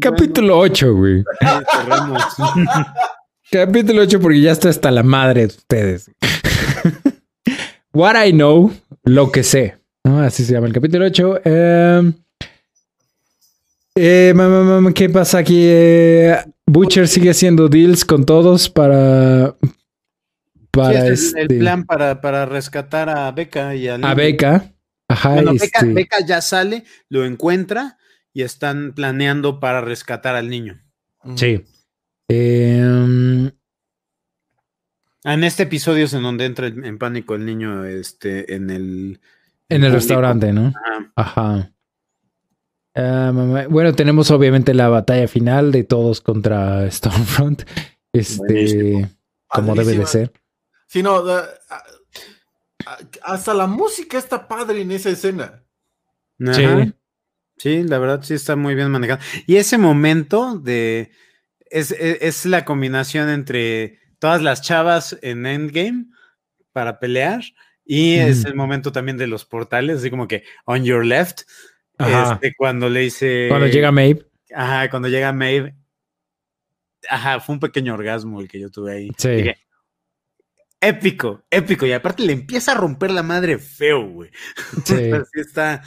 Capítulo 0.00 0.58
8, 0.58 0.94
güey. 0.94 1.22
Capítulo 3.50 4.02
8 4.02 4.20
porque 4.20 4.42
ya 4.42 4.52
estoy 4.52 4.70
hasta 4.70 4.90
la 4.90 5.02
madre 5.02 5.40
de 5.40 5.46
ustedes. 5.46 6.10
What 7.94 8.22
I 8.26 8.32
Know, 8.32 8.70
lo 9.04 9.32
que 9.32 9.42
sé. 9.42 9.78
Así 10.04 10.44
se 10.44 10.52
llama 10.52 10.66
el 10.66 10.74
capítulo 10.74 11.06
8. 11.06 11.40
Em, 11.44 12.12
eh, 13.94 14.34
¿Qué 14.94 15.08
pasa 15.08 15.38
aquí? 15.38 15.62
Eh, 15.64 16.36
Butcher 16.66 17.08
sigue 17.08 17.30
haciendo 17.30 17.68
deals 17.68 18.04
con 18.04 18.26
todos 18.26 18.68
para. 18.68 19.54
para 20.70 21.06
el, 21.06 21.14
este 21.14 21.46
plan 21.46 21.86
para, 21.86 22.20
para, 22.20 22.44
rescatar 22.44 23.08
a 23.08 23.30
Beca 23.32 23.74
y 23.74 23.88
a. 23.88 23.94
A 23.94 24.14
Beca. 24.14 24.74
Ajá. 25.08 25.40
Este 25.40 25.86
Beca, 25.86 26.18
ya 26.20 26.42
sale, 26.42 26.84
lo 27.08 27.24
encuentra 27.24 27.96
y 28.34 28.42
están 28.42 28.92
planeando 28.92 29.58
para 29.58 29.80
rescatar 29.80 30.36
al 30.36 30.50
niño. 30.50 30.82
Sí. 31.34 31.64
Eh, 32.28 33.50
en 35.24 35.44
este 35.44 35.62
episodio 35.64 36.04
es 36.04 36.12
en 36.12 36.22
donde 36.22 36.44
entra 36.44 36.68
en 36.68 36.98
pánico 36.98 37.34
el 37.34 37.44
niño 37.44 37.84
este, 37.84 38.54
en 38.54 38.70
el... 38.70 39.20
En 39.68 39.84
el 39.84 39.92
restaurante, 39.92 40.52
¿no? 40.52 40.72
Ajá. 41.16 41.72
Ah, 42.94 43.32
bueno, 43.68 43.94
tenemos 43.94 44.30
obviamente 44.30 44.74
la 44.74 44.88
batalla 44.88 45.28
final 45.28 45.72
de 45.72 45.84
todos 45.84 46.20
contra 46.20 46.90
Stormfront. 46.90 47.62
Este, 48.12 49.08
como 49.46 49.74
debe 49.74 49.98
de 49.98 50.06
ser. 50.06 50.32
Sí, 50.86 51.02
no, 51.02 51.22
hasta 53.22 53.54
la 53.54 53.66
música 53.66 54.18
está 54.18 54.48
padre 54.48 54.80
en 54.80 54.90
esa 54.90 55.10
escena. 55.10 55.62
Sí. 56.52 56.64
Sí, 57.58 57.82
la 57.82 57.98
verdad 57.98 58.22
sí 58.22 58.34
está 58.34 58.56
muy 58.56 58.74
bien 58.74 58.90
manejado. 58.90 59.20
Y 59.46 59.56
ese 59.56 59.78
momento 59.78 60.58
de. 60.58 61.10
Es, 61.70 61.90
es 61.92 62.46
la 62.46 62.64
combinación 62.64 63.28
entre 63.28 63.98
todas 64.18 64.42
las 64.42 64.62
chavas 64.62 65.18
en 65.22 65.46
Endgame 65.46 66.06
para 66.72 66.98
pelear. 66.98 67.42
Y 67.84 68.16
es 68.16 68.44
el 68.44 68.54
momento 68.54 68.92
también 68.92 69.16
de 69.16 69.26
los 69.26 69.46
portales, 69.46 70.00
así 70.00 70.10
como 70.10 70.28
que 70.28 70.44
on 70.66 70.84
your 70.84 71.06
left. 71.06 71.42
Este, 71.98 72.54
cuando 72.54 72.90
le 72.90 73.00
dice. 73.00 73.46
Cuando 73.48 73.66
llega 73.66 73.90
Maeve. 73.90 74.26
Ajá, 74.54 74.90
cuando 74.90 75.08
llega 75.08 75.32
Maeve. 75.32 75.74
Ajá, 77.08 77.40
fue 77.40 77.54
un 77.54 77.60
pequeño 77.60 77.94
orgasmo 77.94 78.40
el 78.40 78.48
que 78.48 78.60
yo 78.60 78.70
tuve 78.70 78.92
ahí. 78.92 79.10
Sí. 79.16 79.50
épico, 80.80 81.42
épico. 81.50 81.86
Y 81.86 81.92
aparte 81.92 82.24
le 82.24 82.34
empieza 82.34 82.72
a 82.72 82.74
romper 82.74 83.10
la 83.10 83.22
madre 83.22 83.58
feo, 83.58 84.06
güey. 84.06 84.30
Sí. 84.84 85.10
está. 85.32 85.82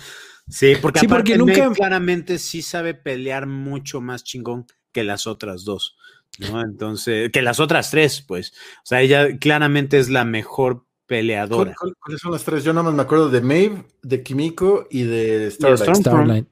Sí, 0.50 0.74
porque, 0.82 1.06
aparte 1.06 1.38
nunca... 1.38 1.70
claramente 1.72 2.40
sí 2.40 2.64
sabe 2.64 2.96
pelear 2.96 3.46
mucho 3.46 4.02
más 4.02 4.24
chingón 4.24 4.66
que 4.92 5.04
las 5.04 5.28
otras 5.28 5.64
dos. 5.64 5.96
¿no? 6.40 6.62
Entonces, 6.62 7.32
que 7.32 7.42
las 7.42 7.60
otras 7.60 7.92
tres, 7.92 8.24
pues. 8.26 8.52
O 8.52 8.86
sea, 8.86 9.02
ella 9.02 9.38
claramente 9.38 10.00
es 10.00 10.10
la 10.10 10.26
mejor 10.26 10.86
peleadora. 11.06 11.76
¿Cuáles 11.78 12.22
son 12.22 12.32
las 12.32 12.44
tres? 12.44 12.64
Yo 12.64 12.74
nada 12.74 12.84
más 12.84 12.94
me 12.94 13.02
acuerdo 13.02 13.30
de 13.30 13.42
Maeve, 13.42 13.84
de 14.02 14.24
Kimiko 14.24 14.88
y 14.90 15.04
de 15.04 15.52
Starlight. 15.52 16.48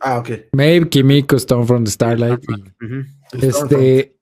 Ah, 0.00 0.18
ok. 0.18 0.30
Maeve, 0.52 0.88
Kimiko, 0.88 1.38
Stormfront, 1.38 1.86
Starlight. 1.86 2.40
Este. 3.40 4.16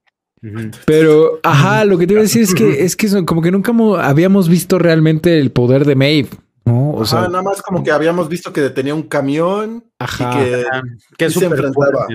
Pero, 0.85 1.39
ajá, 1.43 1.85
lo 1.85 1.97
que 1.97 2.07
te 2.07 2.13
iba 2.13 2.21
a 2.21 2.23
decir 2.23 2.43
es 2.43 2.53
que 2.53 2.83
es 2.83 2.95
que 2.95 3.25
como 3.25 3.41
que 3.41 3.51
nunca 3.51 3.73
habíamos 4.03 4.49
visto 4.49 4.79
realmente 4.79 5.39
el 5.39 5.51
poder 5.51 5.85
de 5.85 5.95
Maeve. 5.95 6.29
¿No? 6.65 6.93
O 6.93 7.05
sea, 7.05 7.27
nada 7.27 7.41
más 7.41 7.61
como 7.61 7.83
que 7.83 7.91
habíamos 7.91 8.29
visto 8.29 8.53
que 8.53 8.61
detenía 8.61 8.95
un 8.95 9.03
camión 9.03 9.83
ajá, 9.99 10.31
y 10.33 10.45
que, 10.45 10.65
que 11.17 11.29
se 11.29 11.45
enfrentaba. 11.45 12.07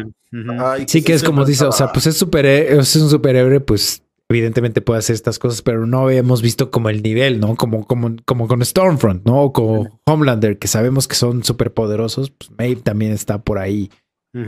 sí, 0.87 1.03
que 1.03 1.15
es 1.15 1.23
como 1.23 1.45
dice, 1.45 1.65
o 1.65 1.73
sea, 1.73 1.93
pues 1.93 2.07
es 2.07 2.17
super, 2.17 2.47
es 2.47 2.97
un 2.97 3.11
superhéroe, 3.11 3.61
pues 3.61 4.03
evidentemente 4.29 4.81
puede 4.81 4.99
hacer 4.99 5.15
estas 5.15 5.39
cosas, 5.39 5.63
pero 5.63 5.87
no 5.87 6.01
habíamos 6.01 6.43
visto 6.43 6.71
como 6.71 6.89
el 6.89 7.03
nivel, 7.03 7.41
¿no? 7.41 7.55
Como, 7.55 7.87
como, 7.87 8.17
como 8.25 8.49
con 8.49 8.65
Stormfront, 8.65 9.25
¿no? 9.25 9.43
O 9.43 9.53
como 9.53 10.01
Homelander, 10.05 10.59
que 10.59 10.69
sabemos 10.69 11.07
que 11.07 11.15
son 11.15 11.45
súper 11.45 11.73
poderosos, 11.73 12.31
pues 12.31 12.51
Maeve 12.59 12.83
también 12.83 13.13
está 13.13 13.43
por 13.43 13.59
ahí 13.59 13.91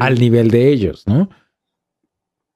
al 0.00 0.18
nivel 0.18 0.50
de 0.50 0.68
ellos, 0.68 1.04
¿no? 1.06 1.30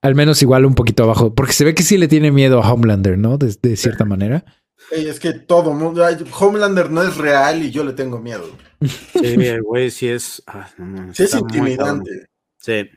Al 0.02 0.14
menos 0.14 0.42
igual 0.42 0.66
un 0.66 0.74
poquito 0.74 1.04
abajo, 1.04 1.34
porque 1.34 1.52
se 1.52 1.64
ve 1.64 1.74
que 1.74 1.84
sí 1.84 1.96
le 1.96 2.08
tiene 2.08 2.32
miedo 2.32 2.62
a 2.62 2.72
Homelander, 2.72 3.16
¿no? 3.16 3.38
De, 3.38 3.76
cierta 3.76 4.04
manera. 4.04 4.44
Es 4.92 5.18
que 5.18 5.32
todo 5.32 5.72
mundo, 5.72 6.04
Homelander 6.38 6.90
no 6.90 7.02
es 7.02 7.16
real 7.16 7.62
y 7.62 7.70
yo 7.70 7.84
le 7.84 7.92
tengo 7.92 8.20
miedo. 8.20 8.44
Sí, 8.80 9.36
güey, 9.60 9.90
sí 9.90 10.08
es. 10.08 10.42
Ah, 10.46 10.68
sí 11.12 11.22
es 11.22 11.34
intimidante. 11.34 12.26
Sí. 12.58 12.88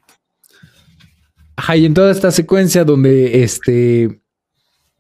Ajá, 1.56 1.78
y 1.78 1.86
en 1.86 1.94
toda 1.94 2.12
esta 2.12 2.32
secuencia 2.32 2.84
donde 2.84 3.44
este. 3.44 4.22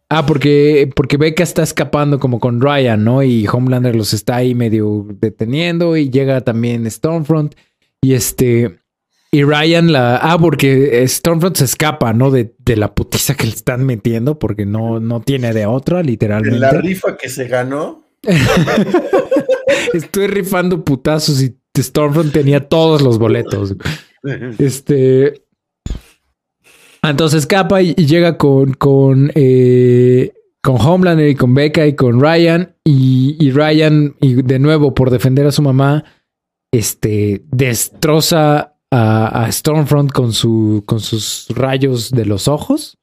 Ah, 0.07 0.25
porque, 0.25 0.89
porque 0.95 1.17
Becca 1.17 1.43
está 1.43 1.63
escapando 1.63 2.19
como 2.19 2.39
con 2.39 2.61
Ryan, 2.61 3.03
¿no? 3.03 3.23
Y 3.23 3.47
Homelander 3.47 3.95
los 3.95 4.13
está 4.13 4.37
ahí 4.37 4.53
medio 4.53 5.07
deteniendo 5.19 5.97
y 5.97 6.09
llega 6.09 6.41
también 6.41 6.89
Stormfront. 6.89 7.55
Y 8.01 8.13
este. 8.13 8.79
Y 9.35 9.43
Ryan 9.43 9.91
la. 9.91 10.15
Ah, 10.15 10.37
porque 10.39 11.05
Stormfront 11.05 11.57
se 11.57 11.65
escapa, 11.65 12.13
¿no? 12.13 12.31
De, 12.31 12.55
de 12.57 12.77
la 12.77 12.95
putiza 12.95 13.35
que 13.35 13.43
le 13.43 13.49
están 13.49 13.85
metiendo, 13.85 14.39
porque 14.39 14.65
no, 14.65 15.01
no 15.01 15.19
tiene 15.19 15.51
de 15.51 15.65
otra, 15.65 16.01
literalmente. 16.03 16.57
la 16.57 16.71
rifa 16.71 17.17
que 17.17 17.27
se 17.27 17.45
ganó. 17.49 18.01
Estoy 19.93 20.27
rifando 20.27 20.85
putazos 20.85 21.43
y 21.43 21.53
Stormfront 21.77 22.31
tenía 22.31 22.61
todos 22.69 23.01
los 23.01 23.19
boletos. 23.19 23.75
Este. 24.57 25.43
Entonces 27.03 27.41
escapa 27.41 27.81
y, 27.81 27.93
llega 27.93 28.37
con, 28.37 28.73
con, 28.75 29.33
eh, 29.35 30.31
con 30.61 30.77
Homelander 30.79 31.27
y 31.27 31.35
con 31.35 31.53
Becca 31.53 31.85
y 31.85 31.93
con 31.93 32.21
Ryan. 32.21 32.73
Y, 32.85 33.51
Ryan, 33.51 34.15
y 34.21 34.35
de 34.43 34.59
nuevo, 34.59 34.93
por 34.93 35.09
defender 35.09 35.45
a 35.45 35.51
su 35.51 35.61
mamá, 35.61 36.05
este, 36.71 37.43
destroza 37.51 38.74
a, 38.95 39.51
Stormfront 39.51 40.11
con, 40.11 40.33
su, 40.33 40.83
con 40.85 40.99
sus 40.99 41.47
rayos 41.49 42.11
de 42.11 42.25
los 42.25 42.47
ojos. 42.47 42.97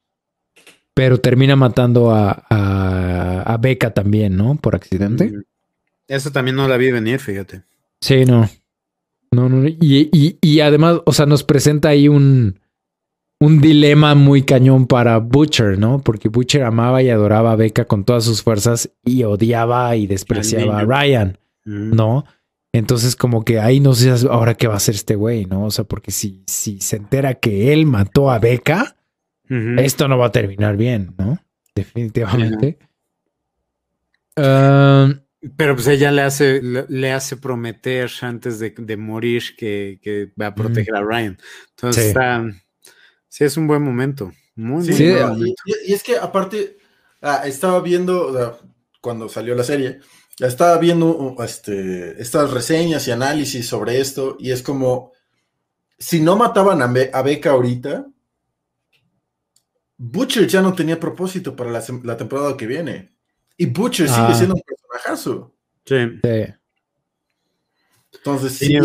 Pero 0.95 1.19
termina 1.19 1.55
matando 1.55 2.11
a, 2.11 2.43
a, 2.49 3.57
Becca 3.57 3.93
también, 3.93 4.37
¿no? 4.37 4.55
Por 4.55 4.75
accidente. 4.75 5.31
Mm. 5.31 5.43
Eso 6.07 6.31
también 6.31 6.55
no 6.55 6.67
la 6.67 6.77
vi 6.77 6.91
venir, 6.91 7.19
fíjate. 7.19 7.63
Sí, 7.99 8.25
no. 8.25 8.49
No, 9.31 9.49
no. 9.49 9.67
Y, 9.67 10.37
y 10.39 10.59
además, 10.59 10.99
o 11.05 11.13
sea, 11.13 11.25
nos 11.25 11.43
presenta 11.43 11.89
ahí 11.89 12.07
un, 12.07 12.59
un 13.43 13.59
dilema 13.59 14.15
muy 14.15 14.43
cañón 14.43 14.87
para 14.87 15.17
Butcher, 15.17 15.77
¿no? 15.77 15.99
Porque 15.99 16.29
Butcher 16.29 16.63
amaba 16.63 17.03
y 17.03 17.09
adoraba 17.09 17.51
a 17.51 17.55
Becca 17.57 17.83
con 17.83 18.05
todas 18.05 18.23
sus 18.23 18.41
fuerzas 18.41 18.89
y 19.03 19.23
odiaba 19.23 19.95
y 19.97 20.07
despreciaba 20.07 20.79
a 20.79 20.85
Ryan, 20.85 21.37
mm. 21.65 21.93
¿no? 21.93 22.23
Entonces, 22.73 23.15
como 23.15 23.45
que 23.45 23.59
ahí 23.59 23.79
no 23.79 23.93
sé 23.93 24.11
ahora 24.29 24.55
qué 24.55 24.67
va 24.67 24.73
a 24.73 24.77
hacer 24.77 24.95
este 24.95 25.15
güey, 25.15 25.45
¿no? 25.45 25.65
O 25.65 25.71
sea, 25.71 25.85
porque 25.85 26.11
si, 26.11 26.43
si 26.47 26.81
se 26.81 26.97
entera 26.97 27.35
que 27.35 27.71
él 27.71 27.85
mató 27.85 28.31
a 28.31 28.39
Becca, 28.39 28.95
esto 29.77 30.07
no 30.07 30.17
va 30.17 30.27
a 30.27 30.31
terminar 30.31 30.75
bien, 30.75 31.13
¿no? 31.17 31.37
Definitivamente. 31.75 32.79
Pero 34.35 35.75
pues 35.75 35.87
ella 35.87 36.11
le 36.11 36.23
hace, 36.23 36.61
le, 36.61 37.11
hace 37.11 37.37
prometer 37.37 38.09
antes 38.21 38.57
de, 38.59 38.97
morir 38.97 39.43
que, 39.55 40.31
va 40.41 40.47
a 40.47 40.55
proteger 40.55 40.95
a 40.95 41.03
Ryan. 41.03 41.37
Entonces 41.75 42.07
está 42.07 42.43
Sí, 43.33 43.43
es 43.45 43.57
un 43.57 43.65
buen 43.65 43.81
momento. 43.81 44.31
Muy, 44.53 44.85
sí, 44.85 45.11
Y, 45.87 45.91
es 45.91 46.03
que 46.03 46.17
aparte, 46.17 46.77
ah, 47.19 47.41
estaba 47.47 47.81
viendo, 47.81 48.59
cuando 49.01 49.27
salió 49.27 49.55
la 49.55 49.63
serie, 49.63 50.01
estaba 50.39 50.77
viendo 50.77 51.35
este, 51.43 52.21
estas 52.21 52.51
reseñas 52.51 53.07
y 53.07 53.11
análisis 53.11 53.67
sobre 53.67 53.99
esto, 53.99 54.37
y 54.39 54.51
es 54.51 54.61
como, 54.61 55.11
si 55.97 56.19
no 56.19 56.35
mataban 56.35 56.81
a, 56.81 56.87
Be 56.87 57.09
a 57.13 57.21
Becca 57.21 57.51
ahorita, 57.51 58.07
Butcher 59.97 60.47
ya 60.47 60.61
no 60.61 60.73
tenía 60.73 60.99
propósito 60.99 61.55
para 61.55 61.71
la, 61.71 62.17
temporada 62.17 62.57
que 62.57 62.67
viene. 62.67 63.09
Y 63.55 63.67
Butcher 63.67 64.09
sigue 64.09 64.27
ah. 64.27 64.33
siendo 64.33 64.55
un 64.55 64.61
personajazo. 64.61 65.53
Sí. 65.85 65.95
sí. 66.23 66.53
Entonces, 68.13 68.53
sí, 68.53 68.77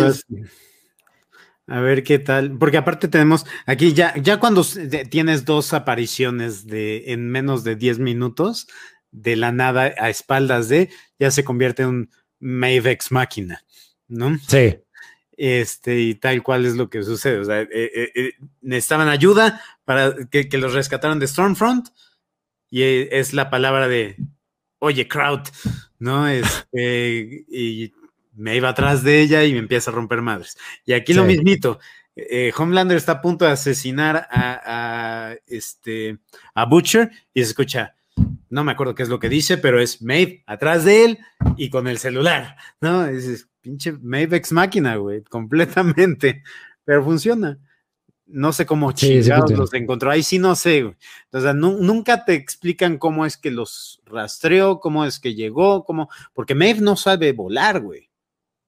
a 1.68 1.80
ver 1.80 2.02
qué 2.02 2.18
tal, 2.18 2.56
porque 2.56 2.78
aparte 2.78 3.08
tenemos 3.08 3.44
aquí 3.66 3.92
ya, 3.92 4.14
ya 4.16 4.40
cuando 4.40 4.64
tienes 5.10 5.44
dos 5.44 5.74
apariciones 5.74 6.66
de 6.66 7.12
en 7.12 7.28
menos 7.28 7.62
de 7.62 7.76
10 7.76 7.98
minutos, 7.98 8.68
de 9.10 9.36
la 9.36 9.52
nada 9.52 9.94
a 9.98 10.10
espaldas 10.10 10.68
de, 10.68 10.90
ya 11.18 11.30
se 11.30 11.44
convierte 11.44 11.82
en 11.82 11.88
un 11.88 12.10
Mavex 12.40 13.10
máquina, 13.10 13.64
¿no? 14.06 14.38
Sí. 14.46 14.78
Este, 15.36 16.00
y 16.00 16.14
tal 16.14 16.42
cual 16.42 16.66
es 16.66 16.76
lo 16.76 16.90
que 16.90 17.02
sucede. 17.02 17.38
O 17.38 17.44
sea, 17.44 17.62
eh, 17.62 17.68
eh, 17.72 18.12
eh, 18.14 18.32
necesitaban 18.60 19.08
ayuda 19.08 19.62
para 19.84 20.14
que, 20.30 20.48
los 20.58 20.74
rescataran 20.74 21.18
de 21.18 21.28
Stormfront, 21.28 21.88
y 22.70 22.82
es 22.82 23.32
la 23.32 23.48
palabra 23.48 23.88
de 23.88 24.16
oye, 24.78 25.08
crowd, 25.08 25.42
¿no? 25.98 26.28
Este, 26.28 27.44
y 27.48 27.92
me 28.34 28.56
iba 28.56 28.68
atrás 28.68 29.02
de 29.02 29.20
ella 29.20 29.44
y 29.44 29.52
me 29.52 29.58
empieza 29.58 29.90
a 29.90 29.94
romper 29.94 30.22
madres. 30.22 30.56
Y 30.84 30.92
aquí 30.92 31.12
lo 31.12 31.24
mismito. 31.24 31.80
Eh, 32.14 32.52
Homelander 32.56 32.96
está 32.96 33.12
a 33.12 33.20
punto 33.20 33.44
de 33.44 33.52
asesinar 33.52 34.26
a, 34.30 35.34
este, 35.46 36.18
a 36.54 36.64
Butcher 36.64 37.10
y 37.32 37.42
se 37.42 37.50
escucha 37.50 37.94
no 38.50 38.64
me 38.64 38.72
acuerdo 38.72 38.94
qué 38.94 39.02
es 39.02 39.08
lo 39.08 39.18
que 39.18 39.28
dice, 39.28 39.58
pero 39.58 39.80
es 39.80 40.02
Maeve 40.02 40.42
atrás 40.46 40.84
de 40.84 41.04
él 41.04 41.18
y 41.56 41.70
con 41.70 41.88
el 41.88 41.98
celular, 41.98 42.56
¿no? 42.80 43.06
Es 43.06 43.48
pinche 43.60 43.92
Maeve 43.92 44.36
ex 44.36 44.52
máquina, 44.52 44.96
güey, 44.96 45.22
completamente, 45.22 46.42
pero 46.84 47.04
funciona. 47.04 47.58
No 48.30 48.52
sé 48.52 48.66
cómo 48.66 48.92
chingados 48.92 49.50
los 49.52 49.72
encontró. 49.72 50.10
Ahí 50.10 50.22
sí 50.22 50.38
no 50.38 50.54
sé. 50.54 50.82
Güey. 50.82 50.96
O 51.32 51.40
sea, 51.40 51.54
nunca 51.54 52.26
te 52.26 52.34
explican 52.34 52.98
cómo 52.98 53.24
es 53.24 53.38
que 53.38 53.50
los 53.50 54.02
rastreó, 54.04 54.80
cómo 54.80 55.06
es 55.06 55.18
que 55.18 55.34
llegó, 55.34 55.84
cómo. 55.84 56.10
Porque 56.34 56.54
Maeve 56.54 56.82
no 56.82 56.94
sabe 56.94 57.32
volar, 57.32 57.80
güey. 57.80 58.10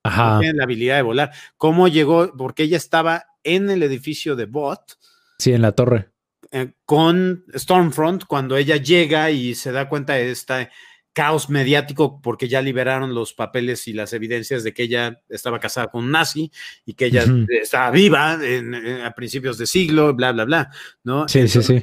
Ajá. 0.02 0.34
No 0.34 0.41
tiene 0.41 0.57
la 0.57 0.65
habilidad 0.65 0.97
de 0.97 1.02
volar. 1.02 1.33
¿Cómo 1.59 1.89
llegó? 1.89 2.34
Porque 2.34 2.62
ella 2.62 2.78
estaba 2.78 3.26
en 3.44 3.68
el 3.68 3.83
edificio 3.83 4.34
de 4.34 4.47
Bot. 4.47 4.99
Sí, 5.39 5.52
en 5.52 5.60
la 5.60 5.73
torre. 5.73 6.09
Eh, 6.52 6.72
con 6.84 7.44
Stormfront 7.54 8.24
cuando 8.24 8.56
ella 8.56 8.76
llega 8.76 9.30
y 9.30 9.54
se 9.54 9.70
da 9.70 9.88
cuenta 9.88 10.14
de 10.14 10.32
este 10.32 10.68
caos 11.12 11.48
mediático 11.48 12.20
porque 12.20 12.48
ya 12.48 12.60
liberaron 12.62 13.14
los 13.14 13.34
papeles 13.34 13.86
y 13.88 13.92
las 13.92 14.12
evidencias 14.12 14.64
de 14.64 14.72
que 14.72 14.84
ella 14.84 15.22
estaba 15.28 15.60
casada 15.60 15.88
con 15.88 16.04
un 16.04 16.10
nazi 16.10 16.50
y 16.84 16.94
que 16.94 17.06
ella 17.06 17.24
estaba 17.62 17.90
viva 17.90 18.38
a 19.04 19.10
principios 19.12 19.58
de 19.58 19.66
siglo, 19.66 20.14
bla, 20.14 20.32
bla, 20.32 20.44
bla, 20.44 20.70
¿no? 21.04 21.28
Sí, 21.28 21.46
sí, 21.48 21.62
sí. 21.62 21.82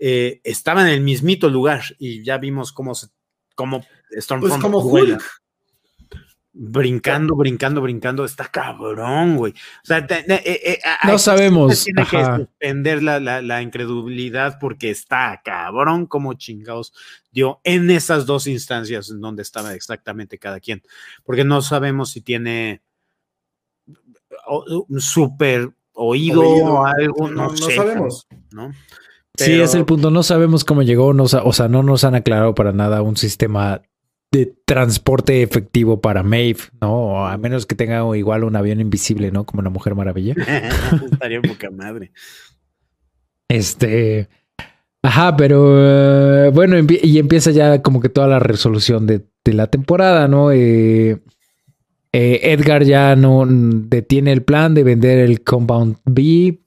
Eh, 0.00 0.40
estaba 0.44 0.82
en 0.82 0.88
el 0.88 1.00
mismito 1.00 1.48
lugar 1.48 1.82
y 1.98 2.22
ya 2.22 2.38
vimos 2.38 2.72
cómo, 2.72 2.94
se, 2.94 3.08
cómo 3.54 3.84
Stormfront 4.10 4.60
pues 4.60 4.62
como 4.62 4.82
brincando, 6.56 7.34
brincando, 7.34 7.82
brincando, 7.82 8.24
está 8.24 8.46
cabrón, 8.46 9.36
güey. 9.36 9.52
O 9.52 9.86
sea, 9.86 9.98
eh, 9.98 10.24
eh, 10.38 10.78
no 11.04 11.18
sabemos. 11.18 11.84
Tiene 11.84 12.06
que 12.06 12.24
suspender 12.24 13.02
la, 13.02 13.18
la, 13.18 13.62
incredulidad 13.62 14.58
porque 14.60 14.90
está 14.90 15.42
cabrón 15.44 16.06
como 16.06 16.34
chingados 16.34 16.92
dio 17.32 17.60
en 17.64 17.90
esas 17.90 18.24
dos 18.24 18.46
instancias 18.46 19.10
en 19.10 19.20
donde 19.20 19.42
estaba 19.42 19.74
exactamente 19.74 20.38
cada 20.38 20.60
quien. 20.60 20.82
Porque 21.24 21.44
no 21.44 21.60
sabemos 21.60 22.12
si 22.12 22.20
tiene 22.20 22.82
un 24.46 25.00
súper 25.00 25.70
oído, 25.92 26.42
o 26.42 26.86
algo, 26.86 27.28
no, 27.28 27.48
no, 27.48 27.56
sabemos. 27.56 28.28
¿no? 28.52 28.72
Sí, 29.36 29.60
es 29.60 29.74
el 29.74 29.84
punto. 29.84 30.10
No 30.10 30.22
sabemos 30.22 30.64
cómo 30.64 30.82
llegó, 30.82 31.12
no, 31.12 31.24
o 31.24 31.52
sea, 31.52 31.68
no 31.68 31.82
nos 31.82 32.04
han 32.04 32.14
aclarado 32.14 32.54
para 32.54 32.72
nada 32.72 33.02
un 33.02 33.16
sistema 33.16 33.82
de 34.34 34.52
transporte 34.64 35.42
efectivo 35.42 36.00
para 36.00 36.24
Maeve, 36.24 36.58
¿no? 36.80 37.24
a 37.24 37.38
menos 37.38 37.66
que 37.66 37.76
tenga 37.76 38.04
igual 38.16 38.42
un 38.42 38.56
avión 38.56 38.80
invisible, 38.80 39.30
¿no? 39.30 39.44
Como 39.44 39.60
una 39.60 39.70
Mujer 39.70 39.94
Maravilla. 39.94 40.34
Estaría 41.12 41.40
poca 41.40 41.70
madre. 41.70 42.10
Este. 43.48 44.28
Ajá, 45.02 45.36
pero 45.36 45.76
eh, 45.78 46.50
bueno, 46.50 46.76
y 46.78 47.18
empieza 47.18 47.52
ya 47.52 47.80
como 47.80 48.00
que 48.00 48.08
toda 48.08 48.26
la 48.26 48.40
resolución 48.40 49.06
de, 49.06 49.24
la 49.44 49.68
temporada, 49.68 50.26
¿no? 50.26 50.50
Eh, 50.50 51.20
eh, 52.12 52.40
Edgar 52.42 52.82
ya 52.82 53.14
no 53.14 53.44
detiene 53.46 54.32
el 54.32 54.42
plan 54.42 54.74
de 54.74 54.82
vender 54.82 55.18
el 55.18 55.44
Compound 55.44 55.98
B 56.06 56.60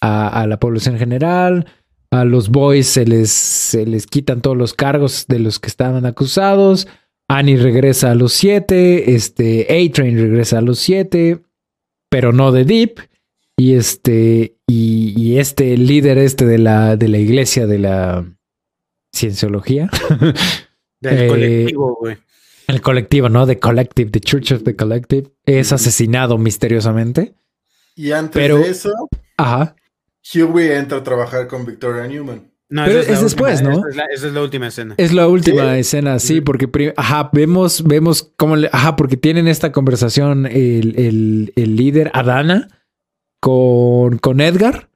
a, 0.00 0.42
a 0.42 0.46
la 0.46 0.58
población 0.58 0.98
general 0.98 1.66
a 2.10 2.24
los 2.24 2.48
boys 2.48 2.86
se 2.86 3.04
les, 3.04 3.30
se 3.30 3.86
les 3.86 4.06
quitan 4.06 4.40
todos 4.40 4.56
los 4.56 4.74
cargos 4.74 5.26
de 5.28 5.38
los 5.38 5.58
que 5.58 5.68
estaban 5.68 6.06
acusados. 6.06 6.88
Annie 7.28 7.56
regresa 7.56 8.12
a 8.12 8.14
los 8.14 8.32
siete. 8.32 9.14
Este, 9.14 9.62
A-Train 9.64 10.18
regresa 10.18 10.58
a 10.58 10.62
los 10.62 10.78
siete. 10.78 11.42
Pero 12.10 12.32
no 12.32 12.52
de 12.52 12.64
Deep. 12.64 13.00
Y 13.58 13.74
este, 13.74 14.56
y, 14.66 15.36
este 15.38 15.76
líder 15.76 16.16
este 16.16 16.46
de 16.46 16.58
la, 16.58 16.96
de 16.96 17.08
la 17.08 17.18
iglesia 17.18 17.66
de 17.66 17.78
la 17.78 18.24
cienciología. 19.14 19.90
Del 21.00 21.18
eh, 21.22 21.28
colectivo, 21.28 21.96
güey. 22.00 22.16
El 22.68 22.82
colectivo, 22.82 23.28
¿no? 23.28 23.46
The 23.46 23.58
Collective, 23.58 24.10
The 24.10 24.20
Church 24.20 24.52
of 24.52 24.62
the 24.62 24.76
Collective, 24.76 25.30
es 25.46 25.72
asesinado 25.72 26.38
misteriosamente. 26.38 27.34
Y 27.96 28.12
antes 28.12 28.46
de 28.46 28.70
eso, 28.70 28.92
ajá. 29.36 29.74
Huey 30.34 30.72
entra 30.72 30.98
a 30.98 31.02
trabajar 31.02 31.46
con 31.46 31.64
Victoria 31.64 32.06
Newman. 32.06 32.50
No, 32.70 32.84
Pero 32.84 33.00
es, 33.00 33.22
después, 33.22 33.62
¿no? 33.62 33.82
Esa 33.88 34.26
es, 34.26 34.32
la, 34.34 34.42
última 34.42 34.66
escena. 34.66 34.94
Es 34.98 35.14
la 35.14 35.26
última 35.26 35.78
escena, 35.78 36.18
sí, 36.18 36.42
porque 36.42 36.92
ajá, 36.98 37.30
vemos, 37.32 37.82
vemos 37.82 38.34
cómo, 38.36 38.56
ajá, 38.70 38.94
porque 38.94 39.16
tienen 39.16 39.48
esta 39.48 39.72
conversación 39.72 40.44
el, 40.44 41.50
líder 41.56 42.10
Adana 42.12 42.68
con, 43.40 44.18
con 44.18 44.42
Edgar. 44.42 44.90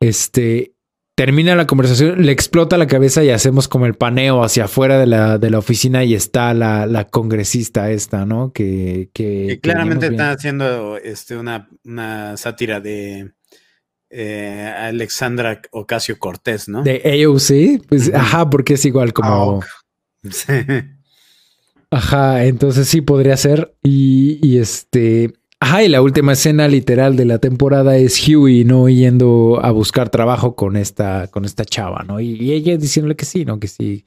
Este 0.00 0.76
termina 1.16 1.56
la 1.56 1.66
conversación, 1.66 2.24
le 2.24 2.32
explota 2.32 2.78
la 2.78 2.86
cabeza 2.86 3.22
y 3.24 3.30
hacemos 3.30 3.68
como 3.68 3.86
el 3.86 3.94
paneo 3.94 4.42
hacia 4.42 4.64
afuera 4.64 4.98
de 4.98 5.06
la, 5.06 5.38
de 5.38 5.50
la 5.50 5.58
oficina 5.58 6.04
y 6.04 6.14
está 6.14 6.54
la, 6.54 7.08
congresista 7.10 7.90
esta, 7.90 8.24
¿no? 8.24 8.52
Que, 8.52 9.10
que, 9.12 9.58
claramente 9.60 10.06
está 10.06 10.30
haciendo 10.30 10.96
este, 10.98 11.36
una, 11.36 11.68
una 11.84 12.36
sátira 12.36 12.80
de 12.80 13.32
eh, 14.12 14.72
Alexandra 14.78 15.62
Ocasio 15.70 16.18
Cortés, 16.18 16.68
¿no? 16.68 16.82
De 16.82 17.24
AOC, 17.24 17.86
pues 17.88 18.12
ajá, 18.12 18.48
porque 18.50 18.74
es 18.74 18.84
igual 18.84 19.12
como. 19.12 19.62
Sí. 20.30 20.52
Ajá, 21.90 22.44
entonces 22.44 22.86
sí 22.88 23.00
podría 23.00 23.36
ser. 23.36 23.74
Y, 23.82 24.56
este. 24.56 25.32
Ajá, 25.58 25.82
y 25.82 25.88
la 25.88 26.00
última 26.00 26.34
escena 26.34 26.68
literal 26.68 27.16
de 27.16 27.24
la 27.24 27.38
temporada 27.38 27.96
es 27.96 28.28
Huey, 28.28 28.64
¿no? 28.64 28.88
Yendo 28.88 29.58
a 29.60 29.72
buscar 29.72 30.10
trabajo 30.10 30.54
con 30.54 30.76
esta, 30.76 31.26
con 31.26 31.44
esta 31.44 31.64
chava, 31.64 32.04
¿no? 32.06 32.20
Y, 32.20 32.52
ella 32.52 32.76
diciéndole 32.76 33.16
que 33.16 33.24
sí, 33.24 33.44
¿no? 33.44 33.58
Que 33.58 33.66
sí, 33.66 34.04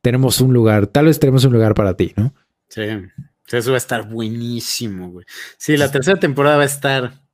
tenemos 0.00 0.40
un 0.40 0.54
lugar, 0.54 0.86
tal 0.86 1.04
vez 1.04 1.20
tenemos 1.20 1.44
un 1.44 1.52
lugar 1.52 1.74
para 1.74 1.94
ti, 1.94 2.14
¿no? 2.16 2.34
Sí, 2.68 2.82
eso 3.50 3.70
va 3.70 3.76
a 3.76 3.78
estar 3.78 4.08
buenísimo, 4.08 5.10
güey. 5.10 5.26
Sí, 5.58 5.76
la 5.76 5.90
tercera 5.90 6.18
temporada 6.18 6.56
va 6.56 6.62
a 6.62 6.66
estar 6.66 7.27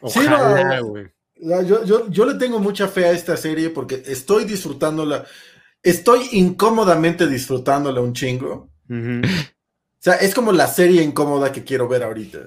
Ojalá, 0.00 0.80
güey. 0.80 1.06
yo, 1.36 2.08
yo, 2.10 2.26
le 2.26 2.34
tengo 2.34 2.58
mucha 2.58 2.88
fe 2.88 3.06
a 3.06 3.12
esta 3.12 3.36
serie 3.36 3.70
porque 3.70 4.02
estoy 4.06 4.44
disfrutándola. 4.44 5.24
Estoy 5.82 6.28
incómodamente 6.32 7.26
disfrutándola 7.26 8.00
un 8.00 8.12
chingo. 8.12 8.70
O 8.88 10.08
sea, 10.08 10.14
es 10.14 10.34
como 10.34 10.52
la 10.52 10.68
serie 10.68 11.02
incómoda 11.02 11.50
que 11.52 11.64
quiero 11.64 11.88
ver 11.88 12.02
ahorita. 12.02 12.38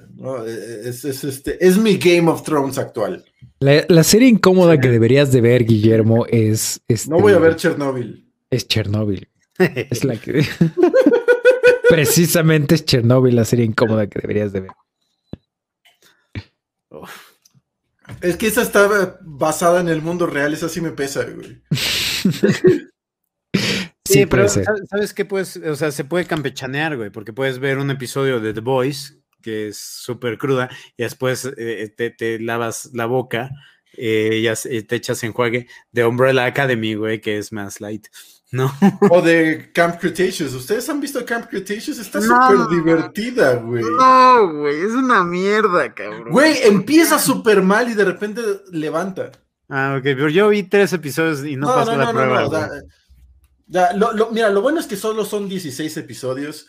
E, 0.46 0.50
e, 0.50 0.88
es, 0.88 1.04
este, 1.04 1.64
es 1.64 1.76
mi 1.76 1.98
Game 1.98 2.30
of 2.30 2.42
Thrones 2.42 2.78
actual. 2.78 3.24
La, 3.58 4.04
serie 4.04 4.28
incómoda 4.28 4.80
que 4.80 4.88
deberías 4.88 5.32
de 5.32 5.42
ver, 5.42 5.64
Guillermo, 5.64 6.24
es... 6.26 6.80
no 7.08 7.18
voy 7.18 7.34
a 7.34 7.38
ver 7.38 7.56
Chernobyl. 7.56 8.26
Es 8.48 8.66
Chernobyl. 8.66 9.28
es 9.58 10.04
la 10.04 10.16
que... 10.16 10.42
Precisamente 11.90 12.76
es 12.76 12.84
Chernobyl 12.84 13.36
la 13.36 13.44
serie 13.44 13.64
incómoda 13.66 14.06
que 14.06 14.20
deberías 14.20 14.52
de 14.52 14.60
ver. 14.60 14.70
Es 18.20 18.36
que 18.36 18.46
esa 18.46 18.62
está 18.62 19.18
basada 19.22 19.80
en 19.80 19.88
el 19.88 20.02
mundo 20.02 20.26
real, 20.26 20.52
esa 20.52 20.68
sí 20.68 20.80
me 20.80 20.90
pesa, 20.90 21.24
güey. 21.24 21.62
sí, 24.04 24.26
pero 24.26 24.48
¿sabes 24.48 25.14
qué? 25.14 25.24
Puedes, 25.24 25.56
o 25.56 25.76
sea, 25.76 25.90
se 25.90 26.04
puede 26.04 26.26
campechanear, 26.26 26.96
güey, 26.96 27.10
porque 27.10 27.32
puedes 27.32 27.58
ver 27.58 27.78
un 27.78 27.90
episodio 27.90 28.40
de 28.40 28.52
The 28.52 28.60
Voice, 28.60 29.14
que 29.42 29.68
es 29.68 29.78
súper 29.78 30.36
cruda, 30.36 30.68
y 30.96 31.02
después 31.04 31.50
eh, 31.56 31.88
te, 31.96 32.38
lavas 32.38 32.90
la 32.92 33.06
boca 33.06 33.50
eh, 33.96 34.46
y 34.64 34.82
te 34.82 34.96
echas 34.96 35.22
enjuague 35.24 35.66
de 35.90 36.04
Umbrella 36.04 36.44
Academy, 36.44 36.94
güey, 36.94 37.20
que 37.20 37.38
es 37.38 37.52
más 37.52 37.80
light. 37.80 38.06
¿No? 38.52 38.72
O 39.10 39.22
de 39.22 39.70
Camp 39.72 39.98
Cretaceous. 40.00 40.52
¿Ustedes 40.54 40.88
han 40.88 41.00
visto 41.00 41.24
Camp 41.24 41.48
Cretaceous? 41.48 41.98
Está 41.98 42.20
súper 42.20 42.66
divertida, 42.68 43.54
güey. 43.54 43.84
No, 43.84 44.60
güey, 44.60 44.80
es 44.80 44.92
una 44.92 45.24
mierda, 45.24 45.94
cabrón. 45.94 46.30
Güey, 46.30 46.58
empieza 46.64 47.18
súper 47.18 47.62
mal 47.62 47.90
y 47.90 47.94
de 47.94 48.04
repente 48.04 48.42
levanta. 48.72 49.30
Ah, 49.68 49.94
ok, 49.96 50.02
pero 50.02 50.28
yo 50.28 50.48
vi 50.48 50.64
tres 50.64 50.92
episodios 50.92 51.44
y 51.44 51.56
no, 51.56 51.68
pasó 51.68 51.96
la 51.96 52.10
prueba. 52.10 52.68
mira, 54.32 54.50
lo 54.50 54.62
bueno 54.62 54.80
es 54.80 54.86
que 54.86 54.96
solo 54.96 55.24
son 55.24 55.48
16 55.48 55.96
episodios. 55.96 56.66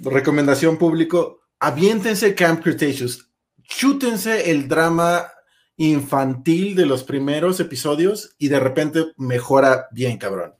Recomendación 0.00 0.76
público, 0.76 1.40
aviéntense 1.58 2.34
Camp 2.34 2.62
Cretaceous. 2.62 3.30
Chútense 3.62 4.50
el 4.50 4.68
drama 4.68 5.28
infantil 5.76 6.74
de 6.74 6.84
los 6.84 7.04
primeros 7.04 7.58
episodios 7.60 8.34
y 8.36 8.48
de 8.48 8.60
repente 8.60 9.12
mejora 9.16 9.86
bien, 9.92 10.18
cabrón 10.18 10.59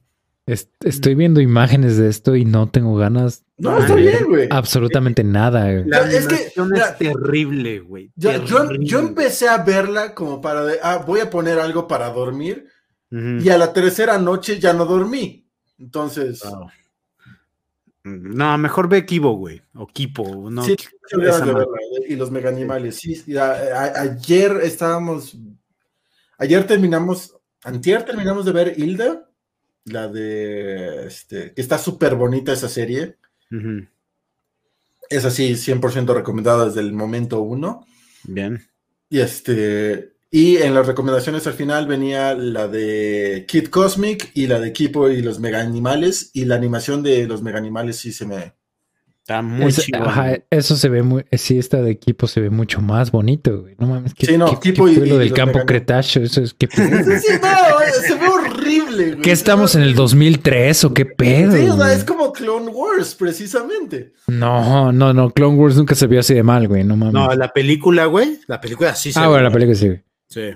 estoy 0.52 1.14
viendo 1.14 1.40
imágenes 1.40 1.96
de 1.96 2.08
esto 2.08 2.36
y 2.36 2.44
no 2.44 2.68
tengo 2.68 2.96
ganas. 2.96 3.44
No, 3.58 3.78
está 3.78 3.94
bien, 3.94 4.24
güey. 4.26 4.48
Absolutamente 4.50 5.24
nada. 5.24 5.70
La 5.86 6.10
es 6.10 6.26
que 6.26 6.34
es 6.34 6.98
terrible, 6.98 7.80
güey. 7.80 8.12
Yo, 8.16 8.98
empecé 8.98 9.48
a 9.48 9.58
verla 9.58 10.14
como 10.14 10.40
para 10.40 10.64
de, 10.64 10.78
ah, 10.82 11.04
voy 11.06 11.20
a 11.20 11.30
poner 11.30 11.58
algo 11.58 11.86
para 11.86 12.10
dormir. 12.10 12.66
Y 13.10 13.48
a 13.48 13.58
la 13.58 13.72
tercera 13.72 14.18
noche 14.18 14.58
ya 14.58 14.72
no 14.72 14.84
dormí. 14.84 15.48
Entonces. 15.78 16.42
No, 18.02 18.58
mejor 18.58 18.88
ve 18.88 19.04
Kibo, 19.04 19.32
güey. 19.36 19.62
O 19.74 19.86
Kipo. 19.86 20.50
No, 20.50 20.64
sí, 20.64 20.76
y 22.08 22.16
los 22.16 22.30
mega 22.30 22.48
animales. 22.48 22.96
Sí, 22.96 23.22
ayer 23.36 24.60
estábamos. 24.62 25.36
Ayer 26.38 26.66
terminamos. 26.66 27.36
Antier 27.62 28.04
terminamos 28.04 28.46
de 28.46 28.52
ver 28.52 28.78
Hilda 28.78 29.29
la 29.84 30.08
de, 30.08 31.06
este, 31.06 31.52
que 31.52 31.60
está 31.60 31.78
súper 31.78 32.14
bonita 32.14 32.52
esa 32.52 32.68
serie. 32.68 33.16
Es 35.08 35.24
así, 35.24 35.52
100% 35.52 36.14
recomendada 36.14 36.66
desde 36.66 36.80
el 36.80 36.92
momento 36.92 37.40
uno. 37.42 37.86
Bien. 38.24 38.62
Y 39.08 39.20
este, 39.20 40.12
y 40.32 40.58
en 40.58 40.74
las 40.74 40.86
recomendaciones 40.86 41.46
al 41.48 41.54
final 41.54 41.88
venía 41.88 42.34
la 42.34 42.68
de 42.68 43.46
Kid 43.48 43.66
Cosmic 43.66 44.30
y 44.34 44.46
la 44.46 44.60
de 44.60 44.72
Kipo 44.72 45.10
y 45.10 45.22
los 45.22 45.40
mega 45.40 45.60
animales. 45.60 46.30
Y 46.32 46.44
la 46.44 46.54
animación 46.54 47.02
de 47.02 47.26
los 47.26 47.42
mega 47.42 47.58
animales 47.58 47.96
sí 47.96 48.12
se 48.12 48.26
me. 48.26 48.54
Está 49.22 49.42
muy 49.42 49.74
eso 50.50 50.76
se 50.76 50.88
ve 50.88 51.02
muy. 51.02 51.24
Sí, 51.32 51.58
esta 51.58 51.82
de 51.82 51.90
equipo 51.90 52.28
se 52.28 52.40
ve 52.40 52.48
mucho 52.48 52.80
más 52.80 53.10
bonito, 53.10 53.62
güey. 53.62 53.74
No 53.78 53.88
mames. 53.88 54.12
sí, 54.16 54.38
no, 54.38 54.58
Kipo 54.60 54.88
y, 54.88 54.96
lo 54.96 55.18
del 55.18 55.32
campo 55.32 55.66
Cretáceo. 55.66 56.22
Eso 56.22 56.42
es 56.42 56.54
que. 56.54 56.66
sí, 56.70 56.82
sí, 56.82 57.32
no, 57.42 58.06
se 58.06 58.14
ve 58.14 58.19
horrible, 59.00 59.16
güey. 59.16 59.22
¿Qué 59.22 59.32
estamos 59.32 59.74
en 59.74 59.82
el 59.82 59.94
2003 59.94 60.84
o 60.84 60.94
qué 60.94 61.06
pedo? 61.06 61.52
Sí, 61.52 61.68
o 61.68 61.76
sea, 61.76 61.92
es 61.92 62.04
como 62.04 62.32
Clone 62.32 62.68
Wars, 62.68 63.14
precisamente. 63.14 64.12
No, 64.26 64.92
no, 64.92 65.12
no. 65.12 65.30
Clone 65.30 65.56
Wars 65.56 65.76
nunca 65.76 65.94
se 65.94 66.06
vio 66.06 66.20
así 66.20 66.34
de 66.34 66.42
mal, 66.42 66.68
güey. 66.68 66.84
No 66.84 66.96
mames. 66.96 67.14
No, 67.14 67.34
la 67.34 67.52
película, 67.52 68.06
güey. 68.06 68.40
La 68.46 68.60
película 68.60 68.94
sí 68.94 69.12
se 69.12 69.18
Ah, 69.18 69.28
bueno, 69.28 69.44
la 69.44 69.50
película 69.50 69.76
sí, 69.76 69.86
güey. 69.86 70.02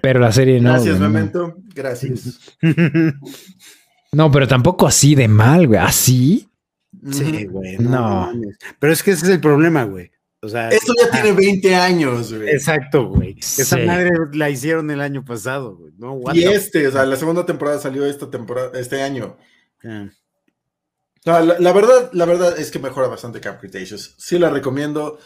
Pero 0.00 0.20
la 0.20 0.32
serie 0.32 0.60
no. 0.60 0.70
Gracias, 0.70 1.00
Memento. 1.00 1.56
Gracias. 1.74 2.56
no, 4.12 4.30
pero 4.30 4.46
tampoco 4.46 4.86
así 4.86 5.14
de 5.14 5.26
mal, 5.26 5.66
güey. 5.66 5.80
¿Así? 5.80 6.48
Sí, 7.10 7.46
güey. 7.46 7.78
No. 7.78 8.30
Pero 8.78 8.92
es 8.92 9.02
que 9.02 9.10
ese 9.10 9.26
es 9.26 9.32
el 9.32 9.40
problema, 9.40 9.84
güey. 9.84 10.12
O 10.44 10.48
sea, 10.48 10.68
esto 10.68 10.92
ya 11.00 11.10
tiene 11.10 11.32
20 11.32 11.74
años, 11.74 12.32
güey. 12.32 12.50
Exacto, 12.50 13.06
güey. 13.06 13.36
Esa 13.38 13.78
madre 13.78 14.10
la 14.32 14.50
hicieron 14.50 14.90
el 14.90 15.00
año 15.00 15.24
pasado, 15.24 15.76
güey. 15.76 15.92
y 16.38 16.44
este, 16.44 16.86
o 16.86 16.92
sea, 16.92 17.06
la 17.06 17.16
segunda 17.16 17.46
temporada 17.46 17.78
salió 17.78 18.04
esta 18.04 18.30
temporada, 18.30 18.78
este 18.78 19.02
año. 19.02 19.38
la, 21.24 21.72
verdad, 21.72 22.10
la 22.12 22.24
verdad 22.26 22.58
es 22.58 22.70
que 22.70 22.78
mejora 22.78 23.08
bastante 23.08 23.40
Camp 23.40 23.60
Cretaceous. 23.60 24.14
Sí 24.18 24.38
la 24.38 24.50
recomiendo. 24.50 25.18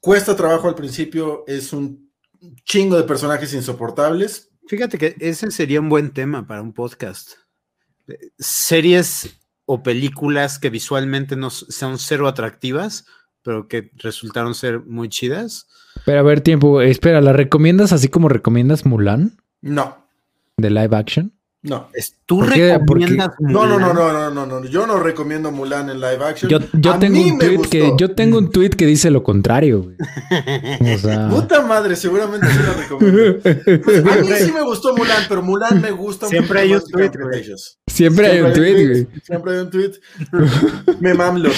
Cuesta 0.00 0.34
trabajo 0.34 0.68
al 0.68 0.74
principio, 0.74 1.44
es 1.46 1.72
un 1.72 2.10
chingo 2.64 2.96
de 2.96 3.04
personajes 3.04 3.54
insoportables. 3.54 4.50
Fíjate 4.66 4.98
que 4.98 5.14
ese 5.20 5.50
sería 5.50 5.80
un 5.80 5.88
buen 5.88 6.12
tema 6.12 6.46
para 6.46 6.62
un 6.62 6.72
podcast. 6.72 7.34
Series 8.38 9.38
o 9.66 9.82
películas 9.82 10.58
que 10.58 10.70
visualmente 10.70 11.36
no 11.36 11.50
son 11.50 11.98
cero 11.98 12.28
atractivas, 12.28 13.06
pero 13.44 13.68
que 13.68 13.90
resultaron 13.94 14.54
ser 14.54 14.80
muy 14.80 15.08
chidas. 15.08 15.68
Pero 16.04 16.18
a 16.18 16.22
ver, 16.22 16.40
tiempo, 16.40 16.80
espera, 16.80 17.20
¿la 17.20 17.32
recomiendas 17.32 17.92
así 17.92 18.08
como 18.08 18.28
recomiendas 18.28 18.84
Mulan? 18.84 19.36
No. 19.60 20.08
¿De 20.56 20.70
live 20.70 20.96
action? 20.96 21.32
No. 21.64 21.88
¿Tú 22.26 22.42
recomiendas 22.42 23.30
No, 23.38 23.66
no, 23.66 23.78
no, 23.78 23.94
no, 23.94 24.30
no, 24.30 24.46
no, 24.46 24.64
Yo 24.66 24.86
no 24.86 24.98
recomiendo 24.98 25.50
Mulan 25.50 25.88
en 25.88 25.98
live 25.98 26.22
action. 26.22 26.50
Yo, 26.50 26.60
tengo 26.98 27.22
un 27.22 27.38
tweet 27.38 27.62
que 27.70 27.92
yo 27.98 28.14
tengo 28.14 28.36
un 28.36 28.50
tweet 28.50 28.70
que 28.70 28.84
dice 28.84 29.10
lo 29.10 29.22
contrario, 29.22 29.82
güey. 29.82 29.96
Puta 31.30 31.62
madre, 31.62 31.96
seguramente 31.96 32.46
sí 32.48 32.58
la 32.66 32.74
recomiendo. 32.74 33.40
Pues, 33.82 34.04
a 34.12 34.20
mí 34.20 34.28
sí 34.44 34.52
me 34.52 34.62
gustó 34.62 34.94
Mulan, 34.94 35.24
pero 35.26 35.42
Mulan 35.42 35.80
me 35.80 35.90
gusta 35.90 36.28
Siempre 36.28 36.60
hay 36.60 36.74
un 36.74 36.82
tweet, 36.82 37.12
Siempre, 37.86 38.26
hay 38.26 38.40
un 38.40 38.52
tweet, 38.52 38.86
güey. 38.86 39.06
Siempre 39.22 39.52
hay 39.54 39.58
un 39.60 39.70
tweet. 39.70 39.92
me 41.00 41.14
mamlo. 41.14 41.50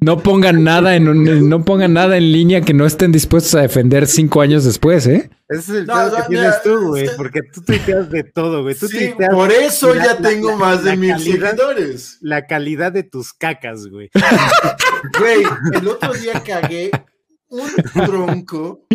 No 0.00 0.18
pongan 0.20 0.62
nada 0.62 0.94
en 0.94 1.48
no 1.48 1.64
pongan 1.64 1.92
nada 1.92 2.16
en 2.16 2.30
línea 2.30 2.60
que 2.60 2.72
no 2.72 2.86
estén 2.86 3.10
dispuestos 3.10 3.56
a 3.56 3.62
defender 3.62 4.06
cinco 4.06 4.42
años 4.42 4.64
después, 4.64 5.08
¿eh? 5.08 5.28
Ese 5.50 5.60
es 5.60 5.68
el 5.80 5.86
no, 5.86 6.14
que 6.14 6.22
tienes 6.28 6.62
tú, 6.62 6.90
güey, 6.90 7.08
porque 7.16 7.42
tú 7.42 7.60
tuiteas 7.62 8.08
de 8.08 8.22
todo, 8.22 8.62
güey. 8.62 8.76
sí, 8.76 9.12
por 9.32 9.50
eso 9.50 9.96
ya 9.96 10.16
tengo 10.16 10.56
más 10.56 10.84
de 10.84 10.96
mil 10.96 11.18
seguidores. 11.18 12.18
La 12.20 12.46
calidad 12.46 12.92
de 12.92 13.02
tus 13.02 13.32
cacas, 13.32 13.86
güey. 13.88 14.10
Güey, 15.18 15.42
el 15.72 15.88
otro 15.88 16.12
día 16.12 16.42
cagué 16.44 16.90
un 17.48 17.70
tronco. 18.04 18.86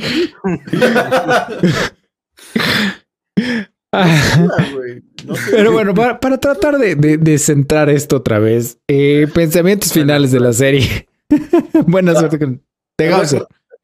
Pero 5.50 5.72
bueno, 5.72 5.96
para, 5.96 6.38
tratar 6.40 6.78
de, 6.78 6.96
de, 6.96 7.38
centrar 7.40 7.90
esto 7.90 8.18
otra 8.18 8.38
vez, 8.38 8.78
eh, 8.88 9.28
pensamientos 9.34 9.92
finales 9.92 10.32
de 10.32 10.40
la 10.40 10.54
serie. 10.54 11.10
Buena 11.88 12.14
suerte 12.14 12.38
con 12.38 12.62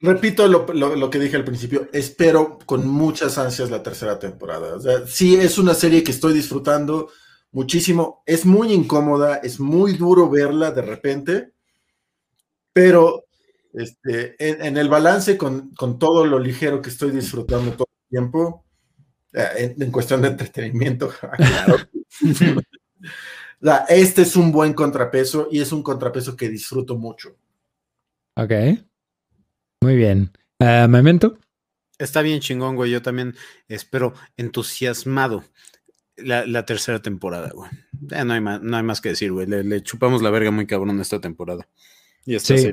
Repito 0.01 0.47
lo, 0.47 1.09
que 1.11 1.19
dije 1.19 1.35
al 1.35 1.43
principio, 1.43 1.87
espero 1.93 2.57
con 2.65 2.87
muchas 2.87 3.37
ansias 3.37 3.69
la 3.69 3.83
tercera 3.83 4.17
temporada. 4.17 4.79
Sí 5.05 5.35
es 5.35 5.59
una 5.59 5.75
serie 5.75 6.03
que 6.03 6.09
estoy 6.09 6.33
disfrutando 6.33 7.09
muchísimo, 7.51 8.23
es 8.25 8.43
muy 8.43 8.73
incómoda, 8.73 9.35
es 9.37 9.59
muy 9.59 9.93
duro 9.93 10.27
verla 10.27 10.71
de 10.71 10.81
repente, 10.81 11.51
pero 12.73 13.25
este, 13.73 14.35
en, 14.39 14.75
el 14.75 14.89
balance 14.89 15.37
con, 15.37 15.75
todo 15.99 16.25
lo 16.25 16.39
ligero 16.39 16.81
que 16.81 16.89
estoy 16.89 17.11
disfrutando 17.11 17.73
todo 17.73 17.87
el 17.91 18.09
tiempo, 18.09 18.65
eh, 19.33 19.75
en, 19.77 19.91
cuestión 19.91 20.23
de 20.23 20.29
entretenimiento, 20.29 21.11
claro. 23.59 23.85
este 23.87 24.23
es 24.23 24.35
un 24.35 24.51
buen 24.51 24.73
contrapeso 24.73 25.47
y 25.51 25.59
es 25.59 25.71
un 25.71 25.83
contrapeso 25.83 26.35
que 26.35 26.49
disfruto 26.49 26.97
mucho. 26.97 27.35
Ok. 28.35 28.51
Muy 29.81 29.95
bien. 29.95 30.31
Uh, 30.59 30.87
Memento. 30.87 31.37
Está 31.97 32.21
bien 32.21 32.39
chingón, 32.39 32.75
güey. 32.75 32.91
Yo 32.91 33.01
también 33.01 33.35
espero 33.67 34.13
entusiasmado 34.37 35.43
la, 36.17 36.65
tercera 36.65 37.01
temporada, 37.01 37.51
güey. 37.53 37.69
no, 38.25 38.33
hay 38.33 38.41
más, 38.41 38.61
no 38.61 38.77
hay 38.77 38.83
más 38.83 39.01
que 39.01 39.09
decir, 39.09 39.31
güey. 39.31 39.47
Le, 39.47 39.81
chupamos 39.81 40.21
la 40.21 40.29
verga 40.29 40.51
muy 40.51 40.67
cabrón 40.67 40.99
esta 40.99 41.19
temporada. 41.19 41.67
Y 42.25 42.35
esta 42.35 42.57
sí. 42.57 42.71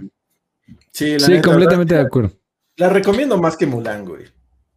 Sí, 0.92 1.18
sí 1.18 1.40
completamente 1.40 1.94
de 1.94 2.02
acuerdo. 2.02 2.32
La 2.76 2.90
recomiendo 2.90 3.38
más 3.38 3.56
que 3.56 3.66
Mulan, 3.66 4.04
güey. 4.04 4.26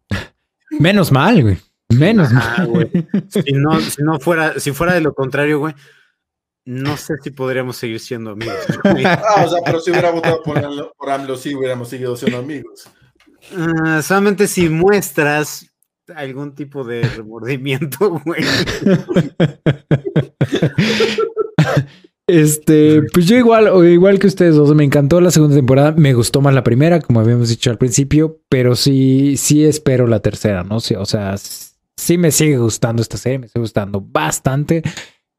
Menos 0.79 1.11
mal, 1.11 1.41
güey. 1.41 1.57
Menos 1.89 2.31
mal. 2.31 2.67
Güey. 2.67 2.89
Si 3.29 3.51
no, 3.53 3.79
si 3.81 4.01
no 4.01 4.19
fuera, 4.19 4.57
si 4.59 4.71
fuera 4.71 4.93
de 4.93 5.01
lo 5.01 5.13
contrario, 5.13 5.59
güey, 5.59 5.75
no 6.65 6.97
sé 6.97 7.15
si 7.23 7.31
podríamos 7.31 7.77
seguir 7.77 7.99
siendo 7.99 8.31
amigos. 8.31 8.55
ah, 9.05 9.43
o 9.45 9.49
sea, 9.49 9.59
pero 9.65 9.79
si 9.79 9.91
hubiera 9.91 10.11
votado 10.11 10.41
por, 10.43 11.09
AMLO, 11.09 11.37
sí 11.37 11.55
hubiéramos 11.55 11.89
seguido 11.89 12.15
siendo 12.15 12.37
amigos. 12.37 12.89
Ah, 13.55 14.01
solamente 14.03 14.47
si 14.47 14.69
muestras 14.69 15.65
algún 16.15 16.53
tipo 16.55 16.83
de 16.83 17.01
remordimiento, 17.03 18.21
güey. 18.25 18.43
Este, 22.27 23.01
pues 23.13 23.25
yo 23.25 23.35
igual, 23.37 23.85
igual 23.91 24.19
que 24.19 24.27
ustedes 24.27 24.55
dos, 24.55 24.73
me 24.75 24.83
encantó 24.83 25.19
la 25.19 25.31
segunda 25.31 25.55
temporada, 25.55 25.91
me 25.91 26.13
gustó 26.13 26.41
más 26.41 26.53
la 26.53 26.63
primera, 26.63 27.01
como 27.01 27.19
habíamos 27.19 27.49
dicho 27.49 27.69
al 27.69 27.77
principio, 27.77 28.39
pero 28.47 28.75
sí, 28.75 29.35
sí 29.37 29.65
espero 29.65 30.07
la 30.07 30.21
tercera, 30.21 30.63
¿no? 30.63 30.77
o 30.77 31.05
sea, 31.05 31.35
sí 31.37 32.17
me 32.17 32.31
sigue 32.31 32.57
gustando 32.57 33.01
esta 33.01 33.17
serie, 33.17 33.39
me 33.39 33.47
sigue 33.47 33.59
gustando 33.59 33.99
bastante. 34.01 34.81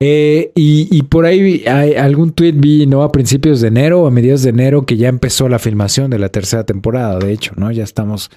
Eh, 0.05 0.51
y, 0.57 1.01
por 1.05 1.27
ahí 1.27 1.65
hay 1.65 1.95
algún 1.95 2.33
tweet 2.33 2.55
vi, 2.57 2.87
¿no? 2.89 3.05
A 3.05 3.13
principios 3.13 3.61
de 3.61 3.69
enero 3.69 4.03
o 4.03 4.09
a 4.09 4.11
mediados 4.11 4.43
de 4.43 4.51
enero 4.51 4.85
que 4.85 4.97
ya 4.97 5.09
empezó 5.09 5.49
la 5.49 5.61
filmación 5.61 6.11
de 6.11 6.19
la 6.19 6.29
tercera 6.29 6.67
temporada, 6.67 7.21
de 7.21 7.33
hecho, 7.33 7.53
¿no? 7.57 7.71
Ya 7.71 7.85
estamos, 7.85 8.29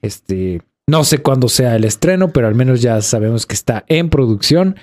este, 0.00 0.62
no 0.86 1.04
sé 1.04 1.18
cuándo 1.18 1.50
sea 1.50 1.76
el 1.76 1.84
estreno, 1.84 2.32
pero 2.32 2.48
al 2.48 2.54
menos 2.54 2.80
ya 2.80 3.02
sabemos 3.02 3.44
que 3.44 3.52
está 3.52 3.84
en 3.88 4.08
producción. 4.08 4.76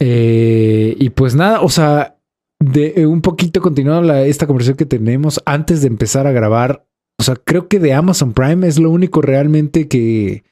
Eh, 0.00 0.96
y 0.98 1.10
pues 1.10 1.36
nada, 1.36 1.60
o 1.60 1.68
sea, 1.68 2.18
de 2.58 2.94
eh, 2.96 3.06
un 3.06 3.20
poquito 3.20 3.60
continuando 3.60 4.12
esta 4.12 4.48
conversación 4.48 4.78
que 4.78 4.86
tenemos 4.86 5.40
antes 5.46 5.82
de 5.82 5.86
empezar 5.86 6.26
a 6.26 6.32
grabar, 6.32 6.88
o 7.20 7.22
sea, 7.22 7.36
creo 7.36 7.68
que 7.68 7.78
de 7.78 7.92
Amazon 7.92 8.32
Prime 8.32 8.66
es 8.66 8.80
lo 8.80 8.90
único 8.90 9.22
realmente 9.22 9.86
que 9.86 10.42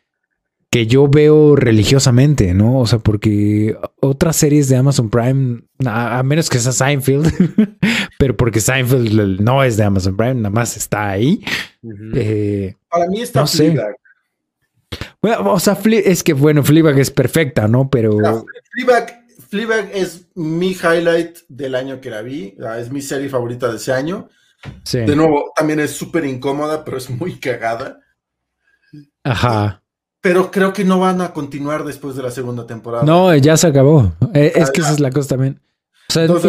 que 0.71 0.87
yo 0.87 1.09
veo 1.09 1.57
religiosamente, 1.57 2.53
¿no? 2.53 2.79
O 2.79 2.87
sea, 2.87 2.99
porque 2.99 3.77
otras 4.01 4.37
series 4.37 4.69
de 4.69 4.77
Amazon 4.77 5.09
Prime, 5.09 5.63
a, 5.87 6.23
menos 6.23 6.51
que 6.51 6.59
sea 6.59 6.73
Seinfeld, 6.73 7.33
pero 8.19 8.37
porque 8.37 8.61
Seinfeld 8.61 9.41
no 9.41 9.65
es 9.65 9.77
de 9.77 9.85
Amazon 9.85 10.17
Prime, 10.17 10.35
nada 10.35 10.51
más 10.51 10.77
está 10.77 11.09
ahí. 11.09 11.43
Eh, 12.15 12.75
Para 12.91 13.07
mí 13.07 13.23
está 13.23 13.47
Fleabag. 13.47 13.97
Bueno, 15.23 15.53
o 15.53 15.61
sea, 15.61 15.79
es 15.85 16.23
que 16.23 16.33
bueno, 16.35 16.63
Fleabag 16.63 16.99
es 16.99 17.11
perfecta, 17.11 17.67
¿no? 17.67 17.89
Pero 17.89 18.19
Fleabag, 19.49 19.91
es 19.95 20.27
mi 20.35 20.73
highlight 20.73 21.39
del 21.49 21.75
año 21.75 22.01
que 22.01 22.11
la 22.11 22.21
vi, 22.21 22.57
es 22.79 22.91
mi 22.93 23.01
serie 23.01 23.31
favorita 23.31 23.71
de 23.71 23.77
ese 23.77 23.93
año. 23.93 24.29
Sí. 24.85 24.99
De 24.99 25.17
nuevo, 25.17 25.53
también 25.57 25.81
es 25.81 25.93
súper 25.93 26.27
incómoda, 26.27 26.85
pero 26.85 26.99
es 26.99 27.09
muy 27.09 27.39
cagada. 27.39 28.01
Ajá 29.25 29.83
pero 30.29 30.51
creo 30.51 30.75
que 30.75 30.85
no 30.85 31.01
van 31.01 31.23
a 31.23 31.33
continuar 31.33 31.85
después 31.85 32.15
de 32.15 32.23
la 32.23 32.31
segunda 32.31 32.67
temporada. 32.67 33.03
No, 33.03 33.35
ya 33.35 33.57
se 33.57 33.67
acabó. 33.67 34.13
Eh, 34.35 34.53
es 34.57 34.71
que 34.71 34.83
esa 34.83 34.93
es 34.93 35.01
la 35.01 35.11
cosa 35.11 35.31
también. 35.31 35.59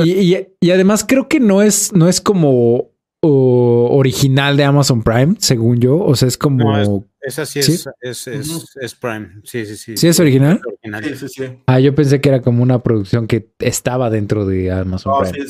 y, 0.04 0.70
además 0.70 1.06
creo 1.08 1.30
que 1.30 1.40
no 1.40 1.62
es, 1.62 1.94
no 1.94 2.10
es 2.10 2.20
como 2.20 2.92
original 3.22 4.58
de 4.58 4.66
Amazon 4.66 5.02
Prime, 5.02 5.36
según 5.40 5.80
yo. 5.80 5.98
O 5.98 6.14
sea, 6.18 6.28
es 6.28 6.38
como 6.38 7.06
Esa 7.22 7.46
sí 7.46 7.60
es, 7.60 7.88
es, 8.02 8.28
es, 8.28 8.96
Prime. 8.96 9.30
Sí, 9.46 9.66
sí, 9.66 9.78
sí. 9.78 9.96
¿Sí 9.96 10.08
es 10.10 10.20
original? 10.20 10.60
Sí, 11.04 11.16
sí, 11.16 11.28
sí. 11.30 11.44
Ah, 11.66 11.80
yo 11.80 11.96
pensé 11.96 12.20
que 12.20 12.28
era 12.28 12.42
como 12.42 12.62
una 12.62 12.80
producción 12.80 13.28
que 13.28 13.50
estaba 13.60 14.10
dentro 14.10 14.46
de 14.46 14.72
Amazon 14.72 15.14
Prime. 15.22 15.46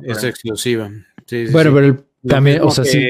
es, 0.00 0.24
exclusiva. 0.24 0.90
bueno, 1.52 1.74
pero 1.74 2.04
también, 2.26 2.62
o 2.62 2.70
sea, 2.70 2.84
sí. 2.84 3.04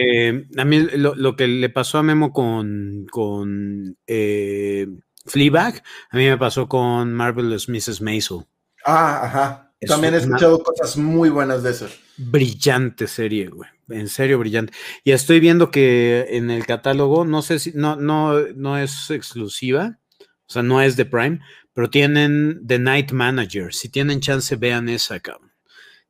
A 0.56 0.64
mí 0.64 0.80
lo, 0.96 1.36
que 1.36 1.46
le 1.46 1.68
pasó 1.68 1.98
a 1.98 2.02
Memo 2.02 2.32
con, 2.32 3.06
con 3.10 3.96
eh, 4.06 4.86
Fleabag, 5.26 5.82
a 6.10 6.16
mí 6.16 6.26
me 6.26 6.38
pasó 6.38 6.68
con 6.68 7.12
Marvelous 7.12 7.68
Mrs. 7.68 8.00
Maisel. 8.00 8.44
Ah, 8.84 9.24
ajá. 9.24 9.74
También 9.86 10.14
he 10.14 10.18
escuchado 10.18 10.62
cosas 10.62 10.96
muy 10.96 11.28
buenas 11.30 11.62
de 11.62 11.70
eso. 11.70 11.88
Brillante 12.16 13.06
serie, 13.06 13.48
güey. 13.48 13.68
En 13.88 14.08
serio, 14.08 14.38
brillante. 14.38 14.72
Y 15.02 15.12
estoy 15.12 15.40
viendo 15.40 15.70
que 15.70 16.26
en 16.30 16.50
el 16.50 16.64
catálogo, 16.64 17.24
no 17.24 17.42
sé 17.42 17.58
si, 17.58 17.72
no, 17.74 17.96
no, 17.96 18.40
no 18.54 18.78
es 18.78 19.10
exclusiva, 19.10 19.98
o 20.20 20.52
sea, 20.52 20.62
no 20.62 20.80
es 20.80 20.96
de 20.96 21.04
Prime, 21.04 21.40
pero 21.74 21.90
tienen 21.90 22.62
The 22.66 22.78
Night 22.78 23.12
Manager. 23.12 23.74
Si 23.74 23.90
tienen 23.90 24.20
chance, 24.20 24.56
vean 24.56 24.88
esa, 24.88 25.20
cabrón. 25.20 25.52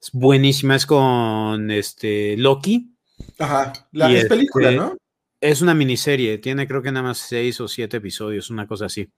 Es 0.00 0.10
buenísima, 0.12 0.76
es 0.76 0.86
con 0.86 1.70
este 1.70 2.36
Loki. 2.36 2.93
Ajá, 3.39 3.73
la 3.93 4.12
es 4.12 4.26
película, 4.26 4.68
este, 4.68 4.78
¿no? 4.78 4.97
Es 5.41 5.62
una 5.62 5.75
miniserie, 5.75 6.39
tiene 6.39 6.67
creo 6.67 6.83
que 6.83 6.93
nada 6.93 7.09
más 7.09 7.18
seis 7.18 7.60
o 7.60 7.68
siete 7.68 7.99
episodios, 7.99 8.51
una 8.51 8.67
cosa 8.67 8.86
así. 8.86 9.09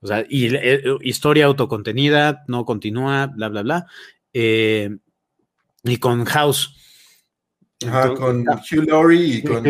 O 0.00 0.06
sea, 0.06 0.24
y 0.28 0.54
eh, 0.54 0.82
historia 1.02 1.46
autocontenida, 1.46 2.44
no 2.48 2.64
continúa, 2.64 3.26
bla, 3.26 3.48
bla, 3.48 3.62
bla. 3.62 3.86
Eh, 4.32 4.96
y 5.84 5.96
con 5.98 6.24
House. 6.24 6.74
Ajá, 7.86 8.14
con 8.14 8.40
Hugh 8.40 8.88
Laurie 8.88 9.36
y 9.36 9.42
con 9.42 9.64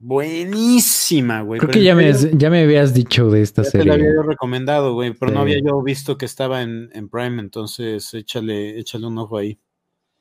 Buenísima, 0.00 1.42
güey. 1.42 1.58
Creo 1.58 1.72
que 1.72 1.82
ya 1.82 1.96
me, 1.96 2.12
ya 2.12 2.50
me 2.50 2.62
habías 2.62 2.94
dicho 2.94 3.28
de 3.30 3.42
esta 3.42 3.64
serie. 3.64 3.80
Te 3.80 3.88
la 3.88 3.94
había 3.94 4.22
recomendado, 4.22 4.94
güey, 4.94 5.12
pero 5.12 5.32
no 5.32 5.40
había 5.40 5.58
yo 5.58 5.82
visto 5.82 6.16
que 6.16 6.24
estaba 6.24 6.62
en, 6.62 7.08
Prime, 7.10 7.40
entonces 7.40 8.14
échale, 8.14 8.78
échale 8.78 9.06
un 9.06 9.18
ojo 9.18 9.38
ahí. 9.38 9.58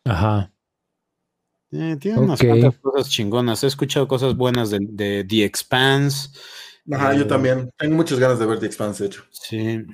Ajá. 0.04 0.52
Eh, 1.72 1.98
tiene 2.00 2.20
unas 2.20 2.40
cuantas 2.40 2.78
cosas 2.78 3.10
chingonas. 3.10 3.64
He 3.64 3.68
escuchado 3.68 4.08
cosas 4.08 4.36
buenas 4.36 4.70
de, 4.70 4.80
de 4.82 5.26
The 5.28 5.44
Expanse. 5.44 6.30
Ajá, 6.92 7.14
yo 7.14 7.24
eh, 7.24 7.26
también. 7.26 7.70
Tengo 7.78 7.96
muchas 7.96 8.20
ganas 8.20 8.40
de 8.40 8.46
ver 8.46 8.60
The 8.60 8.66
Expanse, 8.66 9.04
de 9.04 9.08
hecho. 9.08 9.24
Sí. 9.32 9.86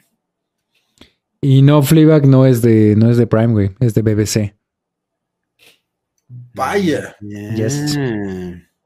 Y 1.41 1.61
no, 1.61 1.81
Fleabag 1.83 2.25
no 2.27 2.45
es 2.45 2.61
de, 2.61 2.95
no 2.95 3.09
es 3.09 3.17
de 3.17 3.27
Prime, 3.27 3.53
güey, 3.53 3.71
es 3.79 3.93
de 3.93 4.01
BBC. 4.01 4.55
Vaya. 6.53 7.15
Yes. 7.55 7.97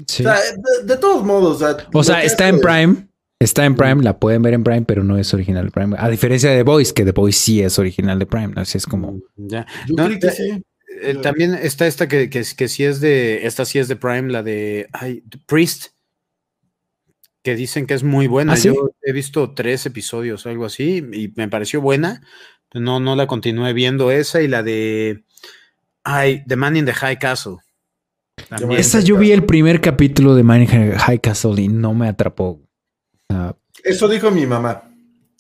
Sí. 0.08 0.24
O 0.24 0.24
sea, 0.24 0.40
de, 0.84 0.98
todos 0.98 1.24
modos. 1.24 1.62
O 1.94 2.04
sea, 2.04 2.24
está 2.24 2.48
en 2.48 2.60
Prime. 2.60 3.08
Está 3.40 3.66
en 3.66 3.76
Prime, 3.76 4.02
la 4.02 4.18
pueden 4.18 4.42
ver 4.42 4.56
en 4.56 4.64
Prime, 4.64 4.82
pero 4.82 5.04
no 5.04 5.18
es 5.18 5.32
original 5.34 5.66
de 5.66 5.72
Prime. 5.72 5.96
A 6.00 6.10
diferencia 6.10 6.50
de 6.50 6.58
The 6.58 6.64
Voice, 6.64 6.94
que 6.94 7.06
The 7.06 7.12
Voice 7.12 7.38
sí 7.38 7.62
es 7.62 7.78
original 7.78 8.18
de 8.18 8.26
Prime. 8.26 8.54
Así 8.56 8.80
es 8.80 8.88
como. 8.88 9.20
Ya. 9.36 9.68
Yo 9.88 9.96
creo 9.96 10.20
que 10.20 10.32
sí. 10.32 10.64
Eh, 11.02 11.16
también 11.22 11.54
está 11.54 11.88
esta 11.88 12.08
que, 12.08 12.30
que, 12.30 12.44
que 12.56 12.68
sí 12.68 12.84
es 12.84 13.00
de. 13.00 13.46
Esta 13.46 13.66
sí 13.66 13.80
es 13.80 13.88
de 13.88 13.96
Prime, 13.96 14.32
la 14.32 14.44
de. 14.44 14.88
Ay, 14.94 15.24
Priest 15.46 15.88
que 17.48 17.56
dicen 17.56 17.88
que 17.88 17.94
es 17.94 18.04
muy 18.04 18.28
buena. 18.28 18.54
¿Ah, 18.54 18.58
Yo 18.58 18.92
he 19.02 19.14
visto 19.14 19.54
tres 19.54 19.86
episodios 19.86 20.46
o 20.46 20.50
algo 20.50 20.66
así 20.66 20.98
y 21.14 21.32
me 21.38 21.48
pareció 21.48 21.80
buena. 21.80 22.22
No, 22.74 23.00
no 23.00 23.16
la 23.16 23.26
continué 23.26 23.72
viendo 23.72 24.12
esa 24.12 24.42
y 24.42 24.50
la 24.50 24.64
de 24.64 25.24
ay, 26.04 26.44
The 26.46 26.58
Man 26.58 26.76
in 26.76 26.86
the 26.86 26.92
High 26.92 27.20
Castle. 27.20 27.60
Esa 28.72 29.00
yo 29.00 29.18
vi 29.18 29.32
el 29.32 29.46
primer 29.46 29.80
capítulo 29.80 30.36
de 30.36 30.44
Man 30.44 30.64
in 30.64 30.68
the 30.68 31.00
High 31.00 31.20
Castle 31.20 31.62
y 31.62 31.70
no 31.70 31.94
me 31.94 32.10
atrapó. 32.10 32.60
eso 33.82 34.10
dijo 34.10 34.30
mi 34.30 34.46
mamá. 34.46 34.84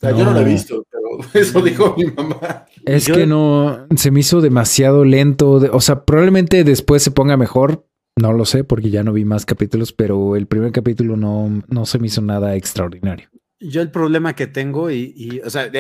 Yo 0.02 0.24
no 0.24 0.32
la 0.32 0.42
he 0.42 0.46
visto, 0.46 0.87
eso 1.34 1.62
dijo 1.62 1.96
mi 1.98 2.06
mamá. 2.06 2.66
Es 2.86 3.08
que 3.08 3.26
no, 3.26 3.88
se 3.96 4.12
me 4.12 4.22
hizo 4.22 4.42
demasiado 4.42 5.04
lento. 5.04 5.52
o 5.52 5.82
sea, 5.82 6.06
probablemente 6.06 6.64
después 6.64 7.04
se 7.04 7.12
ponga 7.12 7.38
mejor, 7.38 7.86
no 8.16 8.34
lo 8.34 8.46
sé 8.46 8.64
porque 8.64 8.90
ya 8.90 9.04
no 9.04 9.14
vi 9.14 9.26
más 9.26 9.46
capítulos, 9.46 9.94
pero 9.94 10.36
el 10.36 10.48
primer 10.48 10.72
capítulo 10.72 11.18
no, 11.18 11.64
no 11.68 11.86
se 11.86 12.00
me 12.00 12.08
hizo 12.08 12.22
nada 12.22 12.56
extraordinario. 12.56 13.30
Yo 13.60 13.82
el 13.82 13.90
problema 13.90 14.36
que 14.36 14.46
tengo, 14.46 14.92
y, 14.92 15.42
o 15.44 15.50
sea, 15.50 15.72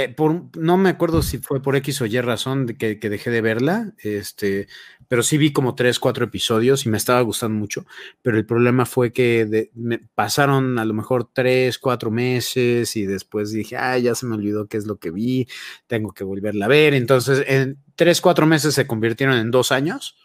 no 0.57 0.77
me 0.77 0.89
acuerdo 0.89 1.21
si 1.21 1.37
fue 1.37 1.61
por 1.61 1.75
X 1.75 2.01
o 2.01 2.07
Y 2.07 2.19
razón 2.21 2.65
de 2.65 2.75
que, 2.75 2.97
dejé 2.97 3.29
de 3.29 3.41
verla, 3.41 3.93
este, 3.99 4.67
pero 5.07 5.23
sí 5.23 5.37
vi 5.37 5.51
como 5.51 5.75
tres, 5.75 5.99
cuatro 5.99 6.25
episodios 6.25 6.85
y 6.85 6.89
me 6.89 6.97
estaba 6.97 7.21
gustando 7.21 7.57
mucho, 7.57 7.85
pero 8.21 8.37
el 8.37 8.45
problema 8.45 8.85
fue 8.85 9.11
que 9.11 9.69
me 9.73 9.99
pasaron 10.15 10.79
a 10.79 10.85
lo 10.85 10.93
mejor 10.93 11.29
tres, 11.31 11.77
cuatro 11.77 12.11
meses 12.11 12.95
y 12.95 13.05
después 13.05 13.51
dije, 13.51 13.77
ay, 13.77 14.03
ya 14.03 14.15
se 14.15 14.25
me 14.25 14.35
olvidó 14.35 14.67
qué 14.67 14.77
es 14.77 14.85
lo 14.85 14.97
que 14.97 15.11
vi, 15.11 15.47
tengo 15.87 16.13
que 16.13 16.23
volverla 16.23 16.65
a 16.65 16.69
ver. 16.69 16.93
Entonces, 16.93 17.43
en 17.47 17.77
tres, 17.95 18.21
cuatro 18.21 18.45
meses 18.45 18.73
se 18.73 18.87
convirtieron 18.87 19.35
en 19.37 19.51
dos 19.51 19.71
años 19.71 20.15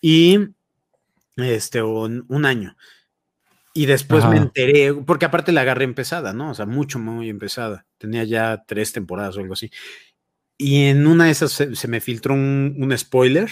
y 0.00 0.38
este, 1.36 1.82
un, 1.82 2.24
un 2.28 2.44
año. 2.44 2.76
Y 3.74 3.86
después 3.86 4.26
me 4.26 4.36
enteré, 4.36 4.92
porque 4.92 5.24
aparte 5.24 5.50
la 5.50 5.62
agarré 5.62 5.84
empezada, 5.84 6.34
¿no? 6.34 6.50
O 6.50 6.54
sea, 6.54 6.66
mucho, 6.66 6.98
muy 6.98 7.30
empezada. 7.30 7.86
Tenía 7.96 8.24
ya 8.24 8.64
tres 8.66 8.92
temporadas 8.92 9.36
o 9.36 9.40
algo 9.40 9.54
así. 9.54 9.70
Y 10.58 10.84
en 10.84 11.06
una 11.06 11.24
de 11.24 11.30
esas 11.30 11.52
se, 11.52 11.88
me 11.88 12.00
filtró 12.00 12.34
un, 12.34 12.94
spoiler 12.96 13.48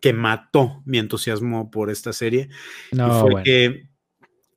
que 0.00 0.12
mató 0.12 0.82
mi 0.84 0.98
entusiasmo 0.98 1.70
por 1.70 1.90
esta 1.90 2.12
serie. 2.12 2.48
No, 2.92 3.20
fue 3.20 3.86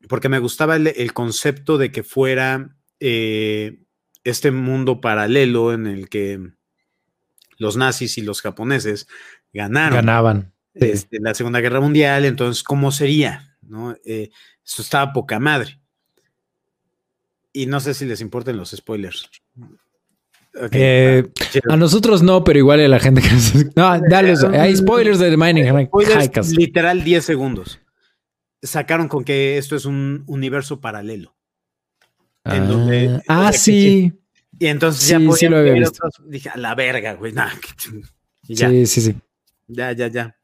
porque 0.10 0.30
me 0.30 0.40
gustaba 0.40 0.76
el, 0.76 1.14
concepto 1.14 1.78
de 1.78 1.92
que 1.92 2.04
fuera 2.04 2.76
eh, 3.00 3.80
este 4.26 4.52
mundo 4.52 5.00
paralelo 5.00 5.74
en 5.74 5.88
el 5.88 6.10
que 6.10 6.42
los 7.58 7.78
nazis 7.78 8.18
y 8.18 8.22
los 8.22 8.42
japoneses 8.42 9.08
ganaron. 9.54 9.96
Ganaban 9.96 10.54
desde 10.74 11.20
la 11.20 11.34
Segunda 11.34 11.62
Guerra 11.62 11.80
Mundial, 11.80 12.26
entonces, 12.26 12.64
¿cómo 12.64 12.92
sería? 12.92 13.58
¿No? 13.62 13.96
Eh, 14.06 14.32
eso 14.66 14.82
estaba 14.82 15.14
poca 15.14 15.40
madre. 15.40 15.80
Y 17.52 17.68
no 17.68 17.80
sé 17.80 17.94
si 17.94 18.06
les 18.06 18.22
importen 18.22 18.58
los 18.58 18.72
spoilers. 18.72 19.30
Eh, 20.72 21.28
a 21.68 21.78
nosotros 21.78 22.22
no, 22.22 22.44
pero 22.44 22.60
igual 22.60 22.80
a 22.80 22.88
la 22.88 23.00
gente 23.00 23.22
que 23.22 23.30
No, 23.76 24.00
dale, 24.00 24.36
hay 24.58 24.76
spoilers 24.76 25.20
de 25.20 25.32
The 25.32 25.38
Mining 25.38 25.90
Literal 26.56 27.04
10 27.04 27.26
segundos. 27.26 27.80
Sacaron 28.62 29.08
con 29.08 29.24
que 29.24 29.58
esto 29.58 29.76
es 29.76 29.86
un 29.86 30.24
universo 30.28 30.80
paralelo. 30.80 31.36
ah, 32.46 33.22
ah 33.28 33.52
sí. 33.54 34.14
y 34.60 34.68
entonces 34.68 35.08
ya 35.08 35.20
sí, 35.36 35.48
lo 35.48 35.64
dije, 36.28 36.50
a 36.50 36.58
la 36.58 36.76
verga, 36.76 37.14
güey. 37.14 37.34
Sí, 38.48 38.86
sí, 38.86 39.02
sí. 39.02 39.16
Ya, 39.68 39.92
ya, 39.94 40.08
ya. 40.08 40.36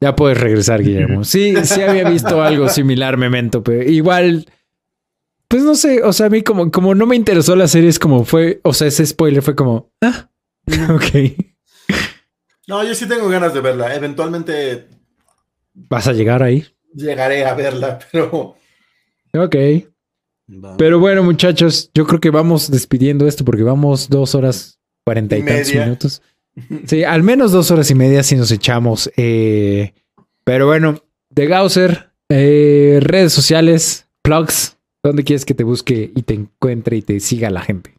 Ya 0.00 0.16
puedes 0.16 0.38
regresar, 0.38 0.82
Guillermo. 0.82 1.24
Sí, 1.24 1.54
sí 1.64 1.82
había 1.82 2.08
visto 2.08 2.42
algo 2.42 2.68
similar, 2.68 3.16
Memento, 3.16 3.62
pero 3.62 3.82
igual, 3.82 4.46
pues 5.50 5.64
no 5.64 5.74
sé, 5.74 6.04
o 6.04 6.12
sea, 6.12 6.26
a 6.26 6.30
mí 6.30 6.42
como, 6.42 6.70
como 6.70 6.94
no 6.94 7.06
me 7.06 7.16
interesó 7.16 7.56
la 7.56 7.66
serie, 7.66 7.88
es 7.88 7.98
como 7.98 8.24
fue, 8.24 8.60
o 8.62 8.72
sea, 8.72 8.86
ese 8.86 9.04
spoiler 9.04 9.42
fue 9.42 9.56
como, 9.56 9.90
ah, 10.00 10.30
ok. 10.94 11.34
No, 12.68 12.84
yo 12.84 12.94
sí 12.94 13.08
tengo 13.08 13.28
ganas 13.28 13.52
de 13.52 13.60
verla. 13.60 13.92
Eventualmente. 13.96 14.86
¿Vas 15.74 16.06
a 16.06 16.12
llegar 16.12 16.40
ahí? 16.40 16.64
Llegaré 16.94 17.44
a 17.44 17.54
verla, 17.54 17.98
pero. 18.12 18.54
Ok. 19.34 19.56
Pero 20.78 21.00
bueno, 21.00 21.24
muchachos, 21.24 21.90
yo 21.94 22.06
creo 22.06 22.20
que 22.20 22.30
vamos 22.30 22.70
despidiendo 22.70 23.26
esto 23.26 23.44
porque 23.44 23.64
vamos 23.64 24.08
dos 24.08 24.36
horas 24.36 24.78
cuarenta 25.04 25.36
y, 25.36 25.44
tantos 25.44 25.74
minutos. 25.74 26.22
Sí, 26.86 27.04
al 27.04 27.22
menos 27.22 27.52
dos 27.52 27.70
horas 27.70 27.90
y 27.90 27.94
media 27.96 28.22
si 28.22 28.36
nos 28.36 28.52
echamos. 28.52 29.10
Eh, 29.16 29.94
pero 30.44 30.66
bueno, 30.66 31.02
de 31.30 31.46
Gausser, 31.46 32.10
eh, 32.28 32.98
redes 33.00 33.32
sociales, 33.32 34.08
plugs, 34.22 34.76
¿dónde 35.02 35.24
quieres 35.24 35.44
que 35.44 35.54
te 35.54 35.64
busque 35.64 36.12
y 36.14 36.22
te 36.22 36.34
encuentre 36.34 36.96
y 36.96 37.02
te 37.02 37.20
siga 37.20 37.50
la 37.50 37.62
gente? 37.62 37.94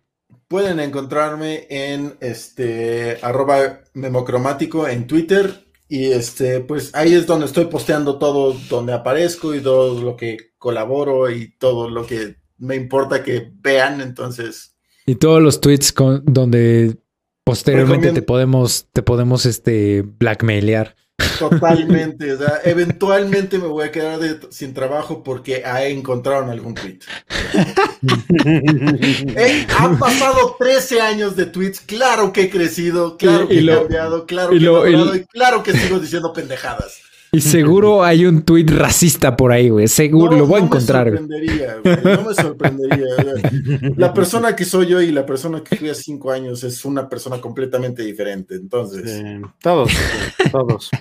Pueden 0.48 0.80
encontrarme 0.80 1.68
en 1.70 2.16
este 2.20 3.18
arroba 3.22 3.82
memocromático 3.94 4.88
en 4.88 5.08
Twitter. 5.08 5.66
Y 5.88 6.06
este, 6.06 6.62
pues 6.62 6.92
ahí 6.94 7.14
es 7.14 7.28
donde 7.28 7.46
estoy 7.46 7.66
posteando 7.66 8.18
todo 8.18 8.54
donde 8.70 8.94
aparezco 8.94 9.54
y 9.54 9.62
todo 9.62 10.02
lo 10.02 10.16
que 10.16 10.38
colaboro 10.58 11.30
y 11.30 11.56
todo 11.58 11.90
lo 11.90 12.06
que 12.06 12.38
me 12.58 12.76
importa 12.76 13.24
que 13.24 13.52
vean. 13.62 14.02
Entonces. 14.02 14.76
Y 15.06 15.16
todos 15.16 15.42
los 15.42 15.60
tweets 15.62 15.92
con, 15.92 16.24
donde 16.26 16.98
Posteriormente 17.44 18.12
te 18.14 18.22
podemos, 18.22 18.88
te 18.94 19.02
podemos 19.02 19.46
este 19.46 20.04
blackmailear. 20.04 20.96
Totalmente, 21.40 22.34
o 22.34 22.38
sea, 22.38 22.60
eventualmente 22.64 23.58
me 23.58 23.68
voy 23.68 23.86
a 23.86 23.92
quedar 23.92 24.20
sin 24.50 24.74
trabajo 24.74 25.24
porque 25.24 25.64
encontraron 25.66 26.50
algún 26.50 26.76
tweet. 26.76 27.00
Eh, 28.04 29.68
han 29.78 30.00
pasado 30.00 30.56
13 30.58 31.02
años 31.02 31.36
de 31.36 31.46
tweets, 31.46 31.82
claro 31.82 32.34
que 32.34 32.44
he 32.44 32.50
crecido, 32.50 33.16
claro 33.16 33.48
que 33.48 33.60
he 33.60 33.66
cambiado, 33.66 34.26
claro 34.26 34.50
que 34.50 34.58
he 34.58 35.18
y 35.18 35.26
claro 35.26 35.62
que 35.62 35.74
sigo 35.74 36.00
diciendo 36.00 36.34
pendejadas. 36.34 37.02
Y 37.34 37.40
seguro 37.40 38.04
hay 38.04 38.26
un 38.26 38.42
tuit 38.44 38.70
racista 38.70 39.38
por 39.38 39.54
ahí, 39.54 39.70
güey. 39.70 39.88
Seguro, 39.88 40.36
lo 40.36 40.46
voy 40.46 40.60
a 40.60 40.66
encontrar. 40.66 41.08
No 41.08 41.14
me 41.14 41.18
sorprendería, 41.18 41.78
güey. 41.82 42.18
No 42.18 42.24
me 42.24 42.34
sorprendería. 42.34 43.06
La 43.96 44.14
persona 44.14 44.54
que 44.54 44.66
soy 44.66 44.88
yo 44.88 45.02
y 45.02 45.12
la 45.12 45.26
persona 45.26 45.64
que 45.64 45.78
fui 45.78 45.90
hace 45.90 46.04
cinco 46.04 46.32
años 46.32 46.62
es 46.66 46.84
una 46.84 47.08
persona 47.08 47.40
completamente 47.40 48.04
diferente. 48.04 48.56
Entonces. 48.56 49.24
todos, 49.62 49.94
todos. 50.52 50.92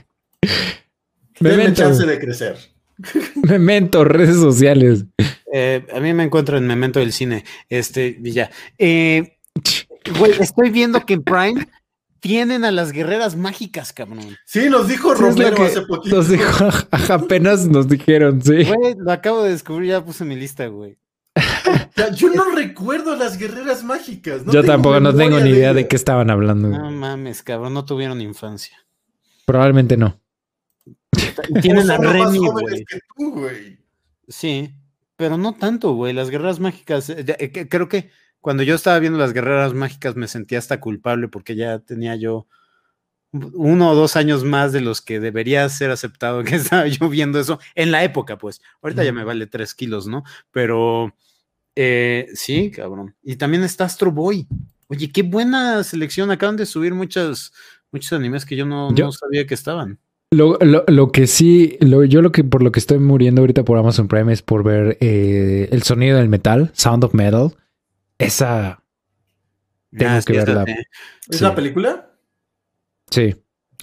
Denme 1.41 1.73
chance 1.73 2.05
de 2.05 2.19
crecer. 2.19 2.57
Memento, 3.35 4.05
redes 4.05 4.37
sociales. 4.37 5.05
Eh, 5.53 5.87
a 5.93 6.01
mí 6.01 6.13
me 6.13 6.25
encuentro 6.25 6.57
en 6.57 6.67
Memento 6.67 7.01
del 7.01 7.13
cine. 7.13 7.45
Este, 7.69 8.19
ya. 8.23 8.51
Eh, 8.79 9.39
güey, 10.19 10.33
estoy 10.39 10.71
viendo 10.71 11.05
que 11.07 11.15
en 11.15 11.23
Prime 11.23 11.67
tienen 12.21 12.65
a 12.65 12.71
las 12.71 12.93
guerreras 12.93 13.37
mágicas, 13.37 13.93
cabrón. 13.93 14.37
Sí, 14.45 14.69
nos 14.69 14.89
dijo 14.89 15.15
Romero 15.15 15.65
hace 15.65 15.83
poquito. 15.83 16.17
Nos 16.17 16.29
dijo, 16.29 16.69
apenas 17.09 17.67
nos 17.67 17.89
dijeron, 17.89 18.43
sí. 18.43 18.65
Güey, 18.65 18.95
lo 18.99 19.11
acabo 19.11 19.43
de 19.43 19.53
descubrir, 19.53 19.91
ya 19.91 20.05
puse 20.05 20.25
mi 20.25 20.37
lista, 20.37 20.67
güey. 20.67 20.99
Yo 22.17 22.29
no 22.31 22.55
recuerdo 22.55 23.17
las 23.17 23.39
guerreras 23.39 23.85
mágicas. 23.85 24.43
Yo 24.47 24.65
tampoco 24.65 25.01
no 25.01 25.15
tengo 25.15 25.41
ni 25.41 25.51
idea 25.51 25.73
de, 25.73 25.89
qué 25.89 25.97
estaban 25.97 26.29
hablando. 26.29 26.69
No 26.69 26.91
mames, 26.91 27.43
cabrón, 27.43 27.73
no 27.73 27.85
tuvieron 27.85 28.21
infancia. 28.21 28.77
Probablemente 29.47 29.97
no. 29.97 30.20
Tienen 31.63 31.91
a 31.91 31.97
Remy, 31.97 32.39
güey. 32.39 33.79
Sí, 34.29 34.75
pero 35.17 35.37
no 35.37 35.55
tanto, 35.55 35.93
güey. 35.95 36.13
Las 36.13 36.31
guerreras 36.31 36.61
mágicas, 36.61 37.11
eh, 37.11 37.25
eh, 37.27 37.69
creo 37.69 37.89
que 37.89 38.11
cuando 38.41 38.63
yo 38.63 38.75
estaba 38.75 38.99
viendo 38.99 39.19
las 39.19 39.33
guerreras 39.33 39.75
mágicas 39.75 40.17
me 40.17 40.29
sentía 40.29 40.59
hasta 40.59 40.81
culpable 40.81 41.29
porque 41.29 41.57
ya 41.57 41.79
tenía 41.81 42.17
yo 42.17 42.47
uno 43.33 43.91
o 43.91 43.95
dos 43.95 44.17
años 44.17 44.45
más 44.45 44.73
de 44.73 44.81
los 44.81 45.01
que 45.01 45.21
debería 45.21 45.69
ser 45.69 45.91
aceptado 45.91 46.43
que 46.43 46.55
estaba 46.57 46.87
yo 46.87 47.09
viendo 47.09 47.39
eso 47.39 47.59
en 47.75 47.93
la 47.93 48.05
época, 48.05 48.39
pues. 48.39 48.61
Ahorita 48.83 49.05
ya 49.05 49.13
me 49.13 49.25
vale 49.25 49.47
tres 49.47 49.75
kilos, 49.75 50.07
¿no? 50.07 50.25
Pero 50.51 51.15
eh, 51.77 52.29
sí, 52.35 52.71
cabrón. 52.71 53.15
Y 53.23 53.37
también 53.37 53.63
está 53.63 53.85
Astro 53.85 54.11
Boy. 54.11 54.47
Oye, 54.89 55.11
qué 55.13 55.23
buena 55.23 55.85
selección. 55.85 56.31
Acaban 56.31 56.57
de 56.57 56.67
subir 56.67 56.95
muchas, 56.95 57.53
muchos 57.93 58.13
animes 58.13 58.45
que 58.45 58.57
yo 58.57 58.67
no, 58.67 58.91
no 58.91 59.13
sabía 59.13 59.47
que 59.47 59.55
estaban. 59.55 59.99
Lo, 60.33 60.59
lo, 60.61 60.85
lo, 60.87 61.11
que 61.11 61.27
sí, 61.27 61.77
lo, 61.81 62.05
yo 62.05 62.23
lo 62.23 62.31
que 62.31 62.45
por 62.45 62.63
lo 62.63 62.71
que 62.71 62.79
estoy 62.79 63.01
muriendo 63.01 63.43
ahorita 63.43 63.65
por 63.65 63.79
Amazon 63.79 64.07
Prime 64.07 64.33
es 64.33 64.43
por 64.43 64.63
ver 64.63 64.97
eh, 65.01 65.69
el 65.73 65.83
sonido 65.83 66.19
del 66.19 66.29
metal, 66.29 66.71
Sound 66.73 67.03
of 67.03 67.15
Metal. 67.15 67.57
Esa. 68.17 68.81
Tengo 69.91 70.13
ah, 70.13 70.21
que 70.25 70.33
verla. 70.33 70.65
¿Es 71.29 71.41
la 71.41 71.53
película? 71.53 72.13
Sí, 73.11 73.35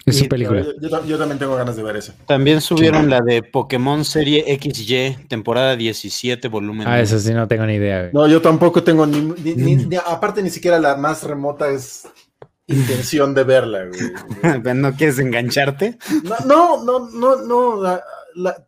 es 0.05 0.17
su 0.19 0.29
película. 0.29 0.65
Yo, 1.05 1.17
también 1.17 1.37
tengo 1.37 1.55
ganas 1.57 1.75
de 1.75 1.83
ver 1.83 1.97
esa. 1.97 2.15
También 2.25 2.61
subieron 2.61 3.09
la 3.09 3.19
de 3.19 3.43
Pokémon 3.43 4.05
Serie 4.05 4.45
XY, 4.57 5.27
temporada 5.27 5.75
17, 5.75 6.47
volumen. 6.47 6.87
Ah, 6.87 7.01
eso 7.01 7.19
sí, 7.19 7.33
no 7.33 7.45
tengo 7.49 7.65
ni 7.65 7.73
idea. 7.73 8.09
No, 8.13 8.25
yo 8.25 8.41
tampoco 8.41 8.83
tengo 8.83 9.05
ni, 9.05 9.19
ni, 9.19 9.95
aparte 9.97 10.41
ni 10.41 10.49
siquiera 10.49 10.79
la 10.79 10.95
más 10.95 11.23
remota 11.23 11.69
es 11.69 12.07
intención 12.67 13.33
de 13.33 13.43
verla, 13.43 13.85
güey. 13.85 14.75
¿No 14.75 14.93
quieres 14.93 15.19
engancharte? 15.19 15.97
No, 16.45 16.83
no, 16.83 17.09
no, 17.09 17.35
no, 17.37 17.99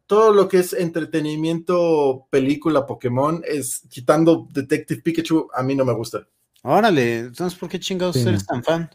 todo 0.08 0.34
lo 0.34 0.48
que 0.48 0.60
es 0.60 0.74
entretenimiento, 0.74 2.26
película, 2.30 2.88
Pokémon, 2.88 3.44
es 3.46 3.82
quitando 3.90 4.48
Detective 4.52 5.02
Pikachu, 5.02 5.48
a 5.54 5.62
mí 5.62 5.76
no 5.76 5.86
me 5.86 5.94
gusta. 5.94 6.26
Órale, 6.64 7.20
entonces, 7.20 7.58
¿por 7.58 7.70
qué 7.70 7.80
chingados 7.80 8.16
eres 8.18 8.46
tan 8.46 8.64
fan? 8.64 8.90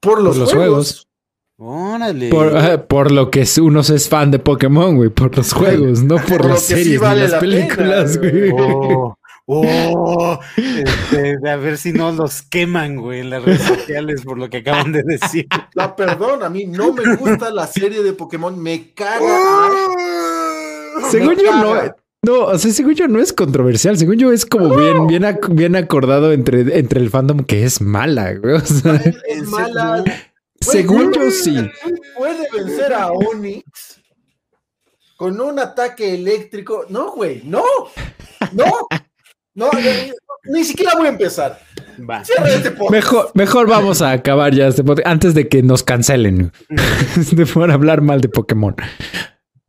Por 0.00 0.22
los, 0.22 0.52
juegos. 0.52 1.08
Órale. 1.56 2.30
Por, 2.30 3.10
lo 3.10 3.30
que 3.30 3.46
uno 3.60 3.80
es 3.80 4.08
fan 4.08 4.30
de 4.30 4.38
Pokémon, 4.38 4.96
güey, 4.96 5.10
por 5.10 5.36
los 5.36 5.52
juegos, 5.52 6.02
no 6.02 6.16
por, 6.16 6.44
las 6.44 6.62
series 6.62 7.00
ni 7.00 7.16
las 7.16 7.34
películas, 7.34 8.18
güey. 8.18 8.50
Oh. 8.52 9.17
Oh, 9.50 10.38
este, 10.58 11.38
a 11.48 11.56
ver 11.56 11.78
si 11.78 11.94
no 11.94 12.12
los 12.12 12.42
queman, 12.42 12.96
güey, 12.96 13.20
en 13.20 13.30
las 13.30 13.42
redes 13.42 13.62
sociales 13.62 14.20
por 14.22 14.36
lo 14.36 14.50
que 14.50 14.58
acaban 14.58 14.92
de 14.92 15.02
decir. 15.02 15.46
La 15.72 15.96
perdón, 15.96 16.42
a 16.42 16.50
mí 16.50 16.66
no 16.66 16.92
me 16.92 17.16
gusta 17.16 17.50
la 17.50 17.66
serie 17.66 18.02
de 18.02 18.12
Pokémon, 18.12 18.62
me 18.62 18.92
caga. 18.92 19.40
según 21.10 21.36
yo 21.36 21.50
no, 21.52 21.74
no, 22.26 22.40
o 22.44 22.58
sea, 22.58 22.70
según 22.72 22.94
yo 22.94 23.08
no 23.08 23.20
es 23.20 23.32
controversial, 23.32 23.96
según 23.96 24.16
yo 24.16 24.32
es 24.32 24.44
como 24.44 24.76
bien, 24.76 25.06
bien, 25.06 25.24
bien 25.52 25.76
acordado 25.76 26.32
entre, 26.32 26.78
entre 26.78 27.00
el 27.00 27.08
fandom 27.08 27.38
que 27.38 27.64
es 27.64 27.80
mala, 27.80 28.34
güey. 28.34 28.56
es 28.56 29.48
mala. 29.48 30.04
según 30.60 31.10
yo 31.10 31.30
sí. 31.30 31.56
Puede 32.18 32.48
vencer 32.52 32.92
a 32.92 33.12
Onix 33.12 34.02
con 35.16 35.40
un 35.40 35.58
ataque 35.58 36.14
eléctrico. 36.14 36.84
No, 36.90 37.12
güey, 37.12 37.40
no, 37.44 37.64
no. 38.52 38.88
No, 39.58 39.70
ni 40.44 40.62
siquiera 40.62 40.92
voy 40.96 41.06
a 41.06 41.10
empezar. 41.10 41.58
Este 42.46 42.72
mejor, 42.90 43.32
mejor 43.34 43.68
vamos 43.68 44.00
a 44.02 44.12
acabar 44.12 44.54
ya 44.54 44.68
este 44.68 44.84
podcast 44.84 45.08
antes 45.08 45.34
de 45.34 45.48
que 45.48 45.64
nos 45.64 45.82
cancelen 45.82 46.52
de 47.32 47.44
por 47.44 47.68
hablar 47.68 48.00
mal 48.00 48.20
de 48.20 48.28
Pokémon. 48.28 48.76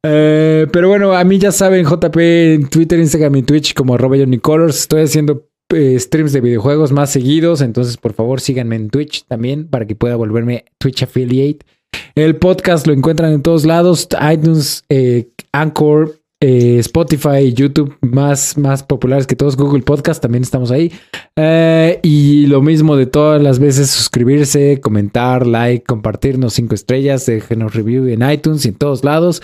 Eh, 0.03 0.67
pero 0.71 0.89
bueno, 0.89 1.17
a 1.17 1.23
mí 1.23 1.39
ya 1.39 1.51
saben, 1.51 1.85
JP 1.85 2.17
en 2.17 2.69
Twitter, 2.69 2.99
Instagram 2.99 3.37
y 3.37 3.41
Twitch 3.41 3.73
como 3.73 3.95
arroba 3.95 4.15
Colors. 4.39 4.81
Estoy 4.81 5.01
haciendo 5.01 5.49
eh, 5.73 5.99
streams 5.99 6.33
de 6.33 6.41
videojuegos 6.41 6.91
más 6.91 7.09
seguidos, 7.09 7.61
entonces 7.61 7.97
por 7.97 8.13
favor 8.13 8.41
síganme 8.41 8.75
en 8.75 8.91
Twitch 8.91 9.25
también 9.25 9.67
para 9.67 9.87
que 9.87 9.95
pueda 9.95 10.15
volverme 10.15 10.65
Twitch 10.77 11.01
Affiliate. 11.01 11.65
El 12.13 12.35
podcast 12.35 12.85
lo 12.85 12.93
encuentran 12.93 13.33
en 13.33 13.41
todos 13.41 13.65
lados, 13.65 14.07
iTunes, 14.31 14.83
eh, 14.89 15.29
Anchor, 15.51 16.18
eh, 16.41 16.77
Spotify, 16.79 17.53
YouTube 17.53 17.97
más, 18.01 18.57
más 18.57 18.83
populares 18.83 19.27
que 19.27 19.35
todos, 19.35 19.57
Google 19.57 19.83
Podcast, 19.83 20.21
también 20.21 20.43
estamos 20.43 20.71
ahí. 20.71 20.91
Eh, 21.35 21.99
y 22.01 22.47
lo 22.47 22.61
mismo 22.61 22.95
de 22.95 23.05
todas 23.05 23.41
las 23.41 23.59
veces, 23.59 23.89
suscribirse, 23.89 24.79
comentar, 24.79 25.45
like, 25.45 25.85
compartirnos 25.85 26.53
cinco 26.53 26.75
estrellas, 26.75 27.25
déjenos 27.25 27.73
review 27.73 28.07
en 28.07 28.29
iTunes 28.29 28.65
y 28.65 28.69
en 28.69 28.75
todos 28.75 29.03
lados. 29.03 29.41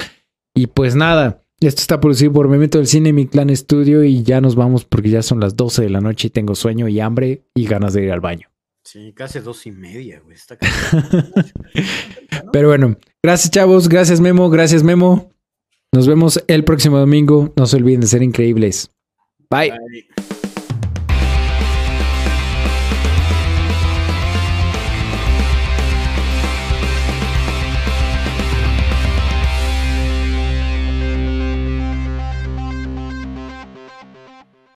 Y 0.53 0.67
pues 0.67 0.95
nada, 0.95 1.41
esto 1.59 1.81
está 1.81 1.99
producido 1.99 2.31
por 2.31 2.47
Memento 2.47 2.77
del 2.77 2.87
Cine, 2.87 3.11
mi 3.11 3.27
clan 3.27 3.49
estudio 3.49 4.03
y 4.03 4.23
ya 4.23 4.39
nos 4.39 4.55
vamos 4.55 4.85
porque 4.85 5.09
ya 5.09 5.21
son 5.21 5.41
las 5.41 5.57
12 5.57 5.83
de 5.83 5.89
la 5.89 5.99
noche 5.99 6.27
y 6.27 6.31
tengo 6.31 6.55
sueño 6.55 6.87
y 6.87 7.01
hambre 7.01 7.43
y 7.53 7.65
ganas 7.65 7.93
de 7.93 8.03
ir 8.03 8.11
al 8.11 8.21
baño. 8.21 8.47
Sí, 8.85 9.11
casi 9.13 9.39
dos 9.39 9.65
y 9.65 9.71
media, 9.71 10.21
güey. 10.23 10.37
Pero 12.53 12.69
bueno, 12.69 12.95
gracias 13.21 13.51
chavos, 13.51 13.89
gracias 13.89 14.21
Memo, 14.21 14.49
gracias 14.49 14.83
Memo. 14.83 15.34
Nos 15.95 16.07
vemos 16.07 16.43
el 16.47 16.65
próximo 16.65 16.97
domingo. 16.99 17.53
No 17.55 17.65
se 17.65 17.77
olviden 17.77 18.01
de 18.01 18.07
ser 18.07 18.21
increíbles. 18.21 18.91
Bye. 19.49 19.71